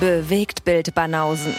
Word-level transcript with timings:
Bewegt 0.00 0.66
Bild 0.66 0.94
Banausen. 0.94 1.54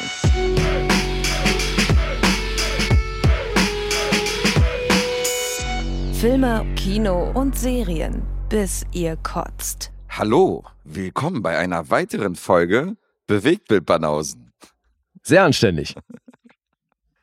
Filme, 6.14 6.64
Kino 6.76 7.32
und 7.32 7.58
Serien, 7.58 8.22
bis 8.48 8.86
ihr 8.92 9.16
kotzt. 9.18 9.92
Hallo, 10.10 10.64
willkommen 10.84 11.42
bei 11.42 11.58
einer 11.58 11.90
weiteren 11.90 12.36
Folge 12.36 12.96
Bewegtbild 13.26 13.88
Banausen. 13.88 14.54
Sehr 15.24 15.44
anständig. 15.44 15.96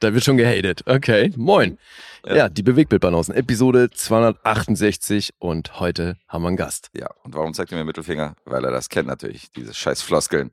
Da 0.00 0.12
wird 0.12 0.24
schon 0.24 0.36
gehatet. 0.36 0.82
Okay, 0.86 1.32
moin. 1.36 1.78
Ja, 2.26 2.48
die 2.48 2.64
Bewegtbildbanausen, 2.64 3.36
Episode 3.36 3.88
268 3.90 5.34
und 5.38 5.78
heute 5.78 6.16
haben 6.26 6.42
wir 6.42 6.48
einen 6.48 6.56
Gast. 6.56 6.90
Ja, 6.92 7.08
und 7.22 7.34
warum 7.34 7.54
zeigt 7.54 7.70
er 7.70 7.78
mir 7.78 7.84
Mittelfinger? 7.84 8.34
Weil 8.44 8.64
er 8.64 8.72
das 8.72 8.88
kennt 8.88 9.06
natürlich, 9.06 9.52
diese 9.52 9.74
scheiß 9.74 10.02
Floskeln. 10.02 10.50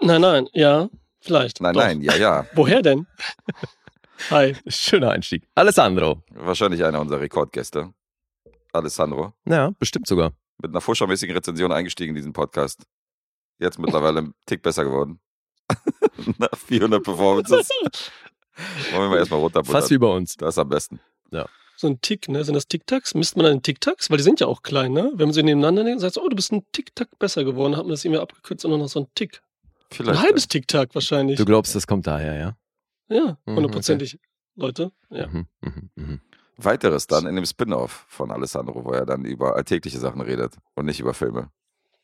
Nein, 0.00 0.20
nein, 0.20 0.48
ja, 0.52 0.88
vielleicht. 1.20 1.60
Nein, 1.60 1.74
Doch. 1.74 1.82
nein, 1.82 2.00
ja, 2.00 2.16
ja. 2.16 2.46
Woher 2.54 2.82
denn? 2.82 3.06
Hi. 4.30 4.56
Schöner 4.66 5.10
Einstieg. 5.10 5.44
Alessandro. 5.54 6.22
Wahrscheinlich 6.30 6.84
einer 6.84 7.00
unserer 7.00 7.20
Rekordgäste. 7.20 7.92
Alessandro. 8.72 9.32
Ja, 9.44 9.70
bestimmt 9.78 10.06
sogar. 10.06 10.32
Mit 10.60 10.72
einer 10.72 10.80
vorschaumäßigen 10.80 11.34
Rezension 11.34 11.70
eingestiegen 11.72 12.10
in 12.10 12.16
diesen 12.16 12.32
Podcast. 12.32 12.82
Jetzt 13.58 13.78
mittlerweile 13.78 14.20
ein 14.20 14.34
Tick 14.46 14.62
besser 14.62 14.84
geworden. 14.84 15.20
Nach 16.38 16.56
400 16.56 17.02
Performances. 17.02 17.68
Wollen 18.90 19.04
wir 19.04 19.08
mal 19.08 19.18
erstmal 19.18 19.40
runterbuttern. 19.40 19.80
Fast 19.80 19.90
wie 19.90 19.98
bei 19.98 20.08
uns. 20.08 20.36
Das 20.36 20.54
ist 20.54 20.58
am 20.58 20.68
besten. 20.68 21.00
So 21.80 21.86
ein 21.86 22.00
Tick, 22.00 22.28
ne? 22.28 22.42
Sind 22.42 22.56
das 22.56 22.66
Tic-Tacs? 22.66 23.14
Misst 23.14 23.36
man 23.36 23.46
dann 23.46 23.62
Tic-Tacs? 23.62 24.10
Weil 24.10 24.16
die 24.16 24.24
sind 24.24 24.40
ja 24.40 24.48
auch 24.48 24.62
klein, 24.62 24.92
ne? 24.92 25.12
Wenn 25.14 25.28
man 25.28 25.32
sie 25.32 25.44
nebeneinander 25.44 25.84
nimmt, 25.84 26.00
sagt 26.00 26.18
oh, 26.18 26.28
du 26.28 26.34
bist 26.34 26.50
ein 26.50 26.66
Tic-Tac 26.72 27.20
besser 27.20 27.44
geworden, 27.44 27.76
hat 27.76 27.84
man 27.84 27.92
das 27.92 28.04
irgendwie 28.04 28.20
abgekürzt 28.20 28.64
und 28.64 28.72
nur 28.72 28.80
noch 28.80 28.88
so 28.88 28.98
ein 28.98 29.06
Tick. 29.14 29.42
Vielleicht. 29.90 30.18
Ein 30.20 30.24
halbes 30.26 30.48
Tic-Tac 30.48 30.94
wahrscheinlich. 30.94 31.36
Du 31.38 31.44
glaubst, 31.44 31.74
das 31.74 31.86
kommt 31.86 32.06
daher, 32.06 32.36
ja? 32.36 32.56
ja, 33.08 33.38
Mhm, 33.46 33.56
hundertprozentig. 33.56 34.18
Leute, 34.54 34.92
ja. 35.10 35.28
Mhm, 35.28 35.46
mhm, 35.60 35.90
mhm. 35.94 36.20
Weiteres 36.56 37.06
dann 37.06 37.26
in 37.26 37.36
dem 37.36 37.46
Spin-off 37.46 38.04
von 38.08 38.30
Alessandro, 38.32 38.84
wo 38.84 38.90
er 38.90 39.06
dann 39.06 39.24
über 39.24 39.54
alltägliche 39.54 39.98
Sachen 39.98 40.20
redet 40.20 40.56
und 40.74 40.86
nicht 40.86 40.98
über 40.98 41.14
Filme. 41.14 41.50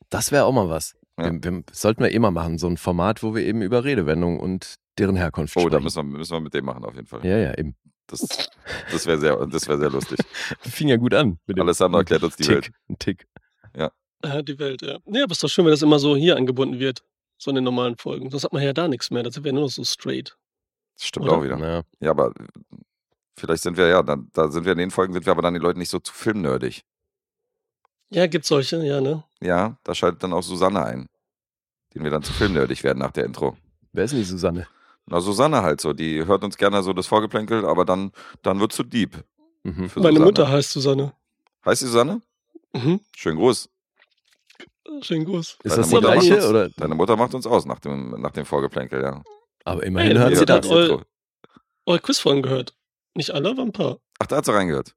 Das 0.09 0.31
wäre 0.31 0.45
auch 0.45 0.53
mal 0.53 0.69
was. 0.69 0.95
Ja. 1.19 1.31
Wir, 1.33 1.43
wir, 1.43 1.63
sollten 1.73 2.01
wir 2.03 2.11
immer 2.11 2.31
machen, 2.31 2.57
so 2.57 2.67
ein 2.67 2.77
Format, 2.77 3.23
wo 3.23 3.35
wir 3.35 3.43
eben 3.43 3.61
über 3.61 3.83
Redewendungen 3.83 4.39
und 4.39 4.75
deren 4.97 5.15
Herkunft 5.17 5.55
Oh, 5.57 5.61
sprechen. 5.61 5.71
da 5.73 5.79
müssen 5.81 5.97
wir, 6.11 6.17
müssen 6.17 6.33
wir 6.33 6.39
mit 6.39 6.53
dem 6.53 6.65
machen 6.65 6.85
auf 6.85 6.95
jeden 6.95 7.07
Fall. 7.07 7.25
ja, 7.25 7.37
ja, 7.37 7.57
eben. 7.57 7.75
Das, 8.07 8.21
das 8.91 9.05
wäre 9.07 9.17
sehr, 9.19 9.45
das 9.47 9.67
wär 9.67 9.77
sehr 9.77 9.89
lustig. 9.89 10.19
Fing 10.61 10.87
ja 10.87 10.95
gut 10.95 11.13
an. 11.13 11.39
Mit 11.47 11.57
dem 11.57 11.63
Alessandro 11.63 11.99
erklärt 11.99 12.23
uns 12.23 12.35
die 12.37 12.43
Tick, 12.43 12.53
Welt. 12.55 12.71
Ein 12.89 12.99
Tick. 12.99 13.27
Ja, 14.23 14.41
die 14.41 14.57
Welt, 14.57 14.81
ja. 14.81 14.97
Nee, 15.05 15.21
aber 15.21 15.33
ist 15.33 15.43
doch 15.43 15.49
schön, 15.49 15.65
wenn 15.65 15.71
das 15.71 15.81
immer 15.83 15.99
so 15.99 16.15
hier 16.15 16.35
angebunden 16.37 16.79
wird. 16.79 17.03
So 17.37 17.51
in 17.51 17.55
den 17.55 17.63
normalen 17.63 17.97
Folgen. 17.97 18.29
Sonst 18.29 18.43
hat 18.43 18.53
man 18.53 18.63
ja 18.63 18.73
da 18.73 18.87
nichts 18.87 19.11
mehr. 19.11 19.23
Das 19.23 19.43
wäre 19.43 19.53
nur 19.53 19.63
noch 19.63 19.69
so 19.69 19.83
straight. 19.83 20.37
Das 20.97 21.07
stimmt 21.07 21.25
Oder? 21.25 21.37
auch 21.37 21.43
wieder. 21.43 21.57
Ja. 21.57 21.83
Ja, 21.99 22.11
aber 22.11 22.33
vielleicht 23.37 23.63
sind 23.63 23.77
wir 23.77 23.87
ja, 23.87 24.01
dann, 24.03 24.29
da 24.33 24.49
sind 24.49 24.65
wir 24.65 24.71
in 24.71 24.77
den 24.77 24.91
Folgen, 24.91 25.13
sind 25.13 25.25
wir 25.25 25.31
aber 25.31 25.41
dann 25.41 25.53
die 25.53 25.59
Leute 25.59 25.79
nicht 25.79 25.89
so 25.89 25.99
zu 25.99 26.13
filmnerdig. 26.13 26.83
Ja, 28.09 28.27
gibt's 28.27 28.47
solche, 28.47 28.83
ja, 28.85 29.01
ne? 29.01 29.23
Ja, 29.41 29.77
da 29.83 29.93
schaltet 29.93 30.23
dann 30.23 30.33
auch 30.33 30.43
Susanne 30.43 30.85
ein, 30.85 31.09
den 31.93 32.03
wir 32.03 32.11
dann 32.11 32.23
zu 32.23 32.31
filmnerdig 32.31 32.83
werden 32.83 32.99
nach 32.99 33.11
der 33.11 33.25
Intro. 33.25 33.57
Wer 33.91 34.05
ist 34.05 34.11
denn 34.11 34.19
die 34.19 34.25
Susanne? 34.25 34.67
Na, 35.07 35.19
Susanne 35.19 35.61
halt 35.61 35.81
so, 35.81 35.93
die 35.93 36.25
hört 36.25 36.43
uns 36.43 36.57
gerne 36.57 36.81
so 36.83 36.93
das 36.93 37.07
Vorgeplänkel, 37.07 37.65
aber 37.65 37.85
dann, 37.85 38.11
dann 38.41 38.59
wird 38.59 38.71
zu 38.73 38.83
deep. 38.83 39.23
Mhm. 39.63 39.73
Meine 39.75 39.89
Susanne. 39.89 40.19
Mutter 40.19 40.49
heißt 40.49 40.71
Susanne. 40.71 41.13
Heißt 41.65 41.81
die 41.81 41.87
Susanne? 41.87 42.21
Mhm. 42.73 43.01
Schönen 43.15 43.37
Gruß. 43.37 43.69
Schönen 45.01 45.25
Gruß. 45.25 45.57
Ist 45.63 45.71
Deine 45.71 45.75
das 45.77 45.89
die 45.89 45.95
Mutter 45.95 46.07
macht 46.09 46.19
gleiche? 46.19 46.35
uns- 46.35 46.45
Oder? 46.45 46.69
Deine 46.69 46.95
Mutter 46.95 47.15
macht 47.17 47.33
uns 47.33 47.47
aus 47.47 47.65
nach 47.65 47.79
dem, 47.79 48.21
nach 48.21 48.31
dem 48.31 48.45
Vorgeplänkel, 48.45 49.01
ja. 49.01 49.23
Aber 49.63 49.83
immerhin 49.83 50.11
Ey, 50.11 50.17
hört 50.17 50.31
die 50.31 50.35
sie 50.35 50.39
hört 50.41 50.49
das. 50.49 50.61
das. 50.67 50.71
eu- 50.71 51.01
Eure 51.87 51.99
Quizfolgen 51.99 52.41
gehört. 52.43 52.75
Nicht 53.15 53.31
alle, 53.31 53.49
aber 53.51 53.61
ein 53.63 53.71
paar. 53.71 53.97
Ach, 54.19 54.27
da 54.27 54.37
hat 54.37 54.45
sie 54.45 54.53
reingehört. 54.53 54.95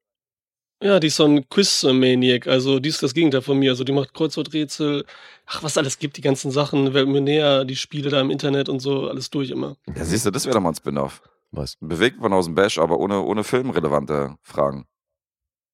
Ja, 0.83 1.01
die 1.01 1.09
ist 1.09 1.17
so 1.17 1.25
ein 1.25 1.49
Quiz-Maniac. 1.49 2.47
Also, 2.47 2.79
die 2.79 2.89
ist 2.89 3.03
das 3.03 3.13
Gegenteil 3.13 3.43
von 3.43 3.59
mir. 3.59 3.71
Also, 3.73 3.83
die 3.85 3.93
macht 3.93 4.15
Kreuzworträtsel. 4.15 5.05
Ach, 5.47 5.63
was 5.63 5.77
alles 5.77 5.99
gibt, 5.99 6.17
die 6.17 6.21
ganzen 6.21 6.51
Sachen. 6.51 6.95
Weltmillionär, 6.95 7.65
die 7.65 7.75
Spiele 7.77 8.11
da 8.11 8.21
im 8.21 8.31
Internet 8.31 8.69
und 8.69 8.81
so. 8.81 9.09
Alles 9.09 9.29
durch 9.31 9.51
immer. 9.51 9.77
Ja, 9.95 10.05
siehst 10.05 10.25
du, 10.27 10.31
das 10.31 10.45
wäre 10.47 10.55
doch 10.55 10.61
mal 10.63 10.71
ein 10.71 10.75
Spin-off. 10.77 11.21
Was? 11.51 11.77
Bewegt 11.81 12.21
man 12.21 12.33
aus 12.33 12.45
dem 12.45 12.55
Bash, 12.55 12.79
aber 12.79 12.99
ohne, 13.01 13.21
ohne 13.23 13.43
filmrelevante 13.43 14.37
Fragen. 14.43 14.87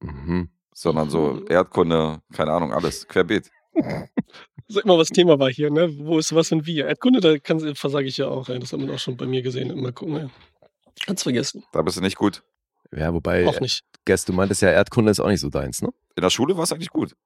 Mhm. 0.00 0.48
Sondern 0.74 1.10
so 1.10 1.44
Erdkunde, 1.48 2.20
keine 2.32 2.52
Ahnung, 2.52 2.72
alles. 2.72 3.06
Querbeet. 3.06 3.50
Sag 4.68 4.86
mal, 4.86 4.98
was 4.98 5.08
Thema 5.08 5.38
war 5.38 5.50
hier, 5.50 5.70
ne? 5.70 5.90
Wo 5.98 6.18
ist 6.18 6.34
was 6.34 6.50
und 6.52 6.66
wie? 6.66 6.78
Erdkunde, 6.78 7.20
da 7.20 7.38
kann, 7.38 7.74
versage 7.74 8.06
ich 8.06 8.16
ja 8.16 8.28
auch. 8.28 8.46
Das 8.46 8.72
hat 8.72 8.80
man 8.80 8.90
auch 8.90 8.98
schon 8.98 9.16
bei 9.16 9.26
mir 9.26 9.42
gesehen. 9.42 9.78
Mal 9.80 9.92
gucken, 9.92 10.16
ey. 10.16 10.28
Hat's 11.06 11.22
vergessen. 11.22 11.64
Da 11.72 11.82
bist 11.82 11.96
du 11.96 12.00
nicht 12.00 12.16
gut. 12.16 12.42
Ja, 12.92 13.12
wobei, 13.12 13.46
Auch 13.46 13.60
nicht. 13.60 13.84
Guest, 14.06 14.28
du 14.28 14.32
meintest 14.32 14.62
ja, 14.62 14.70
Erdkunde 14.70 15.10
ist 15.10 15.20
auch 15.20 15.28
nicht 15.28 15.40
so 15.40 15.50
deins, 15.50 15.82
ne? 15.82 15.90
In 16.16 16.22
der 16.22 16.30
Schule 16.30 16.56
war 16.56 16.64
es 16.64 16.72
eigentlich 16.72 16.90
gut. 16.90 17.16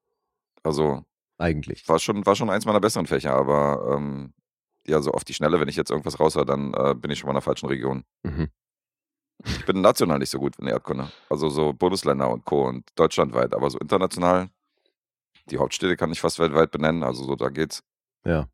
Also 0.63 1.03
Eigentlich. 1.37 1.87
war 1.87 1.99
schon, 1.99 2.25
war 2.25 2.35
schon 2.35 2.49
eins 2.49 2.65
meiner 2.65 2.79
besseren 2.79 3.05
Fächer, 3.05 3.33
aber 3.33 3.95
ähm, 3.95 4.33
ja, 4.87 5.01
so 5.01 5.11
auf 5.11 5.23
die 5.23 5.33
Schnelle, 5.33 5.59
wenn 5.59 5.67
ich 5.67 5.75
jetzt 5.75 5.91
irgendwas 5.91 6.19
raushöre, 6.19 6.45
dann 6.45 6.73
äh, 6.73 6.95
bin 6.95 7.11
ich 7.11 7.19
schon 7.19 7.27
mal 7.27 7.31
in 7.31 7.35
der 7.35 7.41
falschen 7.41 7.67
Region. 7.67 8.03
Mhm. 8.23 8.49
Ich 9.45 9.65
bin 9.65 9.81
national 9.81 10.19
nicht 10.19 10.31
so 10.31 10.39
gut 10.39 10.57
in 10.59 10.67
Erdkunde. 10.67 11.11
Also 11.29 11.49
so 11.49 11.71
Bundesländer 11.71 12.29
und 12.29 12.43
Co. 12.45 12.67
und 12.67 12.85
deutschlandweit, 12.95 13.53
aber 13.53 13.69
so 13.69 13.77
international, 13.79 14.49
die 15.51 15.57
Hauptstädte 15.57 15.95
kann 15.97 16.11
ich 16.11 16.21
fast 16.21 16.39
weltweit 16.39 16.71
benennen, 16.71 17.03
also 17.03 17.23
so 17.23 17.35
da 17.35 17.49
geht's. 17.49 17.83
Ja. 18.25 18.47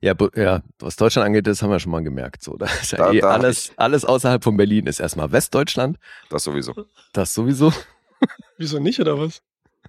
Ja, 0.00 0.14
ja, 0.36 0.62
was 0.78 0.94
Deutschland 0.94 1.26
angeht, 1.26 1.48
das 1.48 1.60
haben 1.60 1.70
wir 1.70 1.80
schon 1.80 1.90
mal 1.90 2.02
gemerkt. 2.04 2.44
So, 2.44 2.56
da 2.56 2.66
ist 2.66 2.92
ja 2.92 2.98
Da- 2.98 3.12
eh 3.12 3.20
da 3.20 3.30
alles, 3.30 3.72
alles 3.76 4.04
außerhalb 4.04 4.44
von 4.44 4.56
Berlin 4.56 4.86
ist 4.86 5.00
erstmal 5.00 5.32
Westdeutschland. 5.32 5.98
Das 6.30 6.44
sowieso. 6.44 6.74
Das 7.12 7.34
sowieso. 7.34 7.72
Wieso 8.58 8.78
nicht, 8.78 9.00
oder 9.00 9.18
was? 9.18 9.42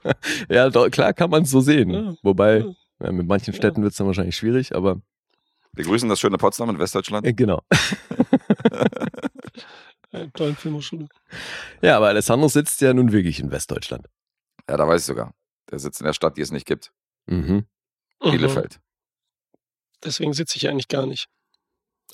Ja, 0.50 0.70
do, 0.70 0.90
klar 0.90 1.14
kann 1.14 1.30
man 1.30 1.44
es 1.44 1.52
so 1.52 1.62
sehen. 1.62 1.90
Ja. 1.92 2.14
Wobei, 2.24 2.66
Ja. 3.00 3.12
mit 3.12 3.28
manchen 3.28 3.54
Ja. 3.54 3.58
Städten 3.58 3.82
wird 3.84 3.92
es 3.92 3.98
dann 3.98 4.08
wahrscheinlich 4.08 4.36
schwierig, 4.36 4.76
aber 4.76 5.02
Wir 5.74 5.86
grüßen 5.86 6.10
das 6.10 6.20
schöne 6.20 6.38
Potsdam 6.38 6.70
in 6.70 6.80
Westdeutschland. 6.80 7.26
äh, 7.26 7.34
genau. 7.34 7.62
Ja, 10.12 10.26
tollen 10.34 10.56
Filmhochschule. 10.56 11.08
Ja, 11.82 11.98
aber 11.98 12.08
Alessandro 12.08 12.48
sitzt 12.48 12.82
ja 12.82 12.94
nun 12.94 13.12
wirklich 13.12 13.40
in 13.40 13.52
Westdeutschland. 13.52 14.08
Ja, 14.70 14.78
da 14.78 14.88
weiß 14.88 15.02
ich 15.02 15.06
sogar. 15.08 15.34
Der 15.72 15.80
sitzt 15.80 16.00
in 16.02 16.06
der 16.06 16.14
Stadt, 16.14 16.38
die 16.38 16.42
es 16.42 16.52
nicht 16.52 16.66
gibt. 16.66 16.92
Mhm. 17.26 17.66
Mhm. 18.22 18.32
Bielefeld. 18.32 18.80
Deswegen 20.04 20.34
sitze 20.34 20.58
ich 20.58 20.64
ja 20.64 20.72
eigentlich 20.72 20.88
gar 20.88 21.06
nicht. 21.06 21.28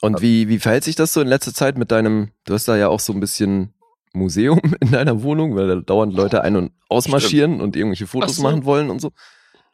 Und 0.01 0.21
wie, 0.21 0.47
wie 0.47 0.59
verhält 0.59 0.83
sich 0.83 0.95
das 0.95 1.13
so 1.13 1.21
in 1.21 1.27
letzter 1.27 1.53
Zeit 1.53 1.77
mit 1.77 1.91
deinem, 1.91 2.31
du 2.45 2.53
hast 2.53 2.67
da 2.67 2.77
ja 2.77 2.87
auch 2.87 2.99
so 2.99 3.13
ein 3.13 3.19
bisschen 3.19 3.73
Museum 4.13 4.59
in 4.79 4.91
deiner 4.91 5.21
Wohnung, 5.23 5.55
weil 5.55 5.67
da 5.67 5.75
dauernd 5.75 6.13
Leute 6.13 6.41
ein- 6.41 6.55
und 6.55 6.71
ausmarschieren 6.89 7.61
und 7.61 7.75
irgendwelche 7.75 8.07
Fotos 8.07 8.37
so. 8.37 8.43
machen 8.43 8.65
wollen 8.65 8.89
und 8.89 8.99
so. 8.99 9.11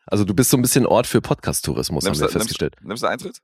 Also 0.06 0.24
du 0.24 0.34
bist 0.34 0.50
so 0.50 0.58
ein 0.58 0.62
bisschen 0.62 0.86
Ort 0.86 1.06
für 1.06 1.22
Podcast-Tourismus, 1.22 2.06
haben 2.06 2.14
wir 2.14 2.18
du, 2.18 2.22
nimmst, 2.22 2.34
festgestellt. 2.34 2.76
nimmst 2.82 3.04
du 3.04 3.08
Eintritt? 3.08 3.42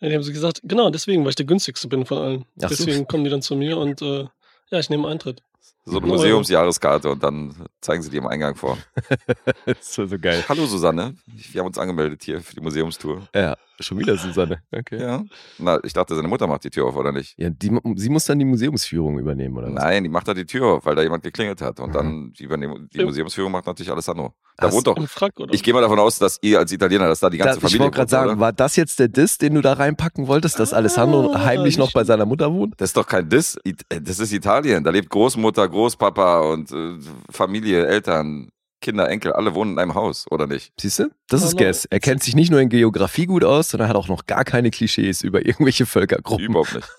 Ja, 0.00 0.08
die 0.08 0.14
haben 0.14 0.22
sie 0.22 0.32
gesagt, 0.32 0.60
genau, 0.64 0.90
deswegen, 0.90 1.22
weil 1.24 1.30
ich 1.30 1.36
der 1.36 1.46
günstigste 1.46 1.88
bin 1.88 2.06
von 2.06 2.18
allen. 2.18 2.44
Ach 2.62 2.70
so. 2.70 2.84
deswegen 2.84 3.06
kommen 3.06 3.24
die 3.24 3.30
dann 3.30 3.42
zu 3.42 3.56
mir 3.56 3.78
und 3.78 4.02
äh, 4.02 4.28
ja, 4.70 4.78
ich 4.78 4.90
nehme 4.90 5.08
Eintritt. 5.08 5.42
So 5.90 5.96
eine 5.98 6.06
Mhm. 6.06 6.12
Museumsjahreskarte 6.12 7.08
und 7.10 7.22
dann 7.22 7.54
zeigen 7.80 8.02
sie 8.02 8.10
dir 8.10 8.18
im 8.18 8.26
Eingang 8.26 8.54
vor. 8.56 8.76
das 9.66 9.96
war 9.98 10.06
so 10.06 10.18
geil. 10.18 10.44
Hallo 10.48 10.66
Susanne, 10.66 11.14
wir 11.26 11.60
haben 11.60 11.66
uns 11.68 11.78
angemeldet 11.78 12.22
hier 12.22 12.40
für 12.40 12.54
die 12.54 12.60
Museumstour. 12.60 13.26
Ja, 13.34 13.56
schon 13.80 13.98
wieder 13.98 14.16
Susanne. 14.16 14.60
Okay. 14.70 15.00
Ja. 15.00 15.22
Na, 15.58 15.78
ich 15.84 15.92
dachte, 15.94 16.14
seine 16.14 16.28
Mutter 16.28 16.46
macht 16.46 16.64
die 16.64 16.70
Tür 16.70 16.86
auf, 16.86 16.96
oder 16.96 17.12
nicht? 17.12 17.34
Ja, 17.38 17.48
die, 17.50 17.70
sie 17.96 18.08
muss 18.10 18.24
dann 18.26 18.38
die 18.38 18.44
Museumsführung 18.44 19.18
übernehmen, 19.18 19.56
oder 19.56 19.68
was? 19.68 19.74
Nein, 19.82 20.02
die 20.04 20.10
macht 20.10 20.28
da 20.28 20.34
die 20.34 20.44
Tür 20.44 20.66
auf, 20.66 20.84
weil 20.86 20.94
da 20.94 21.02
jemand 21.02 21.22
geklingelt 21.22 21.62
hat. 21.62 21.80
Und 21.80 21.88
Mhm. 21.90 21.92
dann 21.94 22.32
die, 22.38 22.44
übernehmen, 22.44 22.88
die. 22.92 23.04
Museumsführung 23.04 23.50
macht 23.52 23.66
natürlich 23.66 23.90
Alessandro. 23.90 24.34
Da 24.58 24.66
Hast- 24.66 24.74
wohnt 24.74 24.86
doch. 24.88 25.08
Frack, 25.08 25.38
oder? 25.38 25.54
Ich 25.54 25.62
gehe 25.62 25.72
mal 25.72 25.80
davon 25.80 25.98
aus, 26.00 26.18
dass 26.18 26.38
ihr 26.42 26.58
als 26.58 26.72
Italiener, 26.72 27.06
dass 27.08 27.20
da 27.20 27.30
die 27.30 27.38
ganze 27.38 27.52
Da, 27.52 27.56
ich 27.58 27.62
Familie 27.62 27.80
wollte 27.86 27.96
gerade 27.96 28.10
sagen, 28.10 28.30
oder? 28.32 28.40
war 28.40 28.52
das 28.52 28.76
jetzt 28.76 28.98
der 28.98 29.08
Diss, 29.08 29.38
den 29.38 29.54
du 29.54 29.60
da 29.62 29.74
reinpacken 29.74 30.26
wolltest, 30.26 30.58
dass 30.58 30.72
Alessandro 30.74 31.32
Ah, 31.32 31.44
heimlich 31.44 31.78
noch 31.78 31.92
bei 31.92 32.02
seiner 32.04 32.26
Mutter 32.26 32.52
wohnt? 32.52 32.74
Das 32.78 32.90
ist 32.90 32.96
doch 32.96 33.06
kein 33.06 33.28
Diss. 33.28 33.56
Äh, 33.64 34.00
Das 34.02 34.18
ist 34.18 34.32
Italien. 34.32 34.82
Da 34.84 34.90
lebt 34.90 35.08
Großmutter, 35.10 35.68
Großpapa 35.78 36.40
und 36.40 36.72
äh, 36.72 36.98
Familie, 37.30 37.86
Eltern, 37.86 38.50
Kinder, 38.80 39.08
Enkel, 39.08 39.32
alle 39.32 39.54
wohnen 39.54 39.72
in 39.74 39.78
einem 39.78 39.94
Haus, 39.94 40.26
oder 40.30 40.46
nicht? 40.48 40.72
Siehst 40.80 40.98
du? 40.98 41.10
Das 41.28 41.42
ist. 41.44 41.56
Guess. 41.56 41.84
Er 41.84 42.00
kennt 42.00 42.22
sich 42.22 42.34
nicht 42.34 42.50
nur 42.50 42.60
in 42.60 42.68
Geografie 42.68 43.26
gut 43.26 43.44
aus, 43.44 43.70
sondern 43.70 43.88
hat 43.88 43.94
auch 43.96 44.08
noch 44.08 44.26
gar 44.26 44.44
keine 44.44 44.70
Klischees 44.70 45.22
über 45.22 45.46
irgendwelche 45.46 45.86
Völkergruppen. 45.86 46.46
Überhaupt 46.46 46.74
nicht. 46.74 46.88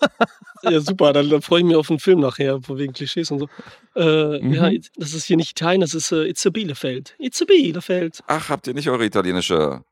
Ja, 0.62 0.78
super, 0.80 1.14
dann, 1.14 1.30
dann 1.30 1.40
freue 1.40 1.60
ich 1.60 1.64
mich 1.64 1.74
auf 1.74 1.88
einen 1.88 2.00
Film 2.00 2.20
nachher, 2.20 2.60
von 2.60 2.76
wegen 2.76 2.92
Klischees 2.92 3.30
und 3.30 3.38
so. 3.38 3.48
Äh, 3.96 4.40
Mhm. 4.42 4.52
Ja, 4.52 4.70
das 4.96 5.14
ist 5.14 5.24
hier 5.24 5.38
nicht 5.38 5.52
Italien, 5.52 5.80
das 5.80 5.94
ist 5.94 6.12
äh, 6.12 6.24
It's 6.28 6.44
a 6.46 6.50
Bielefeld. 6.50 7.14
It's 7.18 7.40
a 7.40 7.46
Bielefeld. 7.46 8.22
Ach, 8.26 8.50
habt 8.50 8.66
ihr 8.66 8.74
nicht 8.74 8.90
eure 8.90 9.06
italienische 9.06 9.82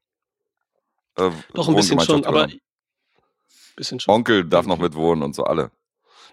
äh, 1.17 1.31
Doch 1.55 1.69
ein 1.69 1.75
bisschen 1.75 1.99
schon, 2.01 2.23
aber. 2.27 2.49
genommen? 2.49 2.61
Bisschen 3.77 3.99
schon. 3.99 4.15
Onkel 4.15 4.45
darf 4.45 4.67
noch 4.67 4.77
mitwohnen 4.79 5.23
und 5.25 5.35
so 5.35 5.45
alle. 5.45 5.71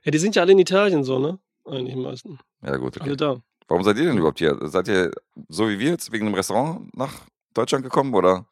Ja, 0.04 0.12
die 0.12 0.18
sind 0.18 0.36
ja 0.36 0.42
alle 0.42 0.52
in 0.52 0.60
Italien 0.60 1.06
so, 1.06 1.18
ne? 1.18 1.40
Eigentlich 1.66 1.96
die 1.96 2.02
meisten. 2.02 2.40
Ja, 2.64 2.78
gut. 2.78 2.98
Okay. 2.98 3.06
Alle 3.06 3.18
da. 3.18 3.38
Warum 3.68 3.84
seid 3.84 3.98
ihr 3.98 4.06
denn 4.06 4.18
überhaupt 4.18 4.40
hier? 4.40 4.58
Seid 4.64 4.88
ihr 4.88 5.12
so 5.50 5.68
wie 5.68 5.80
wir 5.80 5.90
jetzt 5.90 6.12
wegen 6.12 6.26
dem 6.26 6.36
Restaurant 6.36 6.96
nach 6.96 7.14
Deutschland 7.54 7.84
gekommen 7.84 8.14
oder? 8.14 8.46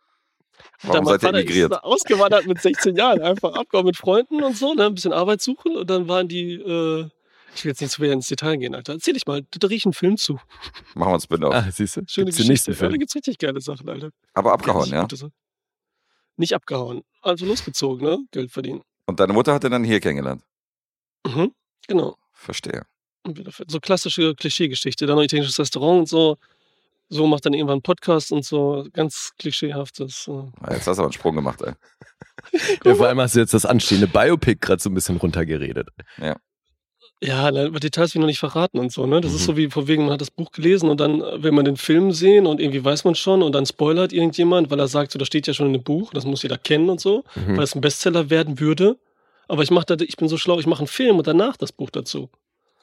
Warum 0.81 1.06
seid 1.06 1.24
ihr 1.24 1.30
emigriert? 1.30 1.71
ist 1.71 1.83
ausgewandert 1.83 2.48
mit 2.48 2.62
16 2.62 2.95
Jahren, 2.95 3.21
einfach 3.21 3.54
abgehauen 3.54 3.86
mit 3.86 3.98
Freunden 3.98 4.44
und 4.44 4.57
so, 4.57 4.74
ne, 4.74 4.86
ein 4.86 4.95
bisschen 4.95 5.13
Arbeit 5.13 5.42
suchen 5.42 5.77
und 5.77 5.89
dann 5.89 6.07
waren 6.07 6.27
die, 6.27 6.54
äh, 6.54 7.10
ich 7.56 7.63
will 7.63 7.71
jetzt 7.71 7.81
nicht 7.81 7.92
zu 7.92 8.01
sehr 8.01 8.12
ins 8.12 8.27
Detail 8.27 8.57
gehen, 8.57 8.74
Alter. 8.75 8.94
Erzähl 8.94 9.13
dich 9.13 9.25
mal, 9.27 9.44
da 9.51 9.68
ich 9.68 9.86
einen 9.86 9.94
Film 9.94 10.18
zu. 10.18 10.33
Machen 10.33 10.44
wir 10.95 11.07
einen 11.07 11.19
Spin-off. 11.21 11.54
Ah, 11.54 11.68
siehst 11.71 11.98
du? 11.98 12.01
Schöne 12.07 12.25
Gibt's 12.25 12.38
den 12.38 12.48
Geschichte. 12.48 12.71
Ja, 12.71 12.75
da 12.75 12.80
Film. 12.80 13.00
gibt's 13.00 13.15
richtig 13.15 13.38
geile 13.38 13.62
Sachen, 13.62 13.88
Alter. 13.89 14.10
Aber 14.33 14.54
abgehauen, 14.54 14.89
ja? 14.89 15.07
Nicht 16.36 16.54
abgehauen. 16.54 17.04
Also 17.21 17.45
losgezogen, 17.45 18.07
ne? 18.07 18.19
Geld 18.31 18.51
verdienen. 18.51 18.81
Und 19.06 19.19
deine 19.19 19.33
Mutter 19.33 19.54
hat 19.54 19.63
er 19.63 19.69
dann 19.69 19.83
hier 19.83 20.00
kennengelernt. 20.00 20.44
Mhm. 21.25 21.54
Genau. 21.88 22.18
Verstehe. 22.31 22.83
So 23.68 23.80
klassische 23.80 24.36
Klischeegeschichte. 24.36 25.06
Dann 25.06 25.16
noch 25.16 25.24
italienisches 25.24 25.60
Restaurant 25.60 26.00
und 26.02 26.10
so. 26.10 26.38
So 27.10 27.28
macht 27.28 27.46
dann 27.46 27.54
irgendwann 27.54 27.75
einen 27.75 27.81
Podcast 27.81 28.31
und 28.31 28.44
so. 28.46 28.86
Ganz 28.94 29.31
klischeehaftes. 29.38 30.28
äh. 30.28 30.31
Ah, 30.62 30.74
Jetzt 30.74 30.88
hast 30.88 30.98
du 30.98 31.02
aber 31.02 31.04
einen 31.04 31.14
Sprung 31.14 31.36
gemacht, 31.36 31.62
ey. 31.62 31.74
Ja, 32.84 32.96
vor 32.96 33.08
allem 33.08 33.20
hast 33.22 33.36
du 33.36 33.40
jetzt 33.40 33.54
das 33.54 33.66
anstehende 33.66 34.08
Biopic 34.08 34.58
gerade 34.60 34.81
so 34.81 34.90
ein 34.90 34.94
bisschen 34.94 35.18
runtergeredet. 35.18 35.88
Ja, 37.22 37.52
ne, 37.52 37.68
aber 37.68 37.80
Details 37.80 38.14
will 38.14 38.20
ich 38.20 38.22
noch 38.22 38.28
nicht 38.28 38.40
verraten 38.40 38.80
und 38.80 38.92
so, 38.92 39.06
ne? 39.06 39.22
Das 39.22 39.31
Mhm. 39.31 39.38
ist 39.38 39.46
so 39.46 39.56
wie 39.56 39.70
von 39.70 39.88
wegen, 39.88 40.04
man 40.04 40.14
hat 40.14 40.20
das 40.22 40.31
Buch 40.31 40.52
gelesen 40.52 40.90
und 40.90 41.00
dann 41.00 41.22
äh, 41.22 41.42
will 41.42 41.52
man 41.54 41.64
den 41.64 41.78
Film 41.78 42.12
sehen 42.12 42.46
und 42.46 42.60
irgendwie 42.60 42.84
weiß 42.84 43.06
man 43.06 43.16
schon 43.16 43.42
und 43.44 43.54
dann 43.54 43.66
spoilert 43.66 44.12
irgendjemand, 44.12 44.70
weil 44.72 44.80
er 44.80 44.90
sagt, 44.90 45.12
so, 45.14 45.20
das 45.20 45.28
steht 45.28 45.48
ja 45.48 45.54
schon 45.54 45.68
in 45.68 45.74
dem 45.74 45.84
Buch, 45.84 46.12
das 46.14 46.25
muss 46.25 46.44
jeder 46.44 46.58
kennen 46.58 46.90
und 46.90 47.00
so, 47.00 47.24
Mhm. 47.36 47.56
weil 47.56 47.64
es 47.64 47.75
ein 47.75 47.81
Bestseller 47.81 48.30
werden 48.30 48.60
würde. 48.60 48.98
Aber 49.48 49.64
ich 49.64 49.72
mach 49.72 49.86
da, 49.86 49.96
ich 50.00 50.18
bin 50.18 50.28
so 50.28 50.38
schlau, 50.38 50.60
ich 50.60 50.68
mache 50.68 50.80
einen 50.80 50.88
Film 50.88 51.18
und 51.18 51.28
danach 51.28 51.56
das 51.56 51.72
Buch 51.72 51.92
dazu. 51.92 52.30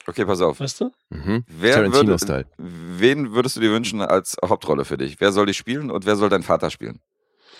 Okay, 0.06 0.25
pass 0.25 0.41
auf. 0.41 0.58
Weißt 0.61 0.81
du? 0.81 0.91
Mhm. 1.11 1.44
Wer 1.47 1.76
würde, 1.76 1.91
Tarantino-Style. 1.91 2.47
wen 2.58 3.32
würdest 3.32 3.56
du 3.56 3.61
dir 3.61 3.70
wünschen 3.70 4.00
als 4.00 4.37
Hauptrolle 4.44 4.85
für 4.85 4.97
dich? 4.97 5.20
Wer 5.20 5.31
soll 5.32 5.47
dich 5.47 5.56
spielen 5.58 5.91
und 5.91 6.06
wer 6.06 6.17
soll 6.17 6.29
dein 6.31 6.43
Vater 6.43 6.70
spielen? 6.70 7.00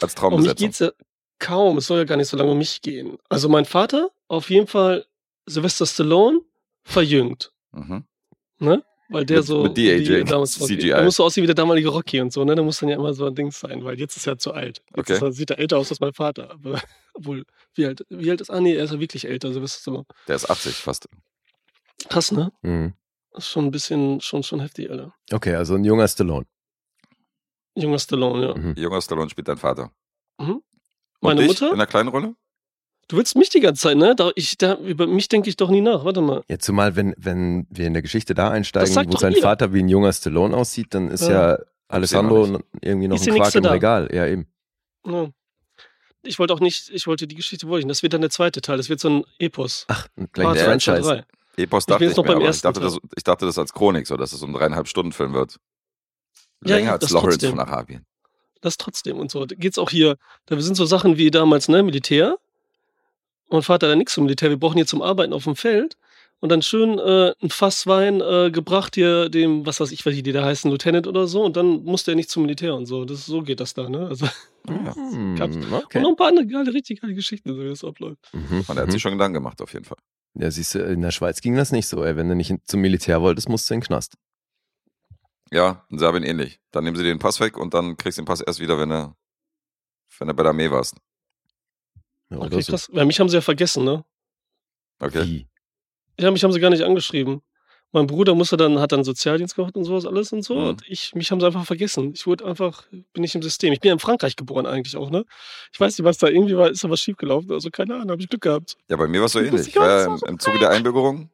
Als 0.01 0.03
Um 0.03 0.07
mich 0.07 0.15
Traumbesetzung. 0.15 0.67
geht's 0.67 0.79
ja 0.81 0.91
kaum, 1.39 1.79
es 1.79 1.87
soll 1.87 1.99
ja 1.99 2.05
gar 2.05 2.17
nicht 2.17 2.29
so 2.29 2.37
lange 2.37 2.51
um 2.53 2.59
mich 2.59 2.81
gehen. 2.83 3.19
Also 3.29 3.49
mein 3.49 3.65
Vater, 3.67 4.11
auf 4.29 4.51
jeden 4.51 4.67
Fall 4.67 5.05
Sylvester 5.47 5.87
Stallone, 5.87 6.41
verjüngt. 6.85 7.53
Mhm. 7.73 8.05
Ne? 8.59 8.83
Weil 9.11 9.27
der 9.27 9.39
Mit- 9.39 9.47
so. 9.47 9.63
mit 9.63 9.71
Rocky- 9.73 10.05
CGI. 10.05 10.89
Der 10.89 11.03
muss 11.03 11.17
so 11.17 11.25
aussehen 11.25 11.43
wie 11.43 11.47
der 11.47 11.55
damalige 11.55 11.89
Rocky 11.89 12.21
und 12.21 12.33
so, 12.33 12.45
ne? 12.45 12.55
Der 12.55 12.63
muss 12.65 12.79
dann 12.79 12.89
ja 12.89 12.97
immer 12.97 13.13
so 13.13 13.27
ein 13.27 13.35
Ding 13.35 13.51
sein, 13.51 13.85
weil 13.85 13.99
jetzt 13.99 14.17
ist 14.17 14.27
er 14.27 14.39
zu 14.39 14.53
alt. 14.53 14.83
Jetzt 14.97 15.11
Okay. 15.11 15.25
er, 15.25 15.33
sieht 15.33 15.51
er 15.51 15.59
älter 15.59 15.79
aus 15.79 15.91
als 15.91 15.99
mein 16.01 16.13
Vater. 16.13 16.51
Aber, 16.53 16.81
obwohl, 17.15 17.45
wie 17.75 17.87
alt, 17.87 18.07
wie 18.09 18.31
alt 18.31 18.41
ist. 18.41 18.51
Ah, 18.51 18.61
nee, 18.61 18.75
er 18.75 18.85
ist 18.85 18.93
ja 18.93 19.01
wirklich 19.01 19.27
älter, 19.27 19.53
Sylvester 19.53 19.81
Stallone. 19.81 20.05
Der 20.29 20.37
ist 20.37 20.49
80 20.49 20.75
fast. 20.77 21.09
Krass, 22.09 22.33
ne? 22.33 22.53
Mhm. 22.63 22.95
Das 23.33 23.45
ist 23.45 23.51
schon 23.51 23.67
ein 23.67 23.71
bisschen, 23.71 24.21
schon, 24.21 24.43
schon 24.43 24.61
heftig, 24.61 24.91
Alter. 24.91 25.15
Okay, 25.33 25.55
also 25.55 25.75
ein 25.75 25.85
junger 25.85 26.09
Stallone. 26.09 26.47
Junger 27.77 27.99
Stallone, 27.99 28.47
ja. 28.49 28.55
Mhm. 28.55 28.75
Junger 28.77 29.01
Stallone 29.01 29.31
spielt 29.31 29.49
dein 29.49 29.57
Vater. 29.57 29.91
Mhm. 30.39 30.51
Und 30.51 30.63
Meine 31.21 31.41
dich 31.41 31.49
Mutter? 31.49 31.69
In 31.69 31.75
einer 31.75 31.87
kleinen 31.87 32.09
Rolle? 32.09 32.35
Du 33.09 33.17
willst 33.17 33.37
mich 33.37 33.49
die 33.49 33.61
ganze 33.61 33.83
Zeit, 33.83 33.97
ne? 33.97 34.15
Da, 34.15 34.31
ich, 34.37 34.57
da, 34.57 34.75
über 34.77 35.07
mich 35.07 35.29
denke 35.29 35.49
ich 35.49 35.57
doch 35.57 35.69
nie 35.71 35.81
nach. 35.81 36.05
Warte 36.05 36.21
mal. 36.21 36.45
Ja, 36.49 36.59
zumal, 36.59 36.95
wenn, 36.97 37.15
wenn 37.19 37.67
wir 37.71 37.87
in 37.87 37.93
der 37.93 38.03
Geschichte 38.03 38.35
da 38.35 38.51
einsteigen, 38.51 38.95
wo 39.13 39.17
sein 39.17 39.33
ihr. 39.33 39.43
Vater 39.43 39.73
wie 39.73 39.81
ein 39.81 39.89
junger 39.89 40.13
Stallone 40.13 40.57
aussieht, 40.57 40.95
dann 40.95 41.09
ist 41.09 41.23
Ja. 41.29 41.53
ja 41.55 41.59
Alessandro 41.89 42.47
noch 42.47 42.61
irgendwie 42.81 43.09
noch 43.09 43.17
Ist 43.17 43.29
ein 43.29 43.35
Quark 43.35 43.55
im 43.57 43.63
da. 43.65 43.73
Regal. 43.73 44.09
Ja, 44.13 44.27
eben. 44.27 44.47
Ja. 45.05 45.29
Ich 46.23 46.39
wollte 46.39 46.55
auch 46.55 46.61
nicht, 46.61 46.89
ich 46.91 47.07
wollte 47.07 47.27
die 47.27 47.35
Geschichte 47.35 47.67
nicht. 47.67 47.91
Das 47.91 48.03
wird 48.03 48.13
dann 48.13 48.21
der 48.21 48.31
zweite 48.31 48.61
Teil. 48.61 48.77
Das 48.77 48.89
wird 48.89 49.01
so 49.01 49.09
ein 49.09 49.25
Epos. 49.39 49.87
Ach, 49.89 50.07
gleich 50.33 50.47
ein 50.47 50.55
Part 50.55 50.59
eins 50.69 50.87
und 50.89 50.95
Franchise. 50.95 51.09
drei. 51.09 51.25
Epos 51.57 51.83
Ich 51.83 51.87
dachte 51.87 52.05
ich, 52.05 52.15
beim 52.15 52.37
aber 52.37 52.51
ich 52.51 52.63
dachte, 52.63 52.81
das, 52.81 52.99
ich 53.17 53.25
dachte 53.25 53.47
das 53.47 53.59
als 53.59 53.73
Chronik, 53.73 54.07
so 54.07 54.17
dass 54.17 54.33
es 54.33 54.43
ein 54.43 54.53
dreieinhalb 54.53 54.89
Stunden 54.89 55.13
Film 55.13 55.33
wird. 55.33 55.57
Ja, 56.65 56.77
Länger 56.77 56.87
ja, 56.87 56.93
als 56.93 57.03
das 57.03 57.11
Lawrence 57.11 57.39
trotzdem. 57.39 57.51
von 57.51 57.61
Arabien. 57.61 58.07
Das 58.61 58.77
trotzdem 58.77 59.19
und 59.19 59.31
so. 59.31 59.47
Da 59.47 59.57
geht's 59.57 59.79
auch 59.79 59.91
hier, 59.91 60.17
da 60.47 60.61
sind 60.61 60.77
so 60.77 60.85
Sachen 60.85 61.17
wie 61.17 61.31
damals, 61.31 61.69
ne, 61.69 61.83
Militär. 61.83 62.37
Und 63.49 63.65
Vater 63.65 63.87
hat 63.87 63.93
ja 63.93 63.97
nichts 63.97 64.15
zum 64.15 64.25
Militär. 64.25 64.51
Wir 64.51 64.59
brauchen 64.59 64.77
hier 64.77 64.87
zum 64.87 65.03
Arbeiten 65.03 65.33
auf 65.33 65.45
dem 65.45 65.57
Feld. 65.57 65.97
Und 66.43 66.49
dann 66.49 66.63
schön 66.63 66.99
äh, 66.99 67.35
ein 67.43 67.51
Fass 67.51 67.87
Wein 67.87 68.23
äh, 68.23 68.51
gebracht 68.51 68.95
hier 68.95 69.29
dem, 69.29 69.67
was 69.67 69.79
weiß 69.81 69.93
ich, 69.93 70.07
was 70.07 70.15
die 70.15 70.23
da 70.23 70.43
heißen, 70.43 70.71
Lieutenant 70.71 71.07
oder 71.07 71.27
so. 71.27 71.43
Und 71.43 71.57
dann 71.57 71.85
musste 71.85 72.13
er 72.13 72.15
nicht 72.15 72.31
zum 72.31 72.43
Militär 72.43 72.75
und 72.75 72.87
so. 72.87 73.05
Das, 73.05 73.27
so 73.27 73.43
geht 73.43 73.61
das 73.61 73.75
da, 73.75 73.89
ne? 73.89 74.07
Also, 74.09 74.27
Ja. 74.69 74.95
Hm, 75.11 75.41
okay. 75.41 75.99
Und 75.99 76.03
noch 76.03 76.11
ein 76.11 76.17
paar 76.17 76.29
andere 76.29 76.47
geile, 76.47 76.73
richtig 76.73 77.01
geile 77.01 77.15
Geschichten, 77.15 77.49
so 77.53 77.61
wie 77.61 77.69
das 77.69 77.85
abläuft. 77.85 78.29
Mhm. 78.33 78.65
Und 78.67 78.77
er 78.77 78.83
hat 78.83 78.87
mhm. 78.89 78.91
sich 78.93 79.03
schon 79.03 79.13
Gedanken 79.13 79.35
gemacht, 79.35 79.61
auf 79.63 79.73
jeden 79.73 79.85
Fall. 79.85 79.99
Ja, 80.35 80.51
siehst 80.51 80.75
du, 80.75 80.79
in 80.85 81.01
der 81.03 81.11
Schweiz 81.11 81.41
ging 81.41 81.57
das 81.57 81.73
nicht 81.73 81.87
so. 81.89 82.05
Ey. 82.05 82.17
Wenn 82.17 82.29
du 82.29 82.35
nicht 82.37 82.55
zum 82.67 82.81
Militär 82.81 83.21
wolltest, 83.21 83.49
musst 83.49 83.69
du 83.69 83.75
in 83.75 83.81
den 83.81 83.87
Knast. 83.87 84.15
Ja, 85.51 85.85
in 85.91 85.99
Serbien 85.99 86.23
ähnlich. 86.23 86.61
Dann 86.71 86.85
nehmen 86.85 86.97
sie 86.97 87.03
dir 87.03 87.09
den 87.13 87.19
Pass 87.19 87.41
weg 87.41 87.59
und 87.59 87.75
dann 87.75 87.97
kriegst 87.97 88.19
du 88.19 88.23
den 88.23 88.27
Pass 88.27 88.41
erst 88.41 88.61
wieder, 88.61 88.79
wenn 88.79 88.91
du, 88.91 89.15
wenn 90.19 90.29
du 90.29 90.35
bei 90.35 90.43
der 90.45 90.51
Armee 90.51 90.71
warst. 90.71 90.97
Ja, 92.31 92.39
Okay, 92.39 92.61
so. 92.61 92.73
krass. 92.73 92.89
Weil 92.93 93.07
mich 93.07 93.19
haben 93.19 93.29
sie 93.29 93.37
ja 93.37 93.41
vergessen, 93.41 93.85
ne? 93.85 94.05
Okay. 95.01 95.25
Wie? 95.25 95.49
Ja, 96.21 96.31
mich 96.31 96.45
haben 96.45 96.53
sie 96.53 96.61
gar 96.61 96.71
nicht 96.71 96.85
angeschrieben. 96.85 97.43
Mein 97.93 98.07
Bruder 98.07 98.35
musste 98.37 98.57
dann, 98.57 98.79
hat 98.79 98.93
dann 98.93 99.03
Sozialdienst 99.03 99.57
gemacht 99.57 99.77
und 99.77 99.85
sowas 99.85 100.07
alles 100.07 100.33
und 100.33 100.43
so. 100.43 100.55
Mhm. 100.55 100.67
Und 100.69 100.83
ich, 100.89 101.13
mich 101.15 101.31
haben 101.33 101.41
sie 101.41 101.47
einfach 101.47 101.65
vergessen. 101.65 102.13
Ich 102.15 102.27
wurde 102.27 102.45
einfach, 102.45 102.85
bin 102.91 103.23
nicht 103.23 103.35
im 103.35 103.43
System. 103.43 103.73
Ich 103.73 103.81
bin 103.81 103.89
ja 103.89 103.95
in 103.95 103.99
Frankreich 103.99 104.37
geboren 104.37 104.65
eigentlich 104.67 104.97
auch, 104.97 105.11
ne? 105.11 105.25
Ich 105.73 105.81
weiß 105.81 105.99
nicht, 105.99 106.05
was 106.05 106.19
da 106.19 106.29
irgendwie 106.29 106.57
war, 106.57 106.71
ist 106.71 106.85
da 106.85 106.91
was 106.91 107.01
schiefgelaufen. 107.01 107.51
Also 107.51 107.71
keine 107.71 107.95
Ahnung, 107.97 108.11
habe 108.11 108.23
ich 108.23 108.29
Glück 108.29 108.43
gehabt. 108.43 108.77
Ja, 108.89 108.97
bei 108.97 109.09
mir 109.09 109.19
war 109.21 109.27
es 109.27 109.33
so 109.33 109.41
Ich 109.41 109.49
ähnlich. 109.49 109.69
Ich 109.69 109.77
war 109.77 110.05
im, 110.07 110.21
im 110.27 110.39
Zuge 110.39 110.61
der 110.61 110.71
Einbürgerung, 110.71 111.31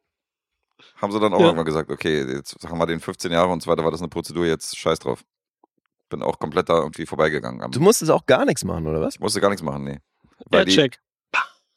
haben 0.97 1.12
sie 1.12 1.20
dann 1.20 1.35
auch 1.35 1.41
Ja. 1.41 1.47
irgendwann 1.47 1.67
gesagt, 1.67 1.91
okay, 1.91 2.25
jetzt 2.25 2.56
haben 2.67 2.79
wir 2.79 2.87
den 2.87 3.00
15 3.00 3.31
Jahre 3.32 3.50
und 3.52 3.62
so 3.62 3.70
weiter, 3.70 3.85
war 3.85 3.91
das 3.91 4.00
eine 4.00 4.09
Prozedur, 4.09 4.47
jetzt 4.47 4.79
scheiß 4.79 4.99
drauf. 5.00 5.25
Bin 6.09 6.23
auch 6.23 6.38
komplett 6.38 6.69
da 6.70 6.79
irgendwie 6.79 7.05
vorbeigegangen. 7.05 7.70
Du 7.70 7.81
musstest 7.81 8.11
auch 8.11 8.25
gar 8.25 8.44
nichts 8.47 8.64
machen, 8.64 8.87
oder 8.87 9.00
was? 9.02 9.14
Ich 9.17 9.20
musste 9.20 9.41
gar 9.41 9.49
nichts 9.50 9.62
machen, 9.62 9.85
nee. 9.85 9.99
Weil 10.50 10.61
Ja, 10.61 10.64
die 10.64 10.75
check. 10.75 11.00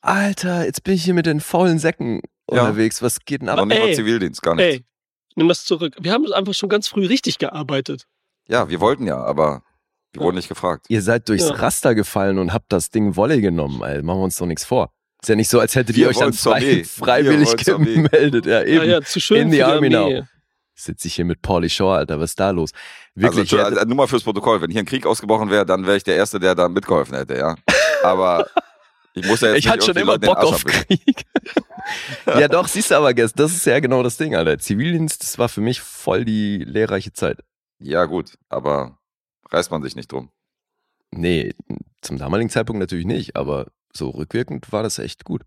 Alter, 0.02 0.66
jetzt 0.66 0.84
bin 0.84 0.94
ich 0.94 1.04
hier 1.04 1.14
mit 1.14 1.26
den 1.26 1.42
faulen 1.42 1.80
Säcken 1.80 2.22
Ja. 2.52 2.62
unterwegs. 2.64 3.02
Was 3.02 3.20
geht 3.26 3.42
denn 3.42 3.50
ab? 3.50 3.58
noch 3.58 3.66
nicht 3.66 3.80
mal 3.80 3.88
ey, 3.90 3.96
Zivildienst, 3.96 4.42
gar 4.42 4.56
nichts. 4.56 4.76
Ey, 4.78 4.84
nimm 5.36 5.48
das 5.48 5.66
zurück. 5.66 5.96
Wir 6.00 6.12
haben 6.14 6.32
einfach 6.34 6.54
schon 6.54 6.70
ganz 6.70 6.88
früh 6.88 7.06
richtig 7.06 7.38
gearbeitet. 7.38 8.06
Ja, 8.48 8.70
wir 8.70 8.80
wollten 8.80 9.06
ja, 9.08 9.18
aber 9.18 9.62
wir 10.14 10.22
Ja. 10.22 10.26
wurden 10.26 10.38
nicht 10.38 10.50
gefragt. 10.50 10.86
Ihr 10.90 11.02
seid 11.02 11.30
durchs 11.30 11.50
Ja. 11.50 11.56
Raster 11.56 11.94
gefallen 11.96 12.40
und 12.40 12.54
habt 12.54 12.72
das 12.72 12.90
Ding 12.90 13.16
Wolle 13.16 13.42
genommen, 13.42 13.82
ey. 13.84 14.02
Machen 14.02 14.20
wir 14.20 14.24
uns 14.24 14.38
doch 14.38 14.46
nichts 14.48 14.66
vor. 14.66 14.92
Ist 15.22 15.28
ja 15.30 15.36
nicht 15.36 15.50
so, 15.50 15.60
als 15.60 15.76
hättet 15.76 15.96
Wir 15.96 16.04
ihr 16.06 16.10
euch 16.10 16.18
dann 16.18 16.32
frei, 16.34 16.84
freiwillig 16.86 17.56
gemeldet. 17.58 18.46
Ja, 18.46 18.64
eben. 18.64 18.78
Ja, 18.78 18.84
ja, 18.84 19.02
zu 19.02 19.20
schön 19.20 19.42
In 19.42 19.52
die 19.52 19.62
Army 19.64 19.94
Armee. 19.96 20.20
now. 20.20 20.26
Sitze 20.76 21.10
ich 21.10 21.16
hier 21.16 21.26
mit 21.26 21.42
Pauli 21.42 21.70
Shaw, 21.70 21.92
Alter. 21.98 22.20
Was 22.22 22.32
ist 22.32 22.40
da 22.40 22.52
los? 22.52 22.72
Wirklich. 23.14 23.52
also, 23.52 23.66
also, 23.76 23.86
nur 23.86 23.98
mal 23.98 24.08
fürs 24.08 24.24
Protokoll, 24.24 24.62
wenn 24.62 24.72
hier 24.72 24.80
ein 24.80 24.86
Krieg 24.86 25.06
ausgebrochen 25.06 25.50
wäre, 25.50 25.66
dann 25.66 25.86
wäre 25.86 25.98
ich 25.98 26.06
der 26.06 26.16
Erste, 26.16 26.40
der 26.40 26.56
da 26.56 26.70
mitgeholfen 26.70 27.18
hätte, 27.18 27.36
ja. 27.38 27.56
Aber 28.04 28.48
ich 29.14 29.26
muss 29.26 29.42
ja 29.42 29.50
jetzt 29.50 29.60
ich 29.60 29.70
hatte 29.70 29.86
schon 29.86 29.98
immer 29.98 30.18
Bock 30.18 30.38
auf. 30.38 30.64
Krieg. 30.64 31.26
ja, 32.26 32.48
doch, 32.48 32.68
siehst 32.68 32.92
du 32.92 32.96
aber, 32.96 33.14
das 33.14 33.34
ist 33.38 33.66
ja 33.66 33.80
genau 33.80 34.04
das 34.04 34.18
Ding, 34.18 34.36
Alter. 34.36 34.60
Zivildienst, 34.60 35.24
das 35.24 35.38
war 35.38 35.50
für 35.50 35.62
mich 35.62 35.82
voll 35.82 36.26
die 36.26 36.60
lehrreiche 36.60 37.14
Zeit. 37.14 37.44
Ja, 37.80 38.06
gut, 38.06 38.38
aber 38.50 39.00
reißt 39.50 39.72
man 39.72 39.82
sich 39.82 39.96
nicht 39.96 40.12
drum. 40.12 40.32
Nee, 41.12 41.54
zum 42.02 42.18
damaligen 42.18 42.50
Zeitpunkt 42.50 42.80
natürlich 42.80 43.06
nicht, 43.06 43.36
aber 43.36 43.68
so 43.94 44.10
rückwirkend 44.10 44.72
war 44.72 44.84
das 44.84 45.00
echt 45.00 45.24
gut. 45.24 45.44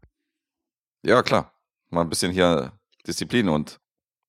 Ja, 1.04 1.22
klar. 1.22 1.52
Mal 1.90 2.02
ein 2.02 2.08
bisschen 2.08 2.32
hier 2.32 2.72
Disziplin 3.06 3.48
und 3.48 3.78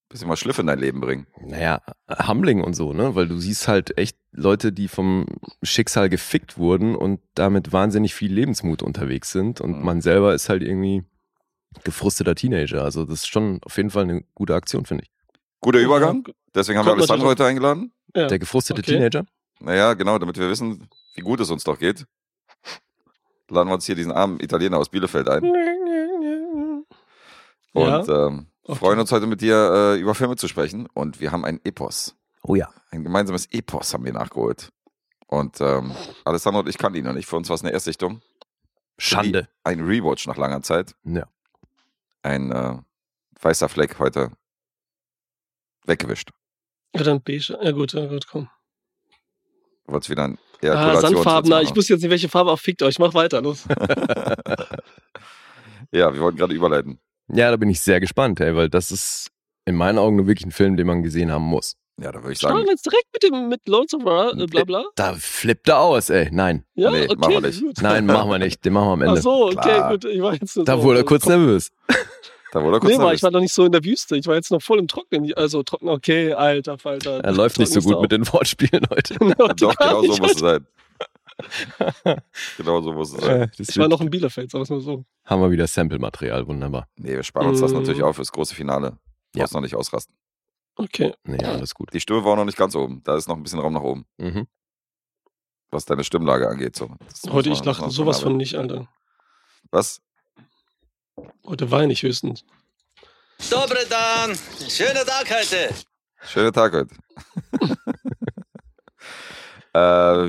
bisschen 0.08 0.28
mal 0.28 0.36
Schliff 0.36 0.58
in 0.58 0.66
dein 0.66 0.78
Leben 0.78 1.00
bringen. 1.00 1.26
Naja, 1.40 1.80
Humbling 2.28 2.62
und 2.62 2.74
so, 2.74 2.92
ne? 2.92 3.14
Weil 3.14 3.26
du 3.28 3.38
siehst 3.38 3.66
halt 3.68 3.96
echt 3.98 4.16
Leute, 4.32 4.72
die 4.72 4.88
vom 4.88 5.26
Schicksal 5.62 6.08
gefickt 6.08 6.56
wurden 6.58 6.94
und 6.94 7.20
damit 7.34 7.72
wahnsinnig 7.72 8.14
viel 8.14 8.32
Lebensmut 8.32 8.82
unterwegs 8.82 9.32
sind. 9.32 9.60
Und 9.60 9.78
Mhm. 9.78 9.84
man 9.84 10.00
selber 10.00 10.34
ist 10.34 10.48
halt 10.48 10.62
irgendwie 10.62 11.02
gefrusteter 11.82 12.34
Teenager. 12.34 12.84
Also 12.84 13.04
das 13.04 13.20
ist 13.20 13.26
schon 13.28 13.60
auf 13.64 13.76
jeden 13.76 13.90
Fall 13.90 14.04
eine 14.04 14.22
gute 14.34 14.54
Aktion, 14.54 14.84
finde 14.86 15.04
ich. 15.04 15.10
Guter 15.60 15.80
Übergang. 15.80 16.24
Deswegen 16.54 16.78
haben 16.78 16.86
wir 16.86 16.90
Kommt 16.90 17.00
Alessandro 17.02 17.26
natürlich- 17.28 17.40
heute 17.40 17.48
eingeladen. 17.50 17.92
Ja. 18.14 18.26
Der 18.28 18.38
gefrustete 18.38 18.80
okay. 18.80 18.92
Teenager? 18.92 19.24
Naja, 19.60 19.94
genau, 19.94 20.18
damit 20.18 20.38
wir 20.38 20.48
wissen, 20.48 20.88
wie 21.14 21.22
gut 21.22 21.40
es 21.40 21.50
uns 21.50 21.64
doch 21.64 21.78
geht. 21.78 22.06
Laden 23.50 23.68
wir 23.68 23.74
uns 23.74 23.86
hier 23.86 23.94
diesen 23.94 24.12
armen 24.12 24.38
Italiener 24.40 24.78
aus 24.78 24.88
Bielefeld 24.88 25.28
ein. 25.28 25.42
Und 27.72 28.08
ähm, 28.08 28.46
Okay. 28.66 28.78
freuen 28.78 28.98
uns 28.98 29.12
heute 29.12 29.26
mit 29.26 29.40
dir 29.40 29.94
äh, 29.94 30.00
über 30.00 30.14
Filme 30.14 30.36
zu 30.36 30.48
sprechen. 30.48 30.88
Und 30.94 31.20
wir 31.20 31.32
haben 31.32 31.44
ein 31.44 31.60
Epos. 31.64 32.16
Oh 32.42 32.54
ja. 32.54 32.72
Ein 32.90 33.04
gemeinsames 33.04 33.46
Epos 33.52 33.92
haben 33.92 34.04
wir 34.04 34.12
nachgeholt. 34.12 34.70
Und 35.26 35.60
ähm, 35.60 35.94
Alessandro 36.24 36.60
und 36.60 36.68
ich 36.68 36.78
kannten 36.78 36.98
ihn 36.98 37.04
noch 37.04 37.12
nicht. 37.12 37.28
Für 37.28 37.36
uns 37.36 37.48
war 37.48 37.54
es 37.56 37.62
eine 37.62 37.72
Erstsichtung. 37.72 38.22
Schande. 38.98 39.48
Ein 39.64 39.80
Rewatch 39.80 40.26
nach 40.26 40.36
langer 40.36 40.62
Zeit. 40.62 40.94
Ja. 41.04 41.26
Ein 42.22 42.52
äh, 42.52 42.78
weißer 43.40 43.68
Fleck 43.68 43.98
heute 43.98 44.30
weggewischt. 45.84 46.30
Ja, 46.94 47.02
dann 47.02 47.20
beige. 47.22 47.58
Ja 47.60 47.72
gut, 47.72 47.92
ja 47.92 48.06
gut, 48.06 48.26
komm. 48.28 48.48
Du 49.86 49.92
wolltest 49.92 50.08
wieder 50.10 50.24
ein 50.24 50.38
eher 50.62 50.78
Ah, 50.78 51.00
Sandfarbener. 51.00 51.60
Ich 51.60 51.74
wusste 51.76 51.92
jetzt 51.94 52.02
nicht, 52.02 52.10
welche 52.10 52.28
Farbe. 52.30 52.52
Ach, 52.52 52.58
fickt 52.58 52.82
euch. 52.82 52.98
Mach 52.98 53.12
weiter, 53.14 53.42
los. 53.42 53.64
Ja, 55.90 56.12
wir 56.12 56.20
wollten 56.22 56.38
gerade 56.38 56.54
überleiten. 56.54 56.98
Ja, 57.32 57.50
da 57.50 57.56
bin 57.56 57.70
ich 57.70 57.80
sehr 57.80 58.00
gespannt, 58.00 58.40
ey, 58.40 58.54
weil 58.54 58.68
das 58.68 58.90
ist 58.90 59.28
in 59.64 59.76
meinen 59.76 59.98
Augen 59.98 60.16
nur 60.16 60.26
wirklich 60.26 60.46
ein 60.46 60.52
Film, 60.52 60.76
den 60.76 60.86
man 60.86 61.02
gesehen 61.02 61.30
haben 61.32 61.44
muss. 61.44 61.74
Ja, 62.00 62.10
da 62.12 62.20
würde 62.22 62.32
ich 62.32 62.38
Starten 62.38 62.56
sagen, 62.56 62.66
wir 62.66 62.72
jetzt 62.72 62.84
direkt 62.86 63.06
mit 63.12 63.22
dem 63.22 63.48
mit 63.48 63.68
Lords 63.68 63.94
of 63.94 64.04
Ra, 64.04 64.30
äh, 64.32 64.46
bla 64.46 64.64
bla. 64.64 64.84
Da 64.96 65.14
flippt 65.14 65.68
er 65.68 65.78
aus, 65.78 66.10
ey. 66.10 66.28
Nein, 66.32 66.64
Ja, 66.74 66.90
Nee, 66.90 67.04
okay. 67.04 67.14
machen 67.16 67.32
wir 67.34 67.40
nicht. 67.40 67.60
Gut. 67.60 67.80
nein, 67.82 68.04
machen 68.06 68.30
wir 68.30 68.38
nicht. 68.40 68.64
Den 68.64 68.72
machen 68.72 68.86
wir 68.88 68.92
am 68.94 69.02
Ach 69.02 69.06
Ende. 69.10 69.20
so, 69.22 69.44
okay, 69.46 69.54
Klar. 69.60 69.90
gut. 69.92 70.04
Ich 70.04 70.20
war 70.20 70.34
jetzt 70.34 70.56
nur 70.56 70.64
Da 70.64 70.76
so, 70.76 70.82
wurde 70.82 70.98
er 70.98 71.04
kurz 71.04 71.24
nervös. 71.26 71.70
da 72.52 72.62
wurde 72.64 72.76
er 72.76 72.80
kurz 72.80 72.90
Nee, 72.92 72.98
war, 72.98 73.04
nervös. 73.04 73.18
ich 73.18 73.22
war 73.22 73.30
noch 73.30 73.40
nicht 73.40 73.54
so 73.54 73.64
in 73.64 73.70
der 73.72 73.84
Wüste. 73.84 74.16
Ich 74.16 74.26
war 74.26 74.34
jetzt 74.34 74.50
noch 74.50 74.60
voll 74.60 74.80
im 74.80 74.88
Trocknen. 74.88 75.32
Also 75.34 75.62
trocken, 75.62 75.88
okay, 75.88 76.32
alter 76.32 76.78
Falter. 76.78 77.20
Er 77.22 77.32
läuft 77.32 77.58
nicht 77.60 77.72
so 77.72 77.80
gut 77.80 78.00
mit 78.02 78.10
den 78.10 78.26
Wortspielen 78.32 78.84
heute. 78.90 79.14
Doch, 79.56 79.76
genau 79.76 80.02
so 80.02 80.16
muss 80.20 80.32
es 80.32 80.38
sein. 80.40 80.66
genau 82.56 82.80
so 82.82 82.92
muss 82.92 83.12
es 83.12 83.20
sein. 83.20 83.42
Äh, 83.42 83.48
das 83.56 83.68
ich 83.68 83.76
war 83.78 83.88
noch 83.88 84.00
in 84.00 84.10
Bielefeld, 84.10 84.50
sagen 84.50 84.60
wir 84.60 84.62
es 84.64 84.70
mal 84.70 84.80
so. 84.80 85.04
haben 85.24 85.40
wir 85.42 85.50
wieder 85.50 85.66
Sample-Material, 85.66 86.46
wunderbar. 86.46 86.88
Nee, 86.96 87.12
wir 87.14 87.22
sparen 87.22 87.48
uns 87.48 87.60
das 87.60 87.72
Mm. 87.72 87.76
natürlich 87.76 88.02
auf 88.02 88.16
fürs 88.16 88.30
große 88.32 88.54
Finale. 88.54 88.98
Du 89.32 89.38
Ja. 89.38 89.44
musst 89.44 89.54
noch 89.54 89.60
nicht 89.60 89.74
ausrasten. 89.74 90.14
Okay. 90.76 91.14
Nee, 91.24 91.44
alles 91.44 91.74
gut. 91.74 91.92
Die 91.92 92.00
Stimme 92.00 92.24
war 92.24 92.32
auch 92.32 92.36
noch 92.36 92.44
nicht 92.44 92.58
ganz 92.58 92.74
oben. 92.74 93.02
Da 93.04 93.16
ist 93.16 93.28
noch 93.28 93.36
ein 93.36 93.42
bisschen 93.42 93.58
Raum 93.60 93.72
nach 93.74 93.82
oben, 93.82 94.06
Mhm. 94.18 94.46
was 95.70 95.84
deine 95.84 96.04
Stimmlage 96.04 96.48
angeht. 96.48 96.76
So. 96.76 96.90
Das 97.08 97.22
Heute, 97.32 97.50
man- 97.50 97.58
ich 97.58 97.64
man 97.80 97.90
sowas 97.90 98.20
von 98.20 98.36
nicht, 98.36 98.54
Alter. 98.56 98.88
Was? 99.70 100.00
Heute 101.44 101.70
weine 101.70 101.92
ich 101.92 102.02
höchstens. 102.02 102.44
Dobre 103.50 103.84
Dan, 103.88 104.36
schöner 104.68 105.04
Tag 105.04 105.30
heute. 105.30 105.74
Schöner 106.26 106.52
Tag 106.52 106.72
heute. 106.72 106.94
äh, 109.74 109.78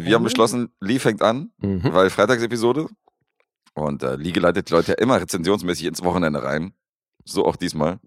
wir 0.03 0.15
haben 0.15 0.23
beschlossen, 0.23 0.73
Lee 0.79 0.99
fängt 0.99 1.21
an, 1.21 1.51
Mhm. 1.61 1.93
weil 1.93 2.09
Freitagsepisode. 2.09 2.87
Und 3.73 4.03
äh, 4.03 4.15
Lee 4.15 4.31
geleitet 4.31 4.69
die 4.69 4.73
Leute 4.73 4.91
ja 4.93 4.97
immer 4.97 5.19
rezensionsmäßig 5.21 5.85
ins 5.85 6.03
Wochenende 6.03 6.41
rein. 6.43 6.73
So 7.25 7.45
auch 7.45 7.55
diesmal. 7.55 7.99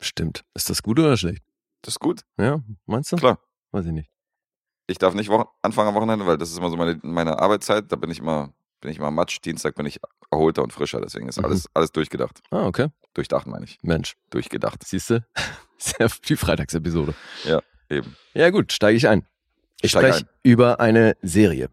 Stimmt. 0.00 0.44
Ist 0.54 0.70
das 0.70 0.82
gut 0.82 0.98
oder 0.98 1.16
schlecht? 1.16 1.42
Das 1.82 1.94
ist 1.94 2.00
gut. 2.00 2.22
Ja, 2.38 2.60
meinst 2.86 3.12
du? 3.12 3.16
Klar. 3.16 3.38
Weiß 3.72 3.86
ich 3.86 3.92
nicht. 3.92 4.10
Ich 4.86 4.98
darf 4.98 5.14
nicht 5.14 5.28
Wochen 5.30 5.48
anfangen 5.62 5.88
am 5.88 5.94
Wochenende, 5.94 6.26
weil 6.26 6.38
das 6.38 6.50
ist 6.50 6.58
immer 6.58 6.70
so 6.70 6.76
meine, 6.76 6.98
meine 7.02 7.38
Arbeitszeit. 7.38 7.90
Da 7.90 7.96
bin 7.96 8.10
ich 8.10 8.18
immer, 8.20 8.52
bin 8.80 8.90
ich 8.90 8.98
immer 8.98 9.10
matsch. 9.10 9.38
Dienstag 9.44 9.74
bin 9.74 9.86
ich 9.86 10.00
erholter 10.30 10.62
und 10.62 10.72
frischer. 10.72 11.00
Deswegen 11.00 11.28
ist 11.28 11.38
Mhm. 11.38 11.44
alles, 11.46 11.66
alles 11.74 11.92
durchgedacht. 11.92 12.40
Ah, 12.50 12.66
okay. 12.66 12.88
Durchdacht 13.14 13.46
meine 13.46 13.64
ich. 13.64 13.78
Mensch, 13.82 14.16
Durchgedacht. 14.30 14.82
siehst 14.86 15.10
du? 15.10 15.24
Sehr 15.78 16.08
die 16.28 16.36
Freitagsepisode. 16.36 17.14
Eben. 17.88 18.16
Ja 18.34 18.50
gut, 18.50 18.72
steige 18.72 18.96
ich 18.96 19.06
ein. 19.08 19.26
Ich 19.86 19.92
spreche 19.92 20.26
über 20.42 20.80
eine 20.80 21.16
Serie 21.22 21.70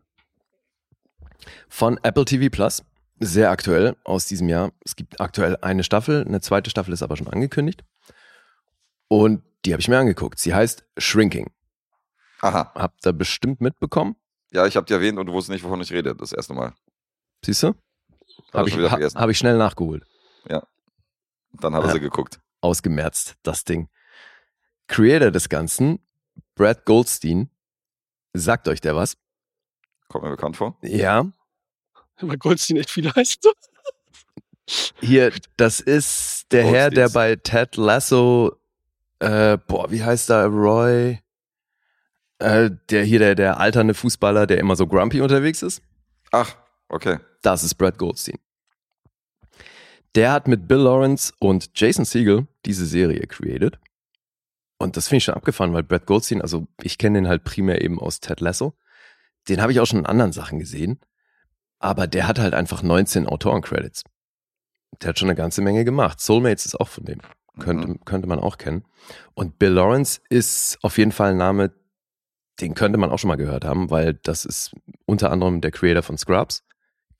von 1.67 1.99
Apple 2.03 2.25
TV 2.25 2.49
Plus. 2.49 2.83
Sehr 3.19 3.51
aktuell 3.51 3.95
aus 4.03 4.25
diesem 4.25 4.49
Jahr. 4.49 4.71
Es 4.83 4.95
gibt 4.95 5.21
aktuell 5.21 5.57
eine 5.61 5.83
Staffel, 5.83 6.25
eine 6.25 6.41
zweite 6.41 6.69
Staffel 6.69 6.93
ist 6.93 7.03
aber 7.03 7.15
schon 7.15 7.27
angekündigt. 7.27 7.83
Und 9.07 9.43
die 9.65 9.71
habe 9.73 9.81
ich 9.81 9.87
mir 9.87 9.97
angeguckt. 9.97 10.39
Sie 10.39 10.53
heißt 10.53 10.85
Shrinking. 10.97 11.51
Aha. 12.41 12.71
Habt 12.75 13.05
ihr 13.05 13.13
bestimmt 13.13 13.61
mitbekommen? 13.61 14.15
Ja, 14.51 14.65
ich 14.67 14.75
habe 14.75 14.85
dir 14.85 14.95
erwähnt 14.95 15.17
und 15.19 15.27
du 15.27 15.33
wusstest 15.33 15.51
nicht, 15.53 15.63
wovon 15.63 15.79
ich 15.81 15.91
rede. 15.93 16.15
Das 16.15 16.33
erste 16.33 16.53
Mal. 16.53 16.73
Siehst 17.45 17.63
du? 17.63 17.67
Hab 17.67 18.53
Habe 18.53 18.69
ich 18.69 18.77
ha, 18.77 18.89
vergessen. 18.89 19.19
hab 19.19 19.29
ich 19.29 19.37
schnell 19.37 19.57
nachgeholt. 19.57 20.03
Dann 21.59 21.75
hat 21.75 21.83
er 21.83 21.87
Ja. 21.87 21.93
sie 21.93 21.99
geguckt. 21.99 22.39
Ausgemerzt, 22.61 23.35
das 23.43 23.63
Ding. 23.63 23.89
Creator 24.87 25.29
des 25.31 25.49
Ganzen, 25.49 25.99
Brad 26.55 26.83
Goldstein. 26.85 27.49
Sagt 28.33 28.67
euch 28.67 28.81
der 28.81 28.95
was? 28.95 29.17
Kommt 30.07 30.25
mir 30.25 30.31
bekannt 30.31 30.57
vor. 30.57 30.77
Ja, 30.81 31.31
Weil 32.19 32.37
Goldstein 32.37 32.77
echt 32.77 32.89
viel 32.89 33.09
heißt. 33.11 33.47
Hier, 35.01 35.31
das 35.57 35.79
ist 35.79 36.51
der 36.51 36.63
Herr, 36.65 36.89
der 36.89 37.09
bei 37.09 37.35
Ted 37.35 37.75
Lasso, 37.75 38.55
äh, 39.19 39.57
boah, 39.67 39.91
wie 39.91 40.03
heißt 40.03 40.29
er, 40.29 40.45
Roy? 40.47 41.19
Äh, 42.39 42.71
der 42.89 43.03
hier, 43.03 43.19
der, 43.19 43.35
der 43.35 43.59
alternde 43.59 43.93
Fußballer, 43.93 44.47
der 44.47 44.59
immer 44.59 44.75
so 44.75 44.87
grumpy 44.87 45.21
unterwegs 45.21 45.61
ist. 45.61 45.81
Ach, 46.31 46.55
okay. 46.89 47.19
Das 47.41 47.63
ist 47.63 47.75
Brad 47.75 47.97
Goldstein. 47.97 48.39
Der 50.15 50.31
hat 50.31 50.47
mit 50.47 50.67
Bill 50.67 50.77
Lawrence 50.77 51.33
und 51.39 51.71
Jason 51.75 52.05
Segel 52.05 52.47
diese 52.65 52.85
Serie 52.85 53.25
created. 53.27 53.79
Und 54.83 54.97
das 54.97 55.07
finde 55.07 55.17
ich 55.17 55.23
schon 55.25 55.35
abgefahren, 55.35 55.73
weil 55.73 55.83
Brad 55.83 56.05
Goldstein, 56.05 56.41
also 56.41 56.67
ich 56.81 56.97
kenne 56.97 57.19
den 57.19 57.27
halt 57.27 57.43
primär 57.43 57.81
eben 57.81 57.99
aus 57.99 58.19
Ted 58.19 58.39
Lasso. 58.41 58.73
Den 59.49 59.61
habe 59.61 59.71
ich 59.71 59.79
auch 59.79 59.85
schon 59.85 59.99
in 59.99 60.05
anderen 60.05 60.31
Sachen 60.31 60.59
gesehen. 60.59 60.99
Aber 61.79 62.07
der 62.07 62.27
hat 62.27 62.39
halt 62.39 62.53
einfach 62.53 62.83
19 62.83 63.27
Autorencredits. 63.27 64.03
Der 65.01 65.09
hat 65.09 65.19
schon 65.19 65.29
eine 65.29 65.35
ganze 65.35 65.61
Menge 65.61 65.83
gemacht. 65.85 66.19
Soulmates 66.21 66.65
ist 66.65 66.79
auch 66.79 66.87
von 66.87 67.05
dem. 67.05 67.19
Könnte, 67.59 67.87
Mhm. 67.87 68.05
könnte 68.05 68.27
man 68.27 68.39
auch 68.39 68.57
kennen. 68.57 68.83
Und 69.33 69.59
Bill 69.59 69.71
Lawrence 69.73 70.21
ist 70.29 70.77
auf 70.81 70.97
jeden 70.97 71.11
Fall 71.11 71.31
ein 71.31 71.37
Name, 71.37 71.71
den 72.61 72.73
könnte 72.73 72.97
man 72.97 73.09
auch 73.11 73.19
schon 73.19 73.27
mal 73.27 73.35
gehört 73.35 73.65
haben, 73.65 73.89
weil 73.89 74.13
das 74.13 74.45
ist 74.45 74.75
unter 75.05 75.31
anderem 75.31 75.61
der 75.61 75.71
Creator 75.71 76.03
von 76.03 76.17
Scrubs. 76.17 76.63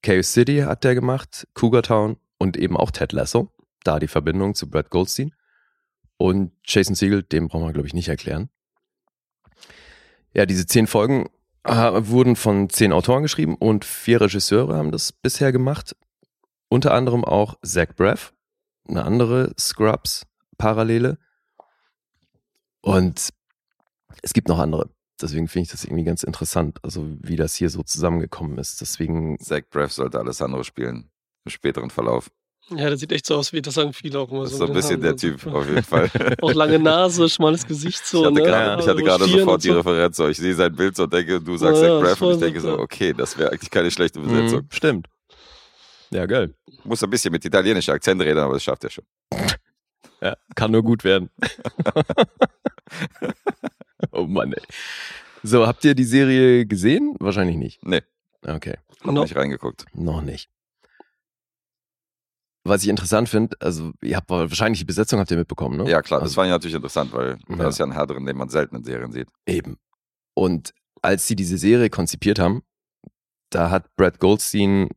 Chaos 0.02 0.34
City 0.34 0.60
hat 0.60 0.84
der 0.84 0.96
gemacht, 0.96 1.48
Cougar 1.54 1.84
Town 1.84 2.18
und 2.38 2.58
eben 2.58 2.78
auch 2.78 2.92
Ted 2.92 3.12
Lasso. 3.12 3.52
Da 3.84 4.00
die 4.00 4.08
Verbindung 4.08 4.56
zu 4.56 4.70
Brad 4.70 4.90
Goldstein. 4.90 5.34
Und 6.24 6.54
Jason 6.64 6.96
Segel, 6.96 7.22
dem 7.22 7.50
brauchen 7.50 7.66
wir, 7.66 7.74
glaube 7.74 7.86
ich, 7.86 7.94
nicht 7.94 8.08
erklären. 8.08 8.48
Ja, 10.34 10.46
diese 10.46 10.66
zehn 10.66 10.88
Folgen 10.88 11.28
äh, 11.66 11.74
wurden 11.74 12.38
von 12.38 12.70
zehn 12.70 12.94
Autoren 12.94 13.24
geschrieben 13.24 13.56
und 13.56 13.84
vier 13.84 14.22
Regisseure 14.22 14.78
haben 14.78 14.94
das 14.94 15.12
bisher 15.12 15.52
gemacht. 15.52 15.98
Unter 16.70 16.94
anderem 16.94 17.26
auch 17.26 17.56
Zach 17.62 17.94
Braff, 17.98 18.34
eine 18.88 19.04
andere 19.04 19.54
Scrubs-Parallele. 19.60 21.18
Und 22.80 23.34
es 24.22 24.32
gibt 24.32 24.48
noch 24.48 24.60
andere. 24.60 24.90
Deswegen 25.20 25.50
finde 25.50 25.64
ich 25.64 25.72
das 25.72 25.84
irgendwie 25.84 26.06
ganz 26.06 26.24
interessant, 26.24 26.80
also 26.84 27.18
wie 27.20 27.36
das 27.36 27.54
hier 27.56 27.70
so 27.70 27.84
zusammengekommen 27.84 28.58
ist. 28.60 28.80
Deswegen, 28.80 29.40
Zach 29.40 29.64
Braff 29.70 29.92
sollte 29.92 30.20
Alessandro 30.20 30.64
spielen. 30.64 31.12
Im 31.44 31.52
späteren 31.52 31.90
Verlauf. 31.90 32.32
Ja, 32.70 32.88
der 32.88 32.98
sieht 32.98 33.12
echt 33.12 33.26
so 33.26 33.36
aus 33.36 33.52
wie, 33.54 33.62
das 33.62 33.74
sagen 33.74 33.92
viele 33.94 34.20
auch 34.20 34.32
immer 34.32 34.44
Das 34.44 34.54
ist 34.54 34.58
so. 34.58 34.66
so 34.66 34.72
ein 34.72 34.76
bisschen 34.76 35.02
der 35.02 35.16
Typ, 35.18 35.46
auf 35.54 35.68
jeden 35.68 35.84
Fall. 35.84 36.10
Auch 36.42 36.54
lange 36.54 36.80
Nase, 36.80 37.28
schmales 37.30 37.66
Gesicht 37.68 38.06
so. 38.06 38.22
Ich 38.22 38.26
hatte 38.26 38.34
ne? 38.36 38.42
gerade 38.44 38.82
ich 38.82 38.88
hatte 38.88 39.00
So 39.00 39.06
gerade 39.06 39.26
sofort 39.26 39.64
die 39.64 39.68
so. 39.68 39.74
Referenz. 39.76 40.18
So. 40.18 40.28
Ich 40.30 40.38
sehe 40.38 40.56
sein 40.56 40.74
Bild 40.76 40.96
so 40.96 41.04
und 41.04 41.14
denke, 41.14 41.42
du 41.42 41.58
sagst 41.58 41.82
Ja, 41.82 41.88
Zach 41.90 41.94
ja, 41.96 42.00
Braff 42.00 42.22
und 42.22 42.34
ich 42.36 42.40
denke 42.40 42.62
so, 42.62 42.80
okay, 42.80 43.14
das 43.14 43.38
wäre 43.38 43.52
eigentlich 43.52 43.70
keine 43.70 43.92
schlechte 43.92 44.20
Besetzung. 44.20 44.62
mh, 44.62 44.68
stimmt. 44.72 45.08
Ja, 46.12 46.26
geil. 46.26 46.54
Muss 46.86 47.04
ein 47.04 47.10
bisschen 47.10 47.32
mit 47.32 47.44
italienischer 47.44 47.94
Akzent 47.94 48.22
reden, 48.22 48.40
aber 48.40 48.54
das 48.54 48.64
schafft 48.64 48.84
er 48.86 48.90
schon. 48.92 49.04
Ja, 50.22 50.38
kann 50.56 50.72
nur 50.72 50.84
gut 50.84 51.04
werden. 51.04 51.30
oh 54.12 54.26
Mann, 54.26 54.54
ey. 54.54 54.62
So, 55.44 55.68
habt 55.68 55.84
ihr 55.84 55.96
die 55.96 56.04
Serie 56.06 56.66
gesehen? 56.66 57.16
Wahrscheinlich 57.20 57.58
nicht. 57.58 57.86
Nee, 57.86 58.02
Okay, 58.46 58.76
hab 59.04 59.14
No. 59.14 59.24
nicht 59.24 59.36
reingeguckt. 59.36 59.86
noch 59.94 60.22
nicht. 60.22 60.50
Was 62.66 62.84
ich 62.84 62.90
interessant 62.90 63.28
finde, 63.28 63.58
also 63.60 63.92
ihr 64.02 64.16
habt 64.16 64.30
wahrscheinlich 64.30 64.80
die 64.80 64.86
Besetzung 64.86 65.20
habt 65.20 65.30
ihr 65.32 65.38
mitbekommen, 65.38 65.78
ne? 65.78 65.90
Ja, 65.90 66.02
klar, 66.02 66.20
das 66.22 66.28
also, 66.30 66.36
fand 66.36 66.48
ich 66.48 66.52
natürlich 66.52 66.76
interessant, 66.76 67.12
weil 67.12 67.38
Ja. 67.50 67.56
da 67.58 67.68
ist 67.68 67.78
ja 67.78 67.86
ein 67.86 67.92
Herr 67.92 68.08
drin, 68.08 68.26
den 68.26 68.38
man 68.38 68.48
selten 68.50 68.78
in 68.78 68.84
Serien 68.86 69.12
sieht. 69.12 69.28
Eben. 69.46 69.78
Und 70.34 70.74
als 71.02 71.28
sie 71.28 71.36
diese 71.36 71.58
Serie 71.58 71.90
konzipiert 71.90 72.40
haben, 72.40 72.64
da 73.50 73.70
hat 73.70 73.94
Brad 73.98 74.20
Goldstein 74.20 74.90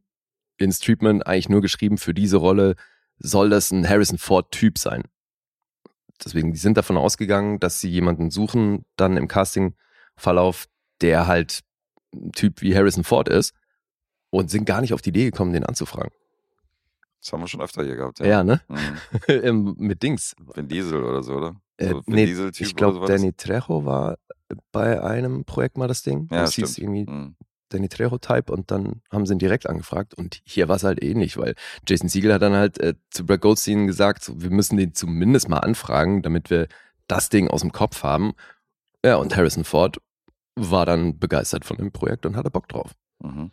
ins 0.59 0.79
Treatment 0.79 1.27
eigentlich 1.27 1.49
nur 1.49 1.61
geschrieben, 1.61 1.99
für 1.99 2.15
diese 2.15 2.37
Rolle 2.37 2.77
soll 3.19 3.51
das 3.51 3.73
ein 3.73 3.89
Harrison 3.89 4.19
Ford-Typ 4.19 4.79
sein. 4.79 5.03
Deswegen, 6.25 6.53
die 6.53 6.59
sind 6.59 6.77
davon 6.77 6.97
ausgegangen, 6.97 7.59
dass 7.61 7.81
sie 7.81 7.91
jemanden 7.91 8.31
suchen, 8.31 8.85
dann 8.97 9.17
im 9.17 9.29
Casting-Verlauf, 9.29 10.67
der 11.03 11.27
halt 11.27 11.61
ein 12.15 12.33
Typ 12.33 12.63
wie 12.63 12.75
Harrison 12.75 13.05
Ford 13.05 13.29
ist 13.29 13.55
und 14.31 14.51
sind 14.51 14.65
gar 14.65 14.81
nicht 14.81 14.95
auf 14.95 15.03
die 15.03 15.11
Idee 15.11 15.25
gekommen, 15.27 15.53
den 15.53 15.65
anzufragen. 15.67 16.13
Das 17.21 17.33
haben 17.33 17.41
wir 17.41 17.49
schon 17.49 17.61
öfter 17.61 17.83
hier 17.85 17.97
gehabt. 17.97 18.21
Ja, 18.21 18.45
ne? 18.45 18.61
Mhm. 19.29 19.77
Mit 19.79 20.03
Dings. 20.03 20.35
Vin 20.55 20.69
Diesel 20.69 21.03
oder 21.03 21.23
so, 21.23 21.35
oder? 21.35 21.57
Äh, 21.79 21.89
So 21.89 22.03
nee, 22.07 22.25
ich 22.25 22.77
glaube? 22.77 23.05
Danny 23.07 23.33
Trejo 23.33 23.85
war 23.85 24.19
bei 24.73 25.03
einem 25.03 25.45
Projekt 25.45 25.77
mal 25.77 25.89
das 25.89 26.03
Ding. 26.03 26.29
Ja, 26.31 26.43
das 26.43 26.55
hieß 26.55 26.73
stimmt. 26.73 26.97
irgendwie 26.97 27.11
Mhm. 27.11 27.37
Danny 27.69 27.89
Trejo-Type 27.89 28.53
und 28.53 28.71
dann 28.71 29.03
haben 29.11 29.27
sie 29.27 29.33
ihn 29.35 29.41
direkt 29.41 29.69
angefragt 29.69 30.15
und 30.15 30.41
hier 30.45 30.69
war 30.69 30.77
es 30.77 30.85
halt 30.85 31.03
ähnlich, 31.03 31.37
weil 31.37 31.57
Jason 31.87 32.09
Siegel 32.09 32.33
hat 32.33 32.41
dann 32.43 32.53
halt 32.55 32.79
äh, 32.79 32.95
zu 33.11 33.27
Brad 33.27 33.41
Goldstein 33.41 33.89
gesagt, 33.89 34.23
so, 34.23 34.41
wir 34.41 34.51
müssen 34.51 34.77
den 34.77 34.95
zumindest 34.95 35.49
mal 35.49 35.59
anfragen, 35.59 36.23
damit 36.23 36.49
wir 36.49 36.69
das 37.09 37.29
Ding 37.29 37.49
aus 37.49 37.63
dem 37.63 37.73
Kopf 37.73 38.05
haben. 38.05 38.35
Ja, 39.05 39.17
und 39.17 39.37
Harrison 39.37 39.65
Ford 39.65 40.01
war 40.55 40.87
dann 40.87 41.19
begeistert 41.19 41.65
von 41.65 41.77
dem 41.77 41.91
Projekt 41.91 42.25
und 42.25 42.37
hatte 42.37 42.51
Bock 42.53 42.69
drauf. 42.69 42.93
Mhm. 43.19 43.51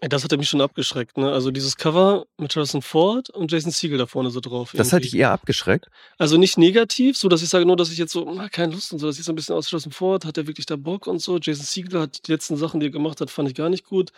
Das 0.00 0.22
hat 0.22 0.30
mich 0.36 0.48
schon 0.48 0.60
abgeschreckt, 0.60 1.16
ne? 1.18 1.32
Also 1.32 1.50
dieses 1.50 1.76
Cover 1.76 2.26
mit 2.36 2.54
Harrison 2.54 2.82
Ford 2.82 3.30
und 3.30 3.50
Jason 3.50 3.72
Segel 3.72 3.98
da 3.98 4.06
vorne 4.06 4.30
so 4.30 4.38
drauf. 4.38 4.70
Das 4.76 4.92
hat 4.92 5.00
irgendwie. 5.00 5.10
dich 5.10 5.18
eher 5.20 5.32
abgeschreckt. 5.32 5.88
Also 6.18 6.36
nicht 6.36 6.56
negativ, 6.56 7.16
so 7.16 7.28
dass 7.28 7.42
ich 7.42 7.48
sage 7.48 7.66
nur, 7.66 7.74
dass 7.76 7.90
ich 7.90 7.98
jetzt 7.98 8.12
so, 8.12 8.30
na, 8.32 8.48
keine 8.48 8.72
Lust 8.74 8.92
und 8.92 9.00
so, 9.00 9.08
das 9.08 9.16
sieht 9.16 9.24
so 9.24 9.32
ein 9.32 9.34
bisschen 9.34 9.56
aus 9.56 9.66
wie 9.66 9.70
Harrison 9.72 9.90
Ford, 9.90 10.24
hat 10.24 10.38
er 10.38 10.46
wirklich 10.46 10.66
da 10.66 10.76
Bock 10.76 11.08
und 11.08 11.20
so. 11.20 11.38
Jason 11.38 11.64
Segel 11.64 12.00
hat 12.00 12.28
die 12.28 12.30
letzten 12.30 12.56
Sachen, 12.56 12.78
die 12.78 12.86
er 12.86 12.90
gemacht 12.90 13.20
hat, 13.20 13.28
fand 13.30 13.48
ich 13.48 13.56
gar 13.56 13.70
nicht 13.70 13.84
gut. 13.86 14.12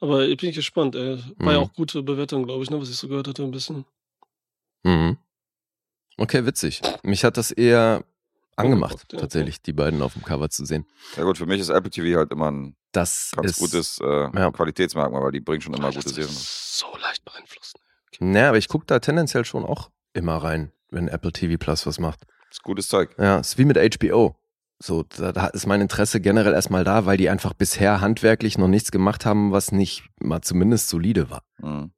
Aber 0.00 0.26
ich 0.26 0.38
bin 0.38 0.52
gespannt, 0.52 0.94
ey. 0.94 1.18
War 1.36 1.52
ja 1.52 1.58
Mhm. 1.60 1.64
auch 1.66 1.72
gute 1.74 2.02
Bewertung, 2.02 2.44
glaube 2.44 2.64
ich, 2.64 2.70
ne, 2.70 2.80
was 2.80 2.88
ich 2.88 2.96
so 2.96 3.06
gehört 3.08 3.28
hatte, 3.28 3.42
ein 3.42 3.50
bisschen. 3.50 3.84
Mhm. 4.84 5.18
Okay, 6.16 6.46
witzig. 6.46 6.80
Mich 7.02 7.24
hat 7.24 7.36
das 7.36 7.50
eher 7.50 8.04
angemacht, 8.56 9.06
ja, 9.12 9.18
tatsächlich, 9.20 9.62
die 9.62 9.72
beiden 9.72 10.02
auf 10.02 10.14
dem 10.14 10.22
Cover 10.22 10.48
zu 10.50 10.64
sehen. 10.64 10.86
Ja 11.16 11.24
gut, 11.24 11.38
für 11.38 11.46
mich 11.46 11.60
ist 11.60 11.68
Apple 11.68 11.90
TV 11.90 12.18
halt 12.18 12.32
immer 12.32 12.50
ein 12.50 12.76
Das 12.92 13.32
ganz 13.36 13.52
ist, 13.52 13.58
gutes 13.58 13.98
äh, 14.02 14.06
ja. 14.34 14.50
Qualitätsmerkmal, 14.50 15.22
weil 15.22 15.32
die 15.32 15.40
bringen 15.40 15.60
schon 15.60 15.74
immer 15.74 15.92
gute 15.92 16.08
Serien. 16.08 16.30
ist 16.30 16.78
so 16.78 16.86
leicht 17.00 17.24
beeinflusst. 17.24 17.78
Naja, 18.18 18.48
aber 18.48 18.58
ich 18.58 18.68
gucke 18.68 18.86
da 18.86 18.98
tendenziell 18.98 19.44
schon 19.44 19.64
auch 19.64 19.90
immer 20.14 20.36
rein, 20.36 20.72
wenn 20.90 21.08
Apple 21.08 21.32
TV 21.32 21.58
Plus 21.58 21.86
was 21.86 21.98
macht. 21.98 22.22
Das 22.48 22.58
ist 22.58 22.62
gutes 22.62 22.88
Zeug. 22.88 23.14
Ja, 23.18 23.38
ist 23.38 23.58
wie 23.58 23.64
mit 23.66 23.76
HBO. 23.76 24.36
So, 24.78 25.02
da, 25.04 25.32
da 25.32 25.46
ist 25.48 25.66
mein 25.66 25.80
Interesse 25.80 26.20
generell 26.20 26.52
erstmal 26.52 26.84
da, 26.84 27.06
weil 27.06 27.16
die 27.16 27.28
einfach 27.30 27.54
bisher 27.54 28.00
handwerklich 28.00 28.58
noch 28.58 28.68
nichts 28.68 28.90
gemacht 28.90 29.24
haben, 29.26 29.52
was 29.52 29.72
nicht 29.72 30.04
mal 30.20 30.42
zumindest 30.42 30.88
solide 30.88 31.30
war. 31.30 31.42
Mhm. 31.58 31.92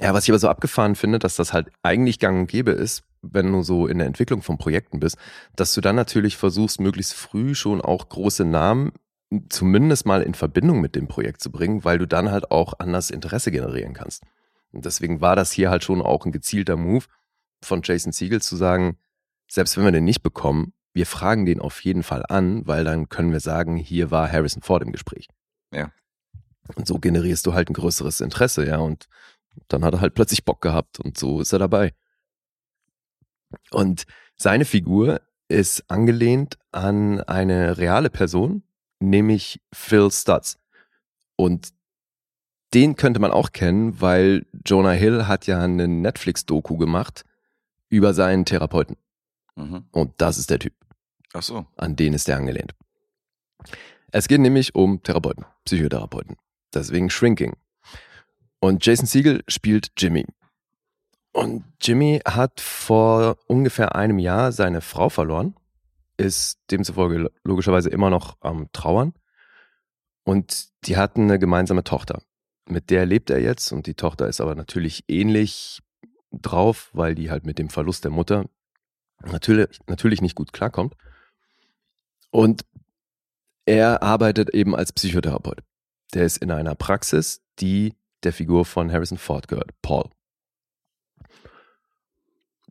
Ja, 0.00 0.14
was 0.14 0.24
ich 0.24 0.30
aber 0.30 0.38
so 0.38 0.48
abgefahren 0.48 0.94
finde, 0.94 1.18
dass 1.18 1.36
das 1.36 1.52
halt 1.52 1.68
eigentlich 1.82 2.18
gang 2.18 2.40
und 2.40 2.46
gäbe 2.46 2.72
ist, 2.72 3.02
wenn 3.22 3.52
du 3.52 3.62
so 3.62 3.86
in 3.86 3.98
der 3.98 4.06
Entwicklung 4.06 4.42
von 4.42 4.58
Projekten 4.58 5.00
bist, 5.00 5.16
dass 5.56 5.74
du 5.74 5.80
dann 5.80 5.96
natürlich 5.96 6.36
versuchst, 6.36 6.80
möglichst 6.80 7.14
früh 7.14 7.54
schon 7.54 7.80
auch 7.80 8.08
große 8.08 8.44
Namen 8.44 8.92
zumindest 9.48 10.06
mal 10.06 10.22
in 10.22 10.34
Verbindung 10.34 10.80
mit 10.80 10.94
dem 10.94 11.06
Projekt 11.06 11.42
zu 11.42 11.50
bringen, 11.50 11.84
weil 11.84 11.98
du 11.98 12.06
dann 12.06 12.30
halt 12.30 12.50
auch 12.50 12.74
anders 12.78 13.10
Interesse 13.10 13.50
generieren 13.50 13.92
kannst. 13.92 14.22
Und 14.72 14.84
deswegen 14.84 15.20
war 15.20 15.36
das 15.36 15.52
hier 15.52 15.70
halt 15.70 15.84
schon 15.84 16.00
auch 16.02 16.24
ein 16.24 16.32
gezielter 16.32 16.76
Move 16.76 17.04
von 17.62 17.82
Jason 17.82 18.12
Siegel 18.12 18.40
zu 18.40 18.56
sagen, 18.56 18.96
selbst 19.50 19.76
wenn 19.76 19.84
wir 19.84 19.92
den 19.92 20.04
nicht 20.04 20.22
bekommen, 20.22 20.72
wir 20.92 21.06
fragen 21.06 21.46
den 21.46 21.60
auf 21.60 21.82
jeden 21.84 22.02
Fall 22.02 22.24
an, 22.28 22.66
weil 22.66 22.84
dann 22.84 23.08
können 23.08 23.32
wir 23.32 23.40
sagen, 23.40 23.76
hier 23.76 24.10
war 24.10 24.30
Harrison 24.30 24.62
Ford 24.62 24.82
im 24.82 24.92
Gespräch. 24.92 25.28
Ja. 25.72 25.90
Und 26.74 26.86
so 26.86 26.98
generierst 26.98 27.46
du 27.46 27.54
halt 27.54 27.70
ein 27.70 27.74
größeres 27.74 28.20
Interesse, 28.20 28.66
ja. 28.66 28.78
Und 28.78 29.08
dann 29.68 29.84
hat 29.84 29.94
er 29.94 30.00
halt 30.00 30.14
plötzlich 30.14 30.44
Bock 30.44 30.60
gehabt 30.60 31.00
und 31.00 31.18
so 31.18 31.40
ist 31.40 31.52
er 31.52 31.58
dabei. 31.58 31.92
Und 33.70 34.04
seine 34.36 34.64
Figur 34.64 35.20
ist 35.48 35.90
angelehnt 35.90 36.58
an 36.72 37.20
eine 37.22 37.78
reale 37.78 38.10
Person, 38.10 38.62
nämlich 39.00 39.60
Phil 39.72 40.10
Stutz. 40.10 40.58
Und 41.36 41.70
den 42.74 42.96
könnte 42.96 43.20
man 43.20 43.30
auch 43.30 43.52
kennen, 43.52 44.00
weil 44.00 44.46
Jonah 44.66 44.92
Hill 44.92 45.26
hat 45.26 45.46
ja 45.46 45.62
eine 45.62 45.88
Netflix-Doku 45.88 46.76
gemacht 46.76 47.24
über 47.88 48.12
seinen 48.12 48.44
Therapeuten. 48.44 48.96
Mhm. 49.56 49.84
Und 49.90 50.12
das 50.18 50.36
ist 50.36 50.50
der 50.50 50.58
Typ. 50.58 50.74
Ach 51.32 51.42
so. 51.42 51.66
An 51.76 51.96
den 51.96 52.12
ist 52.12 52.28
er 52.28 52.36
angelehnt. 52.36 52.74
Es 54.10 54.28
geht 54.28 54.40
nämlich 54.40 54.74
um 54.74 55.02
Therapeuten, 55.02 55.44
Psychotherapeuten. 55.64 56.36
Deswegen 56.74 57.10
Shrinking. 57.10 57.54
Und 58.60 58.84
Jason 58.84 59.06
Siegel 59.06 59.42
spielt 59.48 59.92
Jimmy. 59.96 60.26
Und 61.38 61.62
Jimmy 61.80 62.20
hat 62.26 62.60
vor 62.60 63.36
ungefähr 63.46 63.94
einem 63.94 64.18
Jahr 64.18 64.50
seine 64.50 64.80
Frau 64.80 65.08
verloren, 65.08 65.54
ist 66.16 66.58
demzufolge 66.72 67.30
logischerweise 67.44 67.90
immer 67.90 68.10
noch 68.10 68.36
am 68.40 68.72
Trauern. 68.72 69.14
Und 70.24 70.66
die 70.84 70.96
hatten 70.96 71.22
eine 71.22 71.38
gemeinsame 71.38 71.84
Tochter. 71.84 72.22
Mit 72.68 72.90
der 72.90 73.06
lebt 73.06 73.30
er 73.30 73.40
jetzt 73.40 73.70
und 73.70 73.86
die 73.86 73.94
Tochter 73.94 74.26
ist 74.26 74.40
aber 74.40 74.56
natürlich 74.56 75.04
ähnlich 75.06 75.80
drauf, 76.32 76.90
weil 76.92 77.14
die 77.14 77.30
halt 77.30 77.46
mit 77.46 77.60
dem 77.60 77.70
Verlust 77.70 78.02
der 78.02 78.10
Mutter 78.10 78.46
natürlich, 79.24 79.78
natürlich 79.86 80.20
nicht 80.20 80.34
gut 80.34 80.52
klarkommt. 80.52 80.96
Und 82.32 82.64
er 83.64 84.02
arbeitet 84.02 84.50
eben 84.50 84.74
als 84.74 84.92
Psychotherapeut. 84.92 85.62
Der 86.14 86.24
ist 86.24 86.38
in 86.38 86.50
einer 86.50 86.74
Praxis, 86.74 87.42
die 87.60 87.94
der 88.24 88.32
Figur 88.32 88.64
von 88.64 88.90
Harrison 88.90 89.18
Ford 89.18 89.46
gehört, 89.46 89.70
Paul. 89.82 90.10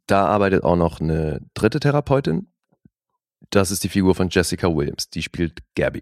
Da 0.07 0.25
arbeitet 0.25 0.63
auch 0.63 0.75
noch 0.77 0.99
eine 0.99 1.41
dritte 1.53 1.79
Therapeutin. 1.79 2.47
Das 3.49 3.71
ist 3.71 3.83
die 3.83 3.89
Figur 3.89 4.15
von 4.15 4.29
Jessica 4.29 4.73
Williams. 4.73 5.09
Die 5.09 5.21
spielt 5.21 5.59
Gabby. 5.75 6.01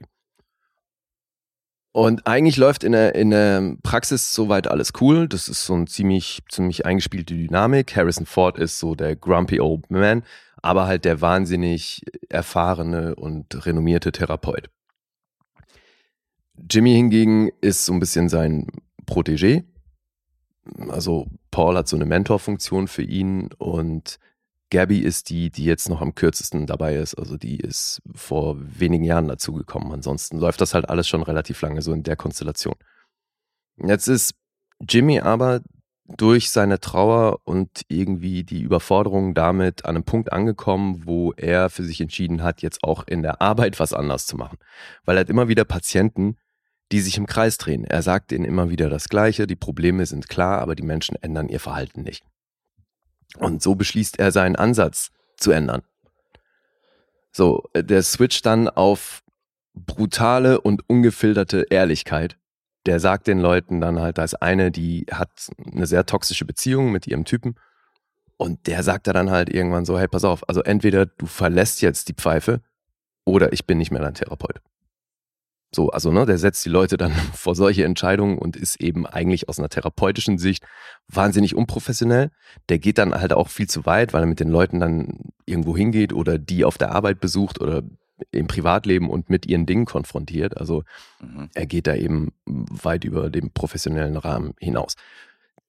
Und 1.91 2.27
eigentlich 2.27 2.57
läuft 2.57 2.83
in 2.83 2.91
der, 2.91 3.15
in 3.15 3.29
der 3.29 3.77
Praxis 3.81 4.33
soweit 4.33 4.67
alles 4.67 4.91
cool. 4.99 5.29
Das 5.29 5.47
ist 5.47 5.65
so 5.65 5.75
ein 5.75 5.87
ziemlich, 5.87 6.41
ziemlich 6.49 6.85
eingespielte 6.85 7.33
Dynamik. 7.33 7.95
Harrison 7.95 8.25
Ford 8.25 8.57
ist 8.57 8.79
so 8.79 8.95
der 8.95 9.15
grumpy 9.15 9.61
old 9.61 9.89
man, 9.89 10.23
aber 10.61 10.87
halt 10.87 11.05
der 11.05 11.21
wahnsinnig 11.21 12.01
erfahrene 12.29 13.15
und 13.15 13.65
renommierte 13.65 14.11
Therapeut. 14.11 14.69
Jimmy 16.69 16.93
hingegen 16.93 17.49
ist 17.61 17.85
so 17.85 17.93
ein 17.93 17.99
bisschen 17.99 18.27
sein 18.27 18.67
Protégé. 19.05 19.63
Also 20.89 21.27
Paul 21.51 21.77
hat 21.77 21.87
so 21.87 21.95
eine 21.95 22.05
Mentorfunktion 22.05 22.87
für 22.87 23.03
ihn 23.03 23.49
und 23.57 24.19
Gabby 24.71 24.99
ist 24.99 25.29
die, 25.29 25.51
die 25.51 25.63
jetzt 25.63 25.89
noch 25.89 26.01
am 26.01 26.15
kürzesten 26.15 26.65
dabei 26.65 26.95
ist. 26.95 27.15
Also 27.15 27.37
die 27.37 27.57
ist 27.59 28.01
vor 28.13 28.57
wenigen 28.59 29.03
Jahren 29.03 29.27
dazugekommen. 29.27 29.91
Ansonsten 29.91 30.37
läuft 30.37 30.59
das 30.61 30.73
halt 30.73 30.89
alles 30.89 31.07
schon 31.07 31.23
relativ 31.23 31.61
lange 31.61 31.81
so 31.81 31.93
in 31.93 32.03
der 32.03 32.15
Konstellation. 32.15 32.75
Jetzt 33.77 34.07
ist 34.07 34.33
Jimmy 34.81 35.19
aber 35.19 35.61
durch 36.07 36.51
seine 36.51 36.79
Trauer 36.79 37.39
und 37.45 37.81
irgendwie 37.87 38.43
die 38.43 38.61
Überforderung 38.61 39.33
damit 39.33 39.85
an 39.85 39.95
einem 39.95 40.03
Punkt 40.03 40.31
angekommen, 40.31 41.05
wo 41.05 41.33
er 41.33 41.69
für 41.69 41.83
sich 41.83 41.99
entschieden 41.99 42.43
hat, 42.43 42.61
jetzt 42.61 42.83
auch 42.83 43.07
in 43.07 43.23
der 43.23 43.41
Arbeit 43.41 43.79
was 43.79 43.93
anders 43.93 44.27
zu 44.27 44.37
machen. 44.37 44.57
Weil 45.03 45.17
er 45.17 45.21
hat 45.21 45.29
immer 45.29 45.47
wieder 45.47 45.65
Patienten, 45.65 46.37
die 46.95 47.01
sich 47.01 47.17
im 47.17 47.25
Kreis 47.25 47.57
drehen. 47.57 47.83
Er 47.83 48.01
sagt 48.01 48.31
ihnen 48.31 48.45
immer 48.45 48.69
wieder 48.69 48.89
das 48.89 49.09
Gleiche, 49.09 49.47
die 49.47 49.57
Probleme 49.57 50.05
sind 50.05 50.29
klar, 50.29 50.59
aber 50.59 50.75
die 50.75 50.83
Menschen 50.83 51.17
ändern 51.21 51.49
ihr 51.49 51.59
Verhalten 51.59 52.03
nicht. 52.03 52.23
Und 53.37 53.61
so 53.61 53.75
beschließt 53.75 54.17
er 54.17 54.31
seinen 54.31 54.55
Ansatz 54.55 55.11
zu 55.35 55.51
ändern. 55.51 55.81
So, 57.33 57.65
der 57.75 58.01
Switch 58.01 58.41
dann 58.43 58.69
auf 58.69 59.23
brutale 59.73 60.61
und 60.61 60.87
ungefilterte 60.87 61.65
Ehrlichkeit. 61.69 62.37
Der 62.85 63.01
sagt 63.01 63.27
den 63.27 63.39
Leuten 63.39 63.81
dann 63.81 63.99
halt, 63.99 64.17
da 64.17 64.23
ist 64.23 64.41
eine, 64.41 64.71
die 64.71 65.05
hat 65.11 65.51
eine 65.69 65.87
sehr 65.87 66.05
toxische 66.05 66.45
Beziehung 66.45 66.93
mit 66.93 67.07
ihrem 67.07 67.25
Typen. 67.25 67.55
Und 68.37 68.67
der 68.67 68.83
sagt 68.83 69.07
dann 69.07 69.31
halt 69.31 69.49
irgendwann 69.49 69.83
so, 69.83 69.99
hey, 69.99 70.07
pass 70.07 70.23
auf, 70.23 70.47
also 70.47 70.61
entweder 70.61 71.07
du 71.07 71.25
verlässt 71.25 71.81
jetzt 71.81 72.07
die 72.07 72.13
Pfeife 72.13 72.61
oder 73.25 73.51
ich 73.51 73.67
bin 73.67 73.79
nicht 73.79 73.91
mehr 73.91 74.01
dein 74.01 74.13
Therapeut. 74.13 74.61
So, 75.73 75.89
also 75.89 76.11
ne, 76.11 76.25
der 76.25 76.37
setzt 76.37 76.63
die 76.65 76.69
Leute 76.69 76.97
dann 76.97 77.11
vor 77.33 77.55
solche 77.55 77.83
Entscheidungen 77.83 78.37
und 78.37 78.55
ist 78.55 78.79
eben 78.81 79.05
eigentlich 79.05 79.49
aus 79.49 79.59
einer 79.59 79.69
therapeutischen 79.69 80.37
Sicht 80.37 80.63
wahnsinnig 81.07 81.55
unprofessionell. 81.55 82.31
Der 82.69 82.79
geht 82.79 82.97
dann 82.97 83.13
halt 83.13 83.33
auch 83.33 83.49
viel 83.49 83.67
zu 83.67 83.85
weit, 83.85 84.13
weil 84.13 84.23
er 84.23 84.27
mit 84.27 84.39
den 84.39 84.49
Leuten 84.49 84.79
dann 84.79 85.19
irgendwo 85.45 85.75
hingeht 85.75 86.13
oder 86.13 86.37
die 86.37 86.63
auf 86.65 86.77
der 86.77 86.91
Arbeit 86.91 87.19
besucht 87.19 87.59
oder 87.59 87.83
im 88.31 88.47
Privatleben 88.47 89.09
und 89.09 89.29
mit 89.29 89.45
ihren 89.45 89.65
Dingen 89.65 89.85
konfrontiert. 89.85 90.55
Also 90.57 90.83
Mhm. 91.19 91.49
er 91.53 91.65
geht 91.65 91.87
da 91.87 91.95
eben 91.95 92.31
weit 92.45 93.03
über 93.03 93.29
den 93.29 93.51
professionellen 93.51 94.15
Rahmen 94.15 94.53
hinaus. 94.59 94.95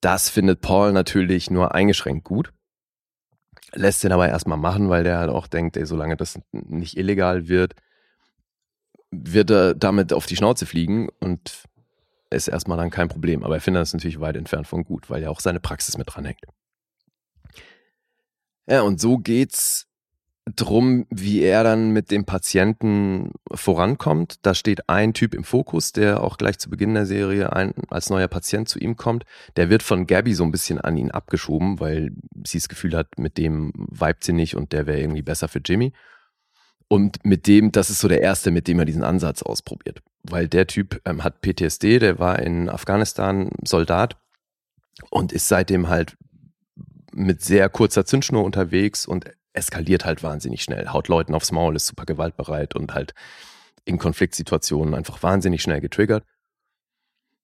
Das 0.01 0.29
findet 0.29 0.61
Paul 0.61 0.93
natürlich 0.93 1.51
nur 1.51 1.75
eingeschränkt 1.75 2.23
gut. 2.25 2.53
Lässt 3.73 4.05
den 4.05 4.13
aber 4.13 4.29
erstmal 4.29 4.59
machen, 4.59 4.89
weil 4.89 5.03
der 5.03 5.19
halt 5.19 5.31
auch 5.31 5.49
denkt, 5.49 5.77
ey, 5.77 5.87
solange 5.87 6.17
das 6.17 6.39
nicht 6.53 6.97
illegal 6.97 7.49
wird, 7.49 7.75
wird 9.11 9.51
er 9.51 9.75
damit 9.75 10.13
auf 10.13 10.27
die 10.27 10.37
Schnauze 10.37 10.67
fliegen 10.67 11.09
und 11.21 11.65
ist 12.31 12.49
erstmal 12.49 12.77
dann 12.77 12.91
kein 12.91 13.09
Problem. 13.09 13.45
Aber 13.45 13.55
er 13.55 13.61
findet 13.61 13.83
das 13.83 13.95
natürlich 13.95 14.21
weit 14.21 14.37
entfernt 14.37 14.67
von 14.67 14.85
gut, 14.85 15.11
weil 15.11 15.23
ja 15.23 15.31
auch 15.31 15.41
seine 15.41 15.61
Praxis 15.61 15.97
mit 15.97 16.09
dranhängt. 16.13 16.41
Ja, 18.69 18.83
und 18.83 19.01
so 19.01 19.19
geht's 19.19 19.87
drum, 20.55 21.07
wie 21.11 21.41
er 21.41 21.65
dann 21.65 21.91
mit 21.91 22.11
dem 22.11 22.25
Patienten 22.25 23.33
vorankommt. 23.53 24.37
Da 24.43 24.55
steht 24.55 24.89
ein 24.89 25.13
Typ 25.13 25.35
im 25.35 25.43
Fokus, 25.43 25.93
der 25.93 26.23
auch 26.23 26.39
gleich 26.39 26.59
zu 26.59 26.71
Beginn 26.71 26.95
der 26.95 27.07
Serie 27.07 27.53
ein, 27.53 27.75
als 27.91 28.11
neuer 28.11 28.29
Patient 28.29 28.69
zu 28.69 28.79
ihm 28.79 28.97
kommt. 28.97 29.25
Der 29.57 29.71
wird 29.71 29.83
von 29.83 30.07
Gabby 30.07 30.35
so 30.35 30.45
ein 30.45 30.53
bisschen 30.53 30.81
an 30.81 30.97
ihn 30.97 31.11
abgeschoben, 31.11 31.81
weil 31.81 32.13
sie 32.45 32.59
das 32.59 32.69
Gefühl 32.69 32.97
hat, 32.97 33.19
mit 33.19 33.39
dem 33.39 33.73
vibet 33.75 34.23
sie 34.23 34.33
nicht 34.33 34.57
und 34.57 34.73
der 34.73 34.87
wäre 34.87 35.01
irgendwie 35.01 35.23
besser 35.23 35.49
für 35.49 35.61
Jimmy. 35.65 35.93
Und 36.89 37.25
mit 37.25 37.47
dem, 37.47 37.73
das 37.73 37.91
ist 37.91 38.01
so 38.01 38.09
der 38.09 38.21
erste, 38.21 38.51
mit 38.51 38.69
dem 38.69 38.79
er 38.79 38.85
diesen 38.85 39.03
Ansatz 39.03 39.43
ausprobiert. 39.43 40.03
Weil 40.23 40.49
der 40.49 40.67
Typ 40.67 41.01
ähm, 41.05 41.25
hat 41.25 41.41
PTSD, 41.41 41.99
der 41.99 42.19
war 42.19 42.39
in 42.39 42.69
Afghanistan 42.69 43.51
Soldat 43.65 44.17
und 45.11 45.33
ist 45.33 45.49
seitdem 45.49 45.89
halt 45.89 46.17
mit 47.13 47.43
sehr 47.43 47.69
kurzer 47.69 48.05
Zündschnur 48.05 48.45
unterwegs 48.45 49.07
und 49.07 49.31
eskaliert 49.53 50.05
halt 50.05 50.23
wahnsinnig 50.23 50.63
schnell, 50.63 50.89
haut 50.89 51.09
Leuten 51.09 51.35
aufs 51.35 51.51
Maul, 51.51 51.75
ist 51.75 51.87
super 51.87 52.05
gewaltbereit 52.05 52.77
und 52.77 52.95
halt 52.95 53.15
in 53.85 53.99
Konfliktsituationen 53.99 54.95
einfach 54.95 55.23
wahnsinnig 55.23 55.63
schnell 55.63 55.81
getriggert. 55.81 56.25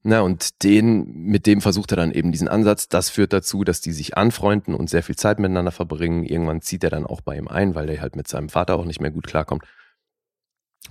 Na, 0.04 0.20
und 0.20 0.64
den, 0.64 1.12
mit 1.12 1.46
dem 1.46 1.60
versucht 1.60 1.92
er 1.92 1.96
dann 1.96 2.10
eben 2.10 2.32
diesen 2.32 2.48
Ansatz. 2.48 2.88
Das 2.88 3.08
führt 3.08 3.32
dazu, 3.32 3.62
dass 3.62 3.80
die 3.80 3.92
sich 3.92 4.16
anfreunden 4.16 4.74
und 4.74 4.90
sehr 4.90 5.04
viel 5.04 5.14
Zeit 5.14 5.38
miteinander 5.38 5.70
verbringen. 5.70 6.24
Irgendwann 6.24 6.60
zieht 6.60 6.82
er 6.82 6.90
dann 6.90 7.06
auch 7.06 7.20
bei 7.20 7.36
ihm 7.36 7.46
ein, 7.46 7.76
weil 7.76 7.88
er 7.88 8.00
halt 8.00 8.16
mit 8.16 8.26
seinem 8.26 8.48
Vater 8.48 8.76
auch 8.76 8.84
nicht 8.84 9.00
mehr 9.00 9.12
gut 9.12 9.26
klarkommt. 9.28 9.64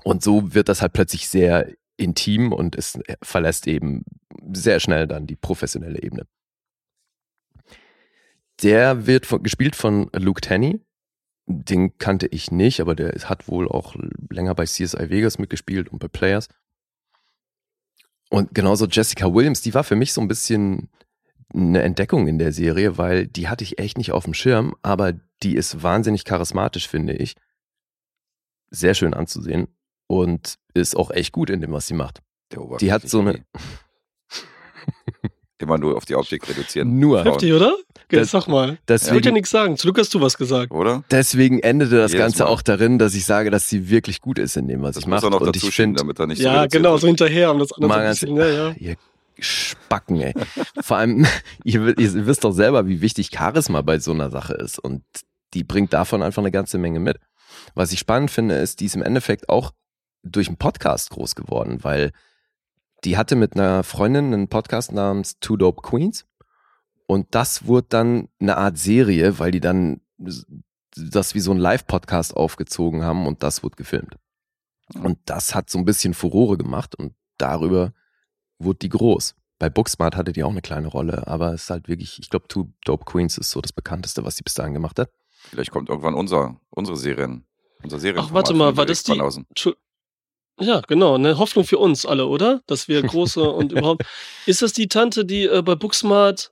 Und 0.03 0.23
so 0.23 0.53
wird 0.53 0.69
das 0.69 0.81
halt 0.81 0.93
plötzlich 0.93 1.27
sehr 1.27 1.67
intim 1.97 2.53
und 2.53 2.77
es 2.77 2.99
verlässt 3.21 3.67
eben 3.67 4.05
sehr 4.53 4.79
schnell 4.79 5.07
dann 5.07 5.27
die 5.27 5.35
professionelle 5.35 6.01
Ebene. 6.01 6.25
Der 8.61 9.07
wird 9.07 9.25
von, 9.25 9.43
gespielt 9.43 9.75
von 9.75 10.09
Luke 10.13 10.41
Tenney. 10.41 10.79
Den 11.47 11.97
kannte 11.97 12.27
ich 12.27 12.49
nicht, 12.51 12.79
aber 12.79 12.95
der 12.95 13.11
hat 13.11 13.49
wohl 13.49 13.67
auch 13.67 13.95
länger 14.29 14.55
bei 14.55 14.65
CSI 14.65 15.09
Vegas 15.09 15.37
mitgespielt 15.37 15.89
und 15.89 15.99
bei 15.99 16.07
Players. 16.07 16.47
Und 18.31 18.55
genauso 18.55 18.87
Jessica 18.87 19.33
Williams, 19.33 19.59
die 19.61 19.73
war 19.73 19.83
für 19.83 19.97
mich 19.97 20.13
so 20.13 20.21
ein 20.21 20.29
bisschen 20.29 20.89
eine 21.53 21.81
Entdeckung 21.81 22.27
in 22.27 22.39
der 22.39 22.53
Serie, 22.53 22.97
weil 22.97 23.27
die 23.27 23.49
hatte 23.49 23.65
ich 23.65 23.77
echt 23.77 23.97
nicht 23.97 24.13
auf 24.13 24.23
dem 24.23 24.33
Schirm, 24.33 24.73
aber 24.83 25.13
die 25.43 25.55
ist 25.55 25.83
wahnsinnig 25.83 26.23
charismatisch, 26.23 26.87
finde 26.87 27.11
ich. 27.11 27.35
Sehr 28.69 28.93
schön 28.93 29.13
anzusehen 29.13 29.67
und 30.07 30.55
ist 30.73 30.95
auch 30.95 31.11
echt 31.11 31.33
gut 31.33 31.49
in 31.49 31.59
dem, 31.59 31.73
was 31.73 31.87
sie 31.87 31.93
macht. 31.93 32.21
Die 32.79 32.93
hat 32.93 33.07
so 33.09 33.19
eine. 33.19 33.43
Immer 35.61 35.77
nur 35.77 35.95
auf 35.95 36.05
die 36.05 36.15
Optik 36.15 36.47
reduzieren. 36.49 36.99
Nur. 36.99 37.23
Heftig, 37.23 37.53
oder? 37.53 37.75
Das- 38.09 38.31
sag 38.31 38.47
mal. 38.47 38.63
Ich 38.63 38.69
wollte 38.69 38.75
ja 38.91 38.97
Deswegen, 38.97 39.33
nichts 39.35 39.49
sagen. 39.51 39.77
Zu 39.77 39.87
Lukas 39.87 40.07
hast 40.07 40.13
du 40.15 40.21
was 40.21 40.37
gesagt. 40.37 40.71
Oder? 40.71 41.03
deswegen 41.11 41.59
endete 41.59 41.95
das 41.97 42.11
Jedes 42.11 42.25
Ganze 42.25 42.43
Mal. 42.43 42.49
auch 42.49 42.61
darin, 42.61 42.99
dass 42.99 43.13
ich 43.15 43.25
sage, 43.25 43.49
dass 43.51 43.69
sie 43.69 43.89
wirklich 43.89 44.19
gut 44.21 44.37
ist 44.39 44.57
in 44.57 44.67
dem, 44.67 44.81
was 44.81 44.95
Das 44.95 45.03
ich 45.03 45.07
muss 45.07 45.17
mache. 45.21 45.27
er 45.27 45.29
noch 45.29 45.39
Und 45.41 45.55
dazu 45.55 45.67
ich 45.67 45.73
schieben, 45.73 45.89
finde, 45.95 45.99
damit 46.01 46.19
er 46.19 46.27
nicht 46.27 46.39
so 46.39 46.43
Ja, 46.43 46.61
reduziert 46.61 46.71
genau, 46.83 46.91
wird. 46.93 47.01
so 47.01 47.07
hinterher. 47.07 47.51
Um 47.51 47.59
das 47.59 47.71
andere 47.71 47.93
so 47.93 47.99
ein 47.99 48.09
bisschen, 48.09 48.35
ja, 48.35 48.47
ja. 48.47 48.73
ihr 48.79 48.95
Spacken, 49.39 50.21
ey. 50.21 50.33
Vor 50.81 50.97
allem, 50.97 51.25
ihr, 51.63 51.97
ihr 51.97 52.25
wisst 52.27 52.43
doch 52.43 52.51
selber, 52.51 52.87
wie 52.87 53.01
wichtig 53.01 53.29
Charisma 53.33 53.81
bei 53.81 53.99
so 53.99 54.11
einer 54.11 54.29
Sache 54.29 54.53
ist. 54.53 54.77
Und 54.79 55.03
die 55.53 55.63
bringt 55.63 55.93
davon 55.93 56.21
einfach 56.21 56.41
eine 56.41 56.51
ganze 56.51 56.77
Menge 56.77 56.99
mit. 56.99 57.17
Was 57.75 57.91
ich 57.91 57.99
spannend 57.99 58.31
finde, 58.31 58.55
ist, 58.55 58.79
die 58.79 58.85
ist 58.85 58.95
im 58.95 59.03
Endeffekt 59.03 59.49
auch 59.49 59.71
durch 60.23 60.47
einen 60.47 60.57
Podcast 60.57 61.09
groß 61.11 61.35
geworden, 61.35 61.79
weil 61.81 62.11
die 63.03 63.17
hatte 63.17 63.35
mit 63.35 63.55
einer 63.55 63.83
Freundin 63.83 64.33
einen 64.33 64.47
Podcast 64.47 64.91
namens 64.91 65.39
Two 65.39 65.57
Dope 65.57 65.81
Queens. 65.81 66.25
Und 67.07 67.33
das 67.35 67.65
wurde 67.65 67.87
dann 67.89 68.29
eine 68.39 68.57
Art 68.57 68.77
Serie, 68.77 69.37
weil 69.39 69.51
die 69.51 69.59
dann 69.59 70.01
das 70.95 71.35
wie 71.35 71.39
so 71.39 71.51
ein 71.51 71.57
Live-Podcast 71.57 72.35
aufgezogen 72.35 73.03
haben 73.03 73.27
und 73.27 73.43
das 73.43 73.63
wurde 73.63 73.75
gefilmt. 73.75 74.15
Und 74.93 75.19
das 75.25 75.55
hat 75.55 75.69
so 75.69 75.77
ein 75.77 75.85
bisschen 75.85 76.13
Furore 76.13 76.57
gemacht 76.57 76.95
und 76.95 77.13
darüber 77.37 77.93
wurde 78.59 78.79
die 78.79 78.89
groß. 78.89 79.35
Bei 79.57 79.69
Booksmart 79.69 80.15
hatte 80.15 80.33
die 80.33 80.43
auch 80.43 80.49
eine 80.51 80.61
kleine 80.61 80.87
Rolle, 80.87 81.27
aber 81.27 81.53
es 81.53 81.63
ist 81.63 81.69
halt 81.69 81.87
wirklich, 81.87 82.19
ich 82.19 82.29
glaube, 82.29 82.47
Two 82.47 82.71
Dope 82.83 83.05
Queens 83.05 83.37
ist 83.37 83.51
so 83.51 83.61
das 83.61 83.73
bekannteste, 83.73 84.23
was 84.23 84.35
sie 84.35 84.43
bis 84.43 84.53
dahin 84.53 84.73
gemacht 84.73 84.99
hat. 84.99 85.09
Vielleicht 85.49 85.71
kommt 85.71 85.89
irgendwann 85.89 86.13
unser, 86.13 86.59
unsere 86.69 86.97
Serien. 86.97 87.45
Unser 87.83 87.99
Serien 87.99 88.23
Ach, 88.25 88.33
warte 88.33 88.53
mal, 88.53 88.77
war 88.77 88.85
das 88.85 89.03
die- 89.03 89.19
Ja, 90.61 90.81
genau, 90.87 91.15
eine 91.15 91.37
Hoffnung 91.37 91.65
für 91.65 91.77
uns 91.79 92.05
alle, 92.05 92.27
oder? 92.27 92.61
Dass 92.67 92.87
wir 92.87 93.01
große 93.01 93.41
und 93.51 93.71
überhaupt. 93.71 94.03
Ist 94.45 94.61
das 94.61 94.73
die 94.73 94.87
Tante, 94.87 95.25
die 95.25 95.45
äh, 95.45 95.61
bei 95.61 95.75
Booksmart 95.75 96.51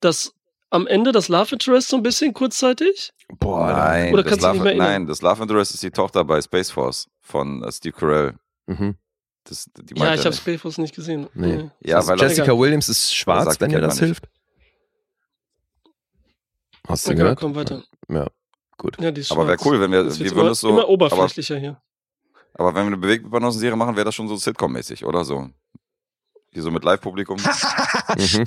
das 0.00 0.32
am 0.70 0.86
Ende 0.86 1.12
das 1.12 1.28
Love 1.28 1.52
Interest 1.54 1.88
so 1.88 1.96
ein 1.96 2.02
bisschen 2.02 2.32
kurzzeitig? 2.34 3.12
Boah, 3.38 3.72
Nein, 3.72 4.12
Oder 4.12 4.22
das 4.22 4.30
kannst 4.30 4.42
du 4.44 4.46
Love, 4.48 4.58
dich 4.58 4.62
nicht 4.64 4.76
mehr 4.76 4.86
erinnern? 4.86 5.02
nein, 5.02 5.06
das 5.08 5.22
Love 5.22 5.42
Interest 5.42 5.74
ist 5.74 5.82
die 5.82 5.90
Tochter 5.90 6.24
bei 6.24 6.40
Space 6.42 6.70
Force 6.70 7.08
von 7.20 7.62
äh, 7.62 7.70
Steve 7.72 7.96
Carell. 7.96 8.34
Mhm. 8.66 8.96
Das, 9.44 9.68
die 9.76 9.94
Ja, 9.98 10.12
ich 10.14 10.20
habe 10.20 10.30
nicht. 10.30 10.40
Spaceforce 10.40 10.78
nicht 10.78 10.94
gesehen. 10.94 11.28
Nee. 11.34 11.70
Ja, 11.84 11.98
Also 11.98 12.08
weil 12.08 12.20
er- 12.20 12.28
Jessica 12.28 12.58
Williams 12.58 12.88
ist 12.88 13.14
schwarz, 13.14 13.60
wenn 13.60 13.70
dir 13.70 13.80
das 13.80 13.94
nicht. 14.00 14.04
hilft. 14.06 14.24
Hast 16.88 17.06
du 17.06 17.10
Okay, 17.10 17.18
gehört? 17.20 17.38
komm 17.40 17.54
weiter. 17.54 17.82
Ja, 18.08 18.26
gut. 18.78 18.96
Ja, 19.00 19.10
die 19.10 19.20
ist 19.20 19.32
Aber 19.32 19.46
wäre 19.46 19.58
cool, 19.64 19.80
wenn 19.80 19.90
wir, 19.92 20.04
Das 20.04 20.18
wir 20.18 20.26
würden 20.30 20.40
immer, 20.40 20.50
es 20.50 20.60
so. 20.60 20.68
immer 20.70 20.80
aber, 20.82 20.88
oberflächlicher 20.88 21.58
hier. 21.58 21.80
Aber 22.58 22.68
wenn 22.74 22.82
wir 22.84 22.86
eine 22.88 22.96
Bewegtbildbanossen-Serie 22.98 23.76
machen, 23.76 23.96
wäre 23.96 24.04
das 24.06 24.14
schon 24.14 24.28
so 24.28 24.34
Sitcom-mäßig, 24.36 25.04
oder 25.04 25.24
so? 25.24 25.48
Hier 26.52 26.62
so 26.62 26.70
mit 26.70 26.84
Live-Publikum. 26.84 27.36
Mhm. 28.16 28.44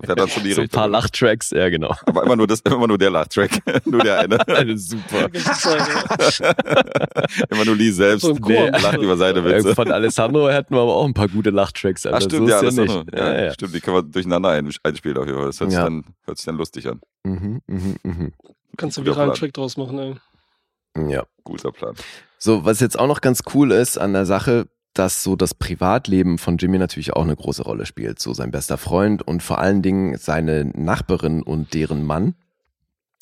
Wäre 0.00 0.14
dann 0.14 0.28
schon 0.28 0.44
die 0.44 0.52
so 0.52 0.60
ein 0.60 0.64
Richtung. 0.64 0.78
paar 0.78 0.88
Lachtracks, 0.88 1.50
ja 1.50 1.68
genau. 1.70 1.94
Aber 2.04 2.22
immer 2.22 2.36
nur, 2.36 2.46
das, 2.46 2.60
immer 2.60 2.86
nur 2.86 2.98
der 2.98 3.10
Lachtrack. 3.10 3.50
nur 3.86 4.02
der 4.02 4.20
eine. 4.20 4.38
Eine 4.46 4.76
super. 4.78 5.30
immer 7.50 7.64
nur 7.64 7.76
Lee 7.76 7.90
selbst. 7.90 8.22
So 8.22 8.34
Chor. 8.36 8.70
lacht 8.70 8.98
über 8.98 9.16
seine 9.16 9.40
Äh, 9.40 9.44
Witze. 9.44 9.74
Von 9.74 9.90
Alessandro 9.90 10.48
hätten 10.50 10.74
wir 10.74 10.82
aber 10.82 10.94
auch 10.94 11.06
ein 11.06 11.14
paar 11.14 11.28
gute 11.28 11.50
Lachtracks. 11.50 12.04
Alter. 12.06 12.18
Ach, 12.18 12.22
stimmt, 12.22 12.48
so 12.48 12.52
ja, 12.54 12.60
ist 12.60 12.78
das 12.78 12.86
ja 12.88 13.02
ja, 13.12 13.32
Ja, 13.34 13.44
ja. 13.46 13.52
Stimmt, 13.54 13.74
die 13.74 13.80
können 13.80 13.96
wir 13.96 14.02
durcheinander 14.02 14.50
ein, 14.50 14.70
einspielen 14.82 15.16
auf 15.18 15.26
jeden 15.26 15.38
Fall. 15.38 15.46
Das 15.46 15.60
hört, 15.60 15.72
Ja. 15.72 15.78
sich, 15.80 15.84
dann, 15.86 16.04
hört 16.24 16.38
sich 16.38 16.44
dann 16.46 16.56
lustig 16.56 16.88
an. 16.88 17.00
Mhm, 17.24 17.60
mhm, 17.66 17.96
mhm. 18.02 18.32
Kannst 18.76 18.98
du 18.98 19.04
viralen 19.04 19.30
Plan. 19.30 19.38
Track 19.38 19.54
draus 19.54 19.76
machen, 19.76 19.98
ey. 19.98 20.14
Ja. 20.96 21.24
Guter 21.44 21.72
Plan. 21.72 21.94
So, 22.38 22.64
was 22.64 22.80
jetzt 22.80 22.98
auch 22.98 23.06
noch 23.06 23.20
ganz 23.20 23.42
cool 23.54 23.72
ist 23.72 23.98
an 23.98 24.12
der 24.12 24.26
Sache, 24.26 24.68
dass 24.94 25.22
so 25.22 25.34
das 25.34 25.54
Privatleben 25.54 26.38
von 26.38 26.56
Jimmy 26.56 26.78
natürlich 26.78 27.12
auch 27.12 27.22
eine 27.22 27.36
große 27.36 27.62
Rolle 27.62 27.84
spielt. 27.84 28.20
So 28.20 28.32
sein 28.32 28.50
bester 28.50 28.78
Freund 28.78 29.22
und 29.26 29.42
vor 29.42 29.58
allen 29.58 29.82
Dingen 29.82 30.16
seine 30.16 30.64
Nachbarin 30.64 31.42
und 31.42 31.74
deren 31.74 32.04
Mann. 32.04 32.34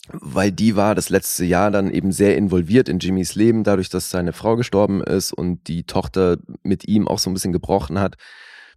Weil 0.09 0.53
die 0.53 0.77
war 0.77 0.95
das 0.95 1.09
letzte 1.09 1.45
Jahr 1.45 1.71
dann 1.71 1.91
eben 1.91 2.13
sehr 2.13 2.37
involviert 2.37 2.89
in 2.89 2.99
Jimmys 2.99 3.35
Leben, 3.37 3.65
dadurch, 3.65 3.89
dass 3.89 4.11
seine 4.11 4.33
Frau 4.33 4.57
gestorben 4.57 5.03
ist 5.03 5.33
und 5.33 5.69
die 5.69 5.85
Tochter 5.85 6.39
mit 6.63 6.87
ihm 6.89 7.09
auch 7.09 7.21
so 7.21 7.31
ein 7.31 7.35
bisschen 7.35 7.53
gebrochen 7.53 8.01
hat, 8.01 8.17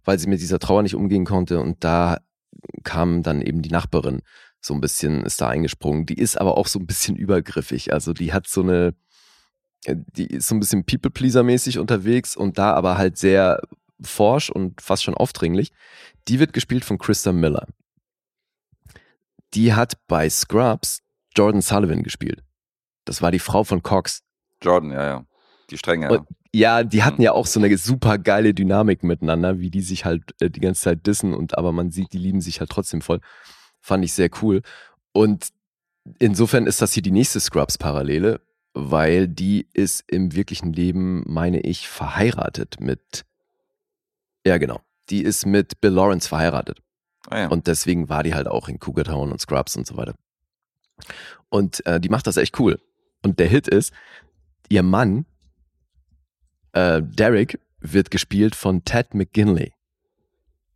weil 0.04 0.18
sie 0.18 0.28
mit 0.28 0.40
dieser 0.40 0.60
Trauer 0.60 0.82
nicht 0.82 0.94
umgehen 0.94 1.24
konnte. 1.24 1.60
Und 1.60 1.82
da 1.82 2.18
kam 2.84 3.22
dann 3.22 3.42
eben 3.42 3.60
die 3.60 3.70
Nachbarin 3.70 4.22
so 4.60 4.74
ein 4.74 4.80
bisschen, 4.80 5.22
ist 5.24 5.40
da 5.40 5.48
eingesprungen. 5.48 6.06
Die 6.06 6.18
ist 6.18 6.40
aber 6.40 6.56
auch 6.56 6.66
so 6.66 6.78
ein 6.78 6.86
bisschen 6.86 7.16
übergriffig. 7.16 7.92
Also 7.92 8.12
die 8.12 8.32
hat 8.32 8.46
so 8.48 8.62
eine, 8.62 8.94
die 9.86 10.26
ist 10.26 10.48
so 10.48 10.54
ein 10.54 10.60
bisschen 10.60 10.84
People-Pleaser-mäßig 10.84 11.78
unterwegs 11.78 12.36
und 12.36 12.58
da 12.58 12.72
aber 12.74 12.98
halt 12.98 13.16
sehr 13.18 13.60
forsch 14.02 14.50
und 14.50 14.80
fast 14.80 15.04
schon 15.04 15.14
aufdringlich. 15.14 15.72
Die 16.28 16.38
wird 16.40 16.52
gespielt 16.52 16.84
von 16.84 16.98
Krista 16.98 17.32
Miller. 17.32 17.66
Die 19.54 19.74
hat 19.74 19.94
bei 20.08 20.28
Scrubs 20.28 21.00
Jordan 21.36 21.60
Sullivan 21.62 22.02
gespielt. 22.02 22.42
Das 23.04 23.22
war 23.22 23.30
die 23.30 23.38
Frau 23.38 23.62
von 23.64 23.82
Cox. 23.82 24.22
Jordan, 24.62 24.90
ja, 24.90 25.04
ja. 25.06 25.26
Die 25.70 25.78
Strenge, 25.78 26.06
ja. 26.06 26.12
Und- 26.18 26.26
Ja, 26.52 26.82
die 26.84 27.02
hatten 27.02 27.20
ja 27.22 27.32
auch 27.32 27.46
so 27.46 27.60
eine 27.60 27.76
super 27.76 28.16
geile 28.18 28.54
Dynamik 28.54 29.02
miteinander, 29.02 29.58
wie 29.60 29.70
die 29.70 29.82
sich 29.82 30.04
halt 30.06 30.22
äh, 30.40 30.48
die 30.50 30.60
ganze 30.60 30.80
Zeit 30.82 31.06
dissen 31.06 31.34
und 31.34 31.58
aber 31.58 31.70
man 31.72 31.90
sieht, 31.90 32.12
die 32.14 32.18
lieben 32.18 32.40
sich 32.40 32.60
halt 32.60 32.70
trotzdem 32.70 33.02
voll. 33.02 33.20
Fand 33.86 34.04
ich 34.04 34.14
sehr 34.14 34.30
cool. 34.42 34.62
Und 35.12 35.50
insofern 36.18 36.66
ist 36.66 36.82
das 36.82 36.92
hier 36.92 37.04
die 37.04 37.12
nächste 37.12 37.38
Scrubs-Parallele, 37.38 38.40
weil 38.74 39.28
die 39.28 39.68
ist 39.74 40.02
im 40.10 40.34
wirklichen 40.34 40.72
Leben, 40.72 41.22
meine 41.24 41.60
ich, 41.60 41.86
verheiratet 41.86 42.80
mit. 42.80 43.24
Ja, 44.44 44.58
genau. 44.58 44.80
Die 45.08 45.22
ist 45.22 45.46
mit 45.46 45.80
Bill 45.80 45.92
Lawrence 45.92 46.28
verheiratet. 46.28 46.80
Ah, 47.28 47.42
ja. 47.42 47.48
Und 47.48 47.68
deswegen 47.68 48.08
war 48.08 48.24
die 48.24 48.34
halt 48.34 48.48
auch 48.48 48.68
in 48.68 48.80
Cougar 48.80 49.04
Town 49.04 49.30
und 49.30 49.40
Scrubs 49.40 49.76
und 49.76 49.86
so 49.86 49.96
weiter. 49.96 50.16
Und 51.48 51.86
äh, 51.86 52.00
die 52.00 52.08
macht 52.08 52.26
das 52.26 52.38
echt 52.38 52.58
cool. 52.58 52.80
Und 53.22 53.38
der 53.38 53.46
Hit 53.46 53.68
ist, 53.68 53.92
ihr 54.68 54.82
Mann, 54.82 55.26
äh, 56.72 57.00
Derek, 57.04 57.60
wird 57.78 58.10
gespielt 58.10 58.56
von 58.56 58.82
Ted 58.82 59.14
McGinley. 59.14 59.75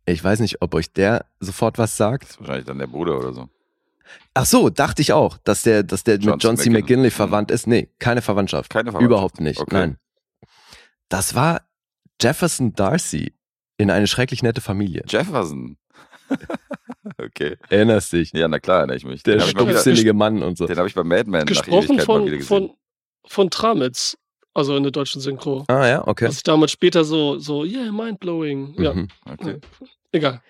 Ich 0.05 0.23
weiß 0.23 0.39
nicht, 0.39 0.61
ob 0.61 0.73
euch 0.73 0.91
der 0.91 1.25
sofort 1.39 1.77
was 1.77 1.91
das 1.91 1.97
sagt. 1.97 2.29
ist 2.29 2.39
wahrscheinlich 2.39 2.65
dann 2.65 2.79
der 2.79 2.87
Bruder 2.87 3.17
oder 3.17 3.33
so. 3.33 3.49
Ach 4.33 4.45
so, 4.45 4.69
dachte 4.69 5.01
ich 5.01 5.13
auch, 5.13 5.37
dass 5.43 5.61
der, 5.63 5.83
dass 5.83 6.03
der 6.03 6.17
John 6.17 6.33
mit 6.33 6.43
John 6.43 6.57
C. 6.57 6.69
McGinley. 6.69 6.81
McGinley 6.81 7.07
Mhm. 7.09 7.11
verwandt 7.11 7.51
ist. 7.51 7.67
Nee, 7.67 7.89
keine 7.99 8.21
Verwandtschaft. 8.21 8.69
Keine 8.69 8.91
Verwandtschaft. 8.91 9.05
Überhaupt 9.09 9.39
nicht. 9.39 9.59
Okay. 9.59 9.73
Nein. 9.75 9.97
Das 11.09 11.35
war 11.35 11.61
Jefferson 12.21 12.73
Darcy 12.73 13.33
in 13.77 13.89
eine 13.91 14.07
schrecklich 14.07 14.43
nette 14.43 14.61
Familie. 14.61 15.03
Jefferson. 15.07 15.77
okay. 17.17 17.57
Erinnerst 17.69 18.13
dich? 18.13 18.31
Ja, 18.33 18.47
na 18.47 18.59
klar, 18.59 18.79
erinnere 18.79 18.97
ich 18.97 19.05
mich. 19.05 19.23
Der 19.23 19.35
habe 19.39 19.43
mal 19.45 19.49
stumpfsinnige 19.49 20.13
Mann 20.13 20.41
und 20.43 20.57
so. 20.57 20.65
den 20.67 20.77
hab 20.77 20.87
ich 20.87 20.95
bei 20.95 21.03
Mad 21.03 21.29
Men 21.29 21.41
nach 21.41 21.45
Gesprochen 21.47 21.95
mal 21.97 22.05
von, 22.05 22.25
wieder 22.25 22.37
gesehen. 22.37 22.47
von, 22.47 22.71
von 23.27 23.49
Tramitz, 23.49 24.17
also 24.53 24.75
in 24.75 24.83
der 24.83 24.91
deutschen 24.91 25.21
Synchro. 25.21 25.65
Ah 25.67 25.87
ja, 25.87 26.07
okay. 26.07 26.27
Was 26.27 26.37
ich 26.37 26.43
damals 26.43 26.71
später 26.71 27.03
so, 27.03 27.39
so, 27.39 27.63
yeah, 27.63 27.91
mindblowing. 27.91 28.75
Ja, 28.81 28.93
Mhm. 28.93 29.07
Okay. 29.29 29.57
nee. 29.79 29.87
egal. 30.11 30.41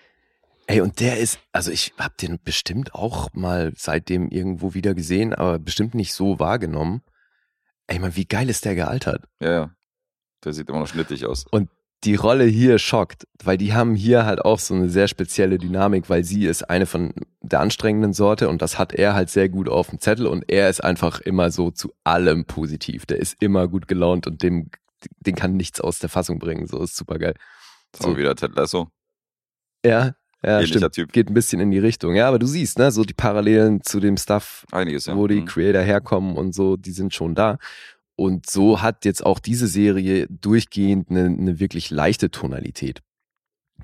Ey, 0.66 0.80
und 0.80 1.00
der 1.00 1.18
ist, 1.18 1.38
also 1.52 1.70
ich 1.70 1.92
habe 1.98 2.14
den 2.20 2.38
bestimmt 2.42 2.94
auch 2.94 3.28
mal 3.34 3.72
seitdem 3.76 4.28
irgendwo 4.28 4.74
wieder 4.74 4.94
gesehen, 4.94 5.34
aber 5.34 5.58
bestimmt 5.58 5.94
nicht 5.94 6.12
so 6.14 6.38
wahrgenommen. 6.38 7.02
Ey, 7.88 7.98
man, 7.98 8.14
wie 8.16 8.24
geil 8.26 8.48
ist 8.48 8.64
der 8.64 8.74
gealtert? 8.74 9.24
Ja, 9.40 9.50
ja. 9.50 9.70
Der 10.44 10.52
sieht 10.52 10.68
immer 10.68 10.78
noch 10.80 10.86
schnittig 10.88 11.26
aus. 11.26 11.46
Die 12.04 12.16
Rolle 12.16 12.44
hier 12.44 12.78
schockt, 12.78 13.28
weil 13.44 13.56
die 13.56 13.72
haben 13.74 13.94
hier 13.94 14.26
halt 14.26 14.40
auch 14.44 14.58
so 14.58 14.74
eine 14.74 14.88
sehr 14.88 15.06
spezielle 15.06 15.58
Dynamik, 15.58 16.10
weil 16.10 16.24
sie 16.24 16.46
ist 16.46 16.68
eine 16.68 16.86
von 16.86 17.12
der 17.40 17.60
anstrengenden 17.60 18.12
Sorte 18.12 18.48
und 18.48 18.60
das 18.60 18.76
hat 18.78 18.92
er 18.92 19.14
halt 19.14 19.30
sehr 19.30 19.48
gut 19.48 19.68
auf 19.68 19.90
dem 19.90 20.00
Zettel 20.00 20.26
und 20.26 20.44
er 20.48 20.68
ist 20.68 20.82
einfach 20.82 21.20
immer 21.20 21.50
so 21.52 21.70
zu 21.70 21.92
allem 22.02 22.44
positiv. 22.44 23.06
Der 23.06 23.18
ist 23.18 23.36
immer 23.40 23.68
gut 23.68 23.86
gelaunt 23.86 24.26
und 24.26 24.42
dem, 24.42 24.70
den 25.20 25.36
kann 25.36 25.56
nichts 25.56 25.80
aus 25.80 26.00
der 26.00 26.08
Fassung 26.08 26.40
bringen. 26.40 26.66
So 26.66 26.82
ist 26.82 26.96
super 26.96 27.18
geil. 27.18 27.34
So 27.96 28.10
So. 28.10 28.16
wieder 28.16 28.34
Ted 28.34 28.54
Lasso. 28.56 28.88
Ja, 29.84 30.14
ja, 30.44 30.58
Ähnlicher 30.58 30.78
stimmt. 30.78 30.94
Typ. 30.94 31.12
Geht 31.12 31.30
ein 31.30 31.34
bisschen 31.34 31.60
in 31.60 31.70
die 31.70 31.78
Richtung. 31.78 32.16
Ja, 32.16 32.26
aber 32.26 32.40
du 32.40 32.46
siehst, 32.46 32.78
ne, 32.78 32.90
so 32.90 33.04
die 33.04 33.14
Parallelen 33.14 33.80
zu 33.82 34.00
dem 34.00 34.16
Stuff, 34.16 34.64
Einiges, 34.72 35.06
ja. 35.06 35.16
wo 35.16 35.28
die 35.28 35.42
Mhm. 35.42 35.46
Creator 35.46 35.82
herkommen 35.82 36.36
und 36.36 36.52
so, 36.52 36.76
die 36.76 36.90
sind 36.90 37.14
schon 37.14 37.36
da. 37.36 37.58
Und 38.16 38.48
so 38.48 38.82
hat 38.82 39.04
jetzt 39.04 39.24
auch 39.24 39.38
diese 39.38 39.66
Serie 39.66 40.26
durchgehend 40.28 41.10
eine, 41.10 41.24
eine 41.26 41.58
wirklich 41.60 41.90
leichte 41.90 42.30
Tonalität. 42.30 43.02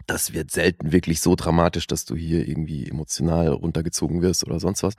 Das 0.06 0.32
wird 0.32 0.50
selten 0.50 0.92
wirklich 0.92 1.20
so 1.20 1.34
dramatisch, 1.34 1.86
dass 1.86 2.04
du 2.04 2.14
hier 2.14 2.46
irgendwie 2.46 2.88
emotional 2.88 3.48
runtergezogen 3.48 4.22
wirst 4.22 4.46
oder 4.46 4.60
sonst 4.60 4.82
was, 4.82 4.94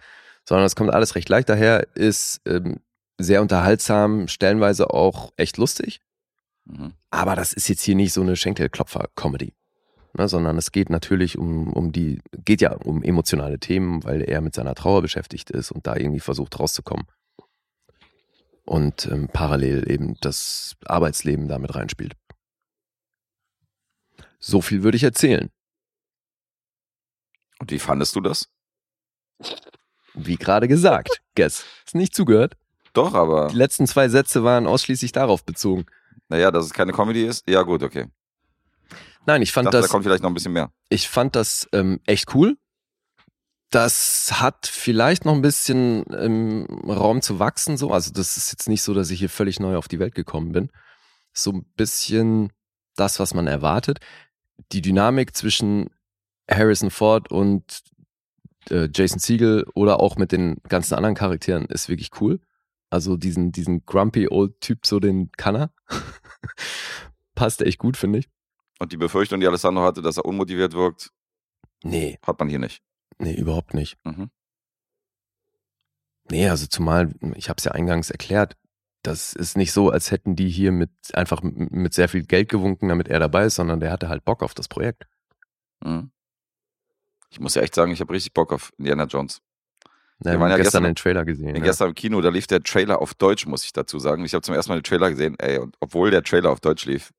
sondern 0.47 0.65
es 0.65 0.75
kommt 0.75 0.91
alles 0.91 1.15
recht 1.15 1.29
leicht 1.29 1.47
daher, 1.47 1.87
ist 1.95 2.41
ähm, 2.45 2.79
sehr 3.17 3.41
unterhaltsam, 3.41 4.27
stellenweise 4.27 4.89
auch 4.89 5.31
echt 5.37 5.57
lustig. 5.57 6.01
Mhm. 6.65 6.93
Aber 7.11 7.35
das 7.35 7.53
ist 7.53 7.69
jetzt 7.69 7.83
hier 7.83 7.95
nicht 7.95 8.13
so 8.13 8.21
eine 8.21 8.35
Schenkelklopfer-Comedy. 8.35 9.53
Ne, 10.17 10.27
sondern 10.27 10.57
es 10.57 10.71
geht 10.71 10.89
natürlich 10.89 11.37
um, 11.37 11.71
um 11.71 11.91
die, 11.91 12.19
geht 12.43 12.61
ja 12.61 12.73
um 12.73 13.03
emotionale 13.03 13.59
Themen, 13.59 14.03
weil 14.03 14.23
er 14.23 14.41
mit 14.41 14.55
seiner 14.55 14.73
Trauer 14.73 15.03
beschäftigt 15.03 15.51
ist 15.51 15.71
und 15.71 15.85
da 15.85 15.95
irgendwie 15.95 16.19
versucht 16.19 16.59
rauszukommen. 16.59 17.05
Und 18.69 19.07
ähm, 19.07 19.27
parallel 19.33 19.89
eben 19.89 20.15
das 20.21 20.75
Arbeitsleben 20.85 21.47
damit 21.47 21.73
reinspielt. 21.73 22.13
So 24.39 24.61
viel 24.61 24.83
würde 24.83 24.95
ich 24.95 25.03
erzählen. 25.03 25.49
Und 27.59 27.71
wie 27.71 27.79
fandest 27.79 28.15
du 28.15 28.21
das? 28.21 28.47
Wie 30.13 30.35
gerade 30.35 30.67
gesagt, 30.67 31.09
Guess. 31.35 31.65
Ist 31.83 31.95
nicht 31.95 32.13
zugehört. 32.13 32.57
Doch, 32.93 33.15
aber 33.15 33.47
Die 33.47 33.55
letzten 33.55 33.87
zwei 33.87 34.07
Sätze 34.07 34.43
waren 34.43 34.67
ausschließlich 34.67 35.13
darauf 35.13 35.43
bezogen. 35.43 35.85
naja, 36.27 36.51
dass 36.51 36.65
es 36.65 36.73
keine 36.73 36.91
Comedy 36.93 37.25
ist. 37.25 37.49
Ja, 37.49 37.63
gut, 37.63 37.81
okay. 37.81 38.05
Nein, 39.25 39.41
ich 39.41 39.49
Ich 39.49 39.53
fand 39.53 39.65
dachte, 39.67 39.77
da 39.77 39.81
das, 39.81 39.89
kommt 39.89 40.03
vielleicht 40.05 40.21
noch 40.21 40.29
ein 40.29 40.33
bisschen 40.35 40.53
mehr. 40.53 40.71
ich 40.89 41.09
fand 41.09 41.35
das 41.35 41.67
ähm, 41.73 41.99
echt 42.05 42.35
cool. 42.35 42.55
Das 43.69 44.41
hat 44.41 44.65
vielleicht 44.65 45.25
noch 45.25 45.33
ein 45.33 45.41
bisschen 45.41 46.05
ähm, 46.11 46.65
Raum 46.87 47.21
zu 47.21 47.39
wachsen, 47.39 47.77
so. 47.77 47.91
Also, 47.91 48.11
das 48.11 48.37
ist 48.37 48.51
jetzt 48.51 48.67
nicht 48.67 48.81
so, 48.81 48.93
dass 48.93 49.11
ich 49.11 49.19
hier 49.19 49.29
völlig 49.29 49.59
neu 49.59 49.77
auf 49.77 49.87
die 49.87 49.99
Welt 49.99 50.15
gekommen 50.15 50.51
bin. 50.51 50.71
So 51.33 51.51
ein 51.51 51.65
bisschen 51.75 52.51
das, 52.95 53.19
was 53.19 53.33
man 53.33 53.47
erwartet. 53.47 53.99
Die 54.71 54.81
Dynamik 54.81 55.35
zwischen 55.35 55.89
Harrison 56.49 56.89
Ford 56.89 57.31
und 57.31 57.83
äh, 58.69 58.89
Jason 58.93 59.19
Siegel 59.19 59.65
oder 59.75 59.99
auch 59.99 60.17
mit 60.17 60.31
den 60.31 60.57
ganzen 60.67 60.95
anderen 60.95 61.15
Charakteren 61.15 61.65
ist 61.65 61.89
wirklich 61.89 62.09
cool. 62.19 62.39
Also 62.89 63.17
diesen, 63.17 63.51
diesen 63.51 63.85
grumpy 63.85 64.27
old 64.29 64.59
Typ, 64.61 64.85
so 64.85 64.99
den 64.99 65.31
kann 65.33 65.55
er. 65.55 65.73
Passt 67.35 67.61
echt 67.61 67.77
gut, 67.77 67.97
finde 67.97 68.19
ich. 68.19 68.29
Und 68.79 68.91
die 68.91 68.97
Befürchtung, 68.97 69.39
die 69.39 69.47
Alessandro 69.47 69.83
hatte, 69.83 70.01
dass 70.01 70.17
er 70.17 70.25
unmotiviert 70.25 70.73
wirkt, 70.73 71.11
Nee, 71.83 72.19
hat 72.23 72.39
man 72.39 72.49
hier 72.49 72.59
nicht. 72.59 72.81
Nee, 73.19 73.33
überhaupt 73.35 73.73
nicht. 73.73 73.97
Mhm. 74.03 74.29
Nee, 76.31 76.47
also 76.49 76.67
zumal, 76.67 77.13
ich 77.35 77.49
habe 77.49 77.57
es 77.57 77.63
ja 77.65 77.71
eingangs 77.71 78.09
erklärt, 78.11 78.55
das 79.03 79.33
ist 79.33 79.57
nicht 79.57 79.71
so, 79.71 79.89
als 79.89 80.11
hätten 80.11 80.35
die 80.35 80.49
hier 80.49 80.71
mit 80.71 80.91
einfach 81.13 81.41
mit 81.41 81.93
sehr 81.93 82.09
viel 82.09 82.23
Geld 82.25 82.49
gewunken, 82.49 82.89
damit 82.89 83.07
er 83.07 83.19
dabei 83.19 83.45
ist, 83.45 83.55
sondern 83.55 83.79
der 83.79 83.91
hatte 83.91 84.09
halt 84.09 84.25
Bock 84.25 84.43
auf 84.43 84.53
das 84.53 84.67
Projekt. 84.67 85.07
Mhm. 85.83 86.11
Ich 87.31 87.39
muss 87.39 87.55
ja 87.55 87.61
echt 87.61 87.75
sagen, 87.75 87.91
ich 87.91 88.01
habe 88.01 88.13
richtig 88.13 88.33
Bock 88.33 88.51
auf 88.51 88.71
Indiana 88.77 89.05
Jones. 89.05 89.41
Na, 90.19 90.31
Wir 90.31 90.39
haben 90.39 90.41
ja 90.49 90.57
gestern 90.57 90.63
gestern- 90.63 90.83
den 90.83 90.95
Trailer 90.95 91.25
gesehen. 91.25 91.55
Ja. 91.55 91.61
Gestern 91.63 91.89
im 91.89 91.95
Kino, 91.95 92.19
da 92.21 92.29
lief 92.29 92.47
der 92.47 92.61
Trailer 92.61 93.01
auf 93.01 93.13
Deutsch, 93.13 93.45
muss 93.45 93.63
ich 93.63 93.71
dazu 93.71 93.99
sagen. 93.99 94.25
Ich 94.25 94.33
habe 94.33 94.41
zum 94.41 94.53
ersten 94.53 94.71
Mal 94.71 94.79
den 94.79 94.83
Trailer 94.83 95.09
gesehen, 95.11 95.35
ey, 95.39 95.59
und 95.59 95.77
obwohl 95.79 96.11
der 96.11 96.23
Trailer 96.23 96.51
auf 96.51 96.59
Deutsch 96.59 96.85
lief, 96.85 97.11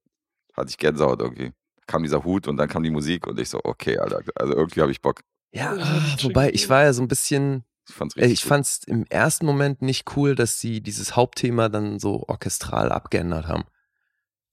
hatte 0.54 0.68
ich 0.68 0.76
Gänsehaut 0.76 1.20
irgendwie. 1.20 1.52
Kam 1.86 2.02
dieser 2.02 2.24
Hut 2.24 2.46
und 2.46 2.58
dann 2.58 2.68
kam 2.68 2.82
die 2.82 2.90
Musik 2.90 3.26
und 3.26 3.40
ich 3.40 3.48
so, 3.48 3.60
okay, 3.64 3.96
Alter, 3.98 4.20
also 4.34 4.54
irgendwie 4.54 4.82
habe 4.82 4.92
ich 4.92 5.00
Bock. 5.00 5.22
Ja, 5.52 5.74
Ja, 5.76 5.82
ah, 5.82 6.16
wobei 6.22 6.50
ich 6.50 6.68
war 6.68 6.82
ja 6.84 6.92
so 6.92 7.02
ein 7.02 7.08
bisschen, 7.08 7.64
Ich 7.88 8.22
äh, 8.22 8.26
ich 8.26 8.42
gut. 8.42 8.48
fand's 8.48 8.80
im 8.86 9.04
ersten 9.06 9.46
Moment 9.46 9.82
nicht 9.82 10.16
cool, 10.16 10.34
dass 10.34 10.60
sie 10.60 10.80
dieses 10.80 11.16
Hauptthema 11.16 11.68
dann 11.68 11.98
so 11.98 12.24
orchestral 12.28 12.92
abgeändert 12.92 13.46
haben. 13.46 13.64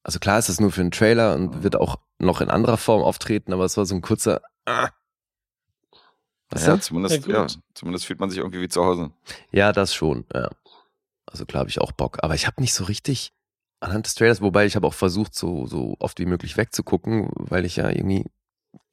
Also 0.04 0.20
klar 0.20 0.40
ist 0.40 0.50
das 0.50 0.60
nur 0.60 0.72
für 0.72 0.82
einen 0.82 0.92
Trailer 0.92 1.36
und 1.36 1.56
Mhm. 1.58 1.64
wird 1.64 1.76
auch 1.76 1.98
noch 2.20 2.42
in 2.42 2.50
anderer 2.50 2.78
Form 2.78 3.02
auftreten, 3.02 3.54
aber 3.54 3.66
es 3.66 3.78
war 3.78 3.86
so 3.86 3.94
ein 3.96 4.02
kurzer. 4.02 4.42
Ah. 4.66 4.90
Was 6.50 6.66
ja, 6.66 6.80
zumindest, 6.80 7.28
Ja, 7.28 7.42
ja, 7.42 7.48
zumindest 7.74 8.06
fühlt 8.06 8.20
man 8.20 8.30
sich 8.30 8.40
irgendwie 8.40 8.62
wie 8.62 8.70
zu 8.70 8.84
Hause. 8.84 9.12
ja, 9.52 9.74
das 9.74 9.94
schon. 9.94 10.26
Ja. 10.34 10.50
Also 11.26 11.46
klar 11.46 11.60
habe 11.60 11.70
ich 11.70 11.82
auch 11.82 11.92
Bock, 11.92 12.24
aber 12.24 12.36
ich 12.36 12.48
habe 12.48 12.62
nicht 12.62 12.74
so 12.74 12.86
richtig 12.86 13.34
anhand 13.82 14.06
des 14.06 14.16
Trailers, 14.16 14.42
wobei 14.42 14.66
ich 14.66 14.76
habe 14.78 14.88
auch 14.88 14.94
versucht, 14.94 15.36
so, 15.36 15.68
so 15.68 15.96
oft 16.00 16.20
wie 16.20 16.26
möglich 16.26 16.56
wegzugucken, 16.56 17.30
weil 17.36 17.66
ich 17.66 17.76
ja 17.76 17.90
irgendwie 17.90 18.26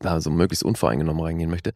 da 0.04 0.20
so 0.20 0.30
möglichst 0.30 0.62
unvoreingenommen 0.64 1.22
reingehen 1.24 1.50
möchte. 1.50 1.72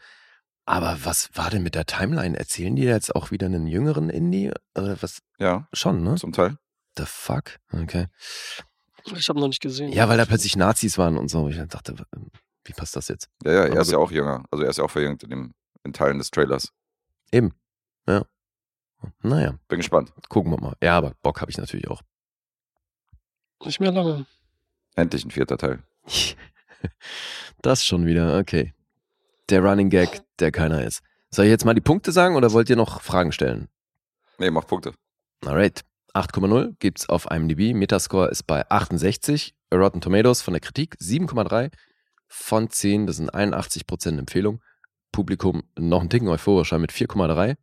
Aber 0.64 0.98
was 1.04 1.30
war 1.34 1.50
denn 1.50 1.62
mit 1.62 1.74
der 1.74 1.86
Timeline? 1.86 2.38
Erzählen 2.38 2.76
die 2.76 2.82
jetzt 2.82 3.14
auch 3.16 3.30
wieder 3.30 3.46
einen 3.46 3.66
jüngeren 3.66 4.10
Indie? 4.10 4.52
Oder 4.76 5.00
was? 5.02 5.20
Ja, 5.38 5.66
Schon, 5.72 6.02
ne? 6.02 6.16
zum 6.16 6.32
Teil. 6.32 6.58
The 6.98 7.04
fuck? 7.06 7.58
Okay. 7.72 8.06
Ich 9.16 9.28
habe 9.30 9.40
noch 9.40 9.48
nicht 9.48 9.62
gesehen. 9.62 9.92
Ja, 9.92 10.08
weil 10.08 10.18
da 10.18 10.26
plötzlich 10.26 10.56
Nazis 10.56 10.98
waren 10.98 11.16
und 11.16 11.28
so. 11.28 11.48
Ich 11.48 11.56
dachte, 11.68 11.94
wie 12.64 12.72
passt 12.74 12.96
das 12.96 13.08
jetzt? 13.08 13.30
Ja, 13.44 13.52
ja, 13.52 13.58
er 13.64 13.70
Aber 13.72 13.80
ist 13.80 13.86
gut. 13.86 13.92
ja 13.92 13.98
auch 13.98 14.10
jünger. 14.10 14.44
Also 14.50 14.64
er 14.64 14.70
ist 14.70 14.76
ja 14.76 14.84
auch 14.84 14.90
verjüngt 14.90 15.22
in, 15.22 15.30
dem, 15.30 15.54
in 15.84 15.92
Teilen 15.94 16.18
des 16.18 16.30
Trailers. 16.30 16.72
Eben. 17.32 17.54
Ja. 18.06 18.24
Naja, 19.22 19.54
Bin 19.68 19.78
gespannt. 19.78 20.12
gucken 20.28 20.52
wir 20.52 20.60
mal. 20.60 20.74
Ja, 20.82 20.98
aber 20.98 21.12
Bock 21.22 21.40
habe 21.40 21.50
ich 21.50 21.56
natürlich 21.56 21.88
auch. 21.88 22.02
Nicht 23.64 23.80
mehr 23.80 23.92
lange. 23.92 24.26
Endlich 24.96 25.24
ein 25.24 25.30
vierter 25.30 25.56
Teil. 25.56 25.82
Das 27.62 27.84
schon 27.84 28.06
wieder, 28.06 28.38
okay. 28.38 28.74
Der 29.50 29.62
Running 29.62 29.90
Gag, 29.90 30.22
der 30.38 30.52
keiner 30.52 30.84
ist. 30.84 31.02
Soll 31.30 31.46
ich 31.46 31.50
jetzt 31.50 31.64
mal 31.64 31.74
die 31.74 31.80
Punkte 31.80 32.12
sagen 32.12 32.36
oder 32.36 32.52
wollt 32.52 32.70
ihr 32.70 32.76
noch 32.76 33.02
Fragen 33.02 33.32
stellen? 33.32 33.68
Nee, 34.38 34.50
mach 34.50 34.66
Punkte. 34.66 34.94
Alright. 35.44 35.84
8,0 36.14 36.74
gibt's 36.78 37.08
auf 37.08 37.30
IMDb. 37.30 37.74
Metascore 37.74 38.28
ist 38.28 38.44
bei 38.44 38.68
68. 38.70 39.54
Rotten 39.72 40.00
Tomatoes 40.00 40.42
von 40.42 40.54
der 40.54 40.60
Kritik 40.60 40.96
7,3 40.96 41.70
von 42.26 42.70
10. 42.70 43.06
Das 43.06 43.16
sind 43.16 43.32
81% 43.32 44.18
Empfehlung. 44.18 44.62
Publikum 45.12 45.64
noch 45.78 46.02
ein 46.02 46.10
Ticken 46.10 46.28
euphorischer 46.28 46.78
mit 46.78 46.92
4,3 46.92 47.56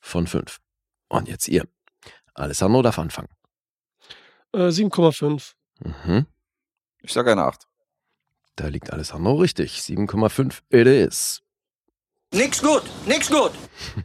von 0.00 0.26
5. 0.26 0.58
Und 1.08 1.28
jetzt 1.28 1.48
ihr. 1.48 1.66
Alessandro 2.34 2.82
darf 2.82 2.98
anfangen. 2.98 3.28
Äh, 4.52 4.68
7,5. 4.68 5.52
Mhm. 5.80 6.26
Ich 7.00 7.12
sage 7.12 7.32
eine 7.32 7.44
8. 7.44 7.66
Da 8.56 8.68
liegt 8.68 8.92
Alessandro 8.92 9.34
richtig. 9.34 9.78
7,5 9.78 10.60
it 10.70 10.86
is. 10.86 11.42
Nix 12.34 12.62
gut, 12.62 12.82
nix 13.06 13.30
gut. 13.30 13.52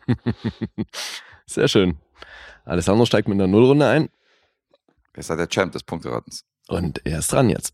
Sehr 1.45 1.67
schön. 1.67 1.97
Alessandro 2.65 3.05
steigt 3.05 3.27
mit 3.27 3.35
einer 3.35 3.47
Nullrunde 3.47 3.87
ein 3.87 4.09
Er 5.13 5.19
ist 5.19 5.29
halt 5.29 5.39
der 5.39 5.47
Champ 5.49 5.71
des 5.71 5.83
Punkteratens. 5.83 6.43
und 6.67 7.01
er 7.05 7.19
ist 7.19 7.31
dran 7.31 7.49
jetzt. 7.49 7.73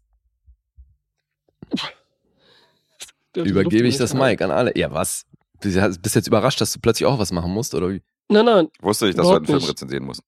Übergebe 3.36 3.88
ich 3.88 3.97
das. 3.97 4.13
Mic 4.13 4.41
an 4.43 4.51
alle. 4.51 4.77
Ja, 4.77 4.91
was? 4.91 5.25
Du 5.62 5.69
bist 5.99 6.15
jetzt 6.15 6.27
überrascht, 6.27 6.62
dass 6.62 6.73
du 6.73 6.79
plötzlich 6.79 7.05
auch 7.07 7.17
was 7.17 7.31
machen 7.31 7.51
musst, 7.51 7.73
oder 7.73 7.89
wie? 7.89 8.01
Nein, 8.29 8.45
nein. 8.45 8.67
Ich 8.77 8.83
wusste 8.83 9.05
nicht, 9.05 9.17
dass 9.17 9.25
du 9.25 9.31
Überhaupt 9.31 9.49
einen 9.49 9.59
Film 9.59 9.69
rezensieren 9.69 10.03
musst. 10.05 10.21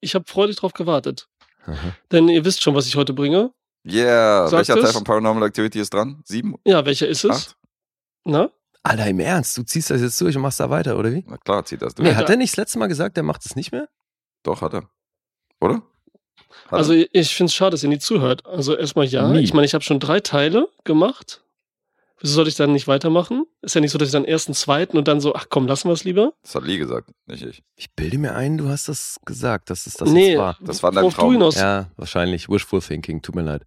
Ich 0.00 0.14
habe 0.14 0.24
freudig 0.26 0.56
drauf 0.56 0.72
gewartet. 0.72 1.28
Aha. 1.66 1.96
Denn 2.12 2.28
ihr 2.28 2.44
wisst 2.44 2.62
schon, 2.62 2.74
was 2.74 2.86
ich 2.86 2.96
heute 2.96 3.12
bringe. 3.12 3.52
Yeah, 3.86 4.48
Sagt 4.48 4.68
welcher 4.68 4.74
Teil 4.80 4.84
es? 4.90 4.92
von 4.92 5.04
Paranormal 5.04 5.46
Activity 5.48 5.78
ist 5.80 5.94
dran? 5.94 6.20
Sieben? 6.24 6.54
Ja, 6.64 6.84
welcher 6.84 7.06
ist 7.08 7.24
es? 7.24 7.30
Acht? 7.30 7.56
Na? 8.24 8.50
Alter, 8.82 9.06
im 9.06 9.20
Ernst? 9.20 9.56
Du 9.56 9.62
ziehst 9.62 9.90
das 9.90 10.00
jetzt 10.00 10.20
durch 10.20 10.34
und 10.36 10.42
machst 10.42 10.60
da 10.60 10.70
weiter, 10.70 10.98
oder 10.98 11.12
wie? 11.12 11.24
Na 11.28 11.36
klar, 11.36 11.64
zieht 11.64 11.82
das 11.82 11.94
durch. 11.94 12.08
Nee, 12.08 12.14
hat 12.14 12.28
er 12.30 12.36
nicht 12.36 12.52
das 12.52 12.56
letzte 12.56 12.78
Mal 12.78 12.86
gesagt, 12.88 13.16
der 13.16 13.22
macht 13.24 13.44
es 13.46 13.54
nicht 13.56 13.72
mehr? 13.72 13.88
Doch, 14.42 14.60
hat 14.62 14.74
er. 14.74 14.88
Oder? 15.60 15.82
Hat 16.66 16.72
Also 16.80 16.92
er? 16.94 17.06
ich 17.12 17.34
finde 17.34 17.48
es 17.50 17.54
schade, 17.54 17.72
dass 17.72 17.82
ihr 17.82 17.88
nie 17.88 17.98
zuhört. 17.98 18.44
Also 18.46 18.76
erstmal 18.76 19.06
ja. 19.06 19.28
Nie. 19.28 19.40
Ich 19.40 19.54
meine, 19.54 19.66
ich 19.66 19.74
habe 19.74 19.82
schon 19.84 20.00
drei 20.00 20.20
Teile 20.20 20.68
gemacht. 20.84 21.42
Wieso 22.20 22.34
soll 22.34 22.48
ich 22.48 22.54
dann 22.54 22.72
nicht 22.72 22.88
weitermachen? 22.88 23.44
Ist 23.60 23.74
ja 23.74 23.80
nicht 23.80 23.90
so, 23.90 23.98
dass 23.98 24.08
ich 24.08 24.12
dann 24.12 24.24
ersten, 24.24 24.54
zweiten 24.54 24.96
und 24.96 25.06
dann 25.06 25.20
so, 25.20 25.34
ach 25.34 25.46
komm, 25.50 25.66
lassen 25.66 25.88
wir 25.88 25.92
es 25.92 26.04
lieber. 26.04 26.32
Das 26.42 26.54
hat 26.54 26.64
Lee 26.64 26.78
gesagt, 26.78 27.10
nicht 27.26 27.42
ich. 27.44 27.62
Ich 27.74 27.92
bilde 27.94 28.16
mir 28.18 28.34
ein, 28.34 28.56
du 28.56 28.68
hast 28.68 28.88
das 28.88 29.16
gesagt, 29.26 29.68
dass 29.68 29.86
es 29.86 29.94
das 29.94 30.10
nee, 30.10 30.30
jetzt 30.30 30.38
war. 30.38 30.56
Das 30.62 30.82
war 30.82 30.92
dein 30.92 31.10
Traum. 31.10 31.26
du 31.26 31.32
hinaus, 31.32 31.56
Ja, 31.56 31.90
wahrscheinlich. 31.96 32.48
Wishful 32.48 32.80
thinking, 32.80 33.20
tut 33.20 33.34
mir 33.34 33.42
leid. 33.42 33.66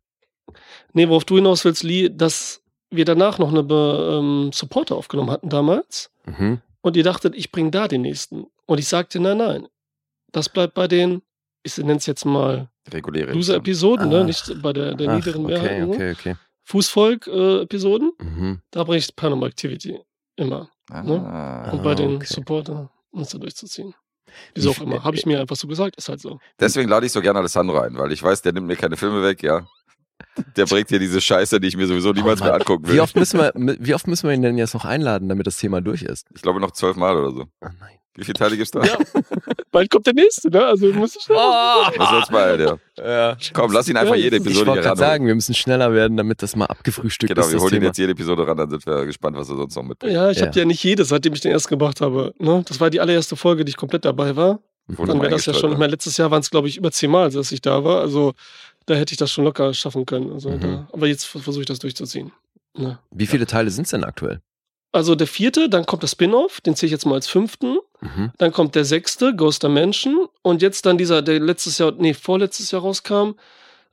Nee, 0.94 1.08
worauf 1.10 1.26
du 1.26 1.36
hinaus 1.36 1.64
willst, 1.66 1.84
Lee, 1.84 2.10
dass 2.10 2.62
wir 2.92 3.06
danach 3.06 3.38
noch 3.40 3.50
eine 3.50 3.64
Be 3.64 4.18
ähm, 4.20 4.52
Supporter 4.54 4.96
aufgenommen 4.96 5.30
hatten 5.32 5.50
damals 5.50 6.10
Mhm. 6.26 6.62
und 6.82 6.96
ihr 6.98 7.04
dachtet, 7.04 7.36
ich 7.36 7.52
bringe 7.52 7.72
da 7.72 7.88
den 7.88 8.02
nächsten. 8.02 8.46
Und 8.66 8.80
ich 8.80 8.88
sagte, 8.88 9.20
nein, 9.20 9.38
nein. 9.38 9.68
Das 10.32 10.50
bleibt 10.50 10.74
bei 10.76 10.88
den, 10.88 11.22
ich 11.64 11.78
nenne 11.78 11.96
es 11.96 12.06
jetzt 12.06 12.26
mal 12.26 12.70
Reguläre. 12.92 13.32
Loser-Episoden, 13.34 14.06
Ah. 14.08 14.20
ne? 14.20 14.26
Nicht 14.26 14.62
bei 14.62 14.74
der, 14.74 14.96
der 14.96 15.10
Ach, 15.10 15.16
niederen 15.16 15.44
Mehrheit. 15.44 15.72
okay, 15.72 15.86
ne? 15.86 15.94
okay, 15.94 16.12
okay. 16.12 16.36
Fußvolk-Episoden, 16.66 18.12
Mhm. 18.20 18.62
da 18.72 18.84
bringe 18.84 18.98
ich 19.00 19.16
Paranormal 19.16 19.50
Activity 19.50 20.00
immer. 20.36 20.70
Ah, 20.92 21.70
Und 21.72 21.84
bei 21.84 21.96
den 21.96 22.16
okay. 22.18 22.26
Supporter 22.28 22.90
uns 23.12 23.30
da 23.30 23.38
durchzuziehen. 23.38 23.94
Wieso 24.54 24.70
Wie 24.70 24.76
auch 24.78 24.82
immer. 24.82 25.04
Habe 25.04 25.16
ich 25.18 25.26
mir 25.26 25.40
einfach 25.40 25.56
so 25.56 25.68
gesagt, 25.68 25.96
ist 25.98 26.10
halt 26.10 26.20
so. 26.22 26.40
Deswegen 26.60 26.90
lade 26.90 27.06
ich 27.06 27.12
so 27.12 27.22
gerne 27.22 27.40
Alessandro 27.40 27.80
ein, 27.80 27.98
weil 27.98 28.12
ich 28.12 28.22
weiß, 28.22 28.42
der 28.44 28.54
nimmt 28.54 28.68
mir 28.68 28.76
keine 28.76 28.96
Filme 28.98 29.24
weg, 29.24 29.42
ja. 29.44 29.68
Der 30.56 30.66
bringt 30.66 30.90
hier 30.90 31.00
diese 31.00 31.20
Scheiße, 31.22 31.60
die 31.60 31.68
ich 31.68 31.78
mir 31.78 31.88
sowieso 31.88 32.12
niemals 32.12 32.42
Oh 32.42 32.46
mehr 32.46 32.54
angucken 32.54 32.88
will. 32.88 32.96
Wie 32.96 33.02
oft, 33.02 33.16
müssen 33.16 33.40
wir, 33.40 33.52
wie 33.56 33.94
oft 33.94 34.08
müssen 34.08 34.28
wir 34.28 34.34
ihn 34.36 34.42
denn 34.42 34.58
jetzt 34.58 34.74
noch 34.74 34.86
einladen, 34.86 35.28
damit 35.30 35.48
das 35.48 35.58
Thema 35.58 35.82
durch 35.82 36.02
ist? 36.04 36.26
Ich 36.36 36.42
glaube 36.42 36.60
noch 36.60 36.72
zwölf 36.72 36.96
Mal 36.96 37.16
oder 37.18 37.32
so. 37.32 37.42
Oh 37.62 37.68
nein. 37.80 37.96
Wie 38.16 38.26
viele 38.26 38.34
Teile 38.34 38.58
gibt's 38.58 38.72
da? 38.72 38.84
Ja, 38.84 38.98
bald 39.72 39.90
kommt 39.90 40.06
der 40.06 40.14
nächste, 40.14 40.50
ne? 40.50 40.66
Also 40.66 40.88
muss 40.88 41.16
ich 41.16 41.26
Ah! 41.34 41.90
Das 41.98 42.12
wird's 42.12 42.28
bald, 42.30 42.60
ja. 42.60 42.78
Ja. 43.02 43.38
Komm, 43.54 43.72
lass 43.72 43.88
ihn 43.88 43.96
einfach 43.96 44.16
Ja, 44.16 44.22
jede 44.24 44.36
ich 44.38 44.42
Ich 44.42 44.48
Episode 44.48 44.68
wollte 44.68 44.82
hier 44.82 44.90
ran. 44.90 44.98
sagen, 44.98 45.28
wir 45.28 45.36
müssen 45.36 45.54
schneller 45.56 45.94
werden, 45.94 46.18
damit 46.18 46.42
das 46.42 46.56
mal 46.56 46.66
abgefrühstückt 46.66 47.30
Genau, 47.34 47.46
ist. 47.46 47.52
wir 47.52 47.58
das 47.58 47.64
holen 47.64 47.74
ihn 47.76 47.80
Thema. 47.80 47.86
jetzt 47.88 47.98
jede 47.98 48.12
Episode 48.12 48.46
ran, 48.46 48.58
dann 48.58 48.70
sind 48.70 48.86
wir 48.86 49.06
gespannt, 49.06 49.38
was 49.38 49.48
er 49.50 49.56
sonst 49.56 49.76
noch 49.76 49.84
mitbringt. 49.84 50.14
Ja, 50.14 50.32
ich 50.32 50.40
Ja. 50.40 50.48
habe 50.48 50.60
ja 50.60 50.66
nicht 50.66 50.84
jede, 50.84 51.06
seitdem 51.06 51.32
ich 51.34 51.40
den 51.42 51.52
erst 51.52 51.70
gemacht 51.70 52.02
habe. 52.02 52.34
Ne? 52.40 52.62
Das 52.68 52.80
war 52.82 52.90
die 52.90 53.00
allererste 53.00 53.38
Folge, 53.38 53.64
die 53.64 53.70
ich 53.70 53.78
komplett 53.78 54.04
dabei 54.04 54.36
war. 54.36 54.60
Wurde 54.88 55.12
Dann 55.14 55.22
wäre 55.22 55.32
das 55.32 55.46
ja 55.46 55.54
schon, 55.54 55.70
ich 55.70 55.74
ne? 55.76 55.80
meine, 55.80 55.92
letztes 55.92 56.18
Jahr 56.18 56.32
waren 56.32 56.42
es, 56.42 56.50
glaube 56.50 56.68
ich, 56.68 56.76
über 56.78 56.92
zehnmal, 56.92 57.30
dass 57.30 57.52
ich 57.52 57.62
da 57.62 57.84
war. 57.86 58.02
Also 58.02 58.34
da 58.90 58.96
hätte 58.96 59.14
ich 59.14 59.18
das 59.18 59.32
schon 59.32 59.44
locker 59.46 59.74
schaffen 59.74 60.06
können. 60.06 60.32
Also, 60.32 60.50
Mhm. 60.50 60.60
da, 60.62 60.88
aber 60.92 61.08
jetzt 61.08 61.26
versuche 61.26 61.62
ich 61.62 61.68
das 61.68 61.80
durchzuziehen. 61.80 62.32
Ne? 62.76 62.98
Wie 63.12 63.28
viele 63.28 63.46
Teile 63.46 63.70
sind 63.72 63.84
es 63.86 63.92
denn 63.92 64.04
aktuell? 64.04 64.42
Also 64.92 65.14
der 65.14 65.28
vierte, 65.28 65.70
dann 65.70 65.86
kommt 65.86 66.02
der 66.02 66.08
Spin-off, 66.08 66.62
den 66.62 66.76
zähle 66.76 66.88
ich 66.88 66.92
jetzt 66.92 67.06
mal 67.06 67.14
als 67.16 67.28
fünften. 67.28 67.78
Mhm. 68.02 68.32
Dann 68.40 68.52
kommt 68.52 68.74
der 68.74 68.86
sechste, 68.86 69.36
Ghost 69.36 69.62
Dimension. 69.62 70.28
Und 70.42 70.62
jetzt 70.64 70.86
dann 70.88 70.98
dieser, 70.98 71.22
der 71.22 71.40
letztes 71.40 71.78
Jahr, 71.78 71.92
nee, 71.92 72.16
vorletztes 72.16 72.72
Jahr 72.72 72.82
rauskam, 72.82 73.36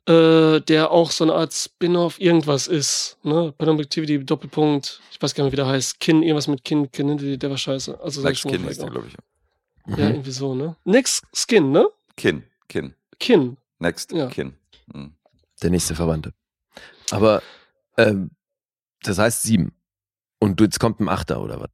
äh, 0.07 0.59
der 0.61 0.89
auch 0.89 1.11
so 1.11 1.23
eine 1.25 1.33
Art 1.33 1.53
Spin-off 1.53 2.19
irgendwas 2.19 2.67
ist. 2.67 3.17
Ne? 3.23 3.53
Activity, 3.59 4.23
Doppelpunkt, 4.25 5.01
ich 5.11 5.21
weiß 5.21 5.35
gar 5.35 5.43
nicht, 5.43 5.51
wie 5.53 5.57
der 5.57 5.67
heißt. 5.67 5.99
Kin, 5.99 6.23
irgendwas 6.23 6.47
mit 6.47 6.63
Kin, 6.63 6.91
Kin, 6.91 7.37
der 7.39 7.49
war 7.49 7.57
scheiße. 7.57 7.99
Also 8.01 8.21
sag 8.21 8.33
ich 8.33 8.43
Next 8.45 8.51
schon 8.51 8.51
mal 8.51 8.57
Kin 8.57 8.67
hieß 8.67 8.77
vielleicht 8.77 8.81
der, 8.81 8.89
glaube 8.89 9.07
ich. 9.09 9.15
Mhm. 9.85 10.01
Ja, 10.03 10.09
irgendwie 10.09 10.31
so, 10.31 10.55
ne? 10.55 10.75
Next 10.83 11.23
Skin, 11.35 11.71
ne? 11.71 11.87
Kin, 12.15 12.43
Kin. 12.69 12.95
Kin. 13.19 13.57
Next 13.79 14.11
Ja. 14.13 14.27
Kin. 14.27 14.53
Mhm. 14.93 15.13
Der 15.61 15.69
nächste 15.69 15.95
Verwandte. 15.95 16.33
Aber 17.11 17.41
ähm, 17.97 18.31
das 19.03 19.17
heißt 19.17 19.43
sieben. 19.43 19.73
Und 20.39 20.61
jetzt 20.61 20.79
kommt 20.79 20.99
ein 20.99 21.09
Achter 21.09 21.41
oder 21.41 21.59
was? 21.59 21.69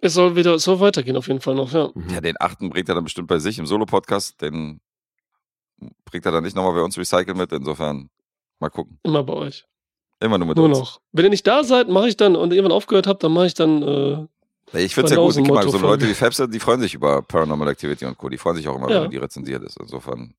Es 0.00 0.14
soll 0.14 0.34
wieder, 0.34 0.54
es 0.54 0.64
soll 0.64 0.80
weitergehen 0.80 1.16
auf 1.16 1.28
jeden 1.28 1.40
Fall 1.40 1.54
noch, 1.54 1.72
ja. 1.72 1.90
Mhm. 1.94 2.10
Ja, 2.10 2.20
den 2.20 2.34
achten 2.40 2.70
bringt 2.70 2.88
er 2.88 2.96
dann 2.96 3.04
bestimmt 3.04 3.28
bei 3.28 3.38
sich 3.38 3.58
im 3.58 3.66
Solo-Podcast. 3.66 4.40
Den 4.42 4.80
bringt 6.04 6.26
er 6.26 6.32
dann 6.32 6.42
nicht 6.42 6.56
nochmal 6.56 6.74
bei 6.74 6.82
uns 6.82 6.98
Recycle 6.98 7.34
mit. 7.34 7.52
Insofern 7.52 8.10
mal 8.58 8.68
gucken. 8.70 8.98
Immer 9.04 9.22
bei 9.22 9.34
euch. 9.34 9.64
Immer 10.20 10.38
nur 10.38 10.48
mit 10.48 10.56
Nur 10.56 10.66
uns. 10.66 10.78
noch. 10.78 11.00
Wenn 11.12 11.24
ihr 11.26 11.30
nicht 11.30 11.46
da 11.46 11.62
seid, 11.64 11.88
mache 11.88 12.08
ich 12.08 12.16
dann 12.16 12.34
und 12.36 12.52
irgendwann 12.52 12.72
aufgehört 12.72 13.06
habt, 13.06 13.22
dann 13.24 13.32
mache 13.32 13.46
ich 13.46 13.54
dann, 13.54 13.82
äh, 13.82 14.26
Ich 14.80 14.94
finde 14.94 15.06
es 15.06 15.16
ja 15.16 15.16
gut. 15.22 15.34
Guck 15.36 15.48
mal, 15.48 15.68
so 15.68 15.78
Leute 15.78 16.08
wie 16.08 16.14
Fabster, 16.14 16.46
die 16.48 16.60
freuen 16.60 16.80
sich 16.80 16.94
über 16.94 17.22
Paranormal 17.22 17.68
Activity 17.68 18.04
und 18.04 18.16
Co. 18.18 18.28
Die 18.28 18.38
freuen 18.38 18.56
sich 18.56 18.66
auch 18.68 18.76
immer, 18.76 18.90
Ja. 18.90 19.02
wenn 19.02 19.10
die 19.10 19.16
rezensiert 19.18 19.62
ist. 19.64 19.78
Insofern 19.80 20.34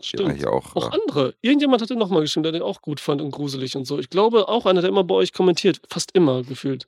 stimmt. 0.00 0.36
hier 0.36 0.52
auch. 0.52 0.74
Auch 0.76 0.92
äh, 0.92 0.98
andere. 1.00 1.34
Irgendjemand 1.40 1.82
hatte 1.82 1.96
nochmal 1.96 2.22
geschrieben, 2.22 2.42
der 2.44 2.52
den 2.52 2.62
auch 2.62 2.80
gut 2.82 3.00
fand 3.00 3.20
und 3.20 3.30
gruselig 3.30 3.76
und 3.76 3.84
so. 3.86 3.98
Ich 3.98 4.10
glaube, 4.10 4.48
auch 4.48 4.66
einer, 4.66 4.80
der 4.80 4.90
immer 4.90 5.04
bei 5.04 5.14
euch 5.14 5.32
kommentiert. 5.32 5.80
Fast 5.88 6.10
immer 6.14 6.42
gefühlt. 6.42 6.86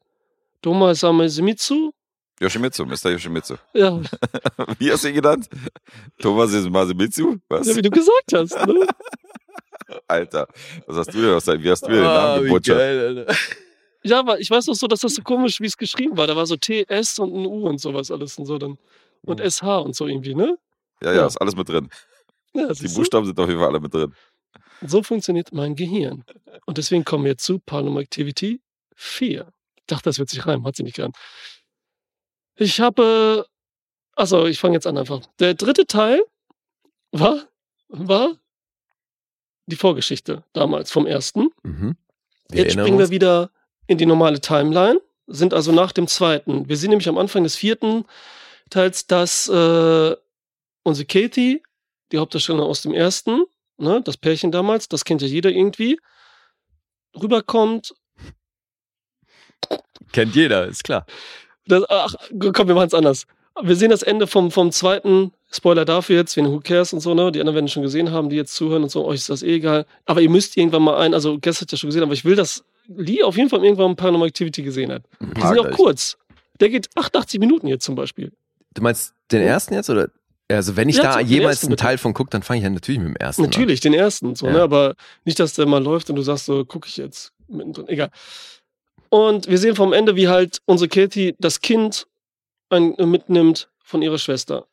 Doma 0.63 0.95
Samezimitsu? 0.95 1.93
Yoshimitsu, 2.41 2.85
Mr. 2.87 3.11
Yoshimitsu. 3.11 3.57
Ja, 3.75 4.01
Wie 4.79 4.91
hast 4.91 5.05
du 5.05 5.09
ihn 5.09 5.15
genannt? 5.15 5.49
Thomas 6.21 6.53
ist 6.53 6.69
Masemitsu? 6.71 7.37
Was? 7.49 7.67
ja, 7.67 7.77
wie 7.77 7.83
du 7.83 7.91
gesagt 7.91 8.33
hast. 8.33 8.67
Ne? 8.67 8.87
Alter, 10.09 10.47
was 10.87 10.97
hast 10.99 11.13
du 11.15 11.21
denn 11.21 11.35
aus 11.35 11.47
wie 11.47 11.71
hast 11.71 11.83
du 11.83 11.89
dir 11.89 11.97
den 11.97 12.05
Ah, 12.07 12.15
Namen 12.35 12.45
wie 12.45 12.49
gebutschert? 12.49 12.79
geil, 12.79 13.17
Alter. 13.19 13.35
Ja, 14.03 14.21
aber 14.21 14.41
ich 14.41 14.51
weiß 14.51 14.67
noch 14.69 14.75
so, 14.75 14.87
dass 14.87 15.01
das 15.01 15.15
so 15.15 15.23
komisch, 15.23 15.61
wie 15.61 15.67
es 15.67 15.77
geschrieben 15.77 16.17
war. 16.17 16.27
Da 16.27 16.35
war 16.37 16.47
so 16.47 16.57
TS 16.57 17.19
und 17.19 17.35
ein 17.35 17.45
U 17.47 17.67
und 17.69 17.79
sowas 17.81 18.11
alles 18.11 18.39
und 18.39 18.47
so 18.47 18.57
dann. 18.57 18.79
Und 19.23 19.41
Mhm. 19.41 19.51
SH 19.51 19.63
und 19.85 19.95
so 19.95 20.07
irgendwie, 20.07 20.35
ne? 20.35 20.57
Ja, 21.03 21.11
ja, 21.13 21.17
Ja. 21.21 21.27
ist 21.27 21.37
alles 21.39 21.55
mit 21.57 21.69
drin. 21.69 21.91
Ja, 22.55 22.73
Die? 22.73 22.89
Buchstaben 22.89 23.27
sind 23.27 23.39
auf 23.39 23.49
jeden 23.49 23.61
Fall 23.61 23.69
alle 23.69 23.81
mit 23.81 23.93
drin. 23.95 24.15
So 24.83 25.03
funktioniert 25.03 25.53
mein 25.53 25.77
Gehirn. 25.77 26.25
Und 26.67 26.79
deswegen 26.79 27.05
kommen 27.05 27.25
wir 27.25 27.37
zu 27.37 27.59
Paranormal 27.59 28.03
Activity 28.03 28.61
4. 28.97 29.53
Ich 29.77 29.87
dachte, 29.87 30.05
das 30.05 30.19
wird 30.19 30.31
sich 30.31 30.47
reimen, 30.47 30.65
hat 30.67 30.77
sie 30.77 30.83
nicht 30.83 30.97
gereimt. 30.97 31.17
Ich 32.57 32.81
habe, 32.81 33.47
also 34.15 34.47
ich 34.47 34.59
fange 34.59 34.75
jetzt 34.75 34.87
an 34.87 34.99
einfach. 34.99 35.21
Der 35.39 35.55
dritte 35.55 35.87
Teil 35.87 36.23
war, 37.13 37.47
war 37.89 38.37
die 39.67 39.77
Vorgeschichte 39.77 40.45
damals 40.53 40.91
vom 40.91 41.07
ersten. 41.07 41.51
Mhm. 41.63 41.97
Jetzt 42.53 42.73
springen 42.73 42.99
wir 42.99 43.11
wieder 43.11 43.51
in 43.87 43.99
die 43.99 44.07
normale 44.07 44.41
Timeline, 44.41 45.01
sind 45.27 45.55
also 45.55 45.73
nach 45.73 45.93
dem 45.93 46.07
zweiten. 46.07 46.69
Wir 46.69 46.77
sehen 46.77 46.91
nämlich 46.91 47.09
am 47.09 47.19
Anfang 47.19 47.45
des 47.45 47.57
vierten 47.57 48.05
Teils, 48.69 49.07
dass 49.07 49.49
äh, 49.49 50.17
unsere 50.83 51.07
Katie, 51.07 51.63
die 52.13 52.19
Hauptdarstellerin 52.19 52.69
aus 52.69 52.83
dem 52.83 52.93
ersten, 52.93 53.45
ne, 53.79 54.01
das 54.03 54.17
Pärchen 54.17 54.53
damals, 54.53 54.89
das 54.89 55.05
kennt 55.05 55.23
ja 55.23 55.29
jeder 55.29 55.51
irgendwie, 55.51 55.99
rüberkommt. 57.21 57.95
Kennt 60.13 60.35
jeder, 60.35 60.67
ist 60.67 60.85
klar. 60.85 61.07
Das, 61.67 61.85
ach, 61.89 62.15
komm, 62.53 62.69
wir 62.69 62.75
machen 62.75 62.89
es 62.89 62.95
anders. 62.95 63.27
Wir 63.63 63.77
sehen 63.77 63.91
das 63.91 64.03
Ende 64.03 64.27
vom, 64.27 64.51
vom 64.51 64.73
zweiten, 64.73 65.33
Spoiler 65.53 65.85
dafür 65.85 66.17
jetzt, 66.17 66.37
wen 66.37 66.47
Who 66.47 66.61
Cares 66.61 66.93
und 66.93 67.01
so, 67.01 67.13
ne? 67.13 67.33
Die 67.33 67.41
anderen 67.41 67.57
werden 67.57 67.69
schon 67.69 67.83
gesehen 67.83 68.13
haben, 68.13 68.31
die 68.31 68.37
jetzt 68.37 68.55
zuhören 68.55 68.85
und 68.85 68.89
so, 68.89 69.05
euch 69.05 69.17
ist 69.17 69.31
das 69.31 69.43
eh 69.43 69.57
egal. 69.57 69.85
Aber 70.07 70.21
ihr 70.21 70.31
müsst 70.31 70.57
irgendwann 70.57 70.83
mal 70.83 70.99
ein, 70.99 71.13
also 71.13 71.39
Guest 71.41 71.61
hat 71.61 71.73
ja 71.73 71.79
schon 71.79 71.89
gesehen, 71.89 72.05
aber 72.05 72.13
ich 72.13 72.25
will, 72.25 72.37
dass 72.37 72.65
Lee 72.87 73.23
auf 73.23 73.37
jeden 73.37 73.49
Fall 73.49 73.65
irgendwann 73.65 73.97
Paranormal 73.97 74.29
Activity 74.29 74.63
gesehen 74.63 74.93
hat. 74.93 75.03
Die 75.21 75.41
sind 75.41 75.57
ja 75.57 75.63
auch 75.63 75.71
kurz. 75.73 76.17
Der 76.61 76.69
geht 76.69 76.89
88 76.95 77.41
Minuten 77.41 77.67
jetzt 77.67 77.85
zum 77.85 77.97
Beispiel. 77.97 78.33
Du 78.75 78.83
meinst 78.83 79.15
den 79.33 79.43
ersten 79.43 79.75
jetzt 79.75 79.91
oder? 79.91 80.11
Also 80.51 80.77
wenn 80.77 80.89
ich 80.89 80.97
Ja, 80.97 81.15
da 81.15 81.21
jemals 81.21 81.65
einen. 81.65 81.77
Teil 81.77 81.97
von 81.99 82.13
gucke, 82.13 82.31
dann 82.31 82.43
fange 82.43 82.59
ich 82.59 82.65
ja 82.65 82.71
natürlich 82.71 83.01
mit 83.01 83.09
dem 83.09 83.17
ersten 83.17 83.43
Natürlich, 83.43 83.81
den 83.81 83.95
ersten, 83.95 84.35
so, 84.35 84.47
Ja. 84.47 84.53
ne? 84.53 84.63
Aber 84.63 84.95
nicht, 85.25 85.39
dass 85.39 85.55
der 85.55 85.67
mal 85.67 85.83
läuft 85.83 86.11
und 86.11 86.17
du 86.17 86.23
sagst, 86.23 86.47
so, 86.47 86.65
gucke 86.65 86.89
ich 86.89 86.97
jetzt 86.97 87.33
mittendrin. 87.49 87.89
Egal. 87.89 88.11
Und 89.09 89.49
wir 89.49 89.59
sehen 89.59 89.77
vom 89.77 89.93
Ende, 89.93 90.17
wie 90.17 90.29
halt 90.29 90.61
unsere 90.67 90.89
Katie 90.89 91.35
das 91.39 91.61
Kind 91.61 92.07
ein, 92.69 92.95
mitnimmt 92.99 93.69
von 93.83 94.03
ihrer 94.03 94.19
Schwester. 94.19 94.67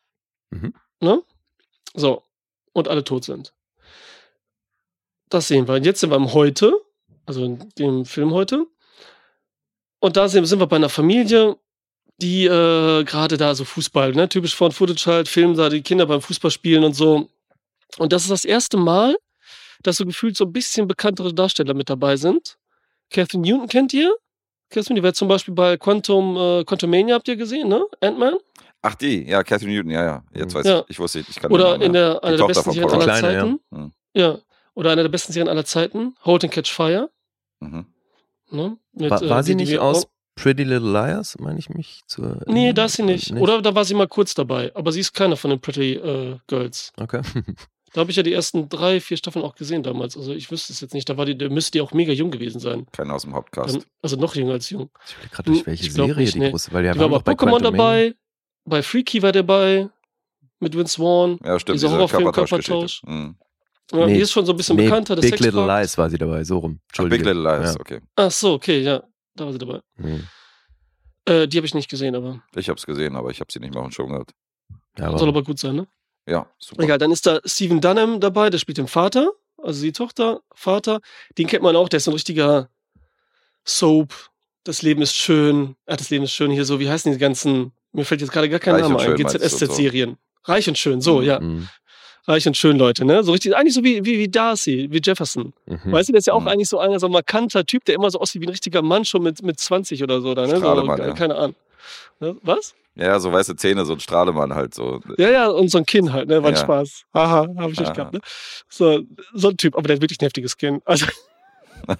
Mhm. 0.51 0.73
Ne? 1.01 1.21
So. 1.95 2.23
Und 2.73 2.87
alle 2.87 3.03
tot 3.03 3.23
sind. 3.23 3.53
Das 5.29 5.47
sehen 5.47 5.67
wir. 5.67 5.75
Und 5.75 5.85
jetzt 5.85 5.99
sind 5.99 6.11
wir 6.11 6.15
im 6.15 6.33
Heute, 6.33 6.73
also 7.25 7.43
in 7.43 7.69
dem 7.77 8.05
Film 8.05 8.31
heute. 8.31 8.65
Und 9.99 10.15
da 10.15 10.27
sind 10.29 10.47
wir 10.59 10.67
bei 10.67 10.75
einer 10.75 10.89
Familie, 10.89 11.57
die 12.21 12.45
äh, 12.45 13.03
gerade 13.03 13.37
da 13.37 13.53
so 13.55 13.63
Fußball, 13.65 14.13
ne, 14.13 14.27
typisch 14.29 14.55
von 14.55 14.71
Footage 14.71 15.05
halt, 15.05 15.27
filmen 15.27 15.55
da 15.55 15.69
die 15.69 15.81
Kinder 15.81 16.05
beim 16.05 16.21
Fußball 16.21 16.51
spielen 16.51 16.83
und 16.83 16.93
so. 16.93 17.29
Und 17.97 18.11
das 18.13 18.23
ist 18.23 18.31
das 18.31 18.45
erste 18.45 18.77
Mal, 18.77 19.15
dass 19.83 19.97
so 19.97 20.05
gefühlt 20.05 20.35
so 20.35 20.45
ein 20.45 20.51
bisschen 20.53 20.87
bekanntere 20.87 21.33
Darsteller 21.33 21.73
mit 21.73 21.89
dabei 21.89 22.17
sind. 22.17 22.57
Catherine 23.11 23.47
Newton 23.47 23.67
kennt 23.67 23.93
ihr? 23.93 24.13
Catherine, 24.69 24.99
die 24.99 25.03
war 25.03 25.13
zum 25.13 25.27
Beispiel 25.27 25.53
bei 25.53 25.77
Quantum, 25.77 26.35
äh, 26.35 26.63
Quantumania, 26.65 27.15
habt 27.15 27.27
ihr 27.27 27.35
gesehen, 27.37 27.69
ne? 27.69 27.85
Ant-Man? 28.01 28.35
Ach, 28.81 28.95
die, 28.95 29.23
ja, 29.27 29.43
Catherine 29.43 29.73
Newton, 29.73 29.91
ja, 29.91 30.03
ja. 30.03 30.23
Jetzt 30.33 30.53
weiß 30.53 30.65
Ja. 30.65 30.79
ich. 30.81 30.85
Ich 30.89 30.99
wusste, 30.99 31.19
ich 31.19 31.35
kann 31.35 31.49
den 31.49 31.55
Oder 31.55 31.71
Namen, 31.71 31.81
in 31.83 31.93
ja. 31.93 32.13
der, 32.13 32.23
einer 32.23 32.37
der 32.37 32.45
besten 32.47 32.71
Serien 32.71 32.89
aller 32.91 33.03
Kleine, 33.05 33.33
ja. 33.33 33.39
Zeiten. 33.41 33.59
Mhm. 33.69 33.91
Ja. 34.13 34.37
Oder 34.73 34.91
einer 34.91 35.01
der 35.03 35.09
besten 35.09 35.33
Serien 35.33 35.47
aller 35.49 35.65
Zeiten. 35.65 36.15
Hold 36.25 36.43
and 36.43 36.53
Catch 36.53 36.71
Fire. 36.71 37.09
Mhm. 37.59 37.85
Ne? 38.51 38.77
Mit, 38.93 39.09
War, 39.11 39.21
äh, 39.23 39.29
war 39.29 39.43
sie 39.43 39.55
die- 39.55 39.63
die 39.65 39.71
nicht 39.71 39.79
aus 39.79 40.07
Pretty 40.37 40.63
Little 40.63 40.91
Liars, 40.91 41.35
meine 41.39 41.59
ich 41.59 41.69
mich 41.69 42.01
zu 42.07 42.23
erinnern? 42.23 42.43
Nee, 42.47 42.71
da 42.71 42.85
ist 42.85 42.93
sie 42.95 43.03
nicht. 43.03 43.31
Oder 43.33 43.61
da 43.61 43.73
war 43.75 43.83
sie 43.85 43.93
mal 43.95 44.07
kurz 44.07 44.33
dabei. 44.33 44.71
Aber 44.75 44.91
sie 44.91 44.99
ist 45.01 45.13
keiner 45.13 45.35
von 45.35 45.49
den 45.49 45.59
Pretty 45.59 45.93
äh, 45.95 46.37
Girls. 46.47 46.93
Okay. 46.97 47.21
Da 47.93 48.01
habe 48.01 48.11
ich 48.11 48.17
ja 48.17 48.21
die 48.21 48.33
ersten 48.33 48.67
drei, 48.67 48.99
vier 48.99 49.15
Staffeln 49.17 49.43
auch 49.45 49.55
gesehen 49.55 49.81
damals. 49.81 50.17
Also 50.17 50.33
ich 50.33 50.51
wüsste 50.51 50.73
es 50.73 50.81
jetzt 50.81 50.93
nicht. 50.93 51.07
Da 51.09 51.15
war 51.17 51.25
die, 51.25 51.37
da 51.37 51.47
müsste 51.49 51.71
die 51.71 51.81
auch 51.81 51.93
mega 51.93 52.11
jung 52.11 52.29
gewesen 52.31 52.59
sein. 52.59 52.85
Keiner 52.91 53.15
aus 53.15 53.21
dem 53.23 53.33
Hauptcast. 53.33 53.75
Dann, 53.77 53.83
also 54.01 54.17
noch 54.17 54.35
jünger 54.35 54.51
als 54.51 54.69
jung. 54.69 54.89
Ich 55.07 55.17
will 55.23 55.29
gerade 55.31 55.43
durch 55.49 55.59
Hm, 55.59 55.65
welche 55.67 55.91
Serie 55.91 56.15
nicht, 56.15 56.35
die 56.35 56.39
nee. 56.39 56.49
große, 56.51 56.71
weil 56.73 56.85
ja, 56.85 56.93
die 56.93 56.99
war 56.99 57.05
aber 57.05 57.21
bei 57.21 57.31
Pokémon 57.31 57.59
dabei. 57.61 58.13
Bei 58.65 58.83
Freaky 58.83 59.23
war 59.23 59.31
dabei. 59.31 59.89
Mit 60.59 60.75
Vince 60.77 60.97
Vaughn. 61.01 61.39
ja, 61.43 61.57
stimmt, 61.59 61.77
dieser 61.77 61.87
diese 61.87 61.95
Horrorfilm, 61.97 62.23
Körpertauschgeschichte. 62.25 63.09
Mhm. 63.09 63.35
Ja, 63.93 64.05
Nee. 64.05 64.13
die 64.15 64.19
ist 64.19 64.31
schon 64.33 64.45
so 64.45 64.51
ein 64.53 64.57
bisschen 64.57 64.75
nee, 64.75 64.83
bekannter. 64.83 65.15
der 65.15 65.21
Big 65.21 65.39
Little. 65.39 65.65
Lies 65.65 65.97
war 65.97 66.09
sie 66.09 66.17
dabei, 66.17 66.43
so 66.43 66.57
rum. 66.59 66.79
Ach, 66.81 66.87
Entschuldige. 66.89 67.23
Big 67.23 67.33
Little 67.33 67.57
Lies, 67.59 67.73
Ja. 67.73 67.79
okay. 67.79 68.01
Ach 68.17 68.31
so, 68.31 68.53
okay, 68.53 68.81
ja. 68.81 69.01
Da 69.37 69.45
war 69.45 69.51
sie 69.53 69.57
dabei. 69.59 69.79
Hm. 69.97 70.27
Äh, 71.25 71.47
die 71.47 71.57
habe 71.57 71.65
ich 71.67 71.73
nicht 71.73 71.89
gesehen, 71.89 72.15
aber 72.15 72.41
Ich 72.55 72.69
hab's 72.69 72.85
gesehen, 72.85 73.15
aber 73.15 73.29
ich 73.31 73.39
hab 73.41 73.51
sie 73.51 73.59
nicht 73.59 73.73
mal 73.73 73.79
auf 73.81 73.87
dem 73.87 73.91
Schirm 73.91 74.09
gehabt. 74.09 74.31
Ja, 74.97 75.05
soll 75.17 75.29
aber 75.29 75.39
aber 75.39 75.43
gut 75.43 75.59
sein, 75.59 75.75
ne? 75.75 75.87
Ja, 76.27 76.47
super. 76.59 76.83
Egal, 76.83 76.97
dann 76.97 77.11
ist 77.11 77.25
da 77.25 77.39
Steven 77.45 77.79
Dunham 77.79 78.19
dabei, 78.19 78.49
der 78.49 78.57
spielt 78.57 78.77
den 78.77 78.87
Vater, 78.87 79.31
also 79.61 79.81
die 79.81 79.91
Tochter, 79.93 80.41
Vater. 80.53 80.99
Den 81.37 81.47
kennt 81.47 81.63
man 81.63 81.75
auch, 81.75 81.87
der 81.89 81.97
ist 81.97 82.03
so 82.05 82.11
ein 82.11 82.15
richtiger 82.15 82.69
Soap. 83.65 84.13
Das 84.63 84.81
Leben 84.81 85.01
ist 85.01 85.15
schön. 85.15 85.75
Ah, 85.85 85.95
das 85.95 86.09
Leben 86.09 86.25
ist 86.25 86.33
schön 86.33 86.51
hier 86.51 86.65
so. 86.65 86.79
Wie 86.79 86.89
heißen 86.89 87.11
die 87.11 87.17
ganzen? 87.17 87.71
Mir 87.93 88.03
fällt 88.05 88.19
jetzt 88.21 88.31
gerade 88.31 88.49
gar 88.49 88.59
kein 88.59 88.73
Reich 88.75 88.83
Name 88.83 88.99
ein. 88.99 89.11
und 89.11 89.17
so. 89.17 89.37
GZSZ-Serien. 89.39 90.17
Reich 90.43 90.67
und 90.67 90.77
schön, 90.77 90.99
so, 91.01 91.19
Mhm. 91.19 91.25
ja. 91.25 91.39
Reich 92.27 92.45
und 92.45 92.57
schön, 92.57 92.77
Leute, 92.77 93.05
ne? 93.05 93.23
So 93.23 93.31
richtig, 93.31 93.55
eigentlich 93.55 93.73
so 93.73 93.83
wie, 93.83 94.03
wie, 94.03 94.19
wie 94.19 94.27
Darcy, 94.27 94.87
wie 94.91 94.99
Jefferson. 95.03 95.53
Mhm. 95.65 95.79
Weißt 95.91 96.09
du, 96.09 96.13
der 96.13 96.19
ist 96.19 96.27
ja 96.27 96.33
auch 96.33 96.41
Mhm. 96.41 96.47
eigentlich 96.49 96.67
so 96.69 96.77
ein 96.79 96.99
so 96.99 97.05
ein 97.05 97.11
markanter 97.13 97.65
Typ, 97.65 97.85
der 97.85 97.95
immer 97.95 98.09
so 98.11 98.19
aussieht 98.19 98.41
wie 98.41 98.45
ein 98.47 98.49
richtiger 98.51 98.81
Mann 98.81 99.05
schon 99.05 99.23
mit, 99.23 99.41
mit 99.43 99.59
20 99.59 100.03
oder 100.03 100.19
so, 100.21 100.33
da, 100.35 100.41
ne? 100.41 100.49
So, 100.49 100.57
Strahlemann, 100.57 100.99
ja. 100.99 101.13
Keine 101.13 101.35
Ahnung. 101.35 101.55
Ne? 102.19 102.35
Was? 102.43 102.75
Ja, 102.95 103.19
so 103.19 103.31
weiße 103.31 103.55
Zähne, 103.55 103.85
so 103.85 103.93
ein 103.93 103.99
Strahlemann 103.99 104.55
halt 104.55 104.73
so. 104.73 104.99
Ja, 105.17 105.29
ja, 105.29 105.47
und 105.47 105.69
so 105.69 105.77
ein 105.77 105.85
Kinn 105.85 106.11
halt, 106.11 106.27
ne? 106.27 106.41
War 106.43 106.49
ein 106.49 106.55
Ja. 106.55 106.61
Spaß. 106.61 107.03
Haha, 107.13 107.47
habe 107.59 107.71
ich 107.71 107.79
nicht 107.79 107.93
gehabt, 107.93 108.13
ne? 108.13 108.19
So, 108.69 109.01
so 109.33 109.49
ein 109.49 109.57
Typ, 109.57 109.75
aber 109.77 109.87
der 109.87 109.95
hat 109.97 110.01
wirklich 110.01 110.19
ein 110.19 110.25
heftiges 110.25 110.57
Kinn. 110.57 110.81
Also. 110.85 111.05
hat 111.87 111.99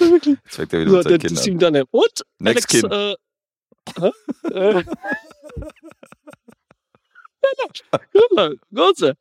er 0.00 0.10
wirklich. 0.10 0.38
Fängt 0.46 0.72
er 0.72 0.80
wieder 0.80 1.02
So, 1.02 1.08
der 1.08 1.18
Kindern. 1.18 1.36
Steven 1.42 1.58
Dunham. 1.58 1.84
Und 1.90 2.22
Next 2.38 2.74
Alex, 2.74 2.90
Kind. 2.90 2.92
äh, 2.92 3.14
Große. 8.74 9.14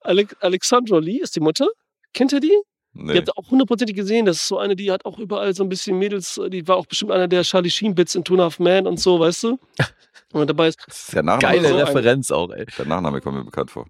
Ale 0.00 0.26
Alexandra 0.40 0.98
Lee 0.98 1.18
ist 1.18 1.36
die 1.36 1.40
Mutter. 1.40 1.68
Kennt 2.14 2.32
ihr 2.32 2.40
die? 2.40 2.56
Nee. 2.92 3.12
Die 3.12 3.18
habt 3.18 3.28
ihr 3.28 3.38
auch 3.38 3.50
hundertprozentig 3.50 3.94
gesehen. 3.94 4.26
Das 4.26 4.36
ist 4.36 4.48
so 4.48 4.58
eine, 4.58 4.74
die 4.74 4.90
hat 4.90 5.04
auch 5.04 5.18
überall 5.18 5.54
so 5.54 5.62
ein 5.62 5.68
bisschen 5.68 5.98
Mädels. 5.98 6.40
Die 6.48 6.66
war 6.66 6.76
auch 6.76 6.86
bestimmt 6.86 7.12
einer 7.12 7.28
der 7.28 7.42
Charlie 7.42 7.70
Sheen 7.70 7.94
Bits 7.94 8.14
in 8.14 8.24
Two 8.24 8.34
and 8.34 8.40
a 8.40 8.44
Half 8.44 8.58
Man 8.58 8.86
und 8.86 8.98
so, 8.98 9.20
weißt 9.20 9.44
du? 9.44 9.58
Und 10.32 10.48
dabei 10.48 10.68
ist, 10.68 10.78
Das 10.86 11.02
ist 11.04 11.14
der 11.14 11.22
Nachname, 11.22 11.54
Geile 11.56 11.68
so 11.68 11.76
Referenz 11.76 12.30
auch, 12.30 12.50
ey. 12.50 12.66
der 12.78 12.86
Nachname 12.86 13.20
kommt 13.20 13.36
mir 13.38 13.44
bekannt 13.44 13.70
vor. 13.70 13.86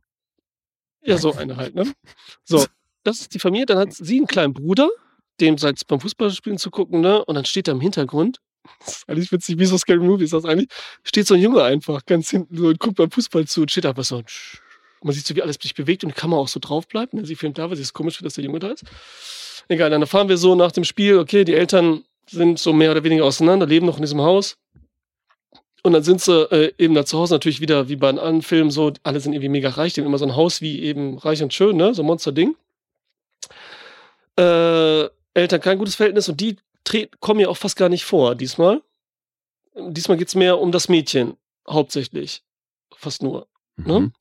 ja, 1.03 1.17
so 1.17 1.33
eine 1.35 1.57
halt, 1.57 1.75
ne? 1.75 1.91
So, 2.45 2.65
das 3.05 3.21
ist 3.21 3.35
die 3.35 3.39
Familie. 3.39 3.67
Dann 3.67 3.79
hat 3.79 3.93
sie 3.95 4.19
einen 4.19 4.27
kleinen 4.27 4.53
Bruder, 4.53 4.91
dem 5.41 5.57
seit 5.57 5.87
beim 5.87 6.01
Fußballspielen 6.01 6.59
zu 6.59 6.71
gucken, 6.71 7.01
ne? 7.01 7.25
Und 7.25 7.37
dann 7.37 7.45
steht 7.47 7.69
da 7.69 7.73
im 7.73 7.81
Hintergrund, 7.81 8.39
das 8.79 8.97
ist 8.97 9.09
eigentlich 9.09 9.33
witzig, 9.33 9.59
wie 9.59 9.67
so 9.67 9.77
Scary 9.79 9.99
Movie 9.99 10.25
ist 10.25 10.33
das 10.33 10.45
eigentlich, 10.45 10.69
steht 11.05 11.27
so 11.27 11.35
ein 11.35 11.41
Junge 11.41 11.63
einfach 11.63 12.05
ganz 12.07 12.31
hinten 12.31 12.57
so 12.57 12.69
und 12.69 12.79
guckt 12.79 12.97
beim 12.97 13.11
Fußball 13.11 13.47
zu 13.47 13.63
und 13.63 13.71
steht 13.71 13.87
einfach 13.87 14.05
so. 14.05 14.17
Und 14.17 14.25
man 15.03 15.15
sieht 15.15 15.27
so, 15.27 15.35
wie 15.35 15.43
alles 15.43 15.57
sich 15.61 15.75
bewegt 15.75 16.05
und 16.05 16.11
die 16.11 16.21
Kamera 16.21 16.41
auch 16.41 16.49
so 16.49 16.61
drauf 16.61 16.87
bleibt. 16.87 17.15
Sie 17.23 17.37
filmt 17.37 17.59
da, 17.59 17.69
weil 17.69 17.77
sie 17.77 17.83
es 17.83 17.93
komisch 17.93 18.19
dass 18.19 18.35
der 18.35 18.45
Junge 18.45 18.59
da 18.59 18.69
ist. 18.69 18.85
Egal, 19.69 19.91
dann 19.91 20.03
erfahren 20.03 20.29
wir 20.29 20.37
so 20.37 20.55
nach 20.55 20.73
dem 20.73 20.85
Spiel, 20.85 21.19
okay, 21.19 21.45
die 21.45 21.55
Eltern 21.55 22.05
sind 22.29 22.59
so 22.59 22.73
mehr 22.73 22.91
oder 22.91 23.05
weniger 23.05 23.25
auseinander, 23.25 23.67
leben 23.67 23.87
noch 23.87 23.97
in 23.97 24.03
diesem 24.03 24.21
Haus. 24.21 24.57
Und 25.83 25.93
dann 25.93 26.03
sind 26.03 26.21
sie 26.21 26.43
äh, 26.53 26.73
eben 26.79 26.95
da 26.95 27.07
zu 27.07 27.19
Hause 27.19 27.35
natürlich 27.35 27.61
wieder 27.61 27.89
wie 27.89 27.97
bei 27.97 28.11
allen 28.11 28.43
Filmen 28.43 28.71
so, 28.71 28.93
alle 29.03 29.21
sind 29.21 29.33
irgendwie 29.33 29.49
mega 29.49 29.71
reich, 29.71 29.95
die 29.95 30.01
haben 30.01 30.09
immer 30.09 30.19
so 30.19 30.27
ein 30.27 30.37
Haus 30.37 30.61
wie 30.61 30.81
eben 30.81 31.17
reich 31.19 31.43
und 31.43 31.55
schön, 31.55 31.77
ne? 31.77 31.95
So 31.95 32.03
ein 32.03 32.07
Monster-Ding. 32.07 32.55
Äh, 34.39 35.09
Eltern 35.33 35.61
kein 35.61 35.79
gutes 35.79 35.95
Verhältnis 35.95 36.29
und 36.29 36.41
die 36.41 36.57
kommen 37.21 37.41
ja 37.41 37.49
auch 37.49 37.57
fast 37.57 37.77
gar 37.77 37.89
nicht 37.89 38.05
vor 38.05 38.35
diesmal. 38.35 38.83
Diesmal 39.75 40.19
geht's 40.19 40.35
mehr 40.35 40.59
um 40.59 40.73
das 40.73 40.89
Mädchen, 40.89 41.37
hauptsächlich. 41.69 42.43
Fast 42.97 43.23
nur. 43.23 43.47
Ne? 43.77 44.01
Mhm. 44.01 44.13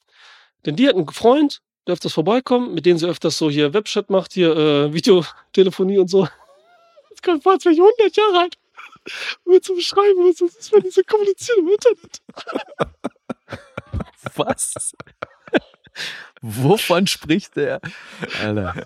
Denn 0.66 0.76
die 0.76 0.88
hat 0.88 0.96
einen 0.96 1.08
Freund, 1.08 1.62
der 1.88 1.94
öfters 1.94 2.14
vorbeikommt, 2.14 2.74
mit 2.74 2.86
dem 2.86 2.98
sie 2.98 3.08
öfters 3.08 3.38
so 3.38 3.50
hier 3.50 3.74
Webchat 3.74 4.10
macht, 4.10 4.34
hier 4.34 4.56
äh, 4.56 4.94
Videotelefonie 4.94 5.98
und 5.98 6.10
so. 6.10 6.28
Das 7.10 7.22
kann 7.22 7.42
fast 7.42 7.66
100 7.66 8.16
Jahre 8.16 8.40
alt. 8.40 8.58
Um 9.44 9.54
mir 9.54 9.62
zu 9.62 9.74
beschreiben, 9.74 10.20
was 10.20 10.38
das 10.38 10.56
ist, 10.56 10.72
wenn 10.72 10.82
die 10.82 10.90
so 10.90 11.02
kommunizieren 11.04 11.60
im 11.60 11.70
Internet. 11.70 12.22
Was? 14.36 14.94
Wovon 16.42 17.08
spricht 17.08 17.56
der? 17.56 17.82
Alter. 18.42 18.86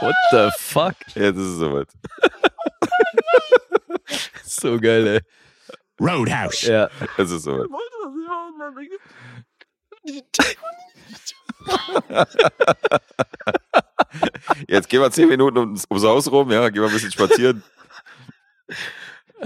What 0.00 0.14
the 0.30 0.50
fuck? 0.58 0.94
Jetzt 1.14 1.36
ist 1.36 1.46
es 1.46 1.58
soweit. 1.58 1.88
So 4.44 4.78
geil, 4.80 5.06
ey. 5.06 5.20
Roadhouse. 6.00 6.62
Ja. 6.62 6.88
Es 7.18 7.30
ist 7.30 7.42
soweit. 7.44 7.66
Ich 7.66 7.70
wollte 7.70 7.96
das 8.02 8.12
nicht 8.14 8.28
machen, 8.28 8.62
aber 8.62 8.80
ich- 8.80 8.90
Die- 10.06 10.24
Jetzt 14.68 14.88
gehen 14.88 15.00
wir 15.00 15.10
zehn 15.10 15.28
Minuten 15.28 15.58
ums, 15.58 15.84
ums 15.90 16.04
Haus 16.04 16.30
rum, 16.30 16.50
ja, 16.50 16.68
gehen 16.70 16.82
wir 16.82 16.88
ein 16.88 16.92
bisschen 16.94 17.12
spazieren. 17.12 17.62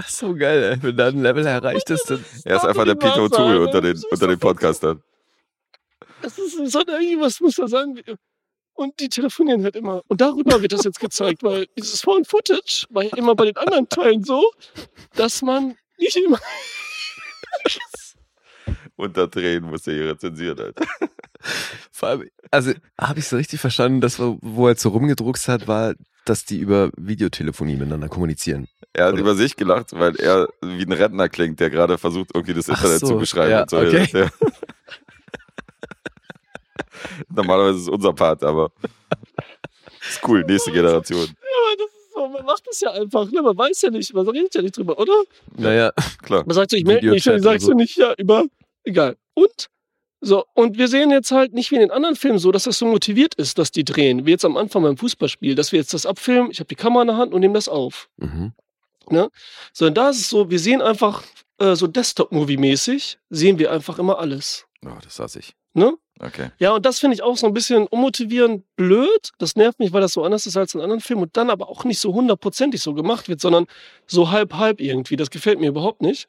So 0.07 0.33
geil, 0.35 0.63
ey. 0.63 0.77
Wenn 0.83 0.97
da 0.97 1.07
ein 1.07 1.21
Level 1.21 1.45
erreicht 1.45 1.89
ist, 1.89 2.09
dann. 2.09 2.23
Er 2.45 2.55
ist 2.55 2.65
einfach 2.65 2.85
der 2.85 2.99
Wasser, 2.99 3.29
Tool 3.29 3.57
unter 3.57 3.81
den, 3.81 4.01
unter 4.09 4.27
den. 4.27 4.39
Podcastern. 4.39 5.03
Das 6.21 6.37
ist 6.39 6.71
so 6.71 6.79
irgendwas 6.87 7.39
muss 7.41 7.55
da 7.55 7.67
sagen. 7.67 7.99
Und 8.75 8.99
die 8.99 9.09
telefonieren 9.09 9.63
halt 9.63 9.75
immer. 9.75 10.01
Und 10.07 10.21
darüber 10.21 10.61
wird 10.61 10.73
das 10.73 10.83
jetzt 10.83 10.99
gezeigt, 10.99 11.43
weil 11.43 11.67
dieses 11.77 12.01
Found 12.01 12.27
Footage 12.27 12.87
war 12.89 13.03
ja 13.03 13.15
immer 13.15 13.35
bei 13.35 13.45
den 13.45 13.57
anderen 13.57 13.87
Teilen 13.87 14.23
so, 14.23 14.51
dass 15.15 15.41
man 15.41 15.75
nicht 15.97 16.15
immer. 16.17 16.39
Unterdrehen 18.95 19.63
muss 19.63 19.83
der 19.83 19.93
hier 19.95 20.11
rezensieren, 20.11 20.59
Alter. 20.59 20.85
Vor 21.91 22.09
allem, 22.09 22.29
also 22.51 22.73
habe 22.99 23.19
ich 23.19 23.27
so 23.27 23.35
richtig 23.35 23.59
verstanden, 23.59 24.01
dass 24.01 24.19
wo 24.19 24.37
wo 24.41 24.67
er 24.67 24.71
jetzt 24.71 24.81
so 24.81 24.89
rumgedruckst 24.89 25.47
hat, 25.47 25.67
war, 25.67 25.93
dass 26.25 26.45
die 26.45 26.59
über 26.59 26.89
Videotelefonie 26.95 27.75
miteinander 27.75 28.07
kommunizieren. 28.07 28.67
Er 28.93 29.05
hat 29.05 29.13
Oder? 29.13 29.21
über 29.21 29.35
sich 29.35 29.55
gelacht, 29.55 29.91
weil 29.93 30.15
er 30.15 30.47
wie 30.61 30.83
ein 30.83 30.91
Rentner 30.91 31.27
klingt, 31.27 31.59
der 31.59 31.69
gerade 31.69 31.97
versucht, 31.97 32.31
irgendwie 32.33 32.53
das 32.53 32.69
Internet 32.69 32.99
so, 32.99 33.07
zu 33.07 33.17
beschreiben. 33.17 33.51
ja, 33.51 33.61
und 33.63 33.69
so. 33.69 33.77
okay. 33.77 34.07
Ja. 34.13 34.29
Normalerweise 37.33 37.77
ist 37.77 37.83
es 37.83 37.89
unser 37.89 38.13
Part, 38.13 38.43
aber 38.43 38.71
ist 40.09 40.21
cool, 40.27 40.43
nächste 40.45 40.71
Generation. 40.71 41.19
Ja, 41.19 41.25
aber 41.25 41.77
das 41.77 41.87
ist 41.87 42.13
so, 42.13 42.27
man 42.27 42.45
macht 42.45 42.67
das 42.67 42.81
ja 42.81 42.91
einfach. 42.91 43.31
Ne? 43.31 43.41
Man 43.41 43.57
weiß 43.57 43.81
ja 43.81 43.89
nicht, 43.89 44.13
man 44.13 44.27
redet 44.27 44.55
ja 44.55 44.61
nicht 44.61 44.77
drüber, 44.77 44.97
oder? 44.99 45.13
Naja, 45.57 45.91
Klar. 46.21 46.43
Man 46.45 46.55
sagt 46.55 46.71
so, 46.71 46.77
ich 46.77 46.85
melde 46.85 47.09
mich, 47.09 47.29
und 47.29 47.41
sagst 47.41 47.65
so. 47.65 47.71
du 47.71 47.77
nicht, 47.77 47.97
ja, 47.97 48.13
über. 48.17 48.45
Egal. 48.83 49.17
Und? 49.33 49.69
So, 50.25 50.45
und 50.53 50.77
wir 50.77 50.87
sehen 50.87 51.11
jetzt 51.11 51.31
halt 51.31 51.53
nicht 51.53 51.69
wie 51.71 51.75
in 51.75 51.81
den 51.81 51.91
anderen 51.91 52.15
Filmen 52.15 52.39
so, 52.39 52.53
dass 52.53 52.63
das 52.63 52.77
so 52.77 52.85
motiviert 52.85 53.35
ist, 53.35 53.57
dass 53.57 53.71
die 53.71 53.83
drehen. 53.83 54.25
Wie 54.25 54.31
jetzt 54.31 54.45
am 54.45 54.55
Anfang 54.55 54.83
beim 54.83 54.95
Fußballspiel, 54.95 55.53
dass 55.53 55.73
wir 55.73 55.79
jetzt 55.79 55.93
das 55.93 56.05
abfilmen, 56.05 56.49
ich 56.49 56.59
habe 56.59 56.69
die 56.69 56.75
Kamera 56.75 57.01
in 57.01 57.07
der 57.09 57.17
Hand 57.17 57.33
und 57.33 57.41
nehme 57.41 57.55
das 57.55 57.67
auf. 57.67 58.09
mhm. 58.17 58.53
Sondern 59.73 59.95
da 59.95 60.09
ist 60.09 60.19
es 60.19 60.29
so, 60.29 60.49
wir 60.49 60.59
sehen 60.59 60.81
einfach 60.81 61.23
äh, 61.57 61.75
so 61.75 61.87
Desktop-Movie-mäßig, 61.87 63.19
sehen 63.29 63.59
wir 63.59 63.69
einfach 63.69 63.99
immer 63.99 64.17
alles. 64.17 64.65
Oh, 64.85 64.97
das 65.03 65.19
hasse 65.19 65.39
ich. 65.39 65.53
Ne? 65.73 65.97
Okay. 66.19 66.49
Ja, 66.59 66.73
und 66.73 66.85
das 66.85 66.99
finde 66.99 67.15
ich 67.15 67.23
auch 67.23 67.35
so 67.35 67.47
ein 67.47 67.53
bisschen 67.53 67.87
unmotivierend 67.87 68.63
blöd. 68.75 69.31
Das 69.39 69.55
nervt 69.55 69.79
mich, 69.79 69.91
weil 69.93 70.01
das 70.01 70.13
so 70.13 70.23
anders 70.23 70.45
ist 70.45 70.55
als 70.55 70.73
in 70.75 70.81
anderen 70.81 71.01
Filmen 71.01 71.23
und 71.23 71.35
dann 71.35 71.49
aber 71.49 71.69
auch 71.69 71.83
nicht 71.83 71.99
so 71.99 72.13
hundertprozentig 72.13 72.81
so 72.81 72.93
gemacht 72.93 73.27
wird, 73.27 73.41
sondern 73.41 73.65
so 74.05 74.31
halb-halb 74.31 74.79
irgendwie. 74.79 75.15
Das 75.15 75.31
gefällt 75.31 75.59
mir 75.59 75.69
überhaupt 75.69 76.01
nicht. 76.01 76.27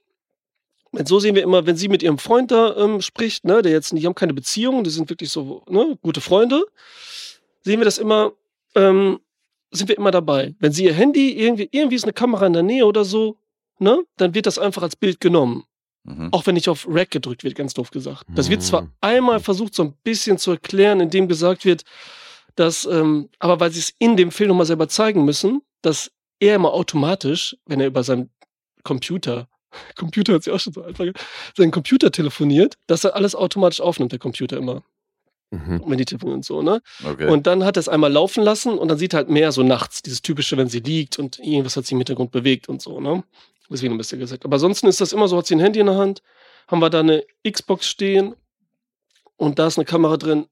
Und 0.93 1.09
so 1.09 1.19
sehen 1.19 1.35
wir 1.35 1.43
immer, 1.43 1.67
wenn 1.67 1.77
sie 1.77 1.89
mit 1.89 2.03
ihrem 2.03 2.19
Freund 2.19 2.51
da 2.51 2.77
ähm, 2.77 3.01
spricht, 3.01 3.45
ne, 3.45 3.63
der 3.63 3.73
jetzt 3.73 3.93
nicht, 3.93 4.03
die 4.03 4.07
haben 4.07 4.15
keine 4.15 4.35
Beziehung, 4.35 4.85
die 4.85 4.91
sind 4.91 5.11
wirklich 5.11 5.31
so, 5.31 5.63
ne, 5.69 5.99
gute 6.03 6.21
Freunde, 6.21 6.65
sehen 7.63 7.81
wir 7.81 7.85
das 7.85 7.99
immer, 7.99 8.33
ähm, 8.77 9.19
sind 9.71 9.89
wir 9.89 9.99
immer 9.99 10.13
dabei. 10.13 10.55
Wenn 10.61 10.73
sie 10.73 10.85
ihr 10.85 10.95
Handy, 10.95 11.33
irgendwie, 11.33 11.69
irgendwie 11.73 11.97
ist 11.97 12.05
eine 12.05 12.13
Kamera 12.13 12.47
in 12.47 12.53
der 12.53 12.63
Nähe 12.63 12.87
oder 12.87 13.05
so, 13.05 13.37
ne, 13.79 14.05
dann 14.17 14.35
wird 14.35 14.47
das 14.47 14.59
einfach 14.59 14.83
als 14.83 14.95
Bild 14.95 15.21
genommen. 15.21 15.65
Mhm. 16.05 16.29
Auch 16.33 16.47
wenn 16.47 16.55
nicht 16.55 16.69
auf 16.69 16.87
Rack 16.89 17.11
gedrückt 17.11 17.45
wird, 17.45 17.55
ganz 17.55 17.73
doof 17.75 17.91
gesagt. 17.91 18.25
Das 18.35 18.51
wird 18.51 18.63
zwar 18.63 18.83
Mhm. 18.83 18.91
einmal 19.01 19.41
versucht, 19.41 19.75
so 19.75 19.83
ein 19.85 19.95
bisschen 20.05 20.37
zu 20.39 20.51
erklären, 20.53 21.01
indem 21.01 21.29
gesagt 21.29 21.65
wird, 21.65 21.85
dass, 22.57 22.85
ähm, 22.85 23.31
aber 23.39 23.59
weil 23.61 23.71
sie 23.73 23.81
es 23.81 23.93
in 23.99 24.17
dem 24.17 24.31
Film 24.31 24.49
nochmal 24.49 24.67
selber 24.67 24.89
zeigen 24.89 25.25
müssen, 25.25 25.63
dass 25.83 26.11
er 26.41 26.57
immer 26.57 26.73
automatisch, 26.75 27.57
wenn 27.67 27.81
er 27.81 27.87
über 27.87 28.05
seinen 28.05 28.31
Computer, 28.83 29.49
Computer 29.97 30.35
hat 30.35 30.45
sich 30.45 30.53
auch 30.53 30.61
schon 30.61 30.73
so 30.73 30.83
einfach, 30.85 31.07
seinen 31.57 31.71
Computer 31.71 32.13
telefoniert, 32.13 32.77
dass 32.87 33.05
er 33.05 33.17
alles 33.17 33.35
automatisch 33.35 33.81
aufnimmt, 33.81 34.13
der 34.13 34.19
Computer 34.19 34.57
immer, 34.59 34.83
Mhm. 35.51 35.83
wenn 35.87 35.99
die 35.99 36.05
telefonieren 36.05 36.39
und 36.39 36.45
so, 36.45 36.63
ne? 36.63 36.81
Okay. 37.05 37.29
Und 37.31 37.47
dann 37.47 37.65
hat 37.65 37.77
er 37.77 37.81
es 37.81 37.89
einmal 37.89 38.13
laufen 38.13 38.43
lassen 38.43 38.77
und 38.77 38.89
dann 38.89 38.99
sieht 38.99 39.15
er 39.15 39.19
halt 39.19 39.29
mehr 39.31 39.53
so 39.53 39.63
nachts, 39.63 40.03
dieses 40.03 40.21
typische, 40.21 40.57
wenn 40.57 40.69
sie 40.69 40.81
liegt 40.81 41.19
und 41.19 41.39
irgendwas 41.39 41.77
hat 41.77 41.85
sich 41.85 41.93
im 41.93 41.99
Hintergrund 41.99 42.31
bewegt 42.33 42.69
und 42.69 42.83
so, 42.83 43.01
ne? 43.01 43.23
Deswegen 43.75 43.93
ein 43.95 43.99
bisschen 43.99 44.21
gesagt. 44.21 44.45
Aber 44.45 44.55
ansonsten 44.55 44.87
ist 44.87 45.01
das 45.01 45.13
immer 45.13 45.27
so, 45.27 45.37
hat 45.37 45.47
sie 45.49 45.57
ein 45.57 45.61
Handy 45.61 45.81
in 45.81 45.87
der 45.87 45.97
Hand, 45.97 46.23
haben 46.69 46.79
wir 46.81 46.91
da 46.91 47.01
eine 47.01 47.25
Xbox 47.51 47.89
stehen 47.89 48.37
und 49.37 49.59
da 49.59 49.67
ist 49.67 49.79
eine 49.79 49.85
Kamera 49.85 50.17
drin, 50.17 50.47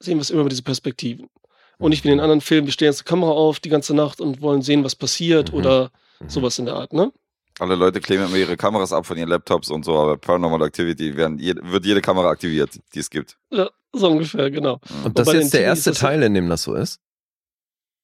sehen 0.00 0.16
wir 0.18 0.22
es 0.22 0.30
immer 0.30 0.40
über 0.40 0.50
diese 0.50 0.64
Perspektiven. 0.64 1.30
Und 1.78 1.90
nicht 1.90 2.02
wie 2.02 2.08
in 2.08 2.14
den 2.16 2.20
anderen 2.20 2.40
Filmen, 2.40 2.66
wir 2.66 2.72
stellen 2.72 2.90
jetzt 2.90 3.02
eine 3.02 3.08
Kamera 3.08 3.30
auf 3.30 3.60
die 3.60 3.68
ganze 3.68 3.94
Nacht 3.94 4.20
und 4.20 4.40
wollen 4.40 4.62
sehen, 4.62 4.82
was 4.82 4.96
passiert 4.96 5.52
Mhm. 5.52 5.58
oder 5.58 5.90
Mhm. 6.18 6.28
sowas 6.28 6.58
in 6.58 6.64
der 6.66 6.74
Art, 6.74 6.92
ne? 6.92 7.12
Alle 7.60 7.76
Leute 7.76 8.00
kleben 8.00 8.24
immer 8.24 8.36
ihre 8.36 8.56
Kameras 8.56 8.92
ab 8.92 9.06
von 9.06 9.16
ihren 9.16 9.28
Laptops 9.28 9.70
und 9.70 9.84
so, 9.84 9.96
aber 9.96 10.16
Paranormal 10.16 10.62
Activity 10.66 11.16
werden, 11.16 11.38
wird 11.38 11.86
jede 11.86 12.00
Kamera 12.00 12.28
aktiviert, 12.28 12.80
die 12.92 12.98
es 12.98 13.08
gibt. 13.08 13.38
Ja, 13.52 13.70
so 13.92 14.08
ungefähr, 14.10 14.50
genau. 14.50 14.80
Und 15.04 15.16
das 15.16 15.28
ist 15.28 15.34
jetzt 15.34 15.54
der 15.54 15.60
erste 15.62 15.92
Teil, 15.92 16.20
in 16.24 16.34
dem 16.34 16.48
das 16.48 16.64
so 16.64 16.74
ist? 16.74 16.98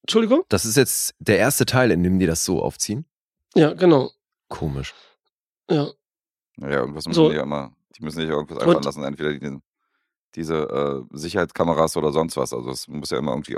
Entschuldigung? 0.03 0.43
Das 0.47 0.63
ist 0.63 0.77
jetzt 0.77 1.13
der 1.19 1.37
erste 1.37 1.65
Teil, 1.65 1.91
in 1.91 2.01
dem 2.03 2.17
die 2.19 2.25
das 2.27 2.45
so 2.45 2.61
aufziehen? 2.63 3.05
Ja, 3.53 3.73
genau. 3.73 4.11
Komisch. 4.51 4.93
Ja. 5.69 5.89
Naja, 6.57 6.79
irgendwas 6.79 7.07
müssen 7.07 7.15
So. 7.15 7.29
die 7.29 7.35
ja 7.37 7.43
immer, 7.43 7.71
die 7.97 8.03
müssen 8.03 8.19
sich 8.19 8.27
ja 8.29 8.35
irgendwas 8.35 8.59
einfallen 8.59 8.83
lassen, 8.83 9.03
entweder 9.03 9.33
die, 9.33 9.57
diese 10.35 11.05
äh, 11.11 11.17
Sicherheitskameras 11.17 11.97
oder 11.97 12.11
sonst 12.11 12.37
was. 12.37 12.53
Also 12.53 12.69
es 12.69 12.87
muss 12.87 13.09
ja 13.09 13.17
immer 13.17 13.31
irgendwie, 13.31 13.57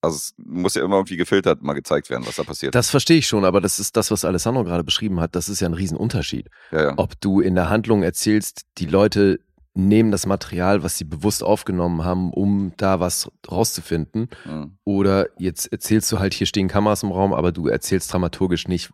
also 0.00 0.16
es 0.16 0.34
muss 0.36 0.74
ja 0.74 0.84
immer 0.84 0.96
irgendwie 0.96 1.16
gefiltert 1.16 1.62
mal 1.62 1.74
gezeigt 1.74 2.10
werden, 2.10 2.26
was 2.26 2.36
da 2.36 2.42
passiert. 2.42 2.74
Das 2.74 2.90
verstehe 2.90 3.18
ich 3.18 3.26
schon, 3.26 3.44
aber 3.44 3.60
das 3.60 3.78
ist 3.78 3.96
das, 3.96 4.10
was 4.10 4.24
Alessandro 4.24 4.64
gerade 4.64 4.84
beschrieben 4.84 5.20
hat. 5.20 5.34
Das 5.36 5.48
ist 5.48 5.60
ja 5.60 5.68
ein 5.68 5.74
Riesenunterschied. 5.74 6.48
ja, 6.72 6.82
ja. 6.82 6.94
Ob 6.96 7.20
du 7.20 7.40
in 7.40 7.54
der 7.54 7.70
Handlung 7.70 8.02
erzählst, 8.02 8.62
die 8.78 8.86
Leute 8.86 9.38
nehmen 9.74 10.10
das 10.10 10.26
Material, 10.26 10.82
was 10.82 10.98
sie 10.98 11.04
bewusst 11.04 11.42
aufgenommen 11.42 12.04
haben, 12.04 12.32
um 12.32 12.72
da 12.76 13.00
was 13.00 13.30
rauszufinden. 13.50 14.28
Mhm. 14.44 14.76
Oder 14.84 15.28
jetzt 15.38 15.72
erzählst 15.72 16.12
du 16.12 16.18
halt, 16.18 16.34
hier 16.34 16.46
stehen 16.46 16.68
Kameras 16.68 17.02
im 17.02 17.12
Raum, 17.12 17.32
aber 17.32 17.52
du 17.52 17.68
erzählst 17.68 18.12
dramaturgisch 18.12 18.68
nicht, 18.68 18.90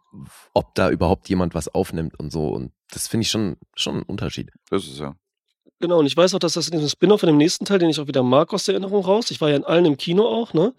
ob 0.54 0.74
da 0.74 0.90
überhaupt 0.90 1.28
jemand 1.28 1.54
was 1.54 1.68
aufnimmt 1.68 2.18
und 2.18 2.30
so. 2.30 2.48
Und 2.48 2.72
das 2.90 3.08
finde 3.08 3.22
ich 3.22 3.30
schon, 3.30 3.56
schon 3.74 3.98
ein 3.98 4.02
Unterschied. 4.04 4.50
Das 4.70 4.86
ist 4.86 5.00
ja. 5.00 5.16
Genau, 5.80 5.98
und 5.98 6.06
ich 6.06 6.16
weiß 6.16 6.34
auch, 6.34 6.40
dass 6.40 6.54
das 6.54 6.68
in 6.68 6.72
diesem 6.72 6.88
Spin-off 6.88 7.22
in 7.22 7.28
dem 7.28 7.36
nächsten 7.36 7.64
Teil, 7.64 7.78
den 7.78 7.90
ich 7.90 8.00
auch 8.00 8.08
wieder 8.08 8.22
mag 8.22 8.52
aus 8.52 8.64
der 8.64 8.74
Erinnerung 8.74 9.04
raus, 9.04 9.30
ich 9.30 9.40
war 9.40 9.50
ja 9.50 9.56
in 9.56 9.64
allen 9.64 9.84
im 9.84 9.96
Kino 9.96 10.26
auch, 10.26 10.52
ne, 10.52 10.74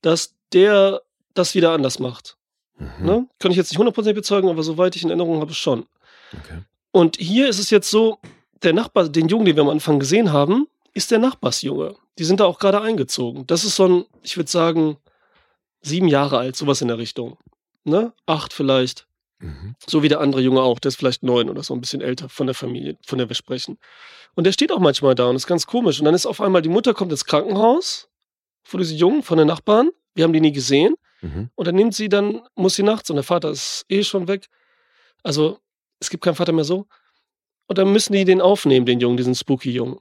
dass 0.00 0.34
der 0.52 1.02
das 1.34 1.54
wieder 1.54 1.72
anders 1.72 1.98
macht. 1.98 2.36
Mhm. 2.76 3.06
Ne? 3.06 3.28
Kann 3.38 3.50
ich 3.50 3.56
jetzt 3.56 3.70
nicht 3.72 3.80
100% 3.80 4.12
bezeugen, 4.12 4.48
aber 4.48 4.62
soweit 4.62 4.94
ich 4.96 5.02
in 5.02 5.08
Erinnerung 5.08 5.40
habe, 5.40 5.54
schon. 5.54 5.86
Okay. 6.32 6.62
Und 6.92 7.16
hier 7.16 7.48
ist 7.48 7.58
es 7.58 7.70
jetzt 7.70 7.90
so, 7.90 8.18
der 8.62 8.72
Nachbar, 8.72 9.08
den 9.08 9.28
Jungen, 9.28 9.46
den 9.46 9.56
wir 9.56 9.62
am 9.62 9.68
Anfang 9.68 9.98
gesehen 9.98 10.32
haben, 10.32 10.66
ist 10.94 11.10
der 11.10 11.18
Nachbarsjunge. 11.18 11.94
Die 12.18 12.24
sind 12.24 12.40
da 12.40 12.44
auch 12.44 12.58
gerade 12.58 12.80
eingezogen. 12.80 13.46
Das 13.46 13.64
ist 13.64 13.76
so 13.76 13.86
ein, 13.86 14.04
ich 14.22 14.36
würde 14.36 14.50
sagen, 14.50 14.96
sieben 15.80 16.08
Jahre 16.08 16.38
alt, 16.38 16.56
sowas 16.56 16.82
in 16.82 16.88
der 16.88 16.98
Richtung. 16.98 17.38
Ne? 17.84 18.12
Acht 18.26 18.52
vielleicht. 18.52 19.06
Mhm. 19.38 19.76
So 19.86 20.02
wie 20.02 20.08
der 20.08 20.20
andere 20.20 20.40
Junge 20.40 20.62
auch. 20.62 20.78
Der 20.80 20.88
ist 20.88 20.96
vielleicht 20.96 21.22
neun 21.22 21.48
oder 21.48 21.62
so, 21.62 21.74
ein 21.74 21.80
bisschen 21.80 22.00
älter 22.00 22.28
von 22.28 22.46
der 22.46 22.54
Familie, 22.54 22.96
von 23.06 23.18
der 23.18 23.28
wir 23.28 23.36
sprechen. 23.36 23.78
Und 24.34 24.44
der 24.44 24.52
steht 24.52 24.72
auch 24.72 24.80
manchmal 24.80 25.14
da 25.14 25.26
und 25.26 25.36
ist 25.36 25.46
ganz 25.46 25.66
komisch. 25.66 26.00
Und 26.00 26.04
dann 26.04 26.14
ist 26.14 26.26
auf 26.26 26.40
einmal, 26.40 26.62
die 26.62 26.68
Mutter 26.68 26.94
kommt 26.94 27.12
ins 27.12 27.24
Krankenhaus 27.24 28.08
von 28.64 28.80
diesem 28.80 28.96
Jungen, 28.96 29.22
von 29.22 29.38
den 29.38 29.46
Nachbarn. 29.46 29.90
Wir 30.14 30.24
haben 30.24 30.32
die 30.32 30.40
nie 30.40 30.52
gesehen. 30.52 30.96
Mhm. 31.20 31.50
Und 31.54 31.66
dann 31.66 31.74
nimmt 31.74 31.94
sie 31.94 32.08
dann, 32.08 32.42
muss 32.54 32.74
sie 32.74 32.82
nachts 32.82 33.10
und 33.10 33.16
der 33.16 33.24
Vater 33.24 33.50
ist 33.50 33.84
eh 33.88 34.02
schon 34.02 34.28
weg. 34.28 34.48
Also, 35.22 35.58
es 36.00 36.10
gibt 36.10 36.22
keinen 36.22 36.34
Vater 36.34 36.52
mehr 36.52 36.64
so. 36.64 36.86
Und 37.68 37.78
dann 37.78 37.92
müssen 37.92 38.14
die 38.14 38.24
den 38.24 38.40
aufnehmen, 38.40 38.86
den 38.86 38.98
Jungen, 38.98 39.16
diesen 39.16 39.34
spooky 39.34 39.70
Jungen. 39.70 40.00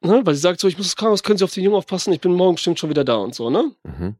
Ne? 0.00 0.20
Weil 0.24 0.34
sie 0.34 0.40
sagt 0.40 0.60
so, 0.60 0.68
ich 0.68 0.76
muss 0.76 0.86
ins 0.86 0.96
Krankenhaus, 0.96 1.22
können 1.22 1.38
Sie 1.38 1.44
auf 1.44 1.52
den 1.52 1.64
Jungen 1.64 1.76
aufpassen, 1.76 2.12
ich 2.12 2.20
bin 2.20 2.32
morgen 2.32 2.54
bestimmt 2.54 2.78
schon 2.78 2.90
wieder 2.90 3.04
da 3.04 3.16
und 3.16 3.34
so, 3.34 3.50
ne? 3.50 3.72
Mhm. 3.82 4.14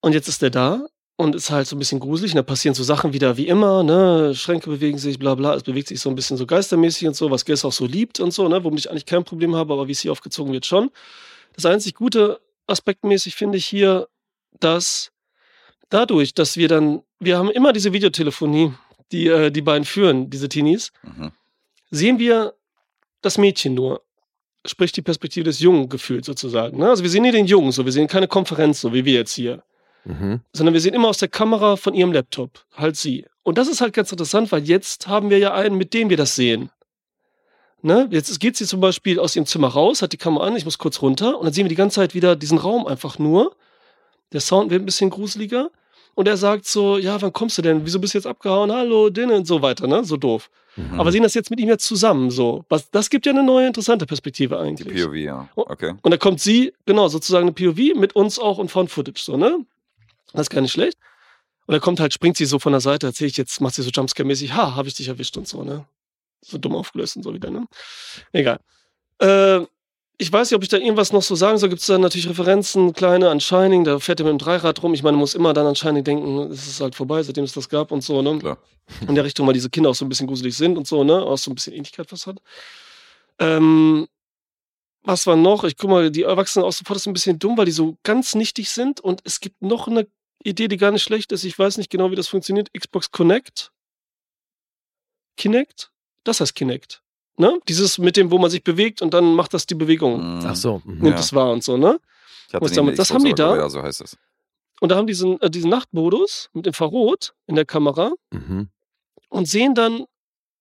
Und 0.00 0.14
jetzt 0.14 0.28
ist 0.28 0.42
der 0.42 0.50
da 0.50 0.86
und 1.16 1.34
ist 1.34 1.50
halt 1.50 1.66
so 1.66 1.76
ein 1.76 1.78
bisschen 1.78 2.00
gruselig. 2.00 2.32
Und 2.32 2.36
da 2.36 2.42
passieren 2.42 2.74
so 2.74 2.82
Sachen 2.82 3.12
wieder 3.12 3.36
wie 3.36 3.46
immer, 3.46 3.82
ne? 3.82 4.34
Schränke 4.34 4.70
bewegen 4.70 4.96
sich, 4.98 5.18
bla 5.18 5.34
bla. 5.34 5.54
Es 5.54 5.62
bewegt 5.62 5.88
sich 5.88 6.00
so 6.00 6.08
ein 6.08 6.16
bisschen 6.16 6.38
so 6.38 6.46
geistermäßig 6.46 7.06
und 7.08 7.14
so, 7.14 7.30
was 7.30 7.44
Gess 7.44 7.64
auch 7.64 7.72
so 7.72 7.84
liebt 7.86 8.18
und 8.18 8.32
so, 8.32 8.48
ne? 8.48 8.64
Womit 8.64 8.80
ich 8.80 8.90
eigentlich 8.90 9.06
kein 9.06 9.22
Problem 9.22 9.54
habe, 9.54 9.74
aber 9.74 9.86
wie 9.86 9.92
es 9.92 10.00
hier 10.00 10.12
aufgezogen 10.12 10.52
wird, 10.52 10.64
schon. 10.64 10.90
Das 11.54 11.66
einzig 11.66 11.94
Gute 11.94 12.40
aspektmäßig 12.66 13.34
finde 13.34 13.58
ich 13.58 13.66
hier, 13.66 14.08
dass 14.58 15.12
dadurch, 15.90 16.32
dass 16.32 16.56
wir 16.56 16.68
dann, 16.68 17.02
wir 17.18 17.36
haben 17.36 17.50
immer 17.50 17.72
diese 17.74 17.92
Videotelefonie, 17.92 18.72
die 19.12 19.26
äh, 19.28 19.50
die 19.50 19.62
beiden 19.62 19.84
führen, 19.84 20.30
diese 20.30 20.48
Teenies, 20.48 20.92
Mhm. 21.02 21.32
sehen 21.90 22.18
wir 22.18 22.54
das 23.22 23.38
Mädchen 23.38 23.74
nur. 23.74 24.02
Sprich 24.66 24.92
die 24.92 25.02
Perspektive 25.02 25.44
des 25.44 25.60
Jungen 25.60 25.88
gefühlt 25.88 26.24
sozusagen. 26.24 26.78
Ne? 26.78 26.88
Also 26.90 27.02
wir 27.02 27.08
sehen 27.10 27.22
nie 27.22 27.32
den 27.32 27.46
Jungen 27.46 27.72
so, 27.72 27.84
wir 27.86 27.92
sehen 27.92 28.08
keine 28.08 28.28
Konferenz 28.28 28.80
so, 28.82 28.92
wie 28.92 29.04
wir 29.04 29.14
jetzt 29.14 29.32
hier 29.34 29.62
Mhm. 30.04 30.40
sondern 30.54 30.72
wir 30.72 30.80
sehen 30.80 30.94
immer 30.94 31.08
aus 31.08 31.18
der 31.18 31.28
Kamera 31.28 31.76
von 31.76 31.92
ihrem 31.92 32.12
Laptop, 32.12 32.64
halt 32.74 32.96
sie. 32.96 33.26
Und 33.42 33.58
das 33.58 33.68
ist 33.68 33.82
halt 33.82 33.92
ganz 33.92 34.10
interessant, 34.10 34.50
weil 34.50 34.62
jetzt 34.64 35.08
haben 35.08 35.28
wir 35.28 35.38
ja 35.38 35.52
einen, 35.52 35.76
mit 35.76 35.92
dem 35.92 36.08
wir 36.08 36.16
das 36.16 36.34
sehen. 36.36 36.70
Ne? 37.82 38.08
Jetzt 38.10 38.38
geht 38.40 38.56
sie 38.56 38.64
zum 38.66 38.80
Beispiel 38.80 39.18
aus 39.18 39.36
ihrem 39.36 39.44
Zimmer 39.46 39.68
raus, 39.68 40.00
hat 40.02 40.12
die 40.12 40.16
Kamera 40.18 40.46
an, 40.46 40.56
ich 40.56 40.64
muss 40.64 40.78
kurz 40.78 41.00
runter 41.02 41.38
und 41.38 41.44
dann 41.44 41.52
sehen 41.52 41.64
wir 41.64 41.68
die 41.70 41.74
ganze 41.74 41.96
Zeit 41.96 42.14
wieder 42.14 42.34
diesen 42.36 42.58
Raum 42.58 42.86
einfach 42.86 43.18
nur. 43.18 43.54
Der 44.32 44.40
Sound 44.40 44.70
wird 44.70 44.82
ein 44.82 44.86
bisschen 44.86 45.10
gruseliger 45.10 45.70
und 46.20 46.28
er 46.28 46.36
sagt 46.36 46.66
so, 46.66 46.98
ja, 46.98 47.20
wann 47.22 47.32
kommst 47.32 47.56
du 47.56 47.62
denn? 47.62 47.86
Wieso 47.86 47.98
bist 47.98 48.12
du 48.12 48.18
jetzt 48.18 48.26
abgehauen? 48.26 48.70
Hallo, 48.70 49.08
Dinne 49.08 49.32
und 49.36 49.46
so 49.46 49.62
weiter, 49.62 49.86
ne? 49.86 50.04
So 50.04 50.18
doof. 50.18 50.50
Mhm. 50.76 51.00
Aber 51.00 51.10
sehen 51.12 51.22
das 51.22 51.32
jetzt 51.32 51.48
mit 51.48 51.58
ihm 51.60 51.68
jetzt 51.70 51.86
zusammen, 51.86 52.30
so. 52.30 52.62
Was, 52.68 52.90
das 52.90 53.08
gibt 53.08 53.24
ja 53.24 53.32
eine 53.32 53.42
neue 53.42 53.66
interessante 53.66 54.04
Perspektive 54.04 54.56
Die 54.56 54.60
eigentlich. 54.60 55.02
POV, 55.02 55.14
ja. 55.14 55.48
Okay. 55.56 55.94
Und 56.02 56.10
da 56.10 56.18
kommt 56.18 56.38
sie, 56.38 56.74
genau, 56.84 57.08
sozusagen 57.08 57.44
eine 57.44 57.52
POV 57.52 57.98
mit 57.98 58.14
uns 58.14 58.38
auch 58.38 58.58
und 58.58 58.70
Found 58.70 58.90
Footage, 58.90 59.22
so, 59.22 59.38
ne? 59.38 59.64
Das 60.34 60.42
ist 60.42 60.50
gar 60.50 60.60
nicht 60.60 60.72
schlecht. 60.72 60.98
Und 61.64 61.72
da 61.72 61.78
kommt 61.78 62.00
halt, 62.00 62.12
springt 62.12 62.36
sie 62.36 62.44
so 62.44 62.58
von 62.58 62.72
der 62.72 62.82
Seite, 62.82 63.06
erzähl 63.06 63.28
ich 63.28 63.38
jetzt, 63.38 63.58
macht 63.62 63.74
sie 63.74 63.82
so 63.82 63.88
Jumpscare-mäßig, 63.88 64.52
ha, 64.52 64.76
habe 64.76 64.88
ich 64.88 64.94
dich 64.94 65.08
erwischt 65.08 65.38
und 65.38 65.48
so, 65.48 65.64
ne? 65.64 65.86
So 66.42 66.58
dumm 66.58 66.76
aufgelöst 66.76 67.16
und 67.16 67.22
so 67.22 67.32
wieder, 67.32 67.48
ne? 67.48 67.64
Egal. 68.32 68.60
Äh, 69.20 69.60
ich 70.20 70.30
weiß 70.30 70.50
nicht, 70.50 70.56
ob 70.56 70.62
ich 70.62 70.68
da 70.68 70.76
irgendwas 70.76 71.14
noch 71.14 71.22
so 71.22 71.34
sagen 71.34 71.56
soll. 71.56 71.70
Gibt 71.70 71.80
es 71.80 71.86
da 71.86 71.96
natürlich 71.96 72.28
Referenzen, 72.28 72.92
kleine 72.92 73.30
an 73.30 73.40
Shining, 73.40 73.84
da 73.84 73.98
fährt 73.98 74.20
er 74.20 74.24
mit 74.24 74.32
dem 74.32 74.38
Dreirad 74.38 74.82
rum. 74.82 74.92
Ich 74.92 75.02
meine, 75.02 75.14
man 75.14 75.20
muss 75.20 75.34
immer 75.34 75.54
dann 75.54 75.66
an 75.66 75.74
Shining 75.74 76.04
denken, 76.04 76.38
es 76.52 76.68
ist 76.68 76.80
halt 76.82 76.94
vorbei, 76.94 77.22
seitdem 77.22 77.44
es 77.44 77.54
das 77.54 77.70
gab 77.70 77.90
und 77.90 78.02
so, 78.02 78.20
ne? 78.20 78.38
Klar. 78.38 78.58
In 79.08 79.14
der 79.14 79.24
Richtung, 79.24 79.46
weil 79.46 79.54
diese 79.54 79.70
Kinder 79.70 79.88
auch 79.88 79.94
so 79.94 80.04
ein 80.04 80.10
bisschen 80.10 80.26
gruselig 80.26 80.54
sind 80.54 80.76
und 80.76 80.86
so, 80.86 81.04
ne? 81.04 81.22
Auch 81.22 81.38
so 81.38 81.50
ein 81.50 81.54
bisschen 81.54 81.72
Ähnlichkeit 81.72 82.12
was 82.12 82.26
hat. 82.26 82.36
Ähm, 83.38 84.08
was 85.02 85.26
war 85.26 85.36
noch? 85.36 85.64
Ich 85.64 85.78
guck 85.78 85.88
mal, 85.88 86.10
die 86.10 86.24
Erwachsenen 86.24 86.66
auch 86.66 86.72
sofort 86.72 86.98
ist 86.98 87.06
ein 87.06 87.14
bisschen 87.14 87.38
dumm, 87.38 87.56
weil 87.56 87.64
die 87.64 87.72
so 87.72 87.96
ganz 88.02 88.34
nichtig 88.34 88.68
sind. 88.68 89.00
Und 89.00 89.22
es 89.24 89.40
gibt 89.40 89.62
noch 89.62 89.88
eine 89.88 90.06
Idee, 90.44 90.68
die 90.68 90.76
gar 90.76 90.90
nicht 90.90 91.02
schlecht 91.02 91.32
ist. 91.32 91.44
Ich 91.44 91.58
weiß 91.58 91.78
nicht 91.78 91.88
genau, 91.88 92.10
wie 92.10 92.16
das 92.16 92.28
funktioniert. 92.28 92.68
Xbox 92.78 93.10
Connect. 93.10 93.72
Kinect? 95.38 95.90
Das 96.24 96.40
heißt 96.40 96.54
Kinect. 96.54 97.02
Ne? 97.36 97.58
Dieses 97.68 97.98
mit 97.98 98.16
dem, 98.16 98.30
wo 98.30 98.38
man 98.38 98.50
sich 98.50 98.62
bewegt 98.62 99.00
und 99.02 99.14
dann 99.14 99.34
macht 99.34 99.54
das 99.54 99.66
die 99.66 99.74
Bewegung. 99.74 100.38
Mhm. 100.40 100.46
Ach 100.46 100.56
so. 100.56 100.82
Mhm. 100.84 100.92
Nimmt 100.98 101.14
Ja. 101.16 101.20
es 101.20 101.32
wahr 101.32 101.50
und 101.52 101.64
so, 101.64 101.76
ne? 101.76 101.98
Ich 102.48 102.60
Was 102.60 102.72
damit- 102.72 102.98
das 102.98 103.12
haben 103.12 103.24
die 103.24 103.32
da? 103.34 103.56
Ja, 103.56 103.68
so 103.68 103.82
heißt 103.82 104.00
es. 104.02 104.16
Und 104.80 104.90
da 104.90 104.96
haben 104.96 105.06
die 105.06 105.12
diesen, 105.12 105.40
äh, 105.40 105.50
diesen 105.50 105.70
Nachtmodus 105.70 106.50
mit 106.52 106.66
Infrarot 106.66 107.32
in 107.46 107.54
der 107.54 107.64
Kamera 107.64 108.12
Mhm. 108.30 108.68
und 109.28 109.46
sehen 109.48 109.74
dann, 109.74 110.04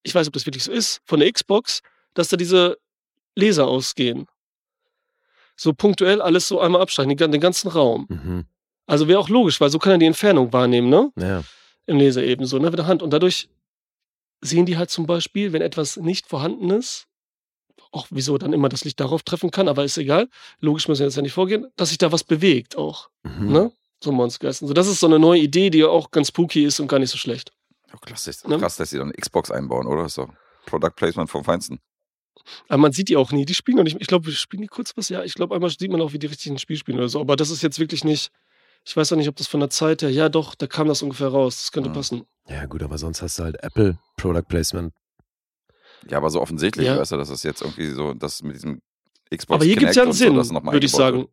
ich 0.03 0.13
weiß, 0.13 0.27
ob 0.27 0.33
das 0.33 0.45
wirklich 0.45 0.63
so 0.63 0.71
ist, 0.71 1.01
von 1.05 1.19
der 1.19 1.31
Xbox, 1.31 1.81
dass 2.13 2.27
da 2.29 2.37
diese 2.37 2.77
Laser 3.35 3.67
ausgehen. 3.67 4.27
So 5.55 5.73
punktuell 5.73 6.21
alles 6.21 6.47
so 6.47 6.59
einmal 6.61 6.81
abstreichen, 6.81 7.15
den 7.17 7.41
ganzen 7.41 7.69
Raum. 7.69 8.05
Mhm. 8.09 8.45
Also 8.87 9.07
wäre 9.07 9.19
auch 9.19 9.29
logisch, 9.29 9.59
weil 9.59 9.69
so 9.69 9.79
kann 9.79 9.93
er 9.93 9.97
die 9.97 10.05
Entfernung 10.05 10.51
wahrnehmen, 10.53 10.89
ne? 10.89 11.11
Ja. 11.17 11.43
Im 11.85 11.97
Laser 11.97 12.23
eben 12.23 12.45
so, 12.45 12.57
ne? 12.59 12.69
Mit 12.69 12.79
der 12.79 12.87
Hand. 12.87 13.01
Und 13.03 13.11
dadurch 13.11 13.49
sehen 14.41 14.65
die 14.65 14.77
halt 14.77 14.89
zum 14.89 15.05
Beispiel, 15.05 15.53
wenn 15.53 15.61
etwas 15.61 15.97
nicht 15.97 16.27
vorhanden 16.27 16.69
ist, 16.69 17.05
auch 17.91 18.07
wieso 18.11 18.37
dann 18.37 18.53
immer 18.53 18.69
das 18.69 18.83
Licht 18.85 18.99
darauf 18.99 19.23
treffen 19.23 19.51
kann, 19.51 19.67
aber 19.67 19.83
ist 19.83 19.97
egal. 19.97 20.29
Logisch 20.59 20.87
müssen 20.87 20.99
wir 21.01 21.07
jetzt 21.07 21.15
ja 21.15 21.21
nicht 21.21 21.33
vorgehen, 21.33 21.67
dass 21.75 21.89
sich 21.89 21.97
da 21.97 22.11
was 22.11 22.23
bewegt 22.23 22.75
auch, 22.77 23.09
Mhm. 23.23 23.51
ne? 23.51 23.71
So 24.01 24.11
Monstergeisten. 24.11 24.67
So, 24.67 24.73
das 24.73 24.87
ist 24.87 24.99
so 25.01 25.07
eine 25.07 25.19
neue 25.19 25.41
Idee, 25.41 25.69
die 25.69 25.83
auch 25.83 26.11
ganz 26.11 26.29
spooky 26.29 26.63
ist 26.63 26.79
und 26.79 26.87
gar 26.87 26.99
nicht 26.99 27.09
so 27.09 27.17
schlecht. 27.17 27.51
Oh, 27.93 27.97
krass, 27.97 28.23
dass- 28.25 28.45
Ne? 28.47 28.57
krass, 28.59 28.77
dass 28.77 28.91
sie 28.91 28.97
dann 28.97 29.11
Xbox 29.11 29.51
einbauen, 29.51 29.87
oder? 29.87 30.07
Doch 30.07 30.29
Product 30.67 30.91
Placement 30.95 31.29
vom 31.29 31.43
Feinsten. 31.43 31.79
Aber 32.69 32.77
man 32.77 32.91
sieht 32.93 33.09
die 33.09 33.17
auch 33.17 33.31
nie. 33.31 33.45
Die 33.45 33.53
spielen 33.55 33.77
noch 33.77 33.83
nicht. 33.83 33.97
Ich 33.99 34.07
glaube, 34.07 34.31
spielen 34.31 34.61
die 34.61 34.67
kurz 34.67 34.95
was? 34.95 35.09
Ja, 35.09 35.23
ich 35.23 35.33
glaube, 35.33 35.53
einmal 35.55 35.69
sieht 35.69 35.91
man 35.91 35.99
auch, 36.01 36.13
wie 36.13 36.19
die 36.19 36.27
richtig 36.27 36.51
ein 36.51 36.59
Spiel 36.59 36.77
spielen 36.77 36.97
oder 36.99 37.09
so. 37.09 37.19
Aber 37.19 37.35
das 37.35 37.49
ist 37.49 37.61
jetzt 37.61 37.79
wirklich 37.79 38.03
nicht. 38.05 38.31
Ich 38.85 38.95
weiß 38.97 39.11
auch 39.13 39.17
nicht, 39.17 39.27
ob 39.29 39.35
das 39.35 39.47
von 39.47 39.59
der 39.59 39.69
Zeit 39.69 40.01
her. 40.01 40.09
Ja, 40.09 40.29
doch, 40.29 40.55
da 40.55 40.65
kam 40.67 40.87
das 40.87 41.01
ungefähr 41.01 41.27
raus. 41.27 41.57
Das 41.57 41.71
könnte 41.71 41.89
Mhm. 41.89 41.93
passen. 41.93 42.23
ja, 42.47 42.65
gut, 42.65 42.81
aber 42.81 42.97
sonst 42.97 43.21
hast 43.21 43.37
du 43.39 43.43
halt 43.43 43.61
Apple 43.63 43.97
Product 44.17 44.43
Placement. 44.47 44.93
Ja, 46.09 46.17
aber 46.17 46.29
so 46.29 46.41
offensichtlich, 46.41 46.87
Ja. 46.87 46.97
weißt 46.97 47.11
du, 47.11 47.17
dass 47.17 47.29
das 47.29 47.43
jetzt 47.43 47.61
irgendwie 47.61 47.87
so, 47.89 48.13
das 48.13 48.41
mit 48.41 48.55
diesem 48.55 48.81
Xbox 49.35 49.55
Aber 49.55 49.65
hier 49.65 49.75
gibt 49.75 49.89
es 49.91 49.95
ja 49.95 50.03
einen 50.03 50.13
so, 50.13 50.17
Sinn, 50.25 50.35
das 50.35 50.51
noch 50.51 50.63
mal 50.63 50.71
würde 50.71 50.85
ich 50.85 50.91
sagen. 50.91 51.27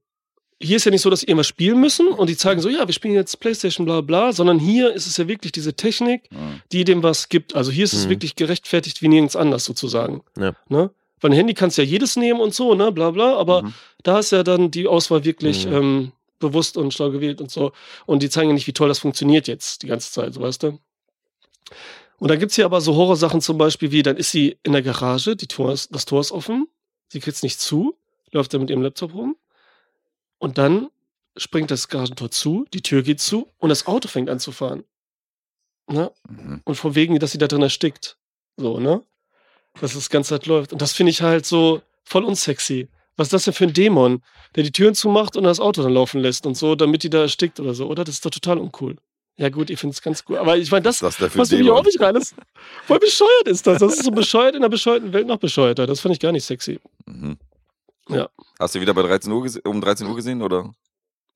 Hier 0.60 0.76
ist 0.76 0.84
ja 0.84 0.90
nicht 0.90 1.02
so, 1.02 1.10
dass 1.10 1.20
die 1.20 1.26
irgendwas 1.28 1.46
spielen 1.46 1.78
müssen 1.80 2.08
und 2.08 2.28
die 2.30 2.36
zeigen 2.36 2.60
so, 2.60 2.68
ja, 2.68 2.86
wir 2.86 2.92
spielen 2.94 3.14
jetzt 3.14 3.38
Playstation, 3.40 3.84
bla 3.86 4.00
bla, 4.00 4.32
sondern 4.32 4.58
hier 4.58 4.92
ist 4.92 5.06
es 5.06 5.16
ja 5.18 5.28
wirklich 5.28 5.52
diese 5.52 5.74
Technik, 5.74 6.22
wird. 6.30 6.40
Mhm. 6.40 6.62
die 6.72 6.84
dem 6.84 7.02
was 7.02 7.28
gibt. 7.28 7.54
Also 7.54 7.70
hier 7.70 7.84
ist 7.84 7.92
es 7.92 8.06
Mhm. 8.06 8.10
wirklich 8.10 8.36
gerechtfertigt 8.36 9.02
wie 9.02 9.08
nirgends 9.08 9.36
anders 9.36 9.64
sozusagen. 9.64 10.22
Ja. 10.38 10.54
Ne? 10.68 10.90
Weil 11.20 11.30
ein 11.30 11.34
Handy 11.36 11.54
kannst 11.54 11.78
ja 11.78 11.84
jedes 11.84 12.16
nehmen 12.16 12.40
und 12.40 12.54
so, 12.54 12.74
ne, 12.74 12.90
bla 12.92 13.10
bla, 13.10 13.36
aber 13.36 13.62
Mhm. 13.62 13.74
da 14.02 14.18
ist 14.18 14.32
ja 14.32 14.42
dann 14.42 14.70
die 14.70 14.86
Auswahl 14.86 15.24
wirklich 15.24 15.66
Mhm. 15.66 15.72
ähm, 15.74 16.12
bewusst 16.38 16.76
und 16.76 16.92
schlau 16.92 17.10
gewählt 17.10 17.40
und 17.40 17.50
so. 17.50 17.72
Und 18.06 18.22
die 18.22 18.30
zeigen 18.30 18.50
ja 18.50 18.54
nicht, 18.54 18.66
wie 18.66 18.72
toll 18.72 18.88
das 18.88 18.98
funktioniert 18.98 19.48
jetzt 19.48 19.82
die 19.82 19.86
ganze 19.86 20.10
Zeit, 20.12 20.34
so 20.34 20.40
weißt 20.40 20.62
du. 20.62 20.78
Und 22.18 22.30
dann 22.30 22.38
gibt's 22.38 22.54
hier 22.56 22.64
aber 22.64 22.80
so 22.80 22.94
Horrorsachen 22.94 23.40
zum 23.40 23.58
Beispiel 23.58 23.90
wie, 23.90 24.02
dann 24.02 24.16
ist 24.16 24.30
sie 24.30 24.58
in 24.62 24.72
der 24.72 24.82
Garage, 24.82 25.36
die 25.36 25.46
Tor 25.46 25.72
ist, 25.72 25.94
das 25.94 26.04
Tor 26.04 26.20
ist 26.20 26.32
offen, 26.32 26.68
sie 27.08 27.20
kriegt's 27.20 27.42
nicht 27.42 27.60
zu, 27.60 27.96
läuft 28.32 28.54
da 28.54 28.58
mit 28.58 28.70
ihrem 28.70 28.82
Laptop 28.82 29.14
rum 29.14 29.36
und 30.38 30.58
dann 30.58 30.88
springt 31.36 31.70
das 31.70 31.88
Garagentor 31.88 32.30
zu, 32.30 32.66
die 32.72 32.80
Tür 32.80 33.02
geht 33.02 33.20
zu 33.20 33.48
und 33.58 33.68
das 33.68 33.86
Auto 33.86 34.08
fängt 34.08 34.30
an 34.30 34.40
zu 34.40 34.52
fahren. 34.52 34.84
Ne? 35.88 36.10
Mhm. 36.28 36.62
Und 36.64 36.74
von 36.76 36.94
wegen, 36.94 37.18
dass 37.18 37.32
sie 37.32 37.38
da 37.38 37.46
drin 37.46 37.62
erstickt. 37.62 38.16
So, 38.56 38.80
ne? 38.80 39.02
Dass 39.80 39.94
das 39.94 40.10
ganze 40.10 40.30
Zeit 40.30 40.46
läuft. 40.46 40.72
Und 40.72 40.82
das 40.82 40.92
finde 40.92 41.10
ich 41.10 41.22
halt 41.22 41.46
so 41.46 41.82
voll 42.02 42.24
unsexy. 42.24 42.88
Was 43.16 43.28
ist 43.28 43.32
das 43.32 43.44
denn 43.44 43.54
für 43.54 43.64
ein 43.64 43.72
Dämon, 43.72 44.22
der 44.54 44.62
die 44.62 44.72
Türen 44.72 44.94
zumacht 44.94 45.36
und 45.36 45.44
das 45.44 45.60
Auto 45.60 45.82
dann 45.82 45.92
laufen 45.92 46.20
lässt 46.20 46.46
und 46.46 46.56
so, 46.56 46.74
damit 46.74 47.02
die 47.02 47.10
da 47.10 47.22
erstickt 47.22 47.60
oder 47.60 47.74
so, 47.74 47.86
oder? 47.86 48.04
Das 48.04 48.16
ist 48.16 48.24
doch 48.24 48.30
total 48.30 48.58
uncool. 48.58 48.96
Ja, 49.38 49.50
gut, 49.50 49.68
ich 49.68 49.78
finde 49.78 49.92
es 49.92 50.00
ganz 50.00 50.24
cool. 50.28 50.38
Aber 50.38 50.56
ich 50.56 50.70
meine, 50.70 50.82
das, 50.82 51.00
das 51.00 51.16
für 51.16 51.36
was 51.36 51.52
ein 51.52 51.58
mir 51.58 51.64
hier 51.64 51.74
auch 51.74 51.84
nicht 51.84 52.00
rein 52.00 52.16
ist. 52.16 52.34
Voll 52.86 52.98
bescheuert 52.98 53.46
ist 53.46 53.66
das. 53.66 53.78
Das 53.80 53.94
ist 53.94 54.04
so 54.04 54.10
bescheuert 54.10 54.54
in 54.54 54.62
der 54.62 54.70
bescheuerten 54.70 55.12
Welt 55.12 55.26
noch 55.26 55.38
bescheuerter. 55.38 55.86
Das 55.86 56.00
fand 56.00 56.14
ich 56.14 56.20
gar 56.20 56.32
nicht 56.32 56.44
sexy. 56.44 56.80
Mhm. 57.04 57.36
Ja. 58.08 58.28
Hast 58.58 58.74
du 58.74 58.80
wieder 58.80 58.94
bei 58.94 59.02
13 59.02 59.30
Uhr 59.30 59.46
um 59.64 59.80
13 59.80 60.06
Uhr 60.06 60.16
gesehen, 60.16 60.40
oder? 60.40 60.74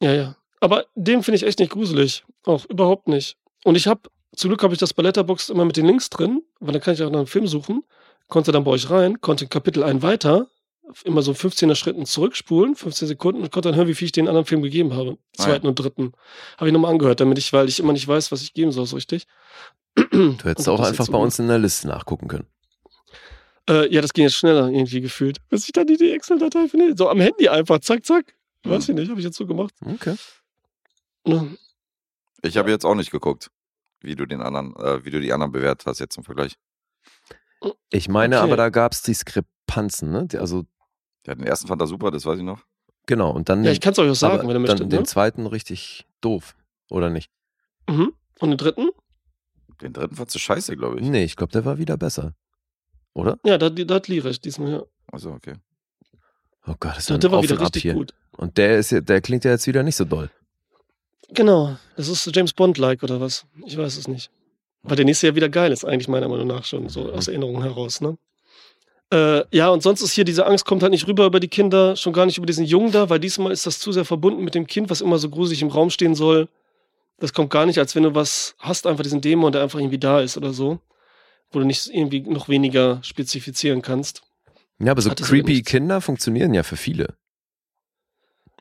Ja, 0.00 0.14
ja. 0.14 0.36
Aber 0.60 0.86
den 0.94 1.22
finde 1.22 1.36
ich 1.36 1.42
echt 1.42 1.58
nicht 1.58 1.72
gruselig. 1.72 2.24
Auch 2.44 2.64
überhaupt 2.66 3.08
nicht. 3.08 3.36
Und 3.64 3.76
ich 3.76 3.86
habe, 3.86 4.02
zum 4.34 4.48
Glück 4.48 4.62
habe 4.62 4.72
ich 4.72 4.80
das 4.80 4.94
bei 4.94 5.02
Letterboxd 5.02 5.50
immer 5.50 5.66
mit 5.66 5.76
den 5.76 5.86
Links 5.86 6.08
drin, 6.08 6.42
weil 6.60 6.72
dann 6.72 6.80
kann 6.80 6.94
ich 6.94 7.02
auch 7.02 7.10
nach 7.10 7.18
einem 7.18 7.26
Film 7.26 7.46
suchen. 7.46 7.84
Konnte 8.28 8.52
dann 8.52 8.64
bei 8.64 8.70
euch 8.70 8.88
rein, 8.88 9.20
konnte 9.20 9.46
Kapitel 9.46 9.82
ein 9.82 10.02
weiter, 10.02 10.48
immer 11.04 11.22
so 11.22 11.32
15er 11.32 11.74
Schritten 11.74 12.06
zurückspulen, 12.06 12.74
15 12.76 13.08
Sekunden 13.08 13.42
und 13.42 13.50
konnte 13.52 13.68
dann 13.70 13.76
hören, 13.76 13.88
wie 13.88 13.94
viel 13.94 14.06
ich 14.06 14.12
den 14.12 14.28
anderen 14.28 14.46
Film 14.46 14.62
gegeben 14.62 14.94
habe. 14.94 15.18
Ah, 15.38 15.42
Zweiten 15.44 15.66
und 15.66 15.78
dritten. 15.78 16.12
Habe 16.58 16.68
ich 16.68 16.72
nochmal 16.72 16.90
angehört, 16.92 17.20
damit 17.20 17.38
ich, 17.38 17.52
weil 17.52 17.68
ich 17.68 17.78
immer 17.80 17.92
nicht 17.92 18.06
weiß, 18.08 18.30
was 18.32 18.42
ich 18.42 18.52
geben 18.54 18.72
soll, 18.72 18.86
so 18.86 18.96
richtig. 18.96 19.26
Du 19.94 20.36
hättest 20.44 20.68
auch 20.68 20.80
einfach 20.80 21.08
bei 21.08 21.18
uns 21.18 21.38
in 21.38 21.48
der 21.48 21.58
Liste 21.58 21.88
nachgucken 21.88 22.28
können. 22.28 22.46
Äh, 23.68 23.92
ja, 23.92 24.00
das 24.00 24.12
ging 24.12 24.24
jetzt 24.24 24.36
schneller 24.36 24.68
irgendwie 24.68 25.00
gefühlt. 25.00 25.38
Bis 25.48 25.64
ich 25.66 25.72
dann 25.72 25.86
die, 25.86 25.96
die 25.96 26.10
Excel-Datei 26.12 26.68
finde. 26.68 26.96
So 26.96 27.08
am 27.08 27.20
Handy 27.20 27.48
einfach, 27.48 27.78
zack, 27.80 28.04
zack. 28.06 28.34
Weiß 28.64 28.88
ich 28.88 28.94
nicht, 28.94 29.10
habe 29.10 29.20
ich 29.20 29.26
jetzt 29.26 29.36
so 29.36 29.46
gemacht. 29.46 29.74
Okay. 29.84 30.14
Ne? 31.26 31.56
Ich 32.42 32.56
habe 32.56 32.70
jetzt 32.70 32.84
auch 32.84 32.94
nicht 32.94 33.10
geguckt. 33.10 33.50
wie 34.02 34.16
du 34.16 34.24
den 34.24 34.40
anderen, 34.40 34.74
äh, 34.76 35.04
wie 35.04 35.10
du 35.10 35.20
die 35.20 35.32
anderen 35.32 35.52
bewertet 35.52 35.86
hast 35.86 35.98
jetzt 35.98 36.16
im 36.16 36.24
Vergleich. 36.24 36.54
Ich 37.90 38.08
meine 38.08 38.36
Okay. 38.38 38.44
aber, 38.44 38.56
da 38.56 38.70
gab 38.70 38.92
es 38.92 39.02
Diskrepanzen, 39.02 40.10
ne? 40.10 40.26
Die- 40.26 40.38
Also, 40.38 40.64
Ja, 41.26 41.34
den 41.34 41.46
ersten 41.46 41.68
fand 41.68 41.80
er 41.82 41.86
super, 41.86 42.10
das 42.10 42.24
weiß 42.24 42.38
ich 42.38 42.44
noch. 42.44 42.62
genau. 43.06 43.30
Und 43.30 43.48
dann, 43.48 43.62
Ja, 43.64 43.72
ich 43.72 43.80
kann 43.80 43.92
es 43.92 43.98
euch 43.98 44.10
auch 44.10 44.14
sagen, 44.14 44.42
wenn 44.42 44.48
ihr 44.50 44.52
dann 44.54 44.62
möchtet. 44.62 44.92
den 44.92 45.00
Ne? 45.00 45.04
zweiten 45.04 45.46
richtig 45.46 46.06
doof, 46.20 46.54
oder 46.90 47.10
nicht? 47.10 47.30
Mhm. 47.88 48.12
Und 48.38 48.50
den 48.50 48.56
dritten? 48.58 48.88
Den 49.82 49.92
dritten 49.92 50.14
fandst 50.16 50.34
du 50.34 50.38
scheiße, 50.38 50.76
glaube 50.76 51.00
ich. 51.00 51.06
Nee, 51.06 51.24
ich 51.24 51.36
glaube, 51.36 51.52
der 51.52 51.64
war 51.64 51.78
wieder 51.78 51.96
besser. 51.96 52.34
Oder? 53.14 53.38
Ja, 53.44 53.58
da, 53.58 53.70
da 53.70 53.94
hat 53.94 54.08
Lee 54.08 54.20
recht 54.20 54.44
diesmal, 54.44 54.70
ja. 54.70 54.82
Also, 55.10 55.30
okay. 55.32 55.54
Oh 56.66 56.74
Gott, 56.78 56.92
das 56.92 56.98
ist 56.98 57.08
Der, 57.08 57.16
ein 57.16 57.20
der 57.20 57.30
war 57.32 57.38
Auf 57.38 57.44
wieder 57.44 57.60
richtig 57.60 57.82
hier. 57.82 57.94
gut. 57.94 58.14
Und 58.36 58.56
der 58.58 58.78
ist 58.78 58.90
ja, 58.92 59.00
der 59.00 59.20
klingt 59.20 59.44
ja 59.44 59.50
jetzt 59.50 59.66
wieder 59.66 59.82
nicht 59.82 59.96
so 59.96 60.04
doll. 60.04 60.30
Genau. 61.30 61.76
Das 61.96 62.08
ist 62.08 62.34
James 62.34 62.52
Bond-like 62.52 63.02
oder 63.02 63.20
was? 63.20 63.46
Ich 63.66 63.76
weiß 63.76 63.96
es 63.96 64.08
nicht. 64.08 64.30
Weil 64.82 64.96
der 64.96 65.04
nächste 65.04 65.26
ja 65.28 65.34
wieder 65.34 65.48
geil 65.48 65.72
ist, 65.72 65.84
eigentlich 65.84 66.08
meiner 66.08 66.28
Meinung 66.28 66.46
nach 66.46 66.64
schon, 66.64 66.88
so 66.88 67.12
aus 67.12 67.28
Erinnerung 67.28 67.62
heraus, 67.62 68.00
ne? 68.00 68.16
Äh, 69.12 69.44
ja, 69.50 69.68
und 69.70 69.82
sonst 69.82 70.02
ist 70.02 70.12
hier 70.12 70.24
diese 70.24 70.46
Angst 70.46 70.64
kommt 70.64 70.82
halt 70.82 70.92
nicht 70.92 71.06
rüber 71.08 71.26
über 71.26 71.40
die 71.40 71.48
Kinder, 71.48 71.96
schon 71.96 72.12
gar 72.12 72.26
nicht 72.26 72.38
über 72.38 72.46
diesen 72.46 72.64
Jungen 72.64 72.92
da, 72.92 73.10
weil 73.10 73.18
diesmal 73.18 73.50
ist 73.50 73.66
das 73.66 73.80
zu 73.80 73.90
sehr 73.90 74.04
verbunden 74.04 74.44
mit 74.44 74.54
dem 74.54 74.66
Kind, 74.66 74.88
was 74.88 75.00
immer 75.00 75.18
so 75.18 75.28
gruselig 75.28 75.62
im 75.62 75.68
Raum 75.68 75.90
stehen 75.90 76.14
soll. 76.14 76.48
Das 77.18 77.32
kommt 77.32 77.50
gar 77.50 77.66
nicht, 77.66 77.78
als 77.78 77.94
wenn 77.96 78.04
du 78.04 78.14
was 78.14 78.54
hast, 78.58 78.86
einfach 78.86 79.02
diesen 79.02 79.20
Dämon, 79.20 79.52
der 79.52 79.62
einfach 79.62 79.78
irgendwie 79.78 79.98
da 79.98 80.20
ist 80.20 80.36
oder 80.36 80.52
so. 80.52 80.78
Wo 81.50 81.58
du 81.58 81.64
nicht 81.64 81.88
irgendwie 81.88 82.20
noch 82.20 82.48
weniger 82.48 83.00
spezifizieren 83.02 83.82
kannst. 83.82 84.22
Ja, 84.78 84.92
aber 84.92 85.02
so 85.02 85.10
Hat 85.10 85.20
creepy. 85.20 85.62
Kinder 85.62 86.00
funktionieren 86.00 86.54
ja 86.54 86.62
für 86.62 86.76
viele. 86.76 87.14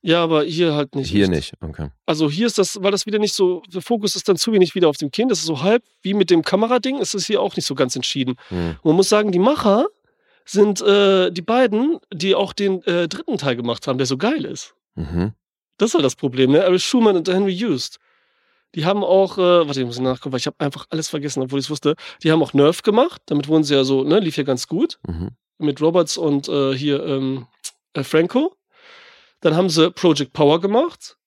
Ja, 0.02 0.24
aber 0.24 0.44
hier 0.44 0.74
halt 0.74 0.96
nicht. 0.96 1.10
Hier 1.10 1.28
nicht. 1.28 1.54
Okay. 1.62 1.90
Also 2.06 2.30
hier 2.30 2.48
ist 2.48 2.58
das, 2.58 2.82
weil 2.82 2.92
das 2.92 3.06
wieder 3.06 3.20
nicht 3.20 3.34
so, 3.34 3.62
der 3.74 3.82
Fokus 3.82 4.16
ist 4.16 4.28
dann 4.28 4.38
zu 4.38 4.52
wenig 4.52 4.76
wieder 4.76 4.90
auf 4.90 4.98
dem 4.98 5.12
Kind. 5.12 5.30
Das 5.30 5.40
ist 5.40 5.46
so 5.46 5.62
halb 5.62 5.84
wie 6.02 6.14
mit 6.14 6.30
dem 6.30 6.42
Kamerading, 6.42 6.98
ist 7.00 7.14
es 7.14 7.28
hier 7.28 7.42
auch 7.42 7.56
nicht 7.56 7.66
so 7.66 7.76
ganz 7.76 7.96
entschieden. 7.96 8.36
Hm. 8.48 8.78
Man 8.84 8.96
muss 8.96 9.10
sagen, 9.10 9.32
die 9.32 9.40
Macher 9.40 9.88
sind 10.50 10.82
äh, 10.82 11.32
die 11.32 11.42
beiden, 11.42 12.00
die 12.14 12.34
auch 12.36 12.54
den 12.54 12.82
äh, 12.84 13.08
dritten 13.08 13.38
Teil 13.38 13.56
gemacht 13.56 13.88
haben, 13.88 13.98
der 13.98 14.08
so 14.08 14.18
geil 14.18 14.46
ist. 14.46 14.74
Mhm. 14.96 15.34
Das 15.78 15.94
halt 15.94 16.04
das 16.04 16.16
Problem, 16.16 16.52
ne? 16.52 16.60
Eric 16.60 16.82
Schumann 16.82 17.16
und 17.16 17.28
Henry 17.30 17.56
Hughes. 17.56 17.98
Die 18.76 18.86
haben 18.86 19.04
auch, 19.04 19.38
äh, 19.38 19.42
warte, 19.68 19.80
ich 19.80 19.86
muss 19.86 20.00
nachgucken, 20.00 20.32
weil 20.34 20.40
ich 20.40 20.46
habe 20.48 20.60
einfach 20.60 20.86
alles 20.90 21.10
vergessen, 21.10 21.42
obwohl 21.42 21.60
ich 21.60 21.66
es 21.66 21.70
wusste. 21.72 21.96
Die 22.24 22.32
haben 22.32 22.42
auch 22.44 22.54
Nerf 22.54 22.82
gemacht, 22.84 23.22
damit 23.28 23.48
wurden 23.48 23.64
sie 23.64 23.74
ja 23.76 23.84
so, 23.84 24.04
ne, 24.04 24.20
lief 24.20 24.38
ja 24.38 24.44
ganz 24.44 24.68
gut 24.68 25.00
Mhm. 25.08 25.30
mit 25.58 25.82
Roberts 25.82 26.18
und 26.18 26.48
äh, 26.50 26.76
hier 26.76 27.04
ähm, 27.06 27.48
äh, 27.94 28.04
Franco. 28.04 28.56
Dann 29.42 29.56
haben 29.56 29.70
sie 29.70 29.90
Project 29.92 30.34
Power 30.34 30.60
gemacht. 30.60 31.18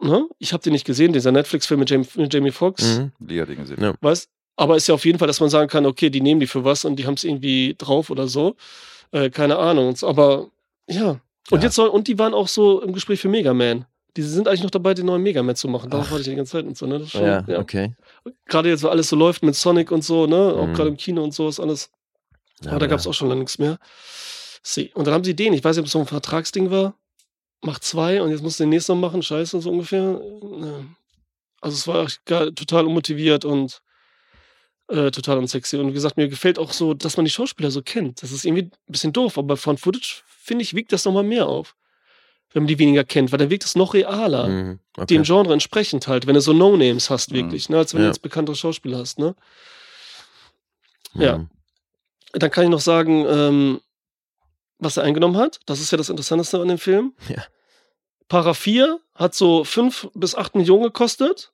Ne? 0.00 0.26
Ich 0.38 0.52
habe 0.52 0.62
den 0.62 0.72
nicht 0.72 0.84
gesehen, 0.84 1.12
dieser 1.12 1.30
Netflix-Film 1.30 1.78
mit, 1.80 1.90
Jamie- 1.90 2.08
mit 2.16 2.34
Jamie 2.34 2.50
Foxx. 2.50 2.98
Mhm. 2.98 3.12
Lee 3.20 3.40
hat 3.40 3.48
ihn 3.50 3.56
gesehen. 3.58 3.80
Ja. 3.82 3.94
Weißt? 4.00 4.28
Aber 4.56 4.76
ist 4.76 4.86
ja 4.86 4.94
auf 4.94 5.04
jeden 5.04 5.18
Fall, 5.18 5.28
dass 5.28 5.40
man 5.40 5.48
sagen 5.50 5.68
kann, 5.68 5.86
okay, 5.86 6.10
die 6.10 6.20
nehmen 6.20 6.40
die 6.40 6.46
für 6.46 6.64
was 6.64 6.84
und 6.84 6.96
die 6.96 7.06
haben 7.06 7.14
es 7.14 7.24
irgendwie 7.24 7.74
drauf 7.76 8.10
oder 8.10 8.28
so. 8.28 8.54
Äh, 9.10 9.30
keine 9.30 9.56
Ahnung. 9.58 9.94
Aber 10.02 10.48
ja. 10.88 11.20
Und 11.50 11.58
Ja. 11.58 11.64
jetzt 11.64 11.74
soll, 11.74 11.88
und 11.88 12.06
die 12.08 12.18
waren 12.18 12.34
auch 12.34 12.48
so 12.48 12.82
im 12.82 12.92
Gespräch 12.92 13.20
für 13.20 13.28
Mega 13.28 13.52
Man. 13.54 13.86
Die 14.16 14.22
sind 14.22 14.46
eigentlich 14.46 14.62
noch 14.62 14.70
dabei, 14.70 14.92
den 14.94 15.06
neuen 15.06 15.22
Mega 15.22 15.42
Man 15.42 15.56
zu 15.56 15.68
machen. 15.68 15.88
Darauf 15.90 16.06
Ach. 16.08 16.12
warte 16.12 16.22
ich 16.22 16.28
die 16.28 16.36
ganze 16.36 16.52
Zeit 16.52 16.66
und 16.66 16.76
so, 16.76 16.86
ne? 16.86 17.04
Schon, 17.06 17.22
Ja, 17.22 17.44
ja. 17.48 17.58
okay. 17.58 17.94
Gerade 18.46 18.68
jetzt, 18.68 18.82
wo 18.82 18.88
alles 18.88 19.08
so 19.08 19.16
läuft 19.16 19.42
mit 19.42 19.54
Sonic 19.54 19.90
und 19.90 20.04
so, 20.04 20.26
ne? 20.26 20.54
Auch 20.54 20.66
Mhm. 20.66 20.74
gerade 20.74 20.88
im 20.90 20.96
Kino 20.96 21.22
und 21.24 21.32
so 21.34 21.48
ist 21.48 21.58
alles. 21.58 21.90
Ja, 22.62 22.70
aber 22.72 22.80
da 22.80 22.86
gab 22.86 23.00
es 23.00 23.06
auch 23.06 23.14
schon 23.14 23.28
lange 23.28 23.40
nichts 23.40 23.58
mehr. 23.58 23.78
See. 24.62 24.90
Und 24.94 25.06
dann 25.06 25.14
haben 25.14 25.24
sie 25.24 25.34
den, 25.34 25.52
ich 25.54 25.64
weiß 25.64 25.76
nicht, 25.76 25.80
ob 25.82 25.86
es 25.86 25.92
so 25.92 25.98
ein 25.98 26.06
Vertragsding 26.06 26.70
war, 26.70 26.94
macht 27.62 27.82
zwei 27.84 28.22
und 28.22 28.30
jetzt 28.30 28.42
musst 28.42 28.60
du 28.60 28.64
den 28.64 28.70
nächsten 28.70 28.92
noch 28.92 29.00
machen, 29.00 29.22
scheiße, 29.22 29.60
so 29.60 29.70
ungefähr. 29.70 30.20
Ja. 30.60 30.84
Also 31.60 31.76
es 31.76 31.88
war 31.88 32.06
total 32.54 32.86
unmotiviert 32.86 33.44
und 33.44 33.80
äh, 34.92 35.10
total 35.10 35.38
unsexy. 35.38 35.76
Und 35.78 35.88
wie 35.88 35.92
gesagt, 35.94 36.16
mir 36.16 36.28
gefällt 36.28 36.58
auch 36.58 36.72
so, 36.72 36.94
dass 36.94 37.16
man 37.16 37.24
die 37.24 37.30
Schauspieler 37.30 37.70
so 37.70 37.82
kennt. 37.82 38.22
Das 38.22 38.30
ist 38.32 38.44
irgendwie 38.44 38.64
ein 38.64 38.72
bisschen 38.86 39.12
doof, 39.12 39.38
aber 39.38 39.56
von 39.56 39.78
Footage, 39.78 40.22
finde 40.26 40.62
ich, 40.62 40.74
wiegt 40.74 40.92
das 40.92 41.04
nochmal 41.04 41.22
mehr 41.24 41.46
auf. 41.46 41.74
Wenn 42.52 42.64
man 42.64 42.68
die 42.68 42.78
weniger 42.78 43.02
kennt, 43.04 43.32
weil 43.32 43.38
dann 43.38 43.48
wirkt 43.50 43.64
es 43.64 43.74
noch 43.76 43.94
realer. 43.94 44.46
Mhm. 44.48 44.78
Okay. 44.96 45.06
Dem 45.06 45.22
Genre 45.22 45.52
entsprechend 45.52 46.06
halt, 46.06 46.26
wenn 46.26 46.34
du 46.34 46.40
so 46.42 46.52
No-Names 46.52 47.08
hast, 47.10 47.30
Mhm. 47.30 47.36
wirklich, 47.36 47.68
ne? 47.70 47.78
als 47.78 47.94
wenn 47.94 48.00
du 48.00 48.04
Ja. 48.06 48.10
jetzt 48.10 48.20
bekanntere 48.22 48.54
Schauspieler 48.56 48.98
hast, 48.98 49.18
ne? 49.18 49.34
ja. 51.14 51.38
Mhm. 51.38 51.50
Dann 52.34 52.50
kann 52.50 52.64
ich 52.64 52.70
noch 52.70 52.80
sagen, 52.80 53.24
ähm, 53.28 53.80
was 54.78 54.96
er 54.96 55.04
eingenommen 55.04 55.36
hat. 55.36 55.60
Das 55.66 55.80
ist 55.80 55.90
ja 55.92 55.98
das 55.98 56.08
Interessanteste 56.08 56.60
an 56.60 56.68
dem 56.68 56.78
Film. 56.78 57.14
Ja. 57.28 57.42
Para 58.28 58.54
4 58.54 58.98
hat 59.14 59.34
so 59.34 59.62
5 59.64 60.08
bis 60.14 60.34
8 60.34 60.54
Millionen 60.54 60.84
gekostet 60.84 61.52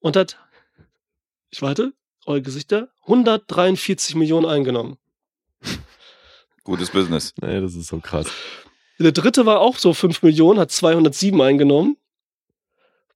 und 0.00 0.16
hat, 0.16 0.36
ich 1.50 1.62
warte, 1.62 1.92
eure 2.26 2.42
Gesichter, 2.42 2.88
143 3.02 4.14
Millionen 4.14 4.46
eingenommen. 4.46 4.96
Gutes 6.64 6.90
Business. 6.90 7.32
Nee, 7.42 7.60
das 7.60 7.74
ist 7.74 7.88
so 7.88 7.98
krass. 7.98 8.26
Der 8.98 9.12
dritte 9.12 9.46
war 9.46 9.60
auch 9.60 9.78
so 9.78 9.94
5 9.94 10.22
Millionen, 10.22 10.60
hat 10.60 10.70
207 10.70 11.40
eingenommen. 11.40 11.96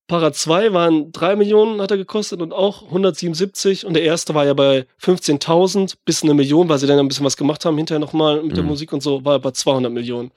Para 0.08 0.32
2 0.32 0.72
waren 0.72 1.10
3 1.12 1.34
Millionen, 1.36 1.80
hat 1.80 1.90
er 1.90 1.96
gekostet 1.96 2.40
und 2.40 2.52
auch 2.52 2.82
177. 2.84 3.84
Und 3.86 3.94
der 3.94 4.02
erste 4.04 4.34
war 4.34 4.44
ja 4.46 4.54
bei 4.54 4.86
15.000 5.00 5.94
bis 6.04 6.22
eine 6.22 6.34
Million, 6.34 6.68
weil 6.68 6.78
sie 6.78 6.86
dann 6.86 6.98
ein 6.98 7.08
bisschen 7.08 7.26
was 7.26 7.36
gemacht 7.36 7.64
haben, 7.64 7.76
hinterher 7.76 7.98
nochmal 7.98 8.42
mit 8.42 8.56
der 8.56 8.62
Mhm. 8.62 8.70
Musik 8.70 8.92
und 8.92 9.02
so, 9.02 9.24
war 9.24 9.34
er 9.34 9.38
bei 9.40 9.50
200 9.50 9.92
Millionen. 9.92 10.30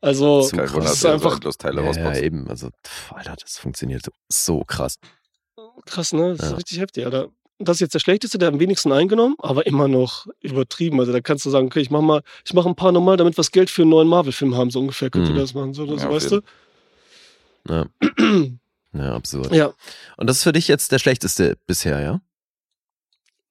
Also, 0.00 0.40
das 0.40 0.52
dass 0.52 0.92
ist 0.94 1.04
er 1.04 1.14
einfach 1.14 1.38
Teile 1.38 1.82
Ja, 1.82 1.90
ja, 1.92 2.18
eben. 2.20 2.48
Also, 2.48 2.68
pff, 2.86 3.12
Alter, 3.12 3.36
das 3.40 3.58
funktioniert 3.58 4.04
so, 4.04 4.12
so 4.28 4.64
krass. 4.64 4.98
krass, 5.86 6.12
ne? 6.12 6.34
Das 6.36 6.46
Ja. 6.46 6.52
ist 6.52 6.58
richtig 6.58 6.80
heftig, 6.80 7.04
Alter. 7.04 7.28
Das 7.60 7.76
ist 7.78 7.80
jetzt 7.80 7.94
der 7.94 7.98
schlechteste, 7.98 8.38
der 8.38 8.48
am 8.48 8.60
wenigsten 8.60 8.92
eingenommen, 8.92 9.34
aber 9.38 9.66
immer 9.66 9.88
noch 9.88 10.26
übertrieben. 10.40 11.00
Also 11.00 11.10
da 11.12 11.20
kannst 11.20 11.44
du 11.44 11.50
sagen, 11.50 11.66
okay, 11.66 11.80
ich 11.80 11.90
mach 11.90 12.00
mal, 12.02 12.22
ich 12.44 12.54
mache 12.54 12.68
ein 12.68 12.76
paar 12.76 12.92
nochmal, 12.92 13.16
damit 13.16 13.32
wir 13.34 13.40
das 13.42 13.50
Geld 13.50 13.68
für 13.68 13.82
einen 13.82 13.90
neuen 13.90 14.06
Marvel-Film 14.08 14.54
haben, 14.54 14.70
so 14.70 14.78
ungefähr 14.78 15.10
könnt 15.10 15.28
Mhm. 15.28 15.34
ihr 15.34 15.40
das 15.40 15.54
machen, 15.54 15.74
so, 15.74 15.84
das, 15.86 16.02
Ja, 16.04 16.10
weißt 16.10 16.30
du? 16.30 16.40
Ja, 17.68 17.86
ja 18.92 19.14
absurd. 19.14 19.52
Ja. 19.52 19.72
Und 20.16 20.28
das 20.28 20.38
ist 20.38 20.42
für 20.44 20.52
dich 20.52 20.68
jetzt 20.68 20.92
der 20.92 20.98
schlechteste 21.00 21.56
bisher, 21.66 22.00
ja? 22.00 22.20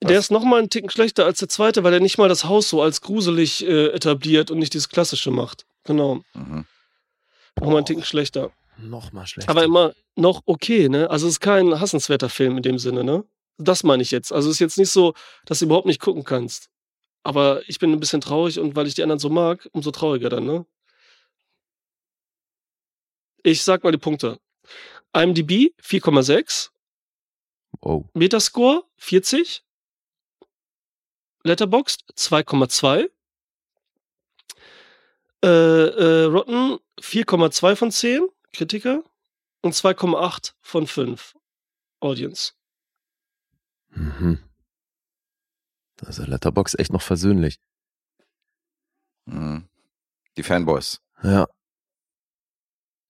Der 0.03 0.19
ist 0.19 0.29
nochmal 0.31 0.59
einen 0.59 0.69
Ticken 0.69 0.89
schlechter 0.91 1.25
als 1.25 1.39
der 1.39 1.49
zweite, 1.49 1.83
weil 1.83 1.91
er 1.93 1.99
nicht 1.99 2.17
mal 2.19 2.29
das 2.29 2.45
Haus 2.45 2.69
so 2.69 2.81
als 2.83 3.01
gruselig 3.01 3.65
äh, 3.67 3.87
etabliert 3.87 4.51
und 4.51 4.59
nicht 4.59 4.73
dieses 4.73 4.89
Klassische 4.89 5.31
macht. 5.31 5.65
Genau. 5.85 6.21
Mhm. 6.33 6.65
Nochmal 7.59 7.77
einen 7.77 7.85
Ticken 7.87 8.03
schlechter. 8.03 8.51
Nochmal 8.77 9.25
schlechter. 9.25 9.49
Aber 9.49 9.63
immer 9.63 9.93
noch 10.15 10.43
okay, 10.45 10.87
ne? 10.87 11.09
Also 11.09 11.25
es 11.25 11.33
ist 11.33 11.39
kein 11.39 11.79
hassenswerter 11.79 12.29
Film 12.29 12.57
in 12.57 12.63
dem 12.63 12.77
Sinne, 12.77 13.03
ne? 13.03 13.23
Das 13.57 13.83
meine 13.83 14.03
ich 14.03 14.11
jetzt. 14.11 14.31
Also 14.31 14.49
es 14.49 14.55
ist 14.55 14.59
jetzt 14.59 14.77
nicht 14.77 14.91
so, 14.91 15.13
dass 15.45 15.59
du 15.59 15.65
überhaupt 15.65 15.87
nicht 15.87 16.01
gucken 16.01 16.23
kannst. 16.23 16.69
Aber 17.23 17.61
ich 17.67 17.79
bin 17.79 17.91
ein 17.91 17.99
bisschen 17.99 18.21
traurig 18.21 18.59
und 18.59 18.75
weil 18.75 18.87
ich 18.87 18.93
die 18.93 19.03
anderen 19.03 19.19
so 19.19 19.29
mag, 19.29 19.67
umso 19.73 19.91
trauriger 19.91 20.29
dann, 20.29 20.45
ne? 20.45 20.65
Ich 23.43 23.63
sag 23.63 23.83
mal 23.83 23.91
die 23.91 23.97
Punkte. 23.97 24.39
IMDb 25.13 25.73
4,6, 25.81 26.69
Oh, 27.81 28.05
Metascore 28.13 28.83
40, 28.97 29.63
Letterboxd 31.43 32.03
2,2, 32.15 33.09
äh, 35.43 35.47
äh, 35.47 36.23
Rotten 36.25 36.79
4,2 36.99 37.75
von 37.75 37.91
10, 37.91 38.27
Kritiker, 38.53 39.03
und 39.61 39.73
2,8 39.73 40.53
von 40.61 40.87
5, 40.87 41.35
Audience. 41.99 42.53
Mhm. 43.97 44.39
Da 45.97 46.07
ist 46.09 46.19
der 46.19 46.27
Letterbox 46.27 46.75
echt 46.77 46.91
noch 46.93 47.01
versöhnlich. 47.01 47.59
Mhm. 49.25 49.67
Die 50.37 50.43
Fanboys. 50.43 51.01
Ja. 51.23 51.47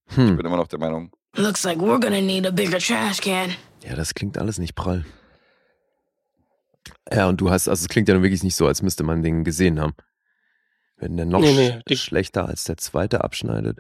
Ich 0.10 0.16
Hm. 0.16 0.38
bin 0.38 0.46
immer 0.46 0.56
noch 0.58 0.68
der 0.68 0.80
Meinung. 0.80 1.14
Looks 1.36 1.64
like 1.64 1.78
we're 1.80 2.00
gonna 2.00 2.22
need 2.22 2.46
a 2.48 2.52
bigger 2.52 2.80
trash 2.80 3.20
can. 3.20 3.54
Ja, 3.84 3.96
das 3.96 4.14
klingt 4.14 4.38
alles 4.38 4.58
nicht 4.58 4.76
prall. 4.76 5.06
Ja, 7.12 7.28
und 7.28 7.42
du 7.42 7.50
hast, 7.50 7.68
also 7.68 7.84
es 7.84 7.90
klingt 7.90 8.08
ja 8.08 8.14
nun 8.14 8.24
wirklich 8.24 8.44
nicht 8.44 8.56
so, 8.56 8.66
als 8.68 8.82
müsste 8.82 9.04
man 9.04 9.22
den 9.24 9.44
gesehen 9.44 9.80
haben. 9.82 9.94
Wenn 10.96 11.18
der 11.18 11.26
noch 11.26 11.42
Nee, 11.42 11.82
nee, 11.86 11.96
sch 11.96 12.02
schlechter 12.06 12.46
als 12.48 12.64
der 12.64 12.78
zweite 12.78 13.24
abschneidet. 13.24 13.80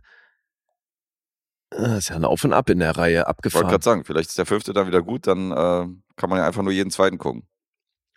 Ah, 1.71 1.97
ist 1.97 2.09
ja 2.09 2.15
ein 2.15 2.25
Auf 2.25 2.43
und 2.43 2.53
Ab 2.53 2.69
in 2.69 2.79
der 2.79 2.95
Reihe 2.97 3.13
Ich 3.13 3.17
wollte 3.19 3.29
abgefahren. 3.29 3.67
gerade 3.67 3.83
sagen, 3.83 4.05
vielleicht 4.05 4.29
ist 4.29 4.37
der 4.37 4.45
fünfte 4.45 4.73
dann 4.73 4.87
wieder 4.87 5.01
gut, 5.01 5.27
dann 5.27 5.51
äh, 5.51 5.87
kann 6.15 6.29
man 6.29 6.39
ja 6.39 6.45
einfach 6.47 6.61
nur 6.63 6.71
jeden 6.71 6.91
zweiten 6.91 7.17
gucken. 7.17 7.47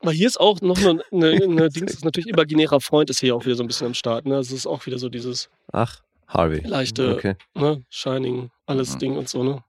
Aber 0.01 0.12
hier 0.12 0.28
ist 0.28 0.40
auch 0.40 0.61
noch 0.62 0.78
eine, 0.78 1.03
eine, 1.12 1.30
eine 1.44 1.68
Dings, 1.68 1.92
ist 1.92 2.05
natürlich 2.05 2.28
imaginärer 2.28 2.80
Freund 2.80 3.11
ist 3.11 3.20
hier 3.20 3.34
auch 3.36 3.44
wieder 3.44 3.57
so 3.57 3.62
ein 3.64 3.66
bisschen 3.66 3.88
am 3.88 3.94
Start, 3.94 4.24
ne? 4.24 4.36
Es 4.36 4.51
ist 4.51 4.66
auch 4.66 4.86
wieder 4.86 4.98
so 4.98 5.09
dieses 5.11 5.51
Ach, 5.72 6.01
Harvey. 6.26 6.61
leichte, 6.66 7.14
Okay. 7.16 7.36
ne, 7.55 7.84
Shining, 7.90 8.51
alles 8.66 8.94
Mhm. 8.94 8.98
Ding 9.01 9.16
und 9.18 9.28
so, 9.28 9.42
ne? 9.44 9.62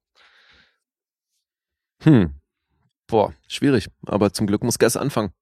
Hm. 2.04 2.34
Boah, 3.08 3.34
schwierig. 3.48 3.90
Aber 4.06 4.32
zum 4.32 4.48
Glück 4.48 4.64
muss 4.64 4.80
Gas 4.80 4.96
anfangen. 4.96 5.34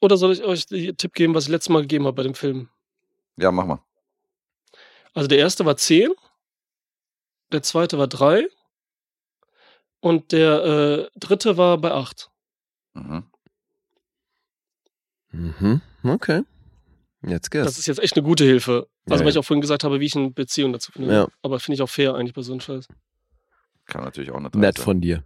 Oder 0.00 0.16
soll 0.16 0.32
ich 0.32 0.44
euch 0.44 0.66
den 0.66 0.96
Tipp 0.96 1.14
geben, 1.14 1.34
was 1.34 1.44
ich 1.44 1.50
letztes 1.50 1.70
Mal 1.70 1.82
gegeben 1.82 2.04
habe 2.04 2.14
bei 2.16 2.22
dem 2.22 2.34
Film? 2.34 2.68
Ja, 3.36 3.50
mach 3.50 3.64
mal. 3.64 3.82
Also 5.14 5.26
der 5.26 5.38
erste 5.38 5.64
war 5.64 5.76
10, 5.76 6.10
der 7.52 7.62
zweite 7.62 7.98
war 7.98 8.06
3, 8.08 8.46
Und 10.00 10.32
der 10.32 10.64
äh, 10.64 11.18
dritte 11.18 11.56
war 11.56 11.78
bei 11.78 11.90
8. 11.92 12.30
Mhm. 12.94 13.24
Mhm. 15.30 15.80
Okay. 16.04 16.42
Jetzt 17.22 17.50
geht's. 17.50 17.66
Das 17.66 17.78
ist 17.78 17.86
jetzt 17.86 17.98
echt 18.00 18.16
eine 18.16 18.22
gute 18.24 18.44
Hilfe. 18.44 18.88
Also, 19.06 19.20
Ja, 19.20 19.24
weil 19.24 19.32
ich 19.32 19.38
auch 19.38 19.44
vorhin 19.44 19.60
gesagt 19.60 19.82
habe, 19.84 19.98
wie 20.00 20.06
ich 20.06 20.16
eine 20.16 20.30
Beziehung 20.30 20.72
dazu 20.72 20.92
finde. 20.92 21.12
Ja. 21.12 21.28
Aber 21.42 21.58
finde 21.58 21.74
ich 21.74 21.82
auch 21.82 21.88
fair 21.90 22.14
eigentlich 22.14 22.32
bei 22.34 22.42
so 22.42 22.52
einem 22.52 22.60
Scheiß. 22.60 22.86
Kann 23.86 24.04
natürlich 24.04 24.30
auch 24.30 24.36
eine 24.36 24.50
Nett 24.54 24.78
3 24.78 24.82
von 24.82 25.00
dir. 25.00 25.24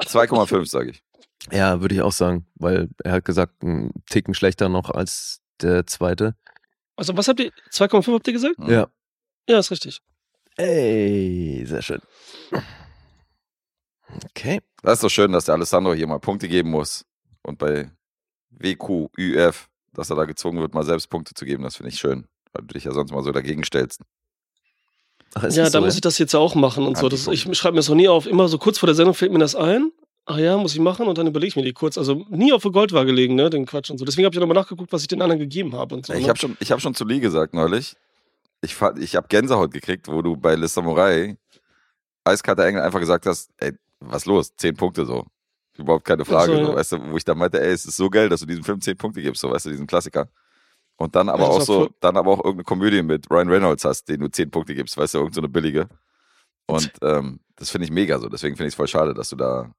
2,5 0.00 0.66
sage 0.66 0.90
ich. 0.90 1.02
Ja, 1.50 1.80
würde 1.80 1.94
ich 1.94 2.02
auch 2.02 2.12
sagen, 2.12 2.46
weil 2.54 2.88
er 3.02 3.12
hat 3.12 3.24
gesagt, 3.24 3.62
ein 3.62 3.90
Ticken 4.08 4.34
schlechter 4.34 4.68
noch 4.68 4.90
als 4.90 5.40
der 5.60 5.86
zweite. 5.86 6.36
Also, 6.96 7.16
was 7.16 7.28
habt 7.28 7.40
ihr? 7.40 7.50
2,5 7.70 8.12
habt 8.12 8.26
ihr 8.26 8.32
gesagt? 8.32 8.56
Ja. 8.66 8.88
Ja, 9.48 9.58
ist 9.58 9.70
richtig. 9.70 10.00
Ey, 10.56 11.64
sehr 11.66 11.82
schön. 11.82 12.00
Okay. 14.26 14.60
Das 14.82 14.94
ist 14.94 15.04
doch 15.04 15.08
schön, 15.08 15.32
dass 15.32 15.46
der 15.46 15.54
Alessandro 15.54 15.94
hier 15.94 16.06
mal 16.06 16.20
Punkte 16.20 16.48
geben 16.48 16.70
muss. 16.70 17.04
Und 17.42 17.58
bei 17.58 17.90
WQÜF, 18.50 19.68
dass 19.92 20.10
er 20.10 20.16
da 20.16 20.24
gezwungen 20.24 20.60
wird, 20.60 20.74
mal 20.74 20.84
selbst 20.84 21.08
Punkte 21.08 21.34
zu 21.34 21.44
geben, 21.44 21.62
das 21.62 21.76
finde 21.76 21.90
ich 21.90 21.98
schön. 21.98 22.26
Weil 22.52 22.66
du 22.66 22.74
dich 22.74 22.84
ja 22.84 22.92
sonst 22.92 23.12
mal 23.12 23.22
so 23.22 23.32
dagegen 23.32 23.64
stellst. 23.64 24.02
Ach, 25.34 25.42
ja, 25.44 25.48
das 25.48 25.72
da 25.72 25.78
so, 25.78 25.80
muss 25.80 25.94
ich 25.94 26.02
das 26.02 26.18
jetzt 26.18 26.34
auch 26.34 26.54
machen 26.54 26.86
und 26.86 26.98
so. 26.98 27.08
Das, 27.08 27.26
ich 27.26 27.42
schreibe 27.56 27.74
mir 27.74 27.78
das 27.78 27.88
noch 27.88 27.96
nie 27.96 28.08
auf. 28.08 28.26
Immer 28.26 28.48
so 28.48 28.58
kurz 28.58 28.78
vor 28.78 28.86
der 28.86 28.94
Sendung 28.94 29.14
fällt 29.14 29.32
mir 29.32 29.38
das 29.38 29.54
ein. 29.54 29.90
Ach 30.24 30.38
ja, 30.38 30.56
muss 30.56 30.74
ich 30.74 30.80
machen 30.80 31.08
und 31.08 31.18
dann 31.18 31.26
überlege 31.26 31.48
ich 31.48 31.56
mir 31.56 31.62
die 31.62 31.72
kurz. 31.72 31.98
Also 31.98 32.24
nie 32.30 32.52
auf 32.52 32.62
der 32.62 32.70
Goldwaage 32.70 33.10
legen, 33.10 33.34
ne, 33.34 33.50
den 33.50 33.66
Quatsch 33.66 33.90
und 33.90 33.98
so. 33.98 34.04
Deswegen 34.04 34.24
habe 34.24 34.34
ich 34.34 34.40
nochmal 34.40 34.54
nachgeguckt, 34.54 34.92
was 34.92 35.02
ich 35.02 35.08
den 35.08 35.20
anderen 35.20 35.40
gegeben 35.40 35.74
habe 35.74 35.96
und 35.96 36.06
so. 36.06 36.12
Ich 36.12 36.22
ne? 36.22 36.28
habe 36.28 36.38
schon, 36.38 36.56
ich 36.60 36.70
hab 36.70 36.80
schon 36.80 36.94
zu 36.94 37.04
Lee 37.04 37.18
gesagt 37.18 37.54
neulich, 37.54 37.96
ich, 38.60 38.76
ich 39.00 39.16
habe 39.16 39.26
Gänsehaut 39.28 39.72
gekriegt, 39.72 40.06
wo 40.06 40.22
du 40.22 40.36
bei 40.36 40.54
Le 40.54 40.68
Samurai 40.68 41.36
Eiskalter 42.24 42.64
Engel 42.64 42.82
einfach 42.82 43.00
gesagt 43.00 43.26
hast, 43.26 43.50
ey, 43.58 43.72
was 43.98 44.26
los? 44.26 44.54
Zehn 44.56 44.76
Punkte 44.76 45.04
so. 45.04 45.26
Überhaupt 45.76 46.04
keine 46.04 46.24
Frage. 46.24 46.52
So, 46.52 46.64
so, 46.64 46.70
ja. 46.70 46.76
weißt 46.76 46.92
du, 46.92 47.10
wo 47.10 47.16
ich 47.16 47.24
dann 47.24 47.38
meinte, 47.38 47.60
ey, 47.60 47.72
es 47.72 47.84
ist 47.84 47.96
so 47.96 48.08
geil, 48.08 48.28
dass 48.28 48.40
du 48.40 48.46
diesem 48.46 48.62
Film 48.62 48.80
zehn 48.80 48.96
Punkte 48.96 49.22
gibst, 49.22 49.40
so 49.40 49.50
weißt 49.50 49.66
du, 49.66 49.70
diesen 49.70 49.86
Klassiker. 49.86 50.28
Und 50.96 51.16
dann 51.16 51.28
aber 51.28 51.44
Ja, 51.44 51.48
auch 51.48 51.62
so, 51.62 51.88
dann 52.00 52.16
aber 52.16 52.30
auch 52.30 52.38
irgendeine 52.38 52.64
Komödie 52.64 53.02
mit 53.02 53.28
Ryan 53.30 53.48
Reynolds 53.48 53.84
hast, 53.84 54.08
den 54.08 54.20
du 54.20 54.28
zehn 54.28 54.50
Punkte 54.50 54.74
gibst, 54.74 54.96
weißt 54.96 55.14
du, 55.14 55.18
irgendeine 55.18 55.34
so 55.34 55.40
eine 55.40 55.48
billige. 55.48 55.88
Und 56.66 56.92
ähm, 57.02 57.40
das 57.56 57.70
finde 57.70 57.86
ich 57.86 57.90
mega 57.90 58.18
so. 58.18 58.28
Deswegen 58.28 58.56
finde 58.56 58.68
ich 58.68 58.74
es 58.74 58.76
voll 58.76 58.86
schade, 58.86 59.14
dass 59.14 59.30
du 59.30 59.36
da, 59.36 59.72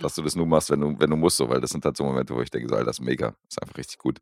dass 0.00 0.14
du 0.14 0.22
das 0.22 0.36
nur 0.36 0.46
machst, 0.46 0.70
wenn 0.70 0.80
du, 0.80 0.94
wenn 0.98 1.10
du 1.10 1.16
musst, 1.16 1.36
so, 1.36 1.48
weil 1.48 1.60
das 1.60 1.70
sind 1.70 1.84
halt 1.84 1.96
so 1.96 2.04
Momente, 2.04 2.34
wo 2.34 2.40
ich 2.42 2.50
denke, 2.50 2.68
so, 2.68 2.74
Alter, 2.74 2.86
das 2.86 2.98
ist 2.98 3.04
mega. 3.04 3.28
Das 3.28 3.36
ist 3.56 3.62
einfach 3.62 3.76
richtig 3.78 3.98
gut. 3.98 4.18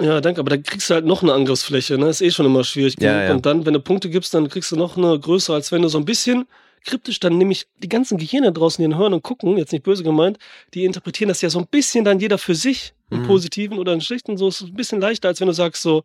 Ja, 0.00 0.20
danke, 0.20 0.40
aber 0.40 0.50
da 0.50 0.56
kriegst 0.58 0.88
du 0.90 0.94
halt 0.94 1.06
noch 1.06 1.22
eine 1.22 1.32
Angriffsfläche, 1.32 1.98
ne? 1.98 2.08
Ist 2.08 2.20
eh 2.20 2.30
schon 2.30 2.46
immer 2.46 2.62
schwierig. 2.62 2.94
Ja, 3.00 3.24
ja. 3.24 3.32
Und 3.32 3.44
dann, 3.46 3.66
wenn 3.66 3.74
du 3.74 3.80
Punkte 3.80 4.08
gibst, 4.10 4.32
dann 4.32 4.48
kriegst 4.48 4.70
du 4.70 4.76
noch 4.76 4.96
eine 4.96 5.18
größere, 5.18 5.56
als 5.56 5.72
wenn 5.72 5.82
du 5.82 5.88
so 5.88 5.98
ein 5.98 6.04
bisschen 6.04 6.46
kryptisch 6.84 7.18
dann 7.18 7.36
nämlich 7.36 7.66
die 7.82 7.88
ganzen 7.88 8.16
Gehirne 8.18 8.52
draußen, 8.52 8.88
die 8.88 8.96
hören 8.96 9.12
und 9.12 9.22
gucken, 9.22 9.56
jetzt 9.58 9.72
nicht 9.72 9.82
böse 9.82 10.04
gemeint, 10.04 10.38
die 10.74 10.84
interpretieren 10.84 11.28
das 11.28 11.40
ja 11.42 11.50
so 11.50 11.58
ein 11.58 11.66
bisschen 11.66 12.04
dann 12.04 12.20
jeder 12.20 12.38
für 12.38 12.54
sich, 12.54 12.94
im 13.10 13.18
Mhm. 13.18 13.22
positiven 13.24 13.78
oder 13.78 13.92
im 13.92 14.00
schlechten, 14.00 14.36
so 14.36 14.46
ist 14.48 14.60
es 14.60 14.68
ein 14.68 14.74
bisschen 14.74 15.00
leichter, 15.00 15.28
als 15.28 15.40
wenn 15.40 15.48
du 15.48 15.54
sagst 15.54 15.82
so 15.82 16.04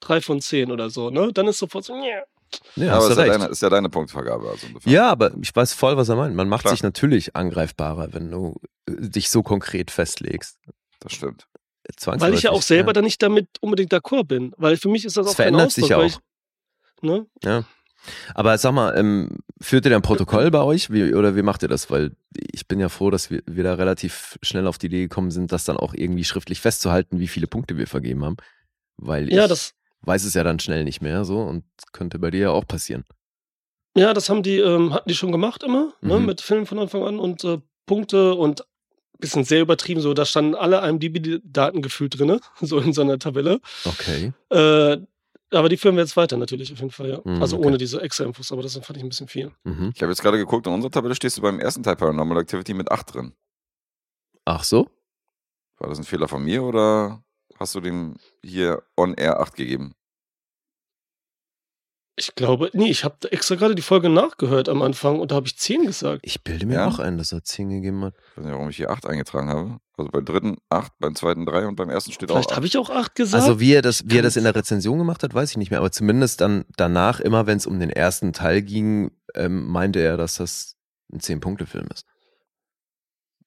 drei 0.00 0.20
von 0.20 0.40
zehn 0.42 0.70
oder 0.70 0.90
so, 0.90 1.08
ne? 1.08 1.32
Dann 1.32 1.46
ist 1.48 1.58
sofort 1.58 1.84
so, 1.84 1.94
yeah. 1.94 2.24
Ja, 2.76 2.94
aber 2.94 3.10
ist 3.10 3.16
ja, 3.16 3.26
deine, 3.26 3.46
ist 3.46 3.62
ja 3.62 3.68
deine 3.68 3.88
Punktvergabe. 3.88 4.48
Also. 4.48 4.66
Ja, 4.84 5.10
aber 5.10 5.32
ich 5.40 5.54
weiß 5.54 5.72
voll, 5.72 5.96
was 5.96 6.08
er 6.08 6.16
meint. 6.16 6.34
Man 6.34 6.48
macht 6.48 6.62
Klar. 6.62 6.74
sich 6.74 6.82
natürlich 6.82 7.36
angreifbarer, 7.36 8.12
wenn 8.12 8.30
du 8.30 8.60
äh, 8.86 8.92
dich 9.08 9.30
so 9.30 9.42
konkret 9.42 9.90
festlegst. 9.90 10.58
Das 11.00 11.12
stimmt. 11.12 11.46
Weil 12.04 12.34
ich 12.34 12.42
ja 12.42 12.50
auch 12.50 12.62
selber 12.62 12.90
ja. 12.90 12.92
dann 12.94 13.04
nicht 13.04 13.22
damit 13.22 13.48
unbedingt 13.60 13.92
d'accord 13.92 14.24
bin. 14.24 14.52
Weil 14.56 14.76
für 14.76 14.88
mich 14.88 15.04
ist 15.04 15.16
das 15.16 15.26
Es 15.26 15.32
auch 15.32 15.36
kein 15.36 15.44
verändert 15.54 15.66
Ausdruck. 15.68 15.86
sich 15.86 15.94
auch. 15.94 16.04
Ich, 16.04 16.18
ne? 17.02 17.26
Ja. 17.42 17.64
Aber 18.34 18.56
sag 18.58 18.72
mal, 18.72 18.96
ähm, 18.96 19.38
führt 19.60 19.84
ihr 19.84 19.90
da 19.90 19.96
ein 19.96 20.02
Protokoll 20.02 20.50
bei 20.50 20.62
euch 20.62 20.90
wie, 20.90 21.14
oder 21.14 21.36
wie 21.36 21.42
macht 21.42 21.62
ihr 21.62 21.68
das? 21.68 21.90
Weil 21.90 22.12
ich 22.34 22.66
bin 22.66 22.80
ja 22.80 22.88
froh, 22.88 23.10
dass 23.10 23.30
wir, 23.30 23.42
wir 23.46 23.64
da 23.64 23.74
relativ 23.74 24.38
schnell 24.42 24.66
auf 24.66 24.78
die 24.78 24.86
Idee 24.86 25.02
gekommen 25.02 25.30
sind, 25.30 25.52
das 25.52 25.64
dann 25.64 25.76
auch 25.76 25.94
irgendwie 25.94 26.24
schriftlich 26.24 26.60
festzuhalten, 26.60 27.18
wie 27.18 27.28
viele 27.28 27.46
Punkte 27.46 27.76
wir 27.76 27.86
vergeben 27.86 28.24
haben. 28.24 28.36
Weil 28.96 29.30
Ja, 29.32 29.44
ich 29.44 29.48
das, 29.50 29.74
weiß 30.02 30.24
es 30.24 30.34
ja 30.34 30.44
dann 30.44 30.58
schnell 30.60 30.84
nicht 30.84 31.00
mehr 31.02 31.24
so 31.24 31.40
und 31.40 31.64
könnte 31.92 32.18
bei 32.18 32.30
dir 32.30 32.40
ja 32.40 32.50
auch 32.50 32.66
passieren. 32.66 33.04
Ja, 33.96 34.14
das 34.14 34.28
haben 34.30 34.42
die, 34.42 34.58
ähm, 34.58 34.94
hatten 34.94 35.08
die 35.08 35.14
schon 35.16 35.32
gemacht 35.32 35.62
immer, 35.62 35.92
ne, 36.00 36.18
Mhm. 36.18 36.26
mit 36.26 36.40
Filmen 36.40 36.66
von 36.66 36.78
Anfang 36.78 37.02
an 37.04 37.18
und 37.18 37.42
äh, 37.44 37.58
Punkte 37.86 38.34
und 38.34 38.64
bisschen 39.18 39.44
sehr 39.44 39.60
übertrieben, 39.60 40.00
so, 40.00 40.14
da 40.14 40.24
standen 40.24 40.54
alle 40.54 40.78
IMDb-Daten 40.88 41.82
gefühlt 41.82 42.18
drin, 42.18 42.40
so 42.60 42.78
in 42.78 42.92
so 42.94 43.02
einer 43.02 43.18
Tabelle. 43.18 43.60
Okay. 43.84 44.32
Äh, 44.48 44.98
aber 45.52 45.68
die 45.68 45.76
führen 45.76 45.96
wir 45.96 46.02
jetzt 46.02 46.16
weiter 46.16 46.36
natürlich, 46.36 46.72
auf 46.72 46.78
jeden 46.78 46.92
Fall, 46.92 47.10
ja. 47.10 47.20
Mhm, 47.24 47.42
also 47.42 47.58
okay. 47.58 47.66
ohne 47.66 47.76
diese 47.78 48.00
extra 48.00 48.24
Infos, 48.24 48.50
aber 48.52 48.62
das 48.62 48.74
fand 48.78 48.96
ich 48.96 49.02
ein 49.02 49.08
bisschen 49.08 49.28
viel. 49.28 49.50
Mhm. 49.64 49.92
Ich 49.94 50.00
habe 50.00 50.12
jetzt 50.12 50.22
gerade 50.22 50.38
geguckt, 50.38 50.66
in 50.66 50.72
unserer 50.72 50.92
Tabelle 50.92 51.14
stehst 51.14 51.36
du 51.36 51.42
beim 51.42 51.58
ersten 51.60 51.82
Teil 51.82 51.96
Paranormal 51.96 52.38
Activity 52.40 52.72
mit 52.72 52.90
8 52.90 53.12
drin. 53.14 53.32
Ach 54.44 54.62
so? 54.64 54.88
War 55.78 55.88
das 55.88 55.98
ein 55.98 56.04
Fehler 56.04 56.28
von 56.28 56.44
mir 56.44 56.62
oder 56.62 57.22
hast 57.60 57.74
du 57.74 57.80
dem 57.80 58.16
hier 58.42 58.82
on 58.96 59.14
air 59.14 59.38
8 59.40 59.54
gegeben? 59.54 59.94
Ich 62.16 62.34
glaube, 62.34 62.68
nee, 62.74 62.90
ich 62.90 63.04
habe 63.04 63.32
extra 63.32 63.54
gerade 63.54 63.74
die 63.74 63.80
Folge 63.82 64.10
nachgehört 64.10 64.68
am 64.68 64.82
Anfang 64.82 65.20
und 65.20 65.30
da 65.30 65.36
habe 65.36 65.46
ich 65.46 65.56
10 65.56 65.86
gesagt. 65.86 66.20
Ich 66.24 66.42
bilde 66.42 66.66
mir 66.66 66.74
Ja? 66.74 66.86
auch 66.86 66.98
ein, 66.98 67.16
dass 67.16 67.32
er 67.32 67.42
10 67.44 67.70
gegeben 67.70 68.04
hat. 68.04 68.14
Ich 68.32 68.36
weiß 68.36 68.44
nicht, 68.44 68.52
warum 68.54 68.68
ich 68.68 68.76
hier 68.76 68.90
8 68.90 69.06
eingetragen 69.06 69.48
habe. 69.48 69.78
Also 69.96 70.10
beim 70.10 70.24
dritten 70.26 70.58
8, 70.68 70.92
beim 70.98 71.14
zweiten 71.14 71.46
3 71.46 71.66
und 71.68 71.76
beim 71.76 71.88
ersten 71.88 72.12
steht 72.12 72.28
Vielleicht 72.30 72.50
auch 72.50 72.56
habe 72.56 72.66
8. 72.66 72.74
ich 72.74 72.78
auch 72.78 72.90
8 72.90 73.14
gesagt. 73.14 73.42
Also 73.42 73.58
wie 73.58 73.72
er 73.72 73.80
das, 73.80 74.02
wie 74.06 74.18
er 74.18 74.22
das 74.22 74.36
in 74.36 74.44
der 74.44 74.54
Rezension 74.54 74.98
gemacht 74.98 75.22
hat, 75.22 75.32
weiß 75.32 75.50
ich 75.52 75.56
nicht 75.56 75.70
mehr. 75.70 75.78
Aber 75.78 75.92
zumindest 75.92 76.42
dann 76.42 76.66
danach, 76.76 77.20
immer 77.20 77.46
wenn 77.46 77.56
es 77.56 77.66
um 77.66 77.78
den 77.80 77.90
ersten 77.90 78.34
Teil 78.34 78.60
ging, 78.60 79.12
ähm, 79.34 79.66
meinte 79.68 80.00
er, 80.00 80.18
dass 80.18 80.34
das 80.36 80.76
ein 81.12 81.20
10-Punkte-Film 81.20 81.86
ist. 81.92 82.04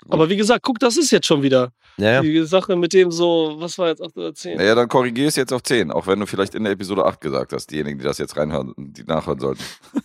aber 0.09 0.30
wie 0.30 0.36
gesagt, 0.38 0.64
guck, 0.64 0.80
das 0.80 0.97
ist 0.97 1.11
jetzt 1.11 1.28
schon 1.28 1.43
wieder 1.43 1.72
Ja, 1.97 2.13
ja. 2.13 2.21
die 2.21 2.43
Sache 2.45 2.75
mit 2.75 2.93
dem 2.93 3.11
so, 3.11 3.55
was 3.59 3.77
war 3.77 3.89
jetzt 3.89 4.01
8 4.01 4.17
oder 4.17 4.33
10? 4.33 4.57
Naja, 4.57 4.73
dann 4.73 4.87
korrigier 4.87 5.27
es 5.27 5.35
jetzt 5.35 5.53
auf 5.53 5.61
10, 5.61 5.91
auch 5.91 6.07
wenn 6.07 6.19
du 6.19 6.25
vielleicht 6.25 6.55
in 6.55 6.63
der 6.63 6.73
Episode 6.73 7.05
8 7.05 7.21
gesagt 7.21 7.53
hast, 7.53 7.67
diejenigen, 7.67 7.99
die 7.99 8.05
das 8.05 8.17
jetzt 8.17 8.35
reinhören, 8.35 8.73
die 8.77 9.03
nachhören 9.03 9.39
sollten. 9.39 9.63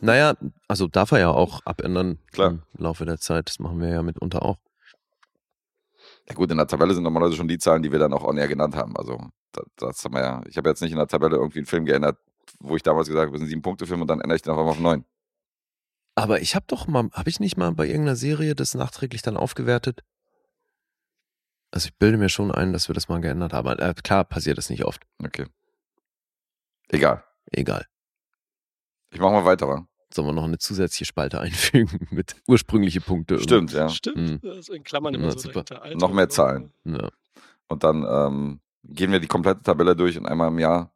Naja, 0.00 0.34
also 0.68 0.86
darf 0.86 1.12
er 1.12 1.18
ja 1.18 1.30
auch 1.30 1.60
abändern 1.64 2.18
Klar. 2.32 2.50
im 2.50 2.62
Laufe 2.76 3.04
der 3.04 3.18
Zeit. 3.18 3.48
Das 3.48 3.58
machen 3.58 3.80
wir 3.80 3.88
ja 3.88 4.02
mitunter 4.02 4.42
auch. 4.42 4.58
Ja 6.28 6.34
gut, 6.34 6.50
in 6.50 6.56
der 6.56 6.66
Tabelle 6.66 6.94
sind 6.94 7.02
normalerweise 7.02 7.36
schon 7.36 7.48
die 7.48 7.58
Zahlen, 7.58 7.82
die 7.82 7.90
wir 7.90 7.98
dann 7.98 8.12
auch 8.12 8.24
on 8.24 8.38
air 8.38 8.46
genannt 8.48 8.76
haben. 8.76 8.96
Also 8.96 9.18
das, 9.52 9.64
das 9.76 10.04
haben 10.04 10.14
wir 10.14 10.20
ja, 10.20 10.42
ich 10.48 10.56
habe 10.56 10.68
jetzt 10.68 10.80
nicht 10.80 10.92
in 10.92 10.98
der 10.98 11.08
Tabelle 11.08 11.36
irgendwie 11.36 11.58
einen 11.58 11.66
Film 11.66 11.84
geändert, 11.84 12.18
wo 12.60 12.76
ich 12.76 12.82
damals 12.82 13.08
gesagt 13.08 13.26
habe, 13.26 13.32
wir 13.32 13.38
sind 13.38 13.48
sieben 13.48 13.62
Punkte 13.62 13.86
Film 13.86 14.00
und 14.00 14.08
dann 14.08 14.20
ändere 14.20 14.36
ich 14.36 14.42
den 14.42 14.52
auf 14.52 14.58
einmal 14.58 14.74
auf 14.74 14.80
neun. 14.80 15.04
Aber 16.14 16.40
ich 16.40 16.54
habe 16.54 16.66
doch 16.68 16.86
mal, 16.86 17.08
habe 17.12 17.30
ich 17.30 17.40
nicht 17.40 17.56
mal 17.56 17.72
bei 17.72 17.86
irgendeiner 17.86 18.16
Serie 18.16 18.54
das 18.54 18.74
nachträglich 18.74 19.22
dann 19.22 19.36
aufgewertet? 19.36 20.02
Also 21.72 21.86
ich 21.88 21.96
bilde 21.96 22.18
mir 22.18 22.28
schon 22.28 22.50
ein, 22.50 22.72
dass 22.72 22.88
wir 22.88 22.94
das 22.94 23.08
mal 23.08 23.20
geändert 23.20 23.52
haben. 23.52 23.68
Äh, 23.78 23.94
klar 24.02 24.24
passiert 24.24 24.58
das 24.58 24.70
nicht 24.70 24.84
oft. 24.84 25.02
Okay. 25.22 25.46
Egal. 26.88 27.24
Egal. 27.52 27.86
Ich 29.12 29.20
mach 29.20 29.30
mal 29.30 29.44
weiter, 29.44 29.68
wa? 29.68 29.86
Sollen 30.12 30.26
wir 30.28 30.32
noch 30.32 30.44
eine 30.44 30.58
zusätzliche 30.58 31.04
Spalte 31.04 31.40
einfügen 31.40 32.08
mit 32.10 32.34
ursprüngliche 32.48 33.00
Punkte? 33.00 33.38
Stimmt, 33.40 33.72
ja. 33.72 33.88
Stimmt. 33.88 34.16
Mhm. 34.16 34.40
Das 34.42 34.58
ist 34.58 34.70
in 34.70 34.82
Klammern 34.82 35.14
immer 35.14 35.26
Ja, 35.26 35.30
so 35.32 35.38
super. 35.38 35.64
Alter, 35.80 35.96
Noch 35.96 36.12
mehr? 36.12 36.28
Zahlen. 36.28 36.72
Ja. 36.84 37.08
Und 37.68 37.84
dann 37.84 38.04
ähm, 38.08 38.60
gehen 38.82 39.12
wir 39.12 39.20
die 39.20 39.28
komplette 39.28 39.62
Tabelle 39.62 39.94
durch 39.94 40.18
und 40.18 40.26
einmal 40.26 40.48
im 40.48 40.58
Jahr 40.58 40.92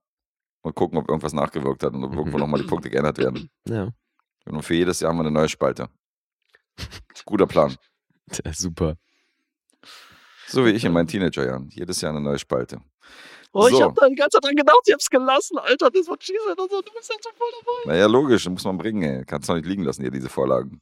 und 0.62 0.74
gucken, 0.74 0.98
ob 0.98 1.08
irgendwas 1.08 1.32
nachgewirkt 1.32 1.84
hat 1.84 1.92
und 1.94 2.02
ob 2.02 2.10
Mhm. 2.12 2.18
irgendwo 2.18 2.38
nochmal 2.38 2.60
die 2.60 2.66
Punkte 2.66 2.90
geändert 2.90 3.18
werden. 3.18 3.48
ja. 3.68 3.90
Und 4.46 4.62
für 4.62 4.74
jedes 4.74 5.00
Jahr 5.00 5.10
haben 5.10 5.16
wir 5.16 5.22
eine 5.22 5.30
neue 5.30 5.48
Spalte. 5.48 5.88
Guter 7.24 7.46
Plan. 7.46 7.76
Ja, 8.44 8.52
super. 8.54 8.96
So 10.54 10.64
wie 10.64 10.70
ich 10.70 10.84
in 10.84 10.92
meinen 10.92 11.06
Teenagerjahren. 11.08 11.68
Jedes 11.70 12.00
Jahr 12.00 12.12
eine 12.12 12.20
neue 12.20 12.38
Spalte. 12.38 12.78
Oh, 13.52 13.66
ich 13.68 13.74
So. 13.74 13.82
habe 13.82 13.94
da 14.00 14.08
die 14.08 14.14
ganze 14.14 14.36
Zeit 14.36 14.44
dran 14.44 14.56
gedacht, 14.56 14.80
ich 14.86 14.92
hab's 14.92 15.08
gelassen, 15.10 15.58
Alter, 15.58 15.90
das 15.90 16.08
war 16.08 16.16
schieße 16.18 16.54
und 16.56 16.70
so, 16.70 16.80
du 16.80 16.92
bist 16.92 17.08
ja 17.10 17.16
so 17.22 17.30
voll 17.36 17.48
dabei. 17.60 17.92
Naja, 17.92 18.06
logisch, 18.06 18.48
muss 18.48 18.64
man 18.64 18.78
bringen, 18.78 19.02
ey. 19.02 19.24
Kannst 19.24 19.48
doch 19.48 19.54
nicht 19.54 19.66
liegen 19.66 19.82
lassen 19.84 20.02
hier, 20.02 20.10
diese 20.10 20.28
Vorlagen. 20.28 20.80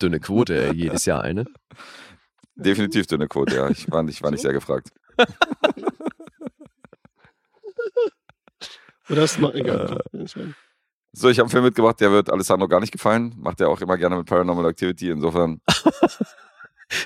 Dünne 0.00 0.18
Quote, 0.20 0.54
ey, 0.68 0.74
jedes 0.74 1.04
Jahr 1.06 1.22
eine. 1.22 1.44
Definitiv 2.56 3.06
dünne 3.06 3.26
Quote, 3.28 3.54
ja. 3.56 3.68
Ich 3.70 3.90
war 3.90 4.02
nicht, 4.02 4.22
war 4.22 4.30
nicht 4.30 4.40
sehr 4.42 4.52
gefragt. 4.52 4.90
Oder 9.10 9.22
hast 9.22 9.36
du 9.36 9.42
mal, 9.42 9.54
egal. 9.54 10.00
Ich 10.12 10.34
mein, 10.36 10.54
So, 11.12 11.28
ich 11.28 11.38
habe 11.38 11.44
einen 11.44 11.50
Film 11.50 11.64
mitgebracht, 11.64 12.00
der 12.00 12.10
wird 12.10 12.30
Alessandro 12.30 12.66
gar 12.68 12.80
nicht 12.80 12.92
gefallen. 12.92 13.34
Macht 13.38 13.60
er 13.60 13.68
auch 13.68 13.80
immer 13.80 13.96
gerne 13.98 14.16
mit 14.16 14.26
Paranormal 14.26 14.66
Activity. 14.70 15.10
Insofern, 15.10 15.60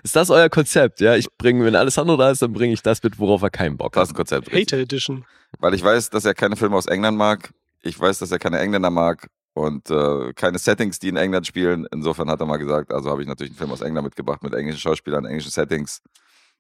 Ist 0.02 0.16
das 0.16 0.30
euer 0.30 0.48
Konzept? 0.48 1.00
Ja, 1.00 1.16
ich 1.16 1.26
bringe, 1.38 1.64
wenn 1.64 1.74
Alessandro 1.76 2.16
da 2.16 2.30
ist, 2.30 2.42
dann 2.42 2.52
bringe 2.52 2.72
ich 2.72 2.82
das 2.82 3.02
mit, 3.02 3.18
worauf 3.18 3.42
er 3.42 3.50
keinen 3.50 3.76
Bock 3.76 3.92
das 3.92 4.04
ist 4.04 4.08
hat. 4.10 4.14
ein 4.14 4.16
Konzept. 4.16 4.46
richtig. 4.48 4.72
Hater 4.72 4.82
Edition. 4.82 5.24
Weil 5.58 5.74
ich 5.74 5.82
weiß, 5.82 6.10
dass 6.10 6.24
er 6.24 6.34
keine 6.34 6.56
Filme 6.56 6.76
aus 6.76 6.86
England 6.86 7.16
mag. 7.16 7.52
Ich 7.82 7.98
weiß, 7.98 8.18
dass 8.18 8.30
er 8.30 8.38
keine 8.38 8.58
Engländer 8.58 8.90
mag. 8.90 9.28
Und 9.54 9.90
äh, 9.90 10.32
keine 10.34 10.58
Settings, 10.58 11.00
die 11.00 11.08
in 11.08 11.16
England 11.16 11.46
spielen. 11.46 11.86
Insofern 11.92 12.30
hat 12.30 12.38
er 12.38 12.46
mal 12.46 12.58
gesagt, 12.58 12.92
also 12.92 13.10
habe 13.10 13.22
ich 13.22 13.28
natürlich 13.28 13.50
einen 13.52 13.58
Film 13.58 13.72
aus 13.72 13.80
England 13.80 14.04
mitgebracht 14.04 14.42
mit 14.42 14.54
englischen 14.54 14.78
Schauspielern, 14.78 15.24
englischen 15.24 15.50
Settings. 15.50 16.00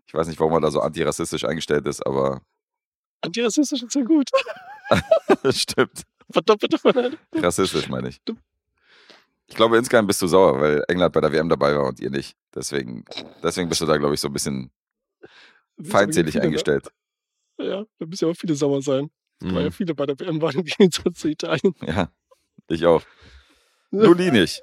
Ich 0.06 0.14
weiß 0.14 0.26
nicht, 0.26 0.40
warum 0.40 0.54
er 0.54 0.60
da 0.60 0.70
so 0.70 0.80
antirassistisch 0.80 1.44
eingestellt 1.44 1.86
ist, 1.86 2.04
aber 2.04 2.40
Antirassistisch 3.20 3.82
ist 3.82 3.94
ja 3.94 4.02
gut. 4.02 4.30
stimmt. 5.50 6.02
Verdoppelte 6.30 6.78
von 6.78 7.16
Rassistisch 7.36 7.88
meine 7.88 8.08
ich. 8.08 8.20
Ich 9.48 9.54
glaube, 9.56 9.76
insgesamt 9.78 10.06
bist 10.08 10.20
du 10.22 10.26
sauer, 10.26 10.60
weil 10.60 10.84
England 10.88 11.12
bei 11.12 11.20
der 11.20 11.32
WM 11.32 11.48
dabei 11.48 11.74
war 11.74 11.86
und 11.86 12.00
ihr 12.00 12.10
nicht. 12.10 12.36
Deswegen, 12.54 13.04
deswegen 13.42 13.68
bist 13.68 13.80
du 13.80 13.86
da, 13.86 13.96
glaube 13.96 14.14
ich, 14.14 14.20
so 14.20 14.28
ein 14.28 14.32
bisschen 14.32 14.70
feindselig 15.82 16.32
viele, 16.32 16.42
ne? 16.42 16.46
eingestellt. 16.48 16.88
Ja, 17.58 17.84
da 17.98 18.06
müssen 18.06 18.24
ja 18.26 18.30
auch 18.30 18.36
viele 18.36 18.54
sauer 18.54 18.82
sein. 18.82 19.10
Weil 19.40 19.62
ja 19.62 19.68
Mhm. 19.68 19.72
viele 19.72 19.94
bei 19.94 20.04
der 20.06 20.18
WM 20.18 20.42
waren 20.42 20.56
im 20.58 20.64
Gegensatz 20.64 21.20
zu 21.20 21.28
Italien. 21.28 21.74
Ja, 21.80 22.10
ich 22.68 22.84
auch. 22.86 23.02
Nur 23.90 24.14
die 24.16 24.30
nicht. 24.30 24.60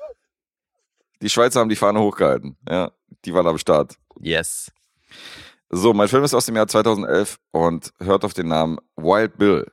Die 1.21 1.29
Schweizer 1.29 1.61
haben 1.61 1.69
die 1.69 1.75
Fahne 1.77 1.99
hochgehalten. 1.99 2.57
Ja, 2.69 2.91
die 3.23 3.33
waren 3.33 3.47
am 3.47 3.57
Start. 3.57 3.95
Yes. 4.19 4.71
So, 5.69 5.93
mein 5.93 6.07
Film 6.09 6.23
ist 6.23 6.33
aus 6.33 6.45
dem 6.45 6.55
Jahr 6.57 6.67
2011 6.67 7.39
und 7.51 7.91
hört 7.99 8.23
auf 8.23 8.33
den 8.33 8.49
Namen 8.49 8.77
Wild 8.95 9.37
Bill. 9.37 9.71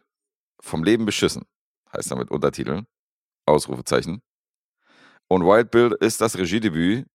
Vom 0.60 0.84
Leben 0.84 1.04
beschissen. 1.04 1.44
Heißt 1.92 2.10
damit 2.10 2.30
Untertitel. 2.30 2.84
Ausrufezeichen. 3.44 4.22
Und 5.32 5.46
Wild 5.46 5.70
Bill 5.70 5.96
ist 5.98 6.20
das 6.20 6.36
Regiedebüt, 6.36 7.06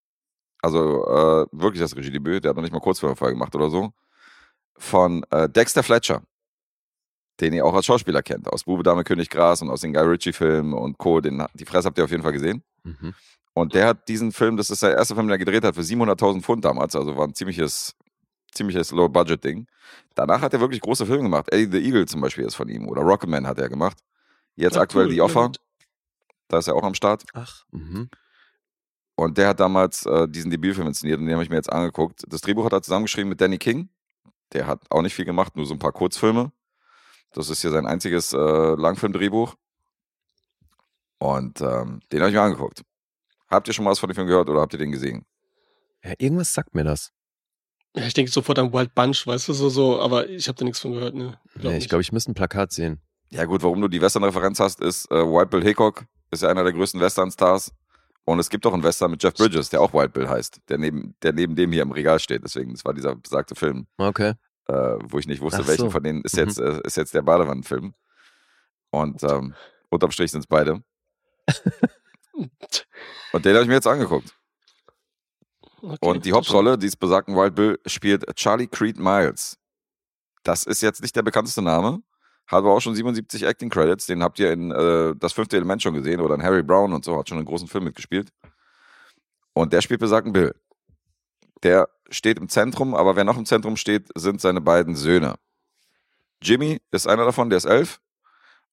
also 0.60 1.06
äh, 1.06 1.46
wirklich 1.52 1.80
das 1.80 1.94
Regiedebüt, 1.94 2.42
der 2.42 2.48
hat 2.50 2.56
noch 2.56 2.64
nicht 2.64 2.72
mal 2.72 2.80
Kurzfilmfall 2.80 3.30
gemacht 3.30 3.54
oder 3.54 3.70
so, 3.70 3.92
von 4.76 5.24
äh, 5.30 5.48
Dexter 5.48 5.84
Fletcher, 5.84 6.24
den 7.38 7.52
ihr 7.52 7.64
auch 7.64 7.74
als 7.74 7.86
Schauspieler 7.86 8.22
kennt, 8.22 8.48
aus 8.52 8.64
Bube, 8.64 8.82
Dame, 8.82 9.04
König, 9.04 9.30
Gras 9.30 9.62
und 9.62 9.70
aus 9.70 9.82
den 9.82 9.92
Guy 9.92 10.02
Ritchie-Filmen 10.02 10.72
und 10.72 10.98
Co. 10.98 11.20
Den, 11.20 11.46
die 11.54 11.64
Fresse 11.64 11.86
habt 11.86 11.96
ihr 11.96 12.02
auf 12.02 12.10
jeden 12.10 12.24
Fall 12.24 12.32
gesehen. 12.32 12.64
Mhm. 12.82 13.14
Und 13.54 13.74
der 13.74 13.86
hat 13.86 14.08
diesen 14.08 14.32
Film, 14.32 14.56
das 14.56 14.70
ist 14.70 14.82
der 14.82 14.96
erste 14.96 15.14
Film, 15.14 15.28
den 15.28 15.34
er 15.34 15.38
gedreht 15.38 15.62
hat, 15.62 15.76
für 15.76 15.82
700.000 15.82 16.42
Pfund 16.42 16.64
damals, 16.64 16.96
also 16.96 17.16
war 17.16 17.24
ein 17.24 17.34
ziemliches, 17.34 17.94
ziemliches 18.50 18.90
Low-Budget-Ding. 18.90 19.68
Danach 20.16 20.40
hat 20.40 20.52
er 20.54 20.58
wirklich 20.58 20.80
große 20.80 21.06
Filme 21.06 21.22
gemacht. 21.22 21.52
Eddie 21.52 21.70
the 21.70 21.86
Eagle 21.86 22.06
zum 22.06 22.20
Beispiel 22.20 22.46
ist 22.46 22.56
von 22.56 22.68
ihm 22.68 22.88
oder 22.88 23.02
Rocketman 23.02 23.46
hat 23.46 23.60
er 23.60 23.68
gemacht. 23.68 23.98
Jetzt 24.56 24.76
Ah, 24.76 24.80
aktuell 24.80 25.06
cool, 25.06 25.10
The 25.12 25.18
ja 25.18 25.22
Offer, 25.22 25.46
gut. 25.46 25.58
Da 26.48 26.58
ist 26.58 26.68
er 26.68 26.74
auch 26.74 26.82
am 26.82 26.94
Start. 26.94 27.24
Ach. 27.34 27.64
Mhm. 27.70 28.08
Und 29.14 29.36
der 29.36 29.48
hat 29.48 29.60
damals 29.60 30.06
äh, 30.06 30.28
diesen 30.28 30.50
Debütfilm 30.50 30.86
inszeniert 30.86 31.18
und 31.18 31.26
den 31.26 31.34
habe 31.34 31.42
ich 31.42 31.50
mir 31.50 31.56
jetzt 31.56 31.72
angeguckt. 31.72 32.22
Das 32.28 32.40
Drehbuch 32.40 32.64
hat 32.64 32.72
er 32.72 32.82
zusammengeschrieben 32.82 33.28
mit 33.28 33.40
Danny 33.40 33.58
King. 33.58 33.88
Der 34.52 34.66
hat 34.66 34.80
auch 34.90 35.02
nicht 35.02 35.14
viel 35.14 35.24
gemacht, 35.24 35.56
nur 35.56 35.66
so 35.66 35.74
ein 35.74 35.80
paar 35.80 35.92
Kurzfilme. 35.92 36.52
Das 37.32 37.50
ist 37.50 37.60
hier 37.60 37.70
sein 37.70 37.86
einziges 37.86 38.32
äh, 38.32 38.36
Langfilmdrehbuch. 38.36 39.54
Und 41.18 41.60
ähm, 41.60 42.00
den 42.12 42.20
habe 42.20 42.30
ich 42.30 42.36
mir 42.36 42.42
angeguckt. 42.42 42.82
Habt 43.48 43.66
ihr 43.66 43.74
schon 43.74 43.84
mal 43.84 43.90
was 43.90 43.98
von 43.98 44.08
dem 44.08 44.14
Film 44.14 44.28
gehört 44.28 44.48
oder 44.48 44.60
habt 44.60 44.72
ihr 44.72 44.78
den 44.78 44.92
gesehen? 44.92 45.26
Ja, 46.04 46.12
irgendwas 46.18 46.54
sagt 46.54 46.74
mir 46.74 46.84
das. 46.84 47.12
Ja, 47.96 48.06
ich 48.06 48.14
denke 48.14 48.30
sofort 48.30 48.58
an 48.58 48.72
Wild 48.72 48.94
Bunch, 48.94 49.26
weißt 49.26 49.48
du, 49.48 49.52
so, 49.52 49.68
so, 49.68 50.00
aber 50.00 50.28
ich 50.28 50.46
habe 50.46 50.56
da 50.56 50.64
nichts 50.64 50.78
von 50.78 50.92
gehört, 50.92 51.14
ne? 51.14 51.40
Glaub 51.54 51.72
Nee, 51.72 51.78
ich 51.78 51.88
glaube, 51.88 52.02
ich 52.02 52.12
müsste 52.12 52.30
ein 52.30 52.34
Plakat 52.34 52.70
sehen. 52.70 53.00
Ja 53.30 53.44
gut, 53.46 53.62
warum 53.62 53.80
du 53.80 53.88
die 53.88 54.00
Western-Referenz 54.00 54.60
hast, 54.60 54.80
ist 54.80 55.10
äh, 55.10 55.16
Wild 55.16 55.50
Bill 55.50 55.64
Hickok 55.64 56.04
ist 56.30 56.42
ja 56.42 56.48
einer 56.48 56.64
der 56.64 56.72
größten 56.72 57.00
Western-Stars. 57.00 57.72
Und 58.24 58.38
es 58.40 58.50
gibt 58.50 58.66
auch 58.66 58.74
einen 58.74 58.82
Western 58.82 59.10
mit 59.10 59.22
Jeff 59.22 59.32
Bridges, 59.34 59.70
der 59.70 59.80
auch 59.80 59.94
Wild 59.94 60.12
Bill 60.12 60.28
heißt, 60.28 60.60
der 60.68 60.76
neben, 60.76 61.14
der 61.22 61.32
neben 61.32 61.56
dem 61.56 61.72
hier 61.72 61.82
im 61.82 61.92
Regal 61.92 62.18
steht. 62.18 62.44
Deswegen, 62.44 62.72
das 62.74 62.84
war 62.84 62.92
dieser 62.92 63.16
besagte 63.16 63.54
Film, 63.54 63.86
Okay. 63.96 64.34
äh, 64.66 64.72
wo 65.02 65.18
ich 65.18 65.26
nicht 65.26 65.40
wusste, 65.40 65.62
Ach 65.62 65.66
welchen 65.66 65.86
so. 65.86 65.90
von 65.90 66.02
denen 66.02 66.20
ist 66.22 66.34
Mhm. 66.36 66.40
jetzt, 66.44 66.58
äh, 66.60 66.80
ist 66.84 66.96
jetzt 66.98 67.14
der 67.14 67.22
Badewannenfilm. 67.22 67.94
Und 68.90 69.22
ähm, 69.22 69.54
unterm 69.88 70.10
Strich 70.10 70.30
sind 70.30 70.40
es 70.40 70.46
beide. 70.46 70.82
Und 73.32 73.44
den 73.44 73.54
habe 73.54 73.62
ich 73.62 73.68
mir 73.68 73.74
jetzt 73.74 73.86
angeguckt. 73.86 74.34
Okay, 75.80 75.96
Und 76.00 76.24
die 76.24 76.32
Hauptrolle 76.32 76.76
dieses 76.76 76.96
besagten 76.96 77.34
Wild 77.36 77.54
Bill 77.54 77.78
spielt 77.86 78.26
Charlie 78.36 78.66
Creed 78.66 78.98
Miles. 78.98 79.58
Das 80.42 80.64
ist 80.64 80.82
jetzt 80.82 81.02
nicht 81.02 81.14
der 81.16 81.22
bekannteste 81.22 81.62
Name, 81.62 82.02
hat 82.48 82.58
aber 82.58 82.74
auch 82.74 82.80
schon 82.80 82.94
77 82.94 83.44
Acting 83.44 83.70
Credits. 83.70 84.06
Den 84.06 84.22
habt 84.22 84.38
ihr 84.38 84.52
in 84.52 84.70
äh, 84.70 85.14
Das 85.16 85.32
fünfte 85.32 85.56
Element 85.56 85.82
schon 85.82 85.94
gesehen 85.94 86.20
oder 86.20 86.34
in 86.34 86.42
Harry 86.42 86.62
Brown 86.62 86.92
und 86.92 87.04
so, 87.04 87.18
hat 87.18 87.28
schon 87.28 87.38
einen 87.38 87.46
großen 87.46 87.68
Film 87.68 87.84
mitgespielt. 87.84 88.30
Und 89.52 89.72
der 89.72 89.80
spielt 89.80 90.00
besagten 90.00 90.32
Bill. 90.32 90.54
Der 91.62 91.88
steht 92.10 92.38
im 92.38 92.48
Zentrum, 92.48 92.94
aber 92.94 93.16
wer 93.16 93.24
noch 93.24 93.36
im 93.36 93.46
Zentrum 93.46 93.76
steht, 93.76 94.08
sind 94.14 94.40
seine 94.40 94.60
beiden 94.60 94.96
Söhne. 94.96 95.36
Jimmy 96.42 96.80
ist 96.90 97.06
einer 97.06 97.24
davon, 97.24 97.50
der 97.50 97.58
ist 97.58 97.64
elf 97.64 98.00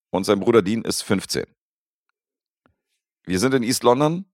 und 0.10 0.24
sein 0.26 0.40
Bruder 0.40 0.62
Dean 0.62 0.84
ist 0.84 1.02
15. 1.04 1.46
Wir 3.26 3.40
sind 3.40 3.54
in 3.54 3.64
East 3.64 3.84
London 3.84 4.26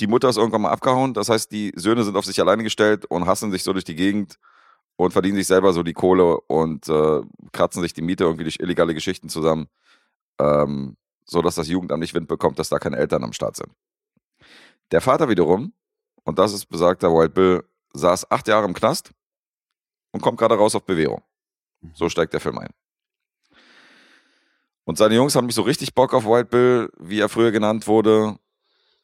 die 0.00 0.06
Mutter 0.06 0.28
ist 0.28 0.36
irgendwann 0.36 0.62
mal 0.62 0.70
abgehauen. 0.70 1.14
Das 1.14 1.28
heißt, 1.28 1.50
die 1.50 1.72
Söhne 1.74 2.04
sind 2.04 2.16
auf 2.16 2.24
sich 2.24 2.40
alleine 2.40 2.62
gestellt 2.62 3.06
und 3.06 3.26
hassen 3.26 3.50
sich 3.50 3.62
so 3.62 3.72
durch 3.72 3.84
die 3.84 3.94
Gegend 3.94 4.38
und 4.96 5.12
verdienen 5.12 5.36
sich 5.36 5.46
selber 5.46 5.72
so 5.72 5.82
die 5.82 5.92
Kohle 5.92 6.40
und 6.40 6.88
äh, 6.88 7.20
kratzen 7.52 7.82
sich 7.82 7.92
die 7.92 8.02
Miete 8.02 8.24
irgendwie 8.24 8.44
durch 8.44 8.60
illegale 8.60 8.94
Geschichten 8.94 9.28
zusammen, 9.28 9.68
ähm, 10.40 10.96
so 11.24 11.42
dass 11.42 11.54
das 11.54 11.68
Jugendamt 11.68 12.00
nicht 12.00 12.14
Wind 12.14 12.28
bekommt, 12.28 12.58
dass 12.58 12.68
da 12.68 12.78
keine 12.78 12.96
Eltern 12.96 13.24
am 13.24 13.32
Start 13.32 13.56
sind. 13.56 13.70
Der 14.90 15.00
Vater 15.00 15.28
wiederum, 15.28 15.72
und 16.24 16.38
das 16.38 16.52
ist 16.52 16.66
besagter 16.66 17.10
Wild 17.12 17.34
Bill, 17.34 17.64
saß 17.92 18.30
acht 18.30 18.48
Jahre 18.48 18.66
im 18.66 18.74
Knast 18.74 19.10
und 20.12 20.22
kommt 20.22 20.38
gerade 20.38 20.56
raus 20.56 20.74
auf 20.74 20.84
Bewährung. 20.84 21.22
So 21.94 22.08
steigt 22.08 22.32
der 22.32 22.40
Film 22.40 22.58
ein. 22.58 22.70
Und 24.84 24.98
seine 24.98 25.16
Jungs 25.16 25.34
haben 25.34 25.46
nicht 25.46 25.56
so 25.56 25.62
richtig 25.62 25.94
Bock 25.94 26.14
auf 26.14 26.24
Wild 26.24 26.48
Bill, 26.50 26.90
wie 26.98 27.20
er 27.20 27.28
früher 27.28 27.50
genannt 27.50 27.86
wurde, 27.88 28.38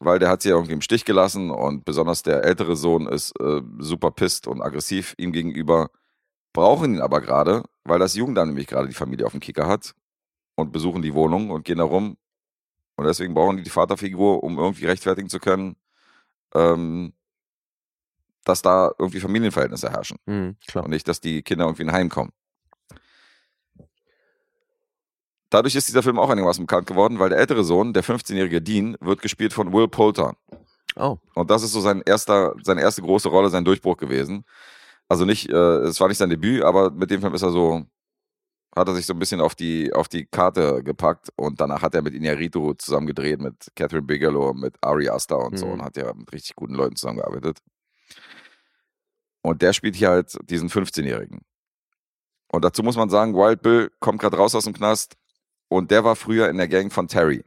weil 0.05 0.19
der 0.19 0.29
hat 0.29 0.43
sie 0.43 0.49
ja 0.49 0.57
irgendwie 0.57 0.75
im 0.75 0.81
Stich 0.81 1.05
gelassen 1.05 1.51
und 1.51 1.85
besonders 1.85 2.23
der 2.23 2.45
ältere 2.45 2.77
Sohn 2.77 3.07
ist 3.07 3.33
äh, 3.41 3.63
super 3.79 4.11
pisst 4.11 4.47
und 4.47 4.63
aggressiv 4.63 5.15
ihm 5.19 5.33
gegenüber, 5.33 5.91
brauchen 6.53 6.95
ihn 6.95 7.01
aber 7.01 7.21
gerade, 7.21 7.63
weil 7.85 7.99
das 7.99 8.15
Jugendamt 8.15 8.49
nämlich 8.49 8.67
gerade 8.67 8.89
die 8.89 8.95
Familie 8.95 9.27
auf 9.27 9.33
dem 9.33 9.41
Kicker 9.41 9.67
hat 9.67 9.95
und 10.57 10.73
besuchen 10.73 11.03
die 11.03 11.15
Wohnung 11.15 11.51
und 11.51 11.65
gehen 11.65 11.79
da 11.79 11.85
rum. 11.85 12.17
Und 12.97 13.07
deswegen 13.07 13.35
brauchen 13.35 13.57
die 13.57 13.63
die 13.63 13.71
Vaterfigur, 13.71 14.43
um 14.43 14.59
irgendwie 14.59 14.87
rechtfertigen 14.87 15.29
zu 15.29 15.39
können, 15.39 15.77
ähm, 16.55 17.15
dass 18.45 18.61
da 18.61 18.93
irgendwie 18.99 19.21
Familienverhältnisse 19.21 19.91
herrschen 19.91 20.19
Mhm, 20.27 20.57
und 20.75 20.91
nicht, 20.91 21.07
dass 21.09 21.21
die 21.21 21.43
Kinder 21.43 21.65
irgendwie 21.65 21.83
in 21.83 21.91
ein 21.91 21.95
Heim 21.95 22.09
kommen. 22.09 22.33
Dadurch 25.53 25.75
ist 25.75 25.87
dieser 25.87 26.03
Film 26.03 26.19
auch 26.19 26.31
einigermaßen 26.31 26.65
bekannt 26.65 26.87
geworden, 26.87 27.19
weil 27.19 27.29
der 27.29 27.37
ältere 27.39 27.63
Sohn, 27.63 27.93
der 27.93 28.03
15-jährige 28.03 28.63
Dean, 28.63 28.97
wird 29.01 29.21
gespielt 29.21 29.53
von 29.53 29.71
Will 29.71 29.87
Poulter. 29.87 30.35
Oh. 30.97 31.19
Und 31.35 31.51
das 31.51 31.63
ist 31.63 31.73
so 31.73 31.81
sein 31.83 32.01
erster, 32.07 32.55
seine 32.63 32.81
erste 32.81 33.03
große 33.03 33.29
Rolle, 33.29 33.51
sein 33.51 33.63
Durchbruch 33.67 33.99
gewesen. 33.99 34.47
Also 35.11 35.27
nicht, 35.27 35.51
äh, 35.51 35.81
es 35.81 36.01
war 36.01 36.09
nicht 36.09 36.17
sein 36.17 36.31
Debüt, 36.31 36.63
aber 36.63 36.91
mit 36.91 37.11
dem 37.11 37.21
Film 37.21 37.35
ist 37.35 37.43
er 37.43 37.51
so, 37.51 37.85
hat 38.75 38.89
er 38.89 38.95
sich 38.95 39.05
so 39.05 39.13
ein 39.13 39.19
bisschen 39.19 39.43
auf 39.43 39.55
die, 39.55 39.93
auf 39.93 40.09
die 40.09 40.25
Karte 40.25 40.83
gepackt 40.83 41.29
und 41.37 41.61
danach 41.61 41.83
hat 41.83 41.95
er 41.95 42.01
mit 42.01 42.15
Iñárritu 42.15 42.75
zusammen 42.79 43.07
gedreht, 43.07 43.39
mit 43.43 43.67
Catherine 43.77 44.07
Bigelow, 44.07 44.55
mit 44.55 44.75
Ari 44.81 45.11
Aster 45.11 45.39
und 45.39 45.59
so 45.59 45.67
Mhm. 45.67 45.73
und 45.73 45.83
hat 45.83 45.99
ja 45.99 46.15
mit 46.15 46.33
richtig 46.33 46.57
guten 46.57 46.73
Leuten 46.75 46.97
zusammengearbeitet. 46.97 47.59
Und 49.43 49.61
der 49.61 49.75
spielt 49.75 49.97
hier 49.97 50.09
halt 50.09 50.35
diesen 50.49 50.71
15-Jährigen. 50.71 51.43
Und 52.51 52.65
dazu 52.65 52.83
muss 52.83 52.97
man 52.97 53.11
sagen, 53.11 53.35
Wild 53.35 53.61
Bill 53.61 53.91
kommt 54.01 54.21
gerade 54.21 54.39
raus 54.39 54.55
aus 54.55 54.65
dem 54.65 54.73
Knast 54.73 55.17
und 55.73 55.91
der 55.91 56.05
war 56.05 56.17
früher 56.17 56.49
in 56.49 56.57
der 56.57 56.69
Gang 56.69 56.93
von 56.93 57.09
Terry. 57.09 57.45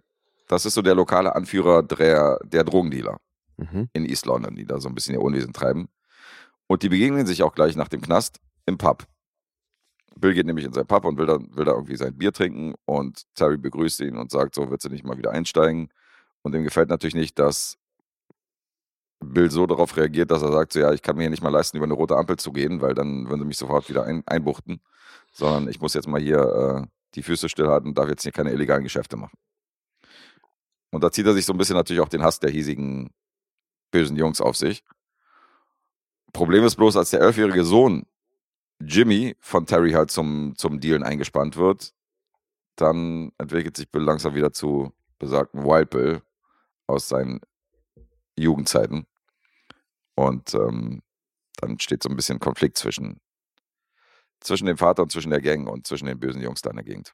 Das 0.47 0.65
ist 0.65 0.76
so 0.76 0.82
der 0.82 0.95
lokale 0.95 1.36
Anführer 1.36 1.84
der, 1.84 2.39
der 2.43 2.63
Drogendealer 2.63 3.17
Mhm. 3.57 3.88
in 3.93 4.05
East 4.05 4.26
London, 4.26 4.55
die 4.55 4.65
da 4.65 4.82
so 4.82 4.89
ein 4.89 4.95
bisschen 4.95 5.15
ihr 5.15 5.21
Unwesen 5.21 5.53
treiben. 5.53 5.88
Und 6.67 6.84
die 6.84 6.89
begegnen 6.89 7.26
sich 7.26 7.41
auch 7.41 7.55
gleich 7.55 7.76
nach 7.78 7.88
dem 7.88 8.01
Knast 8.01 8.39
im 8.65 8.78
Pub. 8.78 9.05
Bill 10.17 10.34
geht 10.34 10.45
nämlich 10.45 10.65
in 10.65 10.73
sein 10.73 10.88
Pub 10.88 11.05
und 11.05 11.17
will 11.17 11.26
da, 11.26 11.39
will 11.39 11.65
da 11.65 11.71
irgendwie 11.73 11.95
sein 11.95 12.17
Bier 12.17 12.34
trinken 12.34 12.73
und 12.86 13.23
Terry 13.36 13.57
begrüßt 13.57 14.01
ihn 14.01 14.17
und 14.17 14.32
sagt, 14.32 14.55
so 14.55 14.69
willst 14.69 14.86
du 14.86 14.89
nicht 14.89 15.05
mal 15.05 15.17
wieder 15.17 15.32
einsteigen. 15.32 15.89
Und 16.41 16.51
dem 16.51 16.63
gefällt 16.63 16.89
natürlich 16.89 17.15
nicht, 17.15 17.39
dass 17.39 17.78
Bill 19.19 19.49
so 19.49 19.65
darauf 19.65 19.95
reagiert, 19.97 20.32
dass 20.32 20.41
er 20.41 20.51
sagt, 20.51 20.73
so 20.73 20.80
ja, 20.80 20.91
ich 20.93 21.01
kann 21.01 21.15
mir 21.15 21.23
hier 21.23 21.30
nicht 21.30 21.43
mal 21.43 21.49
leisten, 21.49 21.78
über 21.78 21.86
eine 21.86 21.93
rote 21.93 22.15
Ampel 22.17 22.38
zu 22.38 22.51
gehen, 22.51 22.82
weil 22.82 22.93
dann 22.93 23.30
würden 23.30 23.39
sie 23.41 23.47
mich 23.47 23.57
sofort 23.57 23.89
wieder 23.89 24.03
ein, 24.03 24.23
einbuchten, 24.26 24.82
sondern 25.32 25.67
ich 25.69 25.80
muss 25.80 25.93
jetzt 25.93 26.07
mal 26.07 26.21
hier 26.21 26.39
äh, 26.84 26.88
die 27.16 27.24
Füße 27.24 27.49
stillhalten 27.49 27.89
und 27.89 27.97
darf 27.97 28.09
jetzt 28.09 28.24
hier 28.24 28.32
keine 28.32 28.51
illegalen 28.51 28.84
Geschäfte 28.84 29.18
machen. 29.18 29.38
Und 30.91 31.03
da 31.03 31.11
zieht 31.11 31.26
er 31.26 31.34
sich 31.34 31.45
so 31.45 31.53
ein 31.53 31.57
bisschen 31.57 31.76
natürlich 31.76 32.01
auch 32.01 32.09
den 32.09 32.24
Hass 32.24 32.39
der 32.39 32.51
hiesigen 32.51 33.11
bösen 33.91 34.16
Jungs 34.18 34.41
auf 34.41 34.55
sich. 34.55 34.84
Problem 36.32 36.63
ist 36.66 36.76
bloß, 36.76 36.97
als 36.97 37.11
der 37.11 37.22
elfjährige 37.22 37.63
Sohn 37.63 38.05
Jimmy 38.80 39.36
von 39.39 39.66
Terry 39.66 39.91
halt 39.91 40.11
zum, 40.11 40.53
zum 40.57 40.80
Dealen 40.80 41.03
eingespannt 41.03 41.55
wird, 41.55 41.93
dann 42.76 43.32
entwickelt 43.38 43.78
sich 43.78 43.89
Bill 43.89 44.03
langsam 44.03 44.36
wieder 44.36 44.51
zu 44.51 44.93
besagten 45.18 45.63
Wild 45.63 45.89
Bill 45.89 46.22
aus 46.88 47.07
seinen 47.07 47.39
Jugendzeiten. 48.38 49.07
Und 50.16 50.53
ähm, 50.53 51.01
dann 51.57 51.80
steht 51.80 52.03
so 52.03 52.09
ein 52.09 52.16
bisschen 52.16 52.39
Konflikt 52.39 52.78
zwischen, 52.78 53.20
zwischen 54.46 54.66
dem 54.68 54.78
Vater 54.78 55.04
und 55.04 55.12
zwischen 55.12 55.32
der 55.32 55.41
Gang 55.41 55.68
und 55.68 55.88
zwischen 55.88 56.06
den 56.06 56.20
bösen 56.20 56.41
Jungs 56.41 56.62
da 56.62 56.70
in 56.70 56.78
der 56.78 56.86
Gegend. 56.86 57.14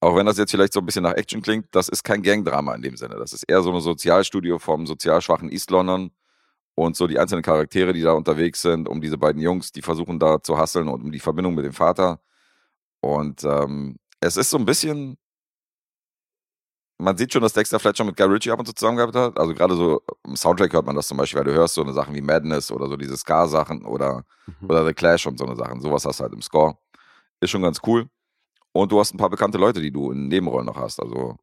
Auch 0.00 0.14
wenn 0.14 0.26
das 0.26 0.38
jetzt 0.38 0.52
vielleicht 0.52 0.72
so 0.72 0.80
ein 0.80 0.86
bisschen 0.86 1.02
nach 1.02 1.14
Action 1.14 1.42
klingt, 1.42 1.66
das 1.72 1.88
ist 1.88 2.04
kein 2.04 2.22
Gangdrama 2.22 2.74
in 2.74 2.82
dem 2.82 2.96
Sinne. 2.96 3.16
Das 3.16 3.32
ist 3.32 3.42
eher 3.48 3.62
so 3.62 3.70
eine 3.70 3.80
Sozialstudio 3.80 4.58
vom 4.58 4.86
sozial 4.86 5.20
schwachen 5.20 5.50
East 5.50 5.70
London 5.70 6.12
und 6.76 6.96
so 6.96 7.08
die 7.08 7.18
einzelnen 7.18 7.42
Charaktere, 7.42 7.92
die 7.92 8.02
da 8.02 8.12
unterwegs 8.12 8.62
sind, 8.62 8.88
um 8.88 9.00
diese 9.00 9.18
beiden 9.18 9.42
Jungs, 9.42 9.72
die 9.72 9.82
versuchen 9.82 10.20
da 10.20 10.40
zu 10.40 10.56
hasseln 10.56 10.88
und 10.88 11.02
um 11.02 11.10
die 11.10 11.18
Verbindung 11.18 11.54
mit 11.54 11.64
dem 11.64 11.72
Vater. 11.72 12.20
Und 13.00 13.44
ähm, 13.44 13.98
es 14.20 14.36
ist 14.36 14.50
so 14.50 14.58
ein 14.58 14.64
bisschen, 14.64 15.18
man 16.98 17.16
sieht 17.16 17.32
schon, 17.32 17.42
dass 17.42 17.52
Dexter 17.52 17.78
Fletcher 17.78 18.04
mit 18.04 18.16
Guy 18.16 18.26
Ritchie 18.26 18.50
ab 18.50 18.58
und 18.58 18.66
zu 18.66 18.72
zusammengearbeitet 18.74 19.22
hat. 19.22 19.38
Also 19.38 19.54
gerade 19.54 19.76
so 19.76 20.02
im 20.24 20.36
Soundtrack 20.36 20.72
hört 20.72 20.86
man 20.86 20.96
das 20.96 21.06
zum 21.08 21.16
Beispiel, 21.16 21.38
weil 21.38 21.44
du 21.46 21.52
hörst 21.54 21.74
so 21.74 21.82
eine 21.82 21.92
Sachen 21.92 22.14
wie 22.14 22.20
Madness 22.20 22.70
oder 22.72 22.88
so 22.88 22.96
diese 22.96 23.16
Ska-Sachen 23.16 23.84
oder, 23.84 24.24
Mhm. 24.60 24.68
oder 24.70 24.86
The 24.86 24.94
Clash 24.94 25.26
und 25.26 25.38
so 25.38 25.46
eine 25.46 25.56
Sachen. 25.56 25.80
Sowas 25.80 26.04
hast 26.04 26.18
du 26.20 26.24
halt 26.24 26.32
im 26.32 26.42
Score. 26.42 26.76
Ist 27.40 27.50
schon 27.50 27.62
ganz 27.62 27.80
cool. 27.86 28.08
Und 28.72 28.90
du 28.92 28.98
hast 29.00 29.14
ein 29.14 29.18
paar 29.18 29.30
bekannte 29.30 29.58
Leute, 29.58 29.80
die 29.80 29.90
du 29.92 30.10
in 30.10 30.28
Nebenrollen 30.28 30.66
noch 30.66 30.76
hast. 30.76 31.00
Also 31.00 31.36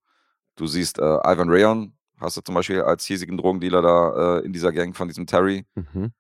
du 0.57 0.67
siehst 0.67 0.99
äh, 0.99 1.01
Ivan 1.23 1.49
Rayon, 1.49 1.93
hast 2.19 2.37
du 2.37 2.41
zum 2.41 2.55
Beispiel 2.55 2.81
als 2.81 3.05
hiesigen 3.05 3.37
Drogendealer 3.37 3.81
da 3.81 4.37
äh, 4.39 4.45
in 4.45 4.51
dieser 4.53 4.71
Gang 4.71 4.95
von 4.95 5.07
diesem 5.07 5.25
Terry. 5.25 5.65
Mhm. 5.75 6.11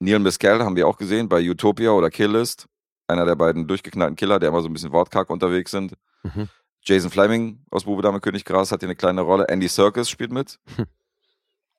Neil 0.00 0.18
Mescal 0.18 0.62
haben 0.64 0.76
wir 0.76 0.86
auch 0.88 0.96
gesehen 0.96 1.28
bei 1.28 1.40
Utopia 1.48 1.90
oder 1.92 2.10
Kill 2.10 2.30
List. 2.32 2.66
Einer 3.08 3.24
der 3.26 3.36
beiden 3.36 3.66
durchgeknallten 3.66 4.16
Killer, 4.16 4.38
der 4.38 4.48
immer 4.50 4.60
so 4.62 4.68
ein 4.68 4.72
bisschen 4.72 4.92
wortkarg 4.92 5.28
unterwegs 5.30 5.70
sind. 5.70 5.94
Mhm. 6.22 6.48
Jason 6.84 7.10
Fleming 7.10 7.64
aus 7.70 7.84
Bube 7.84 8.02
Dame 8.02 8.20
König 8.20 8.44
Gras 8.44 8.72
hat 8.72 8.80
hier 8.80 8.88
eine 8.88 8.96
kleine 8.96 9.20
Rolle. 9.20 9.46
Andy 9.48 9.68
Serkis 9.68 10.10
spielt 10.10 10.32
mit. 10.32 10.58
Hm. 10.76 10.86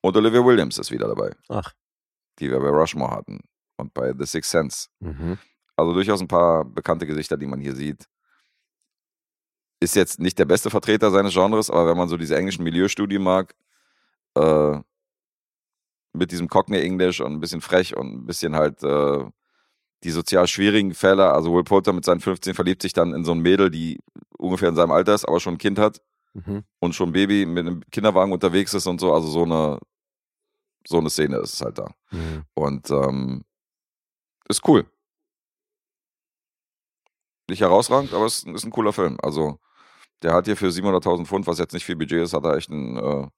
Und 0.00 0.16
Olivia 0.16 0.44
Williams 0.44 0.78
ist 0.78 0.90
wieder 0.90 1.08
dabei, 1.08 1.34
Ach. 1.48 1.72
die 2.38 2.50
wir 2.50 2.60
bei 2.60 2.68
Rushmore 2.68 3.10
hatten. 3.10 3.40
Und 3.76 3.92
bei 3.94 4.12
The 4.16 4.26
Sixth 4.26 4.50
Sense. 4.50 4.88
Mhm. 5.00 5.38
Also 5.76 5.92
durchaus 5.92 6.20
ein 6.20 6.28
paar 6.28 6.64
bekannte 6.64 7.06
Gesichter, 7.06 7.36
die 7.36 7.46
man 7.46 7.60
hier 7.60 7.74
sieht. 7.74 8.06
Ist 9.80 9.96
jetzt 9.96 10.20
nicht 10.20 10.38
der 10.38 10.44
beste 10.44 10.70
Vertreter 10.70 11.10
seines 11.10 11.34
Genres, 11.34 11.70
aber 11.70 11.88
wenn 11.88 11.96
man 11.96 12.08
so 12.08 12.16
diese 12.16 12.36
englischen 12.36 12.64
Milieustudien 12.64 13.22
mag, 13.22 13.54
äh, 14.34 14.78
mit 16.12 16.30
diesem 16.30 16.48
Cockney 16.48 16.80
English 16.80 17.20
und 17.20 17.32
ein 17.32 17.40
bisschen 17.40 17.60
frech 17.60 17.96
und 17.96 18.14
ein 18.14 18.26
bisschen 18.26 18.54
halt 18.54 18.82
äh, 18.82 19.24
die 20.04 20.10
sozial 20.10 20.46
schwierigen 20.46 20.94
Fälle. 20.94 21.32
Also 21.32 21.52
Will 21.54 21.64
Poulter 21.64 21.92
mit 21.92 22.04
seinen 22.04 22.20
15 22.20 22.54
verliebt 22.54 22.82
sich 22.82 22.92
dann 22.92 23.12
in 23.14 23.24
so 23.24 23.32
ein 23.32 23.40
Mädel, 23.40 23.70
die 23.70 24.00
ungefähr 24.38 24.68
in 24.68 24.76
seinem 24.76 24.92
Alter 24.92 25.14
ist, 25.14 25.24
aber 25.26 25.40
schon 25.40 25.54
ein 25.54 25.58
Kind 25.58 25.78
hat 25.78 26.00
Mhm. 26.36 26.64
und 26.80 26.94
schon 26.96 27.10
ein 27.10 27.12
Baby 27.12 27.46
mit 27.46 27.64
einem 27.64 27.82
Kinderwagen 27.92 28.32
unterwegs 28.32 28.74
ist 28.74 28.86
und 28.88 29.00
so. 29.00 29.14
Also 29.14 29.28
so 29.28 29.44
eine, 29.44 29.78
so 30.86 30.98
eine 30.98 31.08
Szene 31.08 31.36
ist 31.38 31.54
es 31.54 31.60
halt 31.60 31.78
da. 31.78 31.94
Mhm. 32.10 32.44
Und 32.54 32.90
ähm, 32.90 33.44
ist 34.48 34.66
cool. 34.68 34.84
Nicht 37.48 37.60
herausragend, 37.60 38.12
aber 38.14 38.26
es 38.26 38.42
ist 38.42 38.64
ein 38.64 38.70
cooler 38.72 38.92
Film. 38.92 39.16
Also, 39.22 39.60
der 40.22 40.32
hat 40.32 40.46
hier 40.46 40.56
für 40.56 40.68
700.000 40.70 41.26
Pfund, 41.26 41.46
was 41.46 41.58
jetzt 41.58 41.72
nicht 41.72 41.84
viel 41.84 41.96
Budget 41.96 42.22
ist, 42.22 42.32
hat 42.32 42.44
er 42.44 42.56
echt 42.56 42.70
einen 42.70 42.96
äh, 42.96 43.28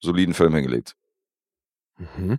soliden 0.00 0.34
Film 0.34 0.54
hingelegt. 0.54 0.94
Mhm. 1.98 2.38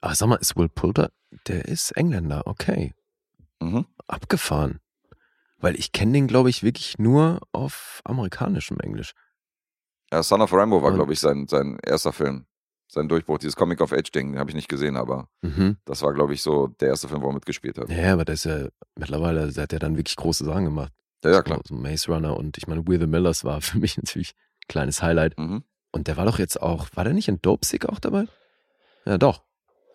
Aber 0.00 0.14
sag 0.14 0.28
mal, 0.28 0.36
ist 0.36 0.56
Will 0.56 0.68
Poulter, 0.68 1.10
der 1.48 1.64
ist 1.66 1.92
Engländer, 1.92 2.46
okay. 2.46 2.94
Mhm. 3.60 3.86
Abgefahren. 4.06 4.80
Weil 5.58 5.76
ich 5.76 5.92
kenne 5.92 6.12
den, 6.12 6.26
glaube 6.26 6.50
ich, 6.50 6.62
wirklich 6.62 6.98
nur 6.98 7.40
auf 7.52 8.00
amerikanischem 8.04 8.78
Englisch. 8.80 9.12
Ja, 10.12 10.22
Son 10.22 10.42
of 10.42 10.52
Rambo 10.52 10.82
war, 10.82 10.92
glaube 10.92 11.12
ich, 11.12 11.20
sein, 11.20 11.46
sein 11.48 11.78
erster 11.84 12.12
Film. 12.12 12.46
Sein 12.86 13.08
Durchbruch, 13.08 13.38
dieses 13.38 13.56
Comic-of-Age-Ding, 13.56 14.32
den 14.32 14.38
habe 14.38 14.50
ich 14.50 14.54
nicht 14.54 14.68
gesehen, 14.68 14.96
aber 14.96 15.28
Mhm. 15.42 15.78
das 15.86 16.02
war, 16.02 16.12
glaube 16.12 16.34
ich, 16.34 16.42
so 16.42 16.68
der 16.68 16.88
erste 16.88 17.08
Film, 17.08 17.22
wo 17.22 17.28
er 17.28 17.34
mitgespielt 17.34 17.78
hat. 17.78 17.88
Ja, 17.88 18.12
aber 18.12 18.24
der 18.24 18.34
ist 18.34 18.44
ja 18.44 18.68
mittlerweile, 18.94 19.50
der 19.50 19.62
hat 19.64 19.72
ja 19.72 19.78
dann 19.78 19.96
wirklich 19.96 20.16
große 20.16 20.44
Sachen 20.44 20.64
gemacht. 20.66 20.92
Ja, 21.24 21.30
ja, 21.32 21.42
klar. 21.42 21.60
So 21.66 21.74
Maze 21.74 22.12
Runner 22.12 22.36
und 22.36 22.58
ich 22.58 22.66
meine, 22.68 22.86
We 22.86 22.98
the 23.00 23.06
Millers 23.06 23.42
war 23.44 23.60
für 23.62 23.78
mich 23.78 23.96
natürlich 23.96 24.32
ein 24.34 24.68
kleines 24.68 25.02
Highlight. 25.02 25.36
Mhm. 25.38 25.64
Und 25.90 26.06
der 26.08 26.16
war 26.16 26.26
doch 26.26 26.38
jetzt 26.38 26.60
auch, 26.60 26.88
war 26.94 27.04
der 27.04 27.14
nicht 27.14 27.28
in 27.28 27.40
Dope 27.40 27.64
Sick 27.66 27.86
auch 27.86 27.98
dabei? 27.98 28.26
Ja, 29.06 29.16
doch. 29.18 29.43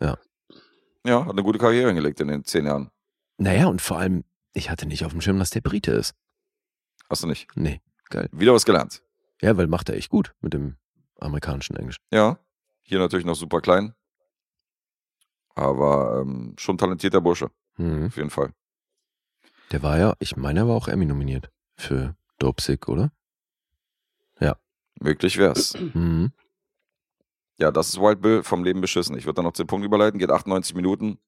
Ja, 0.01 1.23
hat 1.25 1.31
eine 1.31 1.43
gute 1.43 1.59
Karriere 1.59 1.87
hingelegt 1.87 2.19
in 2.19 2.27
den 2.27 2.43
zehn 2.43 2.65
Jahren. 2.65 2.91
Naja, 3.37 3.67
und 3.67 3.81
vor 3.81 3.97
allem, 3.99 4.25
ich 4.53 4.69
hatte 4.69 4.85
nicht 4.85 5.05
auf 5.05 5.11
dem 5.13 5.21
Schirm, 5.21 5.39
dass 5.39 5.49
der 5.49 5.61
Brite 5.61 5.91
ist. 5.93 6.13
Hast 7.09 7.23
du 7.23 7.27
nicht? 7.27 7.47
Nee, 7.55 7.81
geil. 8.09 8.27
Wieder 8.33 8.53
was 8.53 8.65
gelernt. 8.65 9.01
Ja, 9.41 9.55
weil 9.55 9.67
macht 9.67 9.87
er 9.89 9.95
echt 9.95 10.09
gut 10.09 10.33
mit 10.41 10.53
dem 10.53 10.75
amerikanischen 11.19 11.77
Englisch. 11.77 11.95
Ja, 12.11 12.37
hier 12.81 12.99
natürlich 12.99 13.25
noch 13.25 13.35
super 13.35 13.61
klein. 13.61 13.93
Aber 15.55 16.19
ähm, 16.21 16.53
schon 16.57 16.77
talentierter 16.77 17.21
Bursche, 17.21 17.49
Mhm. 17.77 18.07
auf 18.07 18.17
jeden 18.17 18.29
Fall. 18.29 18.53
Der 19.71 19.81
war 19.83 19.97
ja, 19.97 20.13
ich 20.19 20.35
meine, 20.35 20.61
er 20.61 20.67
war 20.67 20.75
auch 20.75 20.87
Emmy 20.89 21.05
nominiert 21.05 21.49
für 21.77 22.15
Dope 22.39 22.61
Sick, 22.61 22.87
oder? 22.89 23.11
Möglich 25.01 25.37
wär's. 25.37 25.75
Mhm. 25.79 26.33
Ja, 27.59 27.71
das 27.71 27.89
ist 27.89 27.99
Wild 27.99 28.21
Bill 28.21 28.43
vom 28.43 28.63
Leben 28.63 28.81
beschissen. 28.81 29.17
Ich 29.17 29.25
würde 29.25 29.35
dann 29.35 29.45
noch 29.45 29.51
den 29.51 29.67
Punkt 29.67 29.85
überleiten, 29.85 30.19
geht 30.19 30.31
98 30.31 30.75
Minuten. 30.75 31.19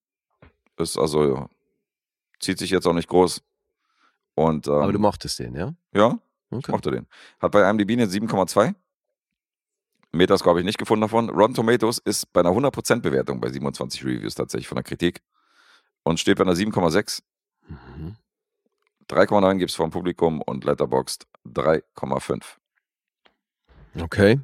Ist 0.77 0.97
also, 0.97 1.35
ja, 1.35 1.49
zieht 2.39 2.57
sich 2.57 2.69
jetzt 2.69 2.87
auch 2.87 2.93
nicht 2.93 3.09
groß. 3.09 3.41
Und 4.35 4.67
ähm, 4.67 4.73
Aber 4.73 4.93
du 4.93 4.99
mochtest 4.99 5.39
den, 5.39 5.55
ja? 5.55 5.73
ja, 5.93 6.17
ich 6.51 6.57
Okay. 6.57 6.71
mochte 6.71 6.91
den. 6.91 7.07
Hat 7.39 7.51
bei 7.51 7.69
IMDb 7.69 7.91
eine 7.91 8.05
7,2. 8.05 8.73
Metascore 10.13 10.51
habe 10.51 10.59
ich 10.59 10.65
nicht 10.65 10.77
gefunden 10.77 11.01
davon. 11.01 11.29
Rotten 11.29 11.53
Tomatoes 11.53 11.97
ist 11.99 12.31
bei 12.33 12.41
einer 12.41 12.49
100% 12.51 13.01
Bewertung 13.01 13.39
bei 13.39 13.49
27 13.49 14.03
Reviews 14.03 14.35
tatsächlich 14.35 14.67
von 14.67 14.75
der 14.75 14.83
Kritik. 14.83 15.21
Und 16.03 16.19
steht 16.19 16.37
bei 16.37 16.43
einer 16.43 16.55
7,6. 16.55 17.21
Mhm. 17.67 18.15
3,9 19.09 19.57
gibt 19.57 19.71
es 19.71 19.75
vom 19.75 19.91
Publikum 19.91 20.41
und 20.41 20.63
Letterboxd 20.63 21.27
3,5. 21.45 22.43
Okay. 23.99 24.39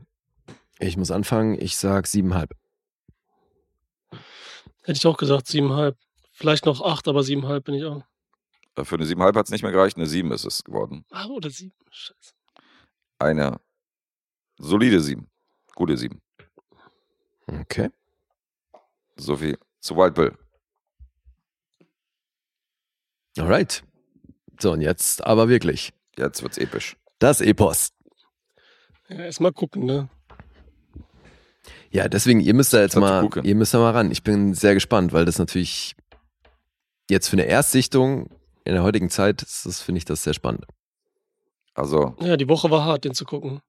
Ich 0.80 0.98
muss 0.98 1.12
anfangen. 1.12 1.60
Ich 1.60 1.78
sag 1.78 2.08
siebenhalb. 2.08 2.52
Hätte 4.84 4.98
ich 4.98 5.06
auch 5.08 5.18
gesagt, 5.18 5.48
siebeneinhalb. 5.48 5.98
Vielleicht 6.32 6.66
noch 6.66 6.82
acht, 6.82 7.08
aber 7.08 7.24
siebeneinhalb 7.24 7.64
bin 7.66 7.76
ich 7.76 7.84
auch. 7.86 8.04
Äh, 8.76 8.86
Für 8.86 8.96
eine 8.96 9.06
7,5 9.06 9.36
hat 9.36 9.46
es 9.48 9.52
nicht 9.52 9.64
mehr 9.64 9.72
gereicht, 9.72 9.98
eine 9.98 10.06
7 10.06 10.32
ist 10.32 10.46
es 10.46 10.64
geworden. 10.64 11.04
Ah, 11.12 11.26
oder 11.26 11.50
sieben. 11.50 11.74
Scheiße. 11.90 12.34
Eine 13.20 13.60
solide 14.58 15.02
7. 15.02 15.28
Gute 15.76 15.98
7. 15.98 16.22
Okay. 17.48 17.90
So 19.18 19.36
viel 19.36 19.58
zu 19.80 19.96
Wild 19.98 20.14
Bill. 20.14 20.38
Alright. 23.40 23.84
So, 24.60 24.72
und 24.72 24.82
jetzt 24.82 25.26
aber 25.26 25.50
wirklich. 25.50 25.94
Jetzt 26.18 26.42
wird's 26.42 26.58
episch. 26.58 26.98
Das 27.20 27.42
Epos. 27.42 27.92
Ja, 29.10 29.18
erstmal 29.18 29.54
gucken, 29.54 29.86
ne? 29.86 30.10
Ja, 31.92 32.08
deswegen, 32.08 32.40
ihr 32.40 32.54
müsst 32.54 32.74
da 32.74 32.82
jetzt 32.82 32.96
Das 32.96 33.04
hat 33.04 33.10
mal, 33.10 33.22
gucken. 33.22 33.44
ihr 33.46 33.56
müsst 33.56 33.74
da 33.74 33.80
mal 33.80 33.92
ran. 33.92 34.12
Ich 34.12 34.24
bin 34.24 34.54
sehr 34.54 34.74
gespannt, 34.74 35.14
weil 35.14 35.26
das 35.26 35.40
natürlich 35.40 35.96
jetzt 37.10 37.28
für 37.30 37.34
eine 37.38 37.46
Erstsichtung 37.46 38.30
in 38.66 38.74
der 38.74 38.84
heutigen 38.84 39.10
Zeit, 39.10 39.42
ist 39.42 39.66
das 39.66 39.82
finde 39.82 39.98
ich 40.00 40.06
das 40.06 40.24
sehr 40.24 40.34
spannend. 40.34 40.66
Also, 41.74 42.16
Ja, 42.20 42.36
die 42.38 42.50
Woche 42.50 42.70
war 42.72 42.84
hart, 42.86 43.06
den 43.06 43.14
zu 43.14 43.24
gucken. 43.26 43.62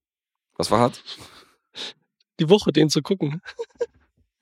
was 0.57 0.70
war 0.70 0.80
hart? 0.80 1.03
Die 2.40 2.49
Woche, 2.49 2.72
den 2.72 2.88
zu 2.88 3.03
gucken. 3.03 3.40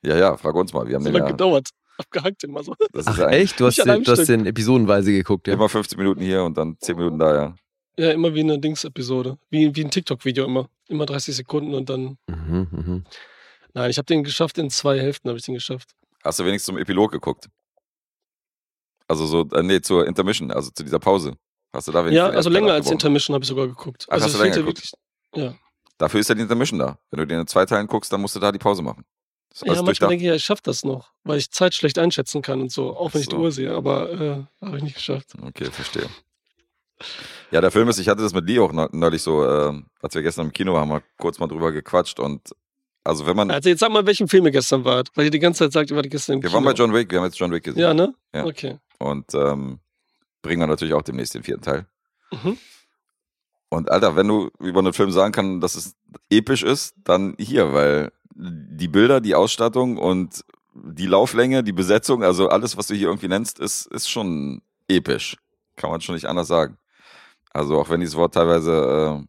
Ja, 0.03 0.15
ja, 0.15 0.37
frag 0.37 0.55
uns 0.55 0.73
mal. 0.73 0.87
Wir 0.87 0.95
haben 0.95 1.03
So 1.03 1.09
den 1.11 1.17
ja, 1.21 1.27
gedauert. 1.29 1.69
Abgehackt 1.97 2.43
immer 2.43 2.63
so. 2.63 2.75
das 2.93 3.07
Ach 3.07 3.17
eigentlich 3.19 3.41
echt? 3.51 3.59
Du 3.59 3.65
hast, 3.65 3.77
den, 3.83 4.03
du 4.03 4.11
hast 4.11 4.27
den 4.27 4.45
episodenweise 4.45 5.11
geguckt, 5.11 5.47
ja? 5.47 5.53
immer 5.55 5.67
15 5.67 5.97
Minuten 5.97 6.21
hier 6.21 6.43
und 6.43 6.55
dann 6.57 6.77
10 6.79 6.95
Minuten 6.95 7.17
da, 7.19 7.33
ja. 7.35 7.55
Ja, 7.97 8.11
immer 8.11 8.33
wie 8.35 8.41
eine 8.41 8.59
Dings-Episode. 8.59 9.37
Wie, 9.49 9.75
wie 9.75 9.83
ein 9.83 9.89
TikTok-Video 9.89 10.45
immer. 10.45 10.69
Immer 10.87 11.07
30 11.07 11.35
Sekunden 11.35 11.73
und 11.73 11.89
dann. 11.89 12.17
Mhm, 12.27 12.67
mhm. 12.71 13.03
Nein, 13.77 13.91
ich 13.91 13.97
habe 13.99 14.07
den 14.07 14.23
geschafft, 14.23 14.57
in 14.57 14.71
zwei 14.71 14.99
Hälften 14.99 15.29
habe 15.29 15.37
ich 15.37 15.45
den 15.45 15.53
geschafft. 15.53 15.91
Hast 16.23 16.39
du 16.39 16.45
wenigstens 16.45 16.65
zum 16.65 16.79
Epilog 16.79 17.11
geguckt? 17.11 17.47
Also 19.07 19.27
so, 19.27 19.47
äh, 19.53 19.61
nee, 19.61 19.79
zur 19.81 20.07
Intermission, 20.07 20.51
also 20.51 20.71
zu 20.71 20.83
dieser 20.83 20.97
Pause. 20.97 21.35
Hast 21.71 21.87
du 21.87 21.91
da 21.91 21.99
wenigstens 22.03 22.17
Ja, 22.31 22.35
also 22.35 22.49
länger 22.49 22.73
als? 22.73 22.89
Intermission 22.89 23.35
habe 23.35 23.43
ich 23.43 23.47
sogar 23.49 23.67
geguckt. 23.67 24.07
Ach, 24.09 24.13
also 24.13 24.25
hast 24.25 24.33
du 24.33 24.41
länger 24.41 24.55
geguckt? 24.55 24.79
wirklich. 24.79 24.91
Ja. 25.35 25.55
Dafür 25.99 26.19
ist 26.21 26.27
ja 26.27 26.33
die 26.33 26.41
Intermission 26.41 26.79
da. 26.79 26.97
Wenn 27.11 27.19
du 27.19 27.27
den 27.27 27.41
in 27.41 27.45
zwei 27.47 27.67
Teilen 27.67 27.85
guckst, 27.85 28.11
dann 28.11 28.19
musst 28.19 28.35
du 28.35 28.39
da 28.39 28.51
die 28.51 28.57
Pause 28.57 28.81
machen. 28.81 29.05
Ja, 29.63 29.81
manchmal 29.83 30.09
denke 30.09 30.23
ich, 30.23 30.29
ja, 30.29 30.33
ich 30.33 30.43
schaffe 30.43 30.61
das 30.63 30.83
noch, 30.83 31.11
weil 31.23 31.37
ich 31.37 31.51
Zeit 31.51 31.75
schlecht 31.75 31.99
einschätzen 31.99 32.41
kann 32.41 32.59
und 32.61 32.71
so, 32.71 32.97
auch 32.97 33.13
wenn 33.13 33.21
ich 33.21 33.27
die 33.29 33.35
So. 33.35 33.41
Uhr 33.41 33.51
sehe, 33.51 33.71
aber 33.73 34.11
äh, 34.11 34.43
habe 34.65 34.77
ich 34.77 34.83
nicht 34.83 34.95
geschafft. 34.95 35.33
Okay, 35.39 35.65
verstehe. 35.65 36.09
Ja, 37.51 37.61
der 37.61 37.69
Film 37.71 37.87
ist, 37.89 37.99
ich 37.99 38.07
hatte 38.07 38.23
das 38.23 38.33
mit 38.33 38.47
Lee 38.47 38.57
auch 38.59 38.71
neu- 38.71 38.89
neulich 38.91 39.21
so, 39.21 39.43
äh, 39.45 39.81
als 40.01 40.15
wir 40.15 40.23
gestern 40.23 40.47
im 40.47 40.53
Kino 40.53 40.73
waren, 40.73 40.89
haben 40.89 40.99
wir 40.99 41.03
kurz 41.17 41.37
mal 41.37 41.45
drüber 41.47 41.71
gequatscht 41.71 42.19
und 42.19 42.41
also 43.07 43.25
wenn 43.25 43.35
man, 43.35 43.49
Also 43.51 43.69
jetzt 43.69 43.79
sag 43.79 43.91
mal, 43.91 44.05
welchen 44.05 44.27
Film 44.27 44.45
ihr 44.45 44.51
gestern 44.51 44.83
wart, 44.85 45.09
weil 45.15 45.25
ihr 45.25 45.31
die 45.31 45.39
ganze 45.39 45.59
Zeit 45.65 45.71
sagt, 45.73 45.89
ihr 45.91 45.95
wart 45.95 46.09
gestern 46.09 46.33
im 46.35 46.43
wir 46.43 46.49
Kino. 46.49 46.57
waren 46.57 46.65
bei 46.65 46.73
John 46.73 46.93
Wick, 46.93 47.11
wir 47.11 47.19
haben 47.19 47.25
jetzt 47.25 47.39
John 47.39 47.51
Wick 47.51 47.63
gesehen 47.63 47.79
Ja, 47.81 47.93
ne? 47.93 48.13
Ja. 48.33 48.45
Okay. 48.45 48.77
und 48.99 49.33
ähm, 49.33 49.79
bringen 50.41 50.61
wir 50.61 50.67
natürlich 50.67 50.93
auch 50.93 51.01
demnächst 51.01 51.33
den 51.33 51.43
vierten 51.43 51.63
Teil. 51.63 51.85
Mhm. 52.31 52.57
Und 53.69 53.91
Alter, 53.91 54.15
wenn 54.15 54.27
du 54.27 54.49
über 54.59 54.79
einen 54.79 54.93
Film 54.93 55.11
sagen 55.11 55.33
kannst, 55.33 55.63
dass 55.63 55.75
es 55.75 55.95
episch 56.29 56.63
ist, 56.63 56.95
dann 57.03 57.35
hier, 57.39 57.73
weil 57.73 58.11
die 58.33 58.87
Bilder, 58.87 59.19
die 59.19 59.35
Ausstattung 59.35 59.97
und 59.97 60.45
die 60.73 61.07
Lauflänge, 61.07 61.63
die 61.63 61.73
Besetzung, 61.73 62.23
also 62.23 62.49
alles, 62.49 62.77
was 62.77 62.87
du 62.87 62.93
hier 62.93 63.07
irgendwie 63.07 63.27
nennst, 63.27 63.59
ist, 63.59 63.87
ist 63.87 64.09
schon 64.09 64.61
episch. 64.87 65.35
Kann 65.75 65.89
man 65.89 66.01
schon 66.01 66.15
nicht 66.15 66.27
anders 66.27 66.47
sagen. 66.47 66.77
Also 67.51 67.79
auch 67.79 67.89
wenn 67.89 67.99
dieses 67.99 68.15
Wort 68.15 68.35
teilweise 68.35 69.21
äh, 69.21 69.27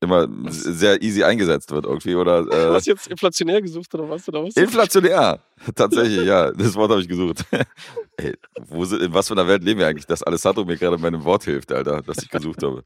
immer 0.00 0.28
sehr 0.50 1.00
easy 1.02 1.22
eingesetzt 1.24 1.70
wird 1.70 1.84
irgendwie 1.86 2.14
oder 2.14 2.44
Du 2.44 2.50
äh, 2.52 2.74
hast 2.74 2.86
jetzt 2.86 3.06
inflationär 3.06 3.62
gesucht 3.62 3.94
oder 3.94 4.08
was? 4.08 4.28
Oder 4.28 4.44
was? 4.44 4.54
Inflationär, 4.56 5.40
tatsächlich, 5.74 6.26
ja. 6.26 6.50
Das 6.52 6.74
Wort 6.74 6.90
habe 6.90 7.00
ich 7.00 7.08
gesucht. 7.08 7.44
Ey, 8.18 8.34
wo 8.60 8.84
sind, 8.84 9.02
in 9.02 9.12
was 9.12 9.28
für 9.28 9.34
einer 9.34 9.46
Welt 9.48 9.62
leben 9.64 9.80
wir 9.80 9.86
eigentlich, 9.86 10.06
dass 10.06 10.22
Alessandro 10.22 10.64
mir 10.64 10.76
gerade 10.76 10.98
bei 10.98 11.08
einem 11.08 11.24
Wort 11.24 11.44
hilft, 11.44 11.72
Alter, 11.72 12.02
das 12.02 12.18
ich 12.18 12.28
gesucht 12.30 12.62
habe. 12.62 12.84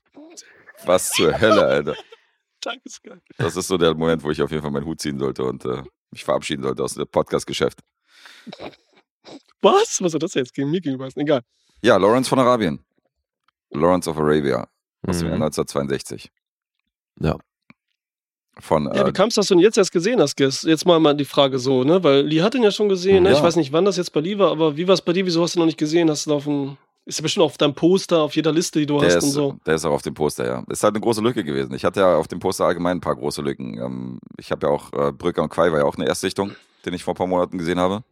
Was 0.85 1.11
zur 1.11 1.39
Hölle, 1.41 1.65
Alter. 1.67 1.95
Tagesgeil. 2.61 3.21
Das 3.39 3.57
ist 3.57 3.69
so 3.69 3.77
der 3.79 3.95
Moment, 3.95 4.23
wo 4.23 4.31
ich 4.31 4.41
auf 4.43 4.51
jeden 4.51 4.63
Fall 4.63 4.71
meinen 4.71 4.87
Hut 4.87 5.01
ziehen 5.01 5.19
sollte 5.19 5.45
und 5.45 5.65
äh, 5.65 5.83
mich 6.11 6.25
verabschieden 6.25 6.63
sollte 6.63 6.83
aus 6.83 6.95
dem 6.95 7.07
Podcast-Geschäft. 7.07 7.81
Was? 9.63 10.01
Was 10.03 10.13
soll 10.13 10.19
das 10.19 10.35
jetzt 10.35 10.55
gegen 10.55 10.71
mir 10.71 10.81
gegenüber? 10.81 11.09
Egal. 11.17 11.43
Ja, 11.83 11.97
Lawrence 11.97 12.29
von 12.29 12.39
Arabien. 12.39 12.81
Lawrence 13.71 14.09
of 14.11 14.17
Arabia 14.19 14.67
aus 15.07 15.19
dem 15.19 15.29
Jahr 15.29 15.37
Mhm. 15.37 15.43
1962. 15.45 16.31
Ja. 17.21 17.37
Von, 18.59 18.87
Ja, 18.87 19.05
äh, 19.05 19.07
wie 19.07 19.13
kamst 19.13 19.37
du, 19.37 19.41
dass 19.41 19.49
du 19.49 19.55
ihn 19.55 19.61
jetzt 19.61 19.79
erst 19.79 19.93
gesehen 19.93 20.21
hast, 20.21 20.37
Gis? 20.37 20.63
Jetzt 20.63 20.85
mal, 20.87 21.01
mal 21.01 21.15
die 21.15 21.25
Frage 21.25 21.59
so, 21.59 21.85
ne? 21.85 22.03
Weil 22.05 22.23
Lee 22.27 22.43
hat 22.43 22.55
ihn 22.55 22.63
ja 22.63 22.71
schon 22.71 22.89
gesehen, 22.89 23.23
ne? 23.23 23.31
Ja. 23.31 23.37
Ich 23.37 23.43
weiß 23.43 23.57
nicht, 23.57 23.73
wann 23.73 23.85
das 23.85 23.97
jetzt 23.97 24.13
bei 24.13 24.21
Lee 24.21 24.39
war, 24.39 24.51
aber 24.51 24.77
wie 24.77 24.87
war 24.87 24.95
es 24.95 25.03
bei 25.03 25.13
dir? 25.13 25.25
Wieso 25.25 25.43
hast 25.43 25.55
du 25.55 25.59
ihn 25.59 25.61
noch 25.61 25.67
nicht 25.67 25.79
gesehen? 25.79 26.11
Hast 26.11 26.27
du 26.27 26.35
auf 26.35 26.45
dem. 26.45 26.77
Ist 27.07 27.19
ja 27.19 27.23
bestimmt 27.23 27.45
auf 27.45 27.57
deinem 27.57 27.75
Poster, 27.75 28.21
auf 28.21 28.37
jeder 28.37 28.53
Liste, 28.53 28.79
die 28.79 28.87
du 28.87 28.99
der, 28.99 29.09
hast 29.09 29.17
ist, 29.17 29.25
und 29.25 29.31
so. 29.31 29.57
der 29.65 29.75
ist 29.75 29.85
auch 29.87 29.93
auf 29.93 30.03
dem 30.03 30.13
Poster, 30.13 30.47
ja. 30.47 30.63
Ist 30.69 30.85
halt 30.85 30.95
eine 30.95 31.01
große 31.01 31.23
Lücke 31.23 31.43
gewesen. 31.43 31.75
Ich 31.75 31.85
hatte 31.85 32.01
ja 32.01 32.17
auf 32.17 32.29
dem 32.29 32.39
Poster 32.41 32.67
allgemein 32.67 32.99
ein 32.99 33.01
paar 33.01 33.17
große 33.17 33.41
Lücken. 33.41 33.79
Ähm, 33.79 34.19
ich 34.37 34.53
habe 34.53 34.67
ja 34.67 34.73
auch, 34.73 34.93
äh, 34.93 35.11
Brücker 35.11 35.43
und 35.43 35.49
Quai 35.49 35.73
war 35.73 35.79
ja 35.79 35.85
auch 35.87 35.97
eine 35.97 36.07
Erstsichtung, 36.07 36.53
den 36.85 36.93
ich 36.93 37.03
vor 37.03 37.15
ein 37.15 37.17
paar 37.17 37.27
Monaten 37.27 37.57
gesehen 37.57 37.81
habe. 37.81 38.05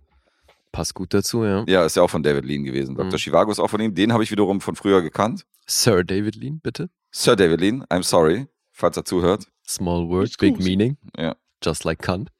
Passt 0.72 0.94
gut 0.94 1.12
dazu, 1.12 1.44
ja. 1.44 1.64
Ja, 1.68 1.84
ist 1.84 1.96
ja 1.96 2.02
auch 2.02 2.10
von 2.10 2.22
David 2.22 2.46
Lean 2.46 2.64
gewesen. 2.64 2.94
Dr. 2.94 3.12
Mhm. 3.12 3.16
Chivago 3.16 3.50
ist 3.52 3.60
auch 3.60 3.70
von 3.70 3.80
ihm. 3.80 3.94
Den 3.94 4.12
habe 4.12 4.22
ich 4.22 4.30
wiederum 4.30 4.60
von 4.60 4.74
früher 4.74 5.02
gekannt. 5.02 5.44
Sir 5.66 6.02
David 6.02 6.34
Lean, 6.36 6.60
bitte. 6.62 6.88
Sir 7.10 7.36
David 7.36 7.60
Lean, 7.60 7.84
I'm 7.90 8.02
sorry, 8.02 8.46
falls 8.78 8.96
er 8.96 9.04
zuhört. 9.04 9.46
Small 9.66 10.08
word, 10.08 10.36
big 10.38 10.54
gut. 10.56 10.64
meaning. 10.64 10.96
Ja. 11.16 11.36
Just 11.62 11.84
like 11.84 12.00
cunt. 12.00 12.30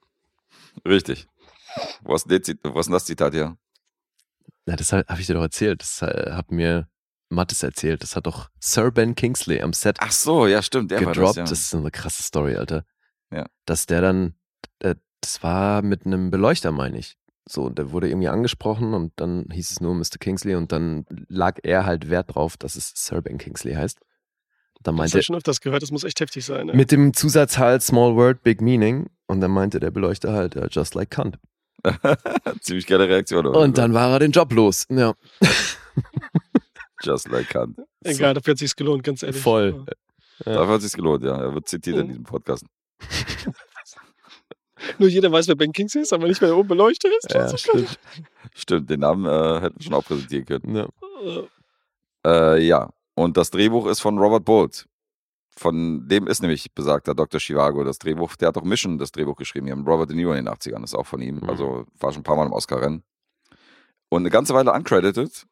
Richtig. 0.86 1.26
Wo 2.02 2.14
ist, 2.14 2.30
denn, 2.30 2.42
Zit- 2.42 2.60
wo 2.64 2.78
ist 2.80 2.86
denn 2.86 2.92
das 2.94 3.04
Zitat 3.04 3.34
hier? 3.34 3.56
Na, 4.66 4.76
das 4.76 4.92
habe 4.92 5.04
ich 5.20 5.26
dir 5.26 5.34
doch 5.34 5.42
erzählt. 5.42 5.82
Das 5.82 6.02
äh, 6.02 6.32
hat 6.32 6.50
mir 6.50 6.88
Mattes 7.28 7.62
erzählt. 7.62 8.02
Das 8.02 8.16
hat 8.16 8.26
doch 8.26 8.48
Sir 8.60 8.90
Ben 8.90 9.14
Kingsley 9.14 9.60
am 9.60 9.72
Set 9.72 9.96
Ach 10.00 10.12
so, 10.12 10.46
ja, 10.46 10.62
stimmt. 10.62 10.90
Der 10.90 11.00
gedroppt. 11.00 11.18
war 11.18 11.26
das, 11.26 11.36
ja. 11.36 11.42
Das 11.44 11.52
ist 11.60 11.74
eine 11.74 11.90
krasse 11.90 12.22
Story, 12.22 12.56
Alter. 12.56 12.84
Ja. 13.30 13.46
Dass 13.66 13.86
der 13.86 14.00
dann, 14.00 14.34
äh, 14.78 14.94
das 15.20 15.42
war 15.42 15.82
mit 15.82 16.06
einem 16.06 16.30
Beleuchter, 16.30 16.72
meine 16.72 16.98
ich. 16.98 17.16
So, 17.46 17.64
und 17.64 17.78
der 17.78 17.92
wurde 17.92 18.08
irgendwie 18.08 18.28
angesprochen 18.28 18.94
und 18.94 19.12
dann 19.16 19.46
hieß 19.50 19.70
es 19.70 19.80
nur 19.80 19.94
Mr. 19.94 20.18
Kingsley 20.20 20.54
und 20.54 20.70
dann 20.70 21.06
lag 21.28 21.58
er 21.62 21.84
halt 21.86 22.08
Wert 22.10 22.34
drauf, 22.34 22.56
dass 22.56 22.76
es 22.76 22.92
Sir 22.94 23.22
Ben 23.22 23.38
Kingsley 23.38 23.74
heißt. 23.74 23.98
Dann 24.82 24.94
Das 24.94 24.98
meinte 24.98 25.12
habe 25.12 25.20
ich 25.20 25.26
schon 25.26 25.36
öfters 25.36 25.60
gehört, 25.60 25.82
das 25.82 25.90
muss 25.90 26.04
echt 26.04 26.20
heftig 26.20 26.44
sein. 26.44 26.66
Ne? 26.66 26.72
mit 26.74 26.92
dem 26.92 27.12
Zusatz 27.14 27.58
halt 27.58 27.82
Small 27.82 28.14
Word, 28.16 28.42
Big 28.42 28.60
Meaning. 28.60 29.06
Und 29.26 29.40
dann 29.40 29.50
meinte 29.50 29.80
der 29.80 29.90
Beleuchter 29.90 30.32
halt, 30.32 30.54
ja, 30.54 30.66
just 30.68 30.94
like 30.94 31.10
cunt. 31.10 31.38
Ziemlich 32.60 32.86
geile 32.86 33.08
Reaktion. 33.08 33.46
oder? 33.46 33.60
Und 33.60 33.76
dann 33.78 33.92
war 33.94 34.10
er 34.10 34.18
den 34.20 34.30
Job 34.32 34.52
los. 34.52 34.86
Ja, 34.90 35.14
Just 37.02 37.28
like 37.28 37.48
Kant. 37.48 37.78
Egal, 38.02 38.34
dafür 38.34 38.52
hat 38.52 38.58
sich's 38.58 38.74
gelohnt, 38.74 39.04
ganz 39.04 39.22
ehrlich. 39.22 39.40
Voll. 39.40 39.84
Ja. 40.44 40.52
Ja. 40.52 40.58
Dafür 40.58 40.74
hat 40.74 40.78
es 40.78 40.84
sich 40.90 40.92
gelohnt, 40.94 41.22
ja. 41.22 41.36
Er 41.40 41.54
wird 41.54 41.68
zitiert 41.68 41.96
in 41.96 42.04
Mhm. 42.06 42.08
diesem 42.08 42.24
Podcast. 42.24 42.64
Nur 44.98 45.08
jeder 45.08 45.30
weiß, 45.30 45.48
wer 45.48 45.54
Ben 45.56 45.72
Kingsley 45.72 46.02
ist, 46.02 46.12
aber 46.12 46.26
nicht, 46.28 46.40
wer 46.40 46.48
der 46.48 46.56
oben 46.56 46.68
beleuchtet 46.68 47.12
ist. 47.18 47.32
ja 47.32 47.42
Das 47.50 47.60
stimmt. 47.60 47.98
Stimmt, 48.54 48.90
den 48.90 49.00
Namen 49.00 49.26
äh, 49.26 49.60
hätten 49.60 49.78
wir 49.78 49.84
schon 49.84 49.94
auch 49.94 50.04
präsentieren 50.04 50.44
können. 50.44 50.76
Ja. 50.76 52.54
Äh, 52.56 52.64
ja, 52.64 52.90
und 53.18 53.36
das 53.36 53.50
Drehbuch 53.50 53.86
ist 53.86 54.00
von 54.00 54.18
Robert 54.18 54.44
Bolt. 54.44 54.86
Von 55.50 56.06
dem 56.08 56.28
ist 56.28 56.40
nämlich 56.40 56.72
besagter 56.72 57.14
Dr. 57.14 57.40
Chivago 57.40 57.82
das 57.82 57.98
Drehbuch. 57.98 58.36
Der 58.36 58.48
hat 58.48 58.56
auch 58.56 58.62
Mission 58.62 58.96
das 58.96 59.10
Drehbuch 59.10 59.34
geschrieben. 59.36 59.66
Hier 59.66 59.74
mit 59.74 59.86
Robert 59.88 60.08
De 60.08 60.16
Niro 60.16 60.32
in 60.32 60.44
den 60.44 60.54
80ern. 60.54 60.84
ist 60.84 60.94
auch 60.94 61.06
von 61.06 61.20
ihm. 61.20 61.36
Mhm. 61.36 61.50
Also 61.50 61.84
war 61.98 62.12
schon 62.12 62.20
ein 62.20 62.24
paar 62.24 62.36
Mal 62.36 62.46
im 62.46 62.52
Oscar-Rennen. 62.52 63.02
Und 64.08 64.22
eine 64.22 64.30
ganze 64.30 64.54
Weile 64.54 64.72
uncredited. 64.72 65.46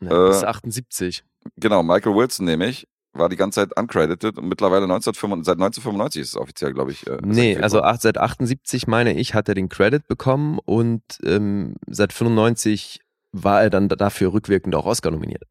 Ja, 0.00 0.26
Äh, 0.26 0.28
bis 0.28 0.44
78. 0.44 1.24
Genau, 1.56 1.82
Michael 1.82 2.14
Wilson 2.14 2.46
nämlich. 2.46 2.88
War 3.12 3.28
die 3.28 3.36
ganze 3.36 3.60
Zeit 3.60 3.76
uncredited 3.78 4.38
und 4.38 4.48
mittlerweile 4.48 4.84
1995, 4.84 5.44
seit 5.46 5.56
1995 5.58 6.22
ist 6.22 6.28
es 6.28 6.36
offiziell, 6.36 6.72
glaube 6.72 6.92
ich. 6.92 7.06
Äh, 7.06 7.18
Nee, 7.22 7.56
also 7.56 7.82
acht, 7.82 8.00
seit 8.02 8.16
78, 8.18 8.86
meine 8.86 9.12
ich, 9.14 9.34
hat 9.34 9.48
er 9.48 9.54
den 9.54 9.68
Credit 9.68 10.06
bekommen 10.06 10.58
und 10.64 11.02
ähm, 11.22 11.74
seit 11.86 12.12
95 12.12 13.00
war 13.32 13.62
er 13.62 13.70
dann 13.70 13.88
dafür 13.88 14.32
rückwirkend 14.32 14.74
auch 14.74 14.86
Oscar 14.86 15.10
nominiert. 15.10 15.44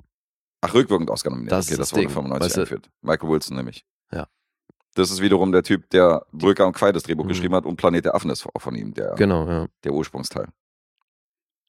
Ach, 0.61 0.73
rückwirkend 0.73 1.09
Oscar 1.09 1.29
nominiert. 1.29 1.51
Das 1.51 1.65
okay, 1.67 1.73
ist 1.73 1.79
das 1.79 1.89
das 1.89 1.93
wurde 1.93 2.01
Ding, 2.07 2.09
95 2.09 2.45
weißt 2.45 2.55
du? 2.57 2.59
eingeführt. 2.61 2.89
Michael 3.01 3.29
Wilson 3.29 3.55
nämlich. 3.57 3.85
Ja. 4.11 4.27
Das 4.95 5.11
ist 5.11 5.21
wiederum 5.21 5.51
der 5.51 5.63
Typ, 5.63 5.89
der 5.91 6.25
Brücker 6.31 6.65
und 6.65 6.73
Quai 6.73 6.91
das 6.91 7.03
Drehbuch 7.03 7.25
Mhm. 7.25 7.29
geschrieben 7.29 7.55
hat 7.55 7.65
und 7.65 7.75
Planet 7.75 8.05
der 8.05 8.15
Affen 8.15 8.31
ist 8.31 8.45
auch 8.47 8.61
von 8.61 8.75
ihm, 8.75 8.93
der, 8.93 9.13
Genau, 9.15 9.47
ja. 9.47 9.67
der 9.83 9.93
Ursprungsteil. 9.93 10.47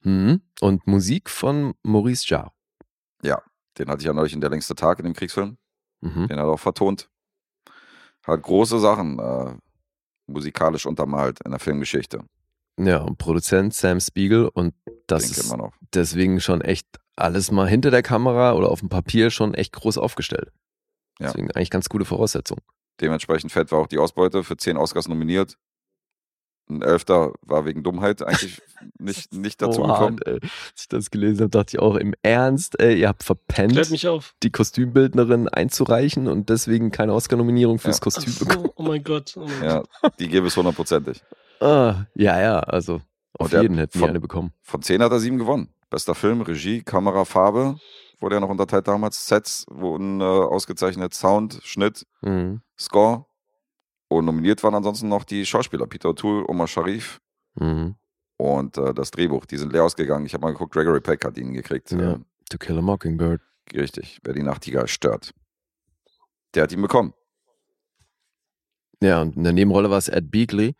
Mhm. 0.03 0.41
Und 0.61 0.87
Musik 0.87 1.29
von 1.29 1.75
Maurice 1.83 2.25
Jarre. 2.29 2.53
Den 3.77 3.89
hatte 3.89 4.01
ich 4.01 4.07
ja 4.07 4.13
neulich 4.13 4.33
in 4.33 4.41
der 4.41 4.51
längste 4.51 4.75
Tag 4.75 4.99
in 4.99 5.05
dem 5.05 5.15
Kriegsfilm. 5.15 5.57
Mhm. 6.01 6.27
Den 6.27 6.39
hat 6.41 6.47
er 6.47 6.49
auch 6.49 6.59
vertont. 6.59 7.09
Hat 8.27 8.43
große 8.43 8.81
Sachen 8.81 9.21
äh, 9.21 9.55
musikalisch 10.27 10.85
untermalt 10.85 11.39
in 11.45 11.53
der 11.53 11.61
Filmgeschichte. 11.61 12.25
Ja, 12.77 13.03
und 13.03 13.19
Produzent 13.19 13.75
Sam 13.75 14.01
Spiegel 14.01 14.49
und 14.49 14.75
das 15.07 15.31
ist 15.31 15.55
deswegen 15.95 16.41
schon 16.41 16.61
echt 16.61 16.89
alles 17.19 17.51
mal 17.51 17.69
hinter 17.69 17.91
der 17.91 18.03
Kamera 18.03 18.53
oder 18.55 18.71
auf 18.71 18.81
dem 18.81 18.89
Papier 18.89 19.31
schon 19.31 19.55
echt 19.55 19.73
groß 19.73 19.99
aufgestellt. 19.99 20.51
Ja. 21.21 21.27
Deswegen 21.29 21.51
eigentlich 21.53 21.71
ganz 21.71 21.89
gute 21.89 22.05
Voraussetzung. 22.05 22.59
Dementsprechend 23.01 23.53
fett 23.53 23.71
war 23.73 23.81
auch 23.81 23.87
die 23.87 23.99
Ausbeute 23.99 24.43
für 24.45 24.57
zehn 24.57 24.77
Oscars 24.77 25.09
nominiert. 25.09 25.57
Ein 26.71 26.83
Elfter 26.83 27.33
war 27.41 27.65
wegen 27.65 27.83
Dummheit 27.83 28.23
eigentlich 28.23 28.61
nicht, 28.99 29.33
nicht 29.33 29.63
dazu 29.63 29.83
Oha, 29.83 29.95
gekommen. 29.99 30.19
ey. 30.27 30.35
Als 30.43 30.51
ich 30.83 30.89
das 30.89 31.11
gelesen 31.11 31.41
habe, 31.41 31.51
dachte 31.51 31.77
ich 31.77 31.81
auch 31.81 31.95
im 31.97 32.15
Ernst, 32.23 32.79
ey, 32.79 33.01
ihr 33.01 33.09
habt 33.09 33.23
verpennt, 33.23 33.73
Klärt 33.73 33.91
mich 33.91 34.07
auf. 34.07 34.35
die 34.43 34.51
Kostümbildnerin 34.51 35.49
einzureichen 35.49 36.29
und 36.29 36.51
deswegen 36.51 36.91
keine 36.91 37.15
Oscar-Nominierung 37.15 37.79
fürs 37.79 37.97
Ja. 37.99 38.03
Kostüm 38.05 38.33
so, 38.33 38.45
bekommen. 38.45 38.69
oh 38.77 38.83
mein 38.83 39.03
Gott. 39.03 39.35
Oh 39.37 39.47
mein 39.47 39.65
Ja, 39.65 39.83
die 40.19 40.29
gäbe 40.29 40.49
es 40.49 40.57
hundertprozentig. 40.57 41.23
Ah, 41.61 42.05
ja, 42.15 42.39
ja, 42.41 42.61
also 42.61 43.01
auf 43.39 43.51
jeden 43.53 43.79
hätten 43.79 43.99
wir 44.01 44.09
eine 44.09 44.21
bekommen. 44.21 44.53
Von 44.63 44.83
10 44.83 45.03
hat 45.03 45.11
er 45.11 45.21
7 45.21 45.39
gewonnen. 45.39 45.73
Bester 45.91 46.15
Film, 46.15 46.43
Regie, 46.43 46.83
Kamera, 46.83 47.25
Farbe. 47.25 47.77
Wurde 48.21 48.37
ja 48.37 48.41
noch 48.41 48.49
unterteilt 48.49 48.89
damals. 48.89 49.27
Sets 49.27 49.65
wurden 49.71 50.21
äh, 50.21 50.25
ausgezeichnet. 50.25 51.15
Sound, 51.15 51.61
Schnitt, 51.63 52.07
Mhm. 52.23 52.63
Score. 52.79 53.27
Und 54.09 54.25
nominiert 54.25 54.63
waren 54.63 54.75
ansonsten 54.75 55.09
noch 55.09 55.25
die 55.25 55.45
Schauspieler. 55.47 55.87
Peter 55.87 56.09
O'Toole, 56.11 56.45
Omar 56.49 56.67
Sharif 56.67 57.21
Mhm. 57.55 57.95
und 58.37 58.77
äh, 58.79 58.93
das 58.95 59.11
Drehbuch. 59.11 59.47
Die 59.47 59.57
sind 59.57 59.73
leer 59.73 59.85
ausgegangen. 59.85 60.27
Ich 60.27 60.35
habe 60.35 60.43
mal 60.43 60.53
geguckt, 60.53 60.73
Gregory 60.73 61.01
Peck 61.01 61.25
hat 61.25 61.37
ihn 61.39 61.53
gekriegt. 61.53 61.91
Ja. 61.93 62.15
Ähm, 62.15 62.25
To 62.51 62.59
Kill 62.59 62.79
a 62.79 62.83
Mockingbird. 62.83 63.41
richtig, 63.75 64.19
wer 64.25 64.33
die 64.35 64.43
Nachtigall 64.43 64.89
stört. 64.89 65.33
Der 66.55 66.63
hat 66.65 66.73
ihn 66.73 66.81
bekommen. 66.83 67.13
Ja, 69.03 69.21
und 69.23 69.37
in 69.37 69.45
der 69.45 69.53
Nebenrolle 69.53 69.91
war 69.91 69.99
es 69.99 70.09
Ed 70.09 70.31
Beagley. 70.31 70.75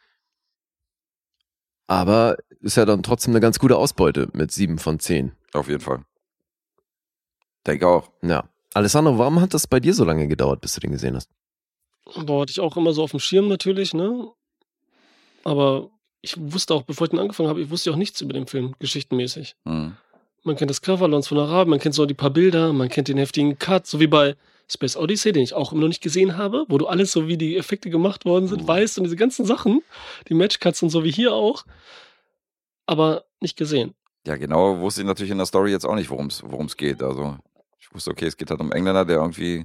Aber 1.89 2.37
ist 2.61 2.77
ja 2.77 2.85
dann 2.85 3.03
trotzdem 3.03 3.33
eine 3.33 3.41
ganz 3.41 3.59
gute 3.59 3.77
Ausbeute 3.77 4.29
mit 4.33 4.53
sieben 4.53 4.79
von 4.79 5.01
zehn. 5.01 5.33
Auf 5.53 5.69
jeden 5.69 5.81
Fall. 5.81 6.05
Denke 7.67 7.89
auch. 7.89 8.11
Ja. 8.23 8.49
Alessandro, 8.75 9.19
warum 9.19 9.41
hat 9.41 9.55
das 9.55 9.67
bei 9.67 9.81
dir 9.81 9.95
so 9.95 10.05
lange 10.05 10.29
gedauert, 10.29 10.61
bis 10.61 10.75
du 10.75 10.81
den 10.81 10.93
gesehen 10.93 11.17
hast? 11.17 11.31
Boah, 12.15 12.43
hatte 12.43 12.51
ich 12.51 12.61
auch 12.61 12.77
immer 12.77 12.93
so 12.93 13.03
auf 13.03 13.11
dem 13.11 13.21
Schirm 13.21 13.49
natürlich, 13.49 13.95
ne? 13.95 14.31
Aber 15.45 15.91
ich 16.21 16.35
wusste 16.39 16.75
auch, 16.75 16.83
bevor 16.83 17.07
ich 17.07 17.11
den 17.11 17.19
angefangen 17.19 17.49
habe, 17.49 17.61
ich 17.61 17.71
wusste 17.71 17.91
auch 17.91 17.97
nichts 17.97 18.21
über 18.21 18.33
den 18.33 18.47
Film, 18.47 18.75
geschichtenmäßig. 18.79 19.57
Hm. 19.67 19.97
Man 20.45 20.57
kennt 20.57 20.71
das 20.71 20.83
Cover, 20.83 21.09
Lawrence 21.09 21.29
von 21.29 21.39
Arabien, 21.39 21.71
man 21.71 21.79
kennt 21.79 21.95
so 21.95 22.07
die 22.07 22.15
paar 22.15 22.31
Bilder, 22.31 22.73
man 22.73 22.89
kennt 22.89 23.09
den 23.09 23.19
heftigen 23.19 23.59
Cut, 23.59 23.87
so 23.87 24.01
wie 24.01 24.07
bei 24.07 24.37
Space 24.71 24.97
Odyssey, 24.97 25.33
den 25.33 25.43
ich 25.43 25.55
auch 25.55 25.73
immer 25.73 25.81
noch 25.83 25.89
nicht 25.89 26.03
gesehen 26.03 26.37
habe, 26.37 26.67
wo 26.69 26.77
du 26.79 26.87
alles 26.87 27.11
so 27.13 27.27
wie 27.27 27.37
die 27.39 27.57
Effekte 27.57 27.89
gemacht 27.91 28.25
worden 28.25 28.49
sind, 28.49 28.63
Mhm. 28.63 28.69
weißt 28.69 28.99
und 28.99 29.05
diese 29.05 29.17
ganzen 29.17 29.47
Sachen, 29.47 29.83
die 30.29 30.35
Matchcuts 30.35 30.83
und 30.83 30.91
so 30.91 31.05
wie 31.05 31.11
hier 31.13 31.33
auch, 31.33 31.65
aber 32.87 33.25
nicht 33.41 33.57
gesehen. 33.57 33.95
Ja, 34.27 34.37
genau 34.37 34.79
wusste 34.81 35.01
ich 35.03 35.07
natürlich 35.07 35.31
in 35.31 35.39
der 35.39 35.47
Story 35.47 35.71
jetzt 35.71 35.87
auch 35.87 35.95
nicht, 35.95 36.11
worum 36.11 36.27
es 36.29 36.77
geht. 36.77 37.03
Also 37.03 37.39
ich 37.79 37.93
wusste, 37.95 38.11
okay, 38.11 38.27
es 38.27 38.37
geht 38.37 38.51
halt 38.51 38.61
um 38.61 38.73
Engländer, 38.73 39.05
der 39.05 39.17
irgendwie 39.19 39.65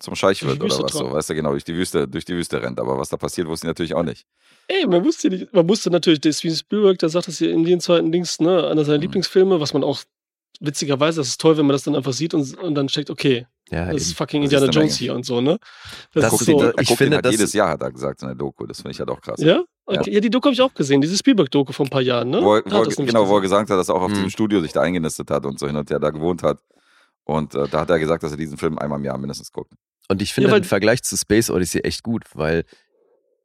zum 0.00 0.14
Scheich 0.14 0.44
wird 0.44 0.62
oder 0.62 0.82
was 0.82 0.92
so. 0.92 1.10
Weißt 1.12 1.30
du, 1.30 1.34
genau, 1.34 1.50
durch 1.50 1.64
die 1.64 1.74
Wüste, 1.74 2.06
durch 2.08 2.24
die 2.24 2.34
Wüste 2.34 2.62
rennt. 2.62 2.78
Aber 2.80 2.98
was 2.98 3.08
da 3.08 3.16
passiert, 3.16 3.48
wusste 3.48 3.66
ich 3.66 3.68
natürlich 3.68 3.94
auch 3.94 4.02
nicht. 4.04 4.26
Ey, 4.68 4.86
man 4.86 5.04
wusste 5.04 5.28
nicht, 5.28 5.52
man 5.52 5.68
wusste 5.68 5.90
natürlich, 5.90 6.20
der 6.20 6.32
Steven 6.32 6.54
Spielberg, 6.56 6.98
der 6.98 7.08
sagt 7.08 7.26
das 7.28 7.38
hier 7.38 7.50
in 7.52 7.64
den 7.64 7.80
zweiten 7.80 8.12
Dings, 8.12 8.40
ne, 8.40 8.66
einer 8.68 8.84
seiner 8.84 8.98
Mhm. 8.98 9.02
Lieblingsfilme, 9.02 9.60
was 9.60 9.72
man 9.74 9.82
auch 9.84 10.00
witzigerweise, 10.60 11.20
das 11.20 11.28
ist 11.28 11.40
toll, 11.40 11.56
wenn 11.56 11.66
man 11.66 11.74
das 11.74 11.82
dann 11.84 11.94
einfach 11.96 12.12
sieht 12.12 12.34
und, 12.34 12.56
und 12.58 12.74
dann 12.74 12.88
checkt, 12.88 13.10
okay, 13.10 13.46
Ja, 13.70 13.86
das 13.92 14.02
ist 14.02 14.08
eben. 14.10 14.16
fucking 14.16 14.42
Das 14.42 14.52
ist 14.52 14.54
Indiana 14.58 14.72
eine 14.72 14.80
Jones 14.82 14.96
hier 14.96 15.14
und 15.14 15.24
so, 15.26 15.40
ne? 15.40 15.58
Das 16.14 16.30
guckt 16.30 16.42
ist 16.42 16.46
so- 16.46 16.60
er 16.62 16.74
ich 16.80 16.88
finde, 16.96 17.16
halt 17.16 17.24
das- 17.26 17.32
jedes 17.32 17.52
Jahr, 17.52 17.70
hat 17.70 17.82
er 17.82 17.92
gesagt, 17.92 18.22
in 18.22 18.28
der 18.28 18.34
Doku. 18.34 18.66
Das 18.66 18.78
finde 18.78 18.90
ich 18.92 18.98
halt 19.00 19.10
auch 19.10 19.20
krass. 19.20 19.40
Ja? 19.40 19.62
Okay. 19.86 20.12
Ja. 20.12 20.20
die 20.20 20.30
Doku 20.30 20.46
habe 20.46 20.54
ich 20.54 20.60
auch 20.60 20.74
gesehen, 20.74 21.00
diese 21.00 21.16
Spielberg-Doku 21.16 21.72
vor 21.72 21.86
ein 21.86 21.90
paar 21.90 22.02
Jahren, 22.02 22.30
ne? 22.30 22.42
Wo 22.42 22.56
er, 22.56 22.62
wo 22.66 22.76
er, 22.78 22.84
das 22.84 22.96
genau, 22.96 23.28
wo 23.28 23.36
er 23.36 23.40
gesagt. 23.40 23.70
hat, 23.70 23.78
dass 23.78 23.88
er 23.88 23.94
auch 23.94 24.02
auf 24.02 24.10
Mhm. 24.10 24.14
diesem 24.14 24.30
Studio 24.30 24.60
sich 24.60 24.72
da 24.72 24.82
eingenistet 24.82 25.30
hat 25.30 25.46
und 25.46 25.58
so 25.58 25.66
hin 25.66 25.76
und 25.76 25.88
her 25.90 25.98
da 25.98 26.10
gewohnt 26.10 26.42
hat. 26.42 26.58
Und 27.24 27.54
äh, 27.54 27.68
da 27.68 27.80
hat 27.80 27.90
er 27.90 27.98
gesagt, 27.98 28.22
dass 28.22 28.30
er 28.32 28.36
diesen 28.38 28.56
Film 28.58 28.78
einmal 28.78 28.98
im 28.98 29.04
Jahr 29.04 29.16
mindestens 29.18 29.52
guckt. 29.52 29.72
Und 30.08 30.22
ich 30.22 30.32
finde 30.32 30.50
Ja, 30.50 30.58
den 30.58 30.64
Vergleich 30.64 31.02
zu 31.02 31.16
Space 31.16 31.50
Odyssey 31.50 31.82
echt 31.82 32.02
gut, 32.02 32.24
weil 32.34 32.64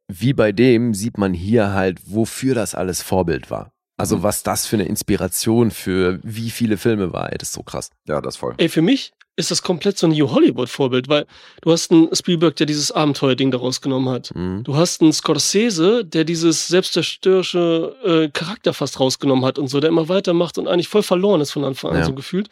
wie 0.08 0.32
bei 0.32 0.52
dem 0.52 0.94
sieht 0.94 1.18
man 1.18 1.32
hier 1.34 1.72
halt, 1.72 2.00
wofür 2.06 2.54
das 2.54 2.74
alles 2.74 3.02
Vorbild 3.02 3.50
war. 3.50 3.72
Also 3.96 4.16
Mhm. 4.18 4.22
was 4.24 4.42
das 4.42 4.66
für 4.66 4.76
eine 4.76 4.86
Inspiration 4.86 5.70
für 5.70 6.18
wie 6.22 6.50
viele 6.50 6.76
Filme 6.76 7.12
war, 7.12 7.30
ey, 7.32 7.38
das 7.38 7.48
ist 7.50 7.54
so 7.54 7.62
krass. 7.62 7.90
Ja, 8.08 8.20
das 8.20 8.36
voll. 8.36 8.54
Ey, 8.58 8.68
für 8.68 8.82
mich 8.82 9.12
ist 9.36 9.50
das 9.50 9.62
komplett 9.62 9.98
so 9.98 10.06
ein 10.06 10.12
New 10.12 10.30
Hollywood-Vorbild, 10.30 11.08
weil 11.08 11.26
du 11.62 11.72
hast 11.72 11.90
einen 11.90 12.14
Spielberg, 12.14 12.54
der 12.56 12.66
dieses 12.66 12.90
Abenteuerding 12.92 13.50
daraus 13.50 13.80
genommen 13.80 14.08
hat. 14.08 14.32
Mhm. 14.34 14.62
Du 14.64 14.76
hast 14.76 15.00
einen 15.02 15.12
Scorsese, 15.12 16.04
der 16.04 16.24
dieses 16.24 16.68
selbstzerstörische 16.68 17.96
äh, 18.04 18.28
Charakter 18.30 18.72
fast 18.74 19.00
rausgenommen 19.00 19.44
hat 19.44 19.58
und 19.58 19.68
so, 19.68 19.80
der 19.80 19.90
immer 19.90 20.08
weitermacht 20.08 20.58
und 20.58 20.68
eigentlich 20.68 20.88
voll 20.88 21.02
verloren 21.02 21.40
ist 21.40 21.52
von 21.52 21.64
Anfang 21.64 21.92
an, 21.92 21.98
Ja. 21.98 22.04
so 22.04 22.14
gefühlt. 22.14 22.48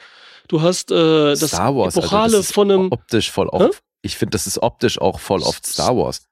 Du 0.48 0.60
hast 0.62 0.90
äh, 0.90 0.94
das 1.35 1.40
Star 1.48 1.74
Wars, 1.74 1.97
Epochale 1.97 2.23
Alter, 2.24 2.36
das 2.39 2.47
ist 2.47 2.55
von 2.55 2.70
einem 2.70 2.93
optisch 2.93 3.31
voll 3.31 3.47
Hä? 3.52 3.64
oft. 3.64 3.82
Ich 4.02 4.16
finde, 4.16 4.31
das 4.32 4.47
ist 4.47 4.59
optisch 4.62 5.01
auch 5.01 5.20
voll 5.20 5.43
oft 5.43 5.64
Star 5.66 5.97
Wars. 5.97 6.23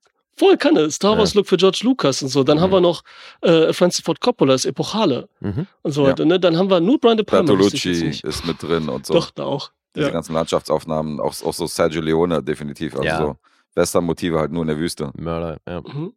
Voll 0.41 0.57
Kanne, 0.57 0.91
Star 0.91 1.13
Ja. 1.13 1.19
Wars 1.19 1.35
Look 1.35 1.47
für 1.47 1.57
George 1.57 1.81
Lucas 1.85 2.23
und 2.23 2.29
so. 2.31 2.43
Dann 2.43 2.61
haben 2.61 2.71
Mhm. 2.71 2.75
wir 2.75 2.81
noch 2.81 3.03
äh, 3.43 3.73
Francis 3.73 4.05
Ford 4.05 4.21
Coppola, 4.21 4.55
das 4.55 4.65
Epochale 4.65 5.29
Mhm. 5.41 5.67
und 5.83 5.93
so 5.93 6.03
Ja. 6.03 6.09
weiter. 6.11 6.25
Ne? 6.25 6.41
Dann 6.41 6.57
haben 6.57 6.69
wir 6.71 6.81
nur 6.81 6.99
Brian 6.99 7.17
De 7.17 7.25
Palma. 7.25 7.47
Bertolucci 7.53 8.21
ist 8.25 8.47
mit 8.47 8.61
drin 8.63 8.89
und 8.89 9.07
so. 9.07 9.15
Doch, 9.15 9.31
da 9.31 9.45
auch. 9.45 9.71
Diese 9.95 10.07
Ja. 10.07 10.13
ganzen 10.13 10.33
Landschaftsaufnahmen, 10.35 11.21
auch, 11.21 11.35
auch 11.45 11.55
so 11.55 11.67
Sergio 11.67 12.01
Leone 12.01 12.43
definitiv. 12.43 12.95
Also 12.95 13.05
Ja. 13.05 13.19
so 13.19 13.37
Western-Motive 13.75 14.39
halt 14.39 14.51
nur 14.53 14.63
in 14.63 14.69
der 14.69 14.79
Wüste. 14.79 15.11
Mörder, 15.17 15.59
ja. 15.69 15.81
Mhm. 15.81 16.13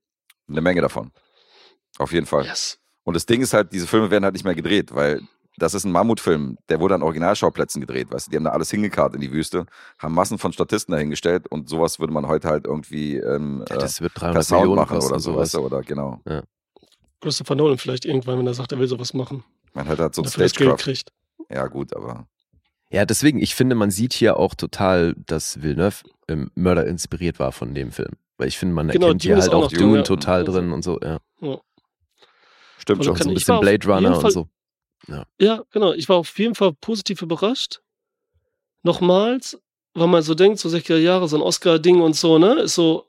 Eine 0.49 0.61
Menge 0.61 0.81
davon. 0.81 1.11
Auf 1.99 2.11
jeden 2.11 2.25
Fall. 2.25 2.45
Yes. 2.45 2.79
Und 3.03 3.15
das 3.15 3.25
Ding 3.25 3.41
ist 3.41 3.53
halt, 3.53 3.71
diese 3.73 3.85
Filme 3.87 4.09
werden 4.11 4.23
halt 4.23 4.33
nicht 4.33 4.45
mehr 4.45 4.55
gedreht, 4.55 4.93
weil 4.95 5.21
das 5.57 5.73
ist 5.73 5.83
ein 5.85 5.91
Mammutfilm, 5.91 6.57
der 6.69 6.79
wurde 6.79 6.95
an 6.95 7.03
Originalschauplätzen 7.03 7.79
gedreht, 7.81 8.11
weißt 8.11 8.27
du, 8.27 8.31
die 8.31 8.37
haben 8.37 8.43
da 8.43 8.51
alles 8.51 8.71
hingekarrt 8.71 9.13
in 9.15 9.21
die 9.21 9.31
Wüste, 9.31 9.65
haben 9.99 10.13
Massen 10.13 10.37
von 10.37 10.51
Statisten 10.53 10.91
dahingestellt 10.93 11.47
und 11.49 11.69
sowas 11.69 11.99
würde 11.99 12.13
man 12.13 12.27
heute 12.27 12.47
halt 12.47 12.65
irgendwie 12.65 13.17
ähm, 13.17 13.63
ja 13.69 13.75
äh, 13.75 13.79
das 13.79 14.01
wird 14.01 14.13
per 14.15 14.31
300 14.33 14.45
Sound 14.45 14.61
Millionen 14.61 14.79
machen 14.79 14.97
oder 14.97 15.19
so, 15.19 15.31
sowas. 15.31 15.41
weißt 15.41 15.53
du, 15.55 15.59
oder 15.59 15.81
genau. 15.81 16.21
Christopher 17.21 17.55
Nolan 17.55 17.77
vielleicht 17.77 18.05
irgendwann, 18.05 18.39
wenn 18.39 18.47
er 18.47 18.53
sagt, 18.53 18.71
er 18.71 18.79
will 18.79 18.87
sowas 18.87 19.13
machen. 19.13 19.43
Man 19.73 19.87
hat 19.87 19.99
halt 19.99 20.13
so 20.15 20.21
ein 20.21 20.25
dafür 20.25 20.43
das 20.43 20.53
Geld 20.53 20.69
Stagecraft. 20.79 20.83
kriegt. 20.83 21.11
Ja, 21.49 21.67
gut, 21.67 21.95
aber 21.95 22.27
Ja, 22.89 23.05
deswegen, 23.05 23.39
ich 23.39 23.55
finde, 23.55 23.75
man 23.75 23.91
sieht 23.91 24.13
hier 24.13 24.37
auch 24.37 24.55
total, 24.55 25.15
dass 25.25 25.61
Villeneuve 25.61 26.03
ähm, 26.27 26.51
Mörder 26.55 26.85
inspiriert 26.85 27.39
war 27.39 27.51
von 27.51 27.73
dem 27.73 27.91
Film. 27.91 28.11
Weil 28.37 28.47
ich 28.49 28.57
finde, 28.57 28.75
man 28.75 28.87
Genau, 28.89 29.07
erkennt 29.07 29.23
Dune 29.23 29.33
hier 29.35 29.41
halt 29.41 29.53
auch 29.53 29.71
Dune 29.71 29.97
ja. 29.97 30.03
total 30.03 30.39
Also- 30.41 30.51
drin 30.51 30.71
und 30.71 30.83
so, 30.83 30.99
ja. 31.01 31.19
stimmt 32.77 32.99
Also 32.99 33.15
schon. 33.15 33.23
so 33.23 33.29
ein 33.29 33.33
bisschen 33.35 33.59
Blade 33.59 33.87
Runner 33.87 34.17
und 34.17 34.31
so. 34.31 34.47
Ja, 35.39 35.63
genau. 35.71 35.93
Ich 35.93 36.07
war 36.09 36.17
auf 36.17 36.37
jeden 36.39 36.55
Fall 36.55 36.73
positiv 36.73 37.21
überrascht. 37.21 37.81
Nochmals, 38.83 39.57
weil 39.93 40.07
man 40.07 40.21
so 40.23 40.33
denkt, 40.35 40.59
so 40.59 40.69
60er 40.69 40.97
Jahre, 40.97 41.27
so 41.27 41.37
ein 41.37 41.41
Oscar-Ding 41.41 42.01
und 42.01 42.15
so, 42.15 42.37
ne? 42.37 42.61
Ist 42.61 42.75
so 42.75 43.05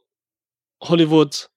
Hollywood, 0.83 1.49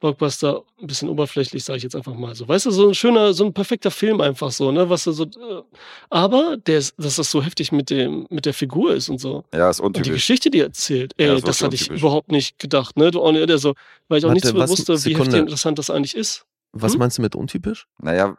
Blockbuster, 0.00 0.62
ein 0.80 0.86
bisschen 0.86 1.08
oberflächlich, 1.08 1.64
sage 1.64 1.78
ich 1.78 1.82
jetzt 1.82 1.94
einfach 1.96 2.14
mal 2.14 2.34
so. 2.34 2.46
Weißt 2.46 2.66
du, 2.66 2.70
so 2.70 2.88
ein 2.88 2.94
schöner, 2.94 3.32
so 3.34 3.44
ein 3.44 3.52
perfekter 3.54 3.90
Film 3.90 4.20
einfach 4.20 4.50
so, 4.50 4.72
ne? 4.72 4.88
Was 4.90 5.04
so. 5.04 5.24
Äh, 5.24 5.62
aber 6.10 6.56
der 6.56 6.78
ist, 6.78 6.94
dass 6.98 7.16
das 7.16 7.30
so 7.30 7.42
heftig 7.42 7.70
mit, 7.72 7.90
dem, 7.90 8.26
mit 8.30 8.46
der 8.46 8.54
Figur 8.54 8.94
ist 8.94 9.08
und 9.08 9.18
so. 9.20 9.44
Ja, 9.54 9.70
ist 9.70 9.80
Und 9.80 9.96
die 9.96 10.00
untypisch. 10.00 10.22
Geschichte, 10.22 10.50
die 10.50 10.58
er 10.60 10.66
erzählt, 10.66 11.12
ey, 11.16 11.26
Ja, 11.28 11.34
das 11.34 11.42
wirklich 11.44 11.62
hatte 11.62 11.74
ich 11.76 11.80
untypisch. 11.82 12.00
überhaupt 12.02 12.30
nicht 12.32 12.58
gedacht, 12.58 12.96
ne? 12.96 13.10
Du, 13.10 13.30
nicht- 13.30 13.50
also, 13.50 13.74
weil 14.08 14.18
ich 14.18 14.24
auch 14.24 14.28
Warte, 14.30 14.34
nicht 14.34 14.46
so 14.46 14.68
wusste, 14.68 15.04
wie 15.04 15.16
heftig 15.16 15.34
interessant 15.40 15.78
das 15.78 15.90
eigentlich 15.90 16.16
ist. 16.16 16.44
Was 16.82 16.92
Hm? 16.94 16.98
meinst 17.00 17.18
du 17.18 17.22
mit 17.22 17.34
untypisch? 17.34 17.86
Naja, 17.98 18.34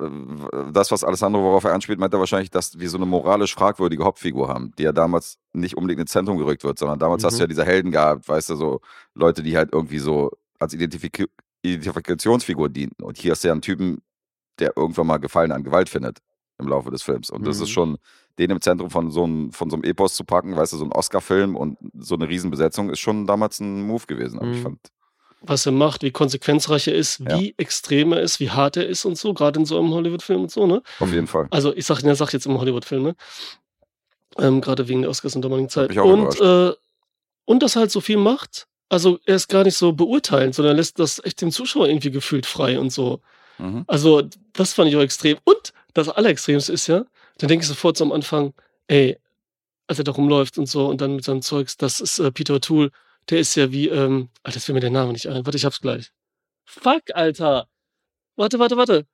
das, 0.71 0.91
was 0.91 1.03
Alessandro, 1.03 1.41
worauf 1.41 1.63
er 1.63 1.73
anspielt, 1.73 1.99
meint 1.99 2.13
er 2.13 2.19
wahrscheinlich, 2.19 2.49
dass 2.51 2.77
wir 2.79 2.89
so 2.89 2.97
eine 2.97 3.05
moralisch 3.05 3.53
fragwürdige 3.55 4.03
Hauptfigur 4.03 4.47
haben, 4.47 4.71
die 4.77 4.83
ja 4.83 4.91
damals 4.91 5.37
nicht 5.53 5.75
unbedingt 5.77 6.01
ins 6.01 6.11
Zentrum 6.11 6.37
gerückt 6.37 6.63
wird, 6.63 6.77
sondern 6.79 6.99
damals 6.99 7.23
hast 7.23 7.33
Mhm. 7.33 7.37
du 7.37 7.43
ja 7.43 7.47
diese 7.47 7.65
Helden 7.65 7.91
gehabt, 7.91 8.27
weißt 8.27 8.49
du, 8.51 8.55
so 8.55 8.81
Leute, 9.13 9.43
die 9.43 9.57
halt 9.57 9.69
irgendwie 9.73 9.99
so 9.99 10.31
als 10.59 10.73
Identifik 10.73 11.27
Identifikationsfigur 11.63 12.69
dienten. 12.69 13.03
Und 13.03 13.17
hier 13.17 13.33
ist 13.33 13.43
ja 13.43 13.51
ein 13.51 13.61
Typen, 13.61 14.01
der 14.59 14.73
irgendwann 14.75 15.07
mal 15.07 15.17
Gefallen 15.17 15.51
an 15.51 15.63
Gewalt 15.63 15.89
findet 15.89 16.19
im 16.59 16.67
Laufe 16.67 16.89
des 16.89 17.03
Films. 17.03 17.29
Und 17.29 17.45
das 17.45 17.57
Mhm. 17.57 17.63
ist 17.63 17.69
schon, 17.69 17.97
den 18.39 18.49
im 18.51 18.61
Zentrum 18.61 18.89
von 18.89 19.11
so, 19.11 19.23
einem, 19.23 19.51
von 19.51 19.69
so 19.69 19.75
einem 19.75 19.83
Epos 19.83 20.15
zu 20.15 20.23
packen, 20.23 20.55
weißt 20.55 20.73
du, 20.73 20.77
so 20.77 20.85
ein 20.85 20.91
Oscar-Film 20.91 21.55
und 21.55 21.77
so 21.99 22.15
eine 22.15 22.27
Riesenbesetzung 22.27 22.89
ist 22.89 22.99
schon 22.99 23.27
damals 23.27 23.59
ein 23.59 23.83
Move 23.85 24.05
gewesen. 24.07 24.39
Aber 24.39 24.49
ich 24.51 24.57
Mhm. 24.59 24.63
fand, 24.63 24.79
was 25.41 25.65
er 25.65 25.71
macht, 25.71 26.01
wie 26.03 26.11
konsequenzreich 26.11 26.87
er 26.87 26.95
ist, 26.95 27.19
Ja. 27.19 27.39
wie 27.39 27.53
extrem 27.57 28.11
er 28.13 28.21
ist, 28.21 28.39
wie 28.39 28.49
hart 28.49 28.77
er 28.77 28.87
ist 28.87 29.05
und 29.05 29.17
so, 29.17 29.33
gerade 29.33 29.59
in 29.59 29.65
so 29.65 29.77
einem 29.79 29.93
Hollywood-Film 29.93 30.41
und 30.41 30.51
so, 30.51 30.65
ne? 30.67 30.81
auf 30.99 31.11
jeden 31.13 31.27
Fall. 31.27 31.47
Also 31.51 31.73
ich 31.75 31.85
sag, 31.85 32.03
er 32.03 32.15
sagt 32.15 32.33
jetzt 32.33 32.45
im 32.45 32.59
Hollywood-Film, 32.59 33.03
ne? 33.03 33.15
Ähm, 34.37 34.61
gerade 34.61 34.87
wegen 34.87 35.01
der 35.01 35.09
Oscars 35.09 35.35
und 35.35 35.41
damaligen 35.41 35.69
Zeit. 35.69 35.95
Und, 35.97 36.39
äh, 36.39 36.73
und 37.45 37.63
dass 37.63 37.75
er 37.75 37.81
halt 37.81 37.91
so 37.91 38.01
viel 38.01 38.17
macht. 38.17 38.67
Also 38.89 39.19
er 39.25 39.35
ist 39.35 39.47
gar 39.47 39.63
nicht 39.63 39.75
so 39.77 39.93
beurteilend, 39.93 40.55
sondern 40.55 40.75
lässt 40.77 40.99
das 40.99 41.23
echt 41.23 41.41
dem 41.41 41.51
Zuschauer 41.51 41.87
irgendwie 41.87 42.11
gefühlt 42.11 42.45
frei 42.45 42.79
und 42.79 42.91
so. 42.91 43.21
Mhm. 43.57 43.83
Also 43.87 44.21
das 44.53 44.73
fand 44.73 44.89
ich 44.89 44.95
auch 44.95 45.01
extrem. 45.01 45.37
Und 45.43 45.73
das 45.93 46.09
Allerextremste 46.09 46.71
ist 46.71 46.87
ja, 46.87 47.03
da 47.39 47.47
denke 47.47 47.63
ich 47.63 47.67
sofort 47.67 47.97
so 47.97 48.03
am 48.05 48.11
Anfang, 48.11 48.53
ey, 48.87 49.17
als 49.87 49.97
er 49.99 50.03
da 50.03 50.11
rumläuft 50.11 50.57
und 50.57 50.67
so 50.67 50.87
und 50.87 51.01
dann 51.01 51.15
mit 51.15 51.23
seinem 51.25 51.41
Zeugs, 51.41 51.77
das 51.77 51.99
ist 51.99 52.19
äh, 52.19 52.31
Peter 52.31 52.55
O'Toole, 52.55 52.91
der 53.29 53.39
ist 53.39 53.55
ja 53.55 53.71
wie, 53.71 53.87
ähm, 53.89 54.29
Alter, 54.43 54.57
jetzt 54.57 54.65
fällt 54.65 54.75
mir 54.75 54.79
der 54.81 54.89
Name 54.89 55.13
nicht 55.13 55.27
ein. 55.27 55.45
Warte, 55.45 55.57
ich 55.57 55.65
hab's 55.65 55.81
gleich. 55.81 56.11
Fuck, 56.65 57.03
Alter. 57.13 57.67
Warte, 58.35 58.59
warte, 58.59 58.77
warte. 58.77 59.07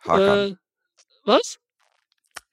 Hakan. 0.00 0.52
Äh, 0.52 0.56
was? 1.24 1.58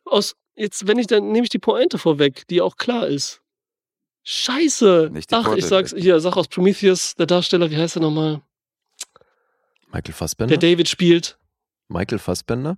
Aus, 0.06 0.36
jetzt, 0.56 0.88
wenn 0.88 1.00
ich, 1.00 1.08
dann 1.08 1.32
nehme 1.32 1.44
ich 1.44 1.50
die 1.50 1.60
Pointe 1.60 1.98
vorweg, 1.98 2.48
die 2.48 2.62
auch 2.62 2.78
klar 2.78 3.08
ist. 3.08 3.42
Scheiße. 4.24 5.10
Nicht 5.12 5.32
die 5.32 5.36
Ach, 5.36 5.44
Pointe. 5.44 5.60
ich 5.60 5.66
sag's, 5.66 5.94
hier, 5.98 6.20
sag 6.20 6.38
aus 6.38 6.48
Prometheus, 6.48 7.16
der 7.16 7.26
Darsteller, 7.26 7.72
wie 7.72 7.78
heißt 7.78 7.98
er 7.98 8.02
nochmal? 8.02 8.42
Michael 9.88 10.04
Der 10.04 10.14
Fassbender? 10.14 10.58
David 10.58 10.88
spielt. 10.88 11.38
Michael 11.88 12.20
Fassbender? 12.20 12.78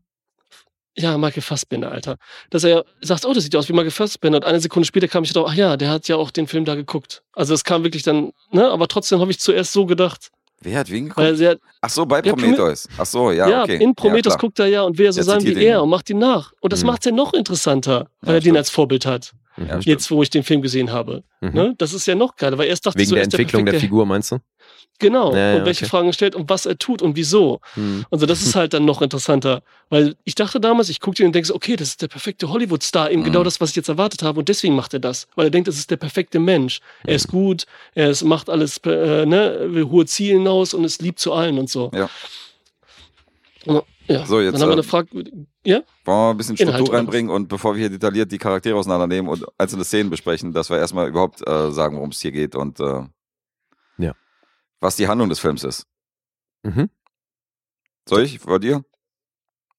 Ja, 0.95 1.18
Michael 1.18 1.41
Fassbender, 1.41 1.91
Alter. 1.91 2.18
Dass 2.52 2.64
er 2.64 2.86
sagt, 3.02 3.26
oh, 3.26 3.34
das 3.34 3.44
sieht 3.44 3.56
aus 3.56 3.68
wie 3.68 3.74
Michael 3.74 3.91
Fassbender. 3.91 4.38
Und 4.38 4.45
eine 4.45 4.60
Sekunde 4.60 4.86
später 4.86 5.07
kam 5.07 5.24
ich 5.24 5.34
drauf, 5.34 5.48
ach 5.49 5.56
ja, 5.56 5.76
der 5.76 5.90
hat 5.90 6.07
ja 6.07 6.18
auch 6.18 6.30
den 6.30 6.48
Film 6.48 6.65
da 6.65 6.76
geguckt. 6.76 7.24
Also 7.34 7.53
es 7.53 7.64
kam 7.64 7.84
wirklich 7.84 8.03
dann, 8.03 8.32
ne, 8.52 8.70
aber 8.70 8.88
trotzdem 8.88 9.20
habe 9.20 9.32
ich 9.32 9.40
zuerst 9.40 9.74
so 9.74 9.86
gedacht. 9.86 10.30
Wer 10.61 10.80
hat 10.80 10.91
wen 10.91 11.10
geguckt? 11.10 11.40
Er, 11.40 11.57
Ach 11.86 11.90
so, 11.90 12.06
bei 12.06 12.22
Ja, 12.24 12.34
Prometheus. 12.34 12.88
Ach 12.98 13.06
so, 13.06 13.32
ja, 13.32 13.48
ja, 13.50 13.64
okay. 13.64 13.76
in 13.84 13.94
Prometheus 13.94 14.36
ja, 14.36 14.40
guckt 14.40 14.58
er 14.60 14.68
ja 14.68 14.84
und 14.84 14.98
will 14.98 15.08
er 15.08 15.12
so 15.14 15.18
Der 15.18 15.26
sein 15.26 15.44
wie 15.44 15.54
er 15.54 15.62
ja. 15.74 15.80
und 15.80 15.90
macht 15.90 16.10
ihn 16.10 16.18
nach. 16.18 16.54
Und 16.62 16.72
das 16.72 16.82
Mhm. 16.82 16.88
macht's 16.88 17.06
ja 17.06 17.12
noch 17.12 17.34
interessanter, 17.34 18.08
weil 18.22 18.36
Ja, 18.36 18.38
er 18.38 18.40
den 18.42 18.56
als 18.58 18.70
Vorbild 18.70 19.06
hat. 19.06 19.34
Mhm. 19.58 19.68
Ja. 19.68 19.80
Jetzt, 19.82 20.10
wo 20.10 20.24
ich 20.24 20.30
den 20.30 20.44
Film 20.44 20.62
gesehen 20.62 20.92
habe. 20.94 21.24
Mhm. 21.42 21.50
Ne? 21.54 21.76
Das 21.78 21.94
ist 21.94 22.06
ja 22.08 22.16
noch 22.16 22.36
geiler, 22.38 22.58
weil 22.58 22.68
erst 22.70 22.86
dachte 22.86 22.98
Wegen 23.00 23.10
so, 23.10 23.16
der 23.16 23.24
er 23.24 23.28
ist 23.28 23.34
Entwicklung 23.34 23.66
der 23.66 23.74
perfekte- 23.74 23.86
Figur, 23.88 24.06
meinst 24.06 24.32
du? 24.32 24.38
Genau. 25.00 25.34
Ja, 25.34 25.54
ja, 25.54 25.58
und 25.58 25.66
welche 25.66 25.86
okay. 25.86 25.90
Fragen 25.90 26.08
er 26.08 26.14
stellt 26.14 26.36
und 26.36 26.50
was 26.50 26.66
er 26.66 26.78
tut 26.78 27.02
und 27.02 27.16
wieso. 27.16 27.60
Mhm. 27.76 28.06
Also 28.12 28.26
das 28.26 28.42
ist 28.44 28.56
halt 28.56 28.74
dann 28.74 28.86
noch 28.86 29.02
interessanter. 29.02 29.62
Weil 29.90 30.16
ich 30.24 30.36
dachte 30.36 30.60
damals, 30.60 30.90
ich 30.90 31.00
guckte 31.00 31.24
ihn 31.24 31.28
und 31.28 31.36
denke 31.36 31.48
so, 31.48 31.56
okay, 31.56 31.76
das 31.76 31.90
ist 31.90 32.02
der 32.02 32.08
perfekte 32.08 32.48
Hollywood-Star, 32.50 33.12
eben 33.12 33.22
Mhm. 33.22 33.26
genau 33.26 33.44
das, 33.44 33.60
was 33.60 33.72
ich 33.72 33.76
jetzt 33.76 33.90
erwartet 33.90 34.24
habe 34.24 34.40
und 34.40 34.50
deswegen 34.50 34.76
macht 34.76 34.94
er 34.94 35.00
das. 35.00 35.28
Weil 35.36 35.48
er 35.48 35.50
denkt, 35.50 35.68
das 35.68 35.78
ist 35.78 35.90
der 35.92 35.98
perfekte 35.98 36.40
Mensch. 36.40 36.80
Er 37.04 37.12
Mhm. 37.12 37.16
ist 37.16 37.28
gut, 37.28 37.66
er 37.96 38.10
ist, 38.12 38.24
macht 38.24 38.50
alles, 38.50 38.78
äh, 38.86 39.26
ne, 39.26 39.66
will 39.70 39.86
hohe 39.90 40.06
Ziele 40.06 40.38
hinaus 40.38 40.74
und 40.74 40.84
ist 40.84 41.02
lieb 41.02 41.20
zu 41.20 41.34
allen 41.34 41.58
und 41.60 41.70
so. 41.74 41.91
Ja. 41.94 42.10
Ja. 44.08 44.26
So, 44.26 44.41
jetzt, 44.41 44.54
Dann 44.56 44.62
haben 44.64 44.68
wir 44.70 44.72
äh, 44.72 44.74
eine 44.74 44.84
Frage, 44.84 45.10
ja? 45.66 45.82
Wollen 46.04 46.18
wir 46.18 46.30
ein 46.32 46.38
bisschen 46.38 46.58
Inhalt 46.58 46.76
Struktur 46.76 46.90
oder 46.90 46.98
reinbringen 47.00 47.32
und 47.32 47.48
bevor 47.48 47.74
wir 47.74 47.80
hier 47.80 47.90
detailliert 47.90 48.32
die 48.34 48.38
Charaktere 48.38 48.76
auseinandernehmen 48.76 49.32
und 49.32 49.45
einzelne 49.58 49.86
Szenen 49.86 50.10
besprechen, 50.10 50.52
dass 50.52 50.70
wir 50.70 50.78
erstmal 50.78 51.08
überhaupt 51.08 51.45
äh, 51.48 51.72
sagen, 51.72 51.95
worum 51.95 52.10
es 52.10 52.20
hier 52.20 52.34
geht 52.34 52.56
und 52.56 52.82
äh, 52.82 53.04
Ja. 53.98 54.14
was 54.82 54.98
die 54.98 55.08
Handlung 55.08 55.30
des 55.30 55.40
Films 55.40 55.64
ist. 55.64 55.86
Mhm. 56.64 56.90
Soll 58.08 58.24
ich? 58.24 58.41
Bei 58.41 58.60
dir? 58.60 58.84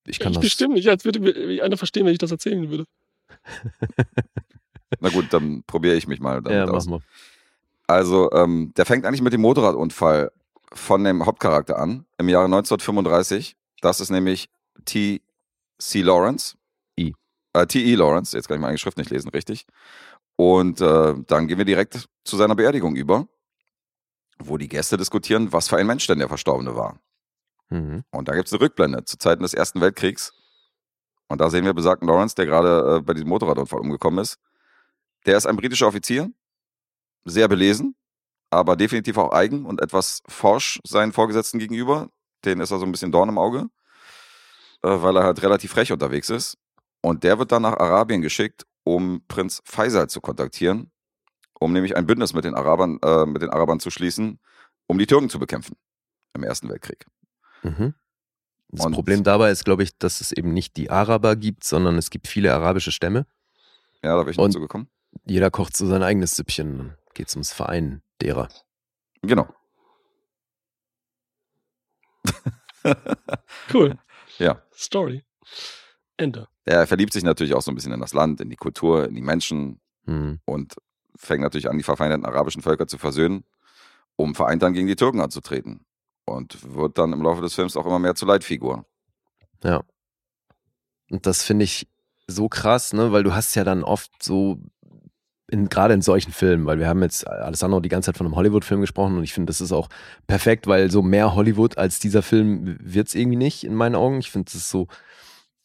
Ich 0.06 0.18
kann 0.18 0.32
ich 0.32 0.38
das. 0.38 0.44
bestimmt 0.44 0.74
nicht, 0.74 0.88
als 0.88 1.04
würde 1.04 1.60
einer 1.62 1.76
verstehen, 1.76 2.06
wenn 2.06 2.12
ich 2.12 2.18
das 2.18 2.30
erzählen 2.30 2.70
würde. 2.70 2.86
Na 5.00 5.10
gut, 5.10 5.26
dann 5.32 5.62
probiere 5.66 5.96
ich 5.96 6.06
mich 6.06 6.20
mal 6.20 6.40
damit 6.40 6.66
Ja, 6.68 6.72
aus. 6.72 6.86
machen 6.86 7.02
wir. 7.02 7.94
Also, 7.94 8.32
ähm, 8.32 8.72
der 8.76 8.86
fängt 8.86 9.04
eigentlich 9.04 9.20
mit 9.20 9.34
dem 9.34 9.42
Motorradunfall 9.42 10.32
von 10.74 11.04
dem 11.04 11.26
Hauptcharakter 11.26 11.78
an, 11.78 12.06
im 12.18 12.28
Jahre 12.28 12.46
1935. 12.46 13.56
Das 13.80 14.00
ist 14.00 14.10
nämlich 14.10 14.48
T.C. 14.84 16.02
Lawrence. 16.02 16.56
I. 16.98 17.14
Äh, 17.52 17.66
T.E. 17.66 17.94
Lawrence, 17.94 18.36
jetzt 18.36 18.48
kann 18.48 18.56
ich 18.56 18.62
meine 18.62 18.78
Schrift 18.78 18.98
nicht 18.98 19.10
lesen, 19.10 19.28
richtig. 19.30 19.66
Und 20.36 20.80
äh, 20.80 21.14
dann 21.26 21.46
gehen 21.46 21.58
wir 21.58 21.64
direkt 21.64 22.08
zu 22.24 22.36
seiner 22.36 22.56
Beerdigung 22.56 22.96
über, 22.96 23.28
wo 24.38 24.56
die 24.56 24.68
Gäste 24.68 24.96
diskutieren, 24.96 25.52
was 25.52 25.68
für 25.68 25.76
ein 25.76 25.86
Mensch 25.86 26.06
denn 26.06 26.18
der 26.18 26.28
Verstorbene 26.28 26.74
war. 26.74 26.98
Mhm. 27.70 28.04
Und 28.10 28.28
da 28.28 28.34
gibt 28.34 28.48
es 28.48 28.52
eine 28.52 28.62
Rückblende 28.62 29.04
zu 29.04 29.16
Zeiten 29.18 29.42
des 29.42 29.54
Ersten 29.54 29.80
Weltkriegs. 29.80 30.32
Und 31.28 31.40
da 31.40 31.50
sehen 31.50 31.64
wir 31.64 31.72
besagten 31.72 32.08
Lawrence, 32.08 32.34
der 32.34 32.46
gerade 32.46 32.96
äh, 32.96 33.00
bei 33.00 33.14
diesem 33.14 33.28
Motorradunfall 33.28 33.80
umgekommen 33.80 34.20
ist. 34.20 34.38
Der 35.26 35.36
ist 35.36 35.46
ein 35.46 35.56
britischer 35.56 35.86
Offizier, 35.86 36.30
sehr 37.24 37.48
belesen, 37.48 37.96
aber 38.54 38.76
definitiv 38.76 39.18
auch 39.18 39.32
eigen 39.32 39.66
und 39.66 39.80
etwas 39.82 40.22
forsch 40.28 40.80
seinen 40.84 41.12
Vorgesetzten 41.12 41.58
gegenüber. 41.58 42.08
Den 42.44 42.60
ist 42.60 42.70
er 42.70 42.78
so 42.78 42.84
ein 42.86 42.92
bisschen 42.92 43.12
Dorn 43.12 43.28
im 43.28 43.38
Auge, 43.38 43.66
äh, 44.82 44.88
weil 44.88 45.16
er 45.16 45.24
halt 45.24 45.42
relativ 45.42 45.72
frech 45.72 45.92
unterwegs 45.92 46.30
ist. 46.30 46.56
Und 47.02 47.24
der 47.24 47.38
wird 47.38 47.52
dann 47.52 47.62
nach 47.62 47.76
Arabien 47.76 48.22
geschickt, 48.22 48.64
um 48.84 49.22
Prinz 49.28 49.60
Faisal 49.64 50.08
zu 50.08 50.20
kontaktieren, 50.20 50.90
um 51.58 51.72
nämlich 51.72 51.96
ein 51.96 52.06
Bündnis 52.06 52.32
mit 52.34 52.44
den 52.44 52.54
Arabern, 52.54 52.98
äh, 53.02 53.26
mit 53.26 53.42
den 53.42 53.50
Arabern 53.50 53.80
zu 53.80 53.90
schließen, 53.90 54.38
um 54.86 54.98
die 54.98 55.06
Türken 55.06 55.28
zu 55.30 55.38
bekämpfen 55.38 55.76
im 56.34 56.42
Ersten 56.42 56.68
Weltkrieg. 56.68 57.06
Mhm. 57.62 57.94
Das 58.68 58.86
Und- 58.86 58.92
Problem 58.92 59.22
dabei 59.24 59.50
ist, 59.50 59.64
glaube 59.64 59.82
ich, 59.82 59.96
dass 59.98 60.20
es 60.20 60.32
eben 60.32 60.52
nicht 60.52 60.76
die 60.76 60.90
Araber 60.90 61.36
gibt, 61.36 61.64
sondern 61.64 61.96
es 61.96 62.10
gibt 62.10 62.26
viele 62.28 62.52
arabische 62.54 62.92
Stämme. 62.92 63.26
Ja, 64.02 64.16
da 64.16 64.22
bin 64.22 64.32
ich 64.32 64.36
noch 64.36 64.48
zugekommen. 64.48 64.88
Jeder 65.24 65.50
kocht 65.50 65.76
so 65.76 65.86
sein 65.86 66.02
eigenes 66.02 66.36
Süppchen. 66.36 66.94
Geht 67.14 67.28
es 67.28 67.34
ums 67.36 67.52
Verein 67.52 68.02
derer. 68.20 68.48
Genau. 69.22 69.48
Cool. 73.72 73.98
Ja. 74.38 74.60
Story. 74.74 75.22
Ende. 76.16 76.48
Er 76.64 76.88
verliebt 76.88 77.12
sich 77.12 77.22
natürlich 77.22 77.54
auch 77.54 77.62
so 77.62 77.70
ein 77.70 77.76
bisschen 77.76 77.92
in 77.92 78.00
das 78.00 78.14
Land, 78.14 78.40
in 78.40 78.50
die 78.50 78.56
Kultur, 78.56 79.06
in 79.08 79.14
die 79.14 79.22
Menschen 79.22 79.80
Hm. 80.06 80.40
und 80.44 80.74
fängt 81.14 81.42
natürlich 81.42 81.70
an, 81.70 81.78
die 81.78 81.84
verfeindeten 81.84 82.26
arabischen 82.26 82.62
Völker 82.62 82.88
zu 82.88 82.98
versöhnen, 82.98 83.44
um 84.16 84.34
vereint 84.34 84.60
dann 84.62 84.72
gegen 84.72 84.88
die 84.88 84.96
Türken 84.96 85.20
anzutreten. 85.20 85.86
Und 86.24 86.74
wird 86.74 86.98
dann 86.98 87.12
im 87.12 87.22
Laufe 87.22 87.42
des 87.42 87.54
Films 87.54 87.76
auch 87.76 87.86
immer 87.86 88.00
mehr 88.00 88.16
zur 88.16 88.26
Leitfigur. 88.26 88.84
Ja. 89.62 89.84
Und 91.10 91.26
das 91.26 91.44
finde 91.44 91.64
ich 91.64 91.86
so 92.26 92.48
krass, 92.48 92.92
ne, 92.92 93.12
weil 93.12 93.22
du 93.22 93.34
hast 93.34 93.54
ja 93.54 93.62
dann 93.62 93.84
oft 93.84 94.20
so, 94.20 94.58
in, 95.54 95.68
gerade 95.68 95.94
in 95.94 96.02
solchen 96.02 96.32
Filmen, 96.32 96.66
weil 96.66 96.78
wir 96.78 96.88
haben 96.88 97.02
jetzt 97.02 97.26
Alessandro 97.26 97.80
die 97.80 97.88
ganze 97.88 98.06
Zeit 98.06 98.18
von 98.18 98.26
einem 98.26 98.36
Hollywood-Film 98.36 98.80
gesprochen 98.80 99.16
und 99.16 99.24
ich 99.24 99.32
finde, 99.32 99.50
das 99.50 99.60
ist 99.60 99.72
auch 99.72 99.88
perfekt, 100.26 100.66
weil 100.66 100.90
so 100.90 101.02
mehr 101.02 101.34
Hollywood 101.34 101.78
als 101.78 101.98
dieser 101.98 102.22
Film 102.22 102.76
wird 102.80 103.08
es 103.08 103.14
irgendwie 103.14 103.36
nicht 103.36 103.64
in 103.64 103.74
meinen 103.74 103.94
Augen. 103.94 104.18
Ich 104.18 104.30
finde, 104.30 104.46
das 104.46 104.54
ist 104.56 104.70
so, 104.70 104.88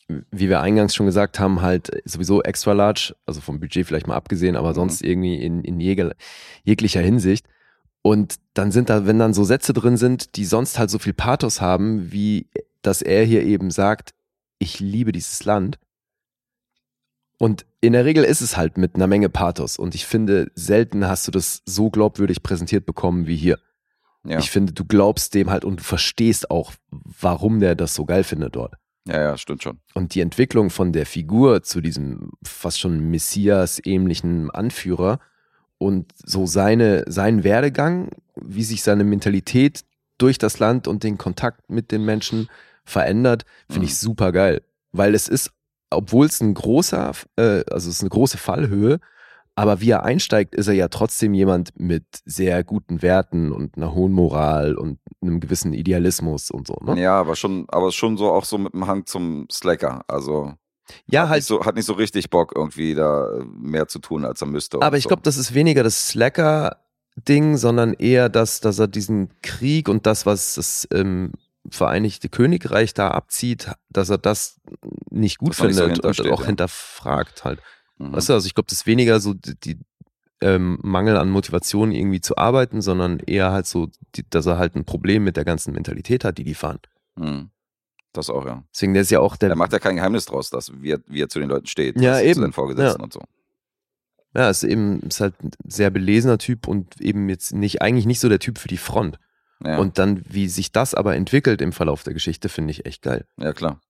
wie 0.07 0.49
wir 0.49 0.61
eingangs 0.61 0.95
schon 0.95 1.05
gesagt 1.05 1.39
haben, 1.39 1.61
halt 1.61 1.91
sowieso 2.05 2.41
extra 2.43 2.73
large, 2.73 3.15
also 3.25 3.41
vom 3.41 3.59
Budget 3.59 3.85
vielleicht 3.85 4.07
mal 4.07 4.15
abgesehen, 4.15 4.55
aber 4.55 4.69
Mhm. 4.69 4.75
sonst 4.75 5.01
irgendwie 5.01 5.35
in, 5.35 5.63
in 5.63 5.79
jege, 5.79 6.15
jeglicher 6.63 7.01
Hinsicht. 7.01 7.45
Und 8.01 8.35
dann 8.53 8.71
sind 8.71 8.89
da, 8.89 9.05
wenn 9.05 9.19
dann 9.19 9.33
so 9.33 9.43
Sätze 9.43 9.73
drin 9.73 9.97
sind, 9.97 10.37
die 10.37 10.45
sonst 10.45 10.79
halt 10.79 10.89
so 10.89 10.99
viel 10.99 11.13
Pathos 11.13 11.59
haben, 11.59 12.11
wie 12.13 12.47
dass 12.81 13.01
er 13.01 13.25
hier 13.25 13.43
eben 13.43 13.71
sagt, 13.71 14.13
ich 14.57 14.79
liebe 14.79 15.11
dieses 15.11 15.43
Land. 15.45 15.79
Und 17.39 17.65
in 17.81 17.93
der 17.93 18.05
Regel 18.05 18.23
ist 18.23 18.41
es 18.41 18.57
halt 18.57 18.77
mit 18.77 18.95
einer 18.95 19.07
Menge 19.07 19.29
Pathos. 19.29 19.77
Und 19.77 19.95
ich 19.95 20.05
finde, 20.05 20.51
selten 20.55 21.07
hast 21.07 21.25
du 21.27 21.31
das 21.31 21.61
so 21.65 21.89
glaubwürdig 21.89 22.43
präsentiert 22.43 22.85
bekommen 22.85 23.25
wie 23.25 23.37
hier. 23.37 23.57
Ja, 24.25 24.37
Ich 24.39 24.51
finde, 24.51 24.73
du 24.73 24.83
glaubst 24.85 25.33
dem 25.33 25.49
halt 25.49 25.63
und 25.65 25.79
du 25.79 25.83
verstehst 25.83 26.51
auch, 26.51 26.73
warum 26.91 27.59
der 27.61 27.75
das 27.75 27.95
so 27.95 28.05
geil 28.05 28.23
findet 28.25 28.55
dort. 28.57 28.75
ja, 29.07 29.19
ja, 29.21 29.37
stimmt 29.37 29.63
schon. 29.63 29.79
Und 29.93 30.13
die 30.13 30.19
Entwicklung 30.19 30.69
von 30.69 30.91
der 30.91 31.05
Figur 31.05 31.63
zu 31.63 31.79
diesem 31.81 32.31
fast 32.43 32.79
schon 32.81 32.99
Messias-ähnlichen 33.09 34.51
Anführer 34.51 35.19
und 35.77 36.11
so 36.25 36.45
seine, 36.45 37.05
seinen 37.07 37.43
Werdegang, 37.43 38.09
wie 38.35 38.63
sich 38.63 38.83
seine 38.83 39.03
Mentalität 39.03 39.85
durch 40.17 40.37
das 40.37 40.59
Land 40.59 40.87
und 40.87 41.03
den 41.03 41.17
Kontakt 41.17 41.69
mit 41.69 41.91
den 41.91 42.03
Menschen 42.03 42.49
verändert, 42.83 43.45
finde 43.69 43.85
ich 43.85 43.93
Mhm. 43.93 43.97
super 43.97 44.31
geil. 44.31 44.61
Weil 44.91 45.15
es 45.15 45.27
ist, 45.29 45.51
obwohl 45.89 46.25
es 46.25 46.41
ein 46.41 46.53
großer, 46.53 47.11
äh, 47.35 47.63
also 47.71 47.89
es 47.89 47.95
ist 47.95 48.01
eine 48.01 48.09
große 48.09 48.37
Fallhöhe, 48.37 48.99
aber 49.59 49.81
wie 49.81 49.89
er 49.89 50.05
einsteigt, 50.05 50.55
ist 50.55 50.67
er 50.67 50.73
ja 50.73 50.87
trotzdem 50.87 51.33
jemand 51.33 51.77
mit 51.77 52.05
sehr 52.23 52.63
guten 52.63 53.01
Werten 53.01 53.51
und 53.51 53.75
einer 53.75 53.93
hohen 53.93 54.13
Moral 54.13 54.75
und 54.75 54.99
einem 55.21 55.41
gewissen 55.41 55.73
Idealismus 55.73 56.49
und 56.49 56.67
so. 56.67 56.77
Ne? 56.81 57.01
Ja, 57.01 57.19
aber 57.19 57.35
schon, 57.35 57.65
aber 57.67 57.91
schon 57.91 58.15
so 58.15 58.31
auch 58.31 58.45
so 58.45 58.57
mit 58.57 58.73
dem 58.73 58.87
Hang 58.87 59.05
zum 59.05 59.47
Slacker. 59.51 60.05
Also 60.07 60.53
Ja, 61.07 61.23
hat, 61.23 61.29
halt 61.31 61.37
nicht 61.39 61.47
so, 61.47 61.65
hat 61.65 61.75
nicht 61.75 61.85
so 61.85 61.91
richtig 61.93 62.29
Bock, 62.29 62.53
irgendwie 62.55 62.95
da 62.95 63.33
äh, 63.33 63.43
mehr 63.59 63.89
zu 63.89 63.99
tun, 63.99 64.23
als 64.23 64.41
er 64.41 64.47
müsste. 64.47 64.81
Aber 64.81 64.95
ich 64.95 65.03
so. 65.03 65.09
glaube, 65.09 65.23
das 65.23 65.35
ist 65.35 65.53
weniger 65.53 65.83
das 65.83 66.07
Slacker-Ding, 66.07 67.57
sondern 67.57 67.91
eher 67.91 68.29
das, 68.29 68.61
dass 68.61 68.79
er 68.79 68.87
diesen 68.87 69.29
Krieg 69.41 69.89
und 69.89 70.05
das, 70.05 70.25
was 70.25 70.55
das 70.55 70.87
ähm, 70.93 71.33
Vereinigte 71.69 72.29
Königreich 72.29 72.93
da 72.93 73.11
abzieht, 73.11 73.71
dass 73.89 74.09
er 74.09 74.17
das 74.17 74.59
nicht 75.09 75.37
gut 75.39 75.55
so 75.55 75.65
findet 75.65 75.99
und 75.99 76.31
auch 76.31 76.41
ja. 76.41 76.45
hinterfragt 76.47 77.43
halt. 77.43 77.59
Mhm. 77.97 78.13
Weißt 78.13 78.29
du, 78.29 78.33
also 78.33 78.47
ich 78.47 78.55
glaube, 78.55 78.67
das 78.69 78.79
ist 78.79 78.87
weniger 78.87 79.19
so 79.19 79.33
die, 79.33 79.59
die 79.59 79.79
ähm, 80.41 80.79
Mangel 80.81 81.17
an 81.17 81.29
Motivation 81.29 81.91
irgendwie 81.91 82.21
zu 82.21 82.37
arbeiten, 82.37 82.81
sondern 82.81 83.19
eher 83.19 83.51
halt 83.51 83.67
so, 83.67 83.89
die, 84.15 84.27
dass 84.29 84.45
er 84.45 84.57
halt 84.57 84.75
ein 84.75 84.85
Problem 84.85 85.23
mit 85.23 85.35
der 85.37 85.45
ganzen 85.45 85.73
Mentalität 85.73 86.23
hat, 86.23 86.37
die 86.37 86.45
die 86.45 86.53
fahren. 86.55 86.79
Mhm. 87.15 87.49
Das 88.13 88.29
auch, 88.29 88.45
ja. 88.45 88.63
Deswegen 88.73 88.93
der 88.93 89.03
ist 89.03 89.11
ja 89.11 89.19
auch 89.19 89.35
der, 89.35 89.49
Er 89.49 89.55
macht 89.55 89.73
ja 89.73 89.79
kein 89.79 89.97
Geheimnis 89.97 90.25
draus, 90.25 90.49
dass, 90.49 90.71
wie, 90.81 90.91
er, 90.91 90.99
wie 91.07 91.21
er 91.21 91.29
zu 91.29 91.39
den 91.39 91.49
Leuten 91.49 91.67
steht. 91.67 91.99
Ja, 91.99 92.19
eben. 92.19 92.35
Zu 92.35 92.41
den 92.41 92.53
Vorgesetzten 92.53 92.99
Ja. 92.99 93.03
und 93.03 93.13
so. 93.13 93.21
ja, 94.33 94.49
ist 94.49 94.63
eben, 94.63 95.01
ist 95.01 95.19
halt 95.21 95.35
ein 95.43 95.51
sehr 95.65 95.89
belesener 95.91 96.37
Typ 96.37 96.67
und 96.67 96.99
eben 97.01 97.29
jetzt 97.29 97.53
nicht, 97.53 97.81
eigentlich 97.81 98.05
nicht 98.05 98.19
so 98.19 98.29
der 98.29 98.39
Typ 98.39 98.57
für 98.57 98.67
die 98.67 98.77
Front. 98.77 99.19
Ja, 99.63 99.77
Und 99.77 99.97
dann, 99.97 100.23
wie 100.27 100.47
sich 100.47 100.71
das 100.71 100.93
aber 100.93 101.15
entwickelt 101.15 101.61
im 101.61 101.71
Verlauf 101.73 102.03
der 102.03 102.13
Geschichte, 102.13 102.47
finde 102.49 102.71
ich 102.71 102.85
echt 102.85 103.01
geil. 103.01 103.25
ja, 103.37 103.53
klar. 103.53 103.81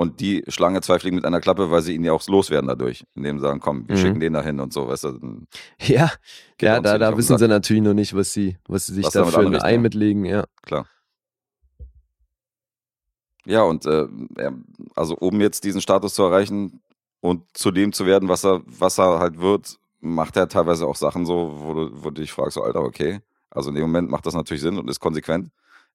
Und 0.00 0.20
die 0.20 0.44
Schlange 0.46 0.80
zwei 0.80 1.00
Fliegen 1.00 1.16
mit 1.16 1.24
einer 1.24 1.40
Klappe, 1.40 1.72
weil 1.72 1.82
sie 1.82 1.92
ihn 1.96 2.04
ja 2.04 2.12
auch 2.12 2.24
loswerden 2.28 2.68
dadurch. 2.68 3.04
Indem 3.16 3.38
sie 3.38 3.42
sagen, 3.42 3.58
komm, 3.58 3.88
wir 3.88 3.96
Mhm. 3.96 4.00
schicken 4.00 4.20
den 4.20 4.32
dahin 4.32 4.60
und 4.60 4.72
so, 4.72 4.86
weißt 4.86 5.04
du. 5.04 5.42
Ja, 5.80 6.12
ja, 6.60 6.80
da, 6.80 6.98
da 6.98 7.16
wissen 7.16 7.36
sie 7.36 7.48
natürlich 7.48 7.82
noch 7.82 7.94
nicht, 7.94 8.14
was 8.14 8.32
sie, 8.32 8.56
was 8.68 8.86
sie 8.86 8.94
sich 8.94 9.04
Was 9.06 9.12
da 9.14 9.24
für 9.24 9.40
ein 9.40 9.56
Ei 9.60 9.72
ja. 9.72 9.78
mitlegen, 9.80 10.24
ja. 10.24 10.44
Klar. 10.62 10.86
Ja, 13.44 13.62
und 13.62 13.86
äh, 13.86 14.06
also 14.94 15.16
um 15.16 15.40
jetzt 15.40 15.64
diesen 15.64 15.80
Status 15.80 16.14
zu 16.14 16.22
erreichen 16.22 16.80
und 17.20 17.44
zu 17.56 17.70
dem 17.70 17.92
zu 17.92 18.06
werden, 18.06 18.28
was 18.28 18.44
er, 18.44 18.62
was 18.66 18.98
er 18.98 19.18
halt 19.18 19.38
wird, 19.40 19.78
macht 20.00 20.36
er 20.36 20.48
teilweise 20.48 20.86
auch 20.86 20.96
Sachen 20.96 21.26
so, 21.26 21.54
wo 21.60 21.74
du, 21.74 21.90
wo 22.04 22.10
du 22.10 22.20
dich 22.20 22.30
fragst, 22.30 22.54
so, 22.54 22.62
Alter, 22.62 22.82
okay. 22.82 23.20
Also 23.58 23.68
in 23.70 23.74
dem 23.74 23.82
Moment 23.82 24.08
macht 24.10 24.24
das 24.24 24.34
natürlich 24.34 24.62
Sinn 24.62 24.78
und 24.78 24.88
ist 24.88 25.00
konsequent, 25.00 25.50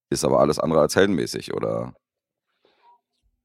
ist 0.10 0.23
aber 0.23 0.40
alles 0.40 0.60
andere 0.60 0.81
als 0.81 0.95
heldenmäßig 0.95 1.53
oder 1.53 1.94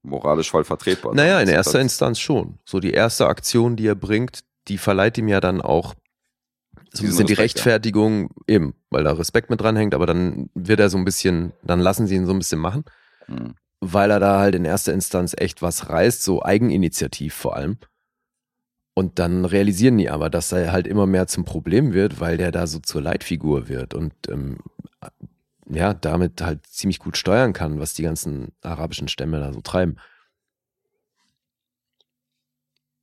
moralisch 0.03 0.49
voll 0.51 0.63
vertretbar. 0.63 1.13
Naja, 1.13 1.41
in 1.41 1.49
erster 1.49 1.73
halt- 1.73 1.83
Instanz 1.83 2.19
schon. 2.19 2.59
So 2.65 2.79
die 2.79 2.91
erste 2.91 3.27
Aktion, 3.27 3.75
die 3.75 3.87
er 3.87 3.95
bringt, 3.95 4.41
die 4.67 4.77
verleiht 4.77 5.17
ihm 5.17 5.27
ja 5.27 5.39
dann 5.41 5.61
auch 5.61 5.95
so 6.91 7.03
ein 7.03 7.07
bisschen 7.09 7.27
die 7.27 7.33
Respekt, 7.33 7.37
ja. 7.37 7.43
Rechtfertigung, 7.43 8.29
eben, 8.47 8.73
weil 8.89 9.03
da 9.03 9.11
Respekt 9.13 9.49
mit 9.49 9.61
dranhängt, 9.61 9.93
aber 9.93 10.05
dann 10.05 10.49
wird 10.53 10.79
er 10.79 10.89
so 10.89 10.97
ein 10.97 11.05
bisschen, 11.05 11.53
dann 11.63 11.79
lassen 11.79 12.07
sie 12.07 12.15
ihn 12.15 12.25
so 12.25 12.31
ein 12.33 12.39
bisschen 12.39 12.59
machen, 12.59 12.83
Hm. 13.25 13.55
weil 13.79 14.09
er 14.11 14.19
da 14.19 14.39
halt 14.39 14.55
in 14.55 14.65
erster 14.65 14.93
Instanz 14.93 15.33
echt 15.37 15.61
was 15.61 15.89
reißt, 15.89 16.23
so 16.23 16.43
Eigeninitiativ 16.43 17.33
vor 17.33 17.55
allem. 17.55 17.77
Und 18.99 19.17
dann 19.17 19.45
realisieren 19.45 19.97
die 19.97 20.09
aber, 20.09 20.29
dass 20.29 20.51
er 20.51 20.73
halt 20.73 20.85
immer 20.85 21.05
mehr 21.05 21.25
zum 21.25 21.45
Problem 21.45 21.93
wird, 21.93 22.19
weil 22.19 22.35
der 22.35 22.51
da 22.51 22.67
so 22.67 22.79
zur 22.79 23.01
Leitfigur 23.01 23.69
wird 23.69 23.93
und 23.93 24.11
ähm, 24.27 24.57
ja, 25.69 25.93
damit 25.93 26.41
halt 26.41 26.67
ziemlich 26.67 26.99
gut 26.99 27.15
steuern 27.15 27.53
kann, 27.53 27.79
was 27.79 27.93
die 27.93 28.03
ganzen 28.03 28.49
arabischen 28.61 29.07
Stämme 29.07 29.39
da 29.39 29.53
so 29.53 29.61
treiben. 29.61 29.95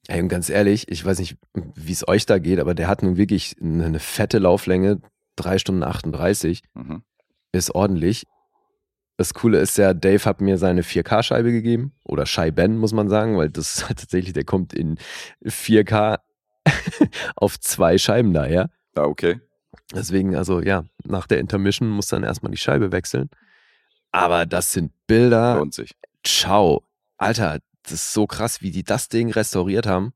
Ey, 0.09 0.21
und 0.21 0.29
ganz 0.29 0.51
ehrlich, 0.51 0.87
ich 0.91 1.03
weiß 1.03 1.19
nicht, 1.19 1.39
wie 1.55 1.93
es 1.93 2.07
euch 2.07 2.27
da 2.27 2.39
geht, 2.39 2.61
aber 2.61 2.75
der 2.75 2.89
hat 2.89 3.03
nun 3.03 3.17
wirklich 3.17 3.57
eine, 3.59 3.87
eine 3.87 3.99
fette 3.99 4.39
Lauflänge, 4.39 5.01
drei 5.35 5.57
Stunden 5.57 5.83
38, 5.83 6.63
Mhm. 6.75 7.05
ist 7.53 7.75
ordentlich. 7.75 8.25
Das 9.17 9.33
Coole 9.33 9.59
ist 9.59 9.79
ja, 9.79 9.95
Dave 9.95 10.25
hat 10.25 10.41
mir 10.41 10.59
seine 10.59 10.83
4K-Scheibe 10.83 11.51
gegeben, 11.51 11.93
oder 12.05 12.27
Scheiben, 12.27 12.77
muss 12.77 12.93
man 12.93 13.09
sagen, 13.09 13.37
weil 13.39 13.49
das 13.49 13.77
ist 13.77 13.89
halt 13.89 13.99
tatsächlich, 13.99 14.35
der 14.35 14.45
kommt 14.45 14.75
in 14.75 14.99
4K 15.45 16.19
auf 17.37 17.59
zwei 17.59 17.97
Scheiben 17.97 18.35
daher. 18.35 18.71
Ja, 18.95 19.05
okay. 19.05 19.41
Deswegen, 19.95 20.35
also 20.35 20.61
ja, 20.61 20.85
nach 21.05 21.27
der 21.27 21.39
Intermission 21.39 21.89
muss 21.89 22.09
dann 22.09 22.25
erstmal 22.25 22.51
die 22.51 22.59
Scheibe 22.59 22.93
wechseln. 22.93 23.31
Aber 24.13 24.47
das 24.47 24.73
sind 24.73 24.93
Bilder. 25.07 25.57
Lohnt 25.57 25.75
sich. 25.75 25.95
Ciao. 26.25 26.83
Alter, 27.19 27.61
das 27.83 27.93
ist 27.93 28.13
so 28.13 28.27
krass, 28.27 28.63
wie 28.63 28.71
die 28.71 28.83
das 28.83 29.09
Ding 29.09 29.31
restauriert 29.31 29.87
haben. 29.87 30.13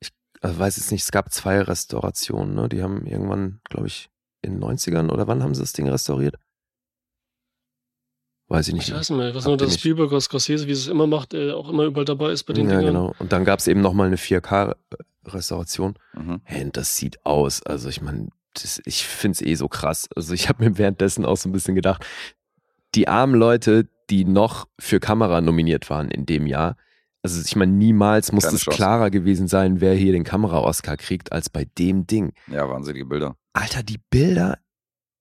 Ich 0.00 0.10
also 0.40 0.58
weiß 0.58 0.76
jetzt 0.76 0.92
nicht, 0.92 1.02
es 1.02 1.10
gab 1.10 1.32
zwei 1.32 1.60
Restaurationen, 1.60 2.54
ne? 2.54 2.68
Die 2.68 2.82
haben 2.82 3.06
irgendwann, 3.06 3.60
glaube 3.64 3.88
ich, 3.88 4.10
in 4.42 4.60
den 4.60 4.62
90ern 4.62 5.10
oder 5.10 5.26
wann 5.26 5.42
haben 5.42 5.54
sie 5.54 5.62
das 5.62 5.72
Ding 5.72 5.88
restauriert? 5.88 6.36
Weiß 8.48 8.68
ich 8.68 8.74
nicht. 8.74 8.84
Ich 8.84 8.90
mehr. 8.90 9.00
weiß 9.00 9.10
nicht 9.10 9.18
mehr. 9.18 9.28
Ich 9.30 9.34
weiß 9.34 9.46
nur, 9.46 9.56
dass 9.56 9.74
Spielberg 9.74 10.10
oder 10.10 10.20
Scorsese, 10.20 10.66
wie 10.66 10.72
es 10.72 10.86
immer 10.86 11.06
macht, 11.06 11.34
äh, 11.34 11.52
auch 11.52 11.68
immer 11.68 11.84
überall 11.84 12.04
dabei 12.04 12.30
ist 12.30 12.44
bei 12.44 12.52
den 12.52 12.68
ja, 12.68 12.78
Dingern. 12.78 12.94
genau. 12.94 13.14
Und 13.18 13.32
dann 13.32 13.44
gab 13.44 13.58
es 13.58 13.66
eben 13.66 13.80
nochmal 13.80 14.06
eine 14.06 14.16
4K-Restauration. 14.16 15.94
Mhm. 16.14 16.40
Hey, 16.44 16.64
und 16.64 16.76
das 16.76 16.96
sieht 16.96 17.24
aus. 17.24 17.62
Also 17.62 17.88
ich 17.88 18.00
meine, 18.00 18.28
ich 18.84 19.04
finde 19.04 19.34
es 19.34 19.42
eh 19.42 19.54
so 19.54 19.68
krass. 19.68 20.08
Also 20.14 20.32
ich 20.32 20.48
habe 20.48 20.64
mir 20.64 20.78
währenddessen 20.78 21.24
auch 21.24 21.36
so 21.36 21.48
ein 21.48 21.52
bisschen 21.52 21.74
gedacht, 21.74 22.04
die 22.94 23.08
armen 23.08 23.34
Leute, 23.34 23.88
die 24.10 24.24
noch 24.24 24.68
für 24.78 25.00
Kamera 25.00 25.40
nominiert 25.40 25.90
waren 25.90 26.10
in 26.10 26.24
dem 26.24 26.46
Jahr, 26.46 26.76
also 27.26 27.42
ich 27.44 27.56
meine, 27.56 27.72
niemals 27.72 28.30
muss 28.30 28.44
es 28.44 28.64
klarer 28.66 29.10
gewesen 29.10 29.48
sein, 29.48 29.80
wer 29.80 29.94
hier 29.94 30.12
den 30.12 30.22
Kamera-Oscar 30.22 30.96
kriegt, 30.96 31.32
als 31.32 31.50
bei 31.50 31.64
dem 31.76 32.06
Ding. 32.06 32.32
Ja, 32.46 32.68
wahnsinnige 32.68 33.04
Bilder. 33.04 33.36
Alter, 33.52 33.82
die 33.82 33.98
Bilder, 33.98 34.58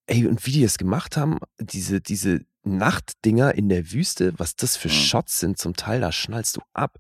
ey, 0.06 0.28
und 0.28 0.46
wie 0.46 0.52
die 0.52 0.64
es 0.64 0.78
gemacht 0.78 1.18
haben, 1.18 1.40
diese, 1.60 2.02
diese 2.02 2.42
Nachtdinger 2.66 3.56
in 3.56 3.70
der 3.70 3.92
Wüste, 3.92 4.34
was 4.38 4.56
das 4.56 4.76
für 4.78 4.88
Mhm. 4.90 4.94
Shots 4.94 5.40
sind 5.40 5.58
zum 5.58 5.76
Teil, 5.76 6.02
da 6.02 6.12
schnallst 6.12 6.58
du 6.58 6.62
ab. 6.74 6.98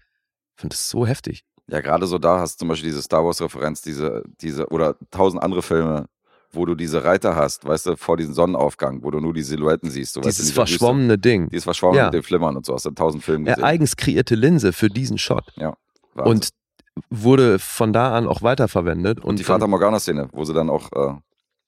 Ich 0.56 0.62
finde 0.62 0.74
das 0.76 0.90
so 0.90 1.06
heftig. 1.06 1.44
Ja, 1.68 1.82
gerade 1.82 2.06
so 2.08 2.18
da 2.20 2.40
hast 2.40 2.56
du 2.56 2.60
zum 2.60 2.68
Beispiel 2.70 2.90
diese 2.90 3.02
Star 3.02 3.26
Wars-Referenz, 3.26 3.82
diese, 3.82 4.24
diese, 4.42 4.68
oder 4.70 4.96
tausend 5.12 5.42
andere 5.42 5.62
Filme, 5.64 6.06
wo 6.52 6.66
du 6.66 6.76
diese 6.76 7.04
Reiter 7.04 7.36
hast, 7.36 7.66
weißt 7.66 7.88
du, 7.88 7.96
vor 7.98 8.16
diesem 8.18 8.34
Sonnenaufgang, 8.34 9.04
wo 9.04 9.12
du 9.12 9.20
nur 9.20 9.34
die 9.34 9.42
Silhouetten 9.42 9.90
siehst. 9.90 10.16
Du 10.16 10.20
weißt, 10.22 10.28
Dieses 10.38 10.46
Wüste. 10.52 10.54
verschwommene 10.54 11.18
Ding. 11.18 11.50
Dieses 11.50 11.64
verschwommene 11.66 11.98
Ja. 12.00 12.06
mit 12.06 12.14
den 12.14 12.24
Flimmern 12.24 12.56
und 12.56 12.66
so, 12.66 12.74
hast 12.76 12.86
du 12.86 12.92
tausend 12.92 13.24
Filmen 13.24 13.46
Er 13.48 13.56
gesehen. 13.56 13.66
eigens 13.66 13.98
kreierte 13.98 14.36
Linse 14.36 14.72
für 14.72 14.88
diesen 14.90 15.18
Shot. 15.18 15.52
Wahnsinn. 15.58 15.74
Und 16.32 16.50
wurde 17.10 17.60
von 17.60 17.92
da 17.92 18.16
an 18.16 18.28
auch 18.28 18.42
weiterverwendet. 18.42 19.20
Und, 19.20 19.26
Und 19.32 19.40
die 19.40 19.44
Fata 19.44 19.68
Morgana-Szene, 19.68 20.30
wo 20.32 20.46
sie 20.46 20.54
dann 20.54 20.70
auch, 20.70 20.92
äh, 20.94 21.16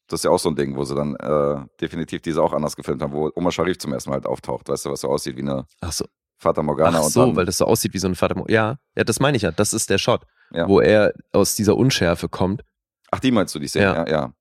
das 0.07 0.21
ist 0.21 0.23
ja 0.25 0.31
auch 0.31 0.39
so 0.39 0.49
ein 0.49 0.55
Ding, 0.55 0.75
wo 0.75 0.83
sie 0.85 0.95
dann 0.95 1.15
äh, 1.15 1.65
definitiv 1.81 2.21
diese 2.21 2.41
auch 2.41 2.53
anders 2.53 2.75
gefilmt 2.75 3.01
haben, 3.01 3.13
wo 3.13 3.31
Omar 3.35 3.51
Sharif 3.51 3.77
zum 3.77 3.93
ersten 3.93 4.09
Mal 4.09 4.15
halt 4.15 4.25
auftaucht, 4.25 4.69
weißt 4.69 4.85
du, 4.85 4.91
was 4.91 5.01
so 5.01 5.09
aussieht 5.09 5.35
wie 5.37 5.41
eine 5.41 5.65
Ach 5.81 5.91
so, 5.91 6.05
Fata 6.37 6.61
Morgana 6.63 6.99
ach 6.99 7.03
und 7.05 7.09
so 7.11 7.25
dann, 7.25 7.35
weil 7.35 7.45
das 7.45 7.57
so 7.57 7.65
aussieht 7.65 7.93
wie 7.93 7.99
so 7.99 8.07
ein 8.07 8.15
Vater. 8.15 8.41
Ja, 8.47 8.77
ja, 8.95 9.03
das 9.03 9.19
meine 9.19 9.35
ich 9.37 9.43
ja. 9.43 9.51
Das 9.51 9.73
ist 9.73 9.89
der 9.89 9.97
Shot, 9.97 10.21
Ja. 10.51 10.67
wo 10.67 10.79
er 10.79 11.13
aus 11.33 11.55
dieser 11.55 11.75
Unschärfe 11.75 12.29
kommt. 12.29 12.63
ach, 13.11 13.19
die 13.19 13.31
meinst 13.31 13.53
du, 13.55 13.59
die 13.59 13.67
Szene, 13.67 13.85
Ja. 13.85 13.95
ja, 14.05 14.07
ja. 14.09 14.33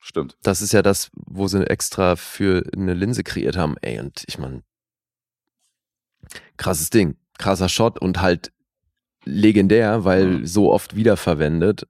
Stimmt. 0.00 0.36
Das 0.42 0.60
ist 0.60 0.72
ja 0.72 0.82
das, 0.82 1.10
wo 1.14 1.46
sie 1.48 1.66
extra 1.68 2.16
für 2.16 2.62
eine 2.76 2.92
Linse 2.94 3.22
kreiert 3.24 3.56
haben. 3.56 3.76
Ey, 3.80 3.98
und 4.00 4.22
ich 4.26 4.38
meine, 4.38 4.62
krasses 6.56 6.90
Ding. 6.90 7.16
Krasser 7.38 7.68
Shot 7.68 7.98
und 8.00 8.20
halt 8.20 8.52
legendär, 9.24 10.04
weil 10.04 10.26
Mhm. 10.26 10.46
so 10.46 10.72
oft 10.72 10.94
wiederverwendet. 10.96 11.86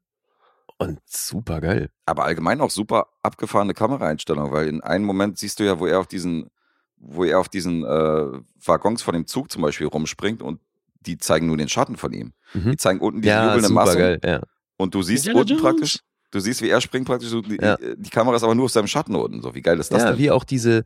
Und 0.79 0.99
super 1.07 1.61
geil. 1.61 1.91
Aber 2.07 2.25
allgemein 2.25 2.61
auch 2.61 2.71
super 2.71 3.07
abgefahrene 3.23 3.75
Kameraeinstellung, 3.75 4.51
weil 4.53 4.69
in 4.69 4.81
einem 4.81 5.05
Moment 5.05 5.39
siehst 5.39 5.61
du 5.61 5.65
ja, 5.65 5.79
wo 5.79 5.87
er 5.87 6.01
auf 6.01 6.07
diesen, 6.09 6.49
wo 6.97 7.25
er 7.25 7.39
auf 7.39 7.49
diesen 7.49 7.85
äh, 7.85 8.41
Waggons 8.65 9.03
von 9.03 9.15
dem 9.15 9.27
Zug 9.27 9.51
zum 9.53 9.63
Beispiel 9.63 9.87
rumspringt 9.87 10.43
und 10.43 10.61
die 11.01 11.17
zeigen 11.19 11.47
nur 11.47 11.57
den 11.57 11.69
Schatten 11.69 11.97
von 11.97 12.13
ihm. 12.13 12.33
Mhm. 12.55 12.73
Die 12.73 12.77
zeigen 12.77 13.01
unten 13.01 13.21
diese 13.23 13.35
Ja, 13.35 13.45
jubelnde 13.47 13.69
super 13.69 13.85
Masse 13.85 13.99
geil. 13.99 14.21
Ja. 14.25 14.41
und 14.77 14.95
du 14.95 15.03
siehst 15.03 15.27
Indiana 15.27 15.41
unten 15.41 15.51
Jones. 15.53 15.63
praktisch, 15.63 15.99
du 16.33 16.41
siehst, 16.41 16.63
wie 16.63 16.71
er 16.71 16.81
springt 16.81 17.07
praktisch, 17.07 17.29
so, 17.29 17.41
die, 17.41 17.57
Ja. 17.61 17.77
die 17.77 18.11
Kamera 18.11 18.35
ist 18.37 18.43
aber 18.43 18.55
nur 18.55 18.65
auf 18.65 18.71
seinem 18.73 18.87
Schatten 18.89 19.15
unten. 19.15 19.43
So, 19.43 19.55
wie 19.55 19.63
geil 19.63 19.79
ist 19.79 19.93
das 19.93 20.03
ja, 20.03 20.11
denn? 20.11 20.19
wie 20.19 20.31
auch 20.31 20.45
diese, 20.45 20.83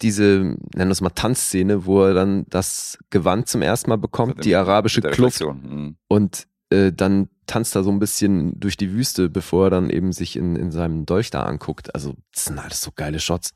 diese, 0.00 0.24
nennen 0.40 0.58
wir 0.74 0.90
es 0.90 1.00
mal 1.00 1.10
Tanzszene, 1.10 1.84
wo 1.86 2.02
er 2.02 2.14
dann 2.14 2.44
das 2.48 2.98
Gewand 3.10 3.46
zum 3.48 3.62
ersten 3.62 3.90
Mal 3.90 3.98
bekommt, 3.98 4.44
die 4.44 4.56
arabische 4.56 5.00
Kluft. 5.00 5.40
Mhm. 5.42 5.96
und 6.08 6.48
äh, 6.72 6.92
dann 6.92 7.28
tanzt 7.46 7.76
er 7.76 7.84
so 7.84 7.90
ein 7.90 7.98
bisschen 8.00 8.58
durch 8.58 8.76
die 8.76 8.92
Wüste, 8.92 9.28
bevor 9.28 9.66
er 9.66 9.70
dann 9.70 9.90
eben 9.90 10.12
sich 10.12 10.34
in, 10.36 10.56
in 10.56 10.72
seinem 10.72 11.06
Dolch 11.06 11.30
da 11.30 11.42
anguckt. 11.44 11.94
Also, 11.94 12.14
das 12.34 12.46
sind 12.46 12.58
alles 12.58 12.80
so 12.80 12.90
geile 12.94 13.20
Shots. 13.20 13.52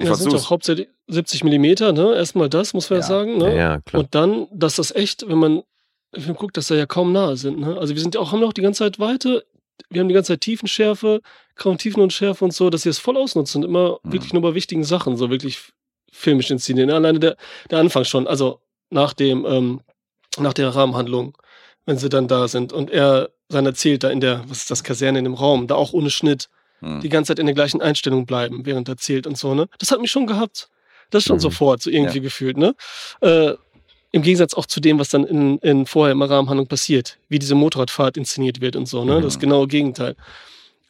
Ich 0.00 0.08
Ja, 0.08 0.14
sind 0.14 0.32
doch 0.32 0.50
hauptsächlich 0.50 0.88
70 1.08 1.42
Millimeter, 1.44 1.92
ne? 1.92 2.14
Erstmal 2.14 2.48
das, 2.48 2.72
muss 2.72 2.88
man 2.90 3.00
ja, 3.00 3.04
Ja. 3.04 3.08
sagen, 3.08 3.40
Ja, 3.40 3.48
ne? 3.48 3.56
ja, 3.56 3.80
klar. 3.80 4.00
Und 4.02 4.14
dann, 4.14 4.46
dass 4.52 4.76
das 4.76 4.94
echt, 4.94 5.28
wenn 5.28 5.38
man, 5.38 5.62
man 6.16 6.34
guckt, 6.36 6.56
dass 6.56 6.68
da 6.68 6.76
ja 6.76 6.86
kaum 6.86 7.12
nahe 7.12 7.36
sind, 7.36 7.58
ne? 7.58 7.76
Also 7.78 7.94
wir 7.94 8.00
sind 8.00 8.14
ja 8.14 8.20
auch, 8.20 8.30
haben 8.32 8.40
ja 8.40 8.46
auch 8.46 8.52
die 8.52 8.62
ganze 8.62 8.78
Zeit 8.84 9.00
Weite, 9.00 9.44
wir 9.90 10.00
haben 10.00 10.08
die 10.08 10.14
ganze 10.14 10.32
Zeit 10.34 10.40
Tiefenschärfe, 10.42 11.20
kaum 11.56 11.78
Tiefen 11.78 12.00
und 12.02 12.12
Schärfe 12.12 12.44
und 12.44 12.52
so, 12.54 12.70
dass 12.70 12.82
sie 12.82 12.88
es 12.90 12.98
voll 12.98 13.16
ausnutzen 13.16 13.62
und 13.64 13.68
immer 13.70 13.98
Mhm. 14.04 14.12
wirklich 14.12 14.32
nur 14.32 14.42
bei 14.42 14.54
wichtigen 14.54 14.84
Sachen, 14.84 15.16
so 15.16 15.30
wirklich 15.30 15.72
filmisch 16.12 16.50
inszenieren. 16.50 16.90
Alleine 16.90 17.18
der, 17.18 17.36
der 17.70 17.78
Anfang 17.78 18.04
schon, 18.04 18.26
also 18.28 18.60
nach 18.90 19.12
dem, 19.14 19.44
ähm, 19.46 19.80
nach 20.40 20.54
der 20.54 20.68
Rahmenhandlung, 20.74 21.36
wenn 21.86 21.98
sie 21.98 22.08
dann 22.08 22.28
da 22.28 22.48
sind 22.48 22.72
und 22.72 22.90
er 22.90 23.30
dann 23.48 23.64
erzählt 23.66 24.04
da 24.04 24.10
in 24.10 24.20
der, 24.20 24.44
was 24.48 24.58
ist 24.58 24.70
das, 24.70 24.84
Kaserne 24.84 25.18
in 25.18 25.24
dem 25.24 25.34
Raum, 25.34 25.66
da 25.66 25.74
auch 25.74 25.92
ohne 25.92 26.10
Schnitt, 26.10 26.48
Mhm. 26.80 27.00
die 27.00 27.08
ganze 27.08 27.30
Zeit 27.30 27.40
in 27.40 27.46
der 27.46 27.54
gleichen 27.56 27.82
Einstellung 27.82 28.24
bleiben, 28.24 28.64
während 28.64 28.88
er 28.88 28.92
erzählt 28.92 29.26
und 29.26 29.36
so, 29.36 29.52
ne? 29.54 29.66
Das 29.80 29.90
hat 29.90 30.00
mich 30.00 30.12
schon 30.12 30.26
gehabt. 30.28 30.68
Das 31.10 31.24
schon 31.24 31.36
Mhm. 31.38 31.40
sofort, 31.40 31.82
so 31.82 31.90
irgendwie 31.90 32.20
gefühlt, 32.20 32.56
ne? 32.56 32.74
Äh, 33.20 33.54
Im 34.12 34.22
Gegensatz 34.22 34.54
auch 34.54 34.64
zu 34.64 34.80
dem, 34.80 34.98
was 34.98 35.08
dann 35.10 35.24
in, 35.24 35.58
in 35.58 35.86
vorher 35.86 36.12
im 36.12 36.22
Rahmenhandlung 36.22 36.66
passiert, 36.68 37.18
wie 37.28 37.38
diese 37.38 37.54
Motorradfahrt 37.56 38.16
inszeniert 38.16 38.60
wird 38.60 38.76
und 38.76 38.86
so, 38.86 39.04
ne? 39.04 39.20
Das 39.20 39.36
Mhm. 39.36 39.40
genaue 39.40 39.66
Gegenteil. 39.66 40.14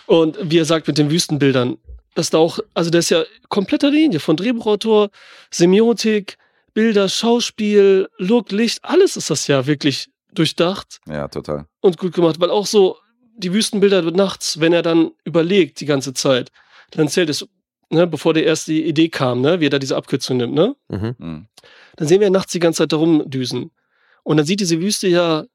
Und 0.06 0.36
wie 0.42 0.58
er 0.58 0.64
sagt 0.64 0.86
mit 0.88 0.98
den 0.98 1.10
Wüstenbildern, 1.10 1.78
dass 2.14 2.30
da 2.30 2.38
auch, 2.38 2.58
also 2.74 2.90
das 2.90 3.06
ist 3.06 3.10
ja 3.10 3.24
kompletter 3.48 3.90
Linie 3.90 4.20
von 4.20 4.36
Drehbuchautor, 4.36 5.08
Semiotik, 5.50 6.36
Bilder, 6.78 7.08
Schauspiel, 7.08 8.08
Look, 8.18 8.52
Licht, 8.52 8.78
alles 8.84 9.16
ist 9.16 9.30
das 9.30 9.48
ja 9.48 9.66
wirklich 9.66 10.08
durchdacht 10.32 11.00
Ja, 11.08 11.26
total. 11.26 11.66
und 11.80 11.98
gut 11.98 12.12
gemacht, 12.12 12.38
weil 12.38 12.50
auch 12.50 12.66
so 12.66 12.96
die 13.36 13.52
Wüstenbilder 13.52 14.02
nachts, 14.12 14.60
wenn 14.60 14.72
er 14.72 14.82
dann 14.82 15.10
überlegt 15.24 15.80
die 15.80 15.86
ganze 15.86 16.14
Zeit, 16.14 16.52
dann 16.92 17.08
zählt 17.08 17.30
es, 17.30 17.44
ne, 17.90 18.06
bevor 18.06 18.32
der 18.32 18.44
erste 18.44 18.70
die 18.70 18.84
Idee 18.86 19.08
kam, 19.08 19.40
ne, 19.40 19.58
wie 19.58 19.66
er 19.66 19.70
da 19.70 19.80
diese 19.80 19.96
Abkürzung 19.96 20.36
nimmt, 20.36 20.54
ne, 20.54 20.76
Mhm. 20.88 21.16
Mhm. 21.18 21.46
dann 21.96 22.06
sehen 22.06 22.20
wir 22.20 22.30
nachts 22.30 22.52
die 22.52 22.60
ganze 22.60 22.78
Zeit 22.84 22.92
da 22.92 22.96
rumdüsen. 22.98 23.72
Und 24.22 24.36
dann 24.36 24.46
sieht 24.46 24.60
diese 24.60 24.80
Wüste 24.80 25.08
ja, 25.08 25.46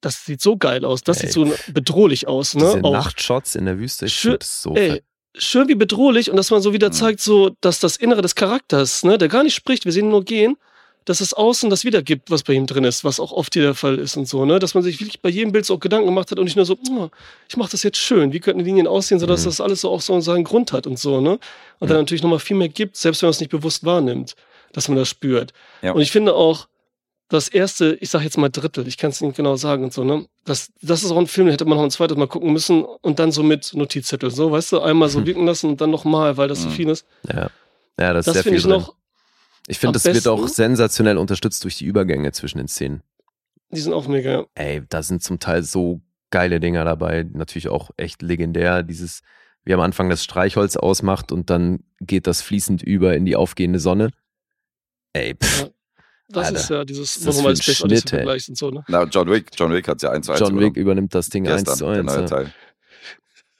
das 0.00 0.24
sieht 0.24 0.40
so 0.40 0.56
geil 0.56 0.82
aus, 0.86 1.02
das 1.02 1.18
Ey. 1.18 1.26
sieht 1.26 1.32
so 1.34 1.52
bedrohlich 1.74 2.26
aus, 2.26 2.54
ne, 2.54 2.64
Diese 2.64 2.80
Nachtshots 2.80 3.54
in 3.54 3.66
der 3.66 3.78
Wüste, 3.78 4.06
ich 4.06 4.22
das 4.22 4.62
so 4.62 4.74
ey. 4.74 5.02
Schön 5.36 5.68
wie 5.68 5.74
bedrohlich 5.74 6.30
und 6.30 6.36
dass 6.36 6.50
man 6.50 6.60
so 6.62 6.72
wieder 6.72 6.88
Mhm. 6.88 6.92
zeigt, 6.92 7.20
so, 7.20 7.50
dass 7.60 7.80
das 7.80 7.96
Innere 7.96 8.22
des 8.22 8.34
Charakters, 8.34 9.04
ne, 9.04 9.18
der 9.18 9.28
gar 9.28 9.42
nicht 9.42 9.54
spricht, 9.54 9.84
wir 9.84 9.92
sehen 9.92 10.06
ihn 10.06 10.10
nur 10.10 10.24
gehen, 10.24 10.56
dass 11.04 11.20
es 11.22 11.32
außen 11.32 11.70
das 11.70 11.84
wiedergibt, 11.84 12.30
was 12.30 12.42
bei 12.42 12.52
ihm 12.52 12.66
drin 12.66 12.84
ist, 12.84 13.02
was 13.02 13.18
auch 13.18 13.32
oft 13.32 13.54
hier 13.54 13.62
der 13.62 13.74
Fall 13.74 13.98
ist 13.98 14.16
und 14.16 14.28
so, 14.28 14.44
ne, 14.44 14.58
dass 14.58 14.74
man 14.74 14.82
sich 14.82 15.00
wirklich 15.00 15.20
bei 15.22 15.28
jedem 15.30 15.52
Bild 15.52 15.64
so 15.64 15.74
auch 15.74 15.80
Gedanken 15.80 16.06
gemacht 16.06 16.30
hat 16.30 16.38
und 16.38 16.44
nicht 16.44 16.56
nur 16.56 16.66
so, 16.66 16.76
oh, 16.90 17.08
ich 17.48 17.56
mache 17.56 17.70
das 17.70 17.82
jetzt 17.82 17.96
schön, 17.98 18.32
wie 18.32 18.40
könnten 18.40 18.58
die 18.58 18.64
Linien 18.66 18.86
aussehen, 18.86 19.18
sodass 19.18 19.42
Mhm. 19.42 19.46
das 19.46 19.60
alles 19.60 19.80
so 19.82 19.90
auch 19.90 20.00
so 20.02 20.18
seinen 20.20 20.44
Grund 20.44 20.72
hat 20.72 20.86
und 20.86 20.98
so, 20.98 21.20
ne, 21.20 21.38
und 21.78 21.90
dann 21.90 21.98
natürlich 21.98 22.22
nochmal 22.22 22.40
viel 22.40 22.56
mehr 22.56 22.68
gibt, 22.68 22.96
selbst 22.96 23.22
wenn 23.22 23.28
man 23.28 23.32
es 23.32 23.40
nicht 23.40 23.50
bewusst 23.50 23.84
wahrnimmt, 23.84 24.34
dass 24.72 24.88
man 24.88 24.98
das 24.98 25.08
spürt. 25.08 25.52
Ja. 25.82 25.92
Und 25.92 26.00
ich 26.02 26.10
finde 26.10 26.34
auch, 26.34 26.66
das 27.28 27.48
erste, 27.48 27.94
ich 28.00 28.08
sag 28.10 28.22
jetzt 28.22 28.38
mal 28.38 28.48
Drittel, 28.48 28.86
ich 28.88 28.96
kann 28.96 29.10
es 29.10 29.20
nicht 29.20 29.36
genau 29.36 29.56
sagen 29.56 29.84
und 29.84 29.92
so, 29.92 30.02
ne? 30.04 30.26
Das, 30.44 30.72
das 30.80 31.02
ist 31.04 31.10
auch 31.10 31.18
ein 31.18 31.26
Film, 31.26 31.46
den 31.48 31.52
hätte 31.52 31.66
man 31.66 31.76
noch 31.76 31.84
ein 31.84 31.90
zweites 31.90 32.16
Mal 32.16 32.26
gucken 32.28 32.52
müssen 32.52 32.82
und 32.84 33.18
dann 33.18 33.32
so 33.32 33.42
mit 33.42 33.74
Notizzettel, 33.74 34.30
so, 34.30 34.50
weißt 34.50 34.72
du, 34.72 34.80
einmal 34.80 35.08
so 35.10 35.18
Hm. 35.20 35.26
wirken 35.26 35.46
lassen 35.46 35.68
und 35.70 35.80
dann 35.80 35.90
nochmal, 35.90 36.36
weil 36.38 36.48
das 36.48 36.62
so 36.62 36.68
Mhm. 36.68 36.72
viel 36.72 36.88
ist. 36.88 37.06
Ja. 37.30 37.50
ja, 38.00 38.12
das 38.12 38.20
ist 38.20 38.26
Das 38.28 38.34
sehr 38.34 38.42
finde 38.44 38.60
viel 38.60 38.70
ich 38.70 38.76
drin. 38.76 38.86
ich 39.68 39.78
finde, 39.78 39.92
das 40.00 40.04
wird 40.06 40.26
auch 40.26 40.40
besten. 40.42 40.54
sensationell 40.56 41.18
unterstützt 41.18 41.62
durch 41.64 41.76
die 41.76 41.84
Übergänge 41.84 42.32
zwischen 42.32 42.58
den 42.58 42.68
Szenen. 42.68 43.02
die 43.70 43.80
sind 43.80 43.92
auch 43.92 44.08
mega. 44.08 44.46
Ey, 44.54 44.82
da 44.88 45.02
sind 45.02 45.22
zum 45.22 45.38
Teil 45.38 45.62
so 45.62 46.00
geile 46.30 46.60
Dinger 46.60 46.84
dabei, 46.86 47.26
natürlich 47.30 47.68
auch 47.68 47.90
echt 47.98 48.22
legendär. 48.22 48.82
Dieses, 48.82 49.20
wie 49.64 49.74
am 49.74 49.80
Anfang 49.80 50.08
das 50.08 50.24
Streichholz 50.24 50.76
ausmacht 50.76 51.30
und 51.32 51.50
dann 51.50 51.80
geht 52.00 52.26
das 52.26 52.40
fließend 52.40 52.82
über 52.82 53.14
in 53.14 53.26
die 53.26 53.36
aufgehende 53.36 53.78
Sonne. 53.80 54.10
Ey, 55.12 55.34
pff, 55.34 55.70
Das 56.30 56.46
Alter, 56.48 56.58
ist 56.60 56.70
ja 56.70 56.84
dieses, 56.84 57.16
ist 57.16 57.26
das 57.26 57.36
wo 57.36 57.42
man 57.42 57.52
mal 57.52 57.56
für 57.56 57.60
ein 57.60 57.62
Space 57.62 57.82
Odyssey 57.84 58.00
Schnitt, 58.02 58.12
ey. 58.12 58.18
vergleicht 58.18 58.48
und 58.50 58.58
so, 58.58 58.70
ne? 58.70 58.84
Na, 58.88 59.04
John 59.04 59.30
Wick, 59.30 59.50
John 59.56 59.72
Wick 59.72 59.88
hat 59.88 60.02
ja 60.02 60.10
1 60.10 60.26
zu 60.26 60.32
1 60.32 60.40
John 60.40 60.58
Wick 60.60 60.76
übernimmt 60.76 61.14
das 61.14 61.30
Ding 61.30 61.46
eins 61.48 61.62
gestern, 61.64 61.76
zu 61.78 61.84
der 61.86 61.94
eins. 61.94 62.06
neue 62.12 62.20
Ja. 62.20 62.26
Teil. 62.26 62.52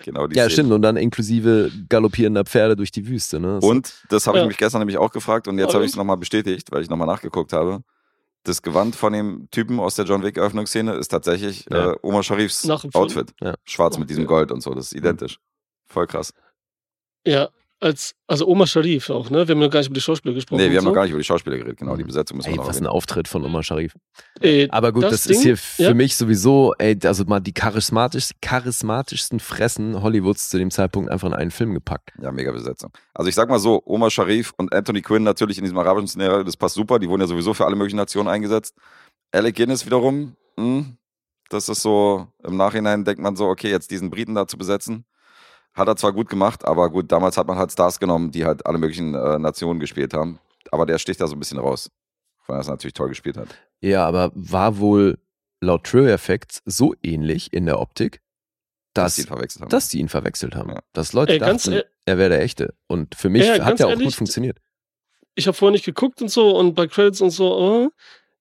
Genau 0.01 0.27
die 0.29 0.37
ja, 0.37 0.45
Szene. 0.45 0.53
stimmt. 0.53 0.73
Und 0.73 0.83
dann 0.83 0.97
inklusive 0.97 1.73
galoppierender 1.89 2.45
Pferde 2.45 2.77
durch 2.77 2.93
die 2.93 3.07
Wüste. 3.09 3.41
Ne? 3.41 3.59
So- 3.61 3.69
Und 3.69 3.93
das 4.11 4.27
habe 4.27 4.39
ich 4.39 4.43
Ja. 4.43 4.49
mich 4.49 4.57
gestern 4.57 4.81
nämlich 4.81 4.97
auch 4.99 5.11
gefragt 5.11 5.49
und 5.49 5.59
jetzt 5.59 5.75
habe 5.75 5.85
ich 5.85 5.91
es 5.91 5.97
nochmal 5.97 6.17
bestätigt, 6.19 6.71
weil 6.71 6.83
ich 6.83 6.89
nochmal 6.91 7.09
nachgeguckt 7.09 7.53
habe. 7.53 7.81
Das 8.45 8.63
Gewand 8.63 8.95
von 8.95 9.13
dem 9.13 9.49
Typen 9.51 9.81
aus 9.81 9.97
der 9.97 10.05
John 10.05 10.23
Wick 10.23 10.37
Eröffnungsszene 10.37 10.93
ist 10.95 11.09
tatsächlich 11.09 11.67
Ja. 11.71 11.93
äh, 11.93 11.97
Omar 12.03 12.23
Sharifs? 12.23 12.69
Outfit. 12.71 13.33
Ja. 13.41 13.55
Schwarz 13.65 13.99
mit 13.99 14.09
diesem 14.09 14.25
Okay. 14.25 14.35
Gold 14.35 14.53
und 14.53 14.63
so, 14.63 14.73
das 14.75 14.87
ist 14.87 14.93
identisch. 14.95 15.39
Voll 15.87 16.07
krass. 16.07 16.33
Ja, 17.27 17.49
als, 17.81 18.15
also 18.27 18.47
Oma 18.47 18.67
Sharif 18.67 19.09
auch, 19.11 19.31
ne? 19.31 19.47
Wir 19.47 19.55
haben 19.55 19.61
noch 19.61 19.71
gar 19.71 19.81
nicht 19.81 19.89
über 19.89 19.95
die 19.95 20.01
Schauspieler 20.01 20.35
gesprochen. 20.35 20.61
Nee, 20.61 20.71
wir 20.71 20.79
haben 20.79 20.85
noch 20.85 20.91
so. 20.91 20.95
gar 20.95 21.03
nicht 21.03 21.13
über 21.13 21.21
die 21.21 21.25
Schauspieler 21.25 21.57
geredet, 21.57 21.79
genau, 21.79 21.97
die 21.97 22.05
Besetzung 22.05 22.37
müssen 22.37 22.49
Ey, 22.49 22.55
wir 22.55 22.59
noch 22.59 22.69
was 22.69 22.77
ein 22.77 22.85
erwähnen. 22.85 22.97
Auftritt 22.97 23.29
von 23.29 23.45
Omar 23.45 23.63
Sharif. 23.63 23.95
Ey, 24.41 24.69
Aber 24.71 24.93
gut, 24.93 25.05
das, 25.05 25.13
das 25.13 25.27
ist 25.27 25.37
Ding, 25.37 25.43
hier 25.43 25.57
für 25.57 25.83
ja. 25.83 25.95
mich 25.95 26.17
sowieso, 26.17 26.75
ey, 26.79 26.99
also 27.05 27.25
mal 27.25 27.41
die 27.41 27.53
charismatisch, 27.53 28.31
charismatischsten 28.41 29.39
Fressen 29.39 30.03
Hollywoods 30.03 30.49
zu 30.49 30.59
dem 30.59 30.71
Zeitpunkt 30.71 31.11
einfach 31.11 31.29
in 31.29 31.35
einen 31.35 31.51
Film 31.51 31.73
gepackt. 31.73 32.13
Ja, 32.21 32.33
mega 32.33 32.51
Besetzung. 32.51 32.91
Also 33.15 33.29
ich 33.29 33.35
sag 33.35 33.49
mal 33.49 33.59
so, 33.61 33.83
Omar 33.85 34.11
Sharif 34.11 34.53
und 34.57 34.73
Anthony 34.75 35.03
Quinn 35.03 35.23
natürlich 35.23 35.59
in 35.59 35.65
diesem 35.65 35.79
arabischen 35.79 36.09
Szenario, 36.09 36.43
das 36.43 36.57
passt 36.57 36.75
super, 36.75 36.99
die 36.99 37.09
wurden 37.09 37.21
ja 37.21 37.27
sowieso 37.29 37.55
für 37.55 37.65
alle 37.65 37.77
möglichen 37.77 37.97
Nationen 37.97 38.29
eingesetzt. 38.29 38.75
Alec 39.31 39.57
Guinness 39.57 39.87
wiederum, 39.87 40.37
hm, 40.59 40.97
das 41.49 41.69
ist 41.69 41.83
so, 41.83 42.27
im 42.45 42.57
Nachhinein 42.57 43.05
denkt 43.05 43.21
man 43.21 43.37
so, 43.37 43.47
okay, 43.47 43.71
jetzt 43.71 43.91
diesen 43.91 44.11
Briten 44.11 44.35
da 44.35 44.47
zu 44.47 44.59
besetzen, 44.59 45.05
hat 45.75 45.89
er 45.89 45.97
zwar 45.97 46.13
gut 46.13 46.29
gemacht, 46.29 46.65
aber 46.65 46.91
gut, 46.91 47.11
damals 47.13 47.37
hat 47.37 47.47
man 47.47 47.57
halt 47.59 47.71
Stars 47.73 47.99
genommen, 48.01 48.31
die 48.33 48.45
halt 48.45 48.67
alle 48.67 48.79
möglichen 48.79 49.15
äh, 49.15 49.39
Nationen 49.39 49.79
gespielt 49.81 50.13
haben. 50.15 50.39
Aber 50.71 50.87
der 50.87 50.99
sticht 50.99 51.21
da 51.21 51.27
so 51.27 51.37
ein 51.37 51.39
bisschen 51.39 51.59
raus, 51.59 51.91
weil 52.47 52.57
er 52.59 52.61
es 52.61 52.69
natürlich 52.69 52.95
toll 52.95 53.09
gespielt 53.09 53.37
hat. 53.37 53.49
Ja, 53.81 54.07
aber 54.07 54.31
war 54.35 54.79
wohl 54.79 55.19
laut 55.61 55.85
True 55.85 56.11
Effects 56.11 56.63
so 56.65 56.95
ähnlich 57.03 57.53
in 57.53 57.67
der 57.67 57.81
Optik, 57.81 58.21
dass, 58.95 59.15
die 59.17 59.23
ihn 59.23 59.27
verwechselt 59.29 59.63
haben. 59.63 59.69
dass 59.71 59.89
die 59.89 59.99
ihn 60.01 60.09
verwechselt 60.09 60.55
haben. 60.57 60.71
Ja. 60.71 60.81
Dass 60.93 61.13
Leute 61.13 61.35
Ey, 61.35 61.39
dachten, 61.39 61.81
er 62.07 62.19
wäre 62.19 62.31
der 62.31 62.43
Echte. 62.43 62.75
Und 62.89 63.15
für 63.15 63.29
mich 63.29 63.47
Ja, 63.47 63.65
hat 63.65 63.79
er 63.81 63.87
auch 63.87 63.91
ehrlich, 63.91 64.07
gut 64.07 64.15
funktioniert. 64.15 64.59
ich 65.37 65.47
habe 65.47 65.57
vorher 65.57 65.73
nicht 65.73 65.85
geguckt 65.85 66.21
und 66.21 66.29
so 66.31 66.57
und 66.57 66.75
bei 66.75 66.87
Credits 66.89 67.21
und 67.21 67.31
so, 67.31 67.57
oh, 67.57 67.83
ey, 67.85 67.89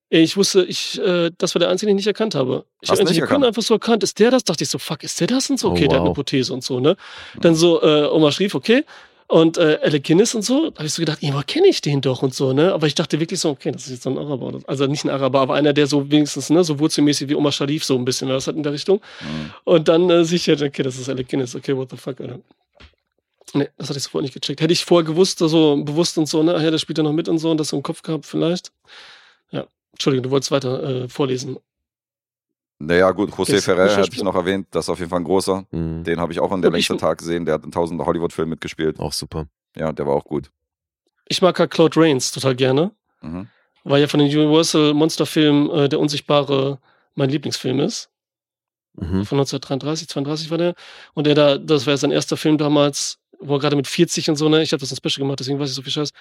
ich 0.09 0.38
wusste, 0.38 0.63
ich, 0.63 0.99
äh, 1.01 1.31
das 1.38 1.53
war 1.55 1.59
der 1.59 1.69
einzige, 1.69 1.89
den 1.89 1.97
ich 1.97 2.05
nicht 2.05 2.07
erkannt 2.07 2.35
habe. 2.35 2.65
Ich 2.81 2.89
habe 2.89 3.03
nicht 3.03 3.19
erkannt? 3.19 3.43
einfach 3.43 3.61
so 3.61 3.73
erkannt, 3.73 4.03
ist 4.03 4.19
der 4.19 4.31
das? 4.31 4.43
Dachte 4.43 4.63
ich 4.63 4.69
so, 4.69 4.77
fuck, 4.77 5.03
ist 5.03 5.19
der 5.19 5.27
das? 5.27 5.49
Und 5.49 5.59
so, 5.59 5.69
Oh, 5.69 5.71
okay, 5.71 5.88
der 5.88 5.95
hat 5.95 6.01
eine 6.01 6.09
wow. 6.09 6.15
Prothese 6.15 6.53
und 6.53 6.63
so, 6.63 6.79
ne? 6.79 6.95
Dann 7.41 7.55
so, 7.55 7.81
äh, 7.81 8.05
Oma 8.05 8.31
Schrief, 8.31 8.55
okay. 8.55 8.85
Und 9.29 9.57
äh, 9.57 9.77
Alec 9.84 10.05
Guinness 10.05 10.34
und 10.35 10.43
so, 10.43 10.69
da 10.69 10.77
habe 10.77 10.85
ich 10.88 10.93
so 10.93 11.01
gedacht, 11.01 11.21
irgendwo 11.21 11.41
kenne 11.45 11.67
ich 11.67 11.81
den 11.81 11.99
doch 11.99 12.21
und 12.23 12.34
so, 12.34 12.53
ne? 12.53 12.71
Aber 12.71 12.88
ich 12.88 12.95
dachte 12.95 13.19
wirklich 13.19 13.41
so, 13.41 13.49
okay, 13.49 13.71
das 13.71 13.84
ist 13.84 13.91
jetzt 13.91 14.03
so 14.03 14.09
ein 14.09 14.17
Araber. 14.17 14.61
Also 14.67 14.88
nicht 14.88 15.03
ein 15.03 15.09
Araber, 15.09 15.41
aber 15.41 15.55
einer, 15.55 15.73
der 15.73 15.88
so 15.88 16.09
wenigstens, 16.09 16.49
ne, 16.49 16.63
so 16.63 16.79
wurzelmäßig 16.79 17.27
wie 17.27 17.35
Omar 17.35 17.51
Sharif 17.51 17.84
so 17.84 17.97
ein 17.97 18.05
bisschen 18.05 18.29
was 18.29 18.47
hat 18.47 18.55
in 18.55 18.63
der 18.63 18.71
Richtung. 18.71 19.01
Mhm. 19.19 19.51
Und 19.65 19.89
dann 19.89 20.09
äh, 20.09 20.23
sicher, 20.23 20.53
okay, 20.53 20.81
das 20.81 20.97
ist 20.97 21.09
Alec 21.09 21.27
Guinness, 21.27 21.55
okay, 21.55 21.75
what 21.75 21.89
the 21.91 21.97
fuck, 21.97 22.21
Alter. 22.21 22.39
Nee, 23.53 23.67
das 23.77 23.89
hatte 23.89 23.97
ich 23.97 24.03
sofort 24.03 24.23
nicht 24.23 24.34
gecheckt. 24.34 24.61
Hätte 24.61 24.73
ich 24.73 24.85
vorher 24.85 25.05
gewusst, 25.05 25.39
so 25.39 25.75
bewusst 25.84 26.17
und 26.17 26.27
so, 26.27 26.41
ne, 26.41 26.55
ach 26.55 26.61
ja, 26.61 26.71
der 26.71 26.77
spielt 26.77 26.97
ja 26.97 27.03
noch 27.03 27.11
mit 27.13 27.27
und 27.27 27.39
so 27.39 27.51
und 27.51 27.57
das 27.57 27.67
so 27.69 27.75
im 27.75 27.84
Kopf 27.84 28.03
gehabt, 28.03 28.25
vielleicht. 28.25 28.71
Ja, 29.51 29.67
Entschuldigung, 29.98 30.24
du 30.24 30.30
wolltest 30.32 30.52
weiter 30.52 30.84
äh, 30.84 31.10
vorlesen. 31.10 31.57
Naja, 32.80 33.10
gut, 33.11 33.32
José 33.32 33.60
Ferrer 33.61 33.86
ist 33.88 33.98
hatte 33.98 34.10
ich 34.14 34.22
noch 34.22 34.36
erwähnt, 34.36 34.68
das 34.69 34.86
ist 34.86 34.90
auf 34.90 34.99
jeden 34.99 35.10
Fall 35.10 35.19
ein 35.19 35.24
großer. 35.26 35.65
Mhm. 35.72 36.03
Den 36.03 36.19
habe 36.19 36.32
ich 36.32 36.40
auch 36.40 36.52
an 36.52 36.61
der 36.61 36.69
längste 36.69 36.95
Tag 36.98 37.18
gesehen, 37.18 37.44
der 37.45 37.56
hat 37.56 37.65
in 37.65 37.72
tausend 37.72 37.99
Hollywood-Filmen 37.99 38.52
mitgespielt. 38.52 38.99
Auch 38.99 39.14
super. 39.14 39.48
Ja, 39.76 39.91
der 39.91 40.06
war 40.06 40.14
auch 40.14 40.26
gut. 40.26 40.52
Ich 41.28 41.41
mag 41.41 41.57
halt 41.60 41.72
Claude 41.72 41.99
Rains 41.99 42.32
total 42.32 42.56
gerne, 42.56 42.91
Mhm. 43.22 43.48
weil 43.84 44.02
ja 44.02 44.07
von 44.07 44.19
den 44.19 44.28
Universal 44.30 44.94
Monsterfilmen 44.94 45.69
äh, 45.72 45.90
der 45.90 45.99
Unsichtbare 45.99 46.80
mein 47.15 47.32
Lieblingsfilm 47.32 47.80
ist. 47.80 48.11
Mhm. 48.94 49.26
Von 49.26 49.40
1933, 49.40 50.07
32 50.10 50.52
war 50.52 50.60
der. 50.60 50.76
Und 51.15 51.26
der 51.26 51.34
da, 51.34 51.57
das 51.57 51.88
war 51.88 51.94
ja 51.94 51.98
sein 51.98 52.11
erster 52.11 52.38
Film 52.38 52.60
damals, 52.60 53.18
wo 53.40 53.56
er 53.56 53.60
gerade 53.60 53.76
mit 53.76 53.88
40 53.88 54.30
und 54.30 54.36
so, 54.36 54.49
ne, 54.49 54.61
ich 54.61 54.72
habe 54.72 54.80
das 54.82 54.91
ein 54.91 54.95
Special 54.98 55.24
gemacht, 55.26 55.40
deswegen 55.40 55.60
weiß 55.60 55.69
ich 55.69 55.76
so 55.76 55.82
viel 55.82 55.91
Scheiß. 55.91 56.11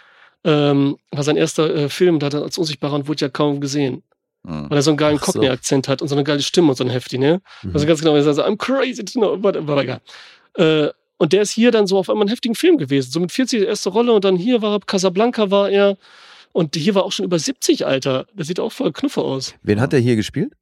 Ähm, 0.45 0.97
war 1.11 1.25
sein 1.25 1.37
erster 1.37 1.75
äh, 1.75 1.89
Film, 1.89 2.19
da 2.19 2.27
hat 2.27 2.35
er 2.35 2.43
als 2.43 2.59
Unsichtbarer 2.59 2.95
und 2.95 3.09
wurde 3.09 3.23
ja 3.23 3.29
kaum 3.29 3.61
gesehen. 3.61 4.03
Mhm. 4.45 4.71
Weil 4.71 4.79
er 4.79 4.83
so 4.83 4.91
einen 4.91 4.97
geilen 4.97 5.19
Ach 5.21 5.27
so. 5.27 5.33
Cockney-Akzent 5.33 5.89
hat 5.89 6.03
und 6.03 6.09
so 6.09 6.15
eine 6.15 6.25
geile 6.25 6.43
Stimme 6.43 6.69
und 6.69 6.77
so 6.77 6.85
ein 6.85 6.91
Hefti, 6.91 7.19
ne? 7.19 7.41
Mhm. 7.63 7.71
Also 7.75 7.87
ganz 7.87 8.01
genau, 8.01 8.15
er 8.15 8.23
sagt 8.23 8.37
so, 8.37 8.45
I'm 8.45 8.57
crazy 8.57 9.05
to 9.05 9.19
know, 9.19 9.33
aber 9.35 9.83
egal. 9.83 10.01
Äh, 10.55 10.89
und 11.19 11.33
der 11.33 11.43
ist 11.43 11.51
hier 11.51 11.71
dann 11.71 11.87
so 11.87 11.99
auf 11.99 12.11
einmal 12.11 12.23
einen 12.25 12.31
heftigen 12.31 12.55
Film 12.55 12.77
gewesen. 12.79 13.11
So 13.11 13.21
mit 13.21 13.33
40 13.33 13.61
die 13.61 13.67
erste 13.67 13.89
Rolle 13.89 14.13
und 14.13 14.25
dann 14.25 14.37
hier 14.37 14.63
war 14.63 14.75
er, 14.75 14.81
Casablanca 14.81 15.51
war 15.51 15.71
er. 15.71 15.97
Und 16.53 16.75
hier 16.75 16.95
war 16.95 17.05
auch 17.05 17.13
schon 17.13 17.25
über 17.25 17.39
70, 17.39 17.87
Alter. 17.87 18.27
Der 18.33 18.45
sieht 18.45 18.61
auch 18.61 18.73
voll 18.73 18.93
knuffe 18.93 19.21
aus. 19.21 19.55
Wen 19.63 19.81
hat 19.81 19.93
er 19.93 19.99
hier 19.99 20.17
gespielt? 20.17 20.55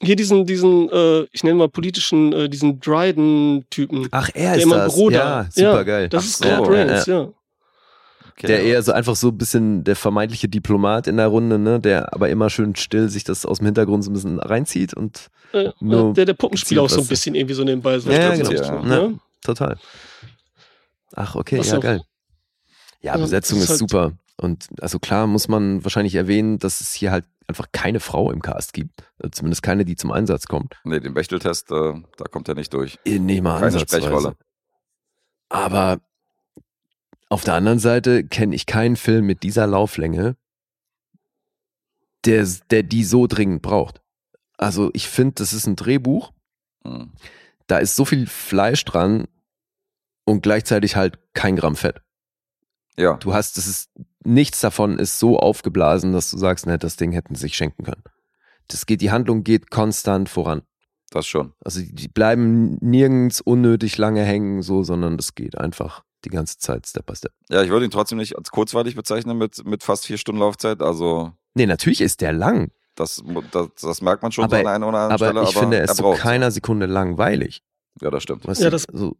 Hier 0.00 0.16
diesen, 0.16 0.44
diesen, 0.44 0.88
äh, 0.90 1.22
ich 1.30 1.44
nenne 1.44 1.56
mal 1.56 1.68
politischen, 1.68 2.32
äh, 2.32 2.48
diesen 2.48 2.80
Dryden-Typen. 2.80 4.08
Ach, 4.10 4.28
er 4.34 4.50
Der 4.50 4.56
ist 4.56 4.62
im 4.64 4.70
das. 4.70 4.94
Da. 4.94 5.10
Ja, 5.10 5.46
super 5.50 5.72
Ja, 5.76 5.82
geil. 5.84 6.08
Das 6.08 6.24
Ach 6.24 6.26
ist 6.26 6.38
so. 6.38 6.44
Claude 6.44 6.76
Ja, 6.78 7.04
ja. 7.06 7.32
Okay, 8.36 8.48
Der 8.48 8.58
ja. 8.62 8.64
eher 8.74 8.82
so 8.82 8.92
einfach 8.92 9.14
so 9.16 9.28
ein 9.28 9.38
bisschen 9.38 9.84
der 9.84 9.94
vermeintliche 9.96 10.48
Diplomat 10.48 11.06
in 11.06 11.16
der 11.18 11.28
Runde, 11.28 11.58
ne? 11.58 11.78
Der 11.78 12.12
aber 12.12 12.28
immer 12.30 12.50
schön 12.50 12.74
still 12.74 13.08
sich 13.08 13.22
das 13.24 13.46
aus 13.46 13.58
dem 13.58 13.66
Hintergrund 13.66 14.02
so 14.04 14.10
ein 14.10 14.14
bisschen 14.14 14.40
reinzieht 14.40 14.92
und 14.94 15.28
Äh, 15.52 15.70
Nur 15.78 16.12
der, 16.14 16.24
der 16.24 16.34
Puppenspieler 16.34 16.82
auch 16.82 16.90
so 16.90 17.00
ein 17.00 17.06
bisschen 17.06 17.36
irgendwie 17.36 17.54
so 17.54 17.62
nebenbei. 17.62 17.98
So 18.00 18.10
Ja, 18.10 18.34
ja, 18.34 18.42
genau. 18.42 18.50
Ja. 18.52 18.82
Ne? 18.82 19.20
total. 19.42 19.78
Ach, 21.14 21.36
okay, 21.36 21.58
Was 21.60 21.70
ja, 21.70 21.78
geil. 21.78 22.00
Ja, 23.00 23.14
Ja, 23.14 23.20
Besetzung 23.20 23.58
ist 23.58 23.64
ist 23.64 23.70
halt- 23.70 23.78
super. 23.78 24.12
Und 24.36 24.66
also 24.80 24.98
klar 24.98 25.28
muss 25.28 25.46
man 25.46 25.84
wahrscheinlich 25.84 26.16
erwähnen, 26.16 26.58
dass 26.58 26.80
es 26.80 26.92
hier 26.92 27.12
halt 27.12 27.24
einfach 27.46 27.66
keine 27.70 28.00
Frau 28.00 28.32
im 28.32 28.42
Cast 28.42 28.72
gibt. 28.72 29.04
Äh, 29.22 29.30
Zumindest 29.30 29.62
keine, 29.62 29.84
die 29.84 29.94
zum 29.94 30.10
Einsatz 30.10 30.46
kommt. 30.48 30.74
Nee, 30.82 30.98
den 30.98 31.14
Bechteltest, 31.14 31.70
äh, 31.70 31.94
da 32.16 32.24
kommt 32.32 32.48
er 32.48 32.56
nicht 32.56 32.72
durch. 32.74 32.98
Äh, 33.04 33.20
Nee, 33.20 33.40
mal 33.40 33.54
Keine 33.60 33.66
ansatzweise. 33.66 34.02
Sprechrolle. 34.06 34.34
Aber 35.50 35.98
auf 37.34 37.44
der 37.44 37.54
anderen 37.54 37.78
Seite 37.80 38.24
kenne 38.24 38.54
ich 38.54 38.64
keinen 38.66 38.96
Film 38.96 39.26
mit 39.26 39.42
dieser 39.42 39.66
Lauflänge, 39.66 40.36
der, 42.24 42.46
der 42.70 42.82
die 42.82 43.04
so 43.04 43.26
dringend 43.26 43.62
braucht. 43.62 44.00
Also 44.56 44.90
ich 44.94 45.08
finde, 45.08 45.34
das 45.36 45.52
ist 45.52 45.66
ein 45.66 45.76
Drehbuch, 45.76 46.32
Mhm. 46.84 47.12
da 47.66 47.78
ist 47.78 47.96
so 47.96 48.04
viel 48.04 48.26
Fleisch 48.26 48.84
dran 48.84 49.26
und 50.24 50.42
gleichzeitig 50.42 50.96
halt 50.96 51.18
kein 51.32 51.56
Gramm 51.56 51.76
Fett. 51.76 52.02
Ja, 52.96 53.14
Du 53.16 53.34
hast, 53.34 53.56
das 53.56 53.66
ist, 53.66 53.90
nichts 54.24 54.60
davon 54.60 54.98
ist 54.98 55.18
so 55.18 55.38
aufgeblasen, 55.38 56.12
dass 56.12 56.30
du 56.30 56.38
sagst, 56.38 56.66
ne, 56.66 56.78
das 56.78 56.96
Ding 56.96 57.10
hätten 57.12 57.34
sich 57.34 57.56
schenken 57.56 57.82
können. 57.84 58.04
Das 58.68 58.86
geht, 58.86 59.00
die 59.00 59.10
Handlung 59.10 59.42
geht 59.44 59.70
konstant 59.70 60.28
voran. 60.28 60.62
das 61.10 61.26
schon. 61.26 61.52
Also 61.64 61.80
die- 61.80 61.94
die 61.94 62.08
bleiben 62.08 62.76
nirgends 62.80 63.40
unnötig 63.40 63.98
lange 63.98 64.22
hängen, 64.24 64.62
so, 64.62 64.82
sondern 64.82 65.16
das 65.16 65.34
geht 65.36 65.56
einfach 65.58 66.03
die 66.24 66.30
ganze 66.30 66.58
Zeit 66.58 66.86
Step 66.86 67.06
by 67.06 67.14
Step. 67.16 67.32
Ja, 67.50 67.62
ich 67.62 67.70
würde 67.70 67.84
ihn 67.84 67.90
trotzdem 67.90 68.18
nicht 68.18 68.36
als 68.36 68.50
kurzweilig 68.50 68.94
bezeichnen 68.96 69.36
mit, 69.38 69.64
mit 69.64 69.82
fast 69.82 70.06
vier 70.06 70.18
Stunden 70.18 70.40
Laufzeit. 70.40 70.80
Also 70.82 71.32
Nee, 71.54 71.66
natürlich 71.66 72.00
ist 72.00 72.20
der 72.20 72.32
lang, 72.32 72.70
das, 72.96 73.22
das, 73.52 73.68
das 73.80 74.00
merkt 74.02 74.22
man 74.22 74.32
schon 74.32 74.44
Aber- 74.44 74.56
so 74.56 74.62
an 74.62 74.66
einer 74.74 74.88
oder 74.88 74.98
anderen 74.98 75.22
aber 75.36 75.46
Stelle. 75.46 75.48
ich 75.50 75.56
finde, 75.58 75.76
er 75.78 75.84
ist 75.84 75.96
zu 75.96 76.10
keiner 76.12 76.50
Sekunde 76.50 76.86
langweilig. 76.86 77.62
Ja, 78.00 78.10
das 78.10 78.22
stimmt. 78.24 78.46
Weißt 78.46 78.60
Ja, 78.60 78.70
das- 78.70 78.86
so, 78.92 79.16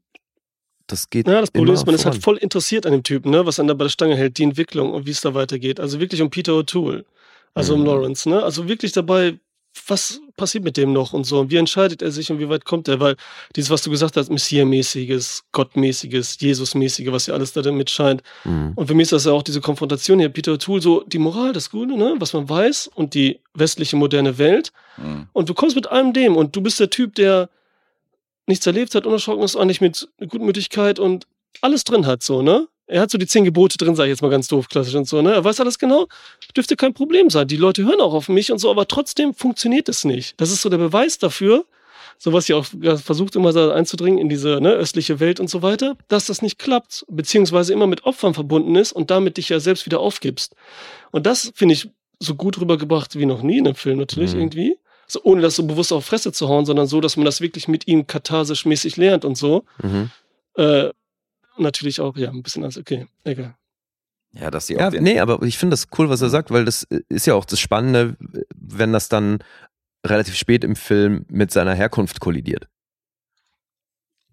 das 0.86 1.09
geht. 1.10 1.26
Ja, 1.28 1.40
das 1.40 1.51
Problem 1.51 1.68
immer 1.68 1.74
ist, 1.81 1.86
man 1.86 1.94
ist 1.94 2.05
halt 2.05 2.14
voran. 2.16 2.22
voll 2.22 2.36
interessiert 2.39 2.86
an 2.86 2.93
dem 2.93 3.02
Typen, 3.05 3.31
ne, 3.31 3.47
was 3.47 3.59
einen 3.59 3.68
da 3.68 3.74
bei 3.74 3.85
der 3.85 3.90
Stange 3.90 4.16
hält, 4.16 4.36
die 4.39 4.43
Entwicklung 4.43 4.93
und 4.93 5.06
wie 5.06 5.10
es 5.12 5.20
da 5.20 5.32
weitergeht. 5.35 5.81
Also 5.81 6.01
wirklich 6.01 6.20
um 6.22 6.31
Peter 6.31 6.52
O'Toole, 6.52 7.05
also 7.55 7.74
um 7.74 7.81
Mhm. 7.81 7.86
Lawrence, 7.86 8.28
ne? 8.28 8.43
Also 8.43 8.68
wirklich 8.68 8.93
dabei, 8.93 9.39
was 9.86 10.20
passiert 10.36 10.64
mit 10.64 10.76
dem 10.76 10.92
noch 10.92 11.12
und 11.12 11.24
so 11.24 11.40
und 11.40 11.51
wie 11.51 11.56
entscheidet 11.56 12.02
er 12.02 12.10
sich 12.10 12.30
und 12.30 12.38
wie 12.38 12.48
weit 12.48 12.64
kommt 12.64 12.88
er, 12.88 13.01
weil 13.01 13.16
dieses, 13.56 13.70
was 13.70 13.82
du 13.82 13.90
gesagt 13.90 14.16
hast, 14.16 14.30
Messiah-mäßiges, 14.30 15.44
Gottmäßiges, 15.52 16.38
Jesus-mäßige, 16.40 17.12
was 17.12 17.26
ja 17.26 17.34
alles 17.34 17.52
da 17.52 17.62
damit 17.62 17.90
scheint. 17.90 18.22
Mhm. 18.44 18.72
Und 18.74 18.86
für 18.86 18.94
mich 18.94 19.05
ist 19.05 19.12
das 19.12 19.24
ja 19.24 19.32
auch 19.32 19.42
diese 19.42 19.60
Konfrontation 19.60 20.18
hier, 20.18 20.28
Peter 20.28 20.52
O'Toole, 20.52 20.80
so 20.80 21.02
die 21.02 21.18
Moral, 21.18 21.52
das 21.52 21.70
Gute, 21.70 21.96
ne, 21.96 22.14
was 22.18 22.32
man 22.32 22.48
weiß 22.48 22.90
und 22.94 23.14
die 23.14 23.40
westliche 23.55 23.96
moderne 23.96 24.38
Welt 24.38 24.72
Mhm. 24.96 25.26
und 25.32 25.48
du 25.48 25.55
kommst 25.55 25.74
mit 25.74 25.88
allem 25.88 26.12
dem 26.12 26.36
und 26.36 26.55
du 26.55 26.60
bist 26.60 26.78
der 26.78 26.88
Typ, 26.88 27.16
der 27.16 27.48
nichts 28.46 28.64
erlebt 28.66 28.94
hat, 28.94 29.06
unerschrocken 29.06 29.42
ist, 29.42 29.56
eigentlich 29.56 29.80
mit 29.80 30.09
Gutmütigkeit 30.20 31.01
und 31.01 31.26
alles 31.62 31.82
drin 31.82 32.06
hat, 32.06 32.22
so, 32.22 32.42
ne? 32.42 32.68
Er 32.86 33.01
hat 33.01 33.11
so 33.11 33.19
die 33.19 33.27
zehn 33.27 33.44
Gebote 33.44 33.78
drin, 33.78 33.94
sag 33.97 34.05
ich 34.05 34.11
jetzt 34.11 34.23
mal 34.23 34.28
ganz 34.31 34.47
doof, 34.48 34.69
klassisch 34.69 34.94
und 34.94 35.09
so, 35.09 35.23
ne? 35.23 35.32
Er 35.32 35.44
weiß 35.44 35.61
alles 35.61 35.78
genau, 35.78 36.06
dürfte 36.55 36.77
kein 36.77 36.93
Problem 36.93 37.31
sein. 37.31 37.48
Die 37.48 37.56
Leute 37.56 37.85
hören 37.85 38.01
auch 38.01 38.12
auf 38.12 38.28
mich 38.28 38.52
und 38.52 38.59
so, 38.59 38.70
aber 38.70 38.86
trotzdem 38.86 39.32
funktioniert 39.35 39.89
es 39.89 40.05
nicht. 40.05 40.39
Das 40.40 40.51
ist 40.51 40.61
so 40.62 40.69
der 40.69 40.78
Beweis 40.78 41.19
dafür, 41.19 41.65
so 42.19 42.32
was 42.32 42.48
ihr 42.48 42.56
auch 42.59 42.66
versucht 42.98 43.36
immer 43.36 43.52
da 43.52 43.73
einzudringen 43.74 44.19
in 44.19 44.28
diese 44.28 44.61
ne, 44.61 44.70
östliche 44.73 45.19
Welt 45.19 45.40
und 45.40 45.48
so 45.48 45.62
weiter, 45.62 45.97
dass 46.09 46.27
das 46.27 46.43
nicht 46.43 46.59
klappt, 46.59 47.05
beziehungsweise 47.09 47.73
immer 47.73 47.86
mit 47.86 48.05
Opfern 48.05 48.35
verbunden 48.35 48.77
ist 48.77 48.93
und 48.93 49.11
damit 49.11 49.36
dich 49.39 49.48
ja 49.48 49.61
selbst 49.61 49.86
wieder 49.86 50.01
aufgibst. 50.01 50.55
Und 51.11 51.27
das 51.27 51.52
finde 51.55 51.74
ich 51.74 51.89
so 52.20 52.35
gut 52.35 52.61
rübergebracht 52.61 53.19
wie 53.19 53.27
noch 53.27 53.43
nie 53.43 53.59
in 53.59 53.66
einem 53.66 53.74
Film 53.77 53.98
natürlich 53.98 54.35
Mhm. 54.35 54.40
irgendwie. 54.40 54.77
So, 55.06 55.20
ohne 55.23 55.43
das 55.43 55.56
so 55.56 55.65
bewusst 55.66 55.93
auf 55.93 56.05
Fresse 56.06 56.32
zu 56.32 56.48
hauen, 56.48 56.65
sondern 56.65 56.86
so, 56.86 57.01
dass 57.01 57.16
man 57.16 57.24
das 57.27 57.40
wirklich 57.40 57.66
mit 57.69 57.86
ihm 57.89 58.06
katharsisch 58.06 58.65
mäßig 58.65 58.97
lernt 58.97 59.24
und 59.24 59.36
so. 59.36 59.65
Mhm. 59.82 60.11
Äh, 60.56 60.90
natürlich 61.59 62.01
auch, 62.01 62.16
ja, 62.16 62.31
ein 62.31 62.43
bisschen 62.43 62.64
als, 62.64 62.78
okay, 62.78 63.06
egal. 63.24 63.56
Ja, 64.32 64.51
dass 64.51 64.66
die 64.66 64.74
Ja, 64.74 64.89
auch 64.89 64.90
den, 64.90 65.05
nee, 65.05 65.20
aber 65.20 65.43
ich 65.43 65.59
finde 65.59 65.74
das 65.74 65.86
cool, 65.97 66.09
was 66.09 66.20
er 66.20 66.28
sagt, 66.28 66.51
weil 66.51 66.64
das 66.64 66.85
äh, 66.85 67.01
ist 67.09 67.26
ja 67.26 67.35
auch 67.35 67.44
das 67.44 67.60
Spannende, 67.60 68.16
wenn 68.55 68.93
das 68.93 69.09
dann 69.09 69.39
relativ 70.05 70.35
spät 70.35 70.64
im 70.64 70.76
Film 70.76 71.24
mit 71.28 71.51
seiner 71.51 71.74
Herkunft 71.74 72.20
kollidiert. 72.20 72.68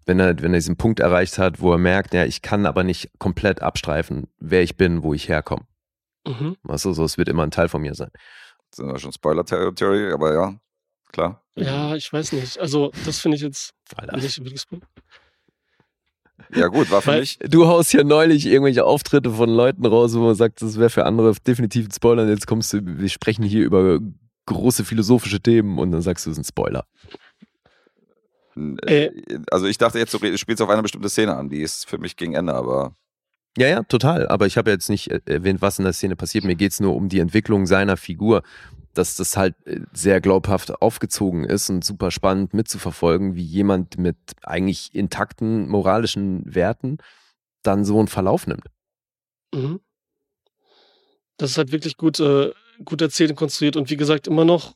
Wenn 0.04 0.18
er, 0.18 0.42
wenn 0.42 0.52
er 0.52 0.58
diesen 0.58 0.76
Punkt 0.76 0.98
erreicht 0.98 1.38
hat, 1.38 1.60
wo 1.60 1.72
er 1.72 1.78
merkt, 1.78 2.12
ja, 2.12 2.24
ich 2.24 2.42
kann 2.42 2.66
aber 2.66 2.82
nicht 2.82 3.10
komplett 3.18 3.62
abstreifen, 3.62 4.26
wer 4.38 4.62
ich 4.62 4.76
bin, 4.76 5.04
wo 5.04 5.14
ich 5.14 5.28
herkomme. 5.28 5.66
Mhm. 6.26 6.56
Weißt 6.64 6.84
du, 6.84 6.92
so, 6.92 7.04
es 7.04 7.18
wird 7.18 7.28
immer 7.28 7.44
ein 7.44 7.52
Teil 7.52 7.68
von 7.68 7.82
mir 7.82 7.94
sein. 7.94 8.10
sind 8.74 8.88
ja 8.88 8.98
schon 8.98 9.12
Spoiler-Territory, 9.12 10.12
aber 10.12 10.34
ja, 10.34 10.60
klar. 11.12 11.44
Ja, 11.54 11.94
ich 11.94 12.12
weiß 12.12 12.32
nicht. 12.32 12.58
Also, 12.58 12.90
das 13.04 13.20
finde 13.20 13.36
ich 13.36 13.42
jetzt 13.42 13.74
Alter. 13.96 14.16
nicht 14.16 14.38
wirklich 14.38 14.66
gut. 14.66 14.82
Ja, 16.54 16.68
gut, 16.68 16.90
war 16.90 17.02
für 17.02 17.18
mich. 17.18 17.38
Du 17.40 17.66
haust 17.66 17.92
ja 17.92 18.04
neulich 18.04 18.46
irgendwelche 18.46 18.84
Auftritte 18.84 19.30
von 19.30 19.48
Leuten 19.48 19.84
raus, 19.86 20.14
wo 20.14 20.20
man 20.20 20.34
sagt, 20.34 20.62
das 20.62 20.78
wäre 20.78 20.90
für 20.90 21.04
andere 21.06 21.34
definitiv 21.46 21.86
ein 21.86 21.92
Spoiler. 21.92 22.22
Und 22.24 22.28
jetzt 22.28 22.46
kommst 22.46 22.72
du, 22.72 22.80
wir 22.82 23.08
sprechen 23.08 23.42
hier 23.44 23.64
über 23.64 24.00
große 24.46 24.84
philosophische 24.84 25.40
Themen 25.40 25.78
und 25.78 25.92
dann 25.92 26.02
sagst 26.02 26.26
du, 26.26 26.30
es 26.30 26.38
ist 26.38 26.42
ein 26.42 26.48
Spoiler. 26.48 26.84
Äh, 28.86 29.10
also 29.50 29.66
ich 29.66 29.78
dachte 29.78 29.98
jetzt, 29.98 30.12
du 30.12 30.38
spielst 30.38 30.62
auf 30.62 30.68
eine 30.68 30.82
bestimmte 30.82 31.08
Szene 31.08 31.34
an, 31.36 31.48
die 31.48 31.62
ist 31.62 31.88
für 31.88 31.98
mich 31.98 32.16
gegen 32.16 32.34
Ende, 32.34 32.54
aber 32.54 32.94
Ja, 33.56 33.68
ja, 33.68 33.82
total. 33.82 34.28
Aber 34.28 34.46
ich 34.46 34.56
habe 34.56 34.70
jetzt 34.70 34.90
nicht 34.90 35.10
äh, 35.10 35.20
erwähnt, 35.26 35.62
was 35.62 35.78
in 35.78 35.84
der 35.84 35.92
Szene 35.92 36.16
passiert. 36.16 36.44
Mir 36.44 36.56
geht's 36.56 36.80
nur 36.80 36.94
um 36.94 37.08
die 37.08 37.20
Entwicklung 37.20 37.66
seiner 37.66 37.96
Figur, 37.96 38.42
dass 38.94 39.16
das 39.16 39.36
halt 39.36 39.54
äh, 39.66 39.80
sehr 39.92 40.20
glaubhaft 40.20 40.80
aufgezogen 40.82 41.44
ist 41.44 41.70
und 41.70 41.84
super 41.84 42.10
spannend 42.10 42.54
mitzuverfolgen, 42.54 43.34
wie 43.34 43.44
jemand 43.44 43.98
mit 43.98 44.16
eigentlich 44.42 44.94
intakten 44.94 45.68
moralischen 45.68 46.42
Werten 46.54 46.98
dann 47.62 47.84
so 47.84 47.98
einen 47.98 48.08
Verlauf 48.08 48.46
nimmt. 48.46 48.66
Mhm. 49.54 49.80
Das 51.36 51.50
ist 51.52 51.58
halt 51.58 51.72
wirklich 51.72 51.96
gut, 51.96 52.20
äh, 52.20 52.52
gut 52.84 53.00
erzählt 53.00 53.30
und 53.30 53.36
konstruiert 53.36 53.76
und 53.76 53.90
wie 53.90 53.96
gesagt 53.96 54.26
immer 54.26 54.44
noch, 54.44 54.74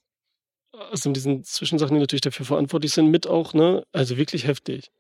also 0.90 1.09
in 1.09 1.14
diesen 1.14 1.44
Zwischensachen, 1.44 1.94
die 1.94 2.01
natürlich 2.01 2.22
dafür 2.22 2.47
verantwortlich 2.47 2.93
sind, 2.93 3.10
mit 3.10 3.26
auch, 3.26 3.55
ne, 3.55 3.84
also 3.93 4.16
wirklich 4.16 4.47
heftig. 4.47 4.90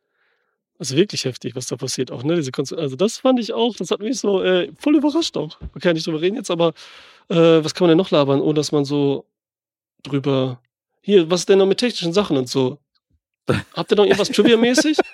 Also 0.78 0.94
wirklich 0.96 1.24
heftig, 1.24 1.56
was 1.56 1.66
da 1.66 1.76
passiert 1.76 2.10
auch, 2.10 2.22
ne, 2.22 2.36
diese 2.36 2.52
Konstru 2.52 2.76
also 2.76 2.96
das 2.96 3.18
fand 3.18 3.40
ich 3.40 3.52
auch, 3.54 3.74
das 3.76 3.90
hat 3.90 4.00
mich 4.00 4.18
so 4.20 4.42
äh, 4.42 4.70
voll 4.78 4.96
überrascht 4.96 5.36
auch. 5.36 5.58
Man 5.60 5.80
kann 5.80 5.90
ja 5.90 5.92
nicht 5.94 6.06
drüber 6.06 6.20
reden 6.20 6.36
jetzt, 6.36 6.50
aber 6.50 6.74
äh, 7.28 7.34
was 7.64 7.74
kann 7.74 7.84
man 7.86 7.90
denn 7.90 7.98
noch 7.98 8.10
labern, 8.10 8.40
ohne 8.42 8.54
dass 8.54 8.72
man 8.72 8.84
so 8.84 9.24
drüber, 10.02 10.60
hier, 11.00 11.30
was 11.30 11.40
ist 11.40 11.48
denn 11.48 11.58
noch 11.58 11.66
mit 11.66 11.78
technischen 11.78 12.12
Sachen 12.12 12.36
und 12.36 12.48
so? 12.48 12.78
Habt 13.74 13.90
ihr 13.92 13.96
noch 13.96 14.04
irgendwas 14.04 14.30
Trivia-mäßig? 14.30 14.98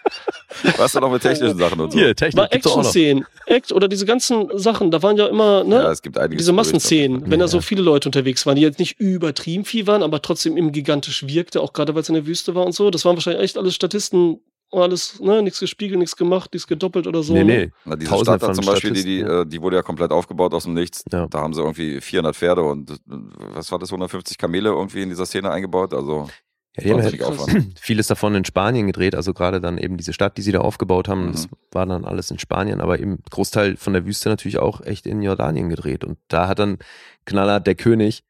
Was 0.76 0.92
denn 0.92 1.00
noch 1.00 1.10
mit 1.10 1.22
technischen 1.22 1.58
Sachen 1.58 1.80
und 1.80 1.92
so? 1.92 1.98
Hier, 1.98 2.14
Technik 2.14 2.36
War 2.42 2.48
gibt's 2.48 2.64
doch 2.64 2.72
auch 2.72 2.76
noch. 2.76 2.84
Action-Szenen. 2.84 3.26
Act 3.46 3.72
oder 3.72 3.88
diese 3.88 4.04
ganzen 4.06 4.48
Sachen, 4.58 4.90
da 4.90 5.02
waren 5.02 5.16
ja 5.16 5.26
immer, 5.26 5.64
ne? 5.64 5.76
Ja, 5.76 5.90
es 5.90 6.02
gibt 6.02 6.16
einige 6.18 6.36
diese 6.36 6.52
Massenszenen, 6.52 7.30
wenn 7.30 7.40
da 7.40 7.48
so 7.48 7.56
Ja. 7.58 7.62
viele 7.62 7.82
Leute 7.82 8.08
unterwegs 8.08 8.46
waren, 8.46 8.56
die 8.56 8.62
jetzt 8.62 8.78
nicht 8.78 9.00
übertrieben 9.00 9.64
viel 9.64 9.86
waren, 9.86 10.02
aber 10.02 10.22
trotzdem 10.22 10.56
eben 10.56 10.70
gigantisch 10.70 11.26
wirkte, 11.26 11.60
auch 11.60 11.72
gerade 11.72 11.94
weil 11.94 12.02
es 12.02 12.08
in 12.10 12.14
der 12.14 12.26
Wüste 12.26 12.54
war 12.54 12.64
und 12.64 12.72
so. 12.72 12.90
Das 12.90 13.04
waren 13.04 13.16
wahrscheinlich 13.16 13.42
echt 13.42 13.58
alles 13.58 13.74
Statisten, 13.74 14.40
alles, 14.72 15.20
ne, 15.20 15.42
nichts 15.42 15.60
gespiegelt, 15.60 15.98
nichts 15.98 16.16
gemacht, 16.16 16.52
nichts 16.52 16.66
gedoppelt 16.66 17.06
oder 17.06 17.22
so. 17.22 17.32
Nee, 17.34 17.44
ne? 17.44 17.56
nee. 17.66 17.72
Na, 17.84 17.96
diese 17.96 18.10
Tausende 18.10 18.38
Stadt 18.38 18.50
da 18.50 18.54
zum 18.54 18.64
Beispiel, 18.64 18.92
die, 18.92 19.02
die, 19.04 19.20
äh, 19.20 19.44
die 19.46 19.60
wurde 19.60 19.76
ja 19.76 19.82
komplett 19.82 20.10
aufgebaut 20.10 20.54
aus 20.54 20.64
dem 20.64 20.74
Nichts. 20.74 21.04
Ja. 21.12 21.26
Da 21.26 21.40
haben 21.40 21.52
sie 21.54 21.60
irgendwie 21.60 22.00
400 22.00 22.34
Pferde 22.34 22.62
und 22.62 22.90
äh, 22.90 22.94
was 23.06 23.70
war 23.70 23.78
das, 23.78 23.90
150 23.90 24.38
Kamele 24.38 24.70
irgendwie 24.70 25.02
in 25.02 25.08
dieser 25.10 25.26
Szene 25.26 25.50
eingebaut. 25.50 25.92
Also 25.92 26.28
Ja, 26.76 26.82
die 26.82 27.20
haben 27.20 27.22
Aufwand. 27.22 27.78
vieles 27.80 28.06
davon 28.06 28.34
in 28.34 28.44
Spanien 28.46 28.86
gedreht, 28.86 29.14
also 29.14 29.34
gerade 29.34 29.60
dann 29.60 29.76
eben 29.76 29.98
diese 29.98 30.12
Stadt, 30.14 30.38
die 30.38 30.42
sie 30.42 30.52
da 30.52 30.60
aufgebaut 30.60 31.06
haben, 31.08 31.26
Mhm. 31.26 31.32
das 31.32 31.48
war 31.70 31.84
dann 31.86 32.04
alles 32.06 32.30
in 32.30 32.38
Spanien, 32.38 32.80
aber 32.80 32.98
eben 32.98 33.18
Großteil 33.30 33.76
von 33.76 33.92
der 33.92 34.06
Wüste 34.06 34.30
natürlich 34.30 34.58
auch 34.58 34.80
echt 34.80 35.06
in 35.06 35.20
Jordanien 35.22 35.68
gedreht. 35.68 36.02
Und 36.04 36.18
da 36.28 36.48
hat 36.48 36.58
dann 36.58 36.78
Knaller, 37.26 37.60
der 37.60 37.74
König, 37.74 38.22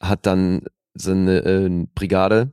hat 0.00 0.24
dann 0.26 0.62
seine 0.94 1.38
äh, 1.44 1.86
Brigade 1.94 2.52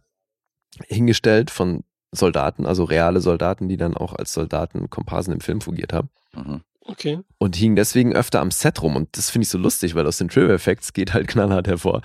hingestellt 0.87 1.51
von 1.51 1.83
Soldaten, 2.11 2.65
also 2.65 2.83
reale 2.83 3.21
Soldaten, 3.21 3.67
die 3.69 3.77
dann 3.77 3.95
auch 3.95 4.13
als 4.13 4.33
Soldaten 4.33 4.89
Komparsen 4.89 5.33
im 5.33 5.41
Film 5.41 5.61
fungiert 5.61 5.93
haben. 5.93 6.09
Mhm. 6.33 6.61
Okay. 6.85 7.19
Und 7.37 7.55
hingen 7.55 7.75
deswegen 7.75 8.15
öfter 8.15 8.41
am 8.41 8.49
Set 8.51 8.81
rum. 8.81 8.95
Und 8.95 9.15
das 9.15 9.29
finde 9.29 9.43
ich 9.43 9.49
so 9.49 9.59
lustig, 9.59 9.93
weil 9.93 10.07
aus 10.07 10.17
den 10.17 10.27
Trivia 10.29 10.55
Effects 10.55 10.93
geht 10.93 11.13
halt 11.13 11.27
knallhart 11.27 11.67
hervor, 11.67 12.01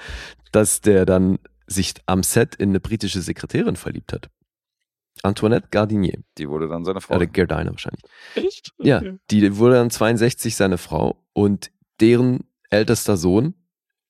dass 0.53 0.83
der 0.83 1.07
dann 1.07 1.39
sich 1.67 1.95
am 2.05 2.23
Set 2.23 2.55
in 2.55 2.69
eine 2.71 2.81
britische 2.81 3.23
Sekretärin 3.23 3.77
verliebt 3.77 4.13
hat. 4.13 4.29
Antoinette 5.23 5.69
Gardinier. 5.71 6.19
Die 6.37 6.49
wurde 6.51 6.69
dann 6.69 6.85
seine 6.85 7.01
Frau. 7.01 7.15
Oder 7.17 7.27
Gardiner 7.27 7.71
wahrscheinlich. 7.71 8.03
Echt? 8.35 8.73
Ja, 8.79 8.99
Okay. 8.99 9.17
die 9.31 9.57
wurde 9.57 9.77
dann 9.77 9.91
62 9.91 10.55
seine 10.55 10.77
Frau 10.77 11.25
und 11.33 11.71
deren 12.01 12.41
ältester 12.69 13.17
Sohn 13.17 13.55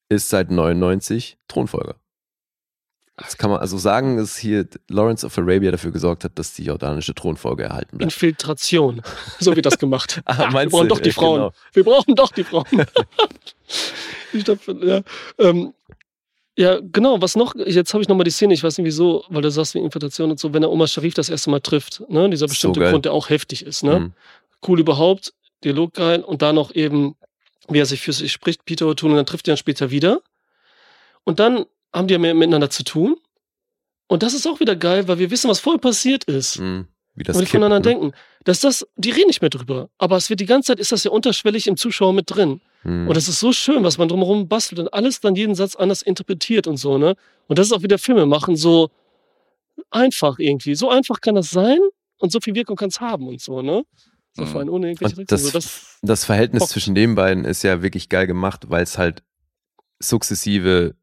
ist 0.08 0.28
seit 0.28 0.50
99 0.50 1.38
Thronfolger. 1.46 1.96
Das 3.16 3.38
kann 3.38 3.48
man 3.50 3.60
also 3.60 3.78
sagen, 3.78 4.16
dass 4.16 4.36
hier 4.36 4.66
Lawrence 4.88 5.24
of 5.24 5.38
Arabia 5.38 5.70
dafür 5.70 5.92
gesorgt 5.92 6.24
hat, 6.24 6.32
dass 6.36 6.52
die 6.54 6.64
jordanische 6.64 7.14
Thronfolge 7.14 7.62
erhalten 7.62 7.98
bleibt. 7.98 8.12
Infiltration. 8.12 9.02
So 9.38 9.54
wird 9.54 9.66
das 9.66 9.78
gemacht. 9.78 10.20
Ah, 10.26 10.50
wir 10.52 10.68
brauchen 10.68 10.88
du? 10.88 10.94
doch 10.94 11.00
die 11.00 11.12
Frauen. 11.12 11.36
genau. 11.38 11.52
Wir 11.72 11.84
brauchen 11.84 12.14
doch 12.16 12.32
die 12.32 12.42
Frauen. 12.44 12.64
ich 14.32 14.44
glaub, 14.44 14.58
ja. 14.82 15.02
Ähm, 15.38 15.74
ja, 16.56 16.80
genau, 16.80 17.20
was 17.20 17.36
noch, 17.36 17.54
jetzt 17.54 17.94
habe 17.94 18.02
ich 18.02 18.08
nochmal 18.08 18.24
die 18.24 18.30
Szene, 18.30 18.54
ich 18.54 18.62
weiß 18.62 18.78
nicht 18.78 18.86
wieso, 18.86 19.24
weil 19.28 19.42
du 19.42 19.50
sagst 19.50 19.74
wie 19.74 19.78
Infiltration 19.78 20.30
und 20.30 20.38
so, 20.38 20.52
wenn 20.52 20.62
er 20.62 20.70
Oma 20.70 20.86
Sharif 20.86 21.14
das 21.14 21.28
erste 21.28 21.50
Mal 21.50 21.60
trifft, 21.60 22.02
ne, 22.08 22.30
dieser 22.30 22.46
So 22.46 22.52
bestimmte 22.52 22.80
geil. 22.80 22.92
Grund, 22.92 23.04
der 23.04 23.12
auch 23.12 23.28
heftig 23.28 23.64
ist, 23.66 23.82
ne? 23.82 24.00
Mhm. 24.00 24.12
Cool 24.66 24.80
überhaupt, 24.80 25.34
Dialog 25.64 25.94
geil 25.94 26.22
und 26.22 26.42
da 26.42 26.52
noch 26.52 26.74
eben, 26.74 27.16
wie 27.68 27.78
er 27.78 27.86
sich 27.86 28.00
für 28.00 28.12
sich 28.12 28.32
spricht, 28.32 28.64
Peter 28.64 28.86
O'Toole, 28.86 29.10
und 29.10 29.16
dann 29.16 29.26
trifft 29.26 29.48
er 29.48 29.54
ihn 29.54 29.58
später 29.58 29.90
wieder. 29.90 30.20
Und 31.24 31.40
dann 31.40 31.64
haben 31.94 32.08
die 32.08 32.12
ja 32.14 32.18
mehr 32.18 32.34
miteinander 32.34 32.70
zu 32.70 32.82
tun. 32.84 33.16
Und 34.08 34.22
das 34.22 34.34
ist 34.34 34.46
auch 34.46 34.60
wieder 34.60 34.76
geil, 34.76 35.08
weil 35.08 35.18
wir 35.18 35.30
wissen, 35.30 35.48
was 35.48 35.60
vorher 35.60 35.80
passiert 35.80 36.24
ist. 36.24 36.58
Mhm. 36.58 36.88
Wie 37.14 37.22
das 37.22 37.36
und 37.36 37.42
die 37.42 37.46
kippt, 37.46 37.52
voneinander 37.62 37.88
ne? 37.88 37.94
denken. 37.94 38.12
Dass 38.44 38.60
das, 38.60 38.86
die 38.96 39.10
reden 39.10 39.28
nicht 39.28 39.40
mehr 39.40 39.48
drüber. 39.50 39.88
Aber 39.98 40.16
es 40.16 40.28
wird 40.28 40.40
die 40.40 40.46
ganze 40.46 40.68
Zeit, 40.72 40.80
ist 40.80 40.92
das 40.92 41.04
ja 41.04 41.10
unterschwellig 41.12 41.66
im 41.68 41.76
Zuschauer 41.76 42.12
mit 42.12 42.24
drin. 42.28 42.60
Mhm. 42.82 43.08
Und 43.08 43.16
es 43.16 43.28
ist 43.28 43.38
so 43.40 43.52
schön, 43.52 43.84
was 43.84 43.96
man 43.96 44.08
drumherum 44.08 44.48
bastelt 44.48 44.80
und 44.80 44.92
alles 44.92 45.20
dann 45.20 45.36
jeden 45.36 45.54
Satz 45.54 45.76
anders 45.76 46.02
interpretiert 46.02 46.66
und 46.66 46.76
so, 46.76 46.98
ne? 46.98 47.14
Und 47.46 47.58
das 47.58 47.68
ist 47.68 47.72
auch 47.72 47.82
wieder 47.82 47.98
Filme 47.98 48.26
machen, 48.26 48.56
so 48.56 48.90
einfach 49.90 50.38
irgendwie. 50.38 50.74
So 50.74 50.90
einfach 50.90 51.20
kann 51.20 51.36
das 51.36 51.50
sein 51.50 51.78
und 52.18 52.32
so 52.32 52.40
viel 52.40 52.54
Wirkung 52.54 52.76
kann 52.76 52.88
es 52.88 53.00
haben 53.00 53.28
und 53.28 53.40
so, 53.40 53.62
ne? 53.62 53.84
So 54.34 54.42
Mhm. 54.42 54.46
vor 54.48 54.60
allem 54.60 54.68
ohne 54.68 54.88
irgendwelche 54.88 55.16
Rücksicht. 55.16 55.30
das, 55.32 55.42
So, 55.44 55.50
das, 55.52 55.98
das 56.02 56.24
Verhältnis 56.24 56.60
Bock. 56.60 56.68
zwischen 56.70 56.94
den 56.96 57.14
beiden 57.14 57.44
ist 57.44 57.62
ja 57.62 57.80
wirklich 57.82 58.08
geil 58.08 58.26
gemacht, 58.26 58.64
weil 58.68 58.82
es 58.82 58.98
halt 58.98 59.22
sukzessive 60.00 60.94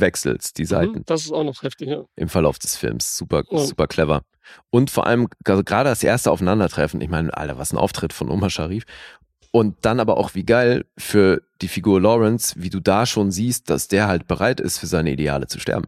wechselt, 0.00 0.56
die 0.58 0.64
Seiten 0.64 0.92
mhm, 0.98 1.02
das 1.06 1.24
ist 1.24 1.32
auch 1.32 1.44
noch 1.44 1.62
heftig, 1.62 1.88
ja. 1.88 2.04
im 2.16 2.28
Verlauf 2.28 2.58
des 2.58 2.76
Films. 2.76 3.16
Super, 3.16 3.42
Ja. 3.50 3.58
super 3.58 3.86
clever. 3.86 4.22
Und 4.70 4.90
vor 4.90 5.06
allem 5.06 5.28
also 5.44 5.62
gerade 5.62 5.90
das 5.90 6.02
erste 6.02 6.30
Aufeinandertreffen. 6.30 7.00
Ich 7.00 7.08
meine, 7.10 7.36
Alter, 7.36 7.58
was 7.58 7.72
ein 7.72 7.78
Auftritt 7.78 8.12
von 8.12 8.30
Omar 8.30 8.50
Sharif. 8.50 8.84
Und 9.50 9.76
dann 9.82 9.98
aber 10.00 10.18
auch 10.18 10.34
wie 10.34 10.44
geil 10.44 10.84
für 10.98 11.42
die 11.62 11.68
Figur 11.68 12.00
Lawrence, 12.00 12.54
wie 12.58 12.70
du 12.70 12.80
da 12.80 13.06
schon 13.06 13.30
siehst, 13.30 13.70
dass 13.70 13.88
der 13.88 14.06
halt 14.06 14.26
bereit 14.26 14.60
ist, 14.60 14.78
für 14.78 14.86
seine 14.86 15.10
Ideale 15.10 15.46
zu 15.46 15.58
sterben. 15.58 15.86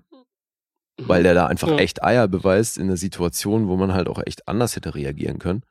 Mhm. 0.98 1.08
Weil 1.08 1.22
der 1.22 1.34
da 1.34 1.46
einfach 1.46 1.68
Ja. 1.68 1.76
echt 1.76 2.02
Eier 2.02 2.26
beweist 2.28 2.78
in 2.78 2.84
einer 2.84 2.96
Situation, 2.96 3.68
wo 3.68 3.76
man 3.76 3.92
halt 3.92 4.08
auch 4.08 4.20
echt 4.26 4.48
anders 4.48 4.76
hätte 4.76 4.94
reagieren 4.94 5.38
können. 5.38 5.62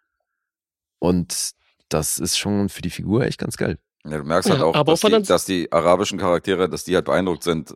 Und 1.00 1.52
das 1.90 2.20
ist 2.20 2.38
schon 2.38 2.70
für 2.70 2.82
die 2.82 2.90
Figur 2.90 3.26
echt 3.26 3.40
ganz 3.40 3.58
geil. 3.58 3.78
Ja, 4.06 4.18
du 4.18 4.24
merkst 4.24 4.50
halt 4.50 4.60
Ja, 4.62 4.66
auch, 4.66 4.76
aber 4.76 4.94
dass, 4.94 5.02
die, 5.02 5.22
dass 5.24 5.46
die 5.46 5.72
arabischen 5.72 6.18
Charaktere, 6.18 6.70
dass 6.70 6.84
die 6.84 6.96
halt 6.96 7.06
beeindruckt 7.06 7.44
sind, 7.44 7.76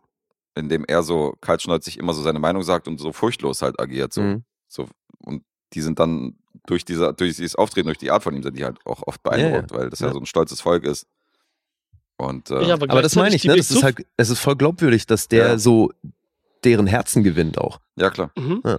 indem 0.56 0.86
er 0.86 1.04
so 1.04 1.36
kaltschnäuzig 1.42 1.98
immer 1.98 2.14
so 2.14 2.22
seine 2.22 2.40
Meinung 2.40 2.64
sagt 2.64 2.88
und 2.88 3.00
so 3.00 3.12
furchtlos 3.12 3.62
halt 3.62 3.80
agiert. 3.80 4.14
So. 4.14 4.22
Mhm. 4.22 4.44
so 4.68 4.88
und 5.26 5.44
die 5.74 5.82
sind 5.82 6.00
dann 6.00 6.36
durch, 6.68 6.86
diese, 6.86 7.14
durch 7.14 7.36
dieses 7.36 7.56
Auftreten, 7.56 7.88
durch 7.88 7.98
die 7.98 8.12
Art 8.12 8.24
von 8.24 8.36
ihm, 8.36 8.44
sind 8.44 8.58
die 8.58 8.64
halt 8.64 8.78
auch 8.86 9.02
oft 9.08 9.24
beeindruckt, 9.24 9.72
weil 9.74 9.90
das 9.90 10.00
ja. 10.00 10.08
Ja. 10.08 10.14
so 10.14 10.20
ein 10.20 10.26
stolzes 10.26 10.62
Volk 10.62 10.84
ist. 10.84 11.08
Und 12.18 12.52
äh, 12.52 12.64
Ja, 12.68 12.76
Aber 12.76 13.02
das 13.02 13.16
meine 13.16 13.36
ich, 13.36 13.44
ne? 13.44 13.56
Das 13.58 13.72
ist 13.72 13.84
halt, 13.84 14.06
es 14.18 14.30
ist 14.30 14.40
voll 14.40 14.56
glaubwürdig, 14.56 15.08
dass 15.08 15.28
der 15.28 15.48
Ja. 15.48 15.58
so 15.58 15.92
deren 16.64 16.88
Herzen 16.88 17.24
gewinnt 17.24 17.58
auch. 17.58 17.80
ja, 17.96 18.10
klar. 18.10 18.32
Mhm. 18.38 18.62
Ja. 18.64 18.78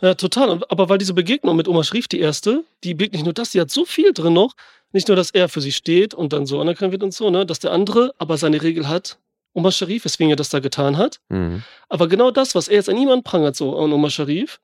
Ja. 0.00 0.14
total. 0.14 0.64
Aber 0.68 0.88
weil 0.88 0.98
diese 0.98 1.14
Begegnung 1.14 1.56
mit 1.56 1.68
Oma 1.68 1.84
Schrief, 1.84 2.08
die 2.08 2.20
erste, 2.20 2.64
die 2.82 2.94
birgt 2.94 3.12
nicht 3.12 3.24
nur 3.24 3.34
das, 3.34 3.50
die 3.50 3.60
hat 3.60 3.70
so 3.70 3.84
viel 3.84 4.12
drin 4.12 4.32
noch. 4.32 4.54
Nicht 4.92 5.08
nur, 5.08 5.16
dass 5.16 5.30
er 5.30 5.48
für 5.48 5.60
sie 5.60 5.72
steht 5.72 6.14
und 6.14 6.32
dann 6.32 6.46
so 6.46 6.60
anerkannt 6.60 6.92
wird 6.92 7.02
und 7.02 7.12
so, 7.12 7.28
ne, 7.28 7.44
dass 7.44 7.58
der 7.58 7.72
andere 7.72 8.14
aber 8.18 8.38
seine 8.38 8.62
Regel 8.62 8.88
hat, 8.88 9.18
Oma 9.54 9.70
Sharif, 9.70 10.04
weswegen 10.04 10.30
er 10.30 10.36
das 10.36 10.50
da 10.50 10.58
getan 10.60 10.98
hat. 10.98 11.20
Mhm. 11.30 11.62
Aber 11.88 12.08
genau 12.08 12.30
das, 12.30 12.54
was 12.54 12.68
er 12.68 12.74
jetzt 12.76 12.88
an 12.90 12.96
ihm 12.98 13.08
anprangert, 13.08 13.56
so 13.56 13.76
an 13.78 13.92
Oma 13.92 14.10
Sharif, 14.10 14.60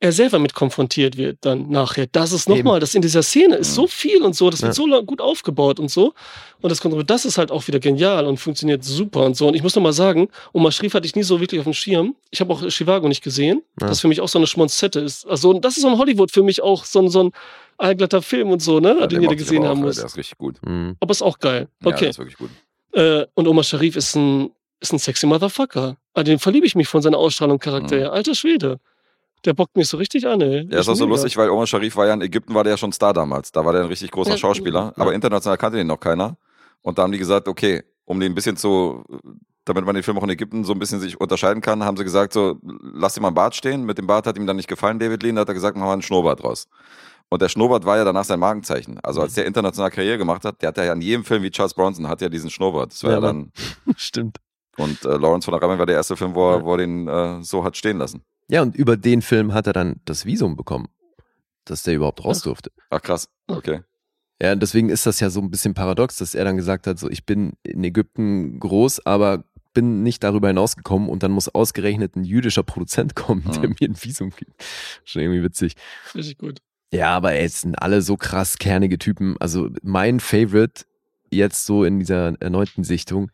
er 0.00 0.12
selber 0.12 0.38
mit 0.38 0.54
konfrontiert 0.54 1.16
wird 1.16 1.38
dann 1.40 1.70
nachher. 1.70 2.06
Das 2.12 2.30
ist 2.30 2.48
nochmal, 2.48 2.78
das 2.78 2.94
in 2.94 3.02
dieser 3.02 3.24
Szene 3.24 3.56
ist 3.56 3.74
so 3.74 3.88
viel 3.88 4.22
und 4.22 4.36
so, 4.36 4.48
das 4.48 4.62
wird 4.62 4.70
Ja. 4.70 4.74
so 4.74 4.86
lang- 4.86 5.04
gut 5.06 5.20
aufgebaut 5.20 5.80
und 5.80 5.90
so. 5.90 6.14
Und 6.60 6.70
das, 6.70 6.80
das 7.06 7.24
ist 7.24 7.36
halt 7.36 7.50
auch 7.50 7.66
wieder 7.66 7.80
genial 7.80 8.24
und 8.26 8.36
funktioniert 8.38 8.84
super 8.84 9.24
und 9.24 9.36
so. 9.36 9.48
Und 9.48 9.54
ich 9.54 9.62
muss 9.64 9.74
nochmal 9.74 9.92
sagen, 9.92 10.28
Oma 10.52 10.70
Sharif 10.70 10.94
hatte 10.94 11.04
ich 11.06 11.16
nie 11.16 11.24
so 11.24 11.40
wirklich 11.40 11.58
auf 11.58 11.64
dem 11.64 11.72
Schirm. 11.74 12.14
Ich 12.30 12.40
habe 12.40 12.52
auch 12.52 12.62
Chivago 12.68 13.08
nicht 13.08 13.24
gesehen, 13.24 13.62
Ja. 13.80 13.88
das 13.88 13.98
für 13.98 14.06
mich 14.06 14.20
auch 14.20 14.28
so 14.28 14.38
eine 14.38 14.46
Schmonzette 14.46 15.00
ist. 15.00 15.26
Also 15.26 15.52
das 15.54 15.76
ist 15.76 15.82
so 15.82 15.88
ein 15.88 15.98
Hollywood 15.98 16.30
für 16.30 16.44
mich 16.44 16.62
auch, 16.62 16.84
so 16.84 17.00
ein, 17.00 17.08
so 17.10 17.24
ein 17.24 17.32
allglatter 17.76 18.22
Film 18.22 18.50
und 18.50 18.62
so, 18.62 18.78
ne, 18.78 18.96
Ja, 19.00 19.06
den 19.08 19.22
jeder 19.22 19.34
gesehen 19.34 19.64
haben 19.64 19.80
muss. 19.80 19.96
Der 19.96 20.04
ist 20.06 20.16
richtig 20.16 20.38
gut. 20.38 20.58
Mhm. 20.64 20.96
Aber 21.00 21.10
ist 21.10 21.22
auch 21.22 21.40
geil. 21.40 21.66
Ja, 21.82 21.88
Okay. 21.88 21.98
der 22.02 22.10
ist 22.10 22.18
wirklich 22.18 22.38
gut. 22.38 22.50
Äh, 22.92 23.26
und 23.34 23.46
Omar 23.48 23.64
Sharif 23.64 23.96
ist 23.96 24.14
ein, 24.16 24.50
ist 24.80 24.92
ein 24.92 24.98
sexy 24.98 25.26
Motherfucker. 25.26 25.96
An 26.14 26.24
den 26.24 26.38
verliebe 26.38 26.66
ich 26.66 26.74
mich 26.74 26.88
von 26.88 27.02
seiner 27.02 27.18
Ausstrahlung 27.18 27.58
Charakter 27.58 27.96
Mhm. 27.96 28.00
her. 28.00 28.12
Alter 28.12 28.34
Schwede. 28.34 28.80
Der 29.44 29.52
bockt 29.54 29.76
mich 29.76 29.88
so 29.88 29.96
richtig 29.98 30.26
an, 30.26 30.40
ey. 30.40 30.66
Ja, 30.70 30.80
ist 30.80 30.88
auch 30.88 30.94
so 30.94 31.04
mega. 31.04 31.14
lustig, 31.14 31.36
weil 31.36 31.48
Omar 31.50 31.66
Sharif 31.66 31.94
war 31.96 32.06
ja 32.06 32.14
in 32.14 32.22
Ägypten, 32.22 32.54
war 32.54 32.64
der 32.64 32.72
ja 32.72 32.76
schon 32.76 32.92
Star 32.92 33.12
damals. 33.12 33.52
Da 33.52 33.64
war 33.64 33.72
der 33.72 33.82
ein 33.82 33.88
richtig 33.88 34.10
großer 34.10 34.32
Ja. 34.32 34.36
Schauspieler, 34.36 34.92
aber 34.96 35.14
international 35.14 35.56
kannte 35.58 35.78
den 35.78 35.86
noch 35.86 36.00
keiner. 36.00 36.36
Und 36.82 36.98
da 36.98 37.02
haben 37.02 37.12
die 37.12 37.18
gesagt, 37.18 37.46
okay, 37.46 37.82
um 38.04 38.18
den 38.18 38.32
ein 38.32 38.34
bisschen 38.34 38.56
zu, 38.56 39.04
damit 39.64 39.84
man 39.84 39.94
den 39.94 40.02
Film 40.02 40.18
auch 40.18 40.22
in 40.24 40.30
Ägypten 40.30 40.64
so 40.64 40.72
ein 40.72 40.78
bisschen 40.80 40.98
sich 40.98 41.20
unterscheiden 41.20 41.60
kann, 41.60 41.84
haben 41.84 41.96
sie 41.96 42.02
gesagt, 42.04 42.32
so, 42.32 42.58
lass 42.94 43.16
ihn 43.16 43.22
mal 43.22 43.28
einen 43.28 43.34
Bart 43.36 43.54
stehen. 43.54 43.84
Mit 43.84 43.98
dem 43.98 44.06
Bart 44.08 44.26
hat 44.26 44.36
ihm 44.36 44.46
dann 44.46 44.56
nicht 44.56 44.68
gefallen, 44.68 44.98
David 44.98 45.22
Lean, 45.22 45.36
da 45.36 45.42
hat 45.42 45.48
er 45.48 45.54
gesagt, 45.54 45.76
machen 45.76 45.88
wir 45.88 45.92
einen 45.92 46.02
Schnurrbart 46.02 46.42
draus. 46.42 46.66
Und 47.30 47.42
der 47.42 47.48
Schnurrbart 47.48 47.84
war 47.84 47.96
ja 47.98 48.04
danach 48.04 48.24
sein 48.24 48.40
Markenzeichen. 48.40 48.98
Also 49.00 49.20
als 49.20 49.34
der 49.34 49.44
international 49.46 49.90
Karriere 49.90 50.16
gemacht 50.18 50.44
hat, 50.44 50.62
der 50.62 50.68
hat 50.68 50.78
ja 50.78 50.92
in 50.92 51.02
jedem 51.02 51.24
Film 51.24 51.42
wie 51.42 51.50
Charles 51.50 51.74
Bronson, 51.74 52.08
hat 52.08 52.20
ja 52.22 52.28
diesen 52.28 52.48
Schnurrbart. 52.50 52.92
Das 52.92 53.02
war 53.04 53.10
ja, 53.10 53.16
Ja, 53.16 53.20
dann, 53.20 53.52
Stimmt. 53.96 54.38
und 54.78 55.04
äh, 55.04 55.16
Lawrence 55.16 55.44
von 55.44 55.54
Arabien 55.54 55.78
war 55.78 55.86
der 55.86 55.96
erste 55.96 56.16
Film, 56.16 56.34
wo 56.34 56.50
er, 56.52 56.64
wo 56.64 56.72
er 56.72 56.78
den 56.78 57.06
äh, 57.06 57.42
so 57.42 57.64
hat 57.64 57.76
stehen 57.76 57.98
lassen. 57.98 58.22
Ja, 58.48 58.62
und 58.62 58.74
über 58.76 58.96
den 58.96 59.20
Film 59.20 59.52
hat 59.52 59.66
er 59.66 59.74
dann 59.74 60.00
das 60.06 60.24
Visum 60.24 60.56
bekommen, 60.56 60.88
dass 61.66 61.82
der 61.82 61.94
überhaupt 61.94 62.24
raus 62.24 62.40
durfte. 62.40 62.70
Ach 62.88 63.02
krass, 63.02 63.28
okay. 63.46 63.82
Ja, 64.40 64.52
und 64.52 64.62
deswegen 64.62 64.88
ist 64.88 65.04
das 65.04 65.20
ja 65.20 65.28
so 65.28 65.40
ein 65.40 65.50
bisschen 65.50 65.74
paradox, 65.74 66.16
dass 66.16 66.34
er 66.34 66.44
dann 66.44 66.56
gesagt 66.56 66.86
hat, 66.86 66.98
so 66.98 67.10
ich 67.10 67.26
bin 67.26 67.52
in 67.64 67.84
Ägypten 67.84 68.58
groß, 68.60 69.04
aber 69.04 69.44
bin 69.74 70.02
nicht 70.02 70.24
darüber 70.24 70.48
hinausgekommen 70.48 71.08
und 71.10 71.22
dann 71.22 71.30
muss 71.32 71.48
ausgerechnet 71.48 72.16
ein 72.16 72.24
jüdischer 72.24 72.62
Produzent 72.62 73.14
kommen, 73.16 73.42
der 73.50 73.68
Mhm. 73.68 73.76
mir 73.80 73.88
ein 73.90 74.02
Visum 74.02 74.30
gibt. 74.30 74.64
Schon 75.04 75.22
irgendwie 75.22 75.42
witzig. 75.42 75.74
Richtig 76.14 76.38
gut. 76.38 76.60
Ja, 76.92 77.14
aber 77.14 77.32
ey, 77.32 77.44
es 77.44 77.60
sind 77.60 77.74
alle 77.76 78.02
so 78.02 78.16
krass 78.16 78.58
kernige 78.58 78.98
Typen. 78.98 79.36
Also 79.40 79.68
mein 79.82 80.20
Favorite 80.20 80.84
jetzt 81.30 81.66
so 81.66 81.84
in 81.84 81.98
dieser 81.98 82.40
erneuten 82.40 82.84
Sichtung, 82.84 83.30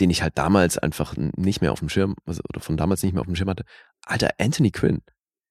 den 0.00 0.10
ich 0.10 0.22
halt 0.22 0.36
damals 0.36 0.78
einfach 0.78 1.14
nicht 1.16 1.60
mehr 1.60 1.72
auf 1.72 1.78
dem 1.78 1.88
Schirm, 1.88 2.16
also, 2.26 2.42
oder 2.48 2.60
von 2.60 2.76
damals 2.76 3.02
nicht 3.02 3.12
mehr 3.12 3.20
auf 3.20 3.26
dem 3.26 3.36
Schirm 3.36 3.50
hatte. 3.50 3.64
Alter, 4.04 4.30
Anthony 4.38 4.70
Quinn. 4.70 5.02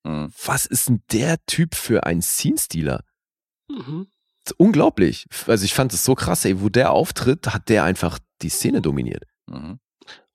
Mhm. 0.04 0.32
Was 0.46 0.66
ist 0.66 0.90
denn 0.90 1.04
der 1.12 1.38
Typ 1.46 1.76
für 1.76 2.06
ein 2.06 2.22
Scene-Stealer? 2.22 3.04
Mhm. 3.70 4.08
Unglaublich. 4.58 5.28
Also 5.46 5.66
ich 5.66 5.74
fand 5.74 5.94
es 5.94 6.06
so 6.06 6.16
krass, 6.16 6.46
ey, 6.46 6.62
wo 6.62 6.70
der 6.70 6.92
auftritt, 6.92 7.54
hat 7.54 7.70
der 7.70 7.84
einfach 7.84 8.20
die 8.42 8.50
Szene 8.50 8.82
dominiert. 8.82 9.24
Mhm. 9.48 9.80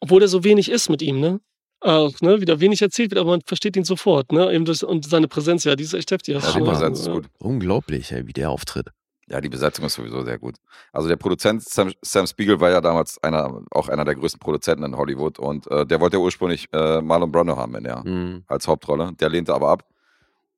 Obwohl 0.00 0.20
der 0.20 0.28
so 0.28 0.44
wenig 0.44 0.70
ist 0.70 0.88
mit 0.88 1.00
ihm, 1.00 1.20
ne? 1.20 1.40
Auch, 1.82 2.12
ne, 2.20 2.40
wieder 2.40 2.60
wenig 2.60 2.80
erzählt 2.82 3.10
wird, 3.10 3.20
aber 3.20 3.30
man 3.30 3.40
versteht 3.44 3.76
ihn 3.76 3.84
sofort, 3.84 4.32
ne? 4.32 4.52
Eben 4.52 4.64
das, 4.64 4.82
und 4.82 5.04
seine 5.08 5.28
Präsenz, 5.28 5.64
ja, 5.64 5.74
die 5.76 5.84
ist 5.84 5.94
echt 5.94 6.10
heftig. 6.10 6.34
Ja, 6.42 6.52
die 6.52 6.60
Präsenz 6.60 7.00
ist 7.00 7.10
gut. 7.10 7.26
Unglaublich, 7.38 8.12
ey, 8.12 8.26
wie 8.26 8.32
der 8.32 8.50
auftritt. 8.50 8.88
Ja, 9.28 9.40
die 9.40 9.48
Besetzung 9.48 9.84
ist 9.86 9.94
sowieso 9.94 10.22
sehr 10.24 10.38
gut. 10.38 10.56
Also 10.92 11.08
der 11.08 11.16
Produzent 11.16 11.62
Sam, 11.62 11.92
Sam 12.02 12.26
Spiegel 12.26 12.60
war 12.60 12.70
ja 12.70 12.80
damals 12.80 13.22
einer, 13.22 13.62
auch 13.70 13.88
einer 13.88 14.04
der 14.04 14.14
größten 14.16 14.38
Produzenten 14.40 14.84
in 14.84 14.96
Hollywood 14.96 15.38
und 15.38 15.70
äh, 15.70 15.86
der 15.86 16.00
wollte 16.00 16.16
ja 16.16 16.22
ursprünglich 16.22 16.66
äh, 16.72 17.00
Marlon 17.00 17.32
Brando 17.32 17.56
haben 17.56 17.74
in 17.76 17.84
der, 17.84 18.02
Mhm. 18.04 18.42
als 18.46 18.66
Hauptrolle. 18.68 19.12
Der 19.20 19.28
lehnte 19.30 19.54
aber 19.54 19.70
ab. 19.70 19.84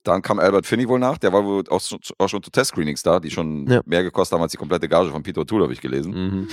Dann 0.03 0.23
kam 0.23 0.39
Albert 0.39 0.67
Finney 0.67 0.89
wohl 0.89 0.99
nach, 0.99 1.19
der 1.19 1.33
war 1.33 1.45
wohl 1.45 1.63
auch 1.69 1.81
schon, 1.81 1.99
auch 2.19 2.29
schon 2.29 2.43
zu 2.43 2.51
Test-Screenings 2.51 3.03
da, 3.03 3.21
die 3.21 3.31
schon 3.31 3.67
Ja. 3.71 3.81
mehr 3.87 4.03
gekostet 4.03 4.35
haben 4.37 4.43
als 4.43 4.53
die 4.53 4.59
komplette 4.59 4.89
Gage 4.89 5.11
von 5.11 5.23
Peter 5.23 5.43
O'Toole, 5.43 5.63
habe 5.63 5.73
ich 5.73 5.81
gelesen. 5.81 6.13
Mhm. 6.13 6.49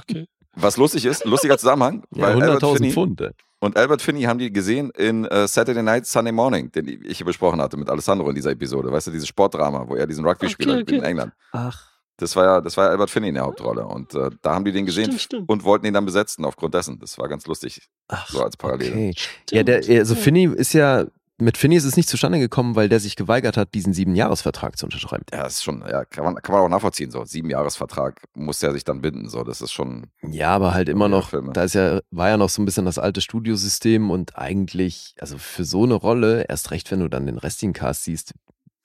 Okay. 0.00 0.26
Was 0.56 0.76
lustig 0.76 1.04
ist, 1.04 1.24
lustiger 1.24 1.56
Zusammenhang, 1.58 2.04
Ja, 2.14 2.22
weil 2.24 2.42
Albert 2.42 2.62
100.000 2.62 2.76
Finney 2.76 2.92
Pfund. 2.92 3.20
ey. 3.20 3.30
Und 3.64 3.76
Albert 3.76 4.02
Finney 4.02 4.22
haben 4.22 4.38
die 4.38 4.52
gesehen 4.52 4.90
in 4.90 5.24
äh, 5.26 5.48
Saturday 5.48 5.82
Night 5.82 6.06
Sunday 6.06 6.32
Morning, 6.32 6.70
den 6.72 6.86
ich 7.04 7.18
hier 7.18 7.26
besprochen 7.26 7.60
hatte 7.60 7.76
mit 7.76 7.88
Alessandro 7.88 8.28
in 8.28 8.34
dieser 8.34 8.50
Episode. 8.50 8.90
Weißt 8.92 9.06
du, 9.06 9.10
dieses 9.10 9.28
Sportdrama, 9.28 9.88
wo 9.88 9.96
er 9.96 10.06
diesen 10.06 10.24
Rugby-Spieler 10.26 10.74
Okay, 10.74 10.80
spielt 10.82 10.96
in 10.96 11.00
okay. 11.00 11.10
England. 11.10 11.32
Ach. 11.52 11.90
Das 12.16 12.36
war 12.36 12.44
ja, 12.44 12.60
das 12.60 12.76
war 12.76 12.84
ja 12.84 12.90
Albert 12.92 13.10
Finney 13.10 13.28
in 13.28 13.34
der 13.34 13.42
Hauptrolle. 13.44 13.84
Und 13.86 14.14
äh, 14.14 14.30
da 14.42 14.54
haben 14.54 14.64
die 14.64 14.70
den 14.70 14.86
gesehen 14.86 15.06
Stimmt, 15.06 15.20
stimmt. 15.20 15.48
und 15.48 15.64
wollten 15.64 15.84
ihn 15.86 15.94
dann 15.94 16.04
besetzen 16.04 16.44
aufgrund 16.44 16.72
dessen. 16.74 16.98
Das 17.00 17.18
war 17.18 17.28
ganz 17.28 17.46
lustig. 17.46 17.88
Ach, 18.08 18.28
So 18.28 18.42
als 18.42 18.56
Parallele. 18.56 18.92
Okay. 18.92 19.14
Ja, 19.50 19.62
der, 19.64 19.76
also. 19.98 20.14
Finney 20.14 20.44
ist 20.44 20.74
ja, 20.74 21.06
mit 21.38 21.56
Finney 21.58 21.76
ist 21.76 21.84
es 21.84 21.96
nicht 21.96 22.08
zustande 22.08 22.38
gekommen, 22.38 22.76
weil 22.76 22.88
der 22.88 23.00
sich 23.00 23.16
geweigert 23.16 23.56
hat, 23.56 23.74
diesen 23.74 23.92
Siebenjahresvertrag 23.92 24.78
zu 24.78 24.86
unterschreiben. 24.86 25.24
Ja, 25.32 25.42
das 25.42 25.54
ist 25.54 25.64
schon, 25.64 25.82
ja, 25.88 26.04
kann 26.04 26.24
man, 26.24 26.36
kann 26.36 26.54
man 26.54 26.62
auch 26.64 26.68
nachvollziehen. 26.68 27.10
So, 27.10 27.24
sieben 27.24 27.50
Jahresvertrag 27.50 28.22
muss 28.34 28.62
er 28.62 28.72
sich 28.72 28.84
dann 28.84 29.00
binden. 29.00 29.28
So, 29.28 29.42
das 29.42 29.60
ist 29.60 29.72
schon. 29.72 30.06
Ja, 30.22 30.50
aber 30.50 30.74
halt 30.74 30.88
immer 30.88 31.08
noch, 31.08 31.30
Filme. 31.30 31.52
da 31.52 31.64
ist 31.64 31.74
ja, 31.74 32.00
war 32.10 32.28
ja 32.28 32.36
noch 32.36 32.48
so 32.50 32.62
ein 32.62 32.64
bisschen 32.66 32.84
das 32.84 32.98
alte 32.98 33.20
Studiosystem 33.20 34.10
und 34.10 34.38
eigentlich, 34.38 35.14
also 35.20 35.36
für 35.38 35.64
so 35.64 35.82
eine 35.84 35.94
Rolle, 35.94 36.44
erst 36.48 36.70
recht, 36.70 36.90
wenn 36.92 37.00
du 37.00 37.08
dann 37.08 37.26
den 37.26 37.38
restlichen 37.38 37.72
Cast 37.72 38.04
siehst, 38.04 38.32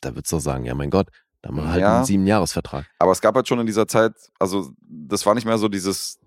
da 0.02 0.16
würdest 0.16 0.32
du 0.32 0.38
doch 0.38 0.44
sagen, 0.44 0.66
ja 0.66 0.74
mein 0.74 0.90
Gott, 0.90 1.10
da 1.42 1.50
haben 1.50 1.58
wir 1.58 1.70
halt 1.70 1.82
Ja. 1.82 1.98
einen 1.98 2.06
Siebenjahresvertrag. 2.06 2.86
Aber 2.98 3.12
es 3.12 3.22
gab 3.22 3.36
halt 3.36 3.48
schon 3.48 3.60
in 3.60 3.66
dieser 3.68 3.88
Zeit, 3.88 4.14
also 4.40 4.72
das 4.82 5.26
war 5.26 5.36
nicht 5.36 5.46
mehr 5.46 5.58
so 5.58 5.68
dieses, 5.68 6.18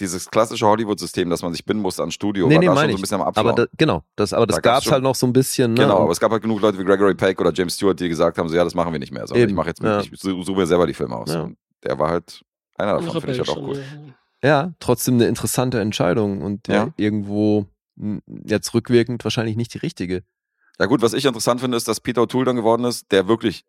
dieses 0.00 0.30
klassische 0.30 0.66
Hollywood-System, 0.66 1.28
dass 1.30 1.42
man 1.42 1.52
sich 1.52 1.64
binden 1.64 1.82
musste 1.82 2.02
an 2.02 2.10
Studio. 2.10 2.46
Nee, 2.48 2.54
war 2.54 2.60
nee, 2.60 2.66
da 2.66 2.74
schon 2.76 2.90
so 2.90 2.96
ein 2.96 3.00
bisschen 3.00 3.14
am 3.16 3.20
Aber 3.22 3.28
Abflauen. 3.50 3.56
da, 3.56 3.66
genau, 3.76 4.02
das, 4.16 4.32
aber 4.32 4.46
das 4.46 4.56
Da 4.56 4.60
gab's 4.60 4.74
gab's 4.76 4.84
schon- 4.84 4.92
halt 4.94 5.02
noch 5.02 5.14
so 5.14 5.26
ein 5.26 5.32
bisschen. 5.32 5.74
Ne? 5.74 5.82
Genau, 5.82 5.98
aber 6.02 6.12
es 6.12 6.20
gab 6.20 6.30
halt 6.32 6.42
genug 6.42 6.60
Leute 6.60 6.78
wie 6.78 6.84
Gregory 6.84 7.14
Peck 7.14 7.40
oder 7.40 7.52
James 7.52 7.74
Stewart, 7.74 7.98
die 8.00 8.08
gesagt 8.08 8.38
haben, 8.38 8.48
so 8.48 8.56
ja, 8.56 8.64
das 8.64 8.74
machen 8.74 8.92
wir 8.92 8.98
nicht 9.00 9.12
mehr. 9.12 9.26
Sondern 9.26 9.42
Eben, 9.42 9.50
ich 9.50 9.56
mache 9.56 9.68
jetzt, 9.68 9.82
ja. 9.82 10.00
ich 10.00 10.10
su- 10.18 10.42
suche 10.42 10.58
mir 10.58 10.66
selber 10.66 10.86
die 10.86 10.94
Filme 10.94 11.16
aus. 11.16 11.32
Ja. 11.32 11.42
Und 11.42 11.56
der 11.84 11.98
war 11.98 12.10
halt 12.10 12.42
einer 12.76 12.94
davon, 12.94 13.20
finde 13.20 13.32
ich 13.32 13.38
halt 13.38 13.48
auch 13.50 13.62
cool. 13.62 13.82
ja, 14.42 14.72
trotzdem 14.80 15.14
eine 15.14 15.26
interessante 15.26 15.80
Entscheidung 15.80 16.42
und 16.42 16.68
ja, 16.68 16.74
Ja. 16.74 16.88
irgendwo 16.96 17.66
jetzt 18.44 18.72
rückwirkend 18.74 19.24
wahrscheinlich 19.24 19.56
nicht 19.56 19.74
die 19.74 19.78
richtige. 19.78 20.22
Ja 20.78 20.86
gut, 20.86 21.02
was 21.02 21.12
ich 21.12 21.24
interessant 21.24 21.60
finde, 21.60 21.76
ist, 21.76 21.88
dass 21.88 22.00
Peter 22.00 22.22
O'Toole 22.22 22.44
dann 22.44 22.54
geworden 22.56 22.84
ist, 22.84 23.10
der 23.10 23.26
wirklich 23.26 23.64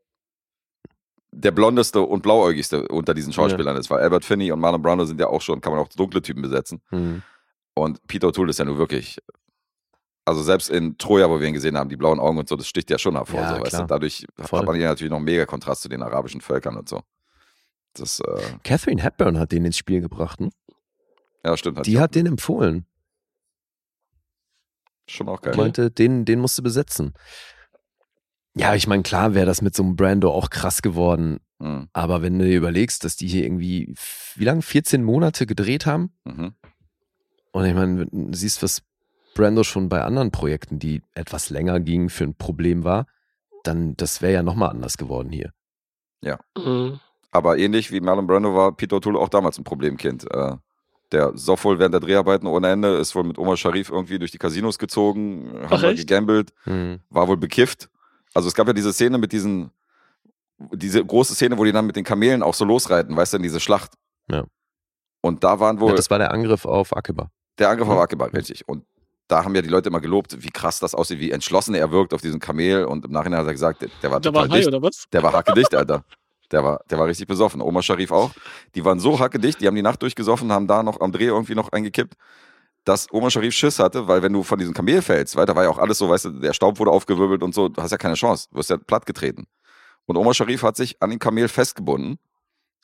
der 1.32 1.52
blondeste 1.52 2.02
und 2.02 2.22
blauäugigste 2.22 2.88
unter 2.88 3.14
diesen 3.14 3.34
Schauspielern 3.34 3.78
ist, 3.78 3.90
weil 3.90 4.02
Albert 4.02 4.26
Finney 4.26 4.52
und 4.52 4.60
Marlon 4.60 4.82
Brando 4.82 5.06
sind 5.06 5.20
ja 5.20 5.28
auch 5.28 5.42
schon, 5.42 5.62
kann 5.62 5.74
man 5.74 5.82
auch 5.82 5.90
dunkle 5.90 6.22
Typen 6.22 6.42
besetzen. 6.42 6.82
Hm. 6.90 7.22
Und 7.76 8.06
Peter 8.08 8.28
O'Toole 8.28 8.50
ist 8.50 8.60
ja 8.60 8.66
nur 8.66 8.78
wirklich, 8.78 9.20
also 10.26 10.42
selbst 10.42 10.70
in 10.70 10.98
Troja, 10.98 11.30
wo 11.30 11.40
wir 11.40 11.48
ihn 11.48 11.54
gesehen 11.54 11.78
haben, 11.78 11.90
die 11.90 11.98
blauen 11.98 12.20
Augen 12.20 12.38
und 12.40 12.50
so, 12.50 12.56
das 12.56 12.68
sticht 12.68 12.90
ja 12.90 12.98
schon 12.98 13.16
hervor. 13.16 13.42
Ja, 13.42 13.56
so, 13.56 13.62
weißt 13.62 13.80
du? 13.80 13.84
Dadurch 13.86 14.26
Voll. 14.38 14.60
hat 14.60 14.66
man 14.66 14.76
hier 14.76 14.88
natürlich 14.88 15.12
noch 15.12 15.18
einen 15.18 15.26
mega 15.26 15.46
Kontrast 15.46 15.84
zu 15.84 15.90
den 15.90 16.02
arabischen 16.02 16.42
Völkern 16.42 16.76
und 16.78 16.90
so. 16.90 17.02
Das, 17.94 18.20
äh, 18.20 18.42
Catherine 18.64 19.02
Hepburn 19.02 19.40
hat 19.40 19.52
den 19.52 19.66
ins 19.66 19.78
Spiel 19.78 20.02
gebracht. 20.02 20.40
Ne? 20.40 20.50
ja, 21.46 21.56
stimmt. 21.58 21.86
Die 21.86 22.00
hat 22.00 22.16
den 22.16 22.26
empfohlen. 22.26 22.86
schon 25.08 25.30
auch 25.30 25.42
geil. 25.42 25.56
meinte, 25.56 25.90
den, 25.90 26.26
den 26.26 26.40
musst 26.40 26.58
du 26.58 26.64
besetzen. 26.64 27.14
Ja, 28.56 28.76
ich 28.76 28.88
meine, 28.88 29.04
klar 29.04 29.34
wäre 29.34 29.46
das 29.46 29.62
mit 29.62 29.76
so 29.76 29.84
einem 29.84 29.96
Brando 29.96 30.32
auch 30.32 30.50
krass 30.50 30.82
geworden. 30.82 31.40
Mhm. 31.60 31.88
Aber 31.94 32.22
wenn 32.22 32.38
du 32.40 32.46
dir 32.46 32.58
überlegst, 32.58 33.04
dass 33.04 33.16
die 33.16 33.28
hier 33.28 33.44
irgendwie, 33.44 33.94
wie 34.36 34.44
lange? 34.46 34.62
14 34.62 35.04
Monate 35.04 35.46
gedreht 35.46 35.86
haben? 35.86 36.12
Mhm. 36.26 36.54
Und 37.52 37.66
ich 37.66 37.74
meine, 37.74 38.00
wenn 38.12 38.32
du 38.32 38.38
siehst, 38.38 38.62
was 38.64 38.82
Brando 39.36 39.64
schon 39.64 39.90
bei 39.90 40.02
anderen 40.02 40.32
Projekten, 40.32 40.80
die 40.80 41.02
etwas 41.14 41.50
länger 41.50 41.80
gingen, 41.80 42.10
für 42.10 42.24
ein 42.26 42.36
Problem 42.36 42.84
war, 42.84 43.06
dann 43.64 43.96
das 43.98 44.22
wäre 44.22 44.34
ja 44.34 44.44
nochmal 44.44 44.70
anders 44.70 44.98
geworden 44.98 45.32
hier. 45.32 45.52
Mhm. 46.58 47.00
Aber 47.32 47.58
ähnlich 47.58 47.92
wie 47.92 48.02
Marlon 48.02 48.28
Brando 48.28 48.56
war 48.56 48.76
Peter 48.76 48.98
O'Toole 48.98 49.18
auch 49.18 49.30
damals 49.30 49.58
ein 49.58 49.64
Problemkind. 49.64 50.30
Äh, 50.32 50.56
der 51.12 51.32
soff 51.38 51.64
wohl 51.66 51.80
während 51.80 51.94
der 51.94 52.02
Dreharbeiten 52.02 52.48
ohne 52.48 52.70
Ende, 52.70 52.96
ist 52.98 53.16
wohl 53.16 53.24
mit 53.24 53.38
Oma 53.38 53.56
Sharif 53.56 53.90
irgendwie 53.90 54.20
durch 54.20 54.32
die 54.32 54.38
Casinos 54.38 54.78
gezogen, 54.80 55.52
haben 55.64 55.68
Ach, 55.72 55.82
da 55.82 55.90
echt? 55.92 56.08
gegambelt, 56.08 56.54
Hm. 56.64 57.00
war 57.10 57.28
wohl 57.28 57.38
bekifft. 57.38 57.90
Also 58.34 58.48
es 58.48 58.54
gab 58.54 58.68
ja 58.68 58.74
diese 58.74 58.94
Szene 58.94 59.18
mit 59.18 59.32
diesen, 59.32 59.72
diese 60.74 61.04
große 61.04 61.34
Szene, 61.36 61.58
wo 61.58 61.64
die 61.64 61.72
dann 61.72 61.86
mit 61.86 61.96
den 61.96 62.04
Kamelen 62.04 62.44
auch 62.44 62.54
so 62.54 62.66
losreiten, 62.66 63.16
weißt 63.16 63.34
du, 63.34 63.38
in 63.38 63.44
diese 63.44 63.60
Schlacht. 63.60 63.94
Ja. 64.30 64.44
Und 65.22 65.44
da 65.44 65.60
waren 65.60 65.80
wohl 65.80 65.90
Ja, 65.92 65.96
das 65.96 66.10
war 66.10 66.18
der 66.20 66.32
Angriff 66.32 66.66
auf 66.66 66.96
Akiba. 66.96 67.30
der 67.58 67.70
Angriff 67.70 67.88
auf 67.88 67.96
Ja. 67.96 68.02
Akiba, 68.02 68.26
richtig. 68.26 68.68
Und 68.68 68.86
da 69.28 69.44
haben 69.44 69.54
ja 69.56 69.62
die 69.62 69.70
Leute 69.70 69.90
immer 69.90 70.00
gelobt, 70.02 70.42
wie 70.44 70.50
krass 70.50 70.80
das 70.80 70.96
aussieht, 70.96 71.20
wie 71.20 71.32
entschlossen 71.32 71.76
er 71.76 71.92
wirkt 71.92 72.14
auf 72.14 72.22
diesem 72.22 72.40
Kamel. 72.40 72.86
Und 72.86 73.06
im 73.06 73.12
Nachhinein 73.12 73.40
hat 73.42 73.48
er 73.48 73.54
gesagt, 73.54 73.82
der, 73.82 73.90
der 74.02 74.12
war 74.12 74.20
Da 74.20 74.30
total 74.32 74.50
war 74.50 74.56
High, 74.56 74.66
dicht. 74.66 74.68
oder 74.70 74.82
was? 74.82 75.04
Der 75.12 75.22
war 75.24 75.34
hackedicht, 75.34 75.76
Alter. 75.76 76.04
Der 76.52 76.64
war, 76.64 76.82
der 76.90 76.98
war 76.98 77.06
richtig 77.06 77.28
besoffen. 77.28 77.62
Oma 77.62 77.82
Sharif 77.84 78.12
auch. 78.12 78.32
Die 78.74 78.84
waren 78.84 79.00
so 79.00 79.20
hackedicht, 79.20 79.62
die 79.62 79.68
haben 79.68 79.76
die 79.76 79.84
Nacht 79.84 80.02
durchgesoffen, 80.02 80.52
haben 80.52 80.66
da 80.68 80.82
noch 80.82 81.00
am 81.00 81.12
Dreh 81.12 81.26
irgendwie 81.26 81.54
noch 81.54 81.72
eingekippt, 81.72 82.16
dass 82.86 83.08
Oma 83.12 83.30
Sharif 83.30 83.54
Schiss 83.54 83.80
hatte, 83.80 84.08
weil 84.08 84.22
wenn 84.22 84.34
du 84.34 84.42
von 84.44 84.58
diesem 84.58 84.74
Kamel 84.74 85.02
fällst, 85.02 85.36
weiter 85.36 85.56
war 85.56 85.64
ja 85.64 85.70
auch 85.70 85.78
alles 85.78 85.98
so, 85.98 86.10
weißt 86.10 86.26
du, 86.26 86.30
der 86.32 86.54
Staub 86.54 86.80
wurde 86.80 86.92
aufgewirbelt 86.92 87.44
und 87.44 87.54
so, 87.54 87.70
du 87.70 87.82
hast 87.82 87.92
ja 87.92 87.98
keine 87.98 88.16
Chance, 88.16 88.48
du 88.52 88.58
wirst 88.58 88.70
ja 88.70 88.78
platt 88.78 89.06
getreten. 89.06 89.46
Und 90.06 90.18
Oma 90.18 90.34
Sharif 90.34 90.64
hat 90.64 90.76
sich 90.76 90.96
an 91.02 91.12
dem 91.12 91.20
Kamel 91.20 91.48
festgebunden 91.50 92.18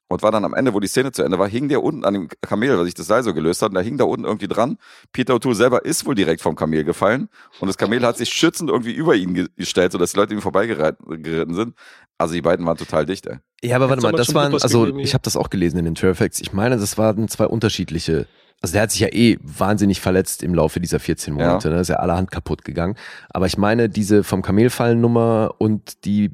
und 0.08 0.22
war 0.22 0.32
dann 0.32 0.46
am 0.46 0.54
Ende, 0.54 0.72
wo 0.76 0.80
die 0.80 0.88
Szene 0.88 1.12
zu 1.12 1.24
Ende 1.24 1.40
war, 1.40 1.48
hing 1.48 1.68
der 1.68 1.82
unten 1.82 2.06
an 2.06 2.14
dem 2.14 2.28
Kamel, 2.42 2.78
weil 2.78 2.86
sich 2.86 2.94
das 2.94 3.08
Seil 3.08 3.24
so 3.24 3.34
gelöst 3.34 3.64
hat, 3.64 3.70
und 3.70 3.76
da 3.76 3.82
hing 3.82 3.98
da 3.98 4.04
unten 4.04 4.26
irgendwie 4.26 4.48
dran. 4.48 4.78
Peter 5.12 5.34
O'Toole 5.34 5.56
selber 5.56 5.84
ist 5.84 6.06
wohl 6.06 6.14
direkt 6.14 6.42
vom 6.42 6.56
Kamel 6.56 6.84
gefallen 6.84 7.28
und 7.60 7.68
das 7.68 7.78
Kamel 7.78 8.06
hat 8.06 8.18
sich 8.18 8.30
schützend 8.30 8.70
irgendwie 8.70 8.94
über 8.94 9.16
ihn 9.16 9.34
ge- 9.34 9.48
gestellt, 9.56 9.94
sodass 9.94 10.12
die 10.12 10.18
Leute 10.18 10.36
ihm 10.36 10.42
vorbeigeritten 10.42 11.56
sind. 11.56 11.74
Also 12.20 12.36
die 12.36 12.42
beiden 12.44 12.64
waren 12.68 12.78
total 12.78 13.08
dicht, 13.08 13.26
ey. 13.26 13.38
Ja, 13.64 13.78
aber 13.78 13.90
warte 13.90 14.04
mal, 14.04 14.12
das 14.12 14.28
waren, 14.36 14.54
also 14.54 14.86
ich 15.00 15.14
habe 15.16 15.24
das 15.24 15.36
auch 15.36 15.50
gelesen 15.50 15.80
in 15.80 15.86
den 15.86 15.96
Trailfacts. 15.96 16.40
Ich 16.40 16.54
meine, 16.54 16.78
das 16.78 16.98
waren 17.00 17.28
zwei 17.28 17.48
unterschiedliche. 17.48 18.28
Also 18.62 18.74
der 18.74 18.84
hat 18.84 18.92
sich 18.92 19.02
ja 19.02 19.10
eh 19.10 19.38
wahnsinnig 19.42 20.02
verletzt 20.02 20.42
im 20.42 20.56
Laufe 20.56 20.80
dieser 20.80 21.00
14 21.00 21.34
Monate. 21.34 21.70
Ne? 21.70 21.80
Ist 21.80 21.90
ja 21.90 21.98
allerhand 21.98 22.32
kaputt 22.32 22.64
gegangen. 22.64 22.96
Aber 23.30 23.46
ich 23.46 23.58
meine, 23.58 23.90
diese 23.90 24.24
vom 24.24 24.42
Kamelfallen-Nummer 24.42 25.56
und 25.60 26.06
die 26.06 26.32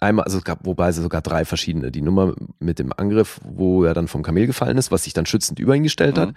einmal, 0.00 0.24
also 0.24 0.38
es 0.38 0.44
gab, 0.44 0.64
wobei 0.64 0.88
es 0.88 0.96
sogar 0.96 1.22
drei 1.22 1.44
verschiedene. 1.44 1.90
Die 1.90 2.02
Nummer 2.02 2.34
mit 2.58 2.78
dem 2.78 2.92
Angriff, 2.96 3.40
wo 3.44 3.84
er 3.84 3.94
dann 3.94 4.08
vom 4.08 4.22
Kamel 4.22 4.46
gefallen 4.46 4.78
ist, 4.78 4.90
was 4.90 5.04
sich 5.04 5.12
dann 5.12 5.26
schützend 5.26 5.58
über 5.58 5.74
ihn 5.74 5.82
gestellt 5.82 6.18
hat. 6.18 6.30
Mhm. 6.30 6.36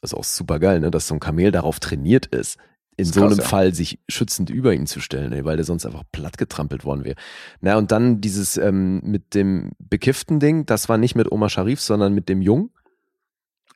Das 0.00 0.12
ist 0.12 0.18
auch 0.18 0.24
super 0.24 0.58
geil, 0.58 0.80
ne? 0.80 0.90
dass 0.90 1.08
so 1.08 1.14
ein 1.14 1.20
Kamel 1.20 1.50
darauf 1.50 1.80
trainiert 1.80 2.26
ist, 2.26 2.58
in 2.96 3.04
Ist 3.04 3.14
so 3.14 3.20
krass, 3.20 3.32
einem 3.32 3.40
ja. 3.40 3.46
Fall 3.46 3.74
sich 3.74 3.98
schützend 4.08 4.50
über 4.50 4.72
ihn 4.72 4.86
zu 4.86 5.00
stellen, 5.00 5.32
ey, 5.32 5.44
weil 5.44 5.56
der 5.56 5.64
sonst 5.64 5.84
einfach 5.84 6.04
platt 6.12 6.38
getrampelt 6.38 6.84
worden 6.84 7.04
wäre. 7.04 7.16
Na, 7.60 7.76
und 7.76 7.92
dann 7.92 8.20
dieses 8.20 8.56
ähm, 8.56 9.00
mit 9.04 9.34
dem 9.34 9.72
bekifften 9.78 10.40
Ding, 10.40 10.64
das 10.64 10.88
war 10.88 10.96
nicht 10.96 11.14
mit 11.14 11.30
Omar 11.30 11.50
Sharif, 11.50 11.80
sondern 11.80 12.14
mit 12.14 12.28
dem 12.28 12.40
Jungen. 12.40 12.70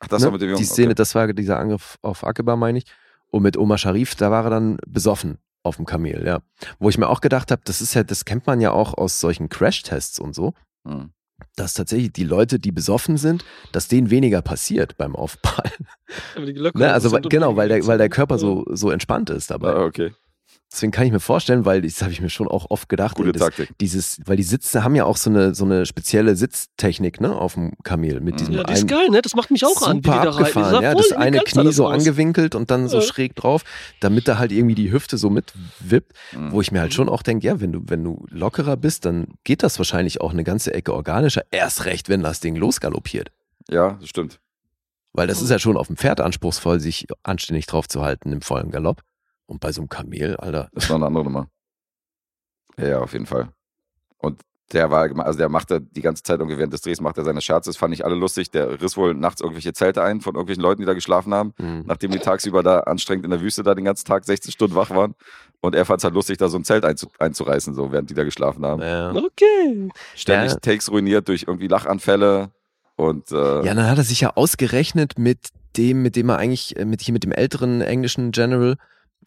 Ach, 0.01 0.07
das 0.07 0.21
ne? 0.21 0.25
war 0.25 0.31
mit 0.33 0.41
dem 0.41 0.49
Jungen. 0.49 0.59
Die 0.59 0.65
Szene, 0.65 0.87
okay. 0.89 0.95
das 0.95 1.15
war 1.15 1.31
dieser 1.31 1.59
Angriff 1.59 1.97
auf 2.01 2.25
Akeba, 2.25 2.55
meine 2.55 2.79
ich. 2.79 2.85
Und 3.29 3.43
mit 3.43 3.55
Omar 3.55 3.77
Sharif, 3.77 4.15
da 4.15 4.29
war 4.29 4.43
er 4.43 4.49
dann 4.49 4.77
besoffen 4.85 5.37
auf 5.63 5.77
dem 5.77 5.85
Kamel, 5.85 6.25
ja. 6.25 6.41
Wo 6.79 6.89
ich 6.89 6.97
mir 6.97 7.07
auch 7.07 7.21
gedacht 7.21 7.51
habe, 7.51 7.61
das 7.65 7.81
ist 7.81 7.93
ja, 7.93 8.03
das 8.03 8.25
kennt 8.25 8.47
man 8.47 8.59
ja 8.59 8.71
auch 8.71 8.95
aus 8.95 9.19
solchen 9.19 9.47
Crash-Tests 9.47 10.19
und 10.19 10.33
so, 10.35 10.53
Hm. 10.85 11.11
dass 11.55 11.75
tatsächlich 11.75 12.11
die 12.11 12.23
Leute, 12.23 12.59
die 12.59 12.71
besoffen 12.71 13.17
sind, 13.17 13.45
dass 13.71 13.87
denen 13.87 14.09
weniger 14.09 14.41
passiert 14.41 14.97
beim 14.97 15.15
Aufprall. 15.15 15.71
Aber 16.35 16.45
die 16.45 16.53
locker 16.53 16.79
Ne? 16.79 16.91
Also 16.91 17.11
weil, 17.11 17.21
genau, 17.21 17.55
weil 17.55 17.69
der, 17.69 17.85
weil 17.85 17.99
der 17.99 18.09
Körper 18.09 18.39
so, 18.39 18.65
so 18.69 18.89
entspannt 18.89 19.29
ist 19.29 19.51
dabei. 19.51 19.73
Ah, 19.73 19.85
okay. 19.85 20.13
Deswegen 20.73 20.93
kann 20.93 21.05
ich 21.05 21.11
mir 21.11 21.19
vorstellen, 21.19 21.65
weil 21.65 21.81
das 21.81 22.01
habe 22.01 22.13
ich 22.13 22.21
mir 22.21 22.29
schon 22.29 22.47
auch 22.47 22.67
oft 22.69 22.87
gedacht, 22.87 23.17
Gute 23.17 23.33
das, 23.33 23.41
Taktik. 23.41 23.69
dieses, 23.81 24.21
weil 24.25 24.37
die 24.37 24.43
Sitze 24.43 24.85
haben 24.85 24.95
ja 24.95 25.03
auch 25.03 25.17
so 25.17 25.29
eine, 25.29 25.53
so 25.53 25.65
eine 25.65 25.85
spezielle 25.85 26.37
Sitztechnik, 26.37 27.19
ne, 27.19 27.35
auf 27.35 27.55
dem 27.55 27.73
Kamel 27.83 28.21
mit 28.21 28.35
Mhm. 28.35 28.37
diesem 28.37 28.53
Ja, 28.53 28.63
die 28.63 28.73
ist 28.73 28.87
geil, 28.87 29.09
ne? 29.09 29.21
Das 29.21 29.35
macht 29.35 29.51
mich 29.51 29.65
auch 29.65 29.81
an, 29.81 29.97
wie 29.97 30.01
die 30.01 30.07
super 30.09 30.21
da 30.23 30.29
abgefahren, 30.31 30.81
ja, 30.81 30.95
das 30.95 31.11
eine 31.11 31.39
Knie 31.41 31.65
das 31.65 31.75
so 31.75 31.87
aus. 31.87 31.93
angewinkelt 31.93 32.55
und 32.55 32.71
dann 32.71 32.87
so 32.87 32.97
Ja. 32.97 33.01
schräg 33.01 33.35
drauf, 33.35 33.63
damit 33.99 34.29
da 34.29 34.37
halt 34.37 34.53
irgendwie 34.53 34.75
die 34.75 34.93
Hüfte 34.93 35.17
so 35.17 35.29
mitwippt, 35.29 36.13
Hm. 36.29 36.53
wo 36.53 36.61
ich 36.61 36.71
mir 36.71 36.79
halt 36.79 36.93
schon 36.93 37.09
auch 37.09 37.21
denke, 37.21 37.47
ja, 37.47 37.59
wenn 37.59 37.73
du, 37.73 37.81
wenn 37.87 38.01
du 38.03 38.25
lockerer 38.29 38.77
bist, 38.77 39.03
dann 39.03 39.27
geht 39.43 39.63
das 39.63 39.77
wahrscheinlich 39.77 40.21
auch 40.21 40.31
eine 40.31 40.45
ganze 40.45 40.73
Ecke 40.73 40.93
organischer, 40.93 41.41
erst 41.51 41.83
recht, 41.83 42.07
wenn 42.07 42.23
das 42.23 42.39
Ding 42.39 42.55
losgaloppiert. 42.55 43.29
Ja, 43.69 43.97
das 43.99 44.07
stimmt. 44.07 44.39
Weil 45.11 45.27
das 45.27 45.41
ist 45.41 45.49
ja 45.49 45.59
schon 45.59 45.75
auf 45.75 45.87
dem 45.87 45.97
Pferd 45.97 46.21
anspruchsvoll, 46.21 46.79
sich 46.79 47.07
anständig 47.23 47.65
drauf 47.65 47.89
zu 47.89 48.01
halten 48.03 48.31
im 48.31 48.41
vollen 48.41 48.71
Galopp. 48.71 49.01
Und 49.51 49.59
bei 49.59 49.71
so 49.73 49.81
einem 49.81 49.89
Kamel, 49.89 50.37
Alter, 50.37 50.69
Das 50.73 50.85
ist 50.85 50.89
noch 50.89 50.95
eine 50.95 51.07
andere 51.07 51.25
Nummer. 51.25 51.47
Ja, 52.77 52.87
ja, 52.87 52.99
auf 52.99 53.11
jeden 53.13 53.25
Fall. 53.25 53.49
Und 54.17 54.41
Der 54.71 54.89
war, 54.89 55.01
also 55.25 55.37
der 55.37 55.49
machte 55.49 55.81
die 55.81 56.01
ganze 56.01 56.23
Zeit 56.23 56.39
irgendwie 56.39 56.57
während 56.57 56.71
des 56.71 56.79
Drehs 56.79 57.01
macht 57.01 57.17
er 57.17 57.25
seine 57.25 57.41
Scherze, 57.41 57.69
das 57.69 57.75
fand 57.75 57.93
ich 57.93 58.05
alle 58.05 58.15
lustig. 58.15 58.51
Der 58.51 58.81
riss 58.81 58.95
wohl 58.95 59.13
nachts 59.13 59.41
irgendwelche 59.41 59.73
Zelte 59.73 60.01
ein 60.01 60.21
von 60.21 60.35
irgendwelchen 60.35 60.63
Leuten, 60.63 60.79
die 60.81 60.85
da 60.85 60.93
geschlafen 60.93 61.33
haben, 61.33 61.53
Mhm. 61.57 61.83
nachdem 61.87 62.11
die 62.11 62.19
tagsüber 62.19 62.63
da 62.63 62.79
anstrengend 62.79 63.25
in 63.25 63.31
der 63.31 63.41
Wüste 63.41 63.63
da 63.63 63.75
den 63.75 63.83
ganzen 63.83 64.05
Tag 64.05 64.23
16 64.23 64.53
Stunden 64.53 64.75
wach 64.75 64.89
waren. 64.91 65.13
Und 65.59 65.75
er 65.75 65.83
fand 65.83 65.99
es 65.99 66.05
halt 66.05 66.13
lustig, 66.13 66.37
da 66.37 66.47
so 66.47 66.57
ein 66.57 66.63
Zelt 66.63 66.85
einzu 66.85 67.09
einzureißen, 67.19 67.73
so 67.73 67.91
während 67.91 68.09
die 68.09 68.13
da 68.13 68.23
geschlafen 68.23 68.65
haben. 68.65 68.81
Ja. 68.81 69.11
Okay. 69.13 69.89
Ständig 70.15 70.53
Ja. 70.53 70.59
Takes 70.59 70.89
ruiniert 70.89 71.27
durch 71.27 71.43
irgendwie 71.47 71.67
Lachanfälle 71.67 72.51
und 72.95 73.29
äh, 73.33 73.65
Ja, 73.65 73.73
dann 73.73 73.89
hat 73.89 73.97
er 73.97 74.05
sich 74.05 74.21
ja 74.21 74.31
ausgerechnet 74.37 75.19
mit 75.19 75.49
dem, 75.75 76.01
mit 76.01 76.15
dem 76.15 76.29
er 76.29 76.37
eigentlich, 76.37 76.77
äh, 76.77 76.85
mit 76.85 77.01
hier 77.01 77.11
mit 77.13 77.25
dem 77.25 77.33
älteren 77.33 77.81
englischen 77.81 78.31
General, 78.31 78.77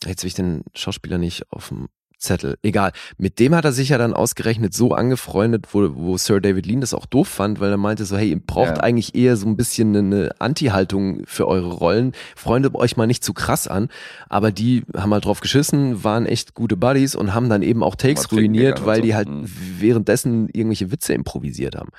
jetzt 0.04 0.22
will 0.22 0.28
ich 0.28 0.34
den 0.34 0.62
Schauspieler 0.74 1.18
nicht 1.18 1.50
auf 1.52 1.68
dem 1.68 1.88
Zettel, 2.16 2.56
egal, 2.62 2.92
mit 3.18 3.38
dem 3.38 3.54
hat 3.54 3.66
er 3.66 3.72
sich 3.72 3.90
ja 3.90 3.98
dann 3.98 4.14
ausgerechnet 4.14 4.72
so 4.72 4.92
angefreundet, 4.94 5.66
wo, 5.72 5.94
wo 5.94 6.16
Sir 6.16 6.40
David 6.40 6.64
Lean 6.64 6.80
das 6.80 6.94
auch 6.94 7.04
doof 7.04 7.28
fand, 7.28 7.60
weil 7.60 7.70
er 7.70 7.76
meinte 7.76 8.06
so, 8.06 8.16
hey, 8.16 8.30
ihr 8.30 8.38
braucht 8.40 8.76
Ja. 8.78 8.82
eigentlich 8.82 9.14
eher 9.14 9.36
so 9.36 9.46
ein 9.46 9.56
bisschen 9.58 9.94
eine 9.94 10.30
Anti-Haltung 10.38 11.22
für 11.26 11.46
eure 11.46 11.70
Rollen, 11.72 12.12
freundet 12.34 12.76
euch 12.76 12.96
mal 12.96 13.06
nicht 13.06 13.22
zu 13.24 13.34
krass 13.34 13.68
an, 13.68 13.88
aber 14.30 14.52
die 14.52 14.84
haben 14.96 15.12
halt 15.12 15.26
drauf 15.26 15.40
geschissen, 15.40 16.02
waren 16.02 16.24
echt 16.24 16.54
gute 16.54 16.78
Buddies 16.78 17.14
und 17.14 17.34
haben 17.34 17.50
dann 17.50 17.62
eben 17.62 17.82
auch 17.82 17.94
Takes 17.96 18.32
ruiniert, 18.32 18.86
weil 18.86 18.98
so. 18.98 19.02
die 19.02 19.14
halt 19.14 19.28
Mhm. 19.28 19.44
währenddessen 19.80 20.48
irgendwelche 20.48 20.90
Witze 20.90 21.12
improvisiert 21.12 21.74
haben. 21.76 21.90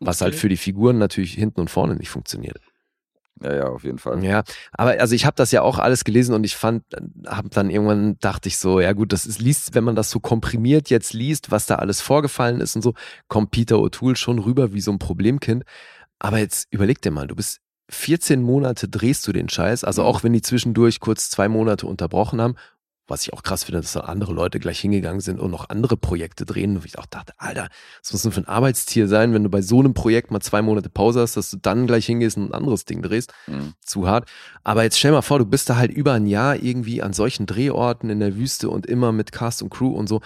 Was 0.00 0.20
halt 0.20 0.32
Okay. 0.34 0.40
für 0.40 0.48
die 0.50 0.58
Figuren 0.58 0.98
natürlich 0.98 1.32
hinten 1.32 1.60
und 1.60 1.70
vorne 1.70 1.94
nicht 1.96 2.10
funktioniert. 2.10 2.58
Ja, 3.42 3.54
ja, 3.54 3.64
auf 3.68 3.84
jeden 3.84 3.98
Fall. 3.98 4.22
Ja, 4.24 4.42
aber 4.72 4.98
also 5.00 5.14
ich 5.14 5.26
habe 5.26 5.36
das 5.36 5.52
ja 5.52 5.62
auch 5.62 5.78
alles 5.78 6.04
gelesen 6.04 6.34
und 6.34 6.44
ich 6.44 6.56
fand, 6.56 6.84
habe 7.26 7.48
dann 7.50 7.70
irgendwann 7.70 8.18
dachte 8.20 8.48
ich 8.48 8.58
so, 8.58 8.80
ja 8.80 8.92
gut, 8.92 9.12
das 9.12 9.26
ist 9.26 9.40
liest, 9.40 9.74
wenn 9.74 9.84
man 9.84 9.94
das 9.96 10.10
so 10.10 10.20
komprimiert 10.20 10.88
jetzt 10.90 11.12
liest, 11.12 11.50
was 11.50 11.66
da 11.66 11.76
alles 11.76 12.00
vorgefallen 12.00 12.60
ist 12.60 12.76
und 12.76 12.82
so, 12.82 12.94
kommt 13.28 13.50
Peter 13.50 13.76
O'Toole 13.76 14.16
schon 14.16 14.38
rüber 14.38 14.72
wie 14.72 14.80
so 14.80 14.90
ein 14.90 14.98
Problemkind. 14.98 15.64
Aber 16.18 16.38
jetzt 16.38 16.68
überleg 16.70 17.02
dir 17.02 17.10
mal, 17.10 17.26
du 17.26 17.36
bist 17.36 17.60
14 17.90 18.42
Monate 18.42 18.88
drehst 18.88 19.26
du 19.28 19.32
den 19.32 19.48
Scheiß, 19.48 19.84
also 19.84 20.02
Mhm. 20.02 20.08
auch 20.08 20.24
wenn 20.24 20.32
die 20.32 20.42
zwischendurch 20.42 21.00
kurz 21.00 21.30
zwei 21.30 21.48
Monate 21.48 21.86
unterbrochen 21.86 22.40
haben, 22.40 22.56
was 23.08 23.22
ich 23.22 23.32
auch 23.32 23.42
krass 23.42 23.64
finde, 23.64 23.80
dass 23.80 23.92
dann 23.92 24.04
andere 24.04 24.32
Leute 24.32 24.58
gleich 24.58 24.80
hingegangen 24.80 25.20
sind 25.20 25.38
und 25.38 25.50
noch 25.50 25.68
andere 25.68 25.96
Projekte 25.96 26.44
drehen. 26.44 26.76
Und 26.76 26.84
ich 26.84 26.98
auch 26.98 27.06
dachte, 27.06 27.32
Alter, 27.38 27.68
was 28.02 28.12
muss 28.12 28.22
denn 28.22 28.32
für 28.32 28.40
ein 28.40 28.48
Arbeitstier 28.48 29.06
sein, 29.08 29.32
wenn 29.32 29.44
du 29.44 29.48
bei 29.48 29.62
so 29.62 29.78
einem 29.78 29.94
Projekt 29.94 30.30
mal 30.30 30.40
zwei 30.40 30.60
Monate 30.62 30.88
Pause 30.90 31.20
hast, 31.20 31.36
dass 31.36 31.50
du 31.50 31.56
dann 31.56 31.86
gleich 31.86 32.06
hingehst 32.06 32.36
und 32.36 32.50
ein 32.50 32.54
anderes 32.54 32.84
Ding 32.84 33.02
drehst 33.02 33.32
Mhm. 33.46 33.74
zu 33.80 34.08
hart. 34.08 34.28
Aber 34.64 34.82
jetzt 34.82 34.98
stell 34.98 35.12
mal 35.12 35.22
vor, 35.22 35.38
du 35.38 35.46
bist 35.46 35.70
da 35.70 35.76
halt 35.76 35.92
über 35.92 36.14
ein 36.14 36.26
Jahr 36.26 36.56
irgendwie 36.56 37.02
an 37.02 37.12
solchen 37.12 37.46
Drehorten 37.46 38.10
in 38.10 38.20
der 38.20 38.36
Wüste 38.36 38.68
und 38.70 38.86
immer 38.86 39.12
mit 39.12 39.30
Cast 39.32 39.62
und 39.62 39.70
Crew 39.70 39.90
und 39.92 40.08
so. 40.08 40.20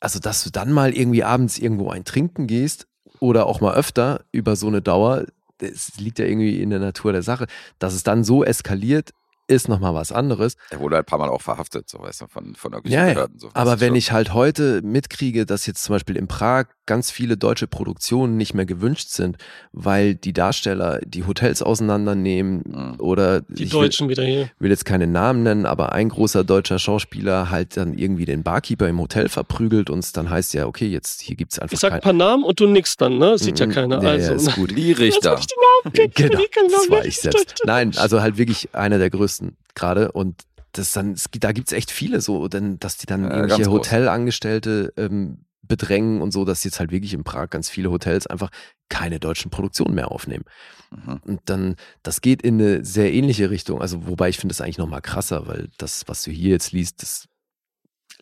Also, 0.00 0.18
dass 0.20 0.44
du 0.44 0.50
dann 0.50 0.72
mal 0.72 0.92
irgendwie 0.94 1.24
abends 1.24 1.58
irgendwo 1.58 1.90
ein 1.90 2.04
Trinken 2.04 2.46
gehst 2.46 2.86
oder 3.20 3.46
auch 3.46 3.60
mal 3.60 3.74
öfter 3.74 4.24
über 4.32 4.54
so 4.54 4.68
eine 4.68 4.80
Dauer, 4.80 5.24
das 5.58 5.98
liegt 5.98 6.20
ja 6.20 6.24
irgendwie 6.24 6.60
in 6.62 6.70
der 6.70 6.78
Natur 6.78 7.12
der 7.12 7.22
Sache. 7.22 7.46
Dass 7.80 7.94
es 7.94 8.04
dann 8.04 8.22
so 8.22 8.44
eskaliert, 8.44 9.10
ist 9.48 9.68
nochmal 9.68 9.94
was 9.94 10.12
anderes. 10.12 10.56
Er 10.70 10.78
wurde 10.80 10.96
halt 10.96 11.06
ein 11.06 11.10
paar 11.10 11.18
Mal 11.18 11.28
auch 11.30 11.42
verhaftet, 11.42 11.88
so 11.88 11.98
weißt 12.00 12.20
du, 12.20 12.26
von, 12.28 12.54
von 12.54 12.72
irgendwelchen 12.74 13.00
Ja, 13.00 13.08
ja. 13.08 13.14
Behörden. 13.14 13.38
So. 13.38 13.48
Aber 13.54 13.80
wenn 13.80 13.88
schon- 13.88 13.96
ich 13.96 14.12
halt 14.12 14.34
heute 14.34 14.82
mitkriege, 14.82 15.46
dass 15.46 15.66
jetzt 15.66 15.82
zum 15.82 15.94
Beispiel 15.94 16.16
in 16.16 16.28
Prag 16.28 16.66
ganz 16.86 17.10
viele 17.10 17.36
deutsche 17.36 17.66
Produktionen 17.66 18.36
nicht 18.36 18.54
mehr 18.54 18.64
gewünscht 18.66 19.08
sind, 19.10 19.36
weil 19.72 20.14
die 20.14 20.32
Darsteller 20.32 21.00
die 21.04 21.24
Hotels 21.26 21.60
auseinandernehmen 21.62 22.62
Mhm. 22.66 22.94
oder 23.00 23.40
Die 23.42 23.64
ich 23.64 23.72
will- 23.72 23.80
Deutschen 23.80 24.08
wieder 24.08 24.22
hier. 24.22 24.50
will 24.58 24.70
jetzt 24.70 24.84
keine 24.84 25.06
Namen 25.06 25.42
nennen, 25.42 25.66
aber 25.66 25.92
ein 25.92 26.08
großer 26.08 26.44
deutscher 26.44 26.78
Schauspieler 26.78 27.50
halt 27.50 27.76
dann 27.76 27.94
irgendwie 27.94 28.24
den 28.24 28.42
Barkeeper 28.42 28.88
im 28.88 28.98
Hotel 29.00 29.28
verprügelt 29.28 29.90
und 29.90 29.98
es 30.00 30.12
dann 30.12 30.30
heißt 30.30 30.54
ja, 30.54 30.66
okay, 30.66 30.86
jetzt 30.86 31.20
hier 31.22 31.36
gibt's 31.36 31.58
einfach 31.58 31.72
Ich 31.74 31.80
sag 31.80 31.92
ein 31.92 32.00
paar 32.00 32.12
Namen 32.12 32.44
und 32.44 32.60
du 32.60 32.66
nix 32.66 32.96
dann, 32.96 33.18
ne? 33.18 33.32
Das 33.32 33.42
sieht 33.42 33.58
ja 33.60 33.66
Mhm. 33.66 33.72
keiner. 33.72 34.02
Ja, 34.02 34.10
also, 34.10 34.30
ja, 34.30 34.36
ist 34.36 34.54
gut. 34.54 34.74
Richter. 34.76 35.30
Lass 35.32 35.40
mich 35.40 35.46
die 35.46 35.54
Namen 36.00 36.10
kennen, 36.12 36.30
Genau, 36.30 36.68
das 36.70 36.90
war 36.90 37.04
ich 37.04 37.20
selbst. 37.20 37.62
Nein, 37.64 37.92
also 37.96 38.20
halt 38.20 38.38
wirklich 38.38 38.74
einer 38.74 38.98
der 38.98 39.10
größten 39.10 39.37
gerade 39.74 40.12
und 40.12 40.42
das 40.72 40.92
dann, 40.92 41.12
es, 41.12 41.30
gibt- 41.30 41.44
da 41.44 41.52
gibt's 41.52 41.72
echt 41.72 41.90
viele 41.90 42.20
so, 42.20 42.48
denn 42.48 42.78
dass 42.78 42.96
die 42.98 43.06
dann 43.06 43.24
Ja, 43.24 43.36
irgendwelche. 43.36 43.70
Hotelangestellte 43.70 44.92
ähm, 44.96 45.44
bedrängen 45.62 46.22
und 46.22 46.30
so, 46.32 46.44
dass 46.44 46.64
jetzt 46.64 46.78
halt 46.80 46.90
wirklich 46.90 47.12
in 47.14 47.24
Prag 47.24 47.50
ganz 47.50 47.68
viele 47.68 47.90
Hotels 47.90 48.26
einfach 48.26 48.50
keine 48.88 49.20
deutschen 49.20 49.50
Produktionen 49.50 49.94
mehr 49.94 50.10
aufnehmen. 50.10 50.44
Mhm. 50.90 51.20
Und 51.24 51.40
dann, 51.46 51.76
das 52.02 52.20
geht 52.22 52.40
in 52.42 52.54
eine 52.60 52.84
sehr 52.84 53.12
ähnliche 53.12 53.50
Richtung. 53.50 53.80
Also, 53.82 54.06
wobei 54.06 54.28
ich 54.30 54.38
finde 54.38 54.52
es 54.52 54.60
eigentlich 54.60 54.78
noch 54.78 54.88
mal 54.88 55.00
krasser, 55.02 55.46
weil 55.46 55.68
das, 55.76 56.04
was 56.06 56.22
du 56.22 56.30
hier 56.30 56.50
jetzt 56.50 56.72
liest, 56.72 57.02
das 57.02 57.28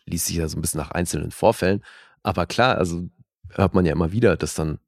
liest 0.05 0.25
sich 0.25 0.35
ja 0.37 0.47
so 0.49 0.57
ein 0.57 0.61
bisschen 0.61 0.79
nach 0.79 0.91
einzelnen 0.91 1.31
Vorfällen. 1.31 1.83
Aber 2.23 2.45
klar, 2.45 2.77
also 2.77 3.07
hört 3.51 3.73
man 3.73 3.85
ja 3.85 3.93
immer 3.93 4.11
wieder, 4.11 4.35
dass 4.35 4.53
dann 4.53 4.79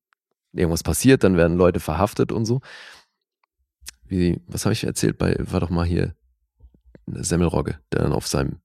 irgendwas 0.52 0.84
passiert, 0.84 1.24
dann 1.24 1.38
werden 1.38 1.56
Leute 1.58 1.80
verhaftet 1.80 2.32
und 2.34 2.46
so. 2.46 2.60
Wie, 4.06 4.42
was 4.48 4.66
habe 4.66 4.74
ich 4.74 4.84
erzählt? 4.84 5.18
Bei, 5.18 5.36
war 5.40 5.60
doch 5.60 5.70
mal 5.70 5.86
hier 5.86 6.16
Semmelrogge, 7.16 7.80
der 7.92 8.02
dann 8.04 8.12
auf 8.12 8.28
seinem, 8.28 8.60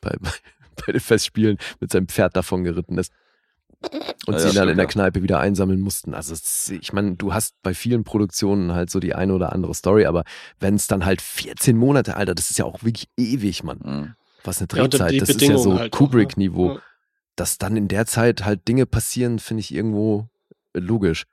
bei, 0.00 0.14
bei, 0.20 0.30
bei 0.86 0.92
den 0.92 1.00
Festspielen 1.00 1.58
mit 1.80 1.90
seinem 1.92 2.08
Pferd 2.08 2.36
davon 2.36 2.64
geritten 2.64 2.98
ist. 2.98 3.12
Und 4.26 4.34
Ja, 4.34 4.38
sie 4.40 4.48
ja, 4.48 4.54
dann 4.54 4.70
in 4.70 4.76
der 4.76 4.86
ja. 4.86 4.90
Kneipe 4.90 5.22
wieder 5.22 5.38
einsammeln 5.38 5.80
mussten. 5.80 6.14
Also 6.14 6.34
ich 6.74 6.92
meine, 6.92 7.16
du 7.16 7.34
hast 7.34 7.54
bei 7.62 7.74
vielen 7.74 8.04
Produktionen 8.04 8.72
halt 8.72 8.90
so 8.90 9.00
die 9.00 9.14
eine 9.14 9.34
oder 9.34 9.52
andere 9.52 9.74
Story, 9.74 10.06
aber 10.06 10.24
wenn 10.58 10.74
es 10.74 10.86
dann 10.86 11.04
halt 11.04 11.20
14 11.20 11.76
Monate, 11.76 12.16
Alter, 12.16 12.34
das 12.34 12.50
ist 12.50 12.58
ja 12.58 12.64
auch 12.64 12.82
wirklich 12.82 13.08
ewig, 13.16 13.62
Mann. 13.64 13.78
Mhm. 13.82 14.14
Was 14.44 14.58
eine 14.58 14.68
Ja, 14.72 14.88
Drehzeit, 14.88 15.10
die 15.12 15.18
das 15.18 15.28
ist 15.28 15.40
ja 15.42 15.58
so 15.58 15.78
halt 15.78 15.92
auch, 15.92 15.98
Kubrick-Niveau. 15.98 16.74
Ja. 16.74 16.80
Dass 17.36 17.58
dann 17.58 17.76
in 17.76 17.88
der 17.88 18.06
Zeit 18.06 18.44
halt 18.44 18.66
Dinge 18.66 18.86
passieren, 18.86 19.38
finde 19.38 19.60
ich 19.60 19.74
irgendwo 19.74 20.28
logisch. 20.72 21.24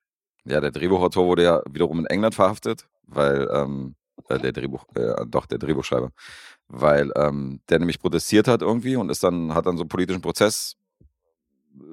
Ja, 0.45 0.59
der 0.59 0.71
Drehbuchautor 0.71 1.25
wurde 1.25 1.43
ja 1.43 1.61
wiederum 1.69 1.99
in 1.99 2.05
England 2.07 2.35
verhaftet, 2.35 2.87
weil 3.07 3.47
ähm, 3.53 3.95
äh, 4.27 4.39
der 4.39 4.51
Drehbuch, 4.51 4.85
äh, 4.95 5.25
doch 5.27 5.45
der 5.45 5.59
Drehbuchschreiber, 5.59 6.11
weil 6.73 7.11
ähm, 7.15 7.59
der 7.69 7.79
nämlich 7.79 7.99
protestiert 7.99 8.47
hat 8.47 8.61
irgendwie 8.61 8.95
und 8.95 9.09
ist 9.09 9.23
dann 9.23 9.53
hat 9.53 9.67
dann 9.67 9.77
so 9.77 9.83
einen 9.83 9.89
politischen 9.89 10.21
Prozess 10.21 10.75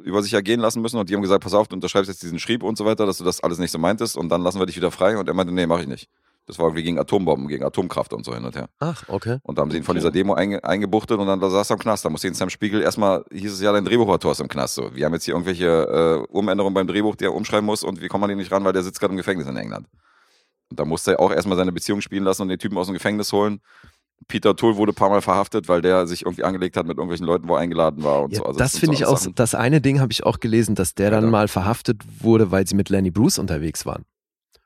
über 0.04 0.22
sich 0.22 0.32
ergehen 0.32 0.60
lassen 0.60 0.80
müssen 0.80 0.98
und 0.98 1.08
die 1.08 1.14
haben 1.14 1.22
gesagt, 1.22 1.44
pass 1.44 1.54
auf, 1.54 1.68
du 1.68 1.74
unterschreibst 1.74 2.08
jetzt 2.08 2.22
diesen 2.22 2.38
Schrieb 2.38 2.62
und 2.62 2.78
so 2.78 2.84
weiter, 2.84 3.06
dass 3.06 3.18
du 3.18 3.24
das 3.24 3.42
alles 3.42 3.58
nicht 3.58 3.70
so 3.70 3.78
meintest 3.78 4.16
und 4.16 4.30
dann 4.30 4.42
lassen 4.42 4.58
wir 4.58 4.66
dich 4.66 4.76
wieder 4.76 4.90
frei 4.90 5.18
und 5.18 5.28
er 5.28 5.34
meinte, 5.34 5.52
nee, 5.52 5.66
mache 5.66 5.82
ich 5.82 5.86
nicht. 5.86 6.08
Das 6.46 6.58
war 6.58 6.66
irgendwie 6.66 6.82
gegen 6.82 6.98
Atombomben, 6.98 7.46
gegen 7.46 7.62
Atomkraft 7.62 8.12
und 8.12 8.24
so 8.24 8.34
hin 8.34 8.44
und 8.44 8.56
her. 8.56 8.68
Ach, 8.78 9.04
okay. 9.08 9.38
Und 9.42 9.58
da 9.58 9.62
haben 9.62 9.70
sie 9.70 9.76
ihn 9.76 9.84
von 9.84 9.94
dieser 9.94 10.10
Demo 10.10 10.34
einge 10.34 10.64
eingebuchtet 10.64 11.18
und 11.18 11.26
dann 11.26 11.40
da 11.40 11.50
saß 11.50 11.70
er 11.70 11.74
im 11.74 11.80
Knast. 11.80 12.04
Da 12.04 12.10
musste 12.10 12.26
ihn 12.26 12.34
Sam 12.34 12.50
Spiegel 12.50 12.80
erstmal, 12.80 13.24
hieß 13.30 13.52
es 13.52 13.60
ja, 13.60 13.70
dein 13.70 13.84
Drehbuchautor 13.84 14.32
ist 14.32 14.40
im 14.40 14.48
Knast. 14.48 14.74
So. 14.74 14.94
Wir 14.94 15.04
haben 15.04 15.12
jetzt 15.12 15.24
hier 15.24 15.34
irgendwelche 15.34 15.66
äh, 15.66 16.32
Umänderungen 16.32 16.74
beim 16.74 16.86
Drehbuch, 16.86 17.14
die 17.16 17.24
er 17.24 17.34
umschreiben 17.34 17.66
muss 17.66 17.84
und 17.84 18.00
wie 18.00 18.08
kommt 18.08 18.22
man 18.22 18.30
den 18.30 18.38
nicht 18.38 18.50
ran, 18.50 18.64
weil 18.64 18.72
der 18.72 18.82
sitzt 18.82 18.98
gerade 18.98 19.12
im 19.12 19.18
Gefängnis 19.18 19.46
in 19.46 19.56
England. 19.56 19.86
Und 20.70 20.80
da 20.80 20.84
musste 20.84 21.12
er 21.12 21.20
auch 21.20 21.32
erstmal 21.32 21.56
seine 21.56 21.72
Beziehung 21.72 22.00
spielen 22.00 22.24
lassen 22.24 22.42
und 22.42 22.48
den 22.48 22.58
Typen 22.58 22.78
aus 22.78 22.86
dem 22.86 22.94
Gefängnis 22.94 23.32
holen. 23.32 23.60
Peter 24.28 24.54
Toll 24.54 24.76
wurde 24.76 24.92
ein 24.92 24.94
paar 24.94 25.10
Mal 25.10 25.22
verhaftet, 25.22 25.68
weil 25.68 25.82
der 25.82 26.06
sich 26.06 26.22
irgendwie 26.22 26.44
angelegt 26.44 26.76
hat 26.76 26.86
mit 26.86 26.96
irgendwelchen 26.98 27.26
Leuten, 27.26 27.48
wo 27.48 27.54
er 27.54 27.60
eingeladen 27.60 28.02
war 28.04 28.22
und 28.22 28.32
Ja, 28.32 28.38
so. 28.38 28.44
Also 28.44 28.58
das 28.58 28.78
finde 28.78 28.96
so 28.96 29.02
ich 29.02 29.06
auch, 29.08 29.18
Sachen. 29.18 29.34
das 29.34 29.54
eine 29.54 29.80
Ding 29.80 30.00
habe 30.00 30.12
ich 30.12 30.24
auch 30.24 30.38
gelesen, 30.40 30.74
dass 30.74 30.94
der 30.94 31.10
dann 31.10 31.24
Alter. 31.24 31.30
mal 31.30 31.48
verhaftet 31.48 32.02
wurde, 32.20 32.50
weil 32.50 32.66
sie 32.66 32.74
mit 32.76 32.88
Lenny 32.90 33.10
Bruce 33.10 33.38
unterwegs 33.38 33.86
waren. 33.86 34.04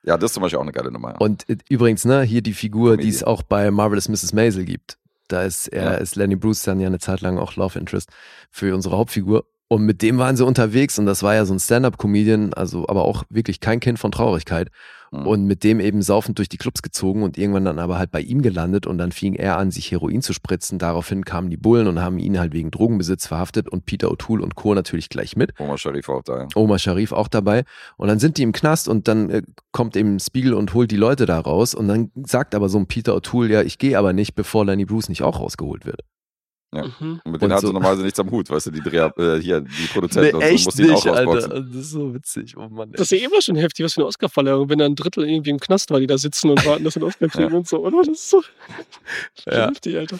Ja, 0.02 0.18
das 0.18 0.30
ist 0.30 0.34
zum 0.34 0.42
Beispiel 0.42 0.58
auch 0.58 0.62
eine 0.64 0.72
geile 0.72 0.90
Nummer. 0.92 1.12
Ja. 1.12 1.16
Und 1.18 1.48
äh, 1.48 1.56
übrigens, 1.70 2.04
ne, 2.04 2.22
hier 2.22 2.42
die 2.42 2.52
Figur, 2.52 2.96
die 2.98 3.08
es 3.08 3.24
auch 3.24 3.42
bei 3.42 3.70
Marvelous 3.70 4.08
Mrs. 4.08 4.34
Maisel 4.34 4.64
gibt. 4.66 4.98
Da 5.28 5.42
ist 5.44 5.68
er, 5.68 5.84
Ja. 5.84 5.90
ist 5.94 6.16
Lenny 6.16 6.36
Bruce 6.36 6.62
dann 6.64 6.78
ja 6.80 6.86
eine 6.88 6.98
Zeit 6.98 7.22
lang 7.22 7.38
auch 7.38 7.56
Love 7.56 7.78
Interest 7.78 8.10
für 8.50 8.74
unsere 8.74 8.98
Hauptfigur. 8.98 9.46
Und 9.68 9.86
mit 9.86 10.02
dem 10.02 10.18
waren 10.18 10.36
sie 10.36 10.44
unterwegs 10.44 10.98
und 10.98 11.06
das 11.06 11.22
war 11.22 11.34
ja 11.34 11.46
so 11.46 11.54
ein 11.54 11.58
Stand-up-Comedian, 11.58 12.52
also 12.52 12.86
aber 12.86 13.06
auch 13.06 13.24
wirklich 13.30 13.60
kein 13.60 13.80
Kind 13.80 13.98
von 13.98 14.12
Traurigkeit. 14.12 14.68
Mhm. 15.14 15.26
Und 15.26 15.44
mit 15.44 15.64
dem 15.64 15.80
eben 15.80 16.02
saufend 16.02 16.38
durch 16.38 16.48
die 16.48 16.56
Clubs 16.56 16.82
gezogen 16.82 17.22
und 17.22 17.38
irgendwann 17.38 17.64
dann 17.64 17.78
aber 17.78 17.98
halt 17.98 18.10
bei 18.10 18.20
ihm 18.20 18.42
gelandet 18.42 18.86
und 18.86 18.98
dann 18.98 19.12
fing 19.12 19.34
er 19.34 19.58
an, 19.58 19.70
sich 19.70 19.90
Heroin 19.90 20.22
zu 20.22 20.32
spritzen. 20.32 20.78
Daraufhin 20.78 21.24
kamen 21.24 21.50
die 21.50 21.56
Bullen 21.56 21.86
und 21.86 22.00
haben 22.00 22.18
ihn 22.18 22.38
halt 22.38 22.52
wegen 22.52 22.70
Drogenbesitz 22.70 23.26
verhaftet 23.26 23.68
und 23.68 23.86
Peter 23.86 24.08
O'Toole 24.08 24.42
und 24.42 24.54
Co. 24.54 24.74
natürlich 24.74 25.08
gleich 25.08 25.36
mit. 25.36 25.52
Omar 25.58 25.78
Sharif 25.78 26.08
auch 26.08 26.22
da, 26.22 26.40
ja. 26.40 26.48
Omar 26.54 26.78
Sharif 26.78 27.12
auch 27.12 27.28
dabei. 27.28 27.64
Und 27.96 28.08
dann 28.08 28.18
sind 28.18 28.38
die 28.38 28.42
im 28.42 28.52
Knast 28.52 28.88
und 28.88 29.08
dann 29.08 29.30
äh, 29.30 29.42
kommt 29.72 29.96
eben 29.96 30.18
Spiegel 30.18 30.54
und 30.54 30.74
holt 30.74 30.90
die 30.90 30.96
Leute 30.96 31.26
da 31.26 31.38
raus. 31.38 31.74
Und 31.74 31.88
dann 31.88 32.10
sagt 32.24 32.54
aber 32.54 32.68
so 32.68 32.78
ein 32.78 32.86
Peter 32.86 33.14
O'Toole, 33.14 33.48
ja, 33.48 33.62
ich 33.62 33.78
gehe 33.78 33.98
aber 33.98 34.12
nicht, 34.12 34.34
bevor 34.34 34.64
Lenny 34.64 34.84
Bruce 34.84 35.08
nicht 35.08 35.22
auch 35.22 35.38
rausgeholt 35.38 35.86
wird. 35.86 36.00
Mhm. 36.82 37.20
Und 37.24 37.32
mit 37.32 37.40
denen 37.42 37.50
Und 37.50 37.52
hat 37.54 37.60
so- 37.60 37.66
sie 37.68 37.72
normalerweise 37.72 38.02
nichts 38.02 38.20
am 38.20 38.30
Hut, 38.30 38.50
weißt 38.50 38.66
du, 38.66 38.70
die 38.70 38.80
Dreher, 38.80 39.12
äh, 39.18 39.40
hier, 39.40 39.60
die 39.60 39.86
Produzenten 39.92 40.36
und 40.36 40.42
so, 40.42 40.48
nicht, 40.48 40.78
ihn 40.78 40.90
auch 40.90 41.06
rausboxen. 41.06 41.52
Alter. 41.52 41.60
Das 41.62 41.76
ist 41.76 41.90
so 41.90 42.14
witzig. 42.14 42.56
Oh 42.56 42.68
Mann. 42.68 42.92
Das 42.92 43.00
ist 43.12 43.18
ja 43.20 43.26
immer 43.26 43.40
schon 43.40 43.56
heftig, 43.56 43.84
was 43.84 43.94
für 43.94 44.00
eine 44.00 44.06
Oscar-Verleihung, 44.08 44.68
wenn 44.68 44.78
da 44.78 44.84
ein 44.86 44.94
Drittel 44.96 45.28
irgendwie 45.28 45.50
im 45.50 45.60
Knast 45.60 45.90
war, 45.90 46.00
die 46.00 46.06
da 46.06 46.18
sitzen 46.18 46.50
und 46.50 46.64
warten, 46.66 46.84
dass 46.84 46.94
sie 46.94 47.00
einen 47.00 47.08
Oscar 47.08 47.28
kriegen 47.28 47.50
Ja. 47.50 47.56
und 47.56 47.68
so, 47.68 47.78
oder? 47.84 47.98
Das 47.98 48.08
ist 48.08 48.30
so 48.30 48.42
Ja. 49.46 49.68
heftig, 49.68 49.96
Alter. 49.96 50.18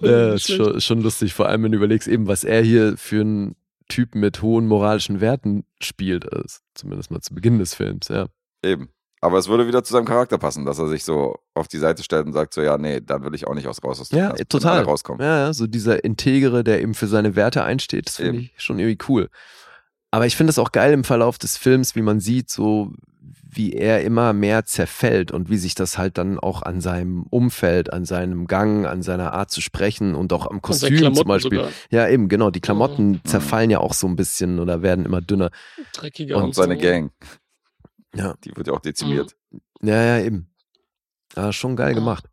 Ja, 0.00 0.34
ist 0.34 0.52
schon, 0.52 0.80
schon 0.80 1.02
lustig, 1.02 1.32
vor 1.34 1.48
allem 1.48 1.62
wenn 1.62 1.72
du 1.72 1.78
überlegst, 1.78 2.08
eben, 2.08 2.26
was 2.26 2.44
er 2.44 2.62
hier 2.62 2.96
für 2.96 3.20
einen 3.20 3.56
Typ 3.88 4.14
mit 4.14 4.42
hohen 4.42 4.66
moralischen 4.66 5.20
Werten 5.20 5.64
spielt, 5.80 6.30
also 6.32 6.58
zumindest 6.74 7.10
mal 7.10 7.20
zu 7.20 7.34
Beginn 7.34 7.58
des 7.58 7.74
Films, 7.74 8.08
ja. 8.08 8.26
Eben. 8.64 8.88
Aber 9.24 9.38
es 9.38 9.48
würde 9.48 9.66
wieder 9.66 9.82
zu 9.82 9.94
seinem 9.94 10.04
Charakter 10.04 10.36
passen, 10.36 10.66
dass 10.66 10.78
er 10.78 10.86
sich 10.86 11.02
so 11.02 11.38
auf 11.54 11.66
die 11.66 11.78
Seite 11.78 12.02
stellt 12.02 12.26
und 12.26 12.34
sagt 12.34 12.52
so, 12.52 12.60
ja, 12.60 12.76
nee, 12.76 13.00
dann 13.00 13.24
will 13.24 13.34
ich 13.34 13.46
auch 13.46 13.54
nicht 13.54 13.66
aus 13.66 13.82
raus 13.82 13.98
aus 13.98 14.10
Ja, 14.10 14.34
wenn 14.36 14.46
total. 14.48 14.82
rauskommen. 14.82 15.24
Ja, 15.24 15.52
so 15.54 15.66
dieser 15.66 16.04
Integere, 16.04 16.62
der 16.62 16.82
eben 16.82 16.92
für 16.92 17.06
seine 17.06 17.34
Werte 17.34 17.64
einsteht, 17.64 18.06
das 18.06 18.16
finde 18.16 18.40
ich 18.42 18.52
schon 18.58 18.78
irgendwie 18.78 18.98
cool. 19.08 19.30
Aber 20.10 20.26
ich 20.26 20.36
finde 20.36 20.50
es 20.50 20.58
auch 20.58 20.72
geil 20.72 20.92
im 20.92 21.04
Verlauf 21.04 21.38
des 21.38 21.56
Films, 21.56 21.96
wie 21.96 22.02
man 22.02 22.20
sieht, 22.20 22.50
so 22.50 22.92
wie 23.56 23.72
er 23.72 24.02
immer 24.02 24.34
mehr 24.34 24.66
zerfällt 24.66 25.30
und 25.32 25.48
wie 25.48 25.56
sich 25.56 25.74
das 25.74 25.96
halt 25.96 26.18
dann 26.18 26.38
auch 26.38 26.60
an 26.60 26.82
seinem 26.82 27.22
Umfeld, 27.30 27.92
an 27.94 28.04
seinem 28.04 28.46
Gang, 28.46 28.84
an 28.84 29.02
seiner 29.02 29.32
Art 29.32 29.50
zu 29.50 29.62
sprechen 29.62 30.14
und 30.14 30.34
auch 30.34 30.46
am 30.46 30.56
Und 30.56 30.62
Kostüm 30.62 31.14
zum 31.14 31.26
Beispiel. 31.26 31.58
sogar. 31.60 31.72
Ja, 31.90 32.08
eben, 32.08 32.28
genau. 32.28 32.50
Die 32.50 32.60
Klamotten 32.60 33.12
Mhm. 33.12 33.20
zerfallen 33.24 33.70
ja 33.70 33.78
auch 33.78 33.94
so 33.94 34.06
ein 34.06 34.16
bisschen 34.16 34.58
oder 34.58 34.82
werden 34.82 35.06
immer 35.06 35.22
dünner. 35.22 35.50
Dreckiger 35.94 36.36
Und 36.42 36.54
seine 36.54 36.74
so. 36.74 36.80
Gang, 36.82 37.10
Ja, 38.14 38.34
die 38.44 38.56
wird 38.56 38.66
ja 38.68 38.72
auch 38.72 38.80
dezimiert. 38.80 39.34
ja, 39.82 40.02
ja 40.18 40.24
eben. 40.24 40.50
Ja, 41.36 41.52
schon 41.52 41.76
geil 41.76 41.88
Ja. 41.90 41.94
gemacht. 41.94 42.24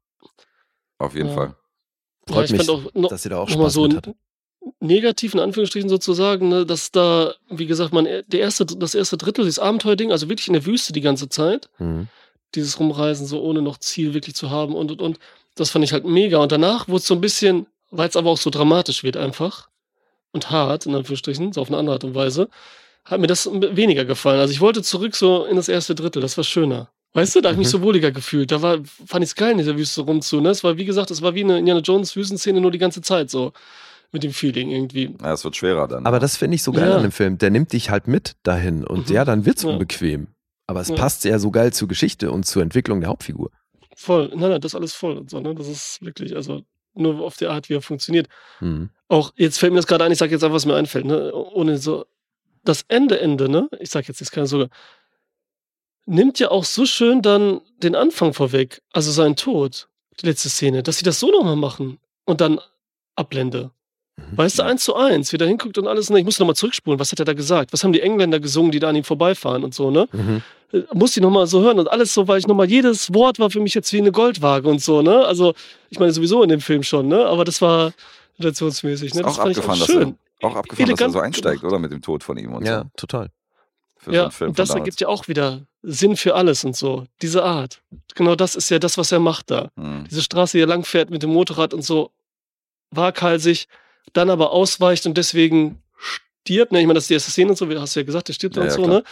Auf 0.97 1.15
jeden 1.15 1.29
Ja. 1.29 1.33
Fall. 1.35 1.55
Ja, 2.27 2.33
Freut 2.35 2.45
ich 2.45 2.51
mich, 2.51 2.65
fand 2.65 2.69
auch 2.87 2.93
noch, 2.93 3.09
dass 3.09 3.25
ihr 3.25 3.31
da 3.31 3.39
auch 3.39 3.49
Spaß 3.49 3.73
so 3.73 3.83
mit 3.87 3.95
hattet. 3.97 4.15
negativ 4.79 5.33
in 5.33 5.39
Anführungsstrichen 5.39 5.89
sozusagen, 5.89 6.49
ne, 6.49 6.65
dass 6.65 6.91
da, 6.91 7.33
wie 7.49 7.65
gesagt, 7.65 7.93
man 7.93 8.05
der 8.05 8.39
erste, 8.39 8.65
das 8.65 8.93
erste 8.93 9.17
Drittel, 9.17 9.43
dieses 9.43 9.57
Abenteuerding, 9.59 10.11
also 10.11 10.29
wirklich 10.29 10.47
in 10.47 10.53
der 10.53 10.65
Wüste 10.65 10.93
die 10.93 11.01
ganze 11.01 11.29
Zeit, 11.29 11.69
Mhm. 11.79 12.07
dieses 12.53 12.79
Rumreisen, 12.79 13.25
so 13.25 13.41
ohne 13.41 13.61
noch 13.61 13.77
Ziel 13.79 14.13
wirklich 14.13 14.35
zu 14.35 14.49
haben 14.51 14.75
und 14.75 14.91
und 14.91 15.01
und. 15.01 15.19
Das 15.55 15.71
fand 15.71 15.83
ich 15.83 15.93
halt 15.93 16.05
mega. 16.05 16.37
Und 16.37 16.51
danach 16.51 16.87
wurde 16.87 16.97
es 16.99 17.07
so 17.07 17.15
ein 17.15 17.21
bisschen, 17.21 17.65
weil 17.89 18.07
es 18.07 18.15
aber 18.15 18.29
auch 18.29 18.37
so 18.37 18.49
dramatisch 18.51 19.03
wird 19.03 19.17
einfach 19.17 19.69
und 20.31 20.49
hart, 20.51 20.85
in 20.85 20.93
Anführungsstrichen, 20.95 21.53
so 21.53 21.61
auf 21.61 21.67
eine 21.69 21.77
andere 21.77 21.95
Art 21.95 22.03
und 22.03 22.13
Weise, 22.15 22.47
hat 23.05 23.19
mir 23.19 23.27
das 23.27 23.49
weniger 23.51 24.05
gefallen. 24.05 24.39
Also 24.39 24.51
ich 24.53 24.61
wollte 24.61 24.81
zurück 24.83 25.15
so 25.15 25.45
in 25.45 25.55
das 25.55 25.69
erste 25.69 25.95
Drittel, 25.95 26.21
das 26.21 26.37
war 26.37 26.43
schöner. 26.43 26.89
Weißt 27.13 27.35
du, 27.35 27.41
da 27.41 27.49
habe 27.49 27.55
ich 27.55 27.59
mich 27.59 27.67
Mhm. 27.67 27.71
so 27.71 27.81
wohliger 27.81 28.11
gefühlt. 28.11 28.51
Da 28.51 28.61
war, 28.61 28.77
fand 29.05 29.23
ich 29.23 29.31
es 29.31 29.35
geil, 29.35 29.51
in 29.51 29.57
dieser 29.57 29.77
Wüste 29.77 30.01
rumzu. 30.01 30.39
Ne? 30.39 30.49
Es 30.49 30.63
war, 30.63 30.77
wie 30.77 30.85
gesagt, 30.85 31.11
es 31.11 31.21
war 31.21 31.35
wie 31.35 31.43
eine 31.43 31.59
Indiana 31.59 31.81
Jones 31.81 32.15
Wüstenszene 32.15 32.61
nur 32.61 32.71
die 32.71 32.77
ganze 32.77 33.01
Zeit 33.01 33.29
so. 33.29 33.51
Mit 34.13 34.23
dem 34.23 34.33
Feeling 34.33 34.71
irgendwie. 34.71 35.15
Ja, 35.21 35.31
es 35.31 35.43
wird 35.45 35.55
schwerer 35.55 35.87
dann. 35.87 36.05
Aber 36.05 36.19
das 36.19 36.35
finde 36.35 36.55
ich 36.55 36.63
so 36.63 36.73
geil 36.73 36.89
Ja. 36.89 36.97
an 36.97 37.01
dem 37.01 37.13
Film. 37.13 37.37
Der 37.37 37.49
nimmt 37.49 37.71
dich 37.71 37.89
halt 37.89 38.07
mit 38.09 38.35
dahin 38.43 38.85
und 38.85 39.07
Mhm. 39.09 39.15
ja, 39.15 39.23
dann 39.23 39.45
wird's 39.45 39.63
Ja. 39.63 39.69
unbequem. 39.69 40.27
Aber 40.67 40.81
es 40.81 40.89
Ja. 40.89 40.95
passt 40.95 41.23
ja 41.23 41.39
so 41.39 41.49
geil 41.49 41.71
zur 41.71 41.87
Geschichte 41.87 42.29
und 42.29 42.45
zur 42.45 42.61
Entwicklung 42.61 42.99
der 42.99 43.09
Hauptfigur. 43.09 43.51
Voll. 43.95 44.27
Nein, 44.35 44.49
nein, 44.51 44.59
das 44.61 44.71
ist 44.71 44.75
alles 44.75 44.93
voll 44.93 45.17
und 45.17 45.29
so, 45.29 45.39
ne? 45.39 45.55
Das 45.55 45.67
ist 45.69 45.99
wirklich, 46.01 46.35
also 46.35 46.61
nur 46.93 47.21
auf 47.21 47.37
die 47.37 47.47
Art, 47.47 47.69
wie 47.69 47.75
er 47.75 47.81
funktioniert. 47.81 48.27
Mhm. 48.59 48.89
Auch, 49.07 49.31
jetzt 49.37 49.59
fällt 49.59 49.71
mir 49.71 49.79
das 49.79 49.87
gerade 49.87 50.03
ein, 50.03 50.11
ich 50.11 50.17
sage 50.17 50.31
jetzt 50.33 50.43
einfach, 50.43 50.55
was 50.55 50.65
mir 50.65 50.75
einfällt, 50.75 51.05
ne? 51.05 51.33
Ohne 51.33 51.77
so. 51.77 52.05
Das 52.63 52.83
Ende, 52.87 53.19
Ende, 53.19 53.49
ne? 53.49 53.69
Ich 53.79 53.89
sag 53.89 54.07
jetzt 54.07 54.19
jetzt 54.19 54.31
keine 54.31 54.47
Sorge. 54.47 54.69
Nimmt 56.05 56.39
ja 56.39 56.49
auch 56.51 56.63
so 56.63 56.85
schön 56.85 57.21
dann 57.21 57.61
den 57.77 57.95
Anfang 57.95 58.33
vorweg, 58.33 58.81
also 58.91 59.11
seinen 59.11 59.35
Tod, 59.35 59.87
die 60.19 60.27
letzte 60.27 60.49
Szene, 60.49 60.83
dass 60.83 60.97
sie 60.97 61.03
das 61.03 61.19
so 61.19 61.31
nochmal 61.31 61.55
machen 61.55 61.99
und 62.25 62.41
dann 62.41 62.59
Ablende. 63.15 63.71
Mhm. 64.17 64.37
Weißt 64.37 64.59
du, 64.59 64.63
eins 64.63 64.83
zu 64.83 64.95
eins, 64.95 65.31
wie 65.33 65.37
der 65.37 65.47
hinguckt 65.47 65.77
und 65.77 65.87
alles, 65.87 66.09
ne? 66.09 66.19
Ich 66.19 66.25
muss 66.25 66.39
nochmal 66.39 66.55
zurückspulen, 66.55 66.99
was 66.99 67.11
hat 67.11 67.19
er 67.19 67.25
da 67.25 67.33
gesagt? 67.33 67.73
Was 67.73 67.83
haben 67.83 67.93
die 67.93 68.01
Engländer 68.01 68.39
gesungen, 68.39 68.71
die 68.71 68.79
da 68.79 68.89
an 68.89 68.95
ihm 68.95 69.03
vorbeifahren 69.03 69.63
und 69.63 69.73
so, 69.73 69.91
ne? 69.91 70.07
Mhm. 70.11 70.41
äh, 70.73 70.81
musste 70.93 71.19
ich 71.19 71.23
nochmal 71.23 71.47
so 71.47 71.61
hören 71.61 71.79
und 71.79 71.89
alles 71.89 72.13
so, 72.13 72.27
weil 72.27 72.39
ich 72.39 72.47
nochmal, 72.47 72.69
jedes 72.69 73.13
Wort 73.13 73.39
war 73.39 73.49
für 73.49 73.59
mich 73.59 73.73
jetzt 73.73 73.91
wie 73.93 73.99
eine 73.99 74.11
Goldwaage 74.11 74.67
und 74.67 74.81
so, 74.81 75.01
ne? 75.01 75.25
Also, 75.25 75.53
ich 75.89 75.99
meine 75.99 76.11
sowieso 76.11 76.43
in 76.43 76.49
dem 76.49 76.61
Film 76.61 76.83
schon, 76.83 77.07
ne? 77.07 77.25
Aber 77.25 77.45
das 77.45 77.61
war 77.61 77.93
relationsmäßig, 78.39 79.13
ne? 79.13 79.21
ist 79.21 79.25
Das 79.25 79.33
auch 79.33 79.41
fand 79.43 79.51
ich 79.51 79.57
abgefahren, 79.57 79.81
auch 79.81 79.85
schön. 79.85 80.17
Auch 80.43 80.55
abgefahren, 80.55 80.89
dass 80.89 80.99
er 81.01 81.09
so 81.09 81.19
einsteigt, 81.19 81.61
gemacht. 81.61 81.71
oder? 81.73 81.79
Mit 81.79 81.91
dem 81.91 82.01
Tod 82.01 82.23
von 82.23 82.37
ihm 82.37 82.53
und 82.53 82.65
Ja, 82.65 82.81
so. 82.83 82.89
total. 82.97 83.29
Für 83.97 84.09
so 84.11 84.15
Ja, 84.15 84.29
Film 84.29 84.49
und 84.51 84.59
das 84.59 84.69
ergibt 84.71 84.99
ja 85.01 85.07
auch 85.07 85.27
wieder 85.27 85.61
Sinn 85.83 86.15
für 86.17 86.35
alles 86.35 86.63
und 86.63 86.75
so. 86.75 87.05
Diese 87.21 87.43
Art. 87.43 87.81
Genau 88.15 88.35
das 88.35 88.55
ist 88.55 88.69
ja 88.69 88.79
das, 88.79 88.97
was 88.97 89.11
er 89.11 89.19
macht 89.19 89.51
da. 89.51 89.69
Mhm. 89.75 90.05
Diese 90.09 90.21
Straße, 90.23 90.57
die 90.57 90.63
er 90.63 90.67
langfährt 90.67 91.09
mit 91.11 91.21
dem 91.23 91.31
Motorrad 91.31 91.73
und 91.73 91.83
so 91.83 92.11
waghalsig, 92.91 93.67
dann 94.13 94.29
aber 94.29 94.51
ausweicht 94.51 95.05
und 95.05 95.17
deswegen 95.17 95.81
stirbt. 95.97 96.71
Ne, 96.71 96.81
ich 96.81 96.85
meine, 96.87 96.95
das 96.95 97.03
ist 97.05 97.09
die 97.09 97.13
erste 97.13 97.31
Szene 97.31 97.51
und 97.51 97.55
so, 97.57 97.69
wie 97.69 97.77
hast 97.77 97.95
du 97.95 97.99
ja 97.99 98.05
gesagt, 98.05 98.27
der 98.27 98.33
stirbt 98.33 98.55
Ja, 98.57 98.63
und 98.63 98.67
ja, 98.69 98.73
so, 98.73 98.83
klar. 98.83 98.95
ne? 98.97 99.03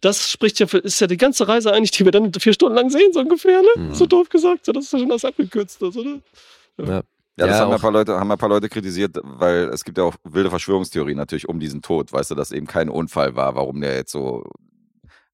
Das 0.00 0.30
spricht 0.30 0.58
ja 0.60 0.66
für, 0.66 0.78
ist 0.78 1.00
ja 1.00 1.06
die 1.06 1.16
ganze 1.16 1.48
Reise 1.48 1.72
eigentlich, 1.72 1.92
die 1.92 2.04
wir 2.04 2.12
dann 2.12 2.32
vier 2.34 2.52
Stunden 2.52 2.74
lang 2.76 2.90
sehen, 2.90 3.12
so 3.12 3.20
ungefähr, 3.20 3.62
ne? 3.62 3.68
Mhm. 3.76 3.94
So 3.94 4.04
doof 4.06 4.28
gesagt, 4.28 4.66
so, 4.66 4.72
das 4.72 4.84
ist 4.84 4.92
ja 4.92 4.98
schon 4.98 5.08
das 5.08 5.24
abgekürzt, 5.24 5.80
ist, 5.80 5.96
oder? 5.96 6.20
Ja. 6.78 7.02
Ja, 7.36 7.46
das 7.46 7.56
Ja, 7.56 7.62
haben, 7.64 7.70
ja 7.70 7.76
ein 7.76 7.80
paar 7.80 7.90
Leute, 7.92 8.18
haben 8.20 8.30
ein 8.30 8.38
paar 8.38 8.48
Leute 8.48 8.68
kritisiert, 8.68 9.16
weil 9.22 9.68
es 9.70 9.84
gibt 9.84 9.98
ja 9.98 10.04
auch 10.04 10.14
wilde 10.24 10.50
Verschwörungstheorien 10.50 11.16
natürlich 11.16 11.48
um 11.48 11.58
diesen 11.58 11.82
Tod, 11.82 12.12
weißt 12.12 12.30
du, 12.30 12.34
dass 12.34 12.52
eben 12.52 12.66
kein 12.66 12.88
Unfall 12.88 13.34
war, 13.34 13.54
warum 13.56 13.80
der 13.80 13.96
jetzt 13.96 14.12
so, 14.12 14.44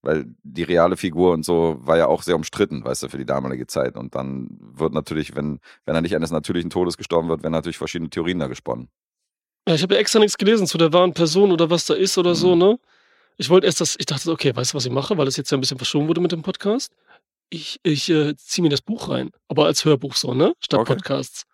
weil 0.03 0.25
die 0.43 0.63
reale 0.63 0.97
Figur 0.97 1.33
und 1.33 1.45
so 1.45 1.77
war 1.81 1.99
ja 1.99 2.07
auch 2.07 2.23
sehr 2.23 2.37
umstritten, 2.37 2.83
weißt 2.85 3.03
du, 3.03 3.09
für 3.09 3.19
die 3.19 3.27
damalige 3.27 3.67
Zeit. 3.67 3.97
Und 3.97 4.15
dann 4.15 4.49
wird 4.61 4.95
natürlich, 4.95 5.37
wenn, 5.37 5.61
wenn 5.85 5.95
er 5.95 6.01
nicht 6.01 6.17
eines 6.17 6.31
natürlichen 6.31 6.71
Todes 6.71 6.97
gestorben 6.97 7.29
wird, 7.29 7.43
werden 7.43 7.53
natürlich 7.53 7.77
verschiedene 7.79 8.09
Theorien 8.09 8.39
da 8.39 8.47
gesponnen. 8.47 8.89
Ja, 9.69 9.75
ich 9.75 9.83
habe 9.83 9.95
ja 9.95 10.01
extra 10.01 10.19
nichts 10.21 10.39
gelesen 10.39 10.67
zu 10.67 10.79
der 10.79 10.95
wahren 10.95 11.13
Person 11.13 11.53
oder 11.53 11.69
was 11.69 11.85
da 11.85 11.93
ist 11.95 12.17
oder 12.17 12.35
so, 12.35 12.55
Mhm. 12.55 12.59
ne? 12.61 12.79
Ich 13.37 13.51
wollte 13.51 13.67
erst 13.67 13.81
das, 13.83 13.97
ich 13.99 14.07
dachte, 14.07 14.23
so, 14.25 14.33
okay, 14.33 14.55
weißt 14.57 14.73
du, 14.73 14.77
was 14.77 14.87
ich 14.87 14.93
mache, 14.93 15.17
weil 15.19 15.29
es 15.29 15.37
jetzt 15.37 15.51
ja 15.51 15.57
ein 15.59 15.61
bisschen 15.61 15.79
verschoben 15.79 16.09
wurde 16.09 16.21
mit 16.23 16.33
dem 16.33 16.43
Podcast? 16.43 16.93
Ich, 17.51 17.79
ich 17.83 18.09
äh, 18.11 18.35
ziehe 18.37 18.63
mir 18.63 18.69
das 18.71 18.81
Buch 18.83 19.09
rein, 19.11 19.31
aber 19.49 19.67
als 19.67 19.85
Hörbuch 19.85 20.15
so, 20.17 20.33
ne? 20.35 20.55
Statt 20.61 20.81
Okay. 20.81 20.95
Podcasts. 20.95 21.45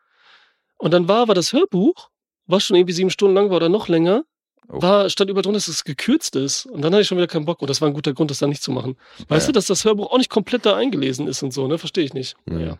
Und 0.78 0.92
dann 0.92 1.08
war 1.08 1.18
aber 1.22 1.34
das 1.34 1.52
Hörbuch, 1.52 2.10
was 2.46 2.64
schon 2.64 2.76
irgendwie 2.76 2.92
sieben 2.92 3.10
Stunden 3.10 3.34
lang 3.34 3.50
war 3.50 3.56
oder 3.56 3.68
noch 3.68 3.88
länger, 3.88 4.24
Oh. 4.68 4.82
war, 4.82 5.08
stand 5.10 5.30
über 5.30 5.42
drunter, 5.42 5.58
dass 5.58 5.68
es 5.68 5.84
gekürzt 5.84 6.34
ist. 6.34 6.66
Und 6.66 6.82
dann 6.82 6.92
hatte 6.92 7.02
ich 7.02 7.06
schon 7.06 7.18
wieder 7.18 7.28
keinen 7.28 7.44
Bock. 7.44 7.60
Und 7.62 7.70
das 7.70 7.80
war 7.80 7.86
ein 7.86 7.94
guter 7.94 8.12
Grund, 8.14 8.32
das 8.32 8.40
da 8.40 8.48
nicht 8.48 8.62
zu 8.64 8.72
machen. 8.72 8.96
Weißt 9.28 9.46
Ja. 9.46 9.52
du, 9.52 9.52
dass 9.52 9.66
das 9.66 9.84
Hörbuch 9.84 10.10
auch 10.10 10.18
nicht 10.18 10.28
komplett 10.28 10.66
da 10.66 10.74
eingelesen 10.74 11.28
ist 11.28 11.40
und 11.44 11.52
so, 11.52 11.68
ne? 11.68 11.78
Verstehe 11.78 12.02
ich 12.04 12.14
nicht. 12.14 12.34
Naja. 12.46 12.78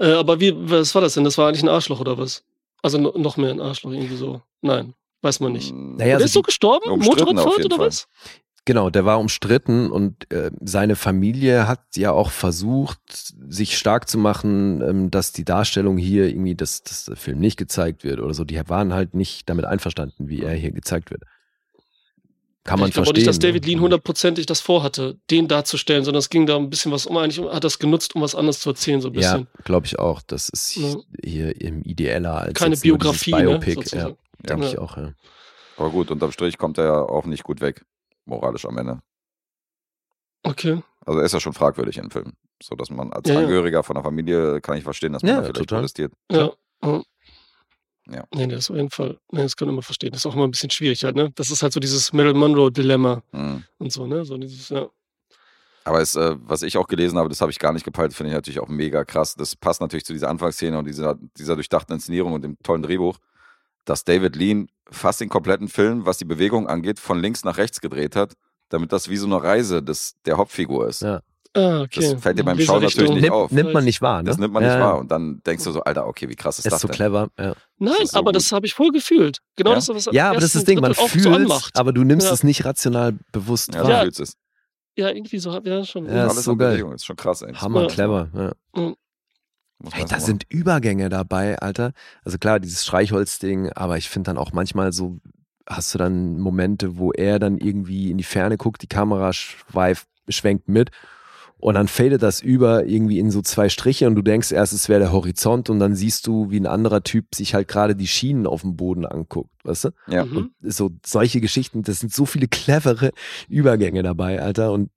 Äh, 0.00 0.12
aber 0.14 0.40
wie, 0.40 0.52
was 0.56 0.94
war 0.96 1.02
das 1.02 1.14
denn? 1.14 1.22
Das 1.22 1.38
war 1.38 1.46
eigentlich 1.48 1.62
ein 1.62 1.68
Arschloch 1.68 2.00
oder 2.00 2.18
was? 2.18 2.42
Also 2.82 2.98
no, 2.98 3.12
noch 3.16 3.36
mehr 3.36 3.50
ein 3.50 3.60
Arschloch 3.60 3.92
irgendwie 3.92 4.16
so. 4.16 4.42
Nein, 4.60 4.94
weiß 5.22 5.38
man 5.40 5.52
nicht. 5.52 5.72
Mm, 5.72 5.92
Naja, 5.96 6.06
der 6.06 6.14
also 6.16 6.24
ist 6.26 6.32
so 6.32 6.42
gestorben? 6.42 6.90
Motorradfahrt 7.00 7.64
oder 7.64 7.76
Fall. 7.76 7.86
was? 7.86 8.08
Genau, 8.68 8.90
der 8.90 9.06
war 9.06 9.18
umstritten 9.18 9.90
und 9.90 10.30
äh, 10.30 10.50
seine 10.60 10.94
Familie 10.94 11.66
hat 11.66 11.80
ja 11.96 12.12
auch 12.12 12.30
versucht, 12.30 13.00
sich 13.48 13.78
stark 13.78 14.10
zu 14.10 14.18
machen, 14.18 14.82
ähm, 14.82 15.10
dass 15.10 15.32
die 15.32 15.46
Darstellung 15.46 15.96
hier 15.96 16.28
irgendwie, 16.28 16.54
dass, 16.54 16.82
dass 16.82 17.06
der 17.06 17.16
Film 17.16 17.38
nicht 17.38 17.56
gezeigt 17.56 18.04
wird 18.04 18.20
oder 18.20 18.34
so. 18.34 18.44
Die 18.44 18.60
waren 18.68 18.92
halt 18.92 19.14
nicht 19.14 19.48
damit 19.48 19.64
einverstanden, 19.64 20.28
wie 20.28 20.42
er 20.42 20.52
hier 20.52 20.72
gezeigt 20.72 21.10
wird. 21.10 21.22
Kann 22.64 22.78
man 22.78 22.88
ich 22.90 22.94
glaube 22.94 23.04
auch 23.04 23.14
verstehen. 23.14 23.20
nicht, 23.22 23.28
dass 23.28 23.38
David 23.38 23.62
ne? 23.64 23.70
Lean 23.70 23.80
hundertprozentig 23.80 24.44
das 24.44 24.60
vorhatte, 24.60 25.16
den 25.30 25.48
darzustellen, 25.48 26.04
sondern 26.04 26.18
es 26.18 26.28
ging 26.28 26.44
da 26.44 26.56
ein 26.56 26.68
bisschen 26.68 26.92
was 26.92 27.06
um. 27.06 27.16
Eigentlich 27.16 27.40
hat 27.50 27.64
das 27.64 27.78
genutzt, 27.78 28.16
um 28.16 28.20
was 28.20 28.34
anderes 28.34 28.60
zu 28.60 28.68
erzählen, 28.68 29.00
so 29.00 29.08
ein 29.08 29.14
Ja, 29.14 29.20
bisschen. 29.38 29.46
glaube 29.64 29.86
ich 29.86 29.98
auch. 29.98 30.20
Das 30.20 30.50
ist 30.50 30.76
Ja. 30.76 30.94
hier 31.24 31.58
im 31.58 31.80
ideeller 31.84 32.36
als 32.42 32.52
Keine 32.52 32.76
Biografie, 32.76 33.32
ne, 33.32 33.44
Biopic. 33.44 33.68
ja, 33.70 33.74
sozusagen. 33.76 34.16
denke 34.46 34.64
Ja. 34.64 34.68
ich 34.72 34.78
auch. 34.78 34.98
Ja. 34.98 35.14
Aber 35.78 35.88
gut, 35.88 36.10
unterm 36.10 36.32
Strich 36.32 36.58
kommt 36.58 36.76
er 36.76 36.84
ja 36.84 37.00
auch 37.00 37.24
nicht 37.24 37.44
gut 37.44 37.62
weg, 37.62 37.86
moralisch 38.28 38.64
am 38.66 38.78
Ende. 38.78 39.00
Okay. 40.42 40.82
Also 41.04 41.20
er 41.20 41.26
ist 41.26 41.32
ja 41.32 41.40
schon 41.40 41.52
fragwürdig 41.52 41.96
im 41.98 42.10
Film. 42.10 42.32
So 42.62 42.74
dass 42.74 42.90
man 42.90 43.12
als 43.12 43.28
Ja, 43.28 43.34
ja. 43.34 43.40
Angehöriger 43.40 43.82
von 43.82 43.94
der 43.94 44.02
Familie 44.04 44.60
kann 44.60 44.76
ich 44.76 44.84
verstehen, 44.84 45.12
dass 45.12 45.22
man 45.22 45.30
Ja, 45.30 45.36
da 45.36 45.42
vielleicht 45.44 45.56
total. 45.56 45.78
protestiert. 45.80 46.12
Ja. 46.30 46.50
ja. 46.84 47.02
Ja. 48.10 48.24
Nee, 48.34 48.46
das 48.46 48.60
ist 48.60 48.70
auf 48.70 48.76
jeden 48.76 48.88
Fall. 48.90 49.18
Nee, 49.32 49.42
das 49.42 49.54
kann 49.54 49.68
man 49.68 49.82
verstehen. 49.82 50.10
Das 50.12 50.20
ist 50.22 50.26
auch 50.26 50.34
immer 50.34 50.46
ein 50.46 50.50
bisschen 50.50 50.70
schwierig 50.70 51.04
halt, 51.04 51.14
ne? 51.14 51.30
Das 51.34 51.50
ist 51.50 51.62
halt 51.62 51.74
so 51.74 51.80
dieses 51.80 52.10
Marilyn 52.14 52.38
Monroe-Dilemma 52.38 53.22
Mhm. 53.32 53.64
und 53.76 53.92
so, 53.92 54.06
ne? 54.06 54.24
So 54.24 54.38
dieses, 54.38 54.70
ja. 54.70 54.88
Aber 55.84 56.00
es, 56.00 56.14
äh, 56.16 56.34
was 56.40 56.62
ich 56.62 56.78
auch 56.78 56.86
gelesen 56.86 57.18
habe, 57.18 57.28
das 57.28 57.42
habe 57.42 57.50
ich 57.50 57.58
gar 57.58 57.72
nicht 57.74 57.84
gepeilt, 57.84 58.14
finde 58.14 58.30
ich 58.30 58.34
natürlich 58.34 58.60
auch 58.60 58.68
mega 58.68 59.04
krass. 59.04 59.34
Das 59.34 59.54
passt 59.56 59.82
natürlich 59.82 60.06
zu 60.06 60.14
dieser 60.14 60.30
Anfangsszene 60.30 60.78
und 60.78 60.86
dieser, 60.86 61.16
dieser 61.36 61.54
durchdachten 61.54 61.92
Inszenierung 61.94 62.32
und 62.32 62.42
dem 62.42 62.56
tollen 62.62 62.82
Drehbuch, 62.82 63.18
dass 63.88 64.04
David 64.04 64.36
Lean 64.36 64.68
fast 64.90 65.20
den 65.20 65.28
kompletten 65.28 65.68
Film, 65.68 66.06
was 66.06 66.18
die 66.18 66.24
Bewegung 66.24 66.66
angeht, 66.66 66.98
von 66.98 67.20
links 67.20 67.44
nach 67.44 67.56
rechts 67.58 67.80
gedreht 67.80 68.16
hat, 68.16 68.34
damit 68.68 68.92
das 68.92 69.08
wie 69.08 69.16
so 69.16 69.26
eine 69.26 69.42
Reise 69.42 69.82
des, 69.82 70.14
der 70.24 70.36
Hauptfigur 70.36 70.88
ist. 70.88 71.02
Ja. 71.02 71.20
Ah, 71.54 71.80
okay. 71.80 72.12
Das 72.12 72.22
fällt 72.22 72.38
dir 72.38 72.44
beim 72.44 72.58
Schauen 72.60 72.82
natürlich 72.82 72.98
Richtung. 72.98 73.14
nicht 73.14 73.22
Nimmt, 73.22 73.34
auf. 73.34 73.50
nimmt 73.50 73.72
man 73.72 73.84
nicht 73.84 74.02
wahr, 74.02 74.22
ne? 74.22 74.28
Das 74.28 74.36
nimmt 74.38 74.52
man 74.52 74.62
nicht 74.62 74.72
ja, 74.72 74.80
wahr. 74.80 74.98
Und 74.98 75.10
dann 75.10 75.40
denkst 75.44 75.64
du 75.64 75.72
so, 75.72 75.80
Alter, 75.82 76.06
okay, 76.06 76.28
wie 76.28 76.36
krass 76.36 76.58
ist 76.58 76.66
Ist 76.66 76.72
das 76.72 76.82
so 76.82 76.88
denn? 76.88 76.94
clever. 76.96 77.28
Ja, 77.38 77.54
Nein, 77.78 77.94
ist 78.02 78.12
so 78.12 78.18
aber 78.18 78.26
gut. 78.26 78.36
das 78.36 78.52
habe 78.52 78.66
ich 78.66 78.74
voll 78.74 78.90
gefühlt. 78.90 79.38
Genau 79.56 79.70
Ja? 79.70 79.76
das, 79.76 79.88
was 79.88 80.08
ja 80.12 80.26
aber 80.30 80.36
das 80.36 80.44
ist 80.44 80.56
das 80.56 80.64
Ding, 80.64 80.80
man 80.80 80.94
fühlt 80.94 81.22
so 81.24 81.30
anmacht. 81.32 81.76
aber 81.78 81.92
du 81.92 82.04
nimmst 82.04 82.26
Ja. 82.26 82.34
es 82.34 82.44
nicht 82.44 82.64
rational 82.66 83.14
bewusst 83.32 83.74
Ja, 83.74 83.82
wahr. 83.82 83.90
du 83.96 84.02
fühlst 84.02 84.20
es. 84.20 84.32
Ja, 84.96 85.08
irgendwie 85.08 85.38
so, 85.38 85.50
ja, 85.58 85.84
schon. 85.84 86.04
Ja, 86.06 86.26
ist 86.26 86.32
Alles 86.32 86.44
so 86.44 86.52
in 86.52 86.58
geil. 86.58 86.72
Bewegung, 86.72 86.92
ist 86.92 87.06
schon 87.06 87.16
krass. 87.16 87.38
Das 87.38 87.60
Hammer 87.62 87.82
Ja. 87.82 87.86
clever. 87.88 88.28
Ja. 88.34 88.92
Hey, 89.92 90.04
da 90.08 90.18
sind 90.18 90.44
Übergänge 90.48 91.08
dabei, 91.08 91.58
Alter. 91.58 91.92
Also 92.24 92.38
klar, 92.38 92.58
dieses 92.60 92.84
Streichholzding, 92.84 93.70
aber 93.72 93.96
ich 93.96 94.08
finde 94.08 94.30
dann 94.30 94.38
auch 94.38 94.52
manchmal 94.52 94.92
so, 94.92 95.18
hast 95.66 95.94
du 95.94 95.98
dann 95.98 96.38
Momente, 96.38 96.98
wo 96.98 97.12
er 97.12 97.38
dann 97.38 97.58
irgendwie 97.58 98.10
in 98.10 98.18
die 98.18 98.24
Ferne 98.24 98.56
guckt, 98.56 98.82
die 98.82 98.88
Kamera 98.88 99.32
schweift, 99.32 100.08
schwenkt 100.28 100.68
mit 100.68 100.90
und 101.60 101.74
dann 101.74 101.88
fadet 101.88 102.22
das 102.22 102.40
über 102.40 102.86
irgendwie 102.86 103.18
in 103.18 103.30
so 103.32 103.42
zwei 103.42 103.68
Striche 103.68 104.06
und 104.06 104.14
du 104.14 104.22
denkst 104.22 104.52
erst, 104.52 104.72
es 104.72 104.88
wäre 104.88 105.00
der 105.00 105.12
Horizont 105.12 105.68
und 105.70 105.80
dann 105.80 105.96
siehst 105.96 106.26
du, 106.28 106.50
wie 106.50 106.60
ein 106.60 106.66
anderer 106.66 107.02
Typ 107.02 107.34
sich 107.34 107.54
halt 107.54 107.66
gerade 107.66 107.96
die 107.96 108.06
Schienen 108.06 108.46
auf 108.46 108.62
dem 108.62 108.76
Boden 108.76 109.04
anguckt, 109.04 109.50
weißt 109.64 109.84
du? 109.86 109.90
Ja. 110.06 110.24
Mhm. 110.24 110.36
Und 110.36 110.50
so 110.62 110.90
solche 111.04 111.40
Geschichten, 111.40 111.82
das 111.82 111.98
sind 111.98 112.14
so 112.14 112.26
viele 112.26 112.46
clevere 112.46 113.10
Übergänge 113.48 114.04
dabei, 114.04 114.40
Alter. 114.40 114.72
Und 114.72 114.90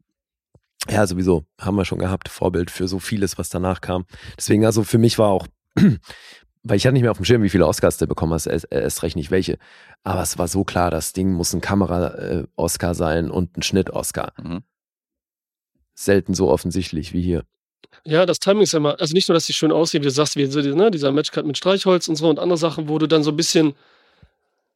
ja, 0.90 1.06
sowieso 1.06 1.45
haben 1.60 1.76
wir 1.76 1.86
schon 1.86 1.99
gehabt, 1.99 2.30
Vorbild 2.30 2.72
für 2.72 2.88
so 2.88 2.99
vieles, 2.99 3.38
was 3.38 3.49
danach 3.49 3.82
kam. 3.82 4.06
Deswegen, 4.38 4.66
also 4.66 4.84
für 4.84 4.98
mich 4.98 5.18
war 5.18 5.30
auch 5.30 5.48
weil 6.64 6.78
ich 6.78 6.86
hatte 6.86 6.94
nicht 6.94 7.02
mehr 7.02 7.12
auf 7.12 7.18
dem 7.18 7.26
Schirm, 7.26 7.44
wie 7.44 7.49
viele 7.49 7.66
Oscars 7.66 7.98
der 7.98 8.06
bekommen 8.06 8.34
hast, 8.34 8.45
erst, 8.45 8.68
erst 8.70 9.03
recht 9.03 9.16
nicht 9.16 9.32
welche. 9.32 9.58
Aber 10.03 10.22
es 10.22 10.38
war 10.38 10.48
so 10.48 10.64
klar, 10.64 10.91
das 10.91 11.14
Ding 11.14 11.32
muss 11.34 11.53
ein 11.53 11.62
Kamera-Oscar 11.62 12.94
sein 12.94 13.32
und 13.32 13.58
ein 13.58 13.64
Schnitt-Oscar. 13.64 14.34
Mhm. 14.41 14.64
Selten 15.95 16.34
so 16.34 16.49
offensichtlich 16.49 17.14
wie 17.14 17.22
hier. 17.22 17.44
Ja, 18.06 18.26
das 18.26 18.40
Timing 18.40 18.64
ist 18.64 18.74
ja 18.74 18.78
immer, 18.78 18.99
also 18.99 19.14
nicht 19.14 19.28
nur, 19.28 19.34
dass 19.34 19.48
die 19.48 19.53
schön 19.53 19.72
aussehen, 19.72 20.02
wie 20.02 20.08
du 20.08 20.12
sagst, 20.12 20.36
wie 20.36 20.45
so, 20.45 20.62
ne, 20.62 20.91
dieser 20.91 21.12
Matchcut 21.12 21.45
mit 21.45 21.58
Streichholz 21.58 22.08
und 22.08 22.16
so 22.16 22.30
und 22.30 22.40
andere 22.40 22.58
Sachen, 22.58 22.88
wo 22.88 22.98
du 22.99 23.08
dann 23.08 23.24
so 23.24 23.32
ein 23.32 23.38
bisschen 23.38 23.74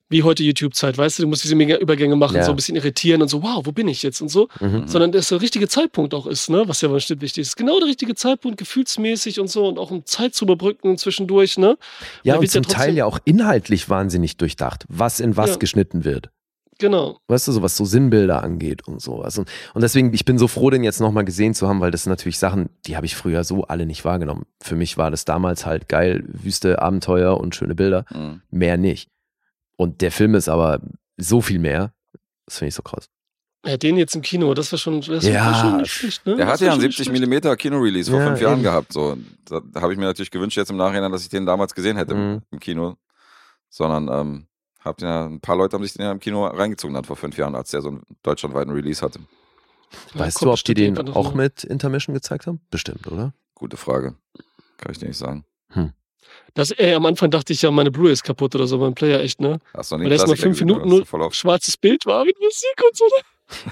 wie 0.10 0.23
heute 0.23 0.44
YouTube-Zeit, 0.44 0.98
weißt 0.98 1.18
du, 1.19 1.23
du 1.23 1.27
musst 1.30 1.44
diese 1.44 1.56
mega 1.56 1.77
Übergänge 1.77 2.15
machen, 2.15 2.36
Ja. 2.36 2.44
so 2.44 2.52
ein 2.52 2.56
bisschen 2.56 2.76
irritieren 2.76 3.22
und 3.22 3.27
so, 3.27 3.41
wow, 3.41 3.65
wo 3.65 3.72
bin 3.72 3.88
ich 3.88 4.03
jetzt 4.03 4.22
und 4.22 4.30
so, 4.30 4.48
Mhm. 4.60 4.88
sondern 4.88 5.11
dass 5.11 5.30
der 5.30 5.41
richtige 5.41 5.68
Zeitpunkt 5.68 6.14
auch 6.14 6.27
ist, 6.27 6.49
ne, 6.49 6.64
was 6.68 6.82
ja 6.82 6.90
bestimmt 6.90 7.22
wichtig 7.22 7.41
ist. 7.41 7.56
Genau 7.57 7.80
der 7.80 7.88
richtige 7.88 8.14
Zeitpunkt, 8.15 8.57
gefühlsmäßig 8.57 9.40
und 9.40 9.49
so 9.49 9.68
und 9.68 9.80
auch 9.80 9.90
um 9.91 10.06
Zeit 10.06 10.36
zu 10.36 10.45
überbrücken 10.45 10.98
zwischendurch, 10.98 11.57
ne. 11.57 11.77
Ja, 12.23 12.34
da 12.34 12.38
und 12.38 12.44
wird's 12.44 12.53
ja 12.53 12.61
zum 12.61 12.72
Teil 12.72 12.95
ja 12.95 13.06
auch 13.06 13.19
inhaltlich 13.26 13.90
wahnsinnig 13.90 14.38
durchdacht, 14.38 14.86
was 14.90 15.19
in 15.19 15.38
was 15.38 15.52
Ja. 15.52 15.56
geschnitten 15.57 16.03
wird. 16.06 16.30
Genau. 16.77 17.19
Weißt 17.30 17.48
du, 17.48 17.53
so 17.53 17.61
was 17.61 17.77
so 17.77 17.86
Sinnbilder 17.86 18.44
angeht 18.44 18.86
und 18.86 19.02
sowas. 19.02 19.38
Und, 19.38 19.49
und 19.73 19.82
deswegen, 19.82 20.14
ich 20.14 20.26
bin 20.26 20.38
so 20.38 20.49
froh, 20.49 20.69
den 20.69 20.84
jetzt 20.84 20.99
nochmal 20.99 21.23
gesehen 21.23 21.53
zu 21.53 21.69
haben, 21.69 21.80
weil 21.80 21.90
das 21.90 22.03
sind 22.03 22.10
natürlich 22.11 22.38
Sachen, 22.38 22.68
die 22.86 22.98
habe 22.98 23.06
ich 23.06 23.15
früher 23.15 23.45
so 23.45 23.64
alle 23.64 23.86
nicht 23.86 24.03
wahrgenommen. 24.03 24.45
Für 24.61 24.76
mich 24.76 24.98
war 24.98 25.10
das 25.10 25.23
damals 25.23 25.65
halt 25.65 25.88
geil, 25.88 26.26
Wüste, 26.27 26.82
Abenteuer 26.82 27.40
und 27.40 27.56
schöne 27.56 27.76
Bilder. 27.76 28.03
Mhm. 28.14 28.41
Mehr 28.52 28.76
nicht. 28.76 29.07
Und 29.77 30.02
der 30.02 30.11
Film 30.11 30.35
ist 30.35 30.47
aber 30.49 30.81
so 31.18 31.41
viel 31.41 31.60
mehr. 31.60 31.93
Das 32.45 32.60
finde 32.60 32.69
ich 32.69 32.76
so 32.76 32.84
krass. 32.84 33.10
Ja, 33.65 33.77
den 33.77 33.97
jetzt 33.97 34.15
im 34.15 34.22
Kino, 34.22 34.53
das 34.53 34.72
war 34.72 34.77
schon, 34.77 35.02
das 35.02 35.26
Ja. 35.26 35.45
war 35.45 35.56
schon 35.61 35.77
nicht 35.77 35.91
schlecht, 35.91 36.26
ne? 36.27 36.35
Der 36.35 36.45
hatte 36.47 36.61
war 36.61 36.68
ja 36.68 36.72
einen 36.73 36.81
schon 36.81 36.88
nicht 36.88 36.97
70 36.97 37.06
schlecht. 37.07 37.11
Millimeter 37.19 37.57
Kino-Release 37.57 38.11
vor 38.11 38.19
Ja, 38.19 38.27
fünf 38.27 38.41
Jahren 38.41 38.53
eben. 38.56 38.64
gehabt. 38.64 38.93
So. 38.93 39.18
Da, 39.45 39.61
habe 39.81 39.91
ich 39.93 39.97
mir 39.97 40.06
natürlich 40.06 40.30
gewünscht 40.30 40.56
jetzt 40.57 40.69
im 40.69 40.77
Nachhinein, 40.77 41.11
dass 41.11 41.23
ich 41.23 41.30
den 41.30 41.45
damals 41.47 41.73
gesehen 41.73 41.97
hätte 41.97 42.14
im- 42.14 42.34
Mhm. 42.35 42.41
im 42.52 42.60
Kino. 42.60 42.95
Sondern 43.69 44.07
ähm, 44.07 44.47
hab 44.81 45.02
ja, 45.02 45.26
ein 45.26 45.41
paar 45.41 45.56
Leute 45.57 45.76
haben 45.76 45.84
sich 45.84 45.93
den 45.93 46.03
ja 46.06 46.11
im 46.11 46.19
Kino 46.19 46.45
reingezogen 46.45 46.93
dann 46.93 47.06
vor 47.06 47.15
fünf 47.15 47.38
Jahren, 47.38 47.56
als 47.56 47.72
der 47.72 47.81
so 47.81 47.89
einen 47.89 48.03
deutschlandweiten 48.22 48.72
Release 48.72 49.02
hatte. 49.03 49.19
Ja, 50.14 50.19
weißt 50.22 50.38
kommt 50.38 50.49
du, 50.49 50.53
ob 50.53 50.64
die 50.64 50.73
den 50.76 51.10
auch 51.10 51.34
mit 51.34 51.64
Intermission 51.64 52.14
gezeigt 52.14 52.45
haben? 52.45 52.61
Bestimmt, 52.69 53.07
oder? 53.07 53.34
Gute 53.56 53.77
Frage. 53.77 54.15
Kann 54.77 54.91
ich 54.91 54.99
dir 54.99 55.07
nicht 55.07 55.18
sagen. 55.18 55.43
Das, 56.56 56.72
ey, 56.72 56.94
am 56.95 57.06
Anfang 57.06 57.30
dachte 57.30 57.53
ich 57.53 57.61
ja, 57.61 57.69
meine 57.69 57.91
Blu-ray 57.91 58.14
ist 58.14 58.23
kaputt 58.23 58.56
oder 58.56 58.65
so, 58.65 58.77
mein 58.77 58.95
Player 58.95 59.19
echt, 59.19 59.41
ne? 59.41 59.60
Hast 59.76 59.91
du 59.91 59.98
noch 59.98 60.06
Weil 60.06 60.15
Klassiker 60.18 60.41
fünf 60.41 60.60
Minuten 60.61 60.88
nur 60.90 61.06
schwarzes 61.34 61.76
Bild 61.77 62.06
war 62.06 62.23
mit 62.26 62.38
Musik 62.40 62.82
und 62.90 62.95
so. 62.98 63.03
ne? 63.06 63.22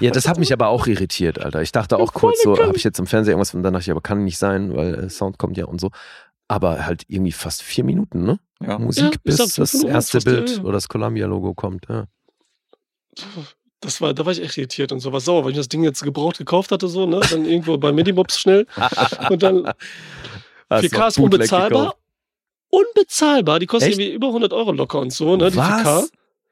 Ja, 0.00 0.10
das 0.12 0.28
hat 0.28 0.38
mich 0.38 0.52
aber 0.52 0.68
auch 0.68 0.86
irritiert, 0.86 1.38
Alter. 1.40 1.62
Ich 1.62 1.72
dachte 1.72 1.96
auch 1.96 2.12
Ja, 2.14 2.20
kurz 2.20 2.42
so, 2.42 2.56
habe 2.58 2.76
ich 2.76 2.84
jetzt 2.84 2.98
im 2.98 3.06
Fernseher 3.06 3.32
irgendwas 3.32 3.54
und 3.54 3.62
dann 3.62 3.72
dachte 3.72 3.84
ich, 3.84 3.90
aber 3.90 4.02
kann 4.02 4.22
nicht 4.22 4.38
sein, 4.38 4.76
weil 4.76 4.94
äh, 4.94 5.10
Sound 5.10 5.38
kommt 5.38 5.56
ja 5.56 5.64
und 5.64 5.80
so. 5.80 5.90
Aber 6.46 6.84
halt 6.84 7.04
irgendwie 7.08 7.32
fast 7.32 7.62
vier 7.62 7.84
Minuten, 7.84 8.24
ne? 8.24 8.38
Ja. 8.60 8.78
Musik, 8.78 9.04
Ja, 9.04 9.10
bis 9.24 9.36
das 9.38 9.58
erste 9.58 9.88
fast, 10.20 10.26
ja, 10.26 10.32
Bild 10.32 10.56
ja. 10.58 10.62
oder 10.62 10.72
das 10.74 10.88
Columbia-Logo 10.88 11.54
kommt. 11.54 11.86
Ja. 11.88 12.04
Das 13.80 14.00
war, 14.00 14.14
da 14.14 14.24
war 14.24 14.32
ich 14.32 14.42
echt 14.42 14.56
irritiert 14.58 14.92
und 14.92 15.00
so. 15.00 15.12
War 15.12 15.20
sauer, 15.20 15.44
weil 15.44 15.52
ich 15.52 15.56
das 15.56 15.68
Ding 15.68 15.82
jetzt 15.84 16.02
gebraucht 16.02 16.38
gekauft 16.38 16.70
hatte, 16.70 16.86
so, 16.88 17.06
ne? 17.06 17.20
Dann 17.30 17.44
irgendwo 17.46 17.76
bei 17.78 17.92
Minimops 17.92 18.38
schnell. 18.38 18.66
Und 19.30 19.42
dann 19.42 19.66
Hast 20.70 20.84
4K 20.84 20.98
noch 20.98 21.06
ist 21.08 21.18
unbezahlbar. 21.18 21.68
gekauft. 21.86 21.98
Unbezahlbar. 22.74 23.58
Die 23.60 23.66
kostet 23.66 23.90
Echt? 23.90 23.98
irgendwie 24.00 24.14
über 24.14 24.28
100 24.28 24.52
Euro 24.52 24.72
locker 24.72 25.00
und 25.00 25.12
so, 25.12 25.36
ne? 25.36 25.50
Die 25.50 25.56
Was? 25.56 25.82
4K. 25.82 26.08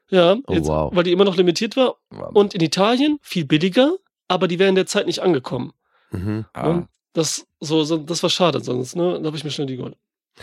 Ja, 0.09 0.35
Oh, 0.47 0.53
jetzt, 0.53 0.67
wow. 0.67 0.95
weil 0.95 1.03
die 1.03 1.11
immer 1.11 1.25
noch 1.25 1.35
limitiert 1.37 1.75
war. 1.75 1.95
Wahnsinn. 2.09 2.35
Und 2.35 2.53
in 2.53 2.61
Italien 2.61 3.17
viel 3.21 3.45
billiger, 3.45 3.93
aber 4.27 4.47
die 4.47 4.59
wären 4.59 4.69
in 4.69 4.75
der 4.75 4.85
Zeit 4.85 5.07
nicht 5.07 5.19
angekommen. 5.19 5.73
Mhm. 6.11 6.45
ah, 6.53 6.67
Ne? 6.73 6.87
Das, 7.13 7.45
so, 7.59 7.83
so, 7.83 7.97
das 7.97 8.21
war 8.23 8.29
schade 8.29 8.59
sonst, 8.63 8.95
ne? 8.95 9.19
Da 9.19 9.27
habe 9.27 9.37
ich 9.37 9.43
mir 9.43 9.51
schnell 9.51 9.67
die 9.67 9.77
geholt. 9.77 9.95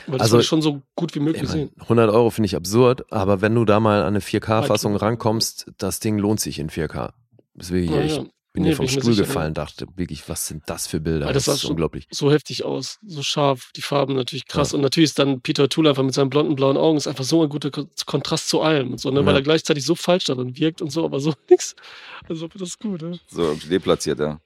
Weil 0.06 0.18
das 0.18 0.26
Also, 0.26 0.38
ich 0.38 0.46
schon 0.46 0.62
so 0.62 0.82
gut 0.94 1.14
wie 1.14 1.18
Ich 1.18 1.24
möglich 1.24 1.48
sehen. 1.50 1.70
100 1.80 2.10
Euro 2.10 2.30
finde 2.30 2.46
ich 2.46 2.54
absurd, 2.54 3.12
aber 3.12 3.40
wenn 3.40 3.54
du 3.56 3.64
da 3.64 3.80
mal 3.80 4.00
an 4.02 4.06
eine 4.08 4.20
4K-Fassung 4.20 4.94
Weit- 4.94 5.02
rankommst, 5.02 5.70
das 5.78 5.98
Ding 5.98 6.18
lohnt 6.18 6.38
sich 6.40 6.58
in 6.60 6.70
4K. 6.70 7.12
Deswegen, 7.54 7.92
Ja, 7.94 8.02
ich 8.02 8.16
ja. 8.16 8.24
Bin 8.52 8.62
Nee, 8.64 8.70
hier 8.70 8.76
vom 8.76 8.86
bin 8.86 8.90
ich 8.90 8.96
mir 8.96 9.02
Stuhl 9.02 9.14
sicher, 9.14 9.26
gefallen, 9.26 9.54
dachte 9.54 9.86
wirklich, 9.96 10.28
was 10.28 10.46
sind 10.48 10.64
das 10.66 10.86
für 10.88 10.98
Bilder? 11.00 11.28
Ah, 11.28 11.32
das 11.32 11.44
das 11.44 11.60
schon- 11.60 11.70
unglaublich. 11.70 12.06
So 12.10 12.32
heftig 12.32 12.64
aus, 12.64 12.98
so 13.06 13.22
scharf, 13.22 13.70
die 13.76 13.82
Farben 13.82 14.14
natürlich 14.14 14.46
krass. 14.46 14.74
Und 14.74 14.80
natürlich 14.80 15.10
ist 15.10 15.18
dann 15.20 15.40
Peter 15.40 15.68
Tool 15.68 15.86
einfach 15.86 16.02
mit 16.02 16.14
seinen 16.14 16.30
blonden, 16.30 16.56
blauen 16.56 16.76
Augen 16.76 16.96
ist 16.96 17.06
einfach 17.06 17.22
so 17.24 17.42
ein 17.42 17.48
guter 17.48 17.70
Ko- 17.70 17.86
Kontrast 18.06 18.48
zu 18.48 18.60
allem 18.60 18.90
und 18.92 18.98
so, 19.00 19.10
ne? 19.10 19.24
Weil 19.24 19.34
Ja. 19.34 19.38
er 19.38 19.42
gleichzeitig 19.42 19.84
so 19.84 19.94
falsch 19.94 20.24
darin 20.24 20.56
wirkt 20.58 20.82
und 20.82 20.90
so, 20.90 21.04
aber 21.04 21.20
so 21.20 21.32
nix. 21.50 21.76
Also 22.28 22.48
das 22.48 22.62
ist 22.62 22.80
gut, 22.80 23.02
ne? 23.02 23.18
so 23.28 23.54
deplatziert, 23.70 24.18
ja. 24.18 24.40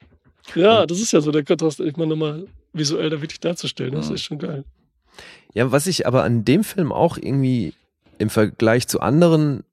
Ja, 0.54 0.84
das 0.84 1.00
ist 1.00 1.12
ja 1.12 1.22
so 1.22 1.30
der 1.32 1.42
Kontrast, 1.44 1.80
ich 1.80 1.96
meine, 1.96 2.10
nochmal 2.10 2.46
visuell 2.74 3.08
da 3.08 3.22
wirklich 3.22 3.40
darzustellen. 3.40 3.94
Das 3.94 4.10
Mhm. 4.10 4.14
ist 4.16 4.22
schon 4.22 4.38
geil. 4.38 4.64
Ja, 5.54 5.72
was 5.72 5.86
ich 5.86 6.06
aber 6.06 6.24
an 6.24 6.44
dem 6.44 6.62
Film 6.64 6.92
auch 6.92 7.16
irgendwie 7.16 7.72
im 8.18 8.28
Vergleich 8.28 8.86
zu 8.86 9.00
anderen 9.00 9.64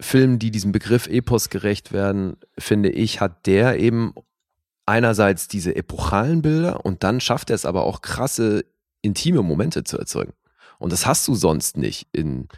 Filmen, 0.00 0.38
die 0.38 0.50
diesem 0.50 0.72
Begriff 0.72 1.06
Epos 1.06 1.50
gerecht 1.50 1.92
werden, 1.92 2.36
finde 2.58 2.90
ich, 2.90 3.20
hat 3.20 3.46
der 3.46 3.78
eben 3.78 4.14
einerseits 4.86 5.46
diese 5.46 5.76
epochalen 5.76 6.42
Bilder 6.42 6.84
und 6.84 7.04
dann 7.04 7.20
schafft 7.20 7.50
er 7.50 7.54
es 7.54 7.64
aber 7.66 7.84
auch 7.84 8.00
krasse, 8.02 8.64
intime 9.02 9.42
Momente 9.42 9.84
zu 9.84 9.98
erzeugen. 9.98 10.32
Und 10.78 10.92
das 10.92 11.06
hast 11.06 11.28
du 11.28 11.34
sonst 11.34 11.76
nicht 11.76 12.08
in 12.12 12.48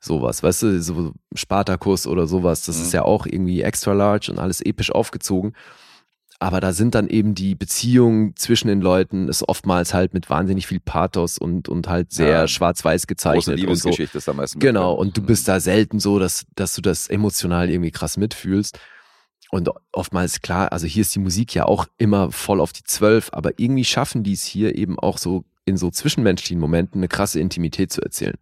sowas, 0.00 0.42
weißt 0.42 0.62
du, 0.62 0.82
so 0.82 1.12
Spartacus 1.34 2.06
oder 2.06 2.26
sowas, 2.26 2.64
das 2.66 2.76
Mhm. 2.78 2.82
ist 2.82 2.92
ja 2.92 3.02
auch 3.02 3.26
irgendwie 3.26 3.62
extra 3.62 3.92
large 3.92 4.30
und 4.30 4.38
alles 4.38 4.60
episch 4.60 4.92
aufgezogen. 4.92 5.54
Aber 6.40 6.60
da 6.60 6.72
sind 6.72 6.94
dann 6.94 7.08
eben 7.08 7.34
die 7.34 7.56
Beziehungen 7.56 8.36
zwischen 8.36 8.68
den 8.68 8.80
Leuten, 8.80 9.26
ist 9.28 9.48
oftmals 9.48 9.92
halt 9.92 10.14
mit 10.14 10.30
wahnsinnig 10.30 10.68
viel 10.68 10.78
Pathos 10.78 11.36
und, 11.36 11.68
und 11.68 11.88
halt 11.88 12.12
sehr 12.12 12.28
Ja. 12.30 12.48
schwarz-weiß 12.48 13.02
Große 13.02 13.06
gezeichnet 13.08 13.46
und 13.48 13.56
so. 13.56 13.66
Liebesgeschichte 13.88 14.18
ist 14.18 14.28
am 14.28 14.36
meisten. 14.36 14.60
Genau, 14.60 14.92
und 14.94 15.16
du 15.16 15.22
bist 15.22 15.48
da 15.48 15.58
selten 15.58 15.98
so, 15.98 16.20
dass, 16.20 16.46
dass 16.54 16.74
du 16.76 16.80
das 16.80 17.08
emotional 17.08 17.68
irgendwie 17.70 17.90
krass 17.90 18.16
mitfühlst. 18.16 18.78
Und 19.50 19.70
oftmals, 19.92 20.40
klar, 20.42 20.70
also 20.72 20.86
hier 20.86 21.00
ist 21.00 21.12
die 21.14 21.18
Musik 21.20 21.54
ja 21.54 21.64
auch 21.64 21.86
immer 21.96 22.30
voll 22.30 22.60
auf 22.60 22.72
die 22.72 22.84
Zwölf, 22.84 23.30
aber 23.32 23.52
irgendwie 23.58 23.84
schaffen 23.84 24.22
die 24.22 24.34
es 24.34 24.44
hier 24.44 24.76
eben 24.76 24.96
auch 24.98 25.18
so 25.18 25.44
in 25.64 25.76
so 25.76 25.90
zwischenmenschlichen 25.90 26.60
Momenten 26.60 27.00
eine 27.00 27.08
krasse 27.08 27.40
Intimität 27.40 27.90
zu 27.90 28.00
erzählen. 28.02 28.34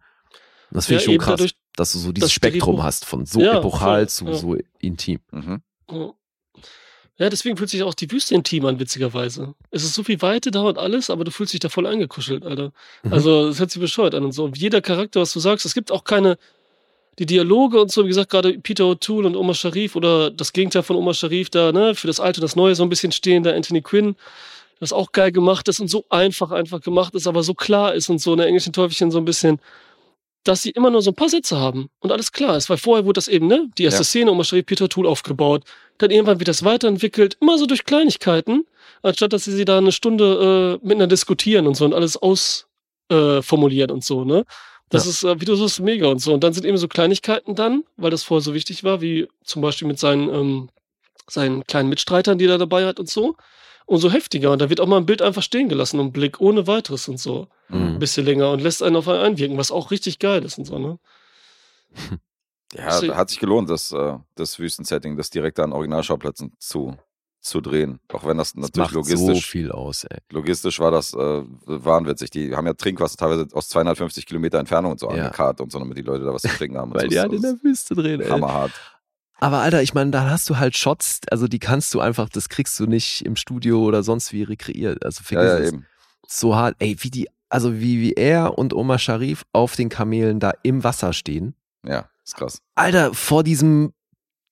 Und 0.69 0.75
das 0.75 0.85
finde 0.85 0.95
Ja, 0.95 0.99
ich 0.99 1.05
schon 1.05 1.17
krass, 1.17 1.31
dadurch, 1.37 1.55
dass 1.75 1.93
du 1.93 1.97
so 1.99 2.11
dieses 2.11 2.31
Spektrum 2.31 2.75
Drehbuch- 2.75 2.83
hast 2.83 3.05
von 3.05 3.25
so 3.25 3.39
Ja, 3.39 3.57
epochal 3.57 4.01
voll, 4.01 4.09
zu 4.09 4.25
ja. 4.27 4.33
so 4.35 4.57
intim. 4.79 5.19
Mhm. 5.31 5.61
Ja. 7.17 7.29
Deswegen 7.29 7.57
fühlt 7.57 7.69
sich 7.69 7.83
auch 7.83 7.93
die 7.93 8.11
Wüste 8.11 8.35
intim 8.35 8.65
an, 8.65 8.79
witzigerweise. 8.79 9.53
Es 9.71 9.83
ist 9.83 9.95
so 9.95 10.03
viel 10.03 10.21
Weite 10.21 10.51
da 10.51 10.61
und 10.61 10.77
alles, 10.77 11.09
aber 11.09 11.23
du 11.23 11.31
fühlst 11.31 11.53
dich 11.53 11.59
da 11.59 11.69
voll 11.69 11.87
eingekuschelt, 11.87 12.45
Alter. 12.45 12.71
Mhm. 13.03 13.13
Also, 13.13 13.47
es 13.47 13.59
hört 13.59 13.71
sich 13.71 13.81
bescheuert 13.81 14.15
an 14.15 14.23
und 14.23 14.31
so. 14.31 14.45
Und 14.45 14.57
jeder 14.57 14.81
Charakter, 14.81 15.21
was 15.21 15.33
du 15.33 15.39
sagst, 15.39 15.65
es 15.65 15.73
gibt 15.73 15.91
auch 15.91 16.03
keine, 16.03 16.37
die 17.19 17.25
Dialoge 17.25 17.81
und 17.81 17.91
so, 17.91 18.03
wie 18.03 18.09
gesagt, 18.09 18.29
gerade 18.29 18.59
Peter 18.59 18.83
O'Toole 18.83 19.25
und 19.25 19.35
Omar 19.35 19.55
Sharif 19.55 19.95
oder 19.95 20.29
das 20.29 20.53
Gegenteil 20.53 20.83
von 20.83 20.95
Omar 20.95 21.15
Sharif 21.15 21.49
da, 21.49 21.71
ne, 21.71 21.95
für 21.95 22.07
das 22.07 22.19
Alte 22.19 22.39
und 22.39 22.43
das 22.43 22.55
Neue 22.55 22.75
so 22.75 22.83
ein 22.83 22.89
bisschen 22.89 23.11
stehen, 23.11 23.43
da 23.43 23.53
Anthony 23.53 23.81
Quinn, 23.81 24.15
das 24.79 24.93
auch 24.93 25.11
geil 25.11 25.31
gemacht 25.31 25.67
ist 25.67 25.79
und 25.79 25.87
so 25.87 26.05
einfach, 26.09 26.51
einfach 26.51 26.81
gemacht 26.81 27.15
ist, 27.15 27.25
aber 27.25 27.41
so 27.41 27.55
klar 27.55 27.95
ist 27.95 28.09
und 28.09 28.19
so 28.19 28.33
in 28.33 28.37
der 28.37 28.47
englischen 28.47 28.73
Teufelchen 28.73 29.09
so 29.09 29.17
ein 29.17 29.25
bisschen, 29.25 29.59
dass 30.43 30.61
sie 30.61 30.69
immer 30.71 30.89
nur 30.89 31.01
so 31.01 31.11
ein 31.11 31.15
paar 31.15 31.29
Sätze 31.29 31.57
haben 31.57 31.89
und 31.99 32.11
alles 32.11 32.31
klar 32.31 32.55
ist, 32.57 32.69
weil 32.69 32.77
vorher 32.77 33.05
wurde 33.05 33.17
das 33.17 33.27
eben, 33.27 33.47
ne, 33.47 33.69
die 33.77 33.83
erste 33.83 33.99
Ja. 34.01 34.05
Szene, 34.05 34.31
Omar 34.31 34.45
Sharif, 34.45 34.65
Peter 34.65 34.85
O'Toole 34.85 35.07
aufgebaut, 35.07 35.63
dann 35.97 36.09
irgendwann 36.11 36.39
wird 36.39 36.47
das 36.47 36.63
weiterentwickelt, 36.63 37.37
immer 37.41 37.57
so 37.57 37.65
durch 37.65 37.83
Kleinigkeiten, 37.83 38.65
anstatt 39.01 39.33
dass 39.33 39.43
sie 39.45 39.51
sie 39.51 39.65
da 39.65 39.77
eine 39.79 39.91
Stunde 39.91 40.77
äh, 40.81 40.85
miteinander 40.85 41.07
diskutieren 41.07 41.67
und 41.67 41.75
so 41.75 41.83
und 41.85 41.93
alles 41.93 42.15
ausformulieren 43.09 43.89
äh, 43.89 43.93
und 43.93 44.03
so, 44.03 44.23
ne? 44.23 44.45
Das 44.89 45.03
Ja. 45.03 45.09
ist, 45.11 45.23
äh, 45.23 45.41
wie 45.41 45.45
du 45.45 45.55
sagst, 45.55 45.81
mega 45.81 46.07
und 46.07 46.19
so. 46.19 46.33
Und 46.33 46.43
dann 46.45 46.53
sind 46.53 46.65
eben 46.65 46.77
so 46.77 46.87
Kleinigkeiten 46.87 47.55
dann, 47.55 47.83
weil 47.97 48.09
das 48.11 48.23
vorher 48.23 48.41
so 48.41 48.53
wichtig 48.53 48.85
war, 48.85 49.01
wie 49.01 49.27
zum 49.43 49.61
Beispiel 49.61 49.85
mit 49.87 49.99
seinen, 49.99 50.29
ähm, 50.29 50.69
seinen 51.29 51.65
kleinen 51.65 51.89
Mitstreitern, 51.89 52.37
die 52.37 52.45
er 52.45 52.57
dabei 52.57 52.85
hat 52.85 52.97
und 52.99 53.09
so. 53.09 53.35
Umso 53.87 54.11
heftiger. 54.11 54.51
Und 54.51 54.61
da 54.61 54.69
wird 54.69 54.79
auch 54.81 54.85
mal 54.87 54.97
ein 54.97 55.05
Bild 55.07 55.21
einfach 55.23 55.41
stehen 55.41 55.69
gelassen, 55.69 55.99
um 55.99 56.11
Blick, 56.11 56.39
ohne 56.41 56.67
weiteres 56.67 57.07
und 57.07 57.19
so. 57.19 57.47
Ein 57.69 57.93
Mhm. 57.95 57.99
bisschen 57.99 58.25
länger 58.25 58.51
und 58.51 58.61
lässt 58.61 58.83
einen 58.83 58.95
auf 58.97 59.07
einen 59.07 59.19
einwirken, 59.21 59.57
was 59.57 59.71
auch 59.71 59.89
richtig 59.91 60.19
geil 60.19 60.43
ist 60.45 60.57
und 60.59 60.65
so, 60.65 60.77
ne? 60.77 60.99
Ja, 62.75 62.87
Deswegen- 62.87 63.15
hat 63.15 63.29
sich 63.29 63.39
gelohnt, 63.39 63.69
das, 63.69 63.93
äh, 63.93 64.17
das 64.35 64.59
Wüstensetting, 64.59 65.15
das 65.15 65.29
direkt 65.29 65.57
an 65.61 65.71
Originalschauplätzen 65.71 66.51
zu, 66.59 66.97
zu 67.39 67.61
drehen. 67.61 68.01
Auch 68.11 68.25
wenn 68.25 68.37
das 68.37 68.51
Das 68.51 68.61
natürlich 68.73 68.91
so 68.91 68.97
logistisch, 68.97 69.49
viel 69.49 69.71
aus, 69.71 70.03
ey. 70.03 70.17
logistisch 70.31 70.77
war 70.81 70.91
das 70.91 71.13
äh, 71.13 71.43
wahnwitzig. 71.65 72.29
Die 72.29 72.53
haben 72.53 72.67
ja 72.67 72.73
Trinkwasser 72.73 73.15
teilweise 73.15 73.47
aus 73.53 73.69
250 73.69 74.25
Kilometer 74.25 74.59
Entfernung 74.59 74.91
und 74.91 74.99
so 74.99 75.07
Ja. 75.09 75.13
angekarrt 75.23 75.61
und 75.61 75.71
so, 75.71 75.79
damit 75.79 75.97
die 75.97 76.01
Leute 76.01 76.25
da 76.25 76.33
was 76.33 76.41
zu 76.41 76.49
trinken 76.49 76.77
haben. 76.77 76.91
und 76.91 76.95
Weil 77.01 77.03
so. 77.03 77.07
die 77.09 77.15
Das 77.15 77.23
halt 77.23 77.33
in 77.33 77.41
der 77.41 77.63
Wüste 77.63 77.95
drehen, 77.95 78.19
ey. 78.19 78.29
Hammerhart. 78.29 78.73
Aber 79.39 79.59
Alter, 79.59 79.83
ich 79.83 79.93
meine, 79.93 80.11
da 80.11 80.29
hast 80.29 80.49
du 80.49 80.57
halt 80.57 80.75
Shots, 80.75 81.21
also 81.29 81.47
die 81.47 81.59
kannst 81.59 81.93
du 81.93 81.99
einfach, 81.99 82.27
das 82.29 82.49
kriegst 82.49 82.79
du 82.79 82.87
nicht 82.87 83.23
im 83.25 83.35
Studio 83.35 83.83
oder 83.83 84.01
sonst 84.03 84.33
wie 84.33 84.43
rekreiert. 84.43 85.05
Also 85.05 85.21
Ja, 85.21 85.25
vergiss 85.25 85.51
ja, 85.51 85.57
es. 85.59 85.67
eben. 85.73 85.85
So 86.27 86.55
hart, 86.55 86.75
ey, 86.79 86.97
wie 87.01 87.11
die, 87.11 87.29
also 87.49 87.79
wie, 87.79 88.01
wie 88.01 88.13
er 88.13 88.57
und 88.57 88.73
Omar 88.73 88.97
Sharif 88.99 89.43
auf 89.53 89.75
den 89.75 89.89
Kamelen 89.89 90.39
da 90.39 90.53
im 90.63 90.83
Wasser 90.83 91.13
stehen. 91.13 91.53
Ja, 91.85 92.09
ist 92.25 92.35
krass. 92.35 92.61
Alter, 92.75 93.13
vor 93.13 93.43
diesem 93.43 93.93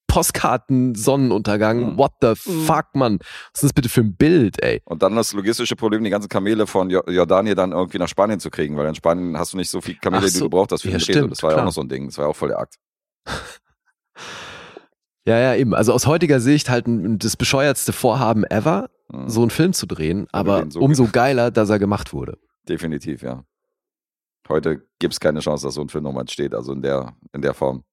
Postkarten-Sonnenuntergang. 0.08 1.94
Mhm. 1.94 1.98
What 1.98 2.14
the 2.22 2.30
Mhm. 2.50 2.66
fuck, 2.66 2.86
Mann? 2.94 3.18
Was 3.20 3.56
ist 3.56 3.64
das 3.64 3.74
bitte 3.74 3.90
für 3.90 4.02
ein 4.02 4.16
Bild, 4.16 4.62
ey? 4.64 4.82
Und 4.86 5.02
dann 5.04 5.16
das 5.16 5.34
logistische 5.34 5.76
Problem, 5.76 6.04
die 6.04 6.10
ganzen 6.12 6.30
Kamele 6.30 6.68
von 6.68 6.90
Jo- 6.92 7.04
Jordanien 7.08 7.56
dann 7.56 7.72
irgendwie 7.72 7.98
nach 7.98 8.08
Spanien 8.08 8.40
zu 8.40 8.50
kriegen, 8.52 8.78
weil 8.78 8.88
in 8.88 8.96
Spanien 8.96 9.38
hast 9.38 9.54
du 9.54 9.58
nicht 9.58 9.70
so 9.70 9.82
viel 9.82 9.96
Kamele, 9.96 10.22
Ach 10.22 10.30
die 10.30 10.38
so. 10.38 10.46
du 10.46 10.50
brauchst 10.52 10.72
hast 10.72 10.84
für 10.84 10.90
Ja, 10.90 10.94
den 10.98 11.02
stimmt, 11.02 11.32
das 11.32 11.42
war 11.44 11.50
ja 11.50 11.56
auch 11.56 11.60
klar. 11.60 11.66
noch 11.66 11.74
so 11.74 11.82
ein 11.82 11.90
Ding. 11.90 12.06
Das 12.06 12.18
war 12.20 12.26
ja 12.26 12.30
auch 12.32 12.36
voll 12.36 12.50
der 12.50 12.60
Akt. 12.60 12.76
Ja, 15.26 15.40
ja, 15.40 15.56
eben. 15.56 15.74
Also 15.74 15.92
aus 15.94 16.06
heutiger 16.06 16.40
Sicht 16.40 16.70
halt 16.70 16.86
das 16.88 17.36
bescheuertste 17.38 17.94
Vorhaben 17.94 18.44
ever, 18.46 18.90
Mhm. 19.08 19.30
so 19.30 19.42
einen 19.42 19.52
Film 19.52 19.74
zu 19.74 19.86
drehen, 19.86 20.28
aber 20.32 20.66
so 20.70 20.80
umso 20.80 21.08
geiler, 21.08 21.52
dass 21.52 21.70
er 21.70 21.78
gemacht 21.78 22.12
wurde. 22.14 22.40
Definitiv, 22.68 23.22
ja. 23.22 23.44
Heute 24.50 24.84
gibt 25.00 25.14
es 25.14 25.20
keine 25.20 25.40
Chance, 25.42 25.68
dass 25.68 25.76
so 25.76 25.82
ein 25.82 25.90
Film 25.90 26.04
nochmal 26.04 26.22
entsteht, 26.22 26.54
also 26.56 26.74
in 26.74 26.82
der, 26.82 27.16
in 27.34 27.42
der 27.44 27.54
Form. 27.54 27.84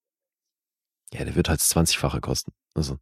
Ja, 1.13 1.25
der 1.25 1.35
wird 1.35 1.49
halt 1.51 1.61
das 1.61 1.75
20-fache 1.77 2.21
kosten. 2.21 2.53
Also, 2.75 2.97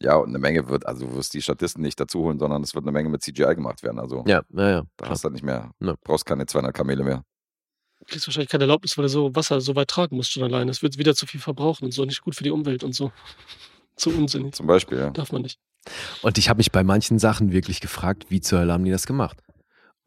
Ja, 0.00 0.16
und 0.16 0.30
eine 0.30 0.38
Menge 0.40 0.68
wird, 0.68 0.86
also 0.86 1.06
du 1.06 1.14
wirst 1.14 1.34
die 1.34 1.42
Statisten 1.42 1.82
nicht 1.82 2.00
dazu 2.00 2.20
holen, 2.20 2.38
sondern 2.40 2.62
es 2.62 2.74
wird 2.74 2.84
eine 2.84 2.90
Menge 2.92 3.08
mit 3.08 3.22
CGI 3.22 3.54
gemacht 3.54 3.82
werden. 3.84 3.98
Also 4.00 4.24
ja, 4.26 4.42
ja, 4.50 4.70
ja. 4.70 4.82
da 4.96 5.08
hast 5.08 5.22
du 5.22 5.26
halt 5.26 5.34
nicht 5.34 5.44
mehr, 5.44 5.70
Ne. 5.78 5.96
brauchst 6.02 6.26
keine 6.26 6.46
200 6.46 6.74
Kamele 6.74 7.04
mehr. 7.04 7.22
Du 8.00 8.06
kriegst 8.06 8.26
wahrscheinlich 8.26 8.50
keine 8.50 8.64
Erlaubnis, 8.64 8.98
weil 8.98 9.04
du 9.04 9.08
so 9.08 9.34
Wasser 9.36 9.60
so 9.60 9.76
weit 9.76 9.86
tragen 9.88 10.16
musst 10.16 10.32
schon 10.32 10.42
alleine. 10.42 10.70
Es 10.72 10.82
wird 10.82 10.98
wieder 10.98 11.14
zu 11.14 11.26
viel 11.26 11.38
verbrauchen 11.40 11.84
und 11.84 11.92
so 11.92 12.04
nicht 12.04 12.22
gut 12.22 12.34
für 12.34 12.42
die 12.42 12.50
Umwelt 12.50 12.82
und 12.82 12.94
so. 12.96 13.12
Zu 13.96 14.10
unsinnig. 14.10 14.54
Zum 14.54 14.66
Beispiel, 14.66 14.98
ja. 14.98 15.10
Darf 15.10 15.32
man 15.32 15.42
nicht. 15.42 15.58
Und 16.22 16.38
ich 16.38 16.48
habe 16.48 16.58
mich 16.58 16.70
bei 16.72 16.84
manchen 16.84 17.18
Sachen 17.18 17.52
wirklich 17.52 17.80
gefragt, 17.80 18.26
wie 18.28 18.40
zur 18.40 18.60
Hölle 18.60 18.72
haben 18.72 18.84
die 18.84 18.90
das 18.90 19.06
gemacht? 19.06 19.38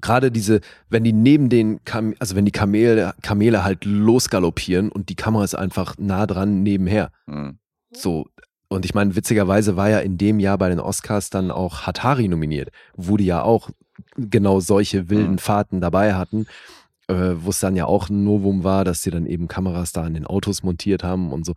Gerade 0.02 0.32
diese, 0.32 0.62
wenn 0.90 1.04
die 1.04 1.14
neben 1.14 1.50
den, 1.50 1.84
Kam 1.86 2.14
also 2.20 2.36
wenn 2.36 2.46
die 2.46 2.52
Kamele, 2.52 3.14
Kamele 3.22 3.64
halt 3.64 3.86
losgaloppieren 3.86 4.90
und 4.92 5.10
die 5.10 5.16
Kamera 5.16 5.44
ist 5.44 5.56
einfach 5.56 5.96
nah 5.98 6.26
dran 6.28 6.64
nebenher. 6.64 7.12
Mhm. 7.28 7.60
So. 7.92 8.28
Und 8.68 8.84
ich 8.84 8.94
meine, 8.94 9.16
witzigerweise 9.16 9.78
war 9.78 9.90
ja 9.90 10.00
in 10.00 10.18
dem 10.18 10.40
Jahr 10.40 10.58
bei 10.58 10.70
den 10.70 10.80
Oscars 10.80 11.30
dann 11.30 11.52
auch 11.52 11.84
Hatari 11.84 12.28
nominiert, 12.28 12.70
wo 12.96 13.16
die 13.16 13.26
ja 13.26 13.42
auch 13.44 13.70
genau 14.18 14.60
solche 14.60 15.10
wilden 15.10 15.34
Mhm. 15.34 15.38
Fahrten 15.40 15.82
dabei 15.82 16.16
hatten, 16.16 16.48
äh, 17.08 17.36
wo 17.38 17.52
es 17.52 17.60
dann 17.60 17.76
ja 17.76 17.86
auch 17.86 18.10
ein 18.10 18.24
Novum 18.24 18.64
war, 18.64 18.84
dass 18.84 19.02
sie 19.02 19.12
dann 19.12 19.26
eben 19.26 19.48
Kameras 19.48 19.92
da 19.94 20.04
an 20.04 20.14
den 20.14 20.26
Autos 20.26 20.64
montiert 20.64 21.04
haben 21.04 21.32
und 21.32 21.46
so. 21.46 21.54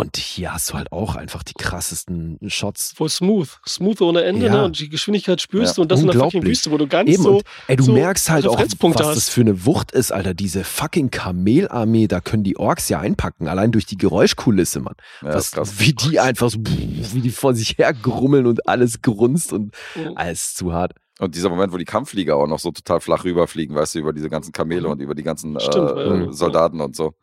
Und 0.00 0.16
hier 0.16 0.54
hast 0.54 0.70
du 0.70 0.74
halt 0.74 0.92
auch 0.92 1.16
einfach 1.16 1.42
die 1.42 1.54
krassesten 1.54 2.38
Shots. 2.46 2.92
Voll 2.92 3.08
smooth. 3.08 3.48
Smooth 3.66 4.00
ohne 4.02 4.22
Ende, 4.22 4.46
Ja. 4.46 4.52
ne? 4.52 4.64
Und 4.66 4.78
die 4.78 4.88
Geschwindigkeit 4.88 5.40
spürst 5.40 5.72
Ja, 5.72 5.74
du 5.74 5.82
und 5.82 5.90
das 5.90 6.00
in 6.02 6.06
der 6.06 6.20
fucking. 6.20 6.44
Wüste, 6.44 6.70
wo 6.70 6.76
du 6.76 6.86
ganz 6.86 7.10
Eben, 7.10 7.22
so. 7.24 7.36
und 7.38 7.42
ey, 7.66 7.74
du 7.74 7.82
so 7.82 7.92
merkst 7.94 8.30
halt 8.30 8.44
auch, 8.46 8.50
was 8.50 8.58
Referenzpunkte 8.60 9.02
das 9.02 9.16
hast. 9.16 9.30
für 9.30 9.40
eine 9.40 9.66
Wucht 9.66 9.90
ist, 9.90 10.12
Alter. 10.12 10.34
Diese 10.34 10.62
fucking 10.62 11.10
Kamelarmee, 11.10 12.06
da 12.06 12.20
können 12.20 12.44
die 12.44 12.56
Orks 12.56 12.88
ja 12.88 13.00
einpacken, 13.00 13.48
allein 13.48 13.72
durch 13.72 13.86
die 13.86 13.96
Geräuschkulisse, 13.96 14.78
Mann. 14.78 14.94
Ja, 15.20 15.34
was, 15.34 15.80
wie 15.80 15.92
die 15.94 16.20
einfach 16.20 16.48
so, 16.50 16.58
wie 16.60 17.20
die 17.20 17.30
vor 17.30 17.54
sich 17.54 17.76
her 17.76 17.92
grummeln 17.92 18.46
und 18.46 18.68
alles 18.68 19.02
grunzt 19.02 19.52
und 19.52 19.74
Ja. 19.96 20.12
alles 20.14 20.54
zu 20.54 20.72
hart. 20.72 20.92
Und 21.18 21.34
dieser 21.34 21.48
Moment, 21.48 21.72
wo 21.72 21.76
die 21.76 21.84
Kampfflieger 21.84 22.36
auch 22.36 22.46
noch 22.46 22.60
so 22.60 22.70
total 22.70 23.00
flach 23.00 23.24
rüberfliegen, 23.24 23.74
weißt 23.74 23.96
du, 23.96 23.98
über 23.98 24.12
diese 24.12 24.30
ganzen 24.30 24.52
Kamele 24.52 24.88
und 24.88 25.00
über 25.00 25.16
die 25.16 25.24
ganzen 25.24 25.58
Stimmt, 25.58 25.90
äh, 25.96 26.18
ja. 26.26 26.32
Soldaten 26.32 26.80
und 26.80 26.94
so. 26.94 27.14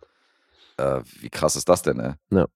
Äh, 0.78 1.00
wie 1.22 1.30
krass 1.30 1.56
ist 1.56 1.70
das 1.70 1.84
denn, 1.84 2.02
ey? 2.02 2.12
Ja. 2.32 2.48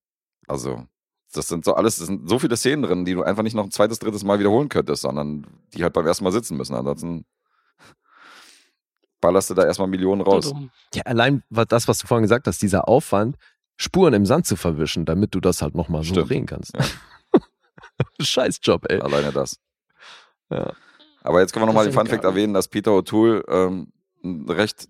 Also, 0.50 0.86
das 1.34 1.48
sind 1.48 1.64
so 1.64 1.76
alles, 1.76 1.98
das 1.98 2.08
sind 2.08 2.28
so 2.28 2.40
viele 2.40 2.58
Szenen 2.58 2.82
drin, 2.84 3.06
die 3.06 3.14
du 3.14 3.24
einfach 3.24 3.44
nicht 3.44 3.54
noch 3.54 3.64
ein 3.66 3.72
zweites, 3.72 4.00
drittes 4.00 4.24
Mal 4.24 4.40
wiederholen 4.40 4.68
könntest, 4.70 5.04
sondern 5.04 5.46
die 5.74 5.84
halt 5.84 5.94
beim 5.94 6.06
ersten 6.08 6.24
Mal 6.24 6.32
sitzen 6.32 6.58
müssen. 6.58 6.74
Ansonsten 6.76 7.26
ballerst 9.22 9.50
du 9.50 9.54
da 9.54 9.64
erstmal 9.66 9.88
Millionen 9.88 10.22
raus. 10.22 10.54
Ja, 10.94 11.04
allein 11.04 11.44
was- 11.50 11.68
das, 11.68 11.88
was 11.88 12.00
du 12.00 12.08
vorhin 12.08 12.24
gesagt 12.24 12.48
hast, 12.48 12.62
dieser 12.62 12.88
Aufwand, 12.88 13.36
Spuren 13.78 14.14
im 14.14 14.26
Sand 14.26 14.46
zu 14.46 14.56
verwischen, 14.56 15.06
damit 15.06 15.34
du 15.36 15.40
das 15.40 15.62
halt 15.62 15.76
nochmal 15.76 16.04
so 16.04 16.14
drehen 16.16 16.46
kannst. 16.46 16.74
Ja. 16.76 16.84
Scheiß 18.22 18.60
Job, 18.64 18.86
ey. 18.90 19.00
Alleine 19.00 19.32
das. 19.32 19.58
Ja. 20.50 20.74
Aber 21.22 21.42
jetzt 21.42 21.54
können 21.54 21.64
wir 21.64 21.68
nochmal 21.68 21.86
den 21.86 21.94
Fun 21.94 22.08
Fact 22.08 22.22
egal. 22.24 22.32
erwähnen, 22.32 22.54
dass 22.54 22.68
Peter 22.68 22.92
O'Toole 22.92 23.44
ähm, 23.50 23.92
einen 24.24 24.50
recht 24.50 24.88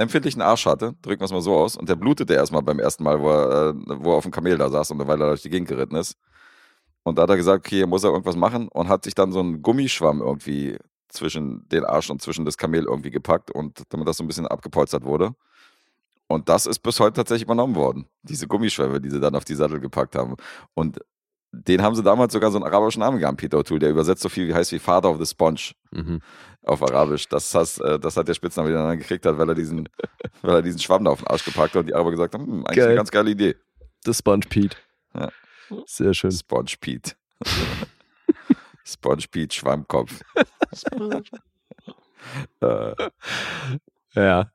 empfindlichen 0.00 0.42
Arsch 0.42 0.66
hatte, 0.66 0.94
drücken 1.02 1.20
wir 1.20 1.26
es 1.26 1.32
mal 1.32 1.40
so 1.40 1.56
aus, 1.56 1.76
und 1.76 1.88
der 1.88 1.96
blutete 1.96 2.34
erstmal 2.34 2.62
beim 2.62 2.78
ersten 2.78 3.04
Mal, 3.04 3.20
wo 3.20 3.30
er, 3.30 3.70
äh, 3.70 3.74
wo 3.86 4.12
er 4.12 4.16
auf 4.16 4.24
dem 4.24 4.32
Kamel 4.32 4.58
da 4.58 4.68
saß 4.68 4.90
und 4.92 4.98
weil 5.06 5.20
er 5.20 5.28
durch 5.28 5.42
die 5.42 5.50
Gegend 5.50 5.68
geritten 5.68 5.96
ist. 5.96 6.16
Und 7.02 7.18
da 7.18 7.22
hat 7.22 7.30
er 7.30 7.36
gesagt, 7.36 7.66
okay, 7.66 7.76
hier 7.76 7.86
muss 7.86 8.04
er 8.04 8.10
irgendwas 8.10 8.36
machen 8.36 8.68
und 8.68 8.88
hat 8.88 9.04
sich 9.04 9.14
dann 9.14 9.32
so 9.32 9.40
einen 9.40 9.62
Gummischwamm 9.62 10.20
irgendwie 10.20 10.78
zwischen 11.08 11.68
den 11.68 11.84
Arsch 11.84 12.10
und 12.10 12.22
zwischen 12.22 12.44
das 12.44 12.56
Kamel 12.56 12.84
irgendwie 12.84 13.10
gepackt 13.10 13.50
und 13.50 13.82
damit 13.88 14.06
das 14.06 14.18
so 14.18 14.24
ein 14.24 14.26
bisschen 14.26 14.46
abgepolstert 14.46 15.04
wurde. 15.04 15.34
Und 16.28 16.48
das 16.48 16.66
ist 16.66 16.78
bis 16.80 17.00
heute 17.00 17.14
tatsächlich 17.14 17.42
übernommen 17.42 17.74
worden. 17.74 18.06
Diese 18.22 18.46
Gummischwämme, 18.46 19.00
die 19.00 19.10
sie 19.10 19.18
dann 19.18 19.34
auf 19.34 19.44
die 19.44 19.56
Sattel 19.56 19.80
gepackt 19.80 20.14
haben. 20.14 20.36
Und 20.74 21.00
den 21.52 21.82
haben 21.82 21.94
sie 21.94 22.02
damals 22.02 22.32
sogar 22.32 22.50
so 22.50 22.58
einen 22.58 22.64
arabischen 22.66 23.00
Namen 23.00 23.18
gegeben, 23.18 23.36
Peter 23.36 23.58
O'Toole, 23.58 23.78
der 23.80 23.90
übersetzt 23.90 24.22
so 24.22 24.28
viel 24.28 24.46
wie 24.48 24.54
heißt 24.54 24.70
wie 24.72 24.78
Father 24.78 25.10
of 25.10 25.18
the 25.18 25.26
Sponge 25.26 25.72
Mhm. 25.90 26.20
auf 26.62 26.82
Arabisch. 26.82 27.28
Das, 27.28 27.52
hast, 27.54 27.78
äh, 27.80 27.98
das 27.98 28.16
hat 28.16 28.28
der 28.28 28.34
Spitzname, 28.34 28.68
den 28.68 28.78
er 28.78 28.86
dann 28.88 28.98
gekriegt 28.98 29.26
hat, 29.26 29.36
weil 29.38 29.48
er 29.48 29.54
diesen, 29.54 29.88
weil 30.42 30.56
er 30.56 30.62
diesen 30.62 30.78
Schwamm 30.80 31.04
da 31.04 31.10
auf 31.10 31.18
den 31.20 31.26
Arsch 31.26 31.44
gepackt 31.44 31.74
hat 31.74 31.80
und 31.80 31.86
die 31.86 31.94
Araber 31.94 32.10
gesagt 32.12 32.34
haben, 32.34 32.46
hm, 32.46 32.66
eigentlich 32.66 32.76
Geil. 32.76 32.86
eine 32.86 32.96
ganz 32.96 33.10
geile 33.10 33.30
Idee. 33.30 33.56
The 34.04 34.14
Sponge 34.14 34.46
Pete. 34.48 34.76
Ja. 35.14 35.28
Sehr 35.86 36.14
schön. 36.14 36.30
Sponge 36.32 36.72
Pete. 36.80 37.12
Sponge 38.84 39.24
Pete, 39.30 39.54
Schwammkopf. 39.54 40.20
Äh, 42.60 42.94
Ja. 44.14 44.50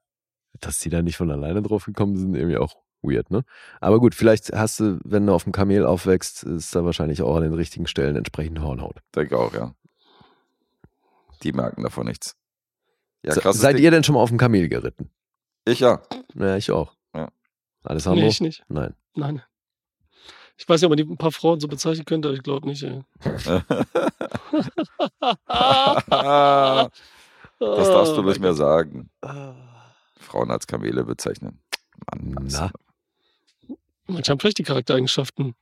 Dass 0.61 0.80
die 0.80 0.89
da 0.89 1.01
nicht 1.01 1.17
von 1.17 1.31
alleine 1.31 1.61
drauf 1.61 1.85
gekommen 1.85 2.15
sind, 2.15 2.35
irgendwie 2.35 2.57
auch 2.57 2.76
weird, 3.07 3.32
ne? 3.32 3.44
Aber 3.82 3.99
gut, 3.99 4.15
vielleicht 4.15 4.52
hast 4.53 4.80
du, 4.80 4.99
wenn 5.03 5.26
du 5.27 5.34
auf 5.34 5.44
dem 5.44 5.52
Kamel 5.53 5.86
aufwächst, 5.86 6.44
ist 6.44 6.76
da 6.76 6.84
wahrscheinlich 6.86 7.22
auch 7.22 7.36
an 7.36 7.44
den 7.44 7.53
richtigen 7.53 7.88
Stellen 7.88 8.15
entsprechend 8.15 8.60
Hornhaut. 8.61 8.98
denke 9.15 9.38
auch, 9.38 9.53
ja. 9.53 9.73
Die 11.44 11.52
merken 11.53 11.84
davon 11.84 12.07
nichts. 12.07 12.36
Ja, 13.23 13.34
Se- 13.34 13.53
Seid 13.53 13.77
Ding. 13.77 13.84
ihr 13.84 13.91
denn 13.91 14.03
schon 14.03 14.15
mal 14.15 14.22
auf 14.22 14.30
dem 14.30 14.38
Kamel 14.38 14.68
geritten? 14.69 15.10
Ich 15.65 15.80
ja. 15.80 16.02
Ja, 16.36 16.56
ich 16.57 16.72
auch. 16.72 16.94
Ja. 17.14 17.30
Alessandro? 17.84 18.22
Nee, 18.22 18.30
ich 18.30 18.41
nicht. 18.41 18.64
Nein. 18.68 18.94
Nein. 19.15 19.41
Ich 20.57 20.69
weiß 20.69 20.80
nicht, 20.80 20.86
ob 20.86 20.91
man 20.91 20.98
die 20.98 21.03
ein 21.11 21.18
paar 21.18 21.32
Frauen 21.34 21.60
so 21.60 21.68
bezeichnen 21.68 22.06
könnte, 22.06 22.30
aber 22.30 22.38
ich 22.38 22.44
glaube 22.44 22.68
nicht, 22.68 22.82
ey. 22.84 23.02
das 27.60 27.88
darfst 27.90 28.18
du 28.18 28.23
nicht 28.23 28.40
mehr 28.40 28.53
sagen. 28.53 29.10
Frauen 30.19 30.52
als 30.52 30.68
Kamele 30.68 31.03
bezeichnen. 31.03 31.61
Mann, 32.11 32.32
Mann. 32.32 32.48
Na, 32.52 32.72
Manche 34.07 34.32
haben 34.32 34.40
vielleicht 34.40 34.57
die 34.60 34.64
Charaktereigenschaften. 34.64 35.56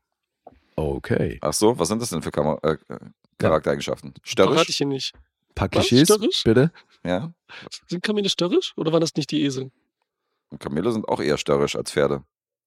okay. 0.75 1.37
Ach 1.41 1.53
so, 1.53 1.77
was 1.79 1.87
sind 1.87 2.01
das 2.01 2.09
denn 2.09 2.21
für 2.21 2.31
Kamer 2.31 2.59
äh, 2.63 2.73
äh, 2.89 2.99
Charaktereigenschaften? 3.37 4.13
Störrisch? 4.23 4.69
ich 4.69 4.77
hier 4.77 4.87
nicht. 4.87 5.13
Paar? 5.55 5.69
Klischees, 5.69 6.07
Störrisch? 6.07 6.43
bitte? 6.43 6.71
Ja. 7.05 7.33
Sind 7.87 8.01
Kamele 8.03 8.29
störrisch 8.29 8.73
oder 8.75 8.91
waren 8.91 9.01
das 9.01 9.13
nicht 9.15 9.29
die 9.31 9.43
Esel? 9.43 9.71
Und 10.49 10.59
Kamele 10.59 10.91
sind 10.91 11.07
auch 11.07 11.19
eher 11.21 11.37
störrisch 11.37 11.75
als 11.75 11.91
Pferde. 11.91 12.23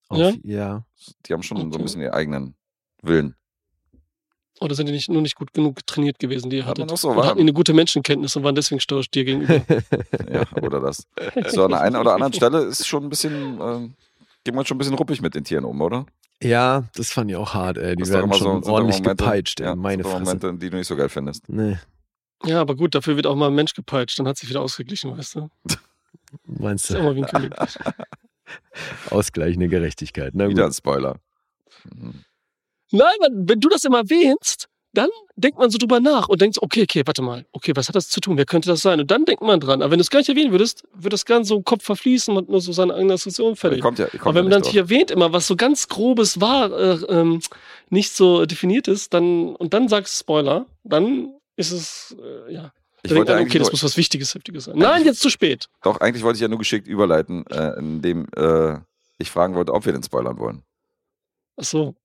Auf, 0.09 0.17
Ja? 0.19 0.33
ja. 0.43 0.85
Die 1.25 1.33
haben 1.33 1.43
schon 1.43 1.57
so 1.57 1.65
Okay. 1.67 1.77
ein 1.77 1.83
bisschen 1.83 2.01
ihren 2.01 2.13
eigenen 2.13 2.55
Willen. 3.01 3.35
Oder 4.59 4.73
sind 4.73 4.87
die 4.87 4.91
nicht, 4.93 5.09
nur 5.09 5.21
nicht 5.21 5.35
gut 5.35 5.53
genug 5.53 5.85
trainiert 5.85 6.17
gewesen, 6.17 6.49
die 6.49 6.57
ihr 6.57 6.63
Hat 6.65 6.79
hattet? 6.79 6.91
auch 6.91 6.97
so 6.97 7.11
Oder 7.11 7.25
hatten 7.25 7.37
die 7.37 7.41
eine 7.43 7.53
gute 7.53 7.73
Menschenkenntnis 7.73 8.35
und 8.35 8.43
waren 8.43 8.55
deswegen 8.55 8.79
störrisch 8.79 9.11
dir 9.11 9.23
gegenüber? 9.25 9.63
Ja, 10.31 10.45
oder 10.63 10.79
das. 10.79 11.05
So 11.49 11.65
an 11.65 11.71
der 11.71 11.81
einen 11.81 11.95
oder 11.97 12.13
anderen 12.13 12.33
Stelle 12.33 12.61
ist 12.63 12.87
schon 12.87 13.03
ein 13.03 13.09
bisschen, 13.09 13.59
ähm, 13.61 13.93
geht 14.47 14.55
man 14.55 14.65
schon 14.65 14.75
ein 14.75 14.79
bisschen 14.79 14.93
ruppig 14.95 15.21
mit 15.21 15.35
den 15.35 15.43
Tieren 15.43 15.65
um, 15.65 15.81
oder? 15.81 16.05
Ja, 16.41 16.85
das 16.95 17.11
fand 17.11 17.29
ich 17.29 17.35
auch 17.35 17.53
hart, 17.53 17.77
ey. 17.77 17.95
Die 17.95 17.99
Das 17.99 18.07
ist 18.07 18.13
werden 18.13 18.25
immer 18.27 18.35
so- 18.35 18.45
schon 18.45 18.61
doch 18.61 18.69
ordentlich 18.69 18.99
Momente- 19.01 19.23
gepeitscht, 19.25 19.59
ey. 19.59 19.65
Ja, 19.67 19.75
Meine 19.75 20.03
Fresse. 20.03 20.19
Momente, 20.19 20.53
die 20.53 20.69
du 20.69 20.77
nicht 20.77 20.87
so 20.87 20.95
geil 20.95 21.09
findest. 21.09 21.49
Nee, 21.49 21.77
ja, 22.45 22.61
aber 22.61 22.75
gut, 22.75 22.95
dafür 22.95 23.15
wird 23.17 23.27
auch 23.27 23.35
mal 23.35 23.47
ein 23.47 23.55
Mensch 23.55 23.73
gepeitscht, 23.73 24.17
dann 24.19 24.27
hat 24.27 24.37
sich 24.37 24.47
wieder 24.49 24.61
ausgeglichen, 24.61 25.17
weißt 25.17 25.35
du? 25.35 25.49
meinst 26.45 26.85
Ist 26.89 26.95
du? 26.95 26.99
auch 26.99 27.03
mal 27.03 27.15
wie 27.15 27.23
ein 27.23 27.27
König. 27.29 27.51
Ausgleichende 29.09 29.67
Gerechtigkeit. 29.67 30.31
Na 30.35 30.47
Wieder 30.47 30.65
ein 30.65 30.71
Spoiler. 30.73 31.17
Mhm. 31.93 32.23
Nein, 32.91 33.15
wenn 33.21 33.59
du 33.59 33.67
das 33.69 33.83
immer 33.83 33.97
erwähnst, 33.99 34.69
dann 34.97 35.09
denkt 35.35 35.59
man 35.59 35.69
so 35.69 35.77
drüber 35.77 35.99
nach 35.99 36.27
und 36.27 36.41
denkt, 36.41 36.55
so, 36.55 36.61
okay, 36.61 36.81
okay, 36.81 37.03
warte 37.05 37.21
mal, 37.21 37.45
okay, 37.51 37.71
was 37.75 37.87
hat 37.87 37.95
das 37.95 38.09
zu 38.09 38.19
tun? 38.19 38.37
Wer 38.37 38.45
könnte 38.45 38.67
das 38.67 38.81
sein? 38.81 38.99
Und 38.99 39.11
dann 39.11 39.25
denkt 39.25 39.43
man 39.43 39.59
dran. 39.59 39.81
Aber 39.81 39.91
wenn 39.91 39.99
du 39.99 40.01
es 40.01 40.09
gar 40.09 40.19
nicht 40.19 40.29
erwähnen 40.29 40.51
würdest, 40.51 40.83
würde 40.93 41.09
das 41.09 41.25
ganz 41.25 41.49
so 41.49 41.57
im 41.57 41.63
Kopf 41.63 41.83
verfließen 41.83 42.35
und 42.35 42.49
nur 42.49 42.61
so 42.61 42.71
seine 42.71 42.95
eigene 42.95 43.13
Assoziation 43.13 43.55
fertig. 43.55 43.81
Kommt 43.81 43.99
ja, 43.99 44.07
kommt 44.07 44.21
Aber 44.21 44.35
wenn 44.35 44.45
man 44.45 44.51
ja 44.51 44.57
dann 44.57 44.61
nicht 44.63 44.71
hier 44.71 44.81
erwähnt 44.81 45.11
immer, 45.11 45.31
was 45.33 45.45
so 45.45 45.55
ganz 45.55 45.87
grobes 45.87 46.41
war, 46.41 46.71
äh, 46.71 46.93
ähm, 47.09 47.41
nicht 47.89 48.13
so 48.13 48.45
definiert 48.45 48.87
ist, 48.87 49.13
dann 49.13 49.55
und 49.55 49.73
dann 49.73 49.87
sagst 49.87 50.17
Spoiler, 50.17 50.65
dann 50.83 51.33
ist 51.55 51.71
es 51.71 52.15
äh, 52.19 52.53
ja. 52.53 52.71
Ich 53.03 53.09
Dann 53.09 53.15
denkt 53.15 53.17
wollte 53.17 53.31
man, 53.31 53.39
eigentlich 53.39 53.51
okay, 53.51 53.59
das 53.59 53.71
muss 53.71 53.83
was 53.83 53.97
Wichtiges, 53.97 54.33
Heftiges 54.33 54.65
sein. 54.65 54.77
Nein, 54.77 55.05
jetzt 55.05 55.19
zu 55.19 55.29
spät. 55.29 55.69
doch, 55.83 56.01
eigentlich 56.01 56.23
wollte 56.23 56.37
ich 56.37 56.41
ja 56.41 56.47
nur 56.47 56.57
geschickt 56.57 56.87
überleiten, 56.87 57.45
äh, 57.47 57.77
indem 57.77 58.27
äh, 58.35 58.79
ich 59.19 59.29
fragen 59.29 59.53
wollte, 59.53 59.73
ob 59.73 59.85
wir 59.85 59.93
den 59.93 60.01
spoilern 60.01 60.39
wollen. 60.39 60.63
Ach 61.57 61.63
so. 61.63 61.95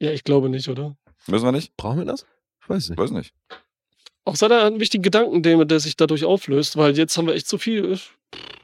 Ja, 0.00 0.10
ich 0.10 0.24
glaube 0.24 0.48
nicht, 0.48 0.68
oder? 0.68 0.96
Müssen 1.26 1.44
wir 1.44 1.52
nicht? 1.52 1.76
Brauchen 1.76 1.98
wir 1.98 2.04
das? 2.04 2.26
Ich 2.70 2.76
weiß 2.76 2.88
nicht. 2.90 2.98
Weiß 2.98 3.10
nicht. 3.10 3.32
Auch 4.24 4.36
sei 4.36 4.48
da 4.48 4.66
einen 4.66 4.80
wichtigen 4.80 5.02
Gedanken, 5.02 5.42
der, 5.42 5.64
der 5.64 5.80
sich 5.80 5.96
dadurch 5.96 6.24
auflöst, 6.24 6.76
weil 6.76 6.96
jetzt 6.96 7.16
haben 7.16 7.26
wir 7.26 7.34
echt 7.34 7.48
so 7.48 7.58
viel 7.58 7.92
äh, 7.94 7.98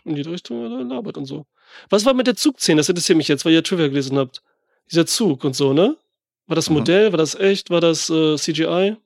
in 0.05 0.15
die 0.15 0.23
Richtung 0.23 0.89
labert 0.89 1.17
und 1.17 1.25
so. 1.25 1.47
Was 1.91 2.05
war 2.05 2.15
mit 2.15 2.27
der 2.27 2.37
Zugszene? 2.37 2.79
Das 2.79 2.89
interessiert 2.89 3.17
mich 3.17 3.29
jetzt, 3.29 3.45
weil 3.45 3.53
ihr 3.53 3.65
Trivia 3.65 3.89
gelesen 3.89 4.17
habt. 4.19 4.43
Dieser 4.91 5.07
Zug 5.07 5.43
und 5.45 5.57
so, 5.57 5.73
ne? 5.73 5.97
War 6.47 6.55
das 6.55 6.69
Mhm. 6.71 6.77
Modell? 6.77 7.13
War 7.13 7.17
das 7.19 7.35
echt? 7.35 7.71
War 7.71 7.81
das 7.81 8.09
äh, 8.11 8.37
CGI? 8.37 8.97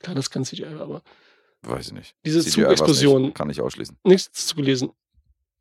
Klar, 0.00 0.14
das 0.14 0.30
kann 0.30 0.44
CGI, 0.44 0.66
aber 0.78 1.02
Weiß 1.62 1.88
ich 1.88 1.92
nicht. 1.92 2.14
Diese 2.24 2.44
Zugexplosion. 2.44 3.34
Kann 3.34 3.50
ich 3.50 3.60
ausschließen. 3.60 3.96
nichts 4.04 4.46
zu 4.46 4.54
gelesen. 4.54 4.90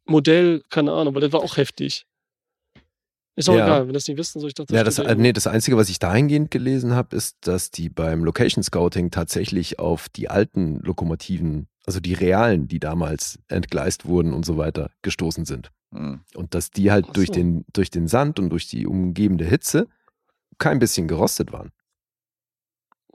Modell, 0.06 0.62
keine 0.70 0.92
Ahnung, 0.94 1.16
weil 1.16 1.22
der 1.22 1.34
war 1.34 1.40
auch 1.42 1.58
heftig. 1.58 2.06
Ist 3.38 3.50
auch 3.50 3.56
Ja. 3.56 3.66
egal, 3.68 3.88
wenn 3.88 3.94
das 3.94 4.08
nicht 4.08 4.18
wissen, 4.18 4.40
soll 4.42 4.50
ich 4.50 4.56
dachte, 4.56 4.74
Ja, 4.76 4.84
das, 4.84 4.98
äh, 5.00 5.16
nee, 5.16 5.32
das 5.32 5.48
Einzige, 5.48 5.78
was 5.78 5.90
ich 5.90 6.00
dahingehend 6.00 6.50
gelesen 6.52 6.94
habe, 6.94 7.16
ist, 7.16 7.38
dass 7.42 7.70
die 7.72 7.88
beim 7.88 8.24
Location 8.26 8.64
Scouting 8.64 9.12
tatsächlich 9.12 9.78
auf 9.80 10.10
die 10.10 10.30
alten 10.30 10.80
Lokomotiven, 10.80 11.68
also 11.86 12.00
die 12.00 12.14
realen, 12.16 12.68
die 12.68 12.80
damals 12.80 13.38
entgleist 13.48 14.06
wurden 14.06 14.34
und 14.34 14.44
so 14.46 14.58
weiter, 14.58 14.90
gestoßen 15.04 15.46
sind. 15.46 15.72
Hm. 15.94 16.22
Und 16.36 16.54
dass 16.56 16.72
die 16.72 16.92
halt 16.92 17.06
Ach 17.10 17.14
durch, 17.14 17.28
so. 17.28 17.34
den, 17.34 17.64
durch 17.74 17.92
den 17.92 18.08
Sand 18.08 18.40
und 18.40 18.50
durch 18.50 18.68
die 18.68 18.88
umgebende 18.88 19.46
Hitze 19.46 19.88
kein 20.58 20.80
bisschen 20.80 21.08
gerostet 21.08 21.54
waren. 21.54 21.72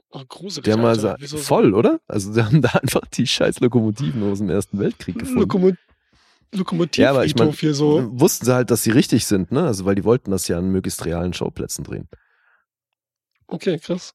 Oh, 0.09 0.21
gruselig. 0.27 0.63
Der 0.65 0.77
mal 0.77 0.89
Alter. 0.89 1.01
sa- 1.01 1.15
Wieso 1.19 1.37
so- 1.37 1.43
voll, 1.43 1.73
oder? 1.73 1.99
Also 2.07 2.31
sie 2.31 2.45
haben 2.45 2.61
da 2.61 2.69
einfach 2.81 3.01
die 3.07 3.27
scheiß 3.27 3.59
Lokomotiven 3.59 4.23
aus 4.31 4.37
dem 4.39 4.49
Ersten 4.49 4.79
Weltkrieg 4.79 5.19
gefunden. 5.19 5.39
Lokomo 5.41 5.71
Lokomotivfriedhof 6.53 6.97
Ja, 7.03 7.09
aber 7.11 7.25
ich 7.25 7.35
mein, 7.35 7.51
hier 7.51 7.73
so. 7.73 8.09
wussten 8.19 8.45
sie 8.45 8.53
halt, 8.53 8.71
dass 8.71 8.83
sie 8.83 8.91
richtig 8.91 9.25
sind, 9.25 9.51
ne? 9.51 9.63
Also 9.65 9.85
weil 9.85 9.95
die 9.95 10.03
wollten 10.03 10.31
das 10.31 10.47
ja 10.47 10.57
an 10.57 10.69
möglichst 10.69 11.05
realen 11.05 11.33
Schauplätzen 11.33 11.83
drehen. 11.83 12.07
Okay, 13.47 13.77
krass. 13.79 14.13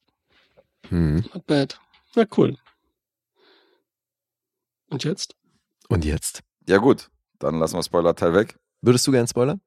Hm. 0.88 1.24
Not 1.34 1.46
bad. 1.46 1.80
Na 2.14 2.24
cool. 2.36 2.56
Und 4.90 5.04
jetzt? 5.04 5.34
Und 5.88 6.04
jetzt? 6.04 6.42
Ja, 6.68 6.78
gut. 6.78 7.10
Dann 7.38 7.58
lassen 7.58 7.76
wir 7.76 7.82
Spoiler-Teil 7.82 8.34
weg. 8.34 8.58
Würdest 8.80 9.06
du 9.06 9.12
gern 9.12 9.26
Spoiler? 9.28 9.58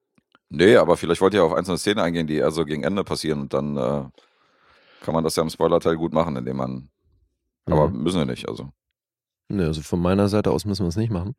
Nee, 0.50 0.76
aber 0.76 0.98
vielleicht 0.98 1.22
wollt 1.22 1.34
ihr 1.34 1.44
auf 1.44 1.54
einzelne 1.54 1.78
Szenen 1.78 2.00
eingehen, 2.00 2.28
die 2.28 2.36
eher 2.36 2.52
so 2.52 2.66
gegen 2.66 2.84
Ende 2.84 3.04
passieren 3.04 3.42
und 3.42 3.54
dann 3.54 3.78
äh, 3.78 4.04
kann 5.02 5.14
man 5.14 5.24
das 5.24 5.36
ja 5.36 5.44
im 5.44 5.50
Spoiler-Teil 5.50 5.96
gut 5.96 6.14
machen, 6.14 6.36
indem 6.36 6.58
man. 6.58 6.90
Aber 7.66 7.90
Mhm. 7.90 8.04
müssen 8.04 8.18
wir 8.18 8.26
nicht, 8.26 8.50
also. 8.50 8.70
Ne, 9.48 9.66
also 9.68 9.82
von 9.82 10.02
meiner 10.02 10.28
Seite 10.28 10.52
aus 10.52 10.66
müssen 10.66 10.84
wir 10.84 10.90
es 10.90 10.96
nicht 10.98 11.12
machen. 11.12 11.36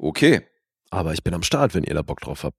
Okay. 0.00 0.46
Aber 0.90 1.12
ich 1.12 1.22
bin 1.22 1.34
am 1.34 1.42
Start, 1.42 1.74
wenn 1.74 1.84
ihr 1.84 1.94
da 1.94 2.02
Bock 2.02 2.20
drauf 2.20 2.42
habt. 2.42 2.56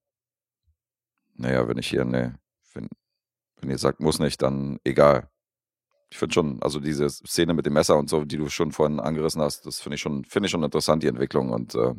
Naja, 1.34 1.68
wenn 1.68 1.80
ich 1.80 1.88
hier, 1.88 2.06
nee. 2.06 2.32
Wenn, 2.74 2.88
wenn 3.60 3.70
ihr 3.70 3.80
sagt, 3.80 4.00
muss 4.00 4.20
nicht, 4.20 4.42
dann 4.44 4.80
egal. 4.84 5.28
Ich 6.12 6.18
finde 6.18 6.34
schon, 6.34 6.62
also 6.62 6.80
diese 6.80 7.10
Szene 7.10 7.54
mit 7.54 7.66
dem 7.66 7.74
Messer 7.74 7.98
und 7.98 8.10
so, 8.10 8.26
die 8.26 8.38
du 8.38 8.48
schon 8.50 8.72
vorhin 8.72 9.00
angerissen 9.00 9.42
hast, 9.42 9.66
das 9.66 9.80
finde 9.80 9.96
ich 9.96 10.02
schon, 10.02 10.24
finde 10.26 10.48
ich 10.48 10.52
schon 10.52 10.62
interessant, 10.62 11.02
die 11.02 11.08
Entwicklung 11.08 11.50
und 11.52 11.74
äh, 11.74 11.96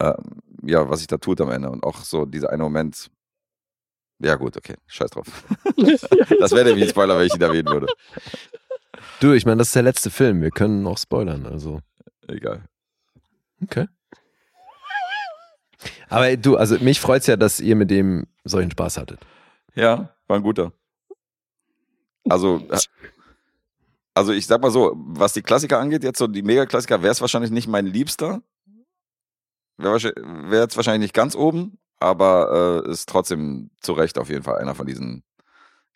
ähm, 0.00 0.40
ja, 0.62 0.88
was 0.88 1.00
sich 1.00 1.08
da 1.08 1.16
tut 1.16 1.40
am 1.40 1.50
Ende 1.50 1.70
und 1.70 1.82
auch 1.82 1.98
so 1.98 2.26
dieser 2.26 2.50
eine 2.50 2.62
Moment. 2.62 3.10
Ja, 4.20 4.36
gut, 4.36 4.56
okay, 4.56 4.76
scheiß 4.86 5.10
drauf. 5.10 5.26
Das 6.38 6.52
wäre 6.52 6.66
nämlich 6.66 6.84
ein 6.84 6.90
Spoiler, 6.90 7.18
wenn 7.18 7.26
ich 7.26 7.34
ihn 7.34 7.42
erwähnen 7.42 7.68
würde. 7.68 7.86
Du, 9.20 9.32
ich 9.32 9.44
meine, 9.46 9.58
das 9.58 9.68
ist 9.68 9.76
der 9.76 9.82
letzte 9.82 10.10
Film. 10.10 10.42
Wir 10.42 10.50
können 10.50 10.86
auch 10.86 10.98
spoilern, 10.98 11.46
also. 11.46 11.80
Egal. 12.28 12.68
Okay. 13.64 13.88
Aber 16.08 16.36
du, 16.36 16.56
also 16.56 16.78
mich 16.78 17.00
freut's 17.00 17.26
ja, 17.26 17.36
dass 17.36 17.60
ihr 17.60 17.76
mit 17.76 17.90
dem 17.90 18.26
solchen 18.44 18.70
Spaß 18.70 18.98
hattet. 18.98 19.20
Ja, 19.74 20.14
war 20.26 20.36
ein 20.36 20.42
guter. 20.42 20.72
Also, 22.28 22.62
äh, 22.70 22.78
also 24.14 24.32
ich 24.32 24.46
sag 24.46 24.62
mal 24.62 24.70
so, 24.70 24.92
was 24.96 25.32
die 25.32 25.42
Klassiker 25.42 25.78
angeht, 25.78 26.04
jetzt 26.04 26.18
so 26.18 26.26
die 26.26 26.42
Mega-Klassiker, 26.42 27.02
wäre 27.02 27.12
es 27.12 27.20
wahrscheinlich 27.20 27.50
nicht 27.50 27.66
mein 27.68 27.86
Liebster. 27.86 28.42
Wäre 29.76 29.94
wär 29.94 30.60
jetzt 30.60 30.76
wahrscheinlich 30.76 31.08
nicht 31.08 31.14
ganz 31.14 31.34
oben, 31.34 31.78
aber 31.98 32.84
äh, 32.86 32.90
ist 32.90 33.08
trotzdem 33.08 33.70
zu 33.80 33.92
Recht 33.92 34.18
auf 34.18 34.28
jeden 34.28 34.44
Fall 34.44 34.58
einer 34.58 34.74
von 34.74 34.86
diesen 34.86 35.24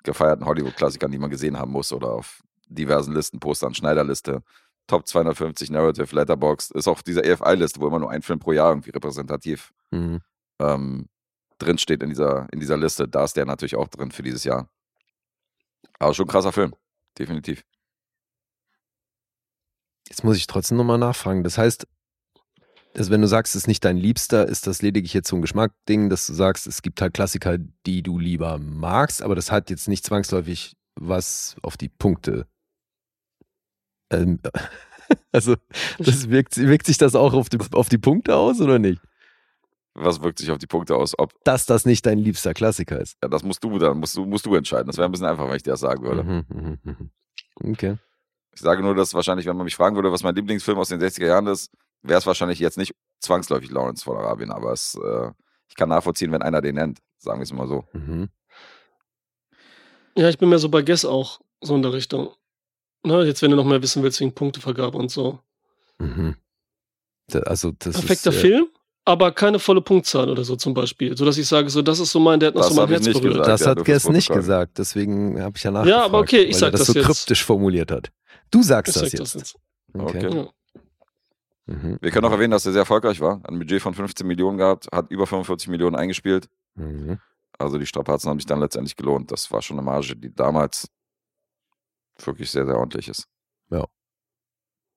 gefeierten 0.03 0.47
Hollywood-Klassikern, 0.47 1.13
die 1.13 1.19
man 1.19 1.31
gesehen 1.31 1.59
haben 1.59 1.71
muss 1.71 1.93
oder 1.93 2.11
auf 2.11 2.43
diversen 2.69 3.15
Listen, 3.15 3.39
Postern, 3.39 3.75
Schneiderliste, 3.75 4.43
Top 4.89 5.07
250 5.07 5.71
Narrative, 5.71 6.13
Letterboxd, 6.17 6.73
ist 6.73 6.89
auch 6.89 7.01
diese 7.03 7.21
AFI-Liste, 7.23 7.81
wo 7.81 7.87
immer 7.87 8.01
nur 8.01 8.11
ein 8.11 8.23
Film 8.23 8.41
pro 8.41 8.51
Jahr 8.53 8.71
irgendwie 8.71 8.91
repräsentativ 8.91 9.73
Mhm. 9.93 10.21
ähm, 10.61 11.09
drin 11.59 11.79
steht 11.79 12.03
in 12.03 12.09
dieser, 12.11 12.47
in 12.53 12.61
dieser 12.61 12.77
Liste. 12.77 13.07
Da 13.09 13.25
ist 13.25 13.37
der 13.37 13.45
natürlich 13.47 13.77
auch 13.77 13.89
drin 13.89 14.11
für 14.13 14.23
dieses 14.23 14.45
Jahr. 14.45 14.69
Aber 15.99 16.15
schon 16.15 16.27
ein 16.27 16.31
krasser 16.31 16.53
Film, 16.53 16.75
definitiv. 17.19 17.65
Jetzt 20.09 20.25
muss 20.25 20.37
ich 20.37 20.47
trotzdem 20.47 20.77
nochmal 20.79 20.99
nachfragen. 20.99 21.43
Das 21.45 21.59
heißt, 21.59 21.87
dass 22.95 23.11
wenn 23.11 23.21
du 23.21 23.29
sagst, 23.29 23.55
es 23.55 23.63
ist 23.63 23.67
nicht 23.69 23.85
dein 23.85 23.97
Liebster, 23.97 24.47
ist 24.49 24.67
das 24.67 24.83
lediglich 24.83 25.13
jetzt 25.15 25.29
so 25.29 25.37
ein 25.37 25.43
Geschmackding, 25.43 26.09
dass 26.09 26.27
du 26.27 26.33
sagst, 26.33 26.67
es 26.67 26.83
gibt 26.83 27.01
halt 27.01 27.15
Klassiker, 27.15 27.59
die 27.87 28.03
du 28.03 28.19
lieber 28.19 28.59
magst, 28.59 29.23
aber 29.23 29.35
das 29.35 29.53
hat 29.53 29.71
jetzt 29.71 29.89
nicht 29.89 30.05
zwangsläufig 30.05 30.77
was 30.95 31.57
auf 31.63 31.77
die 31.77 31.89
Punkte. 31.89 32.47
Ähm, 34.11 34.41
also, 35.33 35.57
das 35.99 36.29
wirkt, 36.31 36.57
wirkt 36.57 36.87
sich 36.87 36.99
das 36.99 37.15
auch 37.15 37.35
auf 37.35 37.49
die, 37.49 37.59
auf 37.73 37.89
die 37.89 37.99
Punkte 37.99 38.37
aus 38.37 38.61
oder 38.61 38.79
nicht? 38.79 39.01
Was 39.95 40.23
wirkt 40.23 40.39
sich 40.39 40.51
auf 40.51 40.59
die 40.59 40.67
Punkte 40.67 40.95
aus? 40.95 41.19
Ob, 41.19 41.33
Dass 41.45 41.67
das 41.67 41.85
nicht 41.85 42.07
dein 42.07 42.19
liebster 42.19 42.55
Klassiker 42.55 43.01
ist. 43.01 43.17
ja, 43.23 43.29
das 43.29 43.43
musst 43.43 43.65
du 43.65 43.79
dann, 43.79 43.99
musst 43.99 44.17
du, 44.17 44.25
musst 44.25 44.47
du 44.47 44.55
entscheiden. 44.55 44.87
Das 44.87 44.97
wäre 44.97 45.09
ein 45.09 45.13
bisschen 45.13 45.27
einfacher, 45.27 45.49
wenn 45.49 45.57
ich 45.57 45.63
dir 45.65 45.73
das 45.73 45.81
sagen 45.81 46.03
würde. 46.05 46.23
Mhm, 46.23 46.45
mhm, 46.49 46.79
mhm. 46.85 47.11
Okay. 47.73 47.97
Ich 48.55 48.61
sage 48.61 48.83
nur, 48.83 48.95
dass 48.95 49.15
wahrscheinlich, 49.15 49.47
wenn 49.47 49.57
man 49.57 49.65
mich 49.65 49.77
fragen 49.77 49.97
würde, 49.97 50.13
was 50.13 50.23
mein 50.23 50.35
Lieblingsfilm 50.35 50.79
aus 50.79 50.89
den 50.89 51.01
60er 51.01 51.27
Jahren 51.27 51.47
ist, 51.49 51.71
wäre 52.03 52.19
es 52.19 52.27
wahrscheinlich 52.27 52.59
jetzt 52.59 52.79
nicht 52.79 52.95
zwangsläufig 53.21 53.71
Lawrence 53.71 54.05
von 54.05 54.17
Arabien, 54.17 54.51
aber 54.51 54.73
es, 54.73 54.95
äh, 54.95 55.31
ich 55.69 55.75
kann 55.75 55.89
nachvollziehen, 55.89 56.33
wenn 56.33 56.43
einer 56.43 56.61
den 56.61 56.77
nennt. 56.77 57.01
Sagen 57.19 57.41
wir 57.41 57.45
es 57.45 57.53
mal 57.53 57.67
so. 57.67 57.85
Mhm. 57.93 58.29
Ja, 60.17 60.29
ich 60.29 60.39
bin 60.39 60.49
mehr 60.49 60.59
so 60.59 60.69
bei 60.69 60.83
Guess 60.83 61.05
auch, 61.05 61.41
so 61.61 61.75
in 61.75 61.83
der 61.83 61.93
Richtung. 61.93 62.31
Ne, 63.05 63.25
jetzt, 63.25 63.43
wenn 63.43 63.51
du 63.51 63.57
noch 63.57 63.65
mehr 63.65 63.83
wissen 63.83 64.03
willst 64.03 64.21
wegen 64.21 64.35
Punktevergabe 64.35 64.99
und 64.99 65.11
so. 65.11 65.39
Mhm. 65.99 66.37
Da, 67.29 67.41
also, 67.41 67.73
das 67.79 67.95
Perfekter 67.95 68.31
ist, 68.31 68.37
äh, 68.37 68.41
Film, 68.41 68.67
aber 69.05 69.33
keine 69.33 69.59
volle 69.59 69.81
Punktzahl 69.81 70.29
oder 70.29 70.45
so 70.45 70.57
zum 70.57 70.75
Beispiel. 70.75 71.17
So 71.17 71.25
dass 71.25 71.39
ich 71.39 71.47
sage, 71.47 71.71
so, 71.71 71.83
das 71.83 72.01
ist 72.01 72.11
so 72.11 72.21
mein, 72.21 72.41
der 72.41 72.49
hat 72.49 72.55
noch 72.57 72.65
so 72.65 72.75
mein 72.75 72.89
Herz 72.89 73.05
berührt. 73.05 73.23
gesagt. 73.25 73.49
Das 73.49 73.61
ja, 73.61 73.67
hat 73.69 73.85
Guess 73.85 74.09
nicht 74.09 74.31
gesagt, 74.31 74.79
deswegen 74.79 75.41
habe 75.41 75.57
ich 75.57 75.63
ja 75.63 75.71
nachgefragt. 75.71 76.05
aber 76.05 76.19
okay, 76.21 76.43
ich 76.43 76.55
weil 76.55 76.61
sag 76.61 76.67
er 76.69 76.71
das 76.73 76.81
das 76.81 76.87
so 76.89 76.93
jetzt. 76.95 77.07
kryptisch 77.07 77.45
formuliert 77.45 77.91
hat. 77.91 78.11
Du 78.51 78.63
sagst 78.63 78.97
Ich 78.97 79.01
das 79.03 79.11
sag 79.11 79.19
jetzt. 79.21 79.35
das 79.35 79.41
jetzt. 79.43 79.57
Okay. 79.95 80.27
Okay. 80.27 80.37
Ja. 80.37 80.49
Mhm. 81.67 81.99
Wir 82.01 82.11
können 82.11 82.25
auch 82.27 82.33
erwähnen, 82.33 82.51
dass 82.51 82.65
er 82.67 82.73
sehr 82.73 82.81
erfolgreich 82.81 83.21
war. 83.21 83.41
Ein 83.45 83.59
Budget 83.59 83.83
von 83.83 83.95
15 83.95 84.27
Millionen 84.27 84.57
gehabt, 84.59 84.89
hat 84.91 85.11
über 85.11 85.27
45 85.27 85.69
Millionen 85.69 85.97
eingespielt. 85.97 86.49
Mhm. 86.75 87.19
Also 87.59 87.79
die 87.79 87.87
Strapazen 87.87 88.31
haben 88.31 88.39
sich 88.39 88.47
dann 88.47 88.61
letztendlich 88.61 88.97
gelohnt. 88.97 89.31
Das 89.31 89.51
war 89.53 89.61
schon 89.63 89.77
eine 89.79 89.85
Marge, 89.85 90.17
die 90.17 90.35
damals 90.35 90.89
wirklich 92.27 92.51
sehr, 92.51 92.67
sehr 92.67 92.77
ordentlich 92.77 93.09
ist. 93.09 93.29
Ja. 93.71 93.87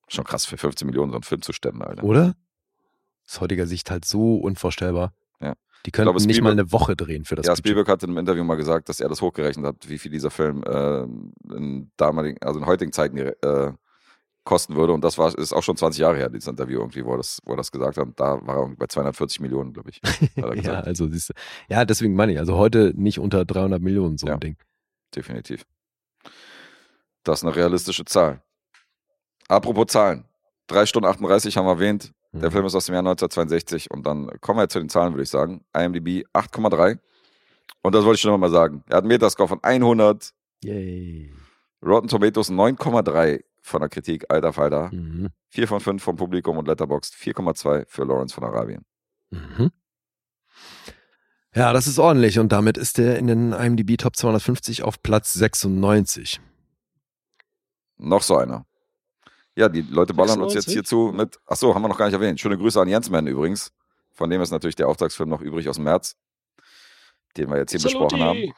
Schon 0.08 0.24
krass, 0.24 0.44
für 0.44 0.56
15 0.58 0.86
Millionen 0.86 1.10
so 1.10 1.16
einen 1.16 1.22
Film 1.22 1.42
zu 1.42 1.52
stemmen, 1.52 1.82
Alter. 1.82 2.04
Oder? 2.04 2.34
Aus 3.26 3.40
heutiger 3.40 3.66
Sicht 3.66 3.90
halt 3.90 4.04
so 4.04 4.36
unvorstellbar. 4.36 5.14
Ja. 5.40 5.54
Die 5.86 5.90
könnten 5.90 6.12
glaube, 6.12 6.26
nicht 6.26 6.42
mal 6.42 6.52
eine 6.52 6.70
Woche 6.72 6.96
drehen 6.96 7.24
für 7.24 7.34
das 7.34 7.46
ja, 7.46 7.52
Budget. 7.52 7.64
Spielberg 7.66 7.88
hat 7.88 8.02
in 8.02 8.10
einem 8.10 8.18
Interview 8.18 8.44
mal 8.44 8.56
gesagt, 8.56 8.88
dass 8.88 9.00
er 9.00 9.08
das 9.08 9.22
hochgerechnet 9.22 9.64
hat, 9.64 9.88
wie 9.88 9.98
viel 9.98 10.10
dieser 10.10 10.30
Film 10.30 10.62
äh, 10.64 11.02
in 11.54 11.90
damaligen, 11.96 12.40
also 12.42 12.58
in 12.60 12.66
heutigen 12.66 12.92
Zeiten 12.92 13.16
äh, 13.18 13.72
kosten 14.44 14.74
würde. 14.76 14.92
Und 14.92 15.02
das 15.04 15.18
war, 15.18 15.36
ist 15.36 15.52
auch 15.52 15.62
schon 15.62 15.76
20 15.76 16.00
Jahre 16.00 16.16
her, 16.16 16.28
dieses 16.28 16.48
Interview 16.48 16.80
irgendwie, 16.80 17.04
wo 17.04 17.12
er 17.12 17.18
das, 17.18 17.38
wo 17.44 17.52
er 17.52 17.56
das 17.56 17.70
gesagt 17.70 17.96
hat. 17.96 18.04
Und 18.06 18.18
da 18.20 18.44
war 18.46 18.62
er 18.68 18.76
bei 18.76 18.86
240 18.86 19.40
Millionen, 19.40 19.72
glaube 19.72 19.90
ich. 19.90 20.00
Ja, 20.62 20.80
also 20.80 21.08
siehst 21.08 21.30
du. 21.30 21.34
Ja, 21.68 21.84
deswegen 21.84 22.14
meine 22.14 22.32
ich, 22.32 22.38
also 22.38 22.56
heute 22.56 22.92
nicht 22.96 23.18
unter 23.18 23.44
300 23.44 23.80
Millionen 23.80 24.18
so 24.18 24.26
Ja. 24.26 24.34
ein 24.34 24.40
Ding. 24.40 24.56
Definitiv. 25.14 25.64
Das 27.24 27.40
ist 27.40 27.44
eine 27.44 27.54
realistische 27.56 28.04
Zahl. 28.04 28.42
Apropos 29.48 29.86
Zahlen. 29.88 30.24
3 30.68 30.86
Stunden 30.86 31.06
38 31.08 31.56
haben 31.56 31.66
wir 31.66 31.72
erwähnt. 31.72 32.12
Der 32.32 32.48
Mhm. 32.48 32.52
Film 32.52 32.66
ist 32.66 32.74
aus 32.74 32.86
dem 32.86 32.94
Jahr 32.94 33.02
1962 33.02 33.90
und 33.90 34.06
dann 34.06 34.28
kommen 34.40 34.58
wir 34.58 34.62
jetzt 34.62 34.72
zu 34.72 34.78
den 34.78 34.88
Zahlen, 34.88 35.12
würde 35.12 35.22
ich 35.24 35.28
sagen. 35.28 35.64
IMDb 35.76 36.24
8,3. 36.32 36.98
Und 37.82 37.94
das 37.94 38.04
wollte 38.04 38.16
ich 38.16 38.20
schon 38.22 38.38
mal 38.40 38.50
sagen. 38.50 38.84
Er 38.88 38.96
hat 38.96 39.02
einen 39.04 39.08
Metascore 39.08 39.48
von 39.48 39.62
100, 39.62 40.32
Yay. 40.64 41.32
Rotten 41.84 42.08
Tomatoes 42.08 42.50
9,3 42.50 43.42
von 43.60 43.80
der 43.80 43.88
Kritik, 43.90 44.24
alter 44.28 44.52
Falter. 44.52 44.90
Mhm. 44.92 45.28
4 45.50 45.68
von 45.68 45.80
5 45.80 46.02
vom 46.02 46.16
Publikum 46.16 46.56
und 46.56 46.68
Letterboxd 46.68 47.14
4,2 47.14 47.84
für 47.88 48.04
Lawrence 48.04 48.32
von 48.34 48.44
Arabien. 48.44 48.84
Mhm. 49.30 49.70
Ja, 51.54 51.72
das 51.74 51.86
ist 51.86 51.98
ordentlich 51.98 52.38
und 52.38 52.50
damit 52.52 52.78
ist 52.78 52.98
er 52.98 53.18
in 53.18 53.26
den 53.26 53.52
IMDb 53.52 53.98
Top 53.98 54.16
250 54.16 54.84
auf 54.84 55.02
Platz 55.02 55.34
96. 55.34 56.40
Noch 58.02 58.22
so 58.22 58.36
einer. 58.36 58.66
Ja, 59.54 59.68
die 59.68 59.82
Leute 59.82 60.14
ballern 60.14 60.40
uns 60.40 60.54
jetzt 60.54 60.64
96? 60.66 60.72
hierzu 60.74 61.12
mit. 61.16 61.38
Achso, 61.46 61.74
haben 61.74 61.82
wir 61.82 61.88
noch 61.88 61.98
gar 61.98 62.06
nicht 62.06 62.14
erwähnt. 62.14 62.40
Schöne 62.40 62.56
Grüße 62.58 62.80
an 62.80 62.88
Jensman 62.88 63.26
übrigens. 63.26 63.72
Von 64.12 64.30
dem 64.30 64.40
ist 64.40 64.50
natürlich 64.50 64.76
der 64.76 64.88
Auftragsfilm 64.88 65.28
noch 65.28 65.40
übrig 65.40 65.68
aus 65.68 65.76
dem 65.76 65.84
März, 65.84 66.16
den 67.36 67.48
wir 67.50 67.58
jetzt 67.58 67.70
hier 67.72 67.80
besprochen 67.80 68.20
haben. 68.20 68.38
Saluti. 68.38 68.54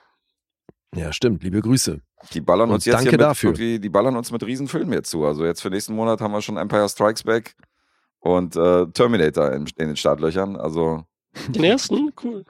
Ja, 0.96 1.12
stimmt. 1.12 1.42
Liebe 1.42 1.60
Grüße. 1.60 2.00
Die 2.32 2.40
ballern 2.40 2.68
Und 2.68 2.76
uns 2.76 2.84
jetzt 2.84 2.94
danke 2.94 3.10
hier 3.10 3.18
mit 3.18 3.20
dafür. 3.26 3.50
irgendwie, 3.50 3.80
die 3.80 3.88
ballern 3.88 4.16
uns 4.16 4.30
mit 4.30 4.42
Riesenfilmen 4.44 4.92
jetzt 4.92 5.10
zu. 5.10 5.24
Also 5.24 5.44
jetzt 5.44 5.60
für 5.60 5.70
nächsten 5.70 5.94
Monat 5.94 6.20
haben 6.20 6.32
wir 6.32 6.40
schon 6.40 6.56
Empire 6.56 6.88
Strikes 6.88 7.24
Back 7.24 7.56
und 8.20 8.54
äh, 8.56 8.86
Terminator 8.92 9.52
in, 9.52 9.66
in 9.76 9.88
den 9.88 9.96
Startlöchern. 9.96 10.56
Also 10.56 11.04
Den 11.48 11.64
ersten? 11.64 12.12
Cool. 12.22 12.44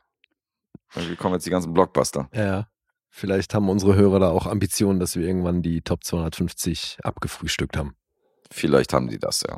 irgendwie 0.94 1.16
kommen 1.16 1.34
jetzt 1.34 1.46
die 1.46 1.50
ganzen 1.50 1.72
Blockbuster. 1.72 2.28
Ja. 2.34 2.68
Vielleicht 3.16 3.54
haben 3.54 3.68
unsere 3.68 3.94
Hörer 3.94 4.18
da 4.18 4.30
auch 4.30 4.44
Ambitionen, 4.46 4.98
dass 4.98 5.14
wir 5.14 5.24
irgendwann 5.24 5.62
die 5.62 5.82
Top 5.82 6.02
250 6.02 6.98
abgefrühstückt 7.04 7.76
haben. 7.76 7.94
Vielleicht 8.50 8.92
haben 8.92 9.06
die 9.08 9.20
das, 9.20 9.44
ja. 9.48 9.56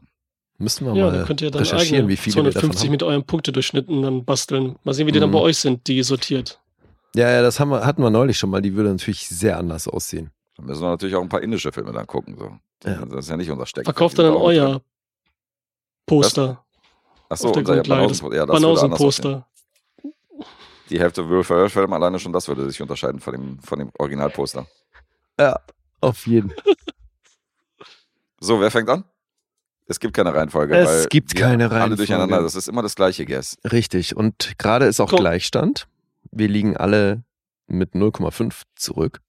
Müssen 0.58 0.84
wir 0.86 0.94
Ja, 0.94 1.06
mal 1.06 1.12
dann 1.16 1.26
könnt 1.26 1.40
ihr 1.40 1.50
dann 1.50 1.62
recherchieren, 1.62 2.06
wie 2.06 2.16
viele 2.16 2.36
wir 2.36 2.42
davon 2.44 2.52
250 2.72 2.84
haben. 2.84 2.90
mit 2.92 3.02
euren 3.02 3.24
Punktedurchschnitten 3.24 4.02
dann 4.02 4.26
basteln. 4.26 4.76
Mal 4.84 4.92
sehen, 4.92 5.06
wie 5.06 5.12
die 5.12 5.20
dann 5.20 5.30
Mhm. 5.30 5.34
bei 5.34 5.38
euch 5.40 5.56
sind, 5.56 5.86
die 5.86 6.02
sortiert. 6.02 6.60
Ja, 7.14 7.30
ja, 7.30 7.40
das 7.40 7.58
haben 7.58 7.70
wir, 7.70 7.86
hatten 7.86 8.02
wir 8.02 8.10
neulich 8.10 8.36
schon 8.36 8.50
mal. 8.50 8.60
Die 8.60 8.74
würde 8.74 8.90
natürlich 8.90 9.26
sehr 9.26 9.56
anders 9.56 9.88
aussehen. 9.88 10.32
Da 10.58 10.62
müssen 10.62 10.82
wir 10.82 10.90
natürlich 10.90 11.14
auch 11.16 11.22
ein 11.22 11.30
paar 11.30 11.40
indische 11.42 11.72
Filme 11.72 11.92
dann 11.92 12.06
gucken. 12.06 12.36
So. 12.38 12.50
Ja. 12.84 13.06
Das 13.06 13.24
ist 13.24 13.30
ja 13.30 13.38
nicht 13.38 13.50
unser 13.50 13.64
Steck. 13.64 13.84
Verkauft 13.84 14.18
dann 14.18 14.34
euer 14.34 14.82
Poster. 16.04 16.62
Achso, 17.30 17.48
unser 17.48 17.60
ja, 17.60 17.64
Grundlage 17.64 17.88
Banausen, 17.88 18.32
ja, 18.34 18.44
das. 18.46 18.54
Banausen-Poster. 18.60 19.46
Die 20.90 21.00
Hälfte 21.00 21.28
Will 21.28 21.42
Ferrell 21.44 21.68
Film 21.68 21.92
alleine 21.92 22.18
schon 22.18 22.32
das 22.32 22.48
würde 22.48 22.68
sich 22.68 22.80
unterscheiden 22.80 23.20
von 23.20 23.32
dem, 23.32 23.58
von 23.60 23.78
dem 23.78 23.90
Originalposter. 23.98 24.66
Ja, 25.38 25.60
auf 26.00 26.26
jeden 26.26 26.50
Fall. 26.50 26.74
So, 28.40 28.60
wer 28.60 28.70
fängt 28.70 28.88
an? 28.88 29.04
Es 29.86 30.00
gibt 30.00 30.14
keine 30.14 30.34
Reihenfolge. 30.34 30.76
Es 30.76 30.88
weil 30.88 31.06
gibt 31.06 31.34
keine 31.34 31.64
Alle 31.64 31.74
Reihenfolge. 31.74 31.96
durcheinander. 31.96 32.42
Das 32.42 32.54
ist 32.54 32.68
immer 32.68 32.82
das 32.82 32.94
gleiche 32.96 33.24
Guess. 33.24 33.56
Richtig. 33.70 34.16
Und 34.16 34.58
gerade 34.58 34.86
ist 34.86 35.00
auch 35.00 35.10
Komm. 35.10 35.20
Gleichstand. 35.20 35.86
Wir 36.30 36.48
liegen 36.48 36.76
alle 36.76 37.22
mit 37.66 37.94
0,5 37.94 38.62
zurück. 38.74 39.20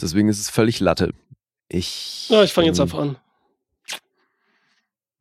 Deswegen 0.00 0.28
ist 0.28 0.40
es 0.40 0.50
völlig 0.50 0.80
Latte. 0.80 1.12
Ich. 1.68 2.28
Ja, 2.28 2.42
ich 2.42 2.52
fange 2.52 2.68
jetzt 2.68 2.80
einfach 2.80 2.98
an. 2.98 3.16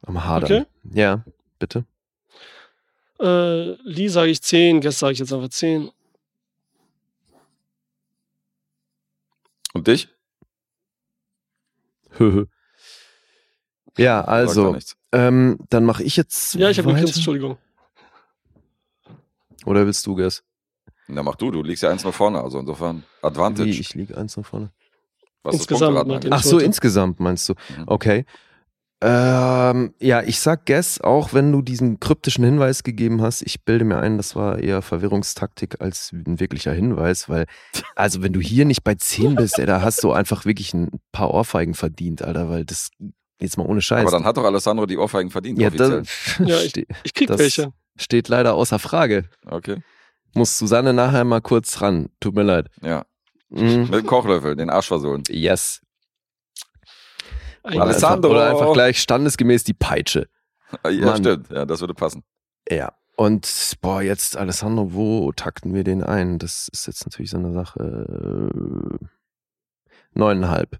Am 0.03 0.23
Hadern. 0.26 0.44
Okay. 0.44 0.65
Ja, 0.94 1.23
bitte. 1.60 1.86
Äh, 3.22 3.73
Lee 3.84 4.07
sage 4.07 4.31
ich 4.31 4.41
10, 4.41 4.81
Guess 4.81 4.99
sage 4.99 5.14
ich 5.14 5.19
jetzt 5.19 5.31
einfach 5.31 5.49
10. 5.49 5.91
Und 9.73 9.88
dich? 9.88 10.10
ja, 13.98 14.22
also, 14.23 14.76
ähm, 15.11 15.60
dann 15.69 15.85
mache 15.85 16.03
ich 16.03 16.18
jetzt. 16.18 16.56
Ja, 16.56 16.69
ich 16.69 16.77
habe 16.77 16.89
gegrinst, 16.89 17.15
Entschuldigung. 17.15 17.57
Oder 19.65 19.85
willst 19.85 20.06
du, 20.06 20.15
Guess? 20.15 20.43
Na, 21.07 21.23
mach 21.23 21.35
du. 21.35 21.52
Du 21.52 21.61
liegst 21.61 21.84
ja 21.84 21.89
eins 21.89 22.03
nach 22.03 22.14
vorne. 22.14 22.41
Also 22.41 22.60
insofern 22.60 23.03
Advantage. 23.22 23.69
Wie, 23.69 23.80
ich 23.80 23.93
liege 23.93 24.18
eins 24.18 24.35
nach 24.38 24.45
vorne. 24.45 24.72
was 25.43 25.53
das 25.53 25.61
Insgesamt? 25.61 26.27
Ach 26.31 26.43
so, 26.43 26.57
insgesamt 26.60 27.19
meinst 27.19 27.48
du. 27.49 27.53
Mhm. 27.53 27.84
Okay. 27.85 28.26
Ähm, 29.03 29.94
ja, 29.99 30.22
ich 30.22 30.40
sag 30.40 30.65
Guess, 30.68 31.02
auch 31.02 31.34
wenn 31.34 31.52
du 31.52 31.61
diesen 31.64 31.99
kryptischen 31.99 32.44
Hinweis 32.45 32.84
gegeben 32.84 33.22
hast. 33.22 33.41
Ich 33.41 33.64
bilde 33.65 33.84
mir 33.84 33.98
ein, 33.98 34.18
das 34.18 34.36
war 34.36 34.60
eher 34.60 34.82
Verwirrungstaktik 34.84 35.82
als 35.82 36.11
ein 36.11 36.40
wirklicher 36.40 36.72
Hinweis, 36.72 37.28
weil, 37.28 37.45
also 37.95 38.22
wenn 38.22 38.32
du 38.34 38.40
hier 38.40 38.65
nicht 38.65 38.84
bei 38.84 38.94
10 38.95 39.36
bist, 39.36 39.57
ey, 39.57 39.65
da 39.65 39.82
hast 39.82 40.03
du 40.03 40.11
einfach 40.11 40.45
wirklich 40.45 40.73
ein 40.76 40.91
paar 41.11 41.34
Ohrfeigen 41.34 41.73
verdient, 41.73 42.22
Alter, 42.22 42.49
weil 42.49 42.64
das, 42.64 42.91
jetzt 43.41 43.57
mal 43.57 43.65
ohne 43.65 43.82
Scheiß. 43.82 44.02
Aber 44.02 44.11
dann 44.11 44.23
hat 44.26 44.38
doch 44.38 44.45
Alessandro 44.45 44.86
die 44.86 44.98
Ohrfeigen 44.98 45.32
verdient, 45.32 45.57
ja, 45.60 45.69
offiziell. 45.69 46.02
das 46.02 46.38
Ja, 46.45 46.60
ich- 46.61 46.86
Ich 47.03 47.14
krieg 47.15 47.28
Das- 47.28 47.40
welche. 47.40 47.73
steht 47.98 48.28
leider 48.28 48.53
außer 48.53 48.78
Frage. 48.78 49.26
Okay. 49.48 49.78
Muss 50.36 50.57
Susanne 50.60 50.94
nachher 50.94 51.23
mal 51.26 51.41
kurz 51.41 51.82
ran. 51.82 52.10
Tut 52.19 52.36
mir 52.36 52.44
leid. 52.44 52.68
Ja. 52.84 53.03
Mhm. 53.49 53.82
Mit 53.90 53.94
dem 53.95 54.06
Kochlöffel, 54.06 54.56
den 54.56 54.69
Arsch 54.69 54.88
versohlen. 54.88 55.23
Yes. 55.28 55.82
Oder 57.64 57.82
Alessandro. 57.82 58.30
Einfach, 58.32 58.42
oder 58.44 58.50
einfach 58.50 58.74
gleich 58.74 59.00
standesgemäß 59.00 59.64
die 59.64 59.74
Peitsche. 59.74 60.28
Ja, 60.86 61.06
Mann. 61.06 61.18
stimmt. 61.18 61.50
Ja, 61.50 61.66
das 61.66 61.82
würde 61.82 61.94
passen. 61.94 62.24
Ja. 62.70 62.94
Und 63.18 63.74
boah, 63.82 64.02
jetzt 64.02 64.38
Alessandro, 64.38 64.94
wo 64.94 65.32
takten 65.34 65.74
wir 65.74 65.84
den 65.84 66.04
ein? 66.04 66.40
Das 66.40 66.70
ist 66.70 66.88
jetzt 66.88 67.06
natürlich 67.06 67.30
so 67.32 67.38
eine 67.38 67.54
Sache. 67.54 68.50
äh, 69.02 69.06
Neuneinhalb. 70.14 70.80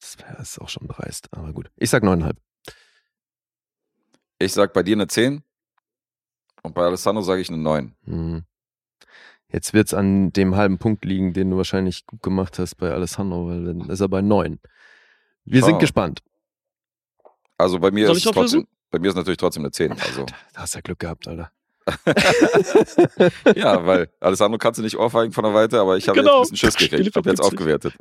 Das 0.00 0.16
ist 0.40 0.60
auch 0.60 0.68
schon 0.68 0.88
dreist, 0.88 1.28
aber 1.32 1.52
gut. 1.52 1.70
Ich 1.76 1.90
sag 1.90 2.02
neuneinhalb. 2.02 2.36
Ich 4.38 4.52
sag 4.52 4.72
bei 4.72 4.82
dir 4.82 4.96
eine 4.96 5.06
10 5.06 5.42
und 6.62 6.74
bei 6.74 6.82
Alessandro 6.82 7.22
sage 7.22 7.40
ich 7.40 7.48
eine 7.48 7.58
9. 7.58 7.94
Hm. 8.04 8.44
Jetzt 9.48 9.72
wird's 9.72 9.94
an 9.94 10.32
dem 10.32 10.56
halben 10.56 10.78
Punkt 10.78 11.04
liegen, 11.04 11.32
den 11.32 11.50
du 11.50 11.56
wahrscheinlich 11.56 12.06
gut 12.06 12.22
gemacht 12.22 12.58
hast 12.58 12.74
bei 12.76 12.90
Alessandro, 12.90 13.46
weil 13.48 13.64
dann 13.64 13.88
ist 13.88 14.00
er 14.00 14.08
bei 14.08 14.20
neun. 14.20 14.58
Wir 15.44 15.62
sind 15.62 15.74
Oh. 15.74 15.78
gespannt. 15.78 16.20
Also 17.58 17.78
bei 17.78 17.90
mir 17.90 18.06
Soll 18.06 18.16
ist 18.16 18.22
ich 18.22 18.26
es 18.30 18.32
trotzdem, 18.32 18.66
bei 18.90 18.98
mir 18.98 19.08
ist 19.08 19.14
natürlich 19.14 19.38
trotzdem 19.38 19.62
eine 19.62 19.70
10. 19.70 19.92
Also, 19.92 20.24
Da 20.54 20.60
hast 20.62 20.74
du 20.74 20.78
ja 20.78 20.82
Glück 20.82 20.98
gehabt, 20.98 21.28
Alter. 21.28 21.50
ja, 23.54 23.84
weil 23.86 24.08
Alessandro 24.20 24.58
kannst 24.58 24.78
du 24.78 24.82
nicht 24.82 24.96
ohrfeigen 24.96 25.32
von 25.32 25.44
der 25.44 25.52
Weite, 25.54 25.80
aber 25.80 25.96
ich 25.96 26.08
habe 26.08 26.18
Genau. 26.18 26.38
jetzt 26.40 26.48
ein 26.48 26.52
bisschen 26.52 26.70
Schiss 26.72 26.76
gekriegt. 26.90 27.08
Ich 27.08 27.14
habe 27.14 27.28
jetzt 27.28 27.40
50. 27.40 27.44
aufgewertet. 27.58 27.94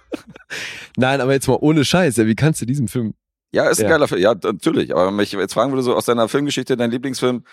Nein, 0.96 1.20
aber 1.20 1.32
jetzt 1.32 1.48
mal 1.48 1.58
ohne 1.60 1.84
Scheiß, 1.84 2.16
ja, 2.16 2.26
wie 2.26 2.34
kannst 2.34 2.60
du 2.60 2.66
diesem 2.66 2.88
Film 2.88 3.14
Ja, 3.52 3.68
ist 3.70 3.78
ein 3.78 3.84
Ja. 3.84 3.90
geiler 3.90 4.08
Film. 4.08 4.20
Ja, 4.20 4.34
natürlich. 4.34 4.94
Aber 4.94 5.06
wenn 5.06 5.18
ich 5.20 5.32
jetzt 5.32 5.54
fragen 5.54 5.72
würde, 5.72 5.82
so 5.82 5.94
aus 5.96 6.04
deiner 6.04 6.28
Filmgeschichte, 6.28 6.76
dein 6.76 6.90
Lieblingsfilm, 6.90 7.44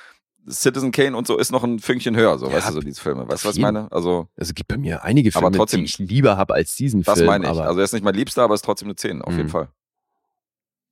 Citizen 0.49 0.91
Kane 0.91 1.15
und 1.15 1.25
so, 1.27 1.37
ist 1.37 1.51
noch 1.51 1.63
ein 1.63 1.79
Fünkchen 1.79 2.15
höher, 2.15 2.37
so, 2.37 2.47
Ja, 2.47 2.53
weißt 2.53 2.69
du, 2.69 2.73
so 2.73 2.79
diese 2.81 2.99
Filme. 3.01 3.27
Weißt 3.27 3.43
du, 3.43 3.49
was 3.49 3.55
ich 3.55 3.61
jeden. 3.61 3.73
meine? 3.73 3.91
Also, 3.91 4.27
Also 4.37 4.53
gibt 4.53 4.67
bei 4.67 4.77
mir 4.77 5.03
einige 5.03 5.29
Aber 5.33 5.39
Filme, 5.47 5.57
trotzdem- 5.57 5.79
die 5.81 5.85
ich 5.85 5.97
lieber 5.99 6.35
habe 6.37 6.53
als 6.53 6.75
diesen 6.75 7.03
das 7.03 7.15
Film. 7.15 7.27
meine 7.27 7.45
ich. 7.45 7.49
Aber 7.51 7.65
Also, 7.65 7.79
er 7.79 7.83
ist 7.85 7.93
nicht 7.93 8.03
mein 8.03 8.15
Liebster, 8.15 8.43
aber 8.43 8.53
ist 8.55 8.63
trotzdem 8.65 8.87
eine 8.87 8.95
10, 8.95 9.21
auf 9.21 9.31
jeden 9.33 9.45
Mhm. 9.47 9.51
Fall. 9.51 9.69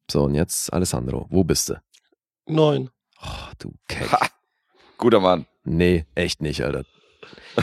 so, 0.09 0.23
und 0.23 0.35
jetzt 0.35 0.71
Alessandro, 0.73 1.27
wo 1.29 1.43
bist 1.43 1.69
du? 1.69 1.81
9. 2.47 2.89
Oh, 3.23 3.27
du 3.59 3.73
Keck. 3.87 4.11
Ha. 4.11 4.27
Guter 4.97 5.19
Mann. 5.19 5.45
Nee, 5.63 6.05
echt 6.15 6.41
nicht, 6.41 6.63
Alter. 6.63 6.83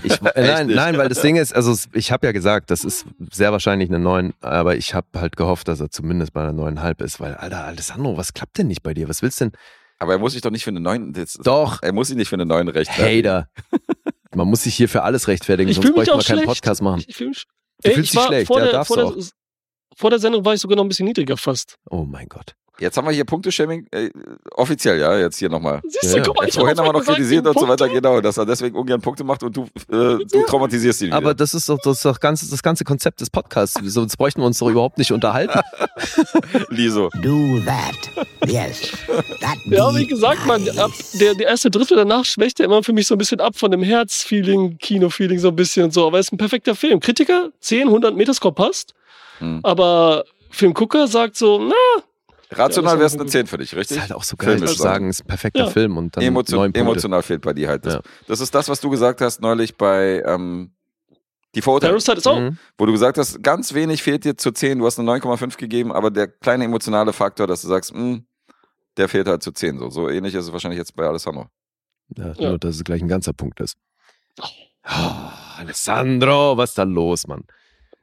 Ich, 0.03 0.13
äh, 0.23 0.47
nein, 0.47 0.67
nicht? 0.69 0.77
nein, 0.77 0.97
weil 0.99 1.09
das 1.09 1.21
Ding 1.21 1.37
ist, 1.37 1.55
also 1.55 1.73
es- 1.73 1.89
ich 1.93 2.13
habe 2.13 2.27
ja 2.27 2.33
gesagt, 2.33 2.71
das 2.71 2.85
ist 2.85 3.07
sehr 3.33 3.53
wahrscheinlich 3.53 3.89
eine 3.91 3.99
9, 3.99 4.33
aber 4.41 4.77
ich 4.77 4.95
habe 4.95 5.07
halt 5.21 5.37
gehofft, 5.37 5.69
dass 5.69 5.81
er 5.81 5.91
zumindest 5.91 6.33
bei 6.33 6.43
einer 6.43 6.53
9,5 6.53 7.01
ist, 7.03 7.21
weil, 7.21 7.35
Alter, 7.35 7.65
Alessandro, 7.65 8.17
was 8.17 8.33
klappt 8.35 8.59
denn 8.59 8.69
nicht 8.69 8.83
bei 8.83 8.95
dir? 8.95 9.09
Was 9.09 9.21
willst 9.23 9.41
denn? 9.41 9.53
Aber 9.99 10.13
er 10.13 10.19
muss 10.19 10.33
sich 10.33 10.43
doch 10.43 10.51
nicht 10.51 10.65
für 10.65 10.71
eine 10.71 10.81
9, 10.81 11.13
jetzt, 11.17 11.45
Doch, 11.45 11.83
er 11.83 11.93
muss 11.93 12.09
sich 12.09 12.17
nicht 12.17 12.29
für 12.29 12.37
eine 12.37 12.47
9 12.47 12.69
rechtfertigen. 12.69 13.29
Hater. 13.29 13.49
Man 14.35 14.49
muss 14.49 14.63
sich 14.63 14.75
hier 14.77 14.89
für 14.89 15.03
alles 15.03 15.27
rechtfertigen, 15.27 15.71
Ich 15.71 15.77
sonst 15.77 15.87
fühle 15.87 16.07
wir 16.07 16.15
auch 16.15 16.25
keinen. 16.25 16.45
Podcast 16.45 16.83
machen. 16.83 17.01
Ich, 17.01 17.09
ich 17.09 17.17
fühl 17.17 17.29
mich, 17.29 17.45
Du 17.83 17.89
Ey, 17.89 17.95
fühlst 17.95 18.07
ich 18.07 18.11
dich 18.13 18.21
war 18.21 18.27
schlecht, 18.29 18.47
vor 18.49 18.59
ja, 18.59 18.65
der, 18.65 18.73
darfst 18.73 18.89
vor, 18.95 19.15
der, 19.15 19.25
vor 19.97 20.11
der 20.11 20.19
Sendung 20.19 20.45
war 20.45 20.55
ich 20.55 20.61
sogar 20.61 20.77
noch 20.77 20.85
ein 20.85 20.89
bisschen 20.89 21.07
niedriger 21.07 21.37
fast. 21.37 21.77
Oh 21.91 22.05
mein 22.05 22.29
Gott. 22.29 22.55
Jetzt 22.81 22.97
haben 22.97 23.07
wir 23.07 23.13
hier 23.13 23.25
Punkteshaming, 23.25 23.87
äh, 23.91 24.11
offiziell, 24.53 25.01
ja, 25.01 25.19
jetzt 25.19 25.39
hier 25.39 25.49
nochmal. 25.49 25.81
Siehst 25.83 26.15
du, 26.15 26.19
ja. 26.19 26.23
guck 26.25 26.37
mal, 26.37 26.49
ich 26.49 26.55
Vorhin 26.55 26.79
haben 26.79 26.87
wir 26.87 26.93
noch 26.93 27.01
gesagt, 27.01 27.17
kritisiert 27.17 27.47
und 27.47 27.59
so 27.59 27.67
weiter, 27.67 27.89
genau, 27.89 28.21
dass 28.21 28.37
er 28.37 28.47
deswegen 28.47 28.77
ungern 28.77 29.01
Punkte 29.01 29.25
macht 29.25 29.43
und 29.43 29.57
du, 29.57 29.65
äh, 29.65 30.25
du 30.25 30.43
traumatisierst 30.47 31.03
ihn 31.03 31.07
wieder. 31.09 31.17
Aber 31.17 31.35
das 31.35 31.55
ist 31.55 31.69
doch 31.69 31.79
das, 31.83 31.97
ist 31.97 32.05
doch 32.05 32.21
ganze, 32.21 32.49
das 32.49 32.63
ganze 32.63 32.85
Konzept 32.85 33.21
des 33.21 33.31
Podcasts. 33.31 33.81
Sonst 33.83 34.17
bräuchten 34.17 34.41
wir 34.41 34.47
uns 34.47 34.59
doch 34.59 34.69
überhaupt 34.69 34.99
nicht 34.99 35.13
unterhalten. 35.13 35.59
Liso. 36.69 37.11
Do 37.21 37.61
that. 37.65 38.49
Yes. 38.49 38.93
That 39.41 39.59
Ja, 39.67 39.91
be 39.91 39.99
wie 39.99 40.07
gesagt, 40.07 40.47
man, 40.47 40.69
ab 40.79 40.93
der, 41.21 41.35
der 41.35 41.49
erste 41.49 41.71
Drittel 41.71 41.97
danach 41.97 42.25
schwächt 42.25 42.61
er 42.61 42.67
immer 42.67 42.83
für 42.83 42.93
mich 42.93 43.07
so 43.07 43.15
ein 43.15 43.19
bisschen 43.19 43.41
ab 43.41 43.57
von 43.57 43.71
dem 43.71 43.83
Herz-Feeling, 43.83 44.79
Kino-Feeling 44.79 45.39
so 45.39 45.49
ein 45.49 45.57
bisschen 45.57 45.85
und 45.85 45.93
so. 45.93 46.07
Aber 46.07 46.19
er 46.19 46.21
ist 46.21 46.33
ein 46.33 46.39
perfekter 46.39 46.75
Film. 46.75 47.01
Kritiker, 47.01 47.51
10, 47.61 47.89
100 47.89 48.15
Metascore 48.15 48.55
passt. 48.55 48.95
Hm. 49.39 49.61
Aber 49.63 50.25
Filmgucker 50.51 51.09
sagt 51.09 51.37
so, 51.37 51.59
na, 51.59 52.03
Rational 52.51 52.95
Ja, 52.95 52.99
wäre 52.99 53.07
es 53.07 53.15
eine 53.15 53.27
10 53.27 53.47
für 53.47 53.59
dich, 53.59 53.71
Das 53.71 53.79
richtig? 53.81 53.97
ist 53.99 54.03
halt 54.03 54.13
auch 54.15 54.23
so 54.25 54.37
geil 54.37 54.53
Filmisch 54.57 54.77
zu 54.77 54.83
sagen, 54.83 55.09
ist 55.11 55.21
ein 55.23 55.27
perfekter 55.27 55.65
Ja. 55.65 55.71
Film 55.71 55.97
und 55.97 56.17
dann 56.17 56.25
Emotio 56.25 56.57
neun 56.57 56.67
Punkte. 56.73 56.81
emotional 56.81 57.23
fehlt 57.23 57.43
bei 57.43 57.53
dir 57.53 57.69
halt. 57.69 57.85
Das, 57.85 57.95
Ja. 57.95 58.01
das 58.27 58.41
ist 58.41 58.55
das, 58.55 58.69
was 58.69 58.81
du 58.81 58.89
gesagt 58.91 59.21
hast 59.21 59.41
neulich 59.41 59.77
bei 59.77 60.23
ähm, 60.27 60.73
Die 61.55 61.63
Vorurteile, 61.63 61.93
Parasite 61.93 62.19
ist 62.19 62.27
auch. 62.27 62.39
Mhm. 62.41 62.59
wo 62.79 62.87
du 62.87 62.93
gesagt 62.93 63.19
hast, 63.19 63.43
ganz 63.43 63.75
wenig 63.75 64.03
fehlt 64.03 64.25
dir 64.25 64.37
zu 64.37 64.51
10, 64.53 64.79
du 64.79 64.87
hast 64.87 64.99
eine 64.99 65.11
9,5 65.11 65.57
gegeben, 65.59 65.93
aber 65.93 66.11
der 66.11 66.29
kleine 66.29 66.65
emotionale 66.65 67.13
Faktor, 67.13 67.47
dass 67.47 67.63
du 67.63 67.69
sagst, 67.69 67.95
mh, 67.95 68.21
der 68.97 69.09
fehlt 69.09 69.29
halt 69.29 69.43
zu 69.43 69.53
10. 69.53 69.79
So, 69.79 69.91
so 69.91 70.09
ähnlich 70.09 70.35
ist 70.35 70.47
es 70.47 70.53
wahrscheinlich 70.53 70.79
jetzt 70.79 70.95
bei 70.97 71.07
Alessandro. 71.07 71.47
Ja, 72.17 72.33
Ja. 72.39 72.49
Nur, 72.51 72.59
dass 72.59 72.77
es 72.77 72.85
gleich 72.85 73.03
ein 73.03 73.09
ganzer 73.09 73.33
Punkt 73.35 73.61
ist. 73.61 73.77
Oh, 74.41 75.31
Alessandro, 75.59 76.57
was 76.57 76.71
ist 76.71 76.79
da 76.79 76.85
los, 76.85 77.27
Mann? 77.27 77.45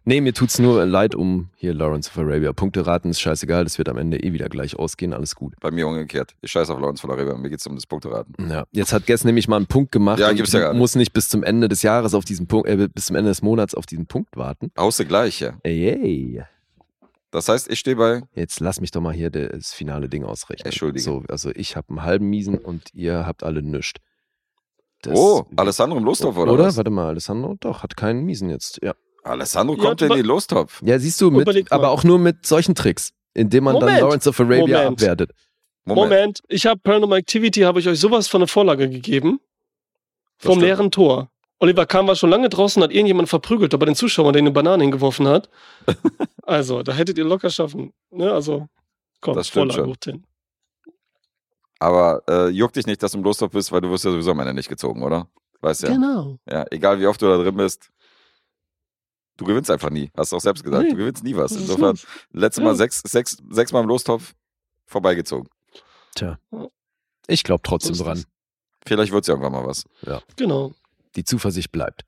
Nee, 0.08 0.22
mir 0.22 0.34
tut's 0.36 0.60
nur 0.60 0.86
leid 0.86 1.16
um 1.16 1.50
hier 1.56 1.74
Lawrence 1.74 2.10
of 2.12 2.18
Arabia. 2.20 2.54
Punkte 2.54 2.86
raten 2.86 3.10
ist 3.10 3.20
scheißegal, 3.20 3.64
das 3.64 3.80
wird 3.80 3.90
am 3.90 3.98
Ende 3.98 4.22
eh 4.22 4.34
wieder 4.34 4.50
gleich 4.50 4.78
ausgehen, 4.78 5.14
alles 5.14 5.36
gut. 5.36 5.56
Bei 5.60 5.72
mir 5.72 5.88
umgekehrt. 5.88 6.36
Ich 6.42 6.52
scheiße 6.52 6.72
auf 6.72 6.80
Lawrence 6.80 7.02
von 7.02 7.10
Arabia, 7.10 7.36
mir 7.36 7.50
geht's 7.50 7.66
um 7.66 7.74
das 7.76 7.88
Punkteraten. 7.88 8.36
Ja, 8.50 8.66
jetzt 8.72 8.94
hat 8.94 9.08
Guess 9.08 9.24
nämlich 9.24 9.48
mal 9.48 9.56
einen 9.58 9.66
Punkt 9.66 9.92
gemacht 9.92 10.20
Ja, 10.20 10.32
gibt's 10.32 10.54
ja 10.54 10.60
gar 10.60 10.74
nicht. 10.74 10.80
muss 10.80 10.94
nicht 10.96 11.12
bis 11.12 11.28
zum 11.28 11.42
Ende 11.42 11.68
des 11.70 11.82
Jahres 11.82 12.14
auf 12.14 12.24
diesen 12.24 12.46
Punkt, 12.46 12.70
äh, 12.70 12.88
bis 12.88 13.08
zum 13.08 13.16
Ende 13.16 13.32
des 13.32 13.42
Monats 13.42 13.74
auf 13.74 13.88
diesen 13.88 14.06
Punkt 14.06 14.38
warten. 14.38 14.72
Du 14.76 15.06
gleich, 15.06 15.40
ja. 15.40 15.58
Ey, 15.64 15.90
ey. 15.90 16.44
Das 17.32 17.50
heißt, 17.50 17.70
ich 17.72 17.80
stehe 17.80 17.96
bei, 17.96 18.22
Jetzt 18.36 18.60
lass 18.60 18.80
mich 18.80 18.92
doch 18.92 19.02
mal 19.02 19.12
hier 19.14 19.32
das 19.32 19.74
finale 19.74 20.08
Ding 20.08 20.24
ausrechnen. 20.24 20.68
Entschuldige. 20.68 21.04
So, 21.04 21.24
also 21.28 21.50
ich 21.54 21.76
habe 21.76 21.90
einen 21.90 22.04
halben 22.04 22.30
Miesen 22.30 22.60
und 22.60 22.94
ihr 22.94 23.26
habt 23.26 23.44
alle 23.44 23.62
nischt. 23.64 23.98
Das- 25.02 25.18
oh, 25.18 25.46
Alessandro 25.56 25.98
im 25.98 26.06
Lostopf, 26.06 26.38
oder, 26.38 26.54
Oder? 26.54 26.66
was? 26.66 26.78
Warte 26.78 26.92
mal, 26.92 27.08
Alessandro? 27.08 27.56
Doch, 27.60 27.84
hat 27.84 27.98
keinen 27.98 28.24
Miesen 28.24 28.50
jetzt. 28.50 28.80
Ja. 28.84 28.94
Alessandro 29.26 29.76
Ja, 29.76 29.84
kommt 29.84 30.02
in 30.02 30.08
über- 30.08 30.16
die 30.16 30.22
Lostopf. 30.22 30.82
Ja, 30.84 31.00
siehst 31.00 31.20
du, 31.22 31.32
mit, 31.32 31.72
aber 31.72 31.90
auch 31.90 32.04
nur 32.04 32.20
mit 32.20 32.46
solchen 32.46 32.76
Tricks, 32.76 33.12
indem 33.34 33.66
man 33.66 33.74
dann 33.76 33.82
Moment. 33.86 34.02
Lawrence 34.02 34.30
of 34.30 34.40
Arabia 34.40 34.60
Moment. 34.84 35.02
abwertet. 35.02 35.32
Moment. 35.86 36.10
Moment, 36.12 36.40
ich 36.48 36.66
habe 36.66 36.80
Paranormal 36.80 37.20
Activity, 37.20 37.62
habe 37.62 37.80
ich 37.80 37.88
euch 37.88 38.00
sowas 38.00 38.28
von 38.28 38.42
eine 38.42 38.48
Vorlage 38.48 38.90
gegeben. 38.90 39.40
Das 40.38 40.46
Vom 40.48 40.54
stimmt. 40.54 40.64
leeren 40.64 40.92
Tor. 40.92 41.30
Oliver 41.60 41.86
Kahn 41.86 42.06
war 42.08 42.16
schon 42.16 42.30
lange 42.30 42.50
draußen, 42.50 42.84
hat 42.84 42.92
irgendjemand 42.92 43.30
verprügelt, 43.30 43.74
aber 43.74 43.86
den 43.86 43.96
Zuschauer, 43.96 44.34
der 44.34 44.42
ihm 44.42 44.46
eine 44.46 44.52
Banane 44.54 44.84
hingeworfen 44.84 45.28
hat. 45.28 45.50
also, 46.44 46.84
da 46.84 46.94
hättet 46.94 47.18
ihr 47.18 47.24
locker 47.24 47.50
schaffen. 47.50 47.94
Ne? 48.12 48.32
Also, 48.32 48.68
komm, 49.22 49.36
Das 49.36 49.48
stimmt 49.48 49.74
Vorlage 49.74 49.82
schon. 49.82 49.90
hoch 49.92 49.98
10. 50.02 50.24
Aber 51.80 52.22
äh, 52.30 52.50
juckt 52.50 52.76
dich 52.76 52.88
nicht, 52.88 53.02
dass 53.04 53.12
du 53.14 53.18
im 53.20 53.24
Lostopf 53.24 53.52
bist, 53.54 53.72
weil 53.72 53.82
du 53.82 53.90
wirst 53.90 54.06
ja 54.06 54.12
sowieso 54.12 54.32
am 54.32 54.40
Ende 54.40 54.54
nicht 54.54 54.70
gezogen, 54.70 55.04
oder? 55.04 55.28
Weißt 55.62 55.84
ja. 55.84 55.90
Genau. 55.90 56.38
Ja, 56.50 56.66
egal 56.72 57.00
wie 57.00 57.08
oft 57.08 57.22
du 57.22 57.28
da 57.28 57.38
drin 57.38 57.56
bist. 57.56 57.90
Du 59.38 59.46
gewinnst 59.46 59.70
einfach 59.70 59.90
nie. 59.90 60.12
Hast 60.16 60.32
du 60.32 60.38
auch 60.38 60.42
selbst 60.42 60.64
gesagt. 60.64 60.84
Nee. 60.84 60.92
Du 60.92 60.98
gewinnst 60.98 61.24
nie 61.24 61.36
was. 61.36 61.52
Insofern, 61.52 61.98
letztes 62.32 62.62
Ja. 62.62 62.70
Mal 62.70 62.76
sechs, 62.76 63.02
sechs, 63.06 63.38
sechs 63.50 63.72
Mal 63.72 63.82
im 63.82 63.88
Lostopf 63.88 64.34
vorbeigezogen. 64.86 65.50
Tja. 66.16 66.40
Ich 67.28 67.44
glaube 67.44 67.62
trotzdem 67.64 67.96
dran. 67.98 68.24
Vielleicht 68.86 69.12
wird's 69.12 69.28
ja 69.28 69.34
irgendwann 69.34 69.52
mal 69.54 69.66
was. 69.68 69.84
Genau. 70.36 70.74
Die 71.16 71.24
Zuversicht 71.24 71.72
bleibt. 71.72 72.04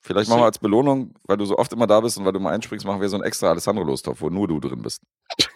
Vielleicht 0.00 0.30
machen 0.30 0.40
wir 0.40 0.46
als 0.46 0.58
Belohnung, 0.58 1.14
weil 1.24 1.36
du 1.36 1.44
so 1.44 1.58
oft 1.58 1.72
immer 1.72 1.86
da 1.86 2.00
bist 2.00 2.16
und 2.18 2.24
weil 2.24 2.32
du 2.32 2.40
mal 2.40 2.54
einspringst, 2.54 2.86
machen 2.86 3.00
wir 3.00 3.08
so 3.08 3.16
einen 3.16 3.24
extra 3.24 3.50
Alessandro-Lostopf, 3.50 4.20
wo 4.20 4.30
nur 4.30 4.48
du 4.48 4.58
drin 4.60 4.82
bist. 4.82 5.02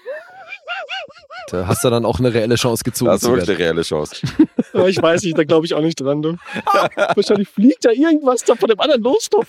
Da 1.50 1.66
hast 1.66 1.84
du 1.84 1.90
dann 1.90 2.04
auch 2.04 2.18
eine 2.18 2.32
reelle 2.32 2.54
Chance 2.54 2.82
gezogen 2.84 3.06
Da 3.08 3.12
hast 3.14 3.24
du 3.24 3.28
zu 3.28 3.32
wirklich 3.36 3.50
eine 3.50 3.58
reelle 3.58 3.82
Chance. 3.82 4.16
Aber 4.72 4.88
ich 4.88 5.00
weiß 5.02 5.22
nicht, 5.24 5.36
da 5.36 5.44
glaube 5.44 5.66
ich 5.66 5.74
auch 5.74 5.82
nicht 5.82 6.00
dran. 6.00 6.22
Du. 6.22 6.36
Wahrscheinlich 7.14 7.48
fliegt 7.48 7.84
da 7.84 7.90
irgendwas 7.90 8.44
da 8.44 8.54
von 8.54 8.68
dem 8.70 8.80
anderen 8.80 9.02
Lostopf 9.02 9.48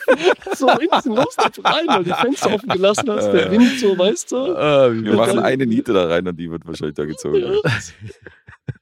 so 0.58 0.68
in 0.70 0.90
diesen 0.94 1.16
Lostopf 1.16 1.60
rein, 1.64 1.86
weil 1.88 2.04
du 2.04 2.10
die 2.10 2.14
Fenster 2.16 2.54
offen 2.54 2.70
gelassen 2.70 3.10
hast, 3.10 3.32
der 3.32 3.50
Wind 3.52 3.80
so, 3.80 3.98
weißt 3.98 4.32
du? 4.32 4.36
Wir 4.36 5.14
machen 5.16 5.40
eine 5.40 5.66
Niete 5.66 5.94
da 5.94 6.08
rein 6.08 6.28
und 6.28 6.36
die 6.38 6.50
wird 6.52 6.66
wahrscheinlich 6.68 6.96
da 6.96 7.06
gezogen. 7.06 7.38
Ja, 7.38 7.72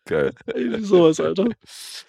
Geil. 0.06 0.32
irgendwie 0.53 0.84
sowas, 0.84 1.20
Alter. 1.20 1.45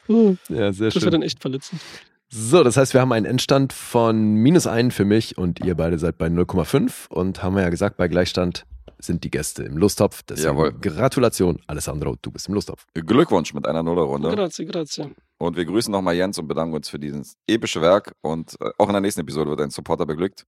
Hm, 0.07 0.39
Ja, 0.49 0.73
sehr 0.73 0.87
Das 0.89 0.95
wäre 0.97 1.01
schön. 1.01 1.11
dann 1.11 1.23
echt 1.23 1.41
verletzend. 1.41 1.81
So, 2.29 2.65
das 2.65 2.77
heißt, 2.79 2.95
wir 2.95 3.01
haben 3.03 3.13
einen 3.13 3.27
Endstand 3.27 3.73
von 3.75 4.35
minus 4.35 4.67
einen 4.67 4.91
für 4.91 5.05
mich 5.05 5.37
und 5.37 5.61
ihr 5.65 5.75
beide 5.75 5.99
seid 5.99 6.17
bei 6.17 6.29
0,5 6.29 7.09
und 7.11 7.43
haben 7.43 7.55
wir 7.57 7.63
ja 7.63 7.69
gesagt, 7.69 7.99
bei 7.99 8.09
Gleichstand 8.09 8.65
sind 9.05 9.25
die 9.25 9.31
Gäste 9.31 9.63
im 9.65 9.77
Lusttopf. 9.77 10.23
Deswegen 10.23 10.49
Jawohl. 10.57 10.73
Gratulation, 10.73 11.61
Alessandro, 11.67 12.17
du 12.23 12.31
bist 12.31 12.49
im 12.49 12.55
Lusttopf. 12.55 12.87
Glückwunsch 12.95 13.53
mit 13.55 13.67
einer 13.67 13.83
Nullerrunde. 13.83 14.31
Grazie, 14.31 14.65
grazie. 14.67 15.11
Und 15.39 15.57
wir 15.57 15.65
grüßen 15.65 15.91
nochmal 15.91 16.15
Jens 16.15 16.39
und 16.39 16.47
bedanken 16.49 16.75
uns 16.75 16.89
für 16.89 16.99
dieses 16.99 17.37
epische 17.47 17.81
Werk. 17.81 18.15
Und 18.21 18.57
äh, 18.61 18.71
auch 18.79 18.87
in 18.89 18.93
der 18.93 19.01
nächsten 19.01 19.21
Episode 19.23 19.51
wird 19.51 19.61
ein 19.61 19.71
Supporter 19.71 20.07
beglückt, 20.07 20.47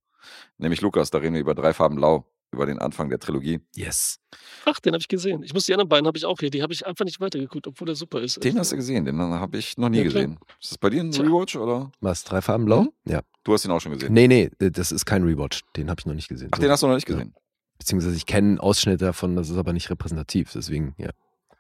nämlich 0.58 0.80
Lukas. 0.80 1.10
Da 1.10 1.18
reden 1.18 1.34
wir 1.34 1.40
über 1.40 1.54
drei 1.54 1.72
Farben 1.74 1.96
Blau, 1.96 2.26
über 2.52 2.66
den 2.66 2.78
Anfang 2.78 3.08
der 3.08 3.18
Trilogie. 3.18 3.60
Yes. 3.74 4.20
Ach, 4.64 4.78
den 4.78 4.92
habe 4.92 5.00
ich 5.00 5.08
gesehen. 5.08 5.42
Ich 5.42 5.52
muss 5.52 5.66
die 5.66 5.72
anderen 5.72 5.88
beiden 5.88 6.06
habe 6.06 6.16
ich 6.16 6.24
auch 6.24 6.38
hier. 6.38 6.50
Die 6.50 6.62
habe 6.62 6.72
ich 6.72 6.86
einfach 6.86 7.04
nicht 7.04 7.20
weitergeguckt, 7.20 7.66
obwohl 7.66 7.86
der 7.86 7.96
super 7.96 8.20
ist. 8.20 8.42
Den 8.44 8.56
hast 8.58 8.70
du 8.70 8.76
gesehen, 8.76 9.04
den 9.04 9.18
habe 9.20 9.58
ich 9.58 9.76
noch 9.76 9.88
nie 9.88 9.98
Ja, 9.98 10.04
gesehen. 10.04 10.38
Ist 10.60 10.70
das 10.70 10.78
bei 10.78 10.90
dir 10.90 11.00
ein 11.02 11.10
Tja. 11.10 11.24
Rewatch 11.24 11.56
oder? 11.56 11.90
Was, 12.00 12.22
drei 12.22 12.40
Farben 12.40 12.64
blau? 12.66 12.82
Mhm. 12.82 12.90
Ja. 13.06 13.22
Du 13.42 13.52
hast 13.52 13.64
ihn 13.64 13.72
auch 13.72 13.80
schon 13.80 13.92
gesehen. 13.92 14.12
Nee, 14.12 14.28
nee, 14.28 14.48
das 14.58 14.92
ist 14.92 15.04
kein 15.04 15.24
Rewatch. 15.24 15.62
Den 15.76 15.90
habe 15.90 15.98
ich 16.00 16.06
noch 16.06 16.14
nicht 16.14 16.28
gesehen. 16.28 16.48
Ach, 16.52 16.56
So. 16.58 16.62
den 16.62 16.70
hast 16.70 16.82
du 16.82 16.86
noch 16.86 16.94
nicht 16.94 17.06
gesehen. 17.06 17.34
Beziehungsweise 17.78 18.16
ich 18.16 18.26
kenne 18.26 18.60
Ausschnitte 18.60 19.04
davon, 19.04 19.36
das 19.36 19.50
ist 19.50 19.56
aber 19.56 19.72
nicht 19.72 19.90
repräsentativ. 19.90 20.52
Deswegen, 20.52 20.94
ja. 20.98 21.10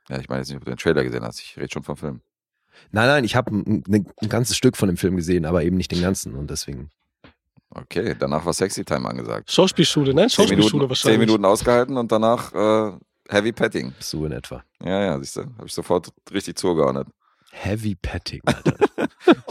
Ja, 0.08 0.18
ich 0.18 0.28
meine 0.28 0.40
jetzt 0.40 0.48
nicht, 0.48 0.58
ob 0.58 0.64
du 0.64 0.70
den 0.70 0.78
Trailer 0.78 1.02
gesehen 1.02 1.24
hast. 1.24 1.40
Ich 1.40 1.56
rede 1.56 1.70
schon 1.72 1.82
vom 1.82 1.96
Film. 1.96 2.20
Nein, 2.90 3.06
nein, 3.06 3.24
ich 3.24 3.36
habe 3.36 3.52
ein, 3.52 3.84
ein, 3.88 4.28
ganzes 4.28 4.56
Stück 4.56 4.76
von 4.76 4.88
dem 4.88 4.96
Film 4.96 5.16
gesehen, 5.16 5.46
aber 5.46 5.62
eben 5.62 5.76
nicht 5.76 5.92
den 5.92 6.00
ganzen 6.00 6.34
und 6.34 6.50
deswegen. 6.50 6.90
Okay, 7.70 8.14
danach 8.18 8.44
war 8.44 8.52
Sexy 8.52 8.84
Time 8.84 9.08
angesagt. 9.08 9.50
Schauspielschule, 9.50 10.14
nein? 10.14 10.28
Zehn 10.28 10.36
Schauspielschule 10.36 10.72
Minuten, 10.72 10.88
wahrscheinlich. 10.88 11.14
zehn 11.14 11.20
Minuten 11.20 11.44
ausgehalten 11.44 11.96
und 11.96 12.12
danach 12.12 12.52
äh, 12.52 12.98
Heavy 13.28 13.52
Petting. 13.52 13.94
So 14.00 14.26
in 14.26 14.32
etwa. 14.32 14.62
Ja, 14.84 15.02
ja, 15.02 15.18
siehst 15.18 15.36
du, 15.36 15.42
habe 15.42 15.66
ich 15.66 15.72
sofort 15.72 16.12
richtig 16.32 16.56
zugeordnet. 16.56 17.08
Heavy 17.54 17.94
Petting, 17.94 18.40
Alter. 18.46 18.76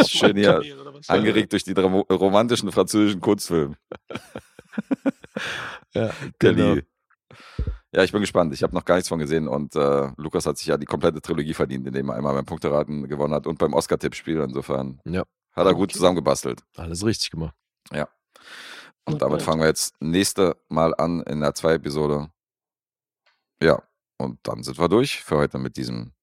Schön 0.05 0.35
hier 0.35 0.61
angeregt 1.07 1.51
durch 1.53 1.63
die 1.63 1.71
romantischen 1.73 2.71
französischen 2.71 3.21
Kunstfilme. 3.21 3.75
ja, 5.93 6.11
Kelly. 6.39 6.83
Ja, 7.95 8.03
ich 8.03 8.11
bin 8.11 8.21
gespannt. 8.21 8.53
Ich 8.53 8.61
habe 8.63 8.73
noch 8.75 8.85
gar 8.85 8.95
nichts 8.95 9.07
von 9.09 9.19
gesehen 9.19 9.47
und 9.47 9.75
äh, 9.75 10.09
Lukas 10.17 10.45
hat 10.45 10.57
sich 10.57 10.67
ja 10.67 10.77
die 10.77 10.85
komplette 10.85 11.21
Trilogie 11.21 11.53
verdient, 11.53 11.87
indem 11.87 12.09
er 12.09 12.15
einmal 12.15 12.33
beim 12.33 12.45
Punkteraten 12.45 13.07
gewonnen 13.07 13.33
hat 13.33 13.47
und 13.47 13.57
beim 13.57 13.73
Oscar-Tippspiel. 13.73 14.41
Insofern 14.41 14.99
Ja. 15.05 15.23
hat 15.53 15.65
er 15.65 15.73
gut 15.73 15.91
zusammengebastelt. 15.93 16.61
Alles 16.75 17.05
richtig 17.05 17.31
gemacht. 17.31 17.55
Und 19.05 19.13
Not 19.13 19.21
damit 19.21 19.41
fangen 19.41 19.59
wir 19.61 19.67
jetzt 19.67 19.95
nächste 20.01 20.55
Mal 20.69 20.93
an 20.95 21.21
in 21.23 21.41
der 21.41 21.53
zwei 21.53 21.73
Episode. 21.73 22.31
Ja, 23.61 23.81
und 24.17 24.39
dann 24.43 24.63
sind 24.63 24.77
wir 24.79 24.89
durch 24.89 25.21
für 25.23 25.37
heute 25.37 25.57
mit 25.57 25.77
diesem 25.77 26.13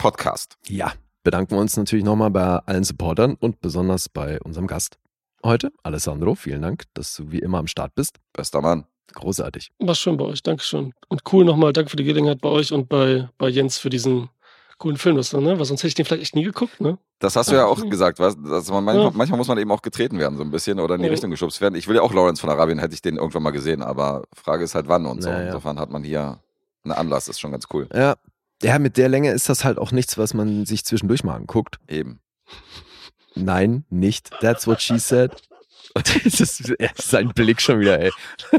Podcast. 0.00 0.56
Ja, 0.66 0.94
bedanken 1.24 1.50
wir 1.56 1.58
uns 1.60 1.76
natürlich 1.76 2.06
nochmal 2.06 2.30
bei 2.30 2.40
allen 2.42 2.84
Supportern 2.84 3.34
und 3.34 3.60
besonders 3.60 4.08
bei 4.08 4.40
unserem 4.40 4.66
Gast 4.66 4.98
heute, 5.44 5.70
Alessandro. 5.82 6.34
Vielen 6.34 6.62
Dank, 6.62 6.84
dass 6.94 7.14
du 7.16 7.30
wie 7.30 7.38
immer 7.38 7.58
am 7.58 7.66
Start 7.66 7.94
bist. 7.94 8.16
Bester 8.32 8.62
Mann. 8.62 8.86
Großartig. 9.12 9.72
War 9.78 9.94
schön 9.94 10.16
bei 10.16 10.24
euch, 10.24 10.42
Dankeschön. 10.42 10.94
Und 11.08 11.20
cool 11.30 11.44
nochmal, 11.44 11.74
danke 11.74 11.90
für 11.90 11.96
die 11.98 12.04
Gelegenheit 12.04 12.40
bei 12.40 12.48
euch 12.48 12.72
und 12.72 12.88
bei, 12.88 13.28
bei 13.36 13.48
Jens 13.50 13.76
für 13.76 13.90
diesen 13.90 14.30
coolen 14.78 14.96
Film, 14.96 15.16
das, 15.16 15.34
ne? 15.34 15.58
Weil 15.58 15.64
sonst 15.66 15.80
hätte 15.80 15.88
ich 15.88 15.94
den 15.96 16.06
vielleicht 16.06 16.22
echt 16.22 16.34
nie 16.34 16.44
geguckt, 16.44 16.80
ne? 16.80 16.96
Das 17.18 17.36
hast 17.36 17.50
du 17.50 17.54
ja 17.56 17.66
auch 17.66 17.86
gesagt, 17.90 18.18
was? 18.20 18.36
Dass 18.42 18.70
man 18.70 18.82
manchmal, 18.84 19.04
Ja. 19.08 19.12
manchmal 19.14 19.36
muss 19.36 19.48
man 19.48 19.58
eben 19.58 19.70
auch 19.70 19.82
getreten 19.82 20.18
werden, 20.18 20.38
so 20.38 20.42
ein 20.44 20.50
bisschen 20.50 20.80
oder 20.80 20.94
in 20.94 21.02
die 21.02 21.08
Ja. 21.08 21.12
Richtung 21.12 21.30
geschubst 21.30 21.60
werden. 21.60 21.74
Ich 21.74 21.86
will 21.88 21.96
ja 21.96 22.00
auch 22.00 22.14
Lawrence 22.14 22.40
von 22.40 22.48
Arabien, 22.48 22.78
hätte 22.78 22.94
ich 22.94 23.02
den 23.02 23.16
irgendwann 23.16 23.42
mal 23.42 23.50
gesehen, 23.50 23.82
aber 23.82 24.22
Frage 24.32 24.64
ist 24.64 24.74
halt 24.74 24.88
wann 24.88 25.04
und 25.04 25.20
so. 25.22 25.28
Ja, 25.28 25.40
ja. 25.40 25.46
Insofern 25.48 25.78
hat 25.78 25.90
man 25.90 26.02
hier 26.02 26.38
einen 26.84 26.92
Anlass, 26.92 27.28
ist 27.28 27.38
schon 27.38 27.50
ganz 27.52 27.66
cool. 27.74 27.86
Ja. 27.92 28.16
Ja, 28.62 28.78
mit 28.78 28.96
der 28.96 29.08
Länge 29.08 29.32
ist 29.32 29.48
das 29.48 29.64
halt 29.64 29.78
auch 29.78 29.92
nichts, 29.92 30.18
was 30.18 30.34
man 30.34 30.66
sich 30.66 30.84
zwischendurch 30.84 31.24
mal 31.24 31.34
anguckt. 31.34 31.78
Eben. 31.88 32.20
Nein, 33.34 33.84
nicht. 33.88 34.30
That's 34.40 34.66
what 34.66 34.82
she 34.82 34.98
said. 34.98 35.32
Das 35.94 36.40
ist 36.40 36.72
sein 36.96 37.30
Blick 37.30 37.60
schon 37.60 37.80
wieder, 37.80 37.98
ey. 37.98 38.12
Ich 38.52 38.58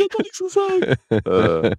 hab 0.00 0.10
doch 0.10 0.18
nichts 0.18 0.38
gesagt. 0.38 0.98
äh, 1.10 1.76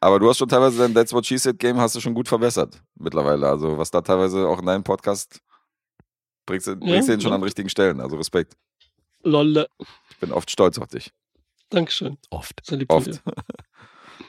aber 0.00 0.18
du 0.18 0.28
hast 0.28 0.38
schon 0.38 0.48
teilweise 0.48 0.78
dein 0.78 0.92
That's 0.92 1.14
What 1.14 1.24
She 1.24 1.38
Said 1.38 1.58
Game 1.58 1.78
hast 1.78 1.96
du 1.96 2.00
schon 2.00 2.12
gut 2.12 2.28
verbessert 2.28 2.82
mittlerweile. 2.96 3.48
Also 3.48 3.78
was 3.78 3.90
da 3.90 4.02
teilweise 4.02 4.46
auch 4.46 4.58
in 4.58 4.66
deinem 4.66 4.84
Podcast 4.84 5.40
bringst 6.44 6.66
du, 6.66 6.76
bringst 6.76 7.08
du 7.08 7.14
ihn 7.14 7.20
schon 7.22 7.30
ja. 7.30 7.36
an 7.36 7.42
richtigen 7.42 7.70
Stellen. 7.70 8.00
Also 8.00 8.16
Respekt. 8.16 8.54
Lolle. 9.22 9.66
Ich 10.10 10.18
bin 10.18 10.30
oft 10.30 10.50
stolz 10.50 10.78
auf 10.78 10.88
dich. 10.88 11.10
Dankeschön. 11.70 12.18
Oft. 12.28 12.60
Oft. 12.88 13.22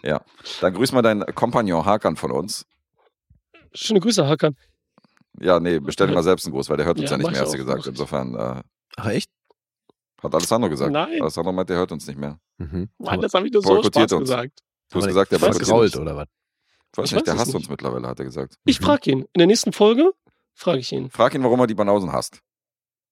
Ja. 0.05 0.21
Dann 0.61 0.73
grüß 0.73 0.91
mal 0.91 1.01
deinen 1.01 1.25
Kompagnon 1.35 1.85
Hakan 1.85 2.15
von 2.15 2.31
uns. 2.31 2.65
Schöne 3.73 3.99
Grüße, 3.99 4.27
Hakan. 4.27 4.55
Ja, 5.39 5.59
nee, 5.59 5.79
bestell 5.79 6.07
dir 6.07 6.13
mal 6.13 6.23
selbst 6.23 6.45
einen 6.45 6.53
Gruß, 6.53 6.69
weil 6.69 6.77
der 6.77 6.85
hört 6.85 6.97
uns 6.99 7.09
ja, 7.09 7.17
Ja, 7.17 7.23
nicht 7.23 7.31
mehr, 7.31 7.41
hast 7.41 7.53
du 7.53 7.57
gesagt. 7.57 7.85
Insofern 7.87 8.35
äh, 8.35 8.63
Ach, 8.95 9.07
echt? 9.07 9.29
hat 10.23 10.33
Alessandro 10.33 10.69
gesagt. 10.69 10.91
Nein. 10.93 11.21
Alessandro 11.21 11.51
meint, 11.51 11.69
der 11.69 11.77
hört 11.77 11.91
uns 11.91 12.07
nicht 12.07 12.17
mehr. 12.17 12.39
Mhm. 12.57 12.89
Mann, 12.97 13.13
Aber- 13.15 13.21
das 13.23 13.33
habe 13.33 13.45
ich 13.47 13.51
nur 13.53 13.61
so 13.61 13.83
Spaß 13.83 14.11
uns. 14.13 14.21
gesagt. 14.29 14.59
Du 14.91 14.99
hast 14.99 15.07
gesagt, 15.07 15.31
der 15.31 15.39
vergrault 15.39 15.93
uns. 15.93 15.97
oder 15.97 16.15
was? 16.15 16.27
Ich 16.93 16.97
weiß 16.97 17.05
Ich 17.07 17.11
nicht, 17.15 17.27
der 17.27 17.33
weiß 17.33 17.39
hasst 17.41 17.47
nicht. 17.49 17.55
uns 17.63 17.69
mittlerweile, 17.69 18.07
hat 18.07 18.19
er 18.19 18.25
gesagt. 18.25 18.55
Ich 18.63 18.79
Mhm. 18.79 18.85
frage 18.85 19.11
ihn. 19.11 19.19
In 19.33 19.39
der 19.39 19.47
nächsten 19.47 19.73
Folge 19.73 20.13
frage 20.53 20.79
ich 20.79 20.91
ihn. 20.93 21.09
Frag 21.09 21.33
ihn, 21.35 21.43
warum 21.43 21.59
er 21.59 21.67
die 21.67 21.75
Banausen 21.75 22.13
hasst. 22.13 22.39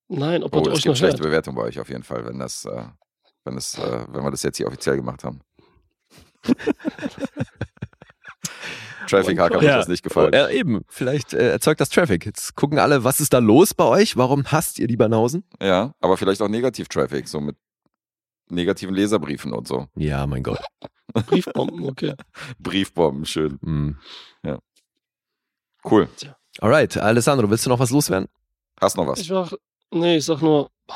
Nein, 0.07 0.43
ob 0.43 0.55
Oh, 0.55 0.59
er 0.59 0.61
es 0.61 0.67
euch 0.69 0.73
gibt 0.75 0.85
noch 0.87 0.95
schlechte 0.95 1.17
hört. 1.17 1.27
Bewertung 1.27 1.55
bei 1.55 1.63
euch 1.63 1.79
auf 1.79 1.89
jeden 1.89 2.03
Fall, 2.03 2.25
wenn 2.25 2.39
das, 2.39 2.63
äh, 2.65 2.85
wenn 3.43 3.55
das, 3.55 3.77
äh, 3.77 4.05
wenn 4.09 4.23
wir 4.23 4.31
das 4.31 4.43
jetzt 4.43 4.57
hier 4.57 4.67
offiziell 4.67 4.95
gemacht 4.95 5.23
haben. 5.25 5.41
Traffic 9.07 9.37
Hacker 9.39 9.55
hat 9.57 9.63
Ja. 9.63 9.77
das 9.77 9.87
nicht 9.87 10.03
gefallen. 10.03 10.31
Ja, 10.33 10.49
eben. 10.49 10.81
Vielleicht 10.87 11.33
äh, 11.33 11.51
erzeugt 11.51 11.81
das 11.81 11.89
Traffic. 11.89 12.25
Jetzt 12.25 12.55
gucken 12.55 12.79
alle, 12.79 13.03
was 13.03 13.19
ist 13.19 13.33
da 13.33 13.39
los 13.39 13.73
bei 13.73 13.83
euch? 13.85 14.15
Warum 14.17 14.45
hasst 14.45 14.79
ihr 14.79 14.87
die 14.87 14.95
Banausen? 14.97 15.43
Ja, 15.61 15.93
aber 15.99 16.17
vielleicht 16.17 16.41
auch 16.41 16.47
Negativ-Traffic, 16.47 17.27
so 17.27 17.41
mit 17.41 17.57
negativen 18.49 18.95
Leserbriefen 18.95 19.51
und 19.53 19.67
so. 19.67 19.87
Ja, 19.95 20.25
mein 20.25 20.43
Gott. 20.43 20.59
Briefbomben, 21.13 21.85
okay. 21.85 22.13
Briefbomben, 22.59 23.25
schön. 23.25 23.59
Mhm. 23.61 23.97
Cool. 25.85 26.07
Alright, 26.59 26.95
Alessandro, 26.95 27.49
willst 27.49 27.65
du 27.65 27.69
noch 27.69 27.79
was 27.79 27.89
loswerden? 27.89 28.29
Hast 28.79 28.95
noch 28.95 29.05
was? 29.05 29.19
Ich 29.19 29.29
war. 29.29 29.49
Nee, 29.91 30.15
ich 30.17 30.23
sag 30.25 30.41
nur. 30.41 30.69
Bye. 30.87 30.95